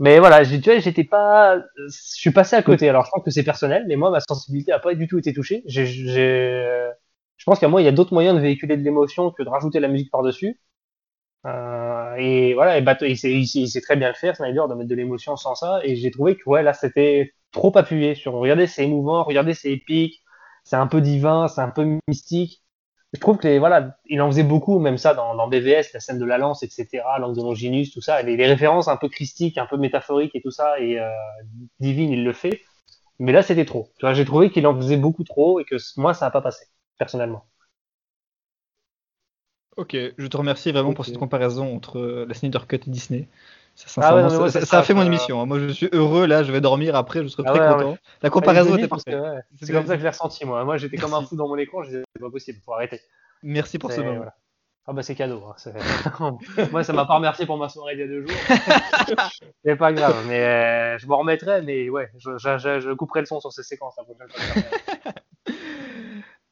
Mais 0.00 0.18
voilà, 0.18 0.44
tu 0.44 0.58
vois, 0.60 0.78
j'étais 0.78 1.04
pas, 1.04 1.58
je 1.58 1.88
suis 1.90 2.32
passé 2.32 2.56
à 2.56 2.62
côté. 2.62 2.88
Alors 2.88 3.04
je 3.06 3.10
pense 3.12 3.24
que 3.24 3.30
c'est 3.30 3.44
personnel, 3.44 3.84
mais 3.88 3.96
moi, 3.96 4.10
ma 4.10 4.20
sensibilité 4.20 4.72
a 4.72 4.78
pas 4.80 4.94
du 4.94 5.06
tout 5.08 5.18
été 5.18 5.32
touchée. 5.34 5.62
Je 5.68 7.44
pense 7.44 7.58
qu'à 7.58 7.68
moi, 7.68 7.82
il 7.82 7.84
y 7.84 7.88
a 7.88 7.92
d'autres 7.92 8.12
moyens 8.14 8.36
de 8.36 8.40
véhiculer 8.42 8.76
de 8.76 8.82
l'émotion 8.82 9.30
que 9.30 9.42
de 9.42 9.48
rajouter 9.48 9.80
la 9.80 9.88
musique 9.88 10.10
par-dessus. 10.10 10.58
Euh, 11.46 12.14
et 12.16 12.54
voilà, 12.54 12.78
et 12.78 12.84
il, 13.08 13.16
sait, 13.16 13.32
il, 13.32 13.46
sait, 13.46 13.80
très 13.80 13.96
bien 13.96 14.08
le 14.08 14.14
faire, 14.14 14.36
Snyder, 14.36 14.62
de 14.68 14.74
mettre 14.74 14.90
de 14.90 14.94
l'émotion 14.94 15.36
sans 15.36 15.54
ça. 15.54 15.80
Et 15.84 15.96
j'ai 15.96 16.10
trouvé 16.10 16.36
que 16.36 16.48
ouais, 16.48 16.62
là, 16.62 16.72
c'était 16.72 17.32
trop 17.52 17.76
appuyé 17.76 18.14
sur. 18.14 18.34
Regardez, 18.34 18.66
c'est 18.66 18.84
émouvant, 18.84 19.24
regardez, 19.24 19.54
c'est 19.54 19.72
épique, 19.72 20.22
c'est 20.64 20.76
un 20.76 20.86
peu 20.86 21.00
divin, 21.00 21.48
c'est 21.48 21.62
un 21.62 21.70
peu 21.70 21.98
mystique. 22.08 22.62
Je 23.12 23.20
trouve 23.20 23.38
que 23.38 23.58
voilà, 23.58 23.96
il 24.06 24.22
en 24.22 24.28
faisait 24.30 24.44
beaucoup, 24.44 24.78
même 24.78 24.96
ça 24.96 25.14
dans, 25.14 25.34
dans 25.34 25.48
BVS, 25.48 25.92
la 25.94 26.00
scène 26.00 26.18
de 26.18 26.24
la 26.24 26.38
lance, 26.38 26.62
etc., 26.62 27.02
l'angle 27.18 27.36
de 27.36 27.42
Longinus, 27.42 27.92
tout 27.92 28.00
ça, 28.00 28.22
les, 28.22 28.36
les, 28.36 28.46
références 28.46 28.86
un 28.86 28.96
peu 28.96 29.08
christiques, 29.08 29.58
un 29.58 29.66
peu 29.66 29.76
métaphoriques 29.76 30.36
et 30.36 30.40
tout 30.40 30.52
ça, 30.52 30.78
et 30.78 31.00
euh, 31.00 31.10
divine, 31.80 32.10
il 32.12 32.24
le 32.24 32.32
fait. 32.32 32.62
Mais 33.18 33.32
là, 33.32 33.42
c'était 33.42 33.64
trop. 33.64 33.90
Tu 33.98 34.06
vois, 34.06 34.14
j'ai 34.14 34.24
trouvé 34.24 34.50
qu'il 34.50 34.66
en 34.66 34.76
faisait 34.76 34.96
beaucoup 34.96 35.24
trop 35.24 35.60
et 35.60 35.64
que 35.64 35.76
moi, 35.96 36.14
ça 36.14 36.26
n'a 36.26 36.30
pas 36.30 36.40
passé, 36.40 36.66
personnellement. 36.98 37.49
Ok, 39.80 39.96
je 40.18 40.26
te 40.26 40.36
remercie 40.36 40.72
vraiment 40.72 40.92
pour 40.92 41.06
cette 41.06 41.16
comparaison 41.16 41.74
entre 41.74 41.98
euh, 41.98 42.26
la 42.28 42.34
Snyder 42.34 42.58
Cut 42.68 42.76
et 42.86 42.90
Disney. 42.90 43.28
Ça, 43.74 44.02
ah 44.02 44.50
ça, 44.50 44.78
a 44.80 44.82
fait 44.82 44.92
mon 44.92 45.06
émission. 45.06 45.40
Hein. 45.40 45.46
Moi, 45.46 45.58
je 45.58 45.68
suis 45.68 45.88
heureux. 45.92 46.26
Là, 46.26 46.42
je 46.42 46.52
vais 46.52 46.60
dormir 46.60 46.94
après. 46.96 47.22
Je 47.22 47.28
serai 47.28 47.44
ah 47.46 47.52
très 47.52 47.84
content. 47.84 47.96
La 48.20 48.28
comparaison 48.28 48.76
était 48.76 48.88
parfaite. 48.88 49.16
C'est 49.62 49.72
comme 49.72 49.86
ça 49.86 49.94
que 49.94 50.00
je 50.00 50.04
l'ai 50.04 50.10
ressenti, 50.10 50.44
moi. 50.44 50.62
Moi, 50.66 50.76
j'étais 50.76 50.98
comme 50.98 51.14
un 51.14 51.22
fou 51.22 51.34
dans 51.34 51.48
mon 51.48 51.56
écran. 51.56 51.82
Je 51.82 51.88
disais, 51.88 52.02
c'est 52.14 52.20
pas 52.20 52.28
possible. 52.28 52.58
Faut 52.62 52.74
arrêter. 52.74 53.00
Merci 53.42 53.78
pour 53.78 53.90
ce 53.90 54.02
moment. 54.02 54.26
Ah 54.86 54.92
bah 54.92 55.02
c'est 55.02 55.14
cadeau. 55.14 55.42
Hein. 55.46 56.36
moi, 56.72 56.84
ça 56.84 56.92
m'a 56.92 57.06
pas 57.06 57.14
remercié 57.14 57.46
pour 57.46 57.56
ma 57.56 57.68
soirée 57.70 57.94
il 57.94 58.00
y 58.00 58.02
a 58.02 58.06
deux 58.06 58.26
jours. 58.26 58.36
c'est 59.64 59.76
pas 59.76 59.92
grave. 59.92 60.16
Mais 60.26 60.42
euh, 60.42 60.98
je 60.98 61.06
m'en 61.06 61.18
remettrai. 61.18 61.62
Mais 61.62 61.88
ouais, 61.88 62.10
je, 62.18 62.36
je, 62.36 62.80
je, 62.80 62.92
couperai 62.92 63.20
le 63.20 63.26
son 63.26 63.40
sur 63.40 63.52
ces 63.52 63.62
séquences. 63.62 63.94
Hein, 63.98 64.04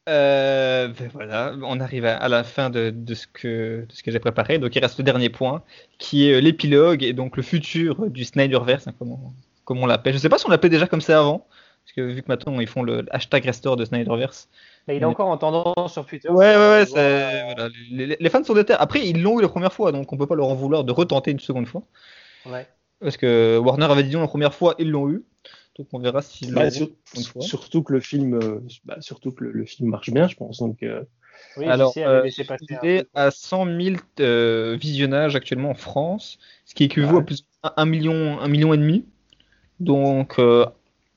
euh, 0.09 0.87
ben 0.87 1.09
voilà, 1.13 1.53
on 1.63 1.79
arrive 1.79 2.05
à, 2.05 2.27
la 2.27 2.43
fin 2.43 2.69
de, 2.69 2.93
ce 3.13 3.27
que, 3.27 3.85
ce 3.89 4.01
que 4.03 4.11
j'ai 4.11 4.19
préparé. 4.19 4.57
Donc 4.57 4.75
il 4.75 4.79
reste 4.79 4.97
le 4.97 5.03
dernier 5.03 5.29
point, 5.29 5.61
qui 5.99 6.29
est 6.29 6.33
euh, 6.33 6.41
l'épilogue 6.41 7.03
et 7.03 7.13
donc 7.13 7.37
le 7.37 7.43
futur 7.43 8.09
du 8.09 8.25
Snyderverse, 8.25 8.87
hein, 8.87 8.93
comme, 8.97 9.77
on, 9.77 9.85
l'appelle. 9.85 10.13
Je 10.13 10.17
sais 10.17 10.29
pas 10.29 10.37
si 10.37 10.47
on 10.47 10.49
l'appelait 10.49 10.69
déjà 10.69 10.87
comme 10.87 11.01
ça 11.01 11.19
avant, 11.19 11.45
parce 11.85 11.93
que 11.95 12.01
vu 12.01 12.23
que 12.23 12.27
maintenant 12.27 12.59
ils 12.59 12.67
font 12.67 12.81
le 12.81 13.05
hashtag 13.11 13.45
restore 13.45 13.77
de 13.77 13.85
Snyderverse. 13.85 14.49
il 14.87 14.95
est 14.95 15.05
encore 15.05 15.27
en 15.27 15.37
tendance 15.37 15.93
sur 15.93 16.05
Twitter. 16.05 16.29
Ouais, 16.29 16.55
ouais, 16.55 16.85
ouais. 16.95 18.17
les, 18.19 18.29
fans 18.29 18.43
sont 18.43 18.55
déter. 18.55 18.73
Après, 18.73 19.05
ils 19.05 19.21
l'ont 19.21 19.39
eu 19.39 19.43
la 19.43 19.49
première 19.49 19.73
fois, 19.73 19.91
donc 19.91 20.11
on 20.11 20.17
peut 20.17 20.27
pas 20.27 20.35
leur 20.35 20.47
en 20.47 20.55
vouloir 20.55 20.83
de 20.83 20.91
retenter 20.91 21.31
une 21.31 21.39
seconde 21.39 21.67
fois. 21.67 21.83
Ouais. 22.47 22.67
Parce 22.99 23.15
que 23.15 23.57
Warner 23.57 23.85
avait 23.85 24.03
dit 24.03 24.15
non 24.15 24.21
la 24.21 24.27
première 24.27 24.53
fois, 24.53 24.75
ils 24.79 24.89
l'ont 24.89 25.09
eu. 25.09 25.23
Donc 25.79 25.87
on 25.93 25.99
verra 25.99 26.21
si. 26.21 26.51
Bah, 26.51 26.69
surtout 27.39 27.83
que 27.83 27.93
le 27.93 28.01
film, 28.01 28.33
euh, 28.33 28.59
bah, 28.83 28.97
surtout 28.99 29.31
que 29.31 29.45
le, 29.45 29.65
film 29.65 29.89
marche 29.89 30.11
bien, 30.11 30.27
je 30.27 30.35
pense. 30.35 30.59
Donc. 30.59 30.83
Euh, 30.83 31.03
oui, 31.55 31.65
Alors, 31.67 31.93
euh, 31.95 32.27
il 32.27 32.77
est 32.83 33.07
à 33.15 33.31
100 33.31 33.65
000 34.17 34.75
visionnages 34.75 35.37
actuellement 35.37 35.69
en 35.69 35.75
France, 35.75 36.37
ce 36.65 36.75
qui 36.75 36.83
équivaut 36.83 37.19
à 37.19 37.23
plus 37.23 37.45
de 37.63 37.85
million, 37.85 38.41
1 38.41 38.47
million 38.49 38.73
et 38.73 38.77
demi. 38.77 39.05
Donc, 39.79 40.37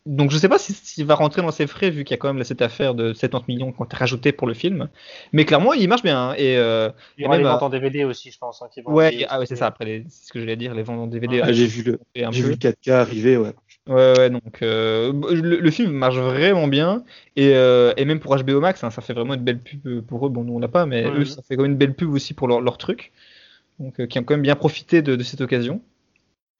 donc 0.07 0.31
je 0.31 0.39
sais 0.39 0.49
pas 0.49 0.59
s'il 0.59 1.07
va 1.07 1.17
rentrer 1.17 1.43
dans 1.43 1.51
ses 1.51 1.67
frais 1.67 1.91
vu 1.91 2.05
qu'il 2.05 2.15
y 2.15 2.15
a 2.15 2.19
quand 2.19 2.33
même 2.33 2.45
cette 2.45 2.63
affaire 2.63 2.95
de 2.95 3.13
70 3.13 3.53
millions 3.53 3.73
qu'on 3.73 3.85
a 3.85 3.97
rajouté 3.97 4.31
pour 4.31 4.47
le 4.47 4.55
film. 4.55 4.89
Mais 5.33 5.45
clairement, 5.45 5.73
il 5.73 5.89
marche 5.89 6.05
bien. 6.05 6.29
Hein, 6.29 6.35
et, 6.39 6.53
il 6.53 7.25
y 7.25 7.27
aura 7.27 7.39
les 7.39 7.43
ventes 7.43 7.65
en 7.65 7.69
DVD 7.69 8.05
aussi, 8.05 8.31
je 8.31 8.39
pense. 8.39 8.63
Hein, 8.63 8.69
ouais, 8.87 9.27
ah 9.29 9.41
ouais 9.41 9.47
c'est 9.47 9.57
ça. 9.57 9.67
Après, 9.67 10.05
c'est 10.09 10.29
ce 10.29 10.33
que 10.33 10.39
je 10.39 10.45
voulais 10.45 10.57
dire, 10.57 10.73
les 10.73 10.85
ventes 10.85 11.01
en 11.01 11.09
DVD. 11.09 11.41
Ah, 11.43 11.53
j'ai 11.53 11.67
vu 11.67 11.83
le, 11.83 11.99
j'ai 12.15 12.43
vu 12.43 12.51
le 12.51 12.57
4K 12.57 12.93
arriver, 12.93 13.37
ouais. 13.37 13.55
Ouais, 13.89 14.17
ouais, 14.17 14.31
donc 14.31 14.63
euh, 14.63 15.13
le, 15.33 15.71
film 15.73 15.91
marche 15.91 16.17
vraiment 16.17 16.69
bien 16.69 17.03
et, 17.35 17.57
euh, 17.57 17.93
et 17.97 18.05
même 18.05 18.21
pour 18.21 18.37
HBO 18.37 18.61
Max, 18.61 18.85
hein, 18.85 18.91
ça 18.91 19.03
fait 19.03 19.13
vraiment 19.13 19.35
une 19.35 19.43
belle 19.43 19.59
pub 19.59 20.03
pour 20.03 20.25
eux. 20.25 20.31
Bon, 20.31 20.45
nous 20.45 20.55
on 20.55 20.61
l'a 20.61 20.69
pas, 20.69 20.87
mais 20.87 21.05
eux 21.05 21.25
ça 21.25 21.43
fait 21.43 21.57
quand 21.57 21.63
même 21.63 21.73
une 21.73 21.79
belle 21.79 21.95
pub 21.95 22.13
aussi 22.13 22.33
pour 22.33 22.47
leur, 22.47 22.61
leur 22.61 22.79
truc, 22.79 23.11
donc 23.81 23.99
euh, 23.99 24.07
qui 24.07 24.21
ont 24.21 24.25
quand 24.25 24.35
même 24.35 24.43
bien 24.43 24.55
profité 24.55 25.03
de, 25.03 25.17
de, 25.17 25.23
cette 25.25 25.41
occasion. 25.41 25.83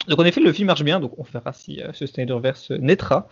Donc 0.09 0.19
en 0.19 0.24
effet, 0.24 0.40
le 0.40 0.53
film 0.53 0.66
marche 0.66 0.82
bien, 0.82 0.99
donc 0.99 1.16
on 1.16 1.23
verra 1.23 1.53
si 1.53 1.81
ce 1.93 2.07
Snyderverse 2.07 2.73
naîtra. 2.73 3.28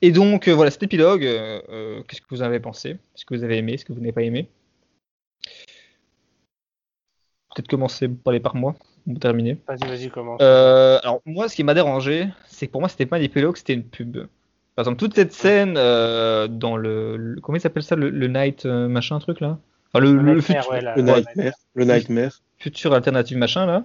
Et 0.00 0.10
donc 0.10 0.48
voilà 0.48 0.70
cet 0.70 0.82
épilogue. 0.82 1.20
Qu'est-ce 1.20 2.22
que 2.22 2.26
vous 2.30 2.40
en 2.40 2.46
avez 2.46 2.60
pensé? 2.60 2.90
Est-ce 3.14 3.26
que 3.26 3.34
vous 3.34 3.44
avez 3.44 3.58
aimé? 3.58 3.74
Est-ce 3.74 3.84
que 3.84 3.92
vous 3.92 4.00
n'avez 4.00 4.12
pas 4.12 4.22
aimé? 4.22 4.48
Peut-être 7.54 7.68
commencer 7.68 8.08
par 8.08 8.16
parler 8.24 8.40
par 8.40 8.54
moi 8.54 8.74
pour 9.06 9.18
terminer. 9.18 9.58
Vas-y, 9.66 9.88
vas-y, 9.88 10.10
commence. 10.10 10.40
Euh, 10.40 10.98
alors, 11.02 11.20
moi, 11.26 11.48
ce 11.48 11.56
qui 11.56 11.64
m'a 11.64 11.74
dérangé, 11.74 12.28
c'est 12.46 12.66
que 12.66 12.72
pour 12.72 12.80
moi, 12.80 12.88
c'était 12.88 13.06
pas 13.06 13.16
un 13.16 13.20
épilogue, 13.20 13.56
c'était 13.56 13.74
une 13.74 13.84
pub. 13.84 14.26
Par 14.74 14.84
exemple, 14.84 14.98
toute 14.98 15.14
cette 15.14 15.32
scène 15.32 15.74
euh, 15.76 16.48
dans 16.48 16.76
le, 16.76 17.36
Comment 17.42 17.56
il 17.56 17.60
s'appelle 17.60 17.82
ça 17.82 17.94
le, 17.94 18.26
Night 18.26 18.64
euh, 18.64 18.88
machin 18.88 19.18
truc 19.18 19.40
là? 19.40 19.58
Enfin, 19.92 20.02
le, 20.02 20.14
le, 20.14 20.40
futur, 20.40 20.72
le, 20.72 21.02
Nightmare. 21.02 21.52
Le 21.74 21.84
Nightmare. 21.84 22.40
Futur 22.58 22.94
alternative 22.94 23.36
machin 23.36 23.66
là. 23.66 23.84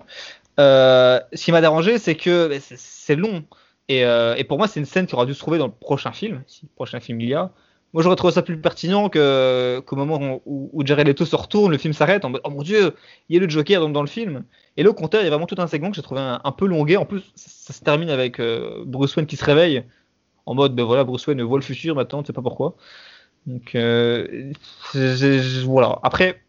Euh, 0.60 1.19
ce 1.34 1.44
qui 1.44 1.52
m'a 1.52 1.60
dérangé, 1.60 1.98
c'est 1.98 2.15
que 2.15 2.48
bah, 2.48 2.56
c'est 2.60 3.15
long. 3.18 3.44
Et, 3.89 4.02
et, 4.02 4.44
pour 4.44 4.57
moi, 4.57 4.68
c'est 4.68 4.80
une 4.81 4.85
scène 4.85 5.07
qui 5.07 5.15
aura 5.15 5.26
dû 5.26 5.34
se 5.34 5.39
trouver 5.39 5.57
dans 5.57 5.68
le 5.68 5.72
prochain 5.72 6.11
film, 6.11 6.44
si 6.45 6.65
le 6.65 6.69
prochain 6.76 6.99
film 6.99 7.22
il 7.22 7.30
y 7.30 7.34
a. 7.34 7.52
Moi, 7.98 8.03
j'aurais 8.03 8.15
trouvé 8.15 8.32
ça 8.32 8.44
plus 8.44 8.61
pertinent 8.61 9.10
qu'au 9.10 9.95
moment 9.95 10.40
où, 10.45 10.69
où, 10.72 10.86
Jared 10.86 11.07
Leto 11.07 11.26
se 11.26 11.36
retourne, 11.36 11.72
le 11.72 11.80
film 11.80 11.95
s'arrête 11.95 12.26
en 12.26 12.30
mode 12.30 12.41
Oh 12.44 12.52
mon 12.52 12.61
dieu, 12.61 12.94
il 13.28 13.34
y 13.34 13.40
a 13.40 13.41
le 13.41 13.49
Joker 13.49 13.90
dans, 13.90 14.02
le 14.02 14.07
film. 14.07 14.44
Et 14.78 14.84
là, 14.84 14.91
au 14.91 14.94
contraire, 14.94 15.24
il 15.24 15.26
y 15.26 15.28
a 15.30 15.32
vraiment 15.32 15.48
tout 15.48 15.56
un 15.57 15.65
segment 15.65 15.90
que 15.90 15.95
j'ai 15.95 16.03
trouvé 16.03 16.22
un, 16.22 16.52
peu 16.52 16.68
longué. 16.68 16.95
En 16.95 17.06
plus, 17.06 17.24
ça, 17.34 17.74
se 17.74 17.84
termine 17.84 18.11
avec 18.11 18.40
euh, 18.40 18.84
Bruce 18.86 19.15
Wayne 19.15 19.26
qui 19.26 19.36
se 19.36 19.44
réveille 19.44 19.84
en 20.45 20.53
mode 20.53 20.76
Ben 20.76 20.84
voilà, 20.84 21.06
Bruce 21.06 21.26
Wayne 21.26 21.41
voit 21.41 21.57
le 21.57 21.64
futur 21.64 21.95
maintenant, 21.95 22.22
tu 22.22 22.28
sais 22.28 22.34
pas 22.34 22.44
pourquoi. 22.44 22.76
Donc, 23.48 23.74
euh, 23.74 24.53
voilà. 25.65 25.98
Après, 26.03 26.40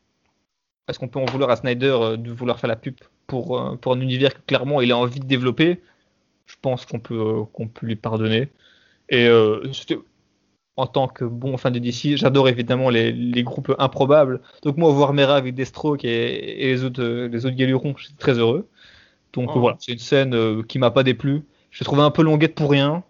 est-ce 0.87 0.99
qu'on 0.99 1.09
peut 1.09 1.19
en 1.19 1.25
vouloir 1.25 1.49
à 1.49 1.57
Snyder 1.57 1.97
euh, 1.99 2.17
de 2.19 2.31
vouloir 2.31 2.61
faire 2.61 2.69
la 2.69 2.77
pub 2.77 2.97
pour, 3.27 3.79
pour 3.81 3.95
un 3.95 4.01
univers 4.03 4.35
que 4.35 4.41
clairement 4.47 4.83
il 4.83 4.93
a 4.93 4.99
envie 4.99 5.21
de 5.21 5.27
développer? 5.27 5.81
Je 6.45 6.57
pense 6.61 6.85
qu'on 6.85 7.01
peut, 7.01 7.45
qu'on 7.55 7.69
peut 7.69 7.87
lui 7.87 7.97
pardonner. 7.97 8.51
Et 9.09 9.31
c'était 9.73 9.97
en 10.79 10.87
tant 10.87 11.09
que 11.09 11.25
bon 11.25 11.57
fan 11.57 11.73
de 11.73 11.79
DC, 11.81 12.17
j'adore 12.17 12.49
évidemment 12.49 12.89
les, 12.89 13.43
groupes 13.43 13.75
improbables. 13.79 14.41
Donc 14.63 14.77
moi, 14.77 14.91
voir 14.93 15.13
Mera 15.13 15.37
avec 15.37 15.55
Deathstroke 15.55 16.05
et, 16.05 16.65
et 16.65 16.67
les 16.69 16.85
autres, 16.85 17.03
les 17.03 17.47
autres 17.47 17.57
galurons, 17.57 17.95
je 17.97 18.07
suis 18.07 18.15
très 18.15 18.39
heureux. 18.39 18.69
Donc 19.33 19.51
oh. 19.55 19.61
voilà, 19.61 19.77
c'est 19.81 19.93
une 19.93 19.99
scène 19.99 20.35
euh, 20.35 20.63
qui 20.63 20.79
m'a 20.79 20.91
pas 20.91 21.03
déplu. 21.03 21.43
Je 21.71 21.85
trouvais 21.85 22.03
un 22.03 22.11
peu 22.11 22.23
longuette 22.23 22.55
pour 22.55 22.71
rien. 22.71 23.03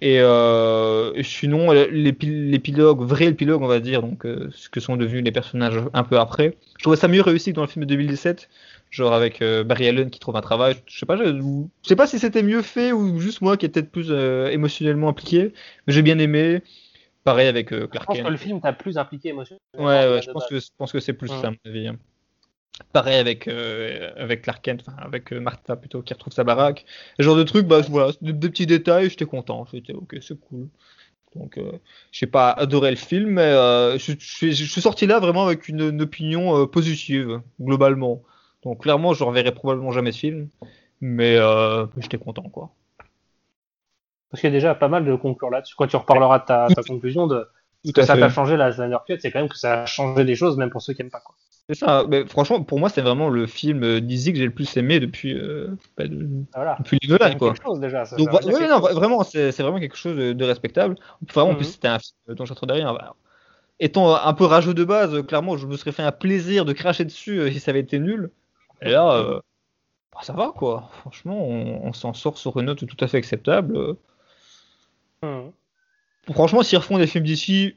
Et 0.00 0.20
euh, 0.20 1.22
sinon, 1.22 1.72
l'épilogue, 1.72 3.00
vrai 3.00 3.26
épilogue, 3.26 3.62
on 3.62 3.66
va 3.66 3.80
dire, 3.80 4.02
donc 4.02 4.26
euh, 4.26 4.50
ce 4.52 4.68
que 4.68 4.78
sont 4.78 4.96
devenus 4.96 5.24
les 5.24 5.32
personnages 5.32 5.80
un 5.94 6.02
peu 6.02 6.18
après. 6.18 6.56
Je 6.76 6.82
trouvais 6.82 6.98
ça 6.98 7.08
mieux 7.08 7.22
réussi 7.22 7.50
que 7.50 7.56
dans 7.56 7.62
le 7.62 7.68
film 7.68 7.86
de 7.86 7.88
2017, 7.88 8.50
genre 8.90 9.14
avec 9.14 9.40
euh, 9.40 9.64
Barry 9.64 9.88
Allen 9.88 10.10
qui 10.10 10.20
trouve 10.20 10.36
un 10.36 10.42
travail. 10.42 10.76
Je 10.86 10.98
sais 10.98 11.06
pas, 11.06 11.16
je, 11.16 11.24
je 11.24 11.88
sais 11.88 11.96
pas 11.96 12.06
si 12.06 12.18
c'était 12.18 12.42
mieux 12.42 12.60
fait 12.60 12.92
ou 12.92 13.18
juste 13.20 13.40
moi 13.40 13.56
qui 13.56 13.64
étais 13.64 13.82
peut-être 13.82 13.90
plus 13.90 14.10
émotionnellement 14.52 15.08
impliqué, 15.08 15.54
mais 15.86 15.94
j'ai 15.94 16.02
bien 16.02 16.18
aimé. 16.18 16.62
Pareil 17.26 17.48
avec 17.48 17.72
euh, 17.72 17.88
Clark 17.88 18.06
Kent. 18.06 18.18
Je 18.18 18.22
pense 18.22 18.28
que 18.28 18.30
le 18.30 18.36
film 18.36 18.60
t'a 18.60 18.72
plus 18.72 18.98
impliqué 18.98 19.30
émotionnellement. 19.30 19.60
Ouais, 19.74 20.08
ouais 20.08 20.22
je, 20.22 20.30
pense 20.30 20.46
que, 20.46 20.60
je 20.60 20.68
pense 20.78 20.92
que 20.92 21.00
c'est 21.00 21.12
plus 21.12 21.26
ça, 21.26 21.48
à 21.48 21.50
mon 21.50 21.56
avis. 21.64 21.88
Hein. 21.88 21.96
Pareil 22.92 23.16
avec, 23.16 23.48
euh, 23.48 24.12
avec 24.16 24.42
Clark 24.42 24.62
Kent, 24.62 24.84
enfin 24.86 24.96
avec 25.02 25.32
euh, 25.32 25.40
Martha 25.40 25.74
plutôt, 25.74 26.02
qui 26.02 26.14
retrouve 26.14 26.32
sa 26.32 26.44
baraque. 26.44 26.84
Ce 27.18 27.24
genre 27.24 27.34
de 27.34 27.42
trucs, 27.42 27.66
bah 27.66 27.80
voilà, 27.88 28.12
des, 28.20 28.32
petits 28.32 28.66
détails, 28.66 29.10
j'étais 29.10 29.24
content. 29.24 29.66
J'étais 29.72 29.92
ok, 29.92 30.16
c'est 30.20 30.38
cool. 30.38 30.68
Donc, 31.34 31.58
euh, 31.58 31.72
je 32.12 32.20
sais 32.20 32.28
pas 32.28 32.52
adoré 32.52 32.90
le 32.90 32.96
film, 32.96 33.30
mais 33.30 33.50
je, 33.98 34.12
je, 34.20 34.52
suis 34.52 34.80
sorti 34.80 35.08
là 35.08 35.18
vraiment 35.18 35.46
avec 35.46 35.66
une, 35.66 35.80
une 35.80 36.02
opinion 36.02 36.64
positive, 36.68 37.40
globalement. 37.60 38.22
Donc, 38.62 38.82
clairement, 38.82 39.14
je 39.14 39.24
reverrai 39.24 39.52
probablement 39.52 39.90
jamais 39.90 40.12
ce 40.12 40.18
film, 40.20 40.48
mais 41.00 41.38
j'étais 41.98 42.18
content, 42.18 42.48
quoi. 42.50 42.70
Parce 44.30 44.40
qu'il 44.40 44.50
y 44.50 44.52
a 44.52 44.56
déjà 44.56 44.74
pas 44.74 44.88
mal 44.88 45.04
de 45.04 45.14
conclure 45.14 45.50
là-dessus. 45.50 45.74
Quand 45.76 45.86
tu 45.86 45.96
reparleras 45.96 46.40
de 46.40 46.44
ta, 46.44 46.68
conclusion 46.86 47.26
de 47.26 47.46
ce 47.84 47.92
que 47.92 48.02
ça 48.02 48.16
t'a 48.16 48.28
changé 48.28 48.56
la 48.56 48.72
Snyder 48.72 48.98
Cut, 49.06 49.18
c'est 49.20 49.30
quand 49.30 49.38
même 49.38 49.48
que 49.48 49.58
ça 49.58 49.82
a 49.82 49.86
changé 49.86 50.24
des 50.24 50.34
choses, 50.34 50.56
même 50.56 50.70
pour 50.70 50.82
ceux 50.82 50.92
qui 50.92 51.02
n'aiment 51.02 51.10
pas. 51.10 51.20
Quoi. 51.20 51.34
C'est 51.68 51.74
ça. 51.74 52.04
Mais 52.08 52.24
franchement, 52.26 52.62
pour 52.62 52.78
moi, 52.78 52.88
c'est 52.88 53.00
vraiment 53.00 53.28
le 53.28 53.46
film 53.46 53.82
euh, 53.82 54.00
Dizzy 54.00 54.32
que 54.32 54.38
j'ai 54.38 54.44
le 54.44 54.52
plus 54.52 54.76
aimé 54.76 55.00
depuis, 55.00 55.34
euh, 55.34 55.76
bah, 55.96 56.04
ah, 56.06 56.56
voilà. 56.56 56.76
depuis 56.78 56.98
les 57.02 57.36
quoi. 57.36 57.54
Chose 57.60 57.80
déjà, 57.80 58.04
ça, 58.04 58.16
Donc, 58.16 58.32
ouais, 58.32 58.68
non, 58.68 58.78
vraiment, 58.78 59.24
c'est 59.24 59.50
vraiment 59.58 59.80
quelque 59.80 59.96
chose 59.96 60.16
de, 60.16 60.44
respectable. 60.44 60.96
Vraiment, 61.32 61.50
en 61.50 61.54
plus, 61.54 61.66
mhm. 61.66 61.72
c'était 61.72 61.88
un 61.88 61.98
film 61.98 62.36
dont 62.36 62.44
j'entends 62.44 62.72
rien. 62.72 62.92
Bah, 62.92 63.16
étant 63.80 64.14
un 64.14 64.32
peu 64.32 64.44
rageux 64.44 64.74
de 64.74 64.84
base, 64.84 65.22
clairement, 65.26 65.56
je 65.56 65.66
me 65.66 65.76
serais 65.76 65.92
fait 65.92 66.04
un 66.04 66.12
plaisir 66.12 66.64
de 66.64 66.72
cracher 66.72 67.04
dessus 67.04 67.40
euh, 67.40 67.50
si 67.50 67.58
ça 67.58 67.72
avait 67.72 67.80
été 67.80 67.98
nul. 67.98 68.30
Et 68.80 68.90
là, 68.90 69.40
bah, 70.12 70.20
ça 70.22 70.34
va 70.34 70.52
quoi. 70.54 70.88
Franchement, 71.00 71.44
on, 71.46 71.92
s'en 71.92 72.12
sort 72.12 72.38
sur 72.38 72.56
une 72.58 72.66
note 72.66 72.86
tout 72.86 73.04
à 73.04 73.08
fait 73.08 73.16
acceptable. 73.16 73.96
Hmm. 75.26 76.32
Franchement, 76.32 76.62
s'ils 76.62 76.78
refont 76.78 76.98
des 76.98 77.06
films 77.06 77.24
d'ici 77.24 77.76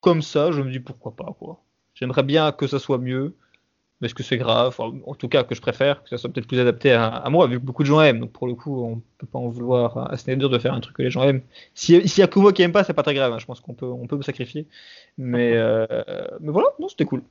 comme 0.00 0.22
ça, 0.22 0.52
je 0.52 0.62
me 0.62 0.70
dis 0.70 0.80
pourquoi 0.80 1.14
pas 1.14 1.34
quoi. 1.38 1.62
J'aimerais 1.94 2.22
bien 2.22 2.52
que 2.52 2.66
ça 2.66 2.78
soit 2.78 2.98
mieux. 2.98 3.36
Mais 4.00 4.06
est-ce 4.06 4.14
que 4.14 4.22
c'est 4.22 4.36
grave? 4.36 4.78
En 4.78 5.14
tout 5.14 5.28
cas, 5.28 5.42
que 5.42 5.54
je 5.54 5.62
préfère 5.62 6.02
que 6.02 6.10
ça 6.10 6.18
soit 6.18 6.30
peut-être 6.30 6.46
plus 6.46 6.60
adapté 6.60 6.92
à, 6.92 7.24
moi, 7.30 7.46
vu 7.46 7.58
que 7.58 7.64
beaucoup 7.64 7.82
de 7.82 7.88
gens 7.88 8.02
aiment. 8.02 8.20
Donc 8.20 8.32
pour 8.32 8.46
le 8.46 8.54
coup, 8.54 8.84
on 8.84 9.00
peut 9.16 9.26
pas 9.26 9.38
en 9.38 9.48
vouloir 9.48 10.10
à 10.12 10.16
Snyder 10.18 10.50
de 10.50 10.58
faire 10.58 10.74
un 10.74 10.80
truc 10.80 10.96
que 10.96 11.02
les 11.02 11.10
gens 11.10 11.22
aiment. 11.22 11.40
S'il 11.74 12.04
y 12.04 12.22
a 12.22 12.26
que 12.26 12.38
moi 12.38 12.52
qui 12.52 12.60
aime 12.60 12.72
pas, 12.72 12.84
c'est 12.84 12.92
pas 12.92 13.02
très 13.02 13.14
grave. 13.14 13.32
Hein. 13.32 13.38
Je 13.38 13.46
pense 13.46 13.60
qu'on 13.60 13.72
peut, 13.72 13.86
on 13.86 14.06
peut 14.06 14.16
me 14.16 14.22
sacrifier. 14.22 14.66
Mais, 15.16 15.52
euh, 15.54 15.86
mais 16.40 16.52
voilà, 16.52 16.68
non, 16.78 16.88
c'était 16.88 17.06
cool. 17.06 17.22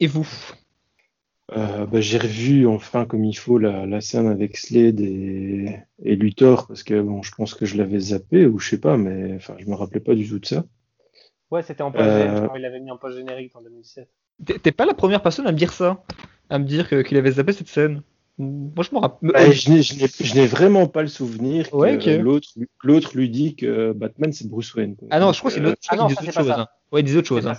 Et 0.00 0.06
vous? 0.06 0.26
Euh, 1.56 1.86
bah, 1.86 2.00
J'ai 2.00 2.18
revu 2.18 2.66
enfin 2.66 3.04
comme 3.04 3.24
il 3.24 3.34
faut 3.34 3.58
la, 3.58 4.00
scène 4.00 4.26
avec 4.26 4.56
Slade 4.56 5.00
et, 5.00 5.76
et, 6.02 6.16
Luthor 6.16 6.66
parce 6.66 6.82
que 6.82 7.00
bon, 7.00 7.22
je 7.22 7.32
pense 7.34 7.54
que 7.54 7.66
je 7.66 7.76
l'avais 7.76 7.98
zappé 7.98 8.46
ou 8.46 8.58
je 8.58 8.70
sais 8.70 8.80
pas, 8.80 8.96
mais 8.96 9.34
enfin, 9.36 9.54
je 9.58 9.66
me 9.66 9.74
rappelais 9.74 10.00
pas 10.00 10.14
du 10.14 10.28
tout 10.28 10.38
de 10.38 10.46
ça. 10.46 10.64
Ouais, 11.50 11.62
c'était 11.62 11.82
en 11.82 11.92
post 11.92 12.04
euh... 12.04 12.48
il 12.54 12.62
l'avait 12.62 12.80
mis 12.80 12.90
en 12.90 12.96
post 12.96 13.16
générique 13.16 13.54
en 13.54 13.62
2017. 13.62 14.08
T'es 14.62 14.72
pas 14.72 14.86
la 14.86 14.94
première 14.94 15.22
personne 15.22 15.46
à 15.46 15.52
me 15.52 15.56
dire 15.56 15.72
ça, 15.72 16.02
à 16.48 16.58
me 16.58 16.64
dire 16.64 16.88
qu'il 16.88 17.16
avait 17.16 17.32
zappé 17.32 17.52
cette 17.52 17.68
scène. 17.68 18.02
Moi, 18.38 18.82
je 18.82 18.94
me 18.94 19.00
rappelle. 19.00 19.30
Bah, 19.30 19.50
je 19.50 20.34
n'ai 20.34 20.46
vraiment 20.46 20.86
pas 20.86 21.02
le 21.02 21.08
souvenir 21.08 21.70
que 21.70 22.18
l'autre 22.82 23.16
lui 23.16 23.28
dit 23.28 23.54
que 23.54 23.92
Batman 23.92 24.32
c'est 24.32 24.48
Bruce 24.48 24.74
Wayne. 24.74 24.96
Ah 25.10 25.20
non, 25.20 25.32
je 25.32 25.38
crois 25.38 25.50
que 25.50 25.56
c'est 25.56 25.88
ah 25.88 25.96
non, 25.96 26.08
ça, 26.08 26.22
autre 26.22 26.32
chose. 26.32 26.50
Hein. 26.50 26.66
Ouais, 26.90 27.00
il 27.00 27.04
dit 27.04 27.16
autre 27.16 27.28
chose. 27.28 27.46
Hein. 27.46 27.54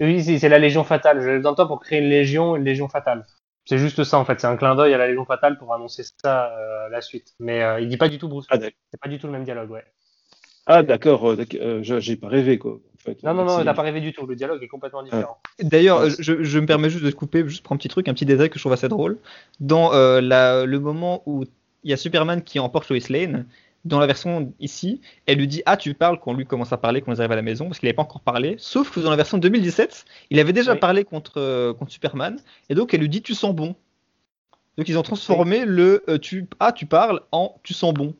Oui, 0.00 0.22
c'est 0.38 0.48
la 0.48 0.58
Légion 0.58 0.84
Fatale. 0.84 1.22
J'ai 1.22 1.36
besoin 1.36 1.52
de 1.52 1.56
toi 1.56 1.66
pour 1.66 1.80
créer 1.80 2.00
une 2.00 2.08
Légion, 2.08 2.56
une 2.56 2.64
Légion 2.64 2.88
Fatale. 2.88 3.26
C'est 3.68 3.76
juste 3.76 4.02
ça 4.02 4.18
en 4.18 4.24
fait, 4.24 4.40
c'est 4.40 4.46
un 4.46 4.56
clin 4.56 4.74
d'œil 4.74 4.94
à 4.94 4.98
la 4.98 5.08
Légion 5.08 5.26
Fatale 5.26 5.58
pour 5.58 5.74
annoncer 5.74 6.02
ça 6.02 6.56
euh, 6.56 6.88
la 6.88 7.02
suite. 7.02 7.34
Mais 7.38 7.62
euh, 7.62 7.80
il 7.80 7.88
dit 7.88 7.98
pas 7.98 8.08
du 8.08 8.16
tout 8.16 8.26
Bruce 8.26 8.46
ah, 8.48 8.56
c'est 8.58 8.98
pas 8.98 9.10
du 9.10 9.18
tout 9.18 9.26
le 9.26 9.32
même 9.34 9.44
dialogue, 9.44 9.70
ouais. 9.70 9.84
Ah 10.64 10.82
d'accord, 10.82 11.28
euh, 11.28 11.82
j'ai 11.82 12.16
pas 12.16 12.28
rêvé 12.28 12.58
quoi. 12.58 12.78
Non, 13.22 13.34
non, 13.34 13.44
non, 13.44 13.58
il 13.58 13.66
n'a 13.66 13.74
pas 13.74 13.82
rêvé 13.82 14.00
du 14.00 14.14
tout. 14.14 14.26
Le 14.26 14.36
dialogue 14.36 14.62
est 14.62 14.68
complètement 14.68 15.02
différent. 15.02 15.36
D'ailleurs, 15.60 16.08
je, 16.18 16.58
me 16.58 16.66
permets 16.66 16.88
juste 16.88 17.04
de 17.04 17.10
couper, 17.10 17.46
juste 17.46 17.62
pour 17.62 17.74
un 17.74 17.76
petit 17.76 17.88
truc, 17.88 18.08
un 18.08 18.14
petit 18.14 18.24
détail 18.24 18.48
que 18.48 18.56
je 18.58 18.62
trouve 18.62 18.72
assez 18.72 18.88
drôle. 18.88 19.18
Dans 19.60 19.92
euh, 19.92 20.20
le 20.20 20.78
moment 20.80 21.22
où 21.26 21.44
il 21.84 21.90
y 21.90 21.92
a 21.92 21.98
Superman 21.98 22.42
qui 22.42 22.58
emporte 22.58 22.88
Lois 22.88 22.98
Lane, 23.10 23.46
dans 23.88 23.98
la 23.98 24.06
version 24.06 24.52
ici, 24.60 25.00
elle 25.26 25.38
lui 25.38 25.48
dit 25.48 25.62
Ah, 25.66 25.76
tu 25.76 25.94
parles 25.94 26.20
quand 26.20 26.32
lui 26.32 26.46
commence 26.46 26.72
à 26.72 26.76
parler, 26.76 27.00
quand 27.00 27.12
ils 27.12 27.20
arrivent 27.20 27.32
à 27.32 27.36
la 27.36 27.42
maison, 27.42 27.66
parce 27.66 27.80
qu'il 27.80 27.86
n'avait 27.86 27.96
pas 27.96 28.02
encore 28.02 28.20
parlé. 28.20 28.56
Sauf 28.58 28.90
que 28.90 29.00
dans 29.00 29.10
la 29.10 29.16
version 29.16 29.38
2017, 29.38 30.04
il 30.30 30.38
avait 30.38 30.52
déjà 30.52 30.76
parlé 30.76 31.04
contre, 31.04 31.38
euh, 31.38 31.74
contre 31.74 31.90
Superman, 31.90 32.38
et 32.68 32.74
donc 32.74 32.94
elle 32.94 33.00
lui 33.00 33.08
dit 33.08 33.22
Tu 33.22 33.34
sens 33.34 33.54
bon. 33.54 33.74
Donc 34.76 34.88
ils 34.88 34.96
ont 34.96 35.02
transformé 35.02 35.64
le 35.64 36.04
tu, 36.22 36.46
Ah, 36.60 36.72
tu 36.72 36.86
parles 36.86 37.20
en 37.32 37.56
Tu 37.64 37.74
sens 37.74 37.92
bon. 37.92 38.14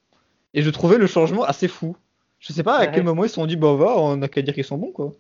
Et 0.55 0.63
je 0.63 0.71
trouvais 0.71 0.99
le 0.99 1.07
changement 1.07 1.45
assez 1.45 1.69
fou. 1.69 1.97
Je 2.39 2.53
sais 2.53 2.63
pas 2.63 2.79
à 2.79 2.87
quel 2.87 3.03
moment 3.03 3.25
ils 3.25 3.29
se 3.29 3.35
sont 3.35 3.47
dit, 3.47 3.57
bah 3.57 3.75
va, 3.75 3.99
on 3.99 4.23
a 4.23 4.29
qu'à 4.29 4.43
dire 4.43 4.55
qu'ils 4.55 4.65
sont 4.65 4.79
bons, 4.79 4.93
quoi. 4.93 5.13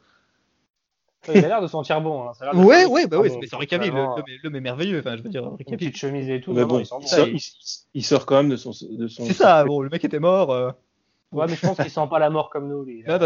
Il 1.34 1.44
a 1.44 1.48
l'air 1.48 1.62
de 1.62 1.66
sentir 1.66 2.00
bon. 2.00 2.28
Hein. 2.28 2.32
ouais, 2.54 2.86
ouais, 2.86 3.06
bah 3.06 3.18
ouais, 3.18 3.30
c'est 3.30 3.56
Rick 3.56 3.70
Cavill, 3.70 3.92
l'homme 4.42 4.56
est 4.56 4.60
merveilleux. 4.60 5.00
Enfin, 5.00 5.16
je 5.16 5.22
veux 5.22 5.28
dire, 5.28 5.50
Rick 5.58 5.68
Petite 5.68 5.96
chemise 5.96 6.28
et 6.30 6.40
tout. 6.40 6.52
bon, 6.52 6.82
il, 7.94 8.04
sort, 8.04 8.26
quand 8.26 8.36
même 8.36 8.48
de 8.48 8.56
son. 8.56 8.70
De 8.90 9.08
son 9.08 9.24
c'est 9.24 9.32
ça, 9.32 9.64
bon, 9.64 9.80
le 9.80 9.88
mec 9.88 10.04
était 10.04 10.18
mort. 10.18 10.52
Euh. 10.52 10.70
Ouais, 11.30 11.44
mais 11.46 11.56
je 11.56 11.60
pense 11.60 11.76
qu'il 11.76 11.90
sent 11.90 12.06
pas 12.08 12.18
la 12.18 12.30
mort 12.30 12.48
comme 12.48 12.68
nous. 12.68 12.84
Lui. 12.84 13.04
Non, 13.06 13.18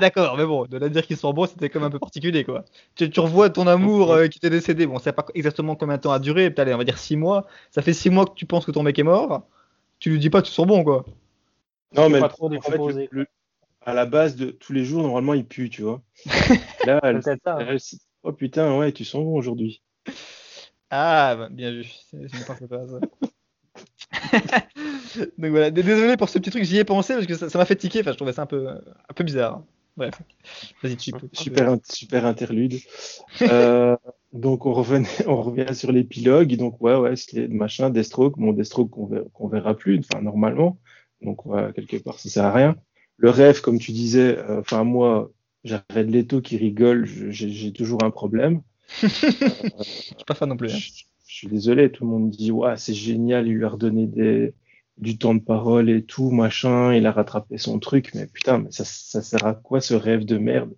d'accord, 0.00 0.36
mais 0.38 0.46
bon, 0.46 0.64
de 0.64 0.78
la 0.78 0.88
dire 0.88 1.06
qu'ils 1.06 1.18
sont 1.18 1.34
bons, 1.34 1.46
c'était 1.46 1.68
quand 1.68 1.78
même 1.78 1.88
un 1.88 1.90
peu 1.90 1.98
particulier, 1.98 2.44
quoi. 2.44 2.64
Tu, 2.94 3.08
revois 3.20 3.50
ton 3.50 3.66
amour 3.66 4.12
euh, 4.12 4.26
qui 4.28 4.40
t'est 4.40 4.48
décédé. 4.48 4.86
Bon, 4.86 4.98
c'est 4.98 5.12
pas 5.12 5.26
exactement 5.34 5.76
combien 5.76 5.96
de 5.96 6.00
temps 6.00 6.12
a 6.12 6.18
duré, 6.18 6.50
peut-être, 6.50 6.72
on 6.72 6.78
va 6.78 6.84
dire 6.84 6.96
6 6.96 7.16
mois. 7.16 7.46
Ça 7.70 7.82
fait 7.82 7.92
6 7.92 8.08
mois 8.08 8.24
que 8.24 8.34
tu 8.34 8.46
penses 8.46 8.64
que 8.64 8.70
ton 8.70 8.82
mec 8.82 8.98
est 8.98 9.02
mort. 9.02 9.42
Tu 9.98 10.10
lui 10.10 10.18
dis 10.18 10.30
pas, 10.30 10.40
tu 10.40 10.50
sens 10.50 10.66
bon, 10.66 10.82
quoi. 10.82 11.04
Non, 11.94 12.08
mais 12.08 12.22
en 12.22 12.28
fait, 12.28 13.08
à 13.84 13.94
la 13.94 14.06
base 14.06 14.36
de 14.36 14.50
tous 14.50 14.72
les 14.72 14.84
jours, 14.84 15.02
normalement, 15.02 15.34
il 15.34 15.44
pue, 15.44 15.70
tu 15.70 15.82
vois. 15.82 16.02
Là, 16.86 17.00
elle, 17.02 17.20
hein. 17.46 17.76
oh 18.22 18.32
putain, 18.32 18.76
ouais, 18.78 18.92
tu 18.92 19.04
sens 19.04 19.24
bon 19.24 19.36
aujourd'hui. 19.36 19.82
Ah, 20.90 21.34
bah, 21.36 21.48
bien 21.50 21.70
vu. 21.70 21.84
C'est 22.10 22.46
pas 22.46 22.56
ça. 22.56 23.00
Donc 25.38 25.50
voilà, 25.50 25.70
désolé 25.70 26.16
pour 26.16 26.28
ce 26.28 26.38
petit 26.38 26.50
truc, 26.50 26.64
j'y 26.64 26.78
ai 26.78 26.84
pensé 26.84 27.14
parce 27.14 27.26
que 27.26 27.34
ça 27.34 27.58
m'a 27.58 27.64
fait 27.64 27.76
tiquer, 27.76 28.00
enfin 28.00 28.12
je 28.12 28.16
trouvais 28.16 28.32
ça 28.32 28.42
un 28.42 28.46
peu, 28.46 28.68
un 28.68 29.14
peu 29.14 29.24
bizarre. 29.24 29.62
Bref, 29.96 30.14
vas-y, 30.82 30.96
tu 30.96 31.12
peux. 31.12 31.28
Super, 31.32 31.76
super 31.84 32.26
interlude. 32.26 32.74
euh, 33.42 33.96
donc 34.32 34.66
on, 34.66 34.72
revenait, 34.72 35.08
on 35.26 35.40
revient 35.42 35.74
sur 35.74 35.92
l'épilogue, 35.92 36.56
donc 36.56 36.80
ouais, 36.80 36.96
ouais, 36.96 37.16
c'est 37.16 37.48
machin, 37.48 37.90
Deathstroke, 37.90 38.36
mon 38.36 38.52
Deathstroke 38.52 38.90
qu'on 38.90 39.06
verra, 39.06 39.28
verra 39.50 39.74
plus, 39.76 40.00
enfin 40.00 40.22
normalement. 40.22 40.78
Donc, 41.22 41.42
quelque 41.74 41.96
part, 41.96 42.18
ça 42.18 42.28
sert 42.28 42.44
à 42.44 42.52
rien. 42.52 42.76
Le 43.16 43.30
rêve, 43.30 43.60
comme 43.60 43.78
tu 43.78 43.92
disais, 43.92 44.38
euh, 44.38 44.60
enfin, 44.60 44.84
moi, 44.84 45.30
j'arrête 45.62 46.08
Leto 46.08 46.40
qui 46.40 46.56
rigole, 46.56 47.06
j'ai 47.06 47.72
toujours 47.72 48.02
un 48.04 48.10
problème. 48.10 48.62
je 49.02 49.08
suis 49.82 50.14
pas 50.26 50.34
fan 50.34 50.48
non 50.48 50.56
plus. 50.56 50.72
Hein. 50.72 50.78
Je, 51.26 51.34
suis 51.34 51.48
désolé, 51.48 51.90
tout 51.90 52.04
le 52.04 52.10
monde 52.10 52.30
dit, 52.30 52.50
ouais, 52.50 52.76
c'est 52.76 52.94
génial, 52.94 53.48
il 53.48 53.54
lui 53.54 53.64
a 53.64 53.68
redonné 53.68 54.06
des, 54.06 54.54
du 54.98 55.18
temps 55.18 55.34
de 55.34 55.40
parole 55.40 55.90
et 55.90 56.04
tout, 56.04 56.30
machin, 56.30 56.94
il 56.94 57.06
a 57.06 57.12
rattrapé 57.12 57.58
son 57.58 57.78
truc, 57.78 58.10
mais 58.14 58.26
putain, 58.26 58.58
mais 58.58 58.70
ça, 58.70 58.84
ça 58.84 59.22
sert 59.22 59.44
à 59.44 59.54
quoi 59.54 59.80
ce 59.80 59.94
rêve 59.94 60.24
de 60.24 60.38
merde? 60.38 60.72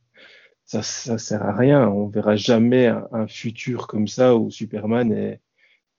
Ça, 0.65 0.83
ça 0.83 1.19
sert 1.19 1.43
à 1.43 1.55
rien. 1.55 1.89
On 1.89 2.09
verra 2.09 2.37
jamais 2.37 2.87
un, 2.87 3.27
futur 3.29 3.87
comme 3.87 4.09
ça 4.09 4.37
où 4.37 4.51
Superman 4.51 5.13
est, 5.13 5.41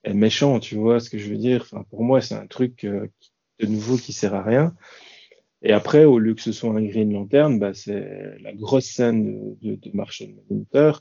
est, 0.04 0.14
méchant, 0.14 0.60
tu 0.60 0.76
vois 0.76 1.00
ce 1.00 1.10
que 1.10 1.18
je 1.18 1.30
veux 1.30 1.38
dire? 1.38 1.62
Enfin, 1.62 1.84
pour 1.90 2.04
moi, 2.04 2.20
c'est 2.20 2.34
un 2.34 2.46
truc 2.46 2.84
euh, 2.84 3.08
de 3.60 3.66
nouveau 3.66 3.96
qui 3.96 4.12
sert 4.12 4.34
à 4.34 4.42
rien. 4.42 4.74
Et 5.62 5.72
après, 5.72 6.04
au 6.04 6.18
lieu 6.18 6.34
que 6.34 6.42
ce 6.42 6.52
soit 6.52 6.70
un 6.70 6.82
Green 6.82 7.12
Lantern, 7.12 7.58
bah, 7.58 7.74
c'est 7.74 8.38
la 8.40 8.52
grosse 8.52 8.86
scène 8.86 9.56
de, 9.60 9.74
de, 9.74 9.90
Martian 9.92 10.28
Manhunter 10.28 10.92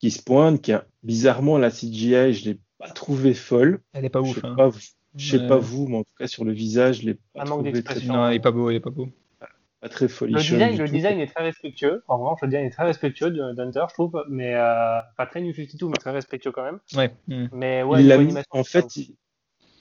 qui 0.00 0.10
se 0.10 0.20
pointe, 0.20 0.60
qui 0.60 0.72
a 0.72 0.84
bizarrement 1.04 1.58
la 1.58 1.70
CGI, 1.70 2.32
je 2.32 2.50
l'ai 2.50 2.58
pas 2.78 2.90
trouvé 2.90 3.34
folle. 3.34 3.80
Elle 3.92 4.04
est 4.04 4.08
pas 4.08 4.20
ouf. 4.20 4.34
Je 4.34 4.40
sais, 4.40 4.46
hein. 4.46 4.54
pas, 4.56 4.70
je 5.14 5.30
sais 5.30 5.46
pas 5.46 5.58
vous, 5.58 5.86
mais 5.86 5.98
en 5.98 6.02
tout 6.02 6.14
cas 6.18 6.26
sur 6.26 6.44
le 6.44 6.52
visage, 6.52 7.02
je 7.02 7.06
l'ai 7.06 7.18
pas 7.34 7.44
trouvé 7.44 7.82
très 7.84 8.00
Non, 8.06 8.28
il 8.30 8.36
est 8.36 8.40
pas 8.40 8.50
beau, 8.50 8.70
il 8.70 8.76
est 8.76 8.80
pas 8.80 8.90
beau. 8.90 9.08
Pas 9.80 9.88
très 9.88 10.08
folie. 10.08 10.32
Le 10.32 10.40
design, 10.40 10.78
le 10.78 10.88
design 10.88 11.20
est 11.20 11.26
très 11.26 11.42
respectueux. 11.42 12.04
En 12.08 12.18
revanche, 12.18 12.40
le 12.42 12.48
design 12.48 12.66
est 12.66 12.70
très 12.70 12.84
respectueux 12.84 13.30
d'Hunter, 13.30 13.84
je 13.88 13.94
trouve, 13.94 14.24
mais 14.28 14.54
euh, 14.54 15.00
pas 15.16 15.26
très 15.26 15.40
New 15.40 15.52
52, 15.52 15.86
mais 15.86 15.94
très 15.94 16.12
respectueux 16.12 16.52
quand 16.52 16.64
même. 16.64 16.78
Ouais. 16.94 17.12
Mais 17.52 17.82
ouais, 17.82 18.02
il 18.02 18.42
en 18.50 18.64
fait, 18.64 18.86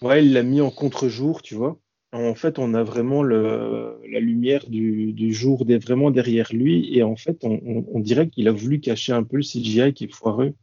Ouais, 0.02 0.26
il 0.26 0.34
l'a 0.34 0.42
mis 0.42 0.62
en 0.62 0.72
contre-jour, 0.72 1.42
tu 1.42 1.54
vois. 1.56 1.78
En 2.14 2.36
fait, 2.36 2.60
on 2.60 2.74
a 2.74 2.84
vraiment 2.84 3.24
le, 3.24 3.98
la 4.10 4.20
lumière 4.20 4.68
du, 4.68 5.14
du, 5.14 5.34
jour 5.34 5.66
des, 5.66 5.78
vraiment 5.78 6.12
derrière 6.12 6.50
lui. 6.52 6.96
Et 6.98 7.04
en 7.04 7.16
fait, 7.16 7.44
on, 7.44 7.86
on, 7.88 8.00
dirait 8.00 8.28
qu'il 8.28 8.50
a 8.50 8.52
voulu 8.52 8.82
cacher 8.82 9.14
un 9.14 9.24
peu 9.24 9.38
le 9.38 9.44
CGI 9.44 9.94
qui 9.94 10.06
est 10.06 10.14
foireux. 10.14 10.54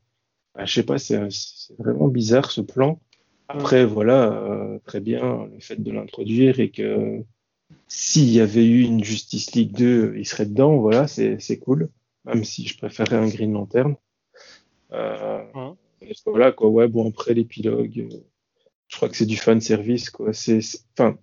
Bah, 0.55 0.67
je 0.67 0.75
sais 0.75 0.83
pas, 0.83 0.99
c'est 0.99 1.19
vraiment 1.79 2.09
bizarre 2.09 2.51
ce 2.51 2.61
plan. 2.61 3.01
Après, 3.49 3.87
voilà, 3.87 4.33
euh, 4.33 4.79
très 4.85 5.01
bien 5.01 5.49
le 5.51 5.61
fait 5.61 5.83
de 5.83 5.91
l'introduire 5.91 6.61
et 6.61 6.71
que 6.71 7.25
s'il 7.87 8.29
y 8.31 8.41
avait 8.41 8.67
eu 8.67 8.83
une 8.83 9.03
Justice 9.03 9.55
League 9.55 9.73
2, 9.73 10.17
il 10.19 10.27
serait 10.27 10.45
dedans. 10.45 10.77
Voilà, 10.79 11.07
c'est 11.09 11.59
cool. 11.61 11.89
Même 12.27 12.45
si 12.45 12.67
je 12.67 12.77
préférais 12.77 13.17
un 13.17 13.29
Green 13.29 13.55
Lantern. 13.55 13.97
Euh, 14.93 15.45
Voilà, 16.27 16.53
quoi. 16.53 16.69
Ouais, 16.69 16.89
bon, 16.89 17.09
après 17.09 17.33
l'épilogue. 17.33 18.01
Euh, 18.01 18.17
je 18.89 18.97
crois 18.97 19.09
que 19.09 19.17
c'est 19.17 19.27
du 19.27 19.37
fan 19.37 19.61
service 19.61 20.11
quoi. 20.11 20.33
C'est, 20.33 20.61
enfin, 20.99 21.19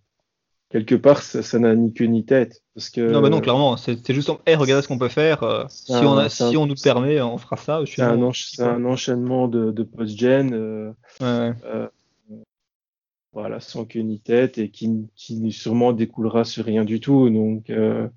quelque 0.76 0.96
part, 0.96 1.22
ça, 1.22 1.60
n'a 1.60 1.74
ni 1.74 1.94
queue 1.94 2.06
ni 2.06 2.26
tête. 2.26 2.62
Parce 2.74 2.90
que, 2.90 3.00
non, 3.10 3.22
mais 3.22 3.30
non, 3.30 3.40
clairement, 3.40 3.78
c'est, 3.78 4.12
juste, 4.12 4.30
hey, 4.46 4.56
regardez 4.56 4.82
ce 4.82 4.90
qu'on 4.90 4.98
peut 4.98 5.08
faire. 5.08 5.44
Euh, 5.44 5.64
si, 5.70 5.94
on, 5.94 6.18
a, 6.18 6.28
si 6.28 6.58
on 6.58 6.66
nous 6.66 6.76
permet, 6.76 7.22
on 7.22 7.38
fera 7.38 7.56
ça. 7.56 7.82
C'est 7.86 8.02
un, 8.02 8.22
un, 8.22 8.86
enchaînement 8.86 9.48
de, 9.48 9.72
de 9.72 9.84
post-gen. 9.84 10.54
Euh, 10.54 10.92
ouais, 11.22 11.54
euh, 11.64 11.88
voilà, 13.32 13.62
sans 13.62 13.86
queue 13.86 14.02
ni 14.02 14.20
tête 14.20 14.58
et 14.58 14.70
qui, 14.70 15.08
qui 15.16 15.54
sûrement 15.54 15.94
découlera 15.94 16.44
sur 16.44 16.66
rien 16.66 16.84
du 16.84 17.00
tout. 17.00 17.30
Donc, 17.30 17.70
euh, 17.70 18.10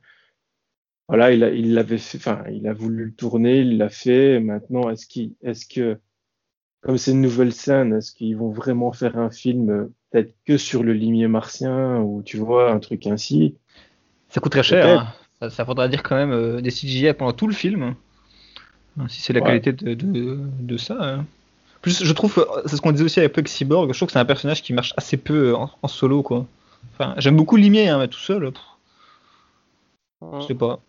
voilà, 1.06 1.30
il, 1.30 1.44
a, 1.44 1.51
il 1.51 1.74
l'avait 1.74 1.98
fait, 1.98 2.18
enfin, 2.18 2.43
il 2.51 2.66
a 2.66 2.72
voulu 2.72 3.05
le 3.05 3.14
tourner, 3.14 3.60
il 3.60 3.78
l'a 3.78 3.89
fait. 3.89 4.40
Maintenant, 4.40 4.90
est-ce 4.90 5.06
qu'il, 5.06 5.35
est-ce 5.43 5.64
que 5.64 6.01
comme 6.80 6.98
c'est 6.98 7.12
une 7.12 7.20
nouvelle 7.20 7.52
scène, 7.52 7.94
est-ce 7.94 8.10
qu'ils 8.12 8.36
vont 8.36 8.51
vraiment 8.51 8.90
faire 8.93 9.16
un 9.16 9.30
film 9.30 9.93
peut-être 10.10 10.35
que 10.47 10.56
sur 10.56 10.82
le 10.82 10.93
limier 10.93 11.28
martien 11.28 11.98
ou 11.98 12.22
tu 12.22 12.36
vois 12.39 12.72
un 12.72 12.78
truc 12.78 13.06
ainsi 13.06 13.55
Ça 14.28 14.40
coûterait 14.40 14.62
cher. 14.62 15.14
Hein. 15.40 15.51
Ça, 15.51 15.64
faudra 15.64 15.89
dire 15.89 16.02
quand 16.02 16.16
même 16.16 16.32
euh, 16.32 16.60
des 16.60 16.70
CGI 16.70 17.12
pendant 17.12 17.32
tout 17.32 17.47
le 17.47 17.55
film. 17.55 17.94
Hein, 18.98 19.06
si 19.09 19.20
c'est 19.20 19.32
la 19.32 19.40
qualité 19.40 19.72
de, 19.72 19.94
de, 19.94 20.76
ça. 20.76 20.97
Hein. 21.01 21.26
Plus, 21.80 22.02
je 22.02 22.12
trouve, 22.12 22.44
c'est 22.66 22.76
ce 22.76 22.80
qu'on 22.80 22.90
disait 22.90 23.05
aussi 23.05 23.20
avec 23.20 23.48
Cyborg, 23.48 23.93
je 23.93 23.97
trouve 23.97 24.09
que 24.09 24.12
c'est 24.12 24.18
un 24.18 24.24
personnage 24.24 24.62
qui 24.62 24.72
marche 24.72 24.93
assez 24.97 25.16
peu 25.16 25.55
en, 25.55 25.89
solo, 25.89 26.24
quoi. 26.24 26.47
Enfin, 26.94 27.14
j'aime 27.18 27.36
beaucoup 27.36 27.55
Limier, 27.55 27.94
mais 27.98 28.09
tout 28.09 28.18
seul, 28.18 28.51
je 30.20 30.47
sais 30.48 30.55
pas. 30.56 30.80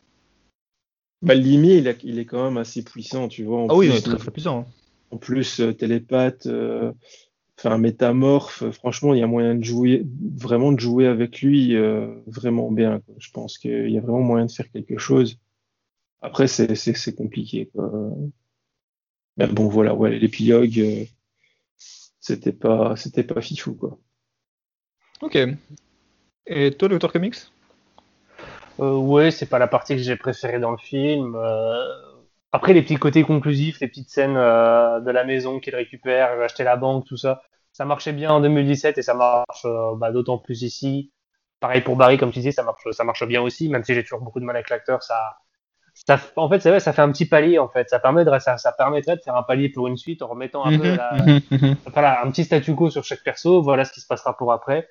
Bah, 1.22 1.36
Limier, 1.36 1.78
il, 1.78 1.96
il, 2.04 2.18
est 2.18 2.26
quand 2.26 2.44
même 2.46 2.58
assez 2.58 2.82
puissant, 2.82 3.28
tu 3.28 3.44
vois. 3.44 3.68
ah 3.70 3.76
oui, 3.76 3.90
il 3.90 3.96
est 3.96 4.02
très, 4.02 4.18
très 4.18 4.32
puissant 4.32 4.66
en 5.12 5.18
plus 5.18 5.60
euh, 5.60 5.74
télépathe. 5.74 6.46
Euh, 6.48 6.92
enfin 7.60 7.78
métamorphe. 7.78 8.70
Franchement, 8.72 9.14
il 9.14 9.20
y 9.20 9.24
a 9.24 9.28
moyen 9.28 9.56
de 9.56 9.64
jouer, 9.64 10.06
vraiment 10.36 10.72
de 10.72 10.80
jouer 10.80 11.08
avec 11.08 11.42
lui 11.42 11.76
euh, 11.76 12.08
vraiment 12.26 12.72
bien. 12.72 13.02
Je 13.18 13.30
pense 13.32 13.58
qu'il 13.58 13.90
y 13.90 13.98
a 13.98 14.02
vraiment 14.02 14.22
moyen 14.22 14.46
de 14.46 14.52
faire 14.52 14.70
quelque 14.72 14.98
chose. 14.98 15.38
Après, 16.22 16.48
c'est 16.48 17.16
compliqué. 17.16 17.70
Quoi. 17.74 17.92
Mais 19.38 19.48
bon, 19.48 19.68
voilà, 19.68 19.94
ouais, 19.94 20.18
l'épilogue, 20.18 20.80
euh, 20.80 21.04
c'était 22.20 22.54
pas, 22.54 22.96
c'était 22.96 23.24
pas 23.24 23.42
fifou, 23.42 23.74
quoi. 23.74 23.98
Ok. 25.22 25.38
Et 26.48 26.72
toi, 26.72 26.88
l'auteur 26.88 27.12
comics? 27.12 27.36
Euh, 28.80 28.96
Ouais, 28.96 29.32
c'est 29.32 29.46
pas 29.46 29.60
la 29.60 29.68
partie 29.68 29.96
que 29.96 30.02
j'ai 30.02 30.16
préférée 30.16 30.60
dans 30.60 30.72
le 30.72 30.78
film. 30.78 31.38
Après, 32.52 32.74
les 32.74 32.82
petits 32.82 32.96
côtés 32.96 33.24
conclusifs, 33.24 33.80
les 33.82 33.88
petites 33.88 34.10
scènes 34.10 34.34
de 34.34 35.12
la 35.12 35.24
maison 35.26 35.60
qu'il 35.60 35.76
récupère, 35.76 36.42
acheter 36.42 36.64
la 36.64 36.78
banque, 36.78 37.06
tout 37.06 37.18
ça, 37.18 37.44
ça 37.80 37.86
marchait 37.86 38.12
bien 38.12 38.30
en 38.32 38.42
2017 38.42 38.98
et 38.98 39.02
ça 39.02 39.14
marche 39.14 39.64
euh, 39.64 39.96
bah, 39.96 40.12
d'autant 40.12 40.38
plus 40.38 40.64
ici. 40.64 41.14
Pareil 41.62 41.80
pour 41.80 41.96
Barry, 41.96 42.18
comme 42.18 42.30
tu 42.30 42.40
disais, 42.40 42.52
ça 42.52 42.62
marche, 42.62 42.84
ça 42.92 43.06
marche 43.06 43.26
bien 43.26 43.42
aussi, 43.42 43.70
même 43.70 43.86
si 43.86 43.94
j'ai 43.94 44.04
toujours 44.04 44.20
beaucoup 44.20 44.42
de 44.42 44.46
mal 44.46 44.58
avec 44.58 44.70
l'acteur. 44.70 45.02
Ça, 45.02 45.38
ça, 45.94 46.20
en 46.36 46.50
fait, 46.50 46.60
c'est 46.60 46.72
vrai, 46.72 46.82
ça 46.82 46.92
fait 46.92 47.02
un 47.02 47.10
petit 47.10 47.26
palier 47.26 47.58
en 47.58 47.70
fait. 47.70 47.90
Ça 47.90 48.00
permet 48.00 48.26
de, 48.26 48.40
ça, 48.40 48.58
ça 48.58 48.74
permettrait 48.74 49.16
de 49.16 49.22
faire 49.22 49.38
un 49.38 49.44
palier 49.44 49.70
pour 49.70 49.88
une 49.88 49.96
suite 49.96 50.22
en 50.22 50.28
remettant 50.28 50.66
un 50.66 50.78
peu 50.78 50.92
mhm, 50.92 51.42
mhm, 51.52 51.58
mhm. 51.58 51.76
voilà, 51.94 52.22
un 52.22 52.30
petit 52.32 52.44
statu 52.44 52.76
quo 52.76 52.90
sur 52.90 53.06
chaque 53.06 53.24
perso. 53.24 53.62
Voilà 53.62 53.86
ce 53.86 53.94
qui 53.94 54.02
se 54.02 54.08
passera 54.08 54.36
pour 54.36 54.52
après. 54.52 54.90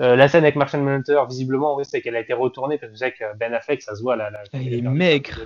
Euh, 0.00 0.16
la 0.16 0.28
scène 0.28 0.44
avec 0.44 0.56
Martian 0.56 0.80
Manhunter, 0.80 1.20
visiblement, 1.28 1.76
oui, 1.76 1.84
c'est 1.84 2.00
qu'elle 2.00 2.16
a 2.16 2.20
été 2.20 2.32
retournée 2.32 2.78
parce 2.78 2.88
que 2.88 2.94
vous 2.94 3.00
savez 3.00 3.12
que 3.12 3.36
Ben 3.36 3.52
Affleck, 3.52 3.82
ça 3.82 3.94
se 3.94 4.00
voit 4.00 4.16
là. 4.16 4.30
Ah, 4.34 4.58
il 4.58 4.72
est 4.72 4.80
maigre. 4.80 5.40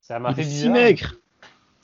Ça 0.00 0.18
m'a 0.18 0.32
fait 0.32 0.44
si 0.44 0.70
maigre. 0.70 1.12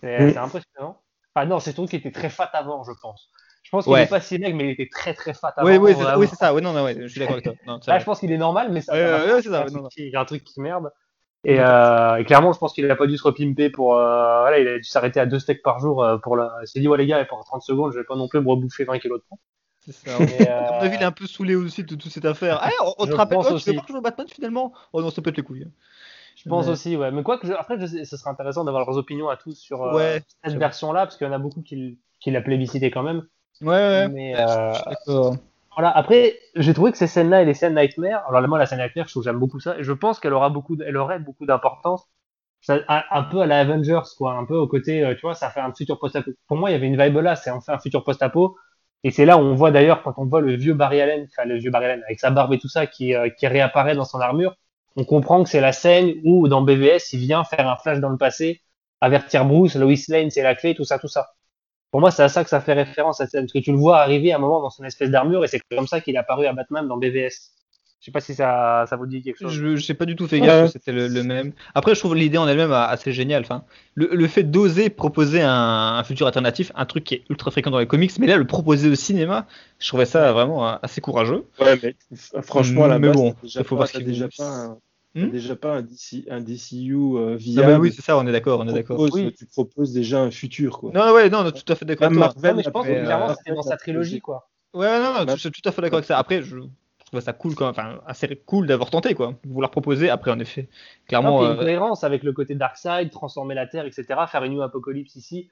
C'est 0.01 0.39
impressionnant. 0.39 1.03
Enfin 1.35 1.45
non, 1.45 1.61
c'est 1.61 1.75
tout 1.75 1.85
qui 1.85 1.97
était 1.97 2.13
très 2.13 2.31
fat 2.31 2.49
avant, 2.55 2.83
je 2.83 2.93
pense. 3.03 3.31
Je 3.67 3.71
pense 3.73 3.85
qu'il 3.85 3.95
n'est 3.95 4.07
pas 4.07 4.21
si 4.21 4.39
maigre, 4.39 4.57
mais 4.57 4.67
il 4.67 4.71
était 4.71 4.89
très 4.89 5.13
très 5.13 5.35
fat 5.35 5.53
avant. 5.57 5.69
Oui, 5.69 5.77
oui, 5.77 6.29
c'est 6.29 6.37
ça. 6.37 6.55
Oui, 6.55 6.63
non, 6.63 6.73
non, 6.73 6.85
ouais, 6.85 6.97
je 7.01 7.09
suis 7.09 7.19
d'accord 7.19 7.33
avec 7.35 7.45
toi. 7.45 7.55
Non, 7.67 7.81
Là, 7.85 7.99
je 7.99 8.05
pense 8.05 8.21
qu'il 8.21 8.31
est 8.31 8.39
normal, 8.39 8.69
mais 8.71 8.81
ça. 8.81 8.93
Ouais, 8.93 9.43
c'est 9.43 9.51
ça. 9.51 9.67
Il 9.97 10.11
y 10.11 10.15
a 10.15 10.21
un 10.21 10.25
truc 10.25 10.45
qui 10.45 10.61
merde. 10.61 10.93
Et, 11.43 11.59
euh, 11.59 12.17
et, 12.17 12.25
clairement, 12.25 12.53
je 12.53 12.59
pense 12.59 12.73
qu'il 12.73 12.87
n'a 12.87 12.95
pas 12.95 13.09
dû 13.09 13.17
se 13.17 13.25
repimper 13.25 13.69
pour. 13.69 13.97
Euh, 13.97 14.41
voilà, 14.41 14.61
il 14.61 14.69
a 14.69 14.77
dû 14.77 14.85
s'arrêter 14.85 15.19
à 15.19 15.27
deux 15.27 15.41
steaks 15.41 15.63
par 15.63 15.81
jour 15.81 16.03
euh, 16.03 16.17
pour 16.17 16.37
la. 16.37 16.53
Il 16.63 16.69
s'est 16.69 16.79
dit, 16.79 16.87
ouais, 16.87 16.97
les 16.97 17.07
gars, 17.07 17.25
pour 17.25 17.45
30 17.45 17.61
secondes, 17.63 17.93
je 17.93 17.99
vais 17.99 18.05
pas 18.05 18.15
non 18.15 18.29
plus 18.29 18.41
me 18.41 18.49
rebouffer 18.49 18.85
20 18.85 19.01
kilos 19.01 19.21
de 19.21 19.25
pain. 19.29 19.37
C'est 19.81 19.93
ça. 19.93 20.17
Mais. 20.21 20.49
À 20.49 20.73
mon 20.73 20.79
avis, 20.79 20.97
il 20.97 21.03
est 21.03 21.05
un 21.05 21.13
peu 21.13 21.27
saoulé 21.27 21.57
aussi 21.57 21.83
de 21.83 21.95
toute 21.97 22.11
cette 22.11 22.25
affaire. 22.25 22.61
Ah, 22.63 22.71
on, 22.85 22.95
on 22.99 23.07
te 23.07 23.15
rappelle, 23.15 23.39
oh, 23.41 23.59
tu 23.59 23.71
veux 23.71 23.77
pas 23.77 23.87
jouer 23.89 24.01
Batman 24.01 24.29
finalement? 24.29 24.73
Oh 24.93 25.03
non, 25.03 25.11
ça 25.11 25.23
pète 25.23 25.37
les 25.37 25.43
couilles. 25.43 25.69
Je 26.37 26.49
pense 26.49 26.69
aussi, 26.69 26.97
ouais. 26.97 27.11
Mais 27.11 27.23
quoi 27.23 27.39
que, 27.39 27.47
je... 27.47 27.53
après, 27.53 27.79
je... 27.81 28.05
ce 28.05 28.17
serait 28.17 28.31
intéressant 28.31 28.65
d'avoir 28.65 28.87
leurs 28.87 28.97
opinions 28.97 29.29
à 29.29 29.37
tous 29.37 29.55
sur 29.59 29.83
euh, 29.83 30.19
cette 30.45 30.55
version-là, 30.55 31.07
parce 31.07 31.17
qu'il 31.17 31.27
y 31.27 31.31
en 31.31 31.33
a 31.33 31.39
beaucoup 31.39 31.63
qui, 31.63 31.99
qui 32.21 32.31
l'a 32.31 32.41
plébiscité 32.41 32.91
quand 32.91 33.03
même. 33.03 33.27
Ouais, 33.61 33.69
ouais. 33.69 34.09
Mais, 34.09 34.35
euh, 34.39 34.73
voilà. 35.77 35.91
Après, 35.91 36.39
j'ai 36.55 36.74
trouvé 36.74 36.93
que 36.93 36.99
ces 36.99 37.07
scènes-là 37.07 37.43
et 37.43 37.45
les 37.45 37.55
scènes 37.55 37.74
Nightmare, 37.74 38.27
alors 38.28 38.47
moi, 38.49 38.59
la 38.59 38.66
scène 38.66 38.78
Nightmare, 38.78 39.07
je 39.07 39.12
trouve 39.12 39.24
j'aime 39.24 39.39
beaucoup 39.39 39.61
ça, 39.61 39.78
et 39.78 39.85
je 39.85 39.93
pense 39.93 40.20
qu'elle 40.20 40.33
aura 40.33 40.49
beaucoup, 40.51 40.77
elle 40.85 40.97
aurait 40.97 41.19
beaucoup 41.19 41.47
d'importance. 41.47 42.09
Un, 42.69 43.23
peu 43.31 43.43
à 43.43 43.47
la 43.47 43.61
Avengers, 43.61 44.01
quoi, 44.19 44.35
un 44.35 44.45
peu 44.45 44.57
au 44.57 44.66
côté, 44.66 45.05
euh, 45.05 45.15
tu 45.15 45.20
vois, 45.20 45.35
ça 45.35 45.51
fait 45.51 45.61
un 45.61 45.73
futur 45.73 45.99
post-apo. 46.01 46.33
Pour 46.49 46.57
moi, 46.57 46.70
il 46.70 46.73
y 46.73 46.77
avait 46.77 46.87
une 46.89 47.01
vibe 47.01 47.19
là, 47.19 47.37
c'est 47.37 47.51
enfin 47.51 47.74
un 47.74 47.78
futur 47.78 48.03
post-apo. 48.03 48.57
Et 49.05 49.11
c'est 49.12 49.24
là 49.24 49.37
où 49.39 49.41
on 49.41 49.55
voit 49.55 49.70
d'ailleurs, 49.70 50.03
quand 50.03 50.15
on 50.19 50.24
voit 50.27 50.41
le 50.41 50.57
vieux 50.57 50.74
Barry 50.74 51.01
Allen, 51.01 51.28
enfin 51.31 51.47
le 51.47 51.59
vieux 51.59 51.70
Barry 51.70 51.85
Allen 51.87 52.03
avec 52.05 52.19
sa 52.19 52.31
barbe 52.31 52.53
et 52.55 52.59
tout 52.59 52.69
ça, 52.69 52.87
qui, 52.89 53.15
euh, 53.15 53.28
qui 53.31 53.47
réapparaît 53.47 53.95
dans 53.95 54.05
son 54.05 54.20
armure, 54.20 54.57
on 54.97 55.05
comprend 55.05 55.45
que 55.45 55.51
c'est 55.51 55.61
la 55.61 55.73
scène 55.73 56.15
où 56.24 56.49
dans 56.49 56.62
BVS, 56.62 57.12
il 57.12 57.20
vient 57.20 57.45
faire 57.45 57.69
un 57.69 57.77
flash 57.77 58.01
dans 58.01 58.09
le 58.11 58.16
passé, 58.19 58.62
avertir 59.01 59.45
Bruce, 59.45 59.77
Lois 59.77 59.95
Lane, 60.09 60.31
c'est 60.31 60.43
la 60.43 60.55
clé, 60.57 60.74
tout 60.74 60.85
ça, 60.85 60.99
tout 60.99 61.09
ça. 61.09 61.35
Pour 61.91 62.01
moi, 62.01 62.11
c'est 62.11 62.23
à 62.23 62.29
ça 62.29 62.45
que 62.45 62.51
ça 62.51 62.61
fait 62.61 62.73
référence, 62.73 63.21
à 63.21 63.27
parce 63.27 63.53
que 63.53 63.59
tu 63.59 63.73
le 63.73 63.79
vois 63.79 63.99
arriver 63.99 64.33
à 64.33 64.37
un 64.37 64.39
moment 64.39 64.61
dans 64.61 64.71
son 64.71 64.85
espèce 64.85 65.11
d'armure, 65.11 65.45
et 65.45 65.49
c'est 65.49 65.61
comme 65.71 65.87
ça 65.87 66.01
qu'il 66.01 66.15
est 66.15 66.19
apparu 66.19 66.47
à 66.47 66.53
Batman 66.53 66.87
dans 66.87 66.97
BVS. 66.97 67.53
Je 68.01 68.07
sais 68.07 68.13
pas 68.13 68.21
si 68.21 68.35
ça, 68.35 68.85
ça 68.89 68.95
vous 68.97 69.07
dit 69.07 69.23
quelque 69.23 69.39
chose. 69.39 69.53
Je, 69.53 69.77
sais 69.79 69.95
pas 69.95 70.05
du 70.05 70.15
tout 70.15 70.29
fait 70.29 70.39
gaffe 70.39 70.67
que 70.67 70.73
c'était 70.73 70.93
le, 70.93 71.23
même. 71.23 71.53
Après, 71.75 71.95
je 71.95 71.99
trouve 71.99 72.15
l'idée 72.15 72.39
en 72.39 72.47
elle-même 72.47 72.71
assez 72.71 73.11
géniale. 73.11 73.43
Enfin, 73.43 73.65
le, 73.95 74.11
le 74.13 74.29
fait 74.29 74.45
d'oser 74.45 74.91
proposer 74.91 75.41
un, 75.43 76.05
futur 76.05 76.27
alternatif, 76.27 76.71
un 76.77 76.85
truc 76.85 77.05
qui 77.05 77.15
est 77.15 77.25
ultra 77.31 77.51
fréquent 77.51 77.71
dans 77.71 77.79
les 77.79 77.87
comics, 77.87 78.13
mais 78.21 78.27
là, 78.27 78.37
le 78.37 78.47
proposer 78.47 78.91
au 78.91 78.95
cinéma, 78.95 79.47
je 79.81 79.89
trouvais 79.89 80.05
ça 80.05 80.33
vraiment 80.33 80.79
assez 80.83 81.01
courageux. 81.01 81.47
Ouais, 81.59 81.79
mais 81.83 81.97
franchement, 82.43 82.87
la 82.87 82.99
mais 82.99 83.11
bon, 83.11 83.35
il 83.43 83.65
faut 83.65 83.75
voir 83.75 83.89
ce 83.89 83.97
qu'il 83.97 84.07
déjà 84.07 84.29
pas 84.29 84.77
Hmm 85.17 85.31
déjà 85.31 85.57
pas 85.57 85.77
un, 85.77 85.83
DC, 85.83 86.27
un 86.29 86.43
DCU 86.43 86.95
euh, 86.95 87.37
viable. 87.37 87.73
Ah 87.73 87.81
oui, 87.81 87.91
c'est 87.91 88.03
ça, 88.03 88.19
on 88.19 88.27
est 88.27 88.33
d'accord, 88.33 88.61
on 88.61 88.69
est 88.69 88.73
d'accord. 88.75 89.01
Oui. 89.01 89.35
Tu 89.37 89.47
proposes 89.47 89.95
déjà 89.95 90.21
un 90.21 90.31
futur, 90.31 90.79
quoi. 90.79 90.91
Non, 90.93 91.11
ouais, 91.15 91.31
non, 91.31 91.51
tout 91.51 91.73
à 91.73 91.75
fait 91.75 91.87
d'accord. 91.87 92.11
Marvel, 92.11 92.57
mais 92.57 92.63
je 92.63 92.69
pense 92.69 92.87
que 92.87 92.93
clairement, 92.93 93.35
c'était 93.35 93.55
dans 93.55 93.63
sa 93.63 93.79
trilogie, 93.79 94.21
quoi. 94.21 94.49
Ouais, 94.75 94.99
non, 94.99 95.25
non, 95.25 95.35
je 95.35 95.41
suis 95.41 95.51
tout 95.51 95.67
à 95.67 95.73
fait 95.73 95.81
d'accord 95.81 95.99
avec 95.99 96.07
ça. 96.07 96.19
Après, 96.19 96.43
je 96.43 96.59
trouve 97.07 97.21
ça 97.21 97.33
cool, 97.33 97.55
quand 97.55 97.67
enfin, 97.67 97.99
assez 98.07 98.29
cool 98.45 98.67
d'avoir 98.67 98.91
tenté, 98.91 99.15
quoi. 99.15 99.35
Vouloir 99.47 99.71
proposer, 99.71 100.11
après, 100.11 100.31
en 100.31 100.39
effet. 100.39 100.69
Clairement. 101.09 101.41
Non, 101.41 101.47
une 101.47 101.59
euh, 101.59 101.63
cohérence 101.63 102.05
avec 102.05 102.23
le 102.23 102.35
côté 102.35 102.55
Darkseid, 102.55 103.11
transformer 103.11 103.55
la 103.55 103.67
Terre, 103.67 103.87
etc. 103.87 104.05
Faire 104.31 104.45
une 104.45 104.53
New 104.53 104.63
Apocalypse 104.63 105.17
ici. 105.17 105.49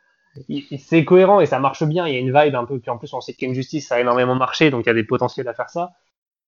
C'est 0.77 1.05
cohérent 1.07 1.41
et 1.41 1.47
ça 1.47 1.59
marche 1.59 1.85
bien. 1.85 2.07
Il 2.07 2.13
y 2.13 2.17
a 2.17 2.21
une 2.21 2.39
vibe 2.39 2.55
un 2.55 2.67
peu. 2.67 2.79
Puis 2.79 2.91
en 2.91 2.99
plus, 2.99 3.15
on 3.15 3.23
sait 3.23 3.33
qu'une 3.33 3.55
justice, 3.55 3.89
ça 3.89 3.95
a 3.95 4.01
énormément 4.01 4.35
marché, 4.35 4.71
donc 4.71 4.85
il 4.85 4.89
y 4.89 4.91
a 4.91 4.95
des 4.95 5.05
potentiels 5.05 5.49
à 5.49 5.55
faire 5.55 5.71
ça. 5.71 5.93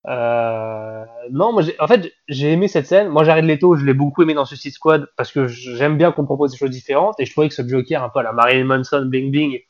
Euh, 0.09 1.05
non, 1.31 1.53
moi, 1.53 1.63
en 1.81 1.87
fait, 1.89 2.13
j'ai 2.29 2.53
aimé 2.53 2.69
cette 2.69 2.87
scène. 2.87 3.09
Moi, 3.09 3.25
Jared 3.25 3.45
Leto, 3.45 3.75
je 3.75 3.85
l'ai 3.85 3.95
beaucoup 3.95 4.23
aimé 4.23 4.35
dans 4.35 4.45
Suicide 4.45 4.73
Squad 4.73 5.09
parce 5.17 5.33
que 5.33 5.49
j'aime 5.49 5.97
bien 5.97 6.13
qu'on 6.13 6.25
propose 6.25 6.53
des 6.53 6.59
choses 6.59 6.71
différentes 6.71 7.19
et 7.19 7.27
je 7.27 7.33
trouvais 7.33 7.49
que 7.49 7.55
ce 7.55 7.67
Joker, 7.67 8.03
un 8.03 8.09
peu 8.09 8.21
à 8.21 8.23
la 8.23 8.33
Marilyn 8.33 8.65
Manson, 8.65 9.05
Bing 9.07 9.33
Bing, 9.33 9.61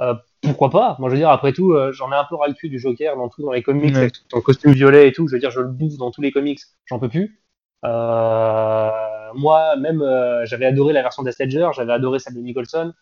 euh, 0.00 0.14
pourquoi 0.42 0.70
pas? 0.70 0.96
Moi, 0.98 1.08
je 1.08 1.14
veux 1.14 1.20
dire, 1.20 1.30
après 1.30 1.52
tout, 1.52 1.72
euh, 1.72 1.92
j'en 1.92 2.10
ai 2.10 2.16
un 2.16 2.24
peu 2.24 2.34
ras 2.34 2.48
le 2.48 2.54
cul 2.54 2.68
du 2.68 2.78
Joker 2.78 3.16
dans 3.16 3.28
tout, 3.28 3.42
dans 3.42 3.52
les 3.52 3.62
comics, 3.62 3.94
avec 3.94 4.14
son 4.30 4.40
costume 4.40 4.72
violet 4.72 5.08
et 5.08 5.12
tout. 5.12 5.28
Je 5.28 5.34
veux 5.34 5.40
dire, 5.40 5.50
je 5.50 5.60
le 5.60 5.68
bouffe 5.68 5.96
dans 5.98 6.10
tous 6.10 6.22
les 6.22 6.32
comics, 6.32 6.60
j'en 6.86 6.98
peux 6.98 7.08
plus. 7.08 7.40
Euh, 7.84 8.90
moi, 9.34 9.76
même, 9.76 10.02
j'avais 10.44 10.66
adoré 10.66 10.92
la 10.92 11.02
version 11.02 11.22
d'Est 11.22 11.40
Ledger, 11.40 11.68
j'avais 11.74 11.92
adoré 11.92 12.18
celle 12.18 12.34
de 12.34 12.40
Nicholson. 12.40 12.92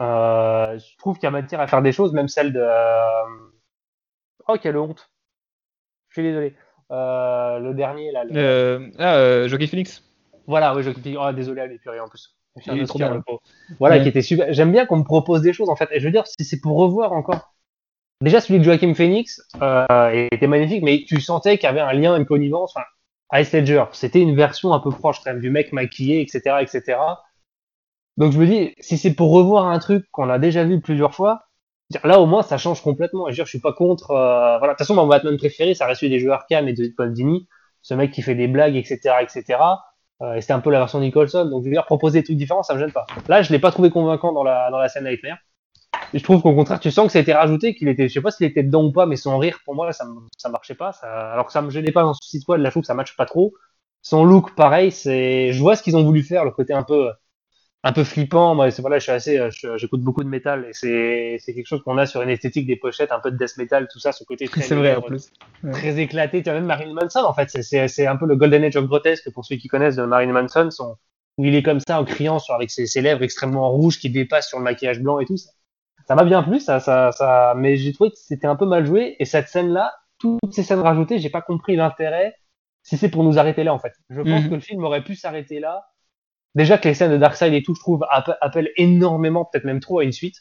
je 0.00 0.96
trouve 0.98 1.16
qu'il 1.16 1.24
y 1.24 1.26
a 1.28 1.30
matière 1.30 1.60
à 1.60 1.66
faire 1.68 1.82
des 1.82 1.92
choses, 1.92 2.12
même 2.12 2.28
celle 2.28 2.52
de. 2.52 2.66
Oh, 4.48 4.56
quelle 4.60 4.78
honte 4.78 5.10
suis 6.20 6.28
désolé. 6.28 6.54
Euh, 6.90 7.58
le 7.58 7.74
dernier, 7.74 8.12
là. 8.12 8.24
Le... 8.24 8.30
Euh, 8.36 8.90
ah, 8.98 9.16
euh, 9.16 9.48
Jockey 9.48 9.66
Phoenix. 9.66 10.02
Voilà, 10.46 10.74
oui, 10.74 10.82
Jockey 10.82 11.00
Phoenix. 11.00 11.20
Oh, 11.22 11.32
désolé, 11.32 11.62
elle 11.62 11.72
est 11.72 11.78
purée 11.78 12.00
en 12.00 12.08
plus. 12.08 12.34
Il 12.66 12.80
est 12.80 12.86
trop 12.86 12.98
bien. 12.98 13.22
Voilà, 13.78 14.00
qui 14.00 14.08
était 14.08 14.22
super. 14.22 14.52
J'aime 14.52 14.72
bien 14.72 14.86
qu'on 14.86 14.96
me 14.96 15.04
propose 15.04 15.42
des 15.42 15.52
choses, 15.52 15.68
en 15.68 15.76
fait. 15.76 15.88
Et 15.92 16.00
je 16.00 16.04
veux 16.06 16.12
dire, 16.12 16.26
si 16.26 16.44
c'est 16.44 16.60
pour 16.60 16.76
revoir 16.76 17.12
encore. 17.12 17.54
Déjà, 18.20 18.40
celui 18.40 18.58
de 18.58 18.64
Joachim 18.64 18.94
Phoenix 18.94 19.40
était 19.54 20.46
magnifique, 20.46 20.82
mais 20.82 21.04
tu 21.06 21.20
sentais 21.20 21.56
qu'il 21.56 21.66
y 21.66 21.70
avait 21.70 21.80
un 21.80 21.92
lien, 21.92 22.16
une 22.16 22.26
connivence. 22.26 22.74
Enfin, 22.76 22.86
Ice 23.40 23.52
Ledger, 23.52 23.84
c'était 23.92 24.20
une 24.20 24.34
version 24.34 24.72
un 24.72 24.80
peu 24.80 24.90
proche 24.90 25.20
quand 25.22 25.30
même 25.30 25.40
du 25.40 25.50
mec 25.50 25.72
maquillé, 25.72 26.20
etc., 26.20 26.56
etc. 26.62 26.98
Donc 28.16 28.32
je 28.32 28.38
me 28.38 28.46
dis, 28.46 28.74
si 28.80 28.98
c'est 28.98 29.14
pour 29.14 29.30
revoir 29.30 29.66
un 29.68 29.78
truc 29.78 30.06
qu'on 30.10 30.28
a 30.28 30.40
déjà 30.40 30.64
vu 30.64 30.80
plusieurs 30.80 31.14
fois, 31.14 31.47
Là, 32.04 32.20
au 32.20 32.26
moins, 32.26 32.42
ça 32.42 32.58
change 32.58 32.82
complètement. 32.82 33.28
Je, 33.28 33.34
dire, 33.34 33.44
je 33.44 33.50
suis 33.50 33.60
pas 33.60 33.72
contre. 33.72 34.10
Euh, 34.10 34.58
voilà. 34.58 34.74
De 34.74 34.78
toute 34.78 34.78
façon, 34.78 34.94
mon 34.94 35.06
Batman 35.06 35.36
préféré, 35.38 35.74
ça 35.74 35.86
reste 35.86 36.04
des 36.04 36.18
jeux 36.18 36.30
Arkham 36.30 36.68
et 36.68 36.74
de 36.74 36.92
Paul 36.94 37.12
Dini. 37.12 37.48
Ce 37.82 37.94
mec 37.94 38.10
qui 38.10 38.22
fait 38.22 38.34
des 38.34 38.48
blagues, 38.48 38.76
etc., 38.76 39.16
etc. 39.22 39.58
Euh, 40.20 40.34
et 40.34 40.40
c'était 40.40 40.52
un 40.52 40.60
peu 40.60 40.70
la 40.70 40.80
version 40.80 41.00
Nicholson. 41.00 41.46
Donc, 41.46 41.62
je 41.62 41.68
veux 41.68 41.74
dire, 41.74 41.86
proposer 41.86 42.20
des 42.20 42.24
trucs 42.24 42.36
différents, 42.36 42.62
ça 42.62 42.74
me 42.74 42.80
gêne 42.80 42.92
pas. 42.92 43.06
Là, 43.28 43.40
je 43.42 43.52
l'ai 43.52 43.58
pas 43.58 43.70
trouvé 43.70 43.90
convaincant 43.90 44.32
dans 44.32 44.42
la, 44.42 44.70
dans 44.70 44.78
la 44.78 44.88
scène 44.88 45.04
Nightmare. 45.04 45.38
Et 46.12 46.18
je 46.18 46.24
trouve 46.24 46.42
qu'au 46.42 46.54
contraire, 46.54 46.80
tu 46.80 46.90
sens 46.90 47.06
que 47.06 47.12
ça 47.12 47.18
a 47.18 47.22
été 47.22 47.32
rajouté, 47.32 47.74
qu'il 47.74 47.88
était, 47.88 48.08
je 48.08 48.14
sais 48.14 48.20
pas 48.20 48.30
s'il 48.30 48.46
était 48.46 48.62
dedans 48.62 48.84
ou 48.84 48.92
pas, 48.92 49.06
mais 49.06 49.16
son 49.16 49.38
rire, 49.38 49.60
pour 49.64 49.74
moi, 49.74 49.90
ça, 49.92 50.06
ça 50.36 50.48
marchait 50.48 50.74
pas. 50.74 50.90
Alors 51.02 51.46
que 51.46 51.52
ça 51.52 51.62
me 51.62 51.70
gênait 51.70 51.92
pas 51.92 52.02
dans 52.02 52.14
Suicide 52.14 52.42
Squad, 52.42 52.60
là, 52.60 52.68
je 52.68 52.72
trouve 52.72 52.82
que 52.82 52.86
ça 52.86 52.94
matche 52.94 53.16
pas 53.16 53.26
trop. 53.26 53.54
Son 54.02 54.24
look, 54.24 54.54
pareil, 54.54 54.90
c'est, 54.92 55.52
je 55.52 55.60
vois 55.60 55.76
ce 55.76 55.82
qu'ils 55.82 55.96
ont 55.96 56.04
voulu 56.04 56.22
faire, 56.22 56.44
le 56.44 56.50
côté 56.50 56.72
un 56.72 56.82
peu, 56.82 57.10
un 57.84 57.92
peu 57.92 58.04
flippant. 58.04 58.54
Moi, 58.54 58.70
c'est 58.70 58.82
voilà, 58.82 58.98
je 58.98 59.04
suis 59.04 59.12
assez, 59.12 59.38
euh, 59.38 59.50
j'écoute 59.76 60.00
beaucoup 60.02 60.24
de 60.24 60.28
métal 60.28 60.66
et 60.68 60.72
c'est 60.72 61.38
c'est 61.40 61.54
quelque 61.54 61.66
chose 61.66 61.82
qu'on 61.82 61.98
a 61.98 62.06
sur 62.06 62.22
une 62.22 62.28
esthétique 62.28 62.66
des 62.66 62.76
pochettes, 62.76 63.12
un 63.12 63.20
peu 63.20 63.30
de 63.30 63.36
death 63.36 63.56
metal, 63.56 63.88
tout 63.90 64.00
ça, 64.00 64.12
ce 64.12 64.24
côté 64.24 64.46
très, 64.48 64.62
c'est 64.62 64.74
vrai 64.74 64.96
en 64.96 65.02
plus, 65.02 65.30
très 65.72 65.98
éclaté. 65.98 66.42
Tu 66.42 66.50
as 66.50 66.54
même 66.54 66.66
Marilyn 66.66 66.94
Manson 66.94 67.20
en 67.24 67.34
fait, 67.34 67.50
c'est 67.50 67.88
c'est 67.88 68.06
un 68.06 68.16
peu 68.16 68.26
le 68.26 68.36
golden 68.36 68.64
age 68.64 68.76
of 68.76 68.86
grotesque 68.86 69.30
pour 69.32 69.44
ceux 69.44 69.56
qui 69.56 69.68
connaissent 69.68 69.96
de 69.96 70.02
Marilyn 70.02 70.32
Manson, 70.32 70.70
son, 70.70 70.96
où 71.38 71.44
il 71.44 71.54
est 71.54 71.62
comme 71.62 71.80
ça 71.80 72.00
en 72.00 72.04
criant 72.04 72.38
sur 72.38 72.54
avec 72.54 72.70
ses, 72.70 72.86
ses 72.86 73.00
lèvres 73.00 73.22
extrêmement 73.22 73.70
rouges 73.70 73.98
qui 73.98 74.10
dépassent 74.10 74.48
sur 74.48 74.58
le 74.58 74.64
maquillage 74.64 75.00
blanc 75.00 75.20
et 75.20 75.24
tout 75.24 75.36
ça. 75.36 75.50
Ça 76.06 76.14
m'a 76.14 76.24
bien 76.24 76.42
plu, 76.42 76.58
ça, 76.58 76.80
ça, 76.80 77.12
ça, 77.12 77.52
mais 77.56 77.76
j'ai 77.76 77.92
trouvé 77.92 78.10
que 78.10 78.16
c'était 78.16 78.46
un 78.46 78.56
peu 78.56 78.64
mal 78.64 78.86
joué 78.86 79.16
et 79.18 79.26
cette 79.26 79.48
scène-là, 79.48 79.92
toutes 80.18 80.52
ces 80.52 80.62
scènes 80.62 80.80
rajoutées, 80.80 81.18
j'ai 81.18 81.28
pas 81.28 81.42
compris 81.42 81.76
l'intérêt 81.76 82.34
si 82.82 82.96
c'est 82.96 83.10
pour 83.10 83.24
nous 83.24 83.38
arrêter 83.38 83.62
là 83.62 83.74
en 83.74 83.78
fait. 83.78 83.92
Je 84.08 84.22
pense 84.22 84.44
mhm. 84.44 84.48
que 84.48 84.54
le 84.54 84.60
film 84.60 84.82
aurait 84.84 85.04
pu 85.04 85.14
s'arrêter 85.14 85.60
là 85.60 85.84
Déjà 86.58 86.76
que 86.76 86.88
les 86.88 86.94
scènes 86.94 87.12
de 87.12 87.18
Darkseid 87.18 87.54
et 87.54 87.62
tout, 87.62 87.76
je 87.76 87.80
trouve, 87.80 88.04
appellent 88.40 88.72
énormément, 88.76 89.44
peut-être 89.44 89.62
même 89.62 89.78
trop 89.78 90.00
à 90.00 90.04
une 90.04 90.10
suite. 90.10 90.38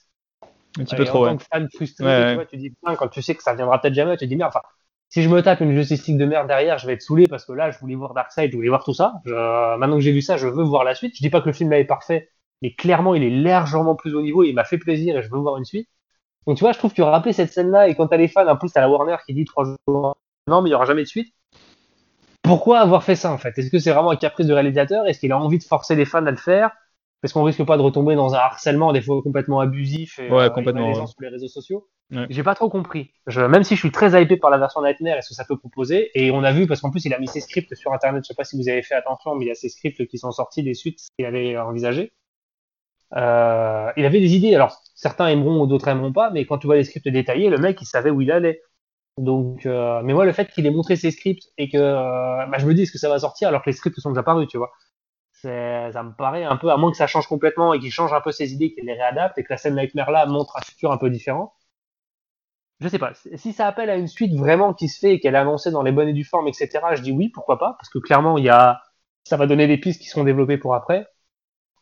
Un 0.80 0.84
petit 0.84 0.95
peu 0.95 1.06
trop, 1.06 1.27
en 1.27 1.30
tant 1.30 1.38
que 1.38 1.44
fan 1.44 1.69
frustré, 1.72 2.03
tu, 2.30 2.34
vois, 2.34 2.45
tu 2.48 2.57
dis, 2.57 2.73
quand 2.84 3.07
tu 3.07 3.22
sais 3.22 3.35
que 3.35 3.44
ça 3.44 3.53
viendra 3.53 3.80
peut-être 3.80 3.94
jamais, 3.94 4.18
tu 4.18 4.26
te 4.26 4.30
dis, 4.30 4.35
merde, 4.35 4.49
enfin, 4.49 4.65
si 5.10 5.22
je 5.22 5.30
me 5.30 5.44
tape 5.44 5.61
une 5.61 5.76
Justice 5.76 6.18
de 6.18 6.26
merde 6.26 6.48
derrière, 6.48 6.80
je 6.80 6.88
vais 6.88 6.94
être 6.94 7.03
saoulé 7.03 7.27
parce 7.27 7.45
que 7.45 7.52
là, 7.52 7.69
je 7.69 7.77
voulais 7.77 7.94
voir 7.94 8.15
Darkseid, 8.15 8.49
je 8.49 8.56
voulais 8.56 8.69
voir 8.69 8.84
tout 8.84 8.95
ça. 8.95 9.14
maintenant 9.26 9.98
que 9.98 10.02
j'ai 10.02 10.11
vu 10.11 10.23
ça, 10.23 10.38
je 10.38 10.48
veux 10.48 10.64
voir 10.64 10.84
la 10.84 10.95
suite. 10.95 11.15
Je 11.15 11.22
dis 11.22 11.30
pas 11.30 11.39
que 11.39 11.45
le 11.45 11.53
film 11.53 11.69
là 11.69 11.77
est 11.77 11.85
parfait, 11.85 12.31
mais 12.64 12.73
clairement, 12.73 13.14
il 13.14 13.22
est 13.22 13.30
largement 13.30 13.94
plus 13.95 14.15
haut 14.15 14.23
niveau, 14.23 14.44
il 14.44 14.53
m'a 14.53 14.64
fait 14.64 14.80
plaisir 14.80 15.15
et 15.18 15.22
je 15.22 15.30
veux 15.30 15.38
voir 15.38 15.57
une 15.57 15.65
suite. 15.65 15.88
Donc 16.48 16.57
tu 16.57 16.64
vois, 16.64 16.72
je 16.72 16.80
trouve 16.80 16.95
que 16.95 17.03
rappeler 17.03 17.34
cette 17.34 17.53
scène-là 17.53 17.89
et 17.89 17.95
quand 17.95 18.07
t'as 18.07 18.18
les 18.18 18.27
fans, 18.27 18.48
en 18.48 18.57
plus 18.57 18.72
t'as 18.72 18.81
la 18.81 18.89
Warner 18.89 19.18
qui 19.23 19.35
dit 19.35 19.45
trois 19.45 19.65
jours, 19.65 20.18
non 20.48 20.64
mais 20.64 20.69
il 20.69 20.72
y 20.72 20.76
aura 20.76 20.85
jamais 20.85 21.03
de 21.03 21.07
suite. 21.07 21.31
Pourquoi 22.48 22.80
avoir 22.80 23.03
fait 23.03 23.15
ça 23.15 23.32
en 23.32 23.38
fait? 23.38 23.57
Est-ce 23.57 23.69
que 23.69 23.80
c'est 23.80 23.91
vraiment 23.91 24.11
un 24.11 24.15
caprice 24.15 24.48
du 24.48 24.53
réalisateur? 24.53 25.06
Est-ce 25.07 25.19
qu'il 25.19 25.32
a 25.32 25.40
envie 25.40 25.57
de 25.60 25.64
forcer 25.64 25.95
les 25.95 26.06
fans 26.06 26.26
à 26.26 26.32
le 26.32 26.38
faire? 26.38 26.72
Parce 27.22 27.34
qu'on 27.34 27.44
risque 27.44 27.64
pas 27.65 27.78
de 27.78 27.82
retomber 27.82 28.15
dans 28.15 28.36
un 28.36 28.38
harcèlement 28.38 28.94
des 28.94 29.02
fois 29.02 29.22
complètement 29.24 29.60
abusif 29.60 30.19
et, 30.19 30.30
Ouais, 30.30 30.44
euh, 30.44 30.49
complètement, 30.49 30.86
et 30.86 30.90
les 30.90 30.94
gens 30.94 31.02
ouais. 31.02 31.07
sur 31.07 31.22
les 31.22 31.30
réseaux 31.30 31.48
sociaux. 31.48 31.88
Ouais. 32.11 32.28
J'ai 32.30 32.44
pas 32.44 32.53
trop 32.53 32.69
compris. 32.69 33.11
Je, 33.26 33.41
même 33.41 33.64
si 33.64 33.74
je 33.76 33.80
suis 33.80 33.91
très 33.91 34.22
hypé 34.22 34.38
par 34.38 34.52
la 34.52 34.60
version 34.60 34.82
Nightmare 34.84 35.18
et 35.18 35.22
ce 35.24 35.30
que 35.30 35.34
ça 35.34 35.44
peut 35.44 35.57
proposer, 35.57 36.11
et 36.14 36.30
on 36.32 36.44
a 36.44 36.52
vu 36.52 36.68
parce 36.68 36.80
qu'en 36.80 36.91
plus 36.91 37.03
il 37.06 37.14
a 37.14 37.19
mis 37.19 37.28
ses 37.28 37.41
scripts 37.41 37.74
sur 37.76 37.91
internet. 37.91 38.24
Je 38.24 38.28
sais 38.28 38.36
pas 38.36 38.44
si 38.44 38.56
vous 38.56 38.69
avez 38.69 38.84
fait 38.84 38.94
attention, 38.95 39.34
mais 39.36 39.45
il 39.45 39.48
y 39.48 39.52
a 39.52 39.56
ses 39.56 39.69
scripts 39.69 40.06
qui 40.06 40.18
sont 40.19 40.32
sortis 40.32 40.61
des 40.64 40.76
suites 40.76 40.99
qu'il 41.18 41.26
avait 41.26 41.57
envisagé. 41.57 42.11
Euh, 43.15 43.91
il 43.98 44.06
avait 44.06 44.19
des 44.19 44.36
idées. 44.36 44.53
Alors 44.53 44.80
certains 44.94 45.28
aimeront 45.28 45.61
ou 45.61 45.68
d'autres 45.68 45.88
aimeront 45.88 46.14
pas, 46.14 46.30
mais 46.30 46.45
quand 46.45 46.60
tu 46.60 46.68
vois 46.68 46.76
les 46.76 46.84
scripts 46.84 47.07
détaillés, 47.07 47.49
le 47.49 47.57
mec 47.57 47.82
il 47.82 47.86
savait 47.86 48.11
où 48.11 48.22
il 48.22 48.32
allait. 48.32 48.61
Donc, 49.18 49.65
euh, 49.65 50.02
mais 50.03 50.14
moi 50.14 50.26
le 50.26 50.31
fait 50.31 50.52
qu'il 50.52 50.65
ait 50.68 50.72
montré 50.72 50.95
ses 50.95 51.11
scripts 51.11 51.52
et 51.57 51.69
que 51.69 51.77
euh, 51.77 52.45
bah, 52.45 52.57
je 52.60 52.65
me 52.68 52.73
dis 52.73 52.84
est-ce 52.84 52.91
que 52.91 52.99
ça 52.99 53.10
va 53.10 53.19
sortir 53.19 53.48
alors 53.48 53.64
que 53.64 53.69
les 53.69 53.76
scripts 53.76 53.99
sont 53.99 54.11
déjà 54.11 54.23
parus, 54.23 54.48
tu 54.48 54.57
vois? 54.57 54.72
Ça 55.41 55.49
me 56.03 56.15
paraît 56.15 56.44
un 56.44 56.57
peu, 56.57 56.72
à 56.72 56.77
moins 56.77 56.91
que 56.91 56.98
ça 56.98 57.07
change 57.07 57.27
complètement 57.27 57.73
et 57.73 57.80
qu'il 57.80 57.91
change 57.91 58.14
un 58.14 58.22
peu 58.22 58.31
ses 58.31 58.53
idées, 58.53 58.73
qu'il 58.73 58.85
les 58.85 58.94
réadapte 58.94 59.38
et 59.38 59.44
que 59.44 59.53
la 59.53 59.57
scène 59.57 59.76
Nightmare 59.76 60.11
là 60.11 60.26
montre 60.26 60.57
un 60.57 60.61
futur 60.61 60.91
un 60.91 60.98
peu 60.98 61.10
différent. 61.10 61.53
Je 62.80 62.88
sais 62.88 62.99
pas. 62.99 63.14
Si 63.35 63.53
ça 63.53 63.68
appelle 63.68 63.89
à 63.89 63.95
une 63.95 64.07
suite 64.07 64.35
vraiment 64.38 64.73
qui 64.73 64.88
se 64.88 64.99
fait 64.99 65.14
et 65.15 65.19
qu'elle 65.19 65.35
est 65.35 65.38
annoncée 65.39 65.72
dans 65.72 65.81
les 65.84 65.91
bonnes 65.91 66.10
et 66.10 66.14
due 66.14 66.23
formes, 66.23 66.48
etc., 66.48 66.69
je 66.95 67.02
dis 67.02 67.11
oui, 67.11 67.30
pourquoi 67.30 67.57
pas, 67.57 67.76
parce 67.80 67.89
que 67.89 67.99
clairement, 67.99 68.38
il 68.38 68.45
y 68.45 68.49
a, 68.49 68.81
ça 69.23 69.38
va 69.38 69.48
donner 69.48 69.68
des 69.68 69.77
pistes 69.77 70.02
qui 70.02 70.10
seront 70.10 70.23
développées 70.23 70.57
pour 70.57 70.76
après. 70.76 71.07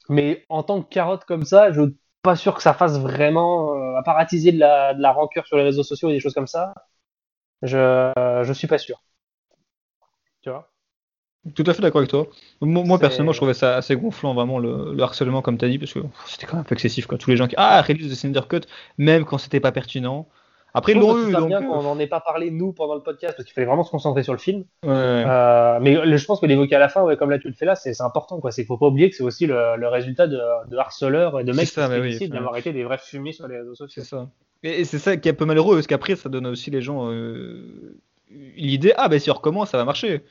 Mais 0.10 0.46
en 0.50 0.64
tant 0.64 0.82
que 0.82 0.90
carotte 0.90 1.26
comme 1.26 1.46
ça, 1.46 1.72
je 1.72 1.82
suis 1.82 1.98
pas 2.22 2.36
sûr 2.36 2.56
que 2.56 2.62
ça 2.62 2.74
fasse 2.74 3.00
vraiment, 3.00 3.76
euh, 3.76 4.02
attiser 4.06 4.52
de 4.52 4.60
la, 4.60 4.94
de 4.94 5.02
la 5.02 5.12
rancœur 5.12 5.46
sur 5.48 5.58
les 5.58 5.64
réseaux 5.64 5.84
sociaux 5.84 6.10
et 6.10 6.14
des 6.14 6.20
choses 6.20 6.34
comme 6.34 6.48
ça, 6.48 6.74
je, 7.62 8.42
je 8.44 8.54
suis 8.54 8.68
pas 8.68 8.78
sûr. 8.78 9.02
Tu 10.42 10.50
vois? 10.50 10.72
Tout 11.54 11.64
à 11.68 11.74
fait 11.76 11.82
d'accord 11.84 12.00
avec 12.00 12.10
toi. 12.10 12.26
Moi, 12.62 13.00
personnellement, 13.00 13.32
je 13.32 13.38
trouvais 13.38 13.54
ça 13.54 13.76
assez 13.78 13.96
gonflant, 13.96 14.34
vraiment, 14.34 14.58
le, 14.58 14.94
le 14.96 15.04
harcèlement, 15.04 15.44
comme 15.44 15.60
tu 15.60 15.66
as 15.66 15.70
dit, 15.70 15.78
parce 15.78 15.94
que 15.94 16.00
c'était 16.26 16.48
quand 16.48 16.54
même 16.54 16.62
un 16.62 16.64
peu 16.64 16.74
excessif, 16.74 17.06
quoi. 17.06 17.20
Tous 17.20 17.30
les 17.30 17.38
gens 17.38 17.48
qui. 17.48 17.54
Ah, 17.58 17.80
release 17.84 18.10
de 18.10 18.16
Cinder 18.16 18.42
Cut, 18.50 18.62
même 18.98 19.26
quand 19.26 19.38
c'était 19.38 19.60
pas 19.60 19.72
pertinent. 19.72 20.28
Après, 20.74 20.94
ils 20.94 21.00
l'ont 21.00 21.16
eu, 21.18 21.32
bien 21.46 21.62
euh, 21.62 21.68
qu'on 21.68 21.84
n'en 21.84 22.00
ait 22.00 22.08
pas 22.08 22.20
parlé 22.20 22.50
nous 22.50 22.74
pendant 22.74 22.96
le 22.96 23.02
podcast 23.02 23.36
parce 23.38 23.46
qu'il 23.46 23.54
fallait 23.54 23.68
vraiment 23.68 23.84
se 23.84 23.92
concentrer 23.92 24.24
sur 24.24 24.34
le 24.34 24.40
film. 24.40 24.66
ouais, 24.84 24.90
ouais. 24.90 25.26
Euh, 25.26 25.80
mais 25.82 25.94
le- 26.06 26.18
je 26.18 26.26
pense 26.26 26.40
que 26.42 26.46
l'évoquer 26.48 26.76
à 26.76 26.80
la 26.80 26.90
fin, 26.90 27.04
ouais, 27.04 27.16
comme 27.16 27.30
là 27.30 27.40
tu 27.40 27.48
le 27.48 27.54
fais 27.54 27.66
là, 27.66 27.76
c'est 27.76 28.02
important 28.02 28.40
quoi. 28.42 28.52
C'est 28.52 28.64
qu'il 28.64 28.68
faut 28.68 28.78
pas 28.78 28.88
oublier 28.88 29.10
que 29.10 29.16
c'est 29.16 29.24
aussi 29.24 29.46
le, 29.46 29.76
le 29.78 29.88
résultat 29.88 30.28
de, 30.28 30.40
de 30.70 30.78
harceleurs 30.78 31.40
et 31.40 31.44
de 31.46 31.54
mecs 31.54 31.68
ça, 31.68 31.86
qui 31.88 31.94
mais 31.94 32.00
oui, 32.02 32.30
d'avoir 32.30 32.58
été 32.58 32.74
des 32.74 32.84
vrais 32.84 32.98
fumés 32.98 33.32
sur 33.32 33.48
les 33.48 33.58
réseaux 33.60 33.76
sociaux. 33.76 34.04
C'est 34.04 34.10
ça. 34.10 34.30
Et, 34.66 34.82
et 34.82 34.86
c'est 34.86 35.00
ça 35.00 35.16
qui 35.18 35.30
est 35.30 35.32
un 35.32 35.36
peu 35.36 35.46
malheureux, 35.46 35.76
parce 35.76 35.88
qu'après, 35.88 36.16
ça 36.18 36.30
donne 36.30 36.48
aussi 36.48 36.72
les 36.72 36.82
gens 36.82 37.10
euh, 37.12 37.98
l'idée 38.58 38.94
ah, 38.98 39.08
ben 39.10 39.20
si 39.20 39.30
on 39.32 39.34
recommence, 39.36 39.70
ça 39.72 39.78
va 39.78 39.86
marcher. 39.86 40.24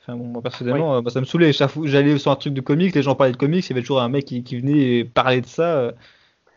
Enfin, 0.00 0.16
bon, 0.16 0.24
moi, 0.26 0.42
personnellement, 0.42 0.96
euh, 0.96 1.02
moi, 1.02 1.10
ça 1.10 1.20
me 1.20 1.26
saoulait. 1.26 1.52
J'allais 1.84 2.18
sur 2.18 2.30
un 2.30 2.36
truc 2.36 2.54
de 2.54 2.60
comics, 2.62 2.94
les 2.94 3.02
gens 3.02 3.14
parlaient 3.16 3.32
de 3.32 3.36
comics, 3.38 3.64
il 3.66 3.70
y 3.70 3.72
avait 3.74 3.82
toujours 3.82 4.00
un 4.00 4.08
mec 4.08 4.24
qui, 4.26 4.42
qui 4.44 4.58
venait 4.60 5.04
parler 5.04 5.40
de 5.42 5.46
ça. 5.46 5.78
euh, 5.78 5.92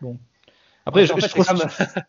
Bon. 0.01 0.19
Après, 0.85 1.05
je, 1.05 1.13
En 1.13 1.15
fait, 1.15 1.21
je 1.21 1.27
c'est 1.27 1.43
trouve. 1.43 1.45
comme, 1.45 1.69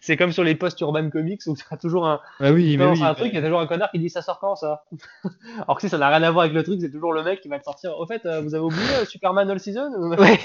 c'est 0.00 0.16
comme 0.16 0.32
sur 0.32 0.44
les 0.44 0.54
posts 0.54 0.80
Urban 0.80 1.10
Comics 1.10 1.40
où 1.46 1.56
tu 1.56 1.64
as 1.70 1.76
toujours 1.76 2.06
un, 2.06 2.20
Ah 2.40 2.52
oui, 2.52 2.76
mais 2.76 2.84
un 3.02 3.14
truc, 3.14 3.28
il 3.32 3.34
y 3.34 3.38
a 3.38 3.42
toujours 3.42 3.60
un 3.60 3.66
connard 3.66 3.90
qui 3.90 3.98
dit 3.98 4.08
ça 4.10 4.22
sort 4.22 4.38
quand 4.38 4.54
ça 4.56 4.84
Alors 5.62 5.76
que 5.76 5.80
si 5.82 5.88
ça 5.88 5.98
n'a 5.98 6.08
rien 6.08 6.22
à 6.22 6.30
voir 6.30 6.44
avec 6.44 6.54
le 6.54 6.62
truc, 6.62 6.80
c'est 6.80 6.90
toujours 6.90 7.12
le 7.12 7.22
mec 7.24 7.40
qui 7.40 7.48
va 7.48 7.58
te 7.58 7.64
sortir. 7.64 7.98
Au 7.98 8.06
fait, 8.06 8.24
euh, 8.26 8.40
vous 8.40 8.54
avez 8.54 8.64
oublié 8.64 8.82
euh, 9.00 9.04
Superman 9.04 9.50
All 9.50 9.58
Season 9.60 9.90
ou- 9.98 10.14
Ouais. 10.20 10.38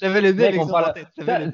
J'avais 0.00 0.20
le 0.20 0.32
Mec, 0.34 0.56
parle- 0.70 0.94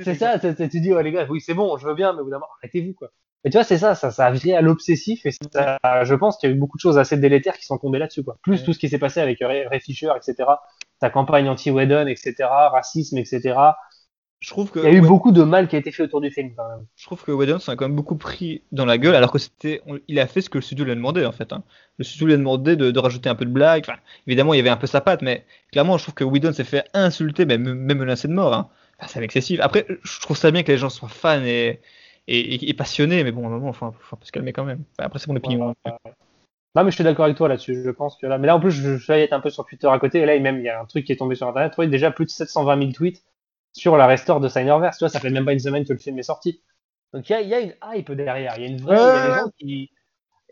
C'est 0.03 0.15
ça, 0.15 0.39
tu 0.39 0.81
dis, 0.81 0.93
oh 0.93 1.01
les 1.01 1.13
gars, 1.13 1.27
oui, 1.31 1.41
c'est 1.41 1.55
bon, 1.55 1.77
je 1.79 1.87
veux 1.87 1.95
bien, 1.95 2.13
mais 2.13 2.19
d'un 2.19 2.25
moment, 2.37 2.49
arrêtez-vous, 2.63 2.95
quoi. 2.95 3.09
Mais 3.45 3.51
tu 3.51 3.57
vois, 3.59 3.65
c'est 3.65 3.79
ça, 3.79 3.95
ça, 3.95 4.11
ça 4.11 4.27
a 4.27 4.31
viré 4.33 4.57
à 4.57 4.61
l'obsessif 4.61 5.25
et 5.25 5.31
ça, 5.53 5.79
je 6.03 6.15
pense 6.15 6.37
qu'il 6.37 6.51
y 6.51 6.53
a 6.53 6.57
eu 6.57 6.59
beaucoup 6.59 6.77
de 6.79 6.81
choses 6.81 6.99
assez 6.99 7.17
délétères 7.17 7.57
qui 7.57 7.65
sont 7.65 7.79
tombées 7.79 7.99
là-dessus, 8.01 8.25
quoi. 8.25 8.37
Plus 8.43 8.59
Ouais. 8.61 8.65
tout 8.65 8.73
ce 8.73 8.79
qui 8.79 8.89
s'est 8.89 8.99
passé 8.99 9.21
avec 9.21 9.39
Ray, 9.41 9.67
Ray 9.69 9.81
Fisher, 9.81 10.11
etc. 10.17 10.49
Ta 11.01 11.11
campagne 11.11 11.49
anti-Whedon, 11.49 12.09
etc. 12.09 12.35
Racisme, 12.73 13.19
etc. 13.19 13.55
Je 14.47 14.53
trouve 14.53 14.71
que. 14.71 14.79
Il 14.79 14.85
y 14.85 14.87
a 14.87 14.93
eu 14.93 15.01
ouais, 15.01 15.09
beaucoup 15.09 15.33
de 15.33 15.43
mal 15.43 15.67
qui 15.67 15.75
a 15.75 15.81
été 15.81 15.91
fait 15.91 16.05
autour 16.05 16.21
du 16.21 16.31
film, 16.31 16.53
quand 16.57 16.69
même. 16.69 16.87
Je 16.95 17.05
trouve 17.05 17.21
que 17.25 17.33
Whedon 17.33 17.59
s'en 17.59 17.73
a 17.73 17.77
quand 17.77 17.87
même 17.87 17.97
beaucoup 17.97 18.15
pris 18.15 18.63
dans 18.71 18.85
la 18.85 18.97
gueule, 18.97 19.17
alors 19.17 19.33
que 19.33 19.41
c'était, 19.41 19.83
on- 19.89 19.99
il 20.07 20.21
a 20.21 20.29
fait 20.29 20.41
ce 20.41 20.49
que 20.49 20.59
le 20.59 20.63
studio 20.63 20.85
lui 20.85 20.93
a 20.93 20.95
demandé 20.95 21.27
en 21.27 21.33
fait. 21.33 21.53
hein. 21.53 21.65
Le 21.99 22.05
studio 22.05 22.29
lui 22.29 22.35
a 22.35 22.37
demandé 22.37 22.77
de, 22.77 22.93
de 22.93 22.99
rajouter 23.01 23.29
un 23.29 23.35
peu 23.35 23.45
de 23.45 23.51
blague. 23.51 23.83
Enfin, 23.89 23.99
évidemment, 24.29 24.55
il 24.55 24.59
y 24.59 24.61
avait 24.61 24.69
un 24.71 24.77
peu 24.77 24.87
sa 24.87 25.01
patte, 25.01 25.21
mais 25.23 25.45
clairement, 25.73 25.99
je 25.99 26.05
trouve 26.05 26.15
que 26.15 26.23
Whedon 26.23 26.53
s'est 26.53 26.63
fait 26.63 26.85
insulter, 26.95 27.45
même, 27.45 27.75
même 27.75 27.99
menacé 27.99 28.29
de 28.29 28.35
mort. 28.35 28.55
Hein. 28.55 28.69
Enfin, 29.01 29.09
c'est 29.15 29.25
excessif. 29.25 29.59
Après, 29.61 29.85
je 30.05 30.21
trouve 30.21 30.37
ça 30.37 30.53
bien 30.53 30.63
que 30.63 30.71
les 30.71 30.79
gens 30.79 30.91
soient 30.91 31.09
fans 31.09 31.43
et, 31.43 31.81
et, 32.29 32.39
et- 32.55 32.71
et 32.71 32.75
passionnés, 32.75 33.25
mais 33.25 33.33
bon, 33.33 33.43
à 33.43 33.47
un 33.49 33.51
moment, 33.51 33.71
il 33.71 33.75
faut, 33.75 33.91
faut 33.99 34.15
un 34.15 34.19
peu 34.21 34.27
se 34.27 34.31
calmer 34.33 34.53
quand 34.53 34.65
même. 34.65 34.85
Enfin, 34.97 35.07
après, 35.07 35.19
c'est 35.19 35.27
mon 35.27 35.35
opinion. 35.37 35.75
Non, 36.77 36.85
mais 36.85 36.91
je 36.93 36.95
suis 36.95 37.03
d'accord 37.05 37.25
avec 37.25 37.37
toi 37.37 37.49
là-dessus. 37.49 37.83
Je 37.85 37.91
pense 37.91 38.17
que 38.17 38.29
là, 38.29 38.39
mais 38.39 38.47
là, 38.47 38.55
en 38.55 38.61
plus, 38.61 38.71
je, 38.71 38.97
je 38.97 39.03
suis 39.03 39.13
allé 39.13 39.23
être 39.23 39.33
un 39.33 39.41
peu 39.41 39.51
sur 39.51 39.65
Twitter 39.67 39.89
à 39.89 39.99
côté, 39.99 40.21
et 40.21 40.27
là, 40.27 40.39
même, 40.39 40.59
il 40.59 40.65
y 40.65 40.69
a 40.69 40.81
un 40.81 40.85
truc 40.85 41.05
qui 41.05 41.11
est 41.13 41.17
tombé 41.17 41.35
sur 41.35 41.49
Internet. 41.49 41.73
Vois, 41.75 41.89
déjà 41.89 42.13
plus 42.13 42.27
de 42.27 42.31
720 42.31 42.79
000 42.79 42.93
tweets 42.93 43.25
sur 43.79 43.97
la 43.97 44.07
restore 44.07 44.41
de 44.41 44.49
Signerverse. 44.49 44.99
Tu 44.99 45.05
vois, 45.05 45.09
ça 45.11 45.21
fait 45.21 45.31
même 45.31 45.45
pas 45.45 45.53
une 45.53 45.59
semaine 45.61 45.85
que 45.85 45.93
le 45.93 45.99
film 45.99 46.19
est 46.19 46.23
sorti. 46.23 46.63
Donc, 47.13 47.29
il 47.31 47.33
y 47.33 47.37
a, 47.37 47.41
il 47.43 47.49
y 47.49 47.55
a 47.55 47.61
une 47.61 47.75
hype 47.85 48.13
derrière. 48.13 48.57
Il 48.59 48.63
y 48.63 48.67
a 48.67 48.69
une 48.69 48.81
vraie, 48.81 49.09
il 49.09 49.13
y 49.13 49.17
a 49.17 49.21
des 49.21 49.33
Ouais. 49.33 49.35
gens 49.35 49.51
qui, 49.59 49.91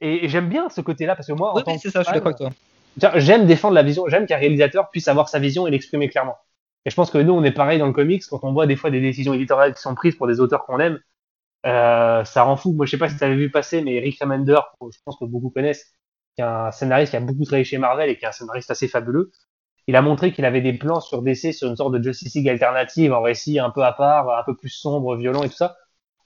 et, 0.01 0.25
et 0.27 0.29
j'aime 0.29 0.49
bien 0.49 0.69
ce 0.71 0.81
côté-là 0.83 1.17
parce 1.17 1.29
que 1.29 1.33
moi, 1.35 1.53
en 1.55 1.63
tant 1.63 1.79
que 1.79 1.91
ça, 1.91 2.01
je 2.03 2.07
suis 2.07 2.13
fan, 2.13 2.15
d'accord 2.15 2.29
avec 2.29 2.39
toi. 2.39 2.51
J'aime 3.17 3.47
défendre 3.47 3.75
la 3.75 3.83
vision, 3.83 4.07
j'aime 4.09 4.27
qu'un 4.27 4.37
réalisateur 4.39 4.91
puisse 4.91 5.09
avoir 5.09 5.29
sa 5.29 5.39
vision 5.41 5.67
et 5.67 5.71
l'exprimer 5.71 6.09
clairement. 6.09 6.37
Et 6.87 6.91
je 6.91 6.95
pense 6.97 7.11
que 7.11 7.19
nous, 7.19 7.33
on 7.33 7.43
est 7.45 7.53
pareil 7.53 7.79
dans 7.79 7.87
le 7.87 7.93
comics, 7.93 8.23
quand 8.31 8.41
on 8.45 8.53
voit 8.53 8.67
des 8.67 8.77
fois 8.77 8.91
des 8.91 9.01
décisions 9.01 9.35
éditoriales 9.35 9.75
qui 9.75 9.81
sont 9.83 9.95
prises 9.95 10.17
pour 10.17 10.27
des 10.29 10.41
auteurs 10.41 10.65
qu'on 10.67 10.79
aime, 10.81 11.01
euh, 11.67 12.25
ça 12.25 12.43
rend 12.45 12.57
fou. 12.57 12.73
Moi, 12.73 12.87
je 12.87 12.93
sais 12.93 12.99
pas 12.99 13.09
si 13.09 13.17
tu 13.17 13.25
avais 13.25 13.37
vu 13.37 13.51
passer, 13.51 13.83
mais 13.83 13.99
Rick 14.01 14.21
Remender, 14.21 14.59
je 14.83 14.99
pense 15.05 15.19
que 15.19 15.25
beaucoup 15.25 15.51
connaissent, 15.51 15.93
qui 16.37 16.43
est 16.43 16.45
un 16.45 16.71
scénariste 16.73 17.11
qui 17.13 17.17
a 17.17 17.21
beaucoup 17.21 17.45
travaillé 17.45 17.65
chez 17.65 17.79
Marvel 17.79 18.11
et 18.11 18.19
qui 18.19 18.25
est 18.25 18.29
un 18.29 18.33
scénariste 18.33 18.71
assez 18.71 18.89
fabuleux. 18.89 19.33
Il 19.87 19.97
a 19.97 20.03
montré 20.03 20.33
qu'il 20.33 20.45
avait 20.45 20.63
des 20.63 20.73
plans 20.73 21.01
sur 21.01 21.23
DC 21.23 21.53
sur 21.53 21.69
une 21.69 21.77
sorte 21.77 21.93
de 21.93 22.03
Justice 22.03 22.35
League 22.35 22.49
alternative, 22.49 23.13
en 23.13 23.21
récit 23.21 23.59
un 23.59 23.71
peu 23.71 23.85
à 23.85 23.93
part, 23.93 24.37
un 24.37 24.43
peu 24.45 24.57
plus 24.57 24.71
sombre, 24.71 25.17
violent 25.17 25.43
et 25.43 25.49
tout 25.49 25.57
ça, 25.57 25.77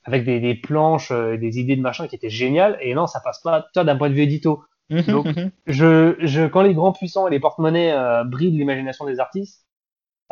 avec 0.05 0.25
des, 0.25 0.41
des 0.41 0.55
planches, 0.55 1.11
euh, 1.11 1.37
des 1.37 1.59
idées 1.59 1.77
de 1.77 1.83
machin 1.83 2.07
qui 2.07 2.15
étaient 2.15 2.31
géniales. 2.31 2.79
Et 2.81 2.95
non, 2.95 3.07
ça 3.07 3.21
passe 3.21 3.41
pas, 3.41 3.67
toi, 3.75 3.85
d'un 3.85 3.97
point 3.97 4.11
de 4.11 4.15
vue 4.15 4.23
édito. 4.23 4.65
Donc, 5.09 5.27
je, 5.67 6.17
je, 6.21 6.47
quand 6.47 6.63
les 6.63 6.73
grands 6.73 6.93
puissants 6.93 7.27
et 7.29 7.31
les 7.31 7.41
porte-monnaies 7.41 7.93
euh, 7.93 8.25
brident 8.25 8.57
l'imagination 8.57 9.05
des 9.07 9.21
artistes, 9.21 9.67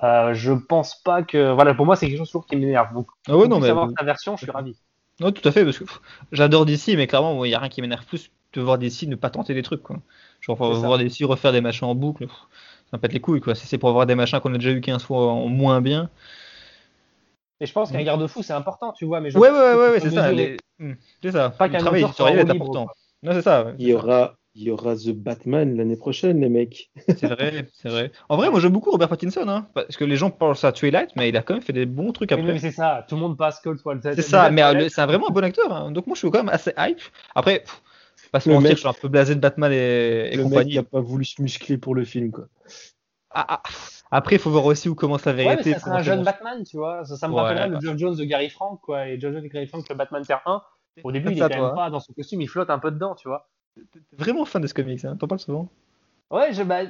euh, 0.02 0.34
je 0.34 0.52
pense 0.52 1.02
pas 1.02 1.22
que. 1.22 1.52
Voilà, 1.52 1.74
pour 1.74 1.86
moi, 1.86 1.96
c'est 1.96 2.06
quelque 2.06 2.18
chose 2.18 2.28
toujours 2.28 2.46
qui 2.46 2.56
m'énerve. 2.56 2.92
Donc, 2.94 3.08
ah 3.28 3.36
ouais, 3.36 3.48
non, 3.48 3.60
mais. 3.60 3.68
savoir 3.68 3.90
ta 3.94 4.04
version, 4.04 4.36
je 4.36 4.44
suis 4.44 4.50
ravi. 4.50 4.76
Non, 5.20 5.32
tout 5.32 5.46
à 5.48 5.52
fait, 5.52 5.64
parce 5.64 5.78
que 5.78 5.84
j'adore 6.32 6.66
DC, 6.66 6.88
mais 6.96 7.06
clairement, 7.06 7.44
il 7.44 7.48
n'y 7.48 7.54
a 7.54 7.58
rien 7.58 7.70
qui 7.70 7.80
m'énerve 7.80 8.04
plus 8.04 8.30
de 8.52 8.60
voir 8.60 8.78
DC 8.78 9.02
ne 9.06 9.16
pas 9.16 9.30
tenter 9.30 9.54
des 9.54 9.62
trucs, 9.62 9.82
quoi. 9.82 9.96
Genre, 10.40 10.56
voir 10.56 10.98
DC 10.98 11.24
refaire 11.24 11.52
des 11.52 11.60
machins 11.60 11.88
en 11.88 11.94
boucle, 11.94 12.26
pff, 12.26 12.36
ça 12.90 12.98
pète 12.98 13.12
les 13.12 13.20
couilles, 13.20 13.40
quoi. 13.40 13.54
Si 13.54 13.66
c'est 13.66 13.78
pour 13.78 13.92
voir 13.92 14.06
des 14.06 14.14
machins 14.14 14.40
qu'on 14.40 14.54
a 14.54 14.58
déjà 14.58 14.70
eu 14.70 14.80
15 14.80 15.02
fois 15.04 15.26
en 15.32 15.48
moins 15.48 15.80
bien. 15.80 16.08
Et 17.60 17.66
je 17.66 17.72
pense 17.72 17.90
qu'un 17.90 18.02
garde-fou, 18.02 18.42
c'est 18.42 18.52
important, 18.52 18.92
tu 18.92 19.06
vois. 19.06 19.20
Mais 19.20 19.30
je 19.30 19.38
Ouais, 19.38 19.50
ouais, 19.50 19.56
ouais, 19.58 19.90
ouais, 19.92 20.00
c'est 20.00 20.10
ça. 20.10 20.30
les- 20.30 20.58
Hmm, 20.78 20.92
C'est 21.22 21.32
ça. 21.32 21.50
Pas 21.50 21.68
Le 21.68 21.72
qu'un 21.72 21.78
travail 21.78 22.02
éditorial 22.02 22.38
est 22.38 22.50
important. 22.50 22.86
Non, 23.22 23.32
c'est 23.32 23.40
ça. 23.42 23.64
ouais, 23.64 23.74
Il 23.78 23.88
y 23.88 23.94
aura, 23.94 24.34
il 24.54 24.62
y 24.64 24.70
aura 24.70 24.94
The 24.94 25.08
Batman 25.12 25.74
l'année 25.74 25.96
prochaine, 25.96 26.38
les 26.40 26.50
mecs. 26.50 26.90
C'est 27.08 27.26
vrai, 27.28 27.66
c'est 27.72 27.88
vrai. 27.88 28.12
En 28.28 28.36
vrai, 28.36 28.50
moi 28.50 28.60
j'aime 28.60 28.72
beaucoup 28.72 28.90
Robert 28.90 29.08
Pattinson, 29.08 29.48
hein, 29.48 29.66
parce 29.72 29.96
que 29.96 30.04
les 30.04 30.16
gens 30.16 30.30
pensent 30.30 30.64
à 30.64 30.72
Twilight, 30.72 31.12
mais 31.16 31.30
il 31.30 31.36
a 31.38 31.42
quand 31.42 31.54
même 31.54 31.62
fait 31.62 31.72
des 31.72 31.86
bons 31.86 32.12
trucs 32.12 32.30
Oui, 32.32 32.42
mais 32.42 32.50
après. 32.50 32.58
c'est 32.58 32.72
ça, 32.72 33.06
tout 33.08 33.14
le 33.14 33.22
monde 33.22 33.38
passe 33.38 33.58
Cold 33.60 33.78
Swallow. 33.78 34.00
C'est 34.02 34.20
ça, 34.20 34.50
mais 34.50 34.62
euh, 34.62 34.88
c'est 34.90 35.00
un 35.00 35.06
vraiment 35.06 35.28
un 35.30 35.32
bon 35.32 35.42
acteur. 35.42 35.72
hein. 35.72 35.90
Donc 35.92 36.06
moi 36.06 36.14
je 36.14 36.18
suis 36.18 36.30
quand 36.30 36.38
même 36.44 36.50
assez 36.50 36.72
hype. 36.78 37.00
Après, 37.34 37.60
pff, 37.60 37.80
pas 38.30 38.40
se 38.40 38.48
Le 38.48 38.54
mentir, 38.54 38.70
mec- 38.70 38.76
je 38.76 38.80
suis 38.80 38.88
un 38.88 38.92
peu 38.92 39.08
blasé 39.08 39.34
de 39.34 39.40
Batman 39.40 39.72
et, 39.72 39.76
et 40.32 40.36
le 40.36 40.42
compagnie. 40.44 40.72
qui 40.72 40.78
a 40.78 40.82
pas 40.82 41.00
voulu 41.00 41.24
se 41.24 41.40
muscler 41.42 41.78
pour 41.78 41.94
le 41.94 42.04
film, 42.04 42.30
quoi. 42.30 42.48
Ah, 43.30 43.46
ah, 43.48 43.62
Après, 44.10 44.36
il 44.36 44.38
faut 44.38 44.50
voir 44.50 44.64
aussi 44.64 44.88
où 44.88 44.94
commence 44.94 45.24
la 45.24 45.32
Ouais, 45.32 45.44
mais 45.44 45.56
vérité. 45.56 45.72
ça 45.74 45.78
serait 45.78 45.90
comment 45.90 45.96
un 45.98 46.02
jeune 46.02 46.24
Batman, 46.24 46.64
tu 46.64 46.76
vois. 46.76 47.04
Ça, 47.04 47.16
ça 47.16 47.28
me 47.28 47.34
Ouais, 47.34 47.40
rappellerait 47.42 47.68
le 47.68 47.80
Geoff 47.80 47.98
Jones 47.98 48.16
de 48.16 48.24
Gary 48.24 48.48
Frank, 48.50 48.80
quoi. 48.80 49.08
Et 49.08 49.20
Geoff 49.20 49.32
Jones 49.34 49.42
de 49.42 49.48
Gary 49.48 49.66
Frank, 49.66 49.88
le 49.88 49.94
Batman 49.94 50.24
Terre 50.24 50.42
1. 50.46 50.62
Au 51.02 51.12
début, 51.12 51.32
il 51.32 51.36
est 51.38 51.40
Ça, 51.40 51.48
quand 51.48 51.56
toi, 51.56 51.66
même 51.68 51.76
pas 51.76 51.90
dans 51.90 52.00
son 52.00 52.12
costume, 52.14 52.40
il 52.40 52.48
flotte 52.48 52.70
un 52.70 52.78
peu 52.78 52.90
dedans, 52.90 53.14
tu 53.14 53.28
vois. 53.28 53.48
T'es 53.92 54.00
vraiment 54.16 54.44
fan 54.46 54.62
de 54.62 54.66
ce 54.66 54.72
comics, 54.74 55.04
hein. 55.04 55.16
t'en 55.16 55.28
parles 55.28 55.40
souvent. 55.40 55.68
Ouais, 56.30 56.52
je, 56.52 56.62
bah, 56.62 56.82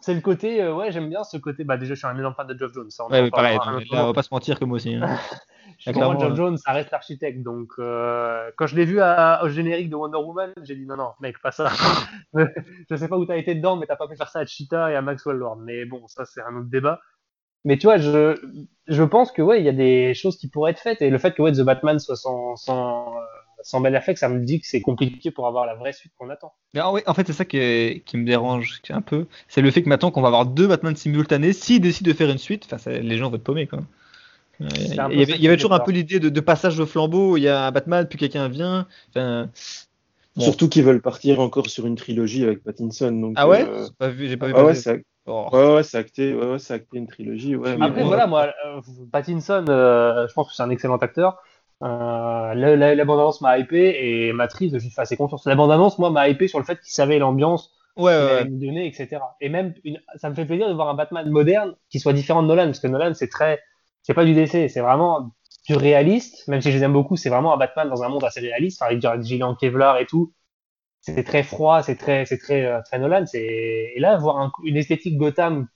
c'est 0.00 0.14
le 0.14 0.20
côté, 0.20 0.62
euh, 0.62 0.74
ouais, 0.74 0.92
j'aime 0.92 1.08
bien 1.08 1.24
ce 1.24 1.36
côté. 1.36 1.64
Bah, 1.64 1.76
déjà, 1.76 1.94
je 1.94 1.98
suis 1.98 2.06
un 2.06 2.16
énorme 2.16 2.34
fan 2.34 2.46
de 2.46 2.58
Geoff 2.58 2.72
Jones. 2.72 2.90
Ça, 2.90 3.04
on 3.04 3.10
Ouais, 3.10 3.22
mais 3.22 3.30
pareil, 3.30 3.58
un 3.62 3.78
là, 3.78 3.84
on 4.04 4.06
va 4.06 4.12
pas 4.12 4.22
se 4.22 4.32
mentir 4.32 4.58
que 4.58 4.64
moi 4.64 4.76
aussi. 4.76 4.94
hein. 4.94 5.06
Clairement, 5.84 6.12
moi, 6.12 6.20
Geoff 6.20 6.32
euh. 6.32 6.36
Jones, 6.36 6.56
ça 6.58 6.72
reste 6.72 6.90
l'architecte. 6.90 7.42
Donc, 7.42 7.72
euh, 7.78 8.50
quand 8.56 8.66
je 8.66 8.76
l'ai 8.76 8.84
vu 8.84 9.00
à- 9.00 9.42
au 9.44 9.48
générique 9.48 9.88
de 9.90 9.96
Wonder 9.96 10.18
Woman, 10.18 10.52
j'ai 10.62 10.74
dit 10.74 10.86
non, 10.86 10.96
non, 10.96 11.12
mec, 11.20 11.40
pas 11.40 11.52
ça. 11.52 11.68
je 12.34 12.96
sais 12.96 13.08
pas 13.08 13.16
où 13.16 13.24
t'as 13.24 13.36
été 13.36 13.54
dedans, 13.54 13.76
mais 13.76 13.86
t'as 13.86 13.96
pas 13.96 14.08
pu 14.08 14.16
faire 14.16 14.28
ça 14.28 14.40
à 14.40 14.46
Cheetah 14.46 14.90
et 14.90 14.96
à 14.96 15.02
Maxwell 15.02 15.36
Lord. 15.36 15.56
Mais 15.58 15.84
bon, 15.84 16.06
ça, 16.08 16.24
c'est 16.24 16.42
un 16.42 16.56
autre 16.56 16.68
débat. 16.70 17.00
Mais 17.64 17.76
tu 17.78 17.86
vois, 17.86 17.98
je, 17.98 18.36
je 18.86 19.02
pense 19.02 19.32
que 19.32 19.42
ouais, 19.42 19.60
il 19.60 19.66
y 19.66 19.68
a 19.68 19.72
des 19.72 20.14
choses 20.14 20.38
qui 20.38 20.48
pourraient 20.48 20.72
être 20.72 20.80
faites. 20.80 21.02
Et 21.02 21.10
le 21.10 21.18
fait 21.18 21.32
que 21.32 21.42
ouais, 21.42 21.52
The 21.52 21.60
Batman 21.60 21.98
soit 21.98 22.16
sans, 22.16 22.56
sans, 22.56 23.16
euh, 23.16 23.20
sans 23.62 23.80
Ben 23.80 23.94
Affleck, 23.94 24.18
ça 24.18 24.28
me 24.28 24.44
dit 24.44 24.60
que 24.60 24.66
c'est 24.66 24.80
compliqué 24.80 25.30
pour 25.30 25.46
avoir 25.46 25.66
la 25.66 25.74
vraie 25.74 25.92
suite 25.92 26.12
qu'on 26.18 26.30
attend. 26.30 26.52
Mais 26.74 26.80
ah 26.80 26.92
ouais, 26.92 27.02
en 27.06 27.14
fait, 27.14 27.26
c'est 27.26 27.32
ça 27.32 27.44
qui, 27.44 27.58
est- 27.58 28.04
qui 28.04 28.16
me 28.16 28.24
dérange 28.24 28.80
un 28.90 29.02
peu. 29.02 29.26
C'est 29.48 29.60
le 29.60 29.70
fait 29.70 29.82
que 29.82 29.88
maintenant 29.88 30.10
qu'on 30.10 30.22
va 30.22 30.28
avoir 30.28 30.46
deux 30.46 30.66
Batman 30.66 30.94
simultanés, 30.96 31.52
s'ils 31.52 31.80
décident 31.80 32.10
de 32.10 32.16
faire 32.16 32.30
une 32.30 32.38
suite, 32.38 32.68
les 32.86 33.16
gens 33.16 33.30
vont 33.30 33.36
être 33.36 33.44
paumés, 33.44 33.66
quoi. 33.66 33.80
Il 34.60 34.94
y, 34.94 35.46
avait, 35.46 35.56
toujours 35.56 35.72
un 35.72 35.80
peu 35.80 35.90
l'idée 35.90 36.20
de, 36.20 36.40
passage 36.40 36.76
de 36.76 36.84
flambeau. 36.84 37.38
Il 37.38 37.42
y 37.42 37.48
a 37.48 37.66
un 37.66 37.72
Batman, 37.72 38.06
puis 38.06 38.18
quelqu'un 38.18 38.48
vient. 38.48 38.86
Surtout 40.38 40.68
qu'ils 40.68 40.84
veulent 40.84 41.02
partir 41.02 41.40
encore 41.40 41.68
sur 41.68 41.86
une 41.86 41.96
trilogie 41.96 42.44
avec 42.44 42.62
Pattinson. 42.62 43.10
Donc, 43.12 43.34
ah 43.36 43.48
ouais? 43.48 43.66
euh, 43.66 43.86
J'ai 44.18 44.36
pas 44.36 44.46
vu. 44.46 44.54
Ah 44.56 44.64
ouais, 44.64 44.74
c'est 44.74 45.02
oh. 45.26 45.48
ouais, 45.52 45.74
ouais, 45.74 45.96
acté, 45.96 46.34
ouais, 46.34 46.46
ouais, 46.46 46.72
acté 46.72 46.98
une 46.98 47.06
trilogie. 47.06 47.56
Ouais, 47.56 47.76
Après, 47.80 48.04
voilà, 48.04 48.26
moi, 48.26 48.52
euh, 48.66 48.80
Pattinson, 49.10 49.64
euh, 49.68 50.26
je 50.28 50.32
pense 50.32 50.48
que 50.48 50.54
c'est 50.54 50.62
un 50.62 50.70
excellent 50.70 50.96
acteur. 50.96 51.42
Euh, 51.82 52.54
la, 52.54 52.94
la, 52.94 53.04
bande-annonce 53.04 53.40
m'a 53.40 53.58
hypé 53.58 53.96
et 53.98 54.32
Matrice, 54.32 54.72
je 54.72 54.78
fais 54.78 55.00
assez 55.00 55.16
confiance. 55.16 55.46
La 55.46 55.54
bande-annonce, 55.54 55.98
moi, 55.98 56.10
m'a 56.10 56.28
hypé 56.28 56.46
sur 56.46 56.58
le 56.58 56.64
fait 56.64 56.78
qu'il 56.80 56.92
savait 56.92 57.18
l'ambiance 57.18 57.72
ouais, 57.96 58.14
ouais, 58.14 58.44
nous 58.44 58.58
donner, 58.58 58.86
etc. 58.86 59.22
Et 59.40 59.48
même, 59.48 59.74
une, 59.84 60.00
ça 60.16 60.28
me 60.28 60.34
fait 60.34 60.44
plaisir 60.44 60.68
de 60.68 60.74
voir 60.74 60.88
un 60.88 60.94
Batman 60.94 61.28
moderne 61.30 61.74
qui 61.88 61.98
soit 61.98 62.12
différent 62.12 62.42
de 62.42 62.48
Nolan, 62.48 62.66
parce 62.66 62.80
que 62.80 62.86
Nolan, 62.86 63.14
c'est 63.14 63.28
très, 63.28 63.60
c'est 64.02 64.14
pas 64.14 64.24
du 64.24 64.34
DC, 64.34 64.68
c'est 64.68 64.80
vraiment 64.80 65.30
du 65.66 65.74
réaliste, 65.74 66.46
même 66.48 66.60
si 66.60 66.70
je 66.70 66.76
les 66.76 66.84
aime 66.84 66.92
beaucoup, 66.92 67.16
c'est 67.16 67.30
vraiment 67.30 67.54
un 67.54 67.56
Batman 67.56 67.88
dans 67.88 68.02
un 68.02 68.08
monde 68.08 68.24
assez 68.24 68.40
réaliste, 68.40 68.82
avec 68.82 68.98
du 68.98 69.08
gilet 69.22 69.42
en 69.42 69.54
Kevlar 69.54 69.98
et 69.98 70.06
tout. 70.06 70.32
C'est 71.00 71.24
très 71.24 71.42
froid, 71.42 71.82
c'est 71.82 71.96
très, 71.96 72.26
c'est 72.26 72.36
très, 72.36 72.66
euh, 72.66 72.80
très 72.82 72.98
Nolan. 72.98 73.24
C'est 73.26 73.40
et 73.40 74.00
là 74.00 74.18
voir 74.18 74.52
une 74.64 74.76
esthétique 74.76 75.16
Gotham 75.16 75.66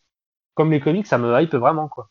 comme 0.54 0.70
les 0.70 0.80
comics, 0.80 1.06
ça 1.06 1.16
me 1.16 1.40
hype 1.40 1.54
vraiment 1.54 1.88
quoi. 1.88 2.10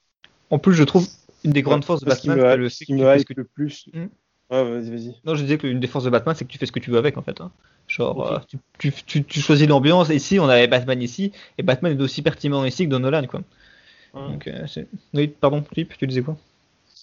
En 0.50 0.60
plus, 0.60 0.74
je 0.74 0.84
trouve 0.84 1.08
une 1.44 1.52
des 1.52 1.62
grandes 1.62 1.86
forces 1.86 2.02
de 2.02 2.06
Batman, 2.06 2.38
c'est 2.40 2.58
le, 2.58 2.70
qui 2.70 2.94
me 2.94 3.18
hype 3.18 3.30
le 3.36 3.44
plus. 3.44 3.90
Hmm 3.94 4.08
ouais, 4.54 4.64
vas-y, 4.64 4.90
vas-y. 4.90 5.16
Non, 5.26 5.36
je 5.36 5.44
disais 5.44 5.58
que 5.58 5.68
une 5.68 5.80
des 5.80 5.88
forces 5.88 6.06
de 6.06 6.10
Batman, 6.10 6.36
c'est 6.36 6.46
que 6.46 6.52
tu 6.52 6.58
fais 6.58 6.66
ce 6.66 6.72
que 6.72 6.80
tu 6.80 6.92
veux 6.92 6.98
avec 6.98 7.18
en 7.18 7.22
fait. 7.22 7.40
Hein. 7.42 7.52
Genre, 7.88 8.32
euh, 8.32 8.40
tu, 8.78 8.92
tu, 8.92 9.24
tu, 9.24 9.42
choisis 9.42 9.68
l'ambiance. 9.68 10.10
Ici, 10.10 10.40
on 10.40 10.48
avait 10.48 10.68
Batman 10.68 11.02
ici, 11.02 11.32
et 11.58 11.64
Batman 11.64 11.98
est 11.98 12.02
aussi 12.02 12.22
pertinent 12.22 12.64
ici 12.64 12.86
que 12.86 12.90
dans 12.90 13.00
Nolan, 13.00 13.26
quoi. 13.28 13.42
Donc, 14.14 14.48
euh, 14.48 14.66
oui, 15.16 15.28
pardon, 15.28 15.64
Philippe, 15.64 15.98
tu 15.98 16.06
disais 16.06 16.22
quoi? 16.22 16.38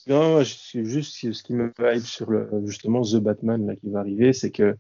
Non, 0.07 0.43
juste 0.43 1.33
ce 1.33 1.43
qui 1.43 1.53
me 1.53 1.73
hype 1.81 2.05
sur 2.05 2.31
le, 2.31 2.49
justement 2.65 3.03
The 3.03 3.17
Batman 3.17 3.67
là, 3.67 3.77
qui 3.77 3.91
va 3.91 4.01
arriver, 4.01 4.33
c'est 4.33 4.51
que 4.51 4.77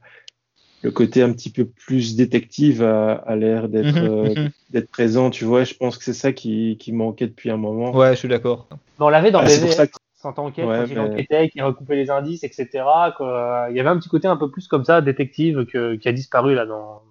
le 0.82 0.90
côté 0.90 1.22
un 1.22 1.32
petit 1.32 1.50
peu 1.50 1.66
plus 1.66 2.16
détective 2.16 2.82
a, 2.82 3.36
l'air 3.36 3.68
d'être 3.68 3.96
mhm, 3.96 4.08
euh, 4.08 4.34
mhm. 4.34 4.50
d'être 4.70 4.90
présent, 4.90 5.30
tu 5.30 5.44
vois. 5.44 5.64
Je 5.64 5.74
pense 5.74 5.98
que 5.98 6.04
c'est 6.04 6.14
ça 6.14 6.32
qui, 6.32 6.76
qui, 6.78 6.92
manquait 6.92 7.26
depuis 7.26 7.50
un 7.50 7.56
moment. 7.56 7.92
Ouais, 7.92 8.12
je 8.12 8.16
suis 8.16 8.28
d'accord. 8.28 8.68
on 8.98 9.08
l'avait 9.08 9.30
dans 9.30 9.40
ah, 9.40 9.44
BVS, 9.44 9.72
ça 9.72 9.86
en 10.22 10.32
tant 10.32 10.50
qu'enquête, 10.50 10.66
quand 10.66 10.86
il 10.86 11.00
enquêtait, 11.00 11.48
qui 11.48 11.62
recoupait 11.62 11.96
les 11.96 12.10
indices, 12.10 12.44
etc. 12.44 12.68
Il 12.74 13.76
y 13.76 13.80
avait 13.80 13.88
un 13.88 13.98
petit 13.98 14.08
côté 14.08 14.28
un 14.28 14.36
peu 14.36 14.50
plus 14.50 14.68
comme 14.68 14.84
ça, 14.84 15.00
détective, 15.00 15.64
que, 15.66 15.96
qui 15.96 16.08
a 16.08 16.12
disparu 16.12 16.54
là 16.54 16.66
dans. 16.66 17.02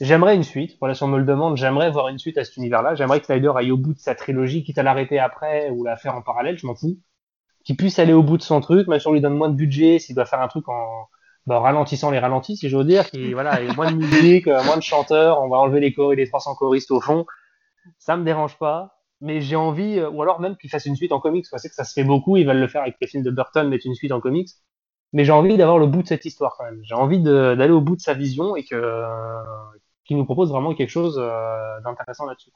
J'aimerais 0.00 0.34
une 0.34 0.42
suite. 0.42 0.76
Voilà, 0.80 0.94
si 0.94 1.04
on 1.04 1.08
me 1.08 1.18
le 1.18 1.24
demande, 1.24 1.56
j'aimerais 1.56 1.90
voir 1.90 2.08
une 2.08 2.18
suite 2.18 2.36
à 2.36 2.44
cet 2.44 2.56
univers-là. 2.56 2.96
J'aimerais 2.96 3.20
que 3.20 3.26
Snyder 3.26 3.52
aille 3.54 3.70
au 3.70 3.76
bout 3.76 3.94
de 3.94 3.98
sa 4.00 4.16
trilogie, 4.16 4.64
quitte 4.64 4.78
à 4.78 4.82
l'arrêter 4.82 5.20
après 5.20 5.70
ou 5.70 5.84
la 5.84 5.96
faire 5.96 6.16
en 6.16 6.22
parallèle, 6.22 6.58
je 6.58 6.66
m'en 6.66 6.74
fous. 6.74 6.98
Qu'il 7.64 7.76
puisse 7.76 7.98
aller 8.00 8.12
au 8.12 8.22
bout 8.22 8.36
de 8.36 8.42
son 8.42 8.60
truc, 8.60 8.88
même 8.88 8.98
si 8.98 9.06
on 9.06 9.12
lui 9.12 9.20
donne 9.20 9.36
moins 9.36 9.48
de 9.48 9.54
budget, 9.54 10.00
s'il 10.00 10.16
doit 10.16 10.26
faire 10.26 10.40
un 10.40 10.48
truc 10.48 10.68
en, 10.68 11.06
bah, 11.46 11.60
ralentissant 11.60 12.10
les 12.10 12.18
ralentis, 12.18 12.56
si 12.56 12.68
j'ose 12.70 12.86
dire, 12.86 13.10
qui 13.10 13.34
voilà, 13.34 13.62
y 13.62 13.76
moins 13.76 13.90
de 13.90 13.96
musique, 13.96 14.46
euh, 14.48 14.62
moins 14.64 14.78
de 14.78 14.82
chanteurs, 14.82 15.42
on 15.42 15.48
va 15.48 15.58
enlever 15.58 15.80
les 15.80 15.92
choristes, 15.92 16.18
les 16.18 16.28
300 16.28 16.54
choristes 16.54 16.90
au 16.90 17.00
fond. 17.00 17.26
Ça 17.98 18.16
me 18.16 18.24
dérange 18.24 18.56
pas, 18.56 19.02
mais 19.20 19.42
j'ai 19.42 19.56
envie, 19.56 19.98
euh, 19.98 20.08
ou 20.08 20.22
alors 20.22 20.40
même 20.40 20.56
qu'il 20.56 20.70
fasse 20.70 20.86
une 20.86 20.96
suite 20.96 21.12
en 21.12 21.20
comics. 21.20 21.44
Je 21.50 21.58
sais 21.58 21.68
que 21.68 21.74
ça 21.74 21.84
se 21.84 21.92
fait 21.92 22.04
beaucoup, 22.04 22.38
ils 22.38 22.46
veulent 22.46 22.60
le 22.60 22.68
faire 22.68 22.82
avec 22.82 22.96
les 23.00 23.06
films 23.06 23.22
de 23.22 23.30
Burton, 23.30 23.68
mettre 23.68 23.86
une 23.86 23.94
suite 23.94 24.12
en 24.12 24.20
comics. 24.20 24.48
Mais 25.12 25.24
j'ai 25.24 25.32
envie 25.32 25.56
d'avoir 25.56 25.78
le 25.78 25.86
bout 25.86 26.02
de 26.02 26.08
cette 26.08 26.24
histoire 26.24 26.56
quand 26.56 26.64
même. 26.64 26.80
J'ai 26.82 26.94
envie 26.94 27.22
d'aller 27.22 27.70
au 27.70 27.80
bout 27.80 27.94
de 27.94 28.00
sa 28.00 28.14
vision 28.14 28.56
et 28.56 28.64
que 28.64 28.74
euh, 28.74 29.42
qu'il 30.04 30.16
nous 30.16 30.24
propose 30.24 30.50
vraiment 30.50 30.74
quelque 30.74 30.90
chose 30.90 31.16
d'intéressant 31.84 32.26
là-dessus. 32.26 32.50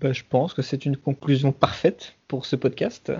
Bah, 0.00 0.12
je 0.12 0.24
pense 0.28 0.52
que 0.52 0.62
c'est 0.62 0.84
une 0.84 0.96
conclusion 0.96 1.52
parfaite 1.52 2.16
pour 2.28 2.44
ce 2.44 2.56
podcast. 2.56 3.12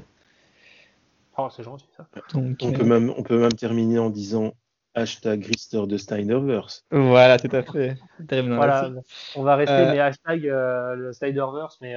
Oh, 1.39 1.49
c'est 1.51 1.63
gentil 1.63 1.87
ça. 1.97 2.07
on, 2.35 2.55
peut 2.55 2.67
euh, 2.67 2.85
même, 2.85 3.13
on 3.17 3.23
peut 3.23 3.39
même 3.39 3.53
terminer 3.53 3.99
en 3.99 4.11
disant 4.11 4.53
hashtag 4.95 5.47
Rister 5.47 5.87
de 5.87 5.97
Snyderverse. 5.97 6.85
Voilà, 6.91 7.39
tout 7.39 7.55
à 7.57 7.63
fait. 7.63 7.97
voilà, 8.29 8.91
on 9.37 9.43
va 9.43 9.57
rester, 9.57 9.75
euh, 9.75 9.93
mais 9.93 10.01
hashtag 10.01 10.47
euh, 10.47 10.95
le 10.95 11.13
Snyderverse, 11.15 11.79
mais 11.81 11.95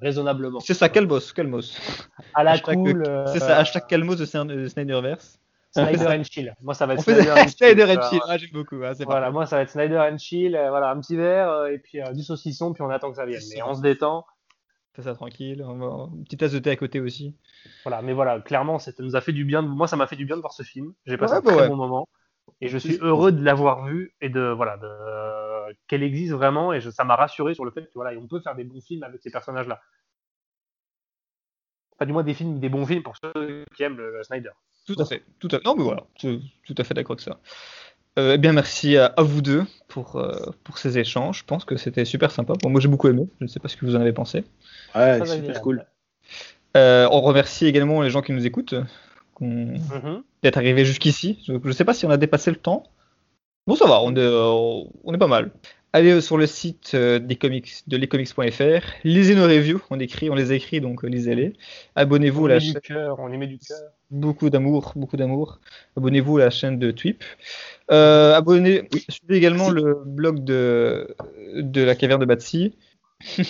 raisonnablement. 0.00 0.60
C'est 0.60 0.74
ça, 0.74 0.88
Calmos, 0.88 1.32
Calmos. 1.34 1.80
À 2.34 2.44
la 2.44 2.58
cool. 2.58 3.02
c'est 3.32 3.40
ça, 3.40 3.58
hashtag 3.58 3.86
Calmos 3.88 4.16
de 4.16 4.24
Snyderverse. 4.24 5.38
Snyder 5.72 6.06
and 6.08 6.24
Chill. 6.24 6.54
Moi, 6.62 6.74
ça 6.74 6.86
va 6.86 6.94
être 6.94 7.02
Snyder, 7.04 7.30
and 7.30 7.48
Snyder 7.48 7.84
and 7.84 8.10
Chill. 8.10 8.20
Ah, 8.26 8.36
j'aime 8.38 8.50
beaucoup. 8.52 8.80
Ah, 8.84 8.92
voilà, 9.06 9.30
moi, 9.30 9.46
ça 9.46 9.54
va 9.54 9.62
être 9.62 9.70
Snyder 9.70 9.98
and 9.98 10.18
Chill. 10.18 10.50
voilà, 10.68 10.90
un 10.90 11.00
petit 11.00 11.16
verre 11.16 11.66
et 11.66 11.78
puis 11.78 12.00
du 12.12 12.22
saucisson, 12.22 12.72
puis 12.72 12.82
on 12.82 12.90
attend 12.90 13.10
que 13.10 13.16
ça 13.16 13.26
vienne. 13.26 13.42
Mais 13.54 13.62
on 13.62 13.74
se 13.74 13.82
détend. 13.82 14.24
Fais 14.94 15.02
ça 15.02 15.14
tranquille. 15.14 15.62
Une 15.62 16.24
petite 16.24 16.40
tasse 16.40 16.52
de 16.52 16.58
thé 16.58 16.70
à 16.70 16.76
côté 16.76 17.00
aussi. 17.00 17.36
Voilà, 17.84 18.02
mais 18.02 18.12
voilà, 18.12 18.40
clairement, 18.40 18.78
ça 18.78 18.90
nous 18.98 19.16
a 19.16 19.20
fait 19.20 19.32
du 19.32 19.44
bien. 19.44 19.62
Moi, 19.62 19.86
ça 19.86 19.96
m'a 19.96 20.06
fait 20.06 20.16
du 20.16 20.24
bien 20.24 20.36
de 20.36 20.40
voir 20.40 20.52
ce 20.52 20.62
film. 20.62 20.92
J'ai 21.06 21.16
passé 21.16 21.34
un 21.34 21.40
bah 21.40 21.54
très 21.54 21.68
bon 21.68 21.76
moment. 21.76 22.08
Et 22.60 22.68
je 22.68 22.78
suis 22.78 22.98
heureux 23.00 23.32
de 23.32 23.42
l'avoir 23.42 23.86
vu 23.86 24.12
et 24.20 24.28
de 24.28 24.50
voilà 24.50 24.76
de 24.76 24.88
qu'elle 25.86 26.02
existe 26.02 26.32
vraiment 26.32 26.72
et 26.72 26.80
ça 26.80 27.04
m'a 27.04 27.14
rassuré 27.14 27.54
sur 27.54 27.64
le 27.64 27.70
fait 27.70 27.82
que 27.82 27.92
voilà 27.94 28.18
on 28.18 28.26
peut 28.26 28.40
faire 28.40 28.56
des 28.56 28.64
bons 28.64 28.80
films 28.80 29.02
avec 29.04 29.22
ces 29.22 29.30
personnages 29.30 29.68
là. 29.68 29.80
Pas 31.96 32.06
du 32.06 32.12
moins 32.12 32.22
des 32.22 32.34
films, 32.34 32.58
des 32.60 32.68
bons 32.68 32.86
films 32.86 33.02
pour 33.02 33.14
ceux 33.16 33.64
qui 33.76 33.82
aiment 33.82 33.98
le, 33.98 34.22
Snyder. 34.24 34.50
Tout 34.86 34.96
à 34.98 35.04
fait, 35.04 35.22
tout 35.38 35.48
à 35.52 35.60
Non 35.64 35.76
mais 35.76 35.84
voilà, 35.84 36.06
tout, 36.18 36.74
à 36.76 36.84
fait 36.84 36.94
d'accord 36.94 37.14
avec 37.14 37.20
ça. 37.20 37.40
Euh, 38.18 38.34
eh 38.34 38.38
bien 38.38 38.52
merci 38.52 38.96
à, 38.96 39.14
vous 39.18 39.40
deux 39.40 39.64
pour 39.88 40.16
euh, 40.16 40.34
pour 40.64 40.78
ces 40.78 40.98
échanges. 40.98 41.38
Je 41.38 41.44
pense 41.44 41.64
que 41.64 41.76
c'était 41.76 42.04
super 42.04 42.30
sympa. 42.30 42.54
Bon, 42.60 42.70
moi 42.70 42.80
j'ai 42.80 42.88
beaucoup 42.88 43.08
aimé. 43.08 43.28
Je 43.38 43.44
ne 43.44 43.48
sais 43.48 43.60
pas 43.60 43.68
ce 43.68 43.76
que 43.76 43.86
vous 43.86 43.94
en 43.94 44.00
avez 44.00 44.12
pensé. 44.12 44.44
Ouais, 44.94 45.24
super 45.24 45.60
cool. 45.62 45.84
Euh, 46.76 47.08
on 47.10 47.20
remercie 47.20 47.66
également 47.66 48.02
les 48.02 48.10
gens 48.10 48.22
qui 48.22 48.32
nous 48.32 48.46
écoutent, 48.46 48.74
mhm. 49.40 50.22
d'être 50.42 50.56
arrivés 50.56 50.84
jusqu'ici. 50.84 51.42
Je 51.46 51.52
ne 51.52 51.72
sais 51.72 51.84
pas 51.84 51.94
si 51.94 52.06
on 52.06 52.10
a 52.10 52.16
dépassé 52.16 52.50
le 52.50 52.56
temps. 52.56 52.84
Bon, 53.66 53.76
ça 53.76 53.86
va, 53.86 54.00
on 54.02 54.14
est, 54.14 54.18
euh, 54.18 54.84
on 55.04 55.14
est 55.14 55.18
pas 55.18 55.26
mal. 55.26 55.50
Allez 55.92 56.20
sur 56.20 56.38
le 56.38 56.46
site 56.46 56.94
des 56.94 57.36
comics, 57.36 57.82
de 57.88 57.96
lescomics.fr, 57.96 58.86
lisez 59.02 59.34
nos 59.34 59.42
reviews, 59.42 59.80
on 59.90 59.98
écrit, 59.98 60.30
on 60.30 60.36
les 60.36 60.52
écrit, 60.52 60.80
donc 60.80 61.02
lisez-les. 61.02 61.52
Abonnez-vous 61.96 62.46
à 62.46 62.48
la 62.50 62.60
chaîne. 62.60 62.78
on 63.18 63.26
les 63.26 63.36
met 63.36 63.48
du 63.48 63.58
cœur. 63.58 63.78
Beaucoup 64.10 64.50
d'amour, 64.50 64.92
beaucoup 64.94 65.16
d'amour. 65.16 65.60
Abonnez-vous 65.96 66.38
à 66.38 66.44
la 66.44 66.50
chaîne 66.50 66.78
de 66.78 66.92
Twip. 66.92 67.24
Abonnez, 67.90 68.88
suivez 69.08 69.36
également 69.36 69.70
le 69.70 70.02
blog 70.04 70.44
de, 70.44 71.14
de 71.54 71.82
la 71.82 71.94
caverne 71.94 72.20
de 72.20 72.26
Batsy. 72.26 72.74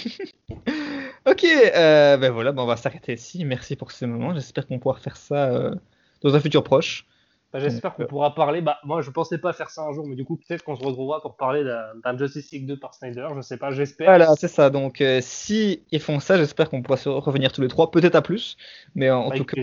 Ok, 1.26 1.44
euh, 1.44 2.16
ben 2.16 2.30
voilà, 2.30 2.52
ben 2.52 2.62
on 2.62 2.66
va 2.66 2.76
s'arrêter 2.76 3.12
ici. 3.12 3.44
Merci 3.44 3.76
pour 3.76 3.92
ce 3.92 4.06
moment. 4.06 4.34
J'espère 4.34 4.66
qu'on 4.66 4.78
pourra 4.78 4.98
faire 4.98 5.16
ça 5.16 5.50
euh, 5.50 5.74
dans 6.22 6.34
un 6.34 6.40
futur 6.40 6.64
proche. 6.64 7.06
Bah, 7.52 7.58
j'espère 7.58 7.94
qu'on 7.94 8.04
euh, 8.04 8.06
pourra 8.06 8.34
parler. 8.34 8.62
Bah, 8.62 8.78
moi, 8.84 9.02
je 9.02 9.10
pensais 9.10 9.36
pas 9.36 9.52
faire 9.52 9.68
ça 9.68 9.82
un 9.82 9.92
jour, 9.92 10.06
mais 10.06 10.14
du 10.14 10.24
coup, 10.24 10.36
peut-être 10.36 10.64
qu'on 10.64 10.76
se 10.76 10.82
retrouvera 10.82 11.20
pour 11.20 11.36
parler 11.36 11.62
d'un 11.64 12.16
Justice 12.16 12.50
League 12.52 12.66
2 12.66 12.78
par 12.78 12.94
Snyder. 12.94 13.28
Je 13.36 13.42
sais 13.42 13.58
pas, 13.58 13.70
j'espère. 13.70 14.06
Voilà, 14.06 14.34
c'est 14.36 14.48
ça. 14.48 14.70
Donc, 14.70 15.04
si 15.20 15.82
ils 15.90 16.00
font 16.00 16.20
ça, 16.20 16.38
j'espère 16.38 16.70
qu'on 16.70 16.80
pourra 16.80 16.96
se 16.96 17.08
revenir 17.08 17.52
tous 17.52 17.60
les 17.60 17.68
trois, 17.68 17.90
peut-être 17.90 18.14
à 18.14 18.22
plus. 18.22 18.56
Mais 18.94 19.10
en 19.10 19.30
tout 19.30 19.44
cas, 19.44 19.60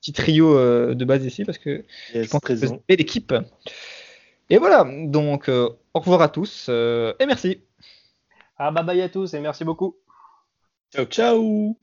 petit 0.00 0.12
trio 0.12 0.94
de 0.94 1.04
base 1.04 1.26
ici, 1.26 1.44
parce 1.44 1.58
que 1.58 1.84
je 2.14 2.26
pense 2.28 2.40
que 2.40 2.56
c'est 2.56 2.80
l'équipe. 2.88 3.34
Et 4.48 4.58
voilà, 4.58 4.84
donc 5.06 5.48
au 5.48 6.00
revoir 6.00 6.22
à 6.22 6.28
tous 6.28 6.68
et 6.68 7.26
merci. 7.26 7.62
Ah, 8.58 8.70
bye 8.70 8.84
bye 8.84 9.02
à 9.02 9.08
tous 9.08 9.34
et 9.34 9.40
merci 9.40 9.64
beaucoup. 9.64 9.96
Ciao, 10.92 11.04
ciao 11.06 11.76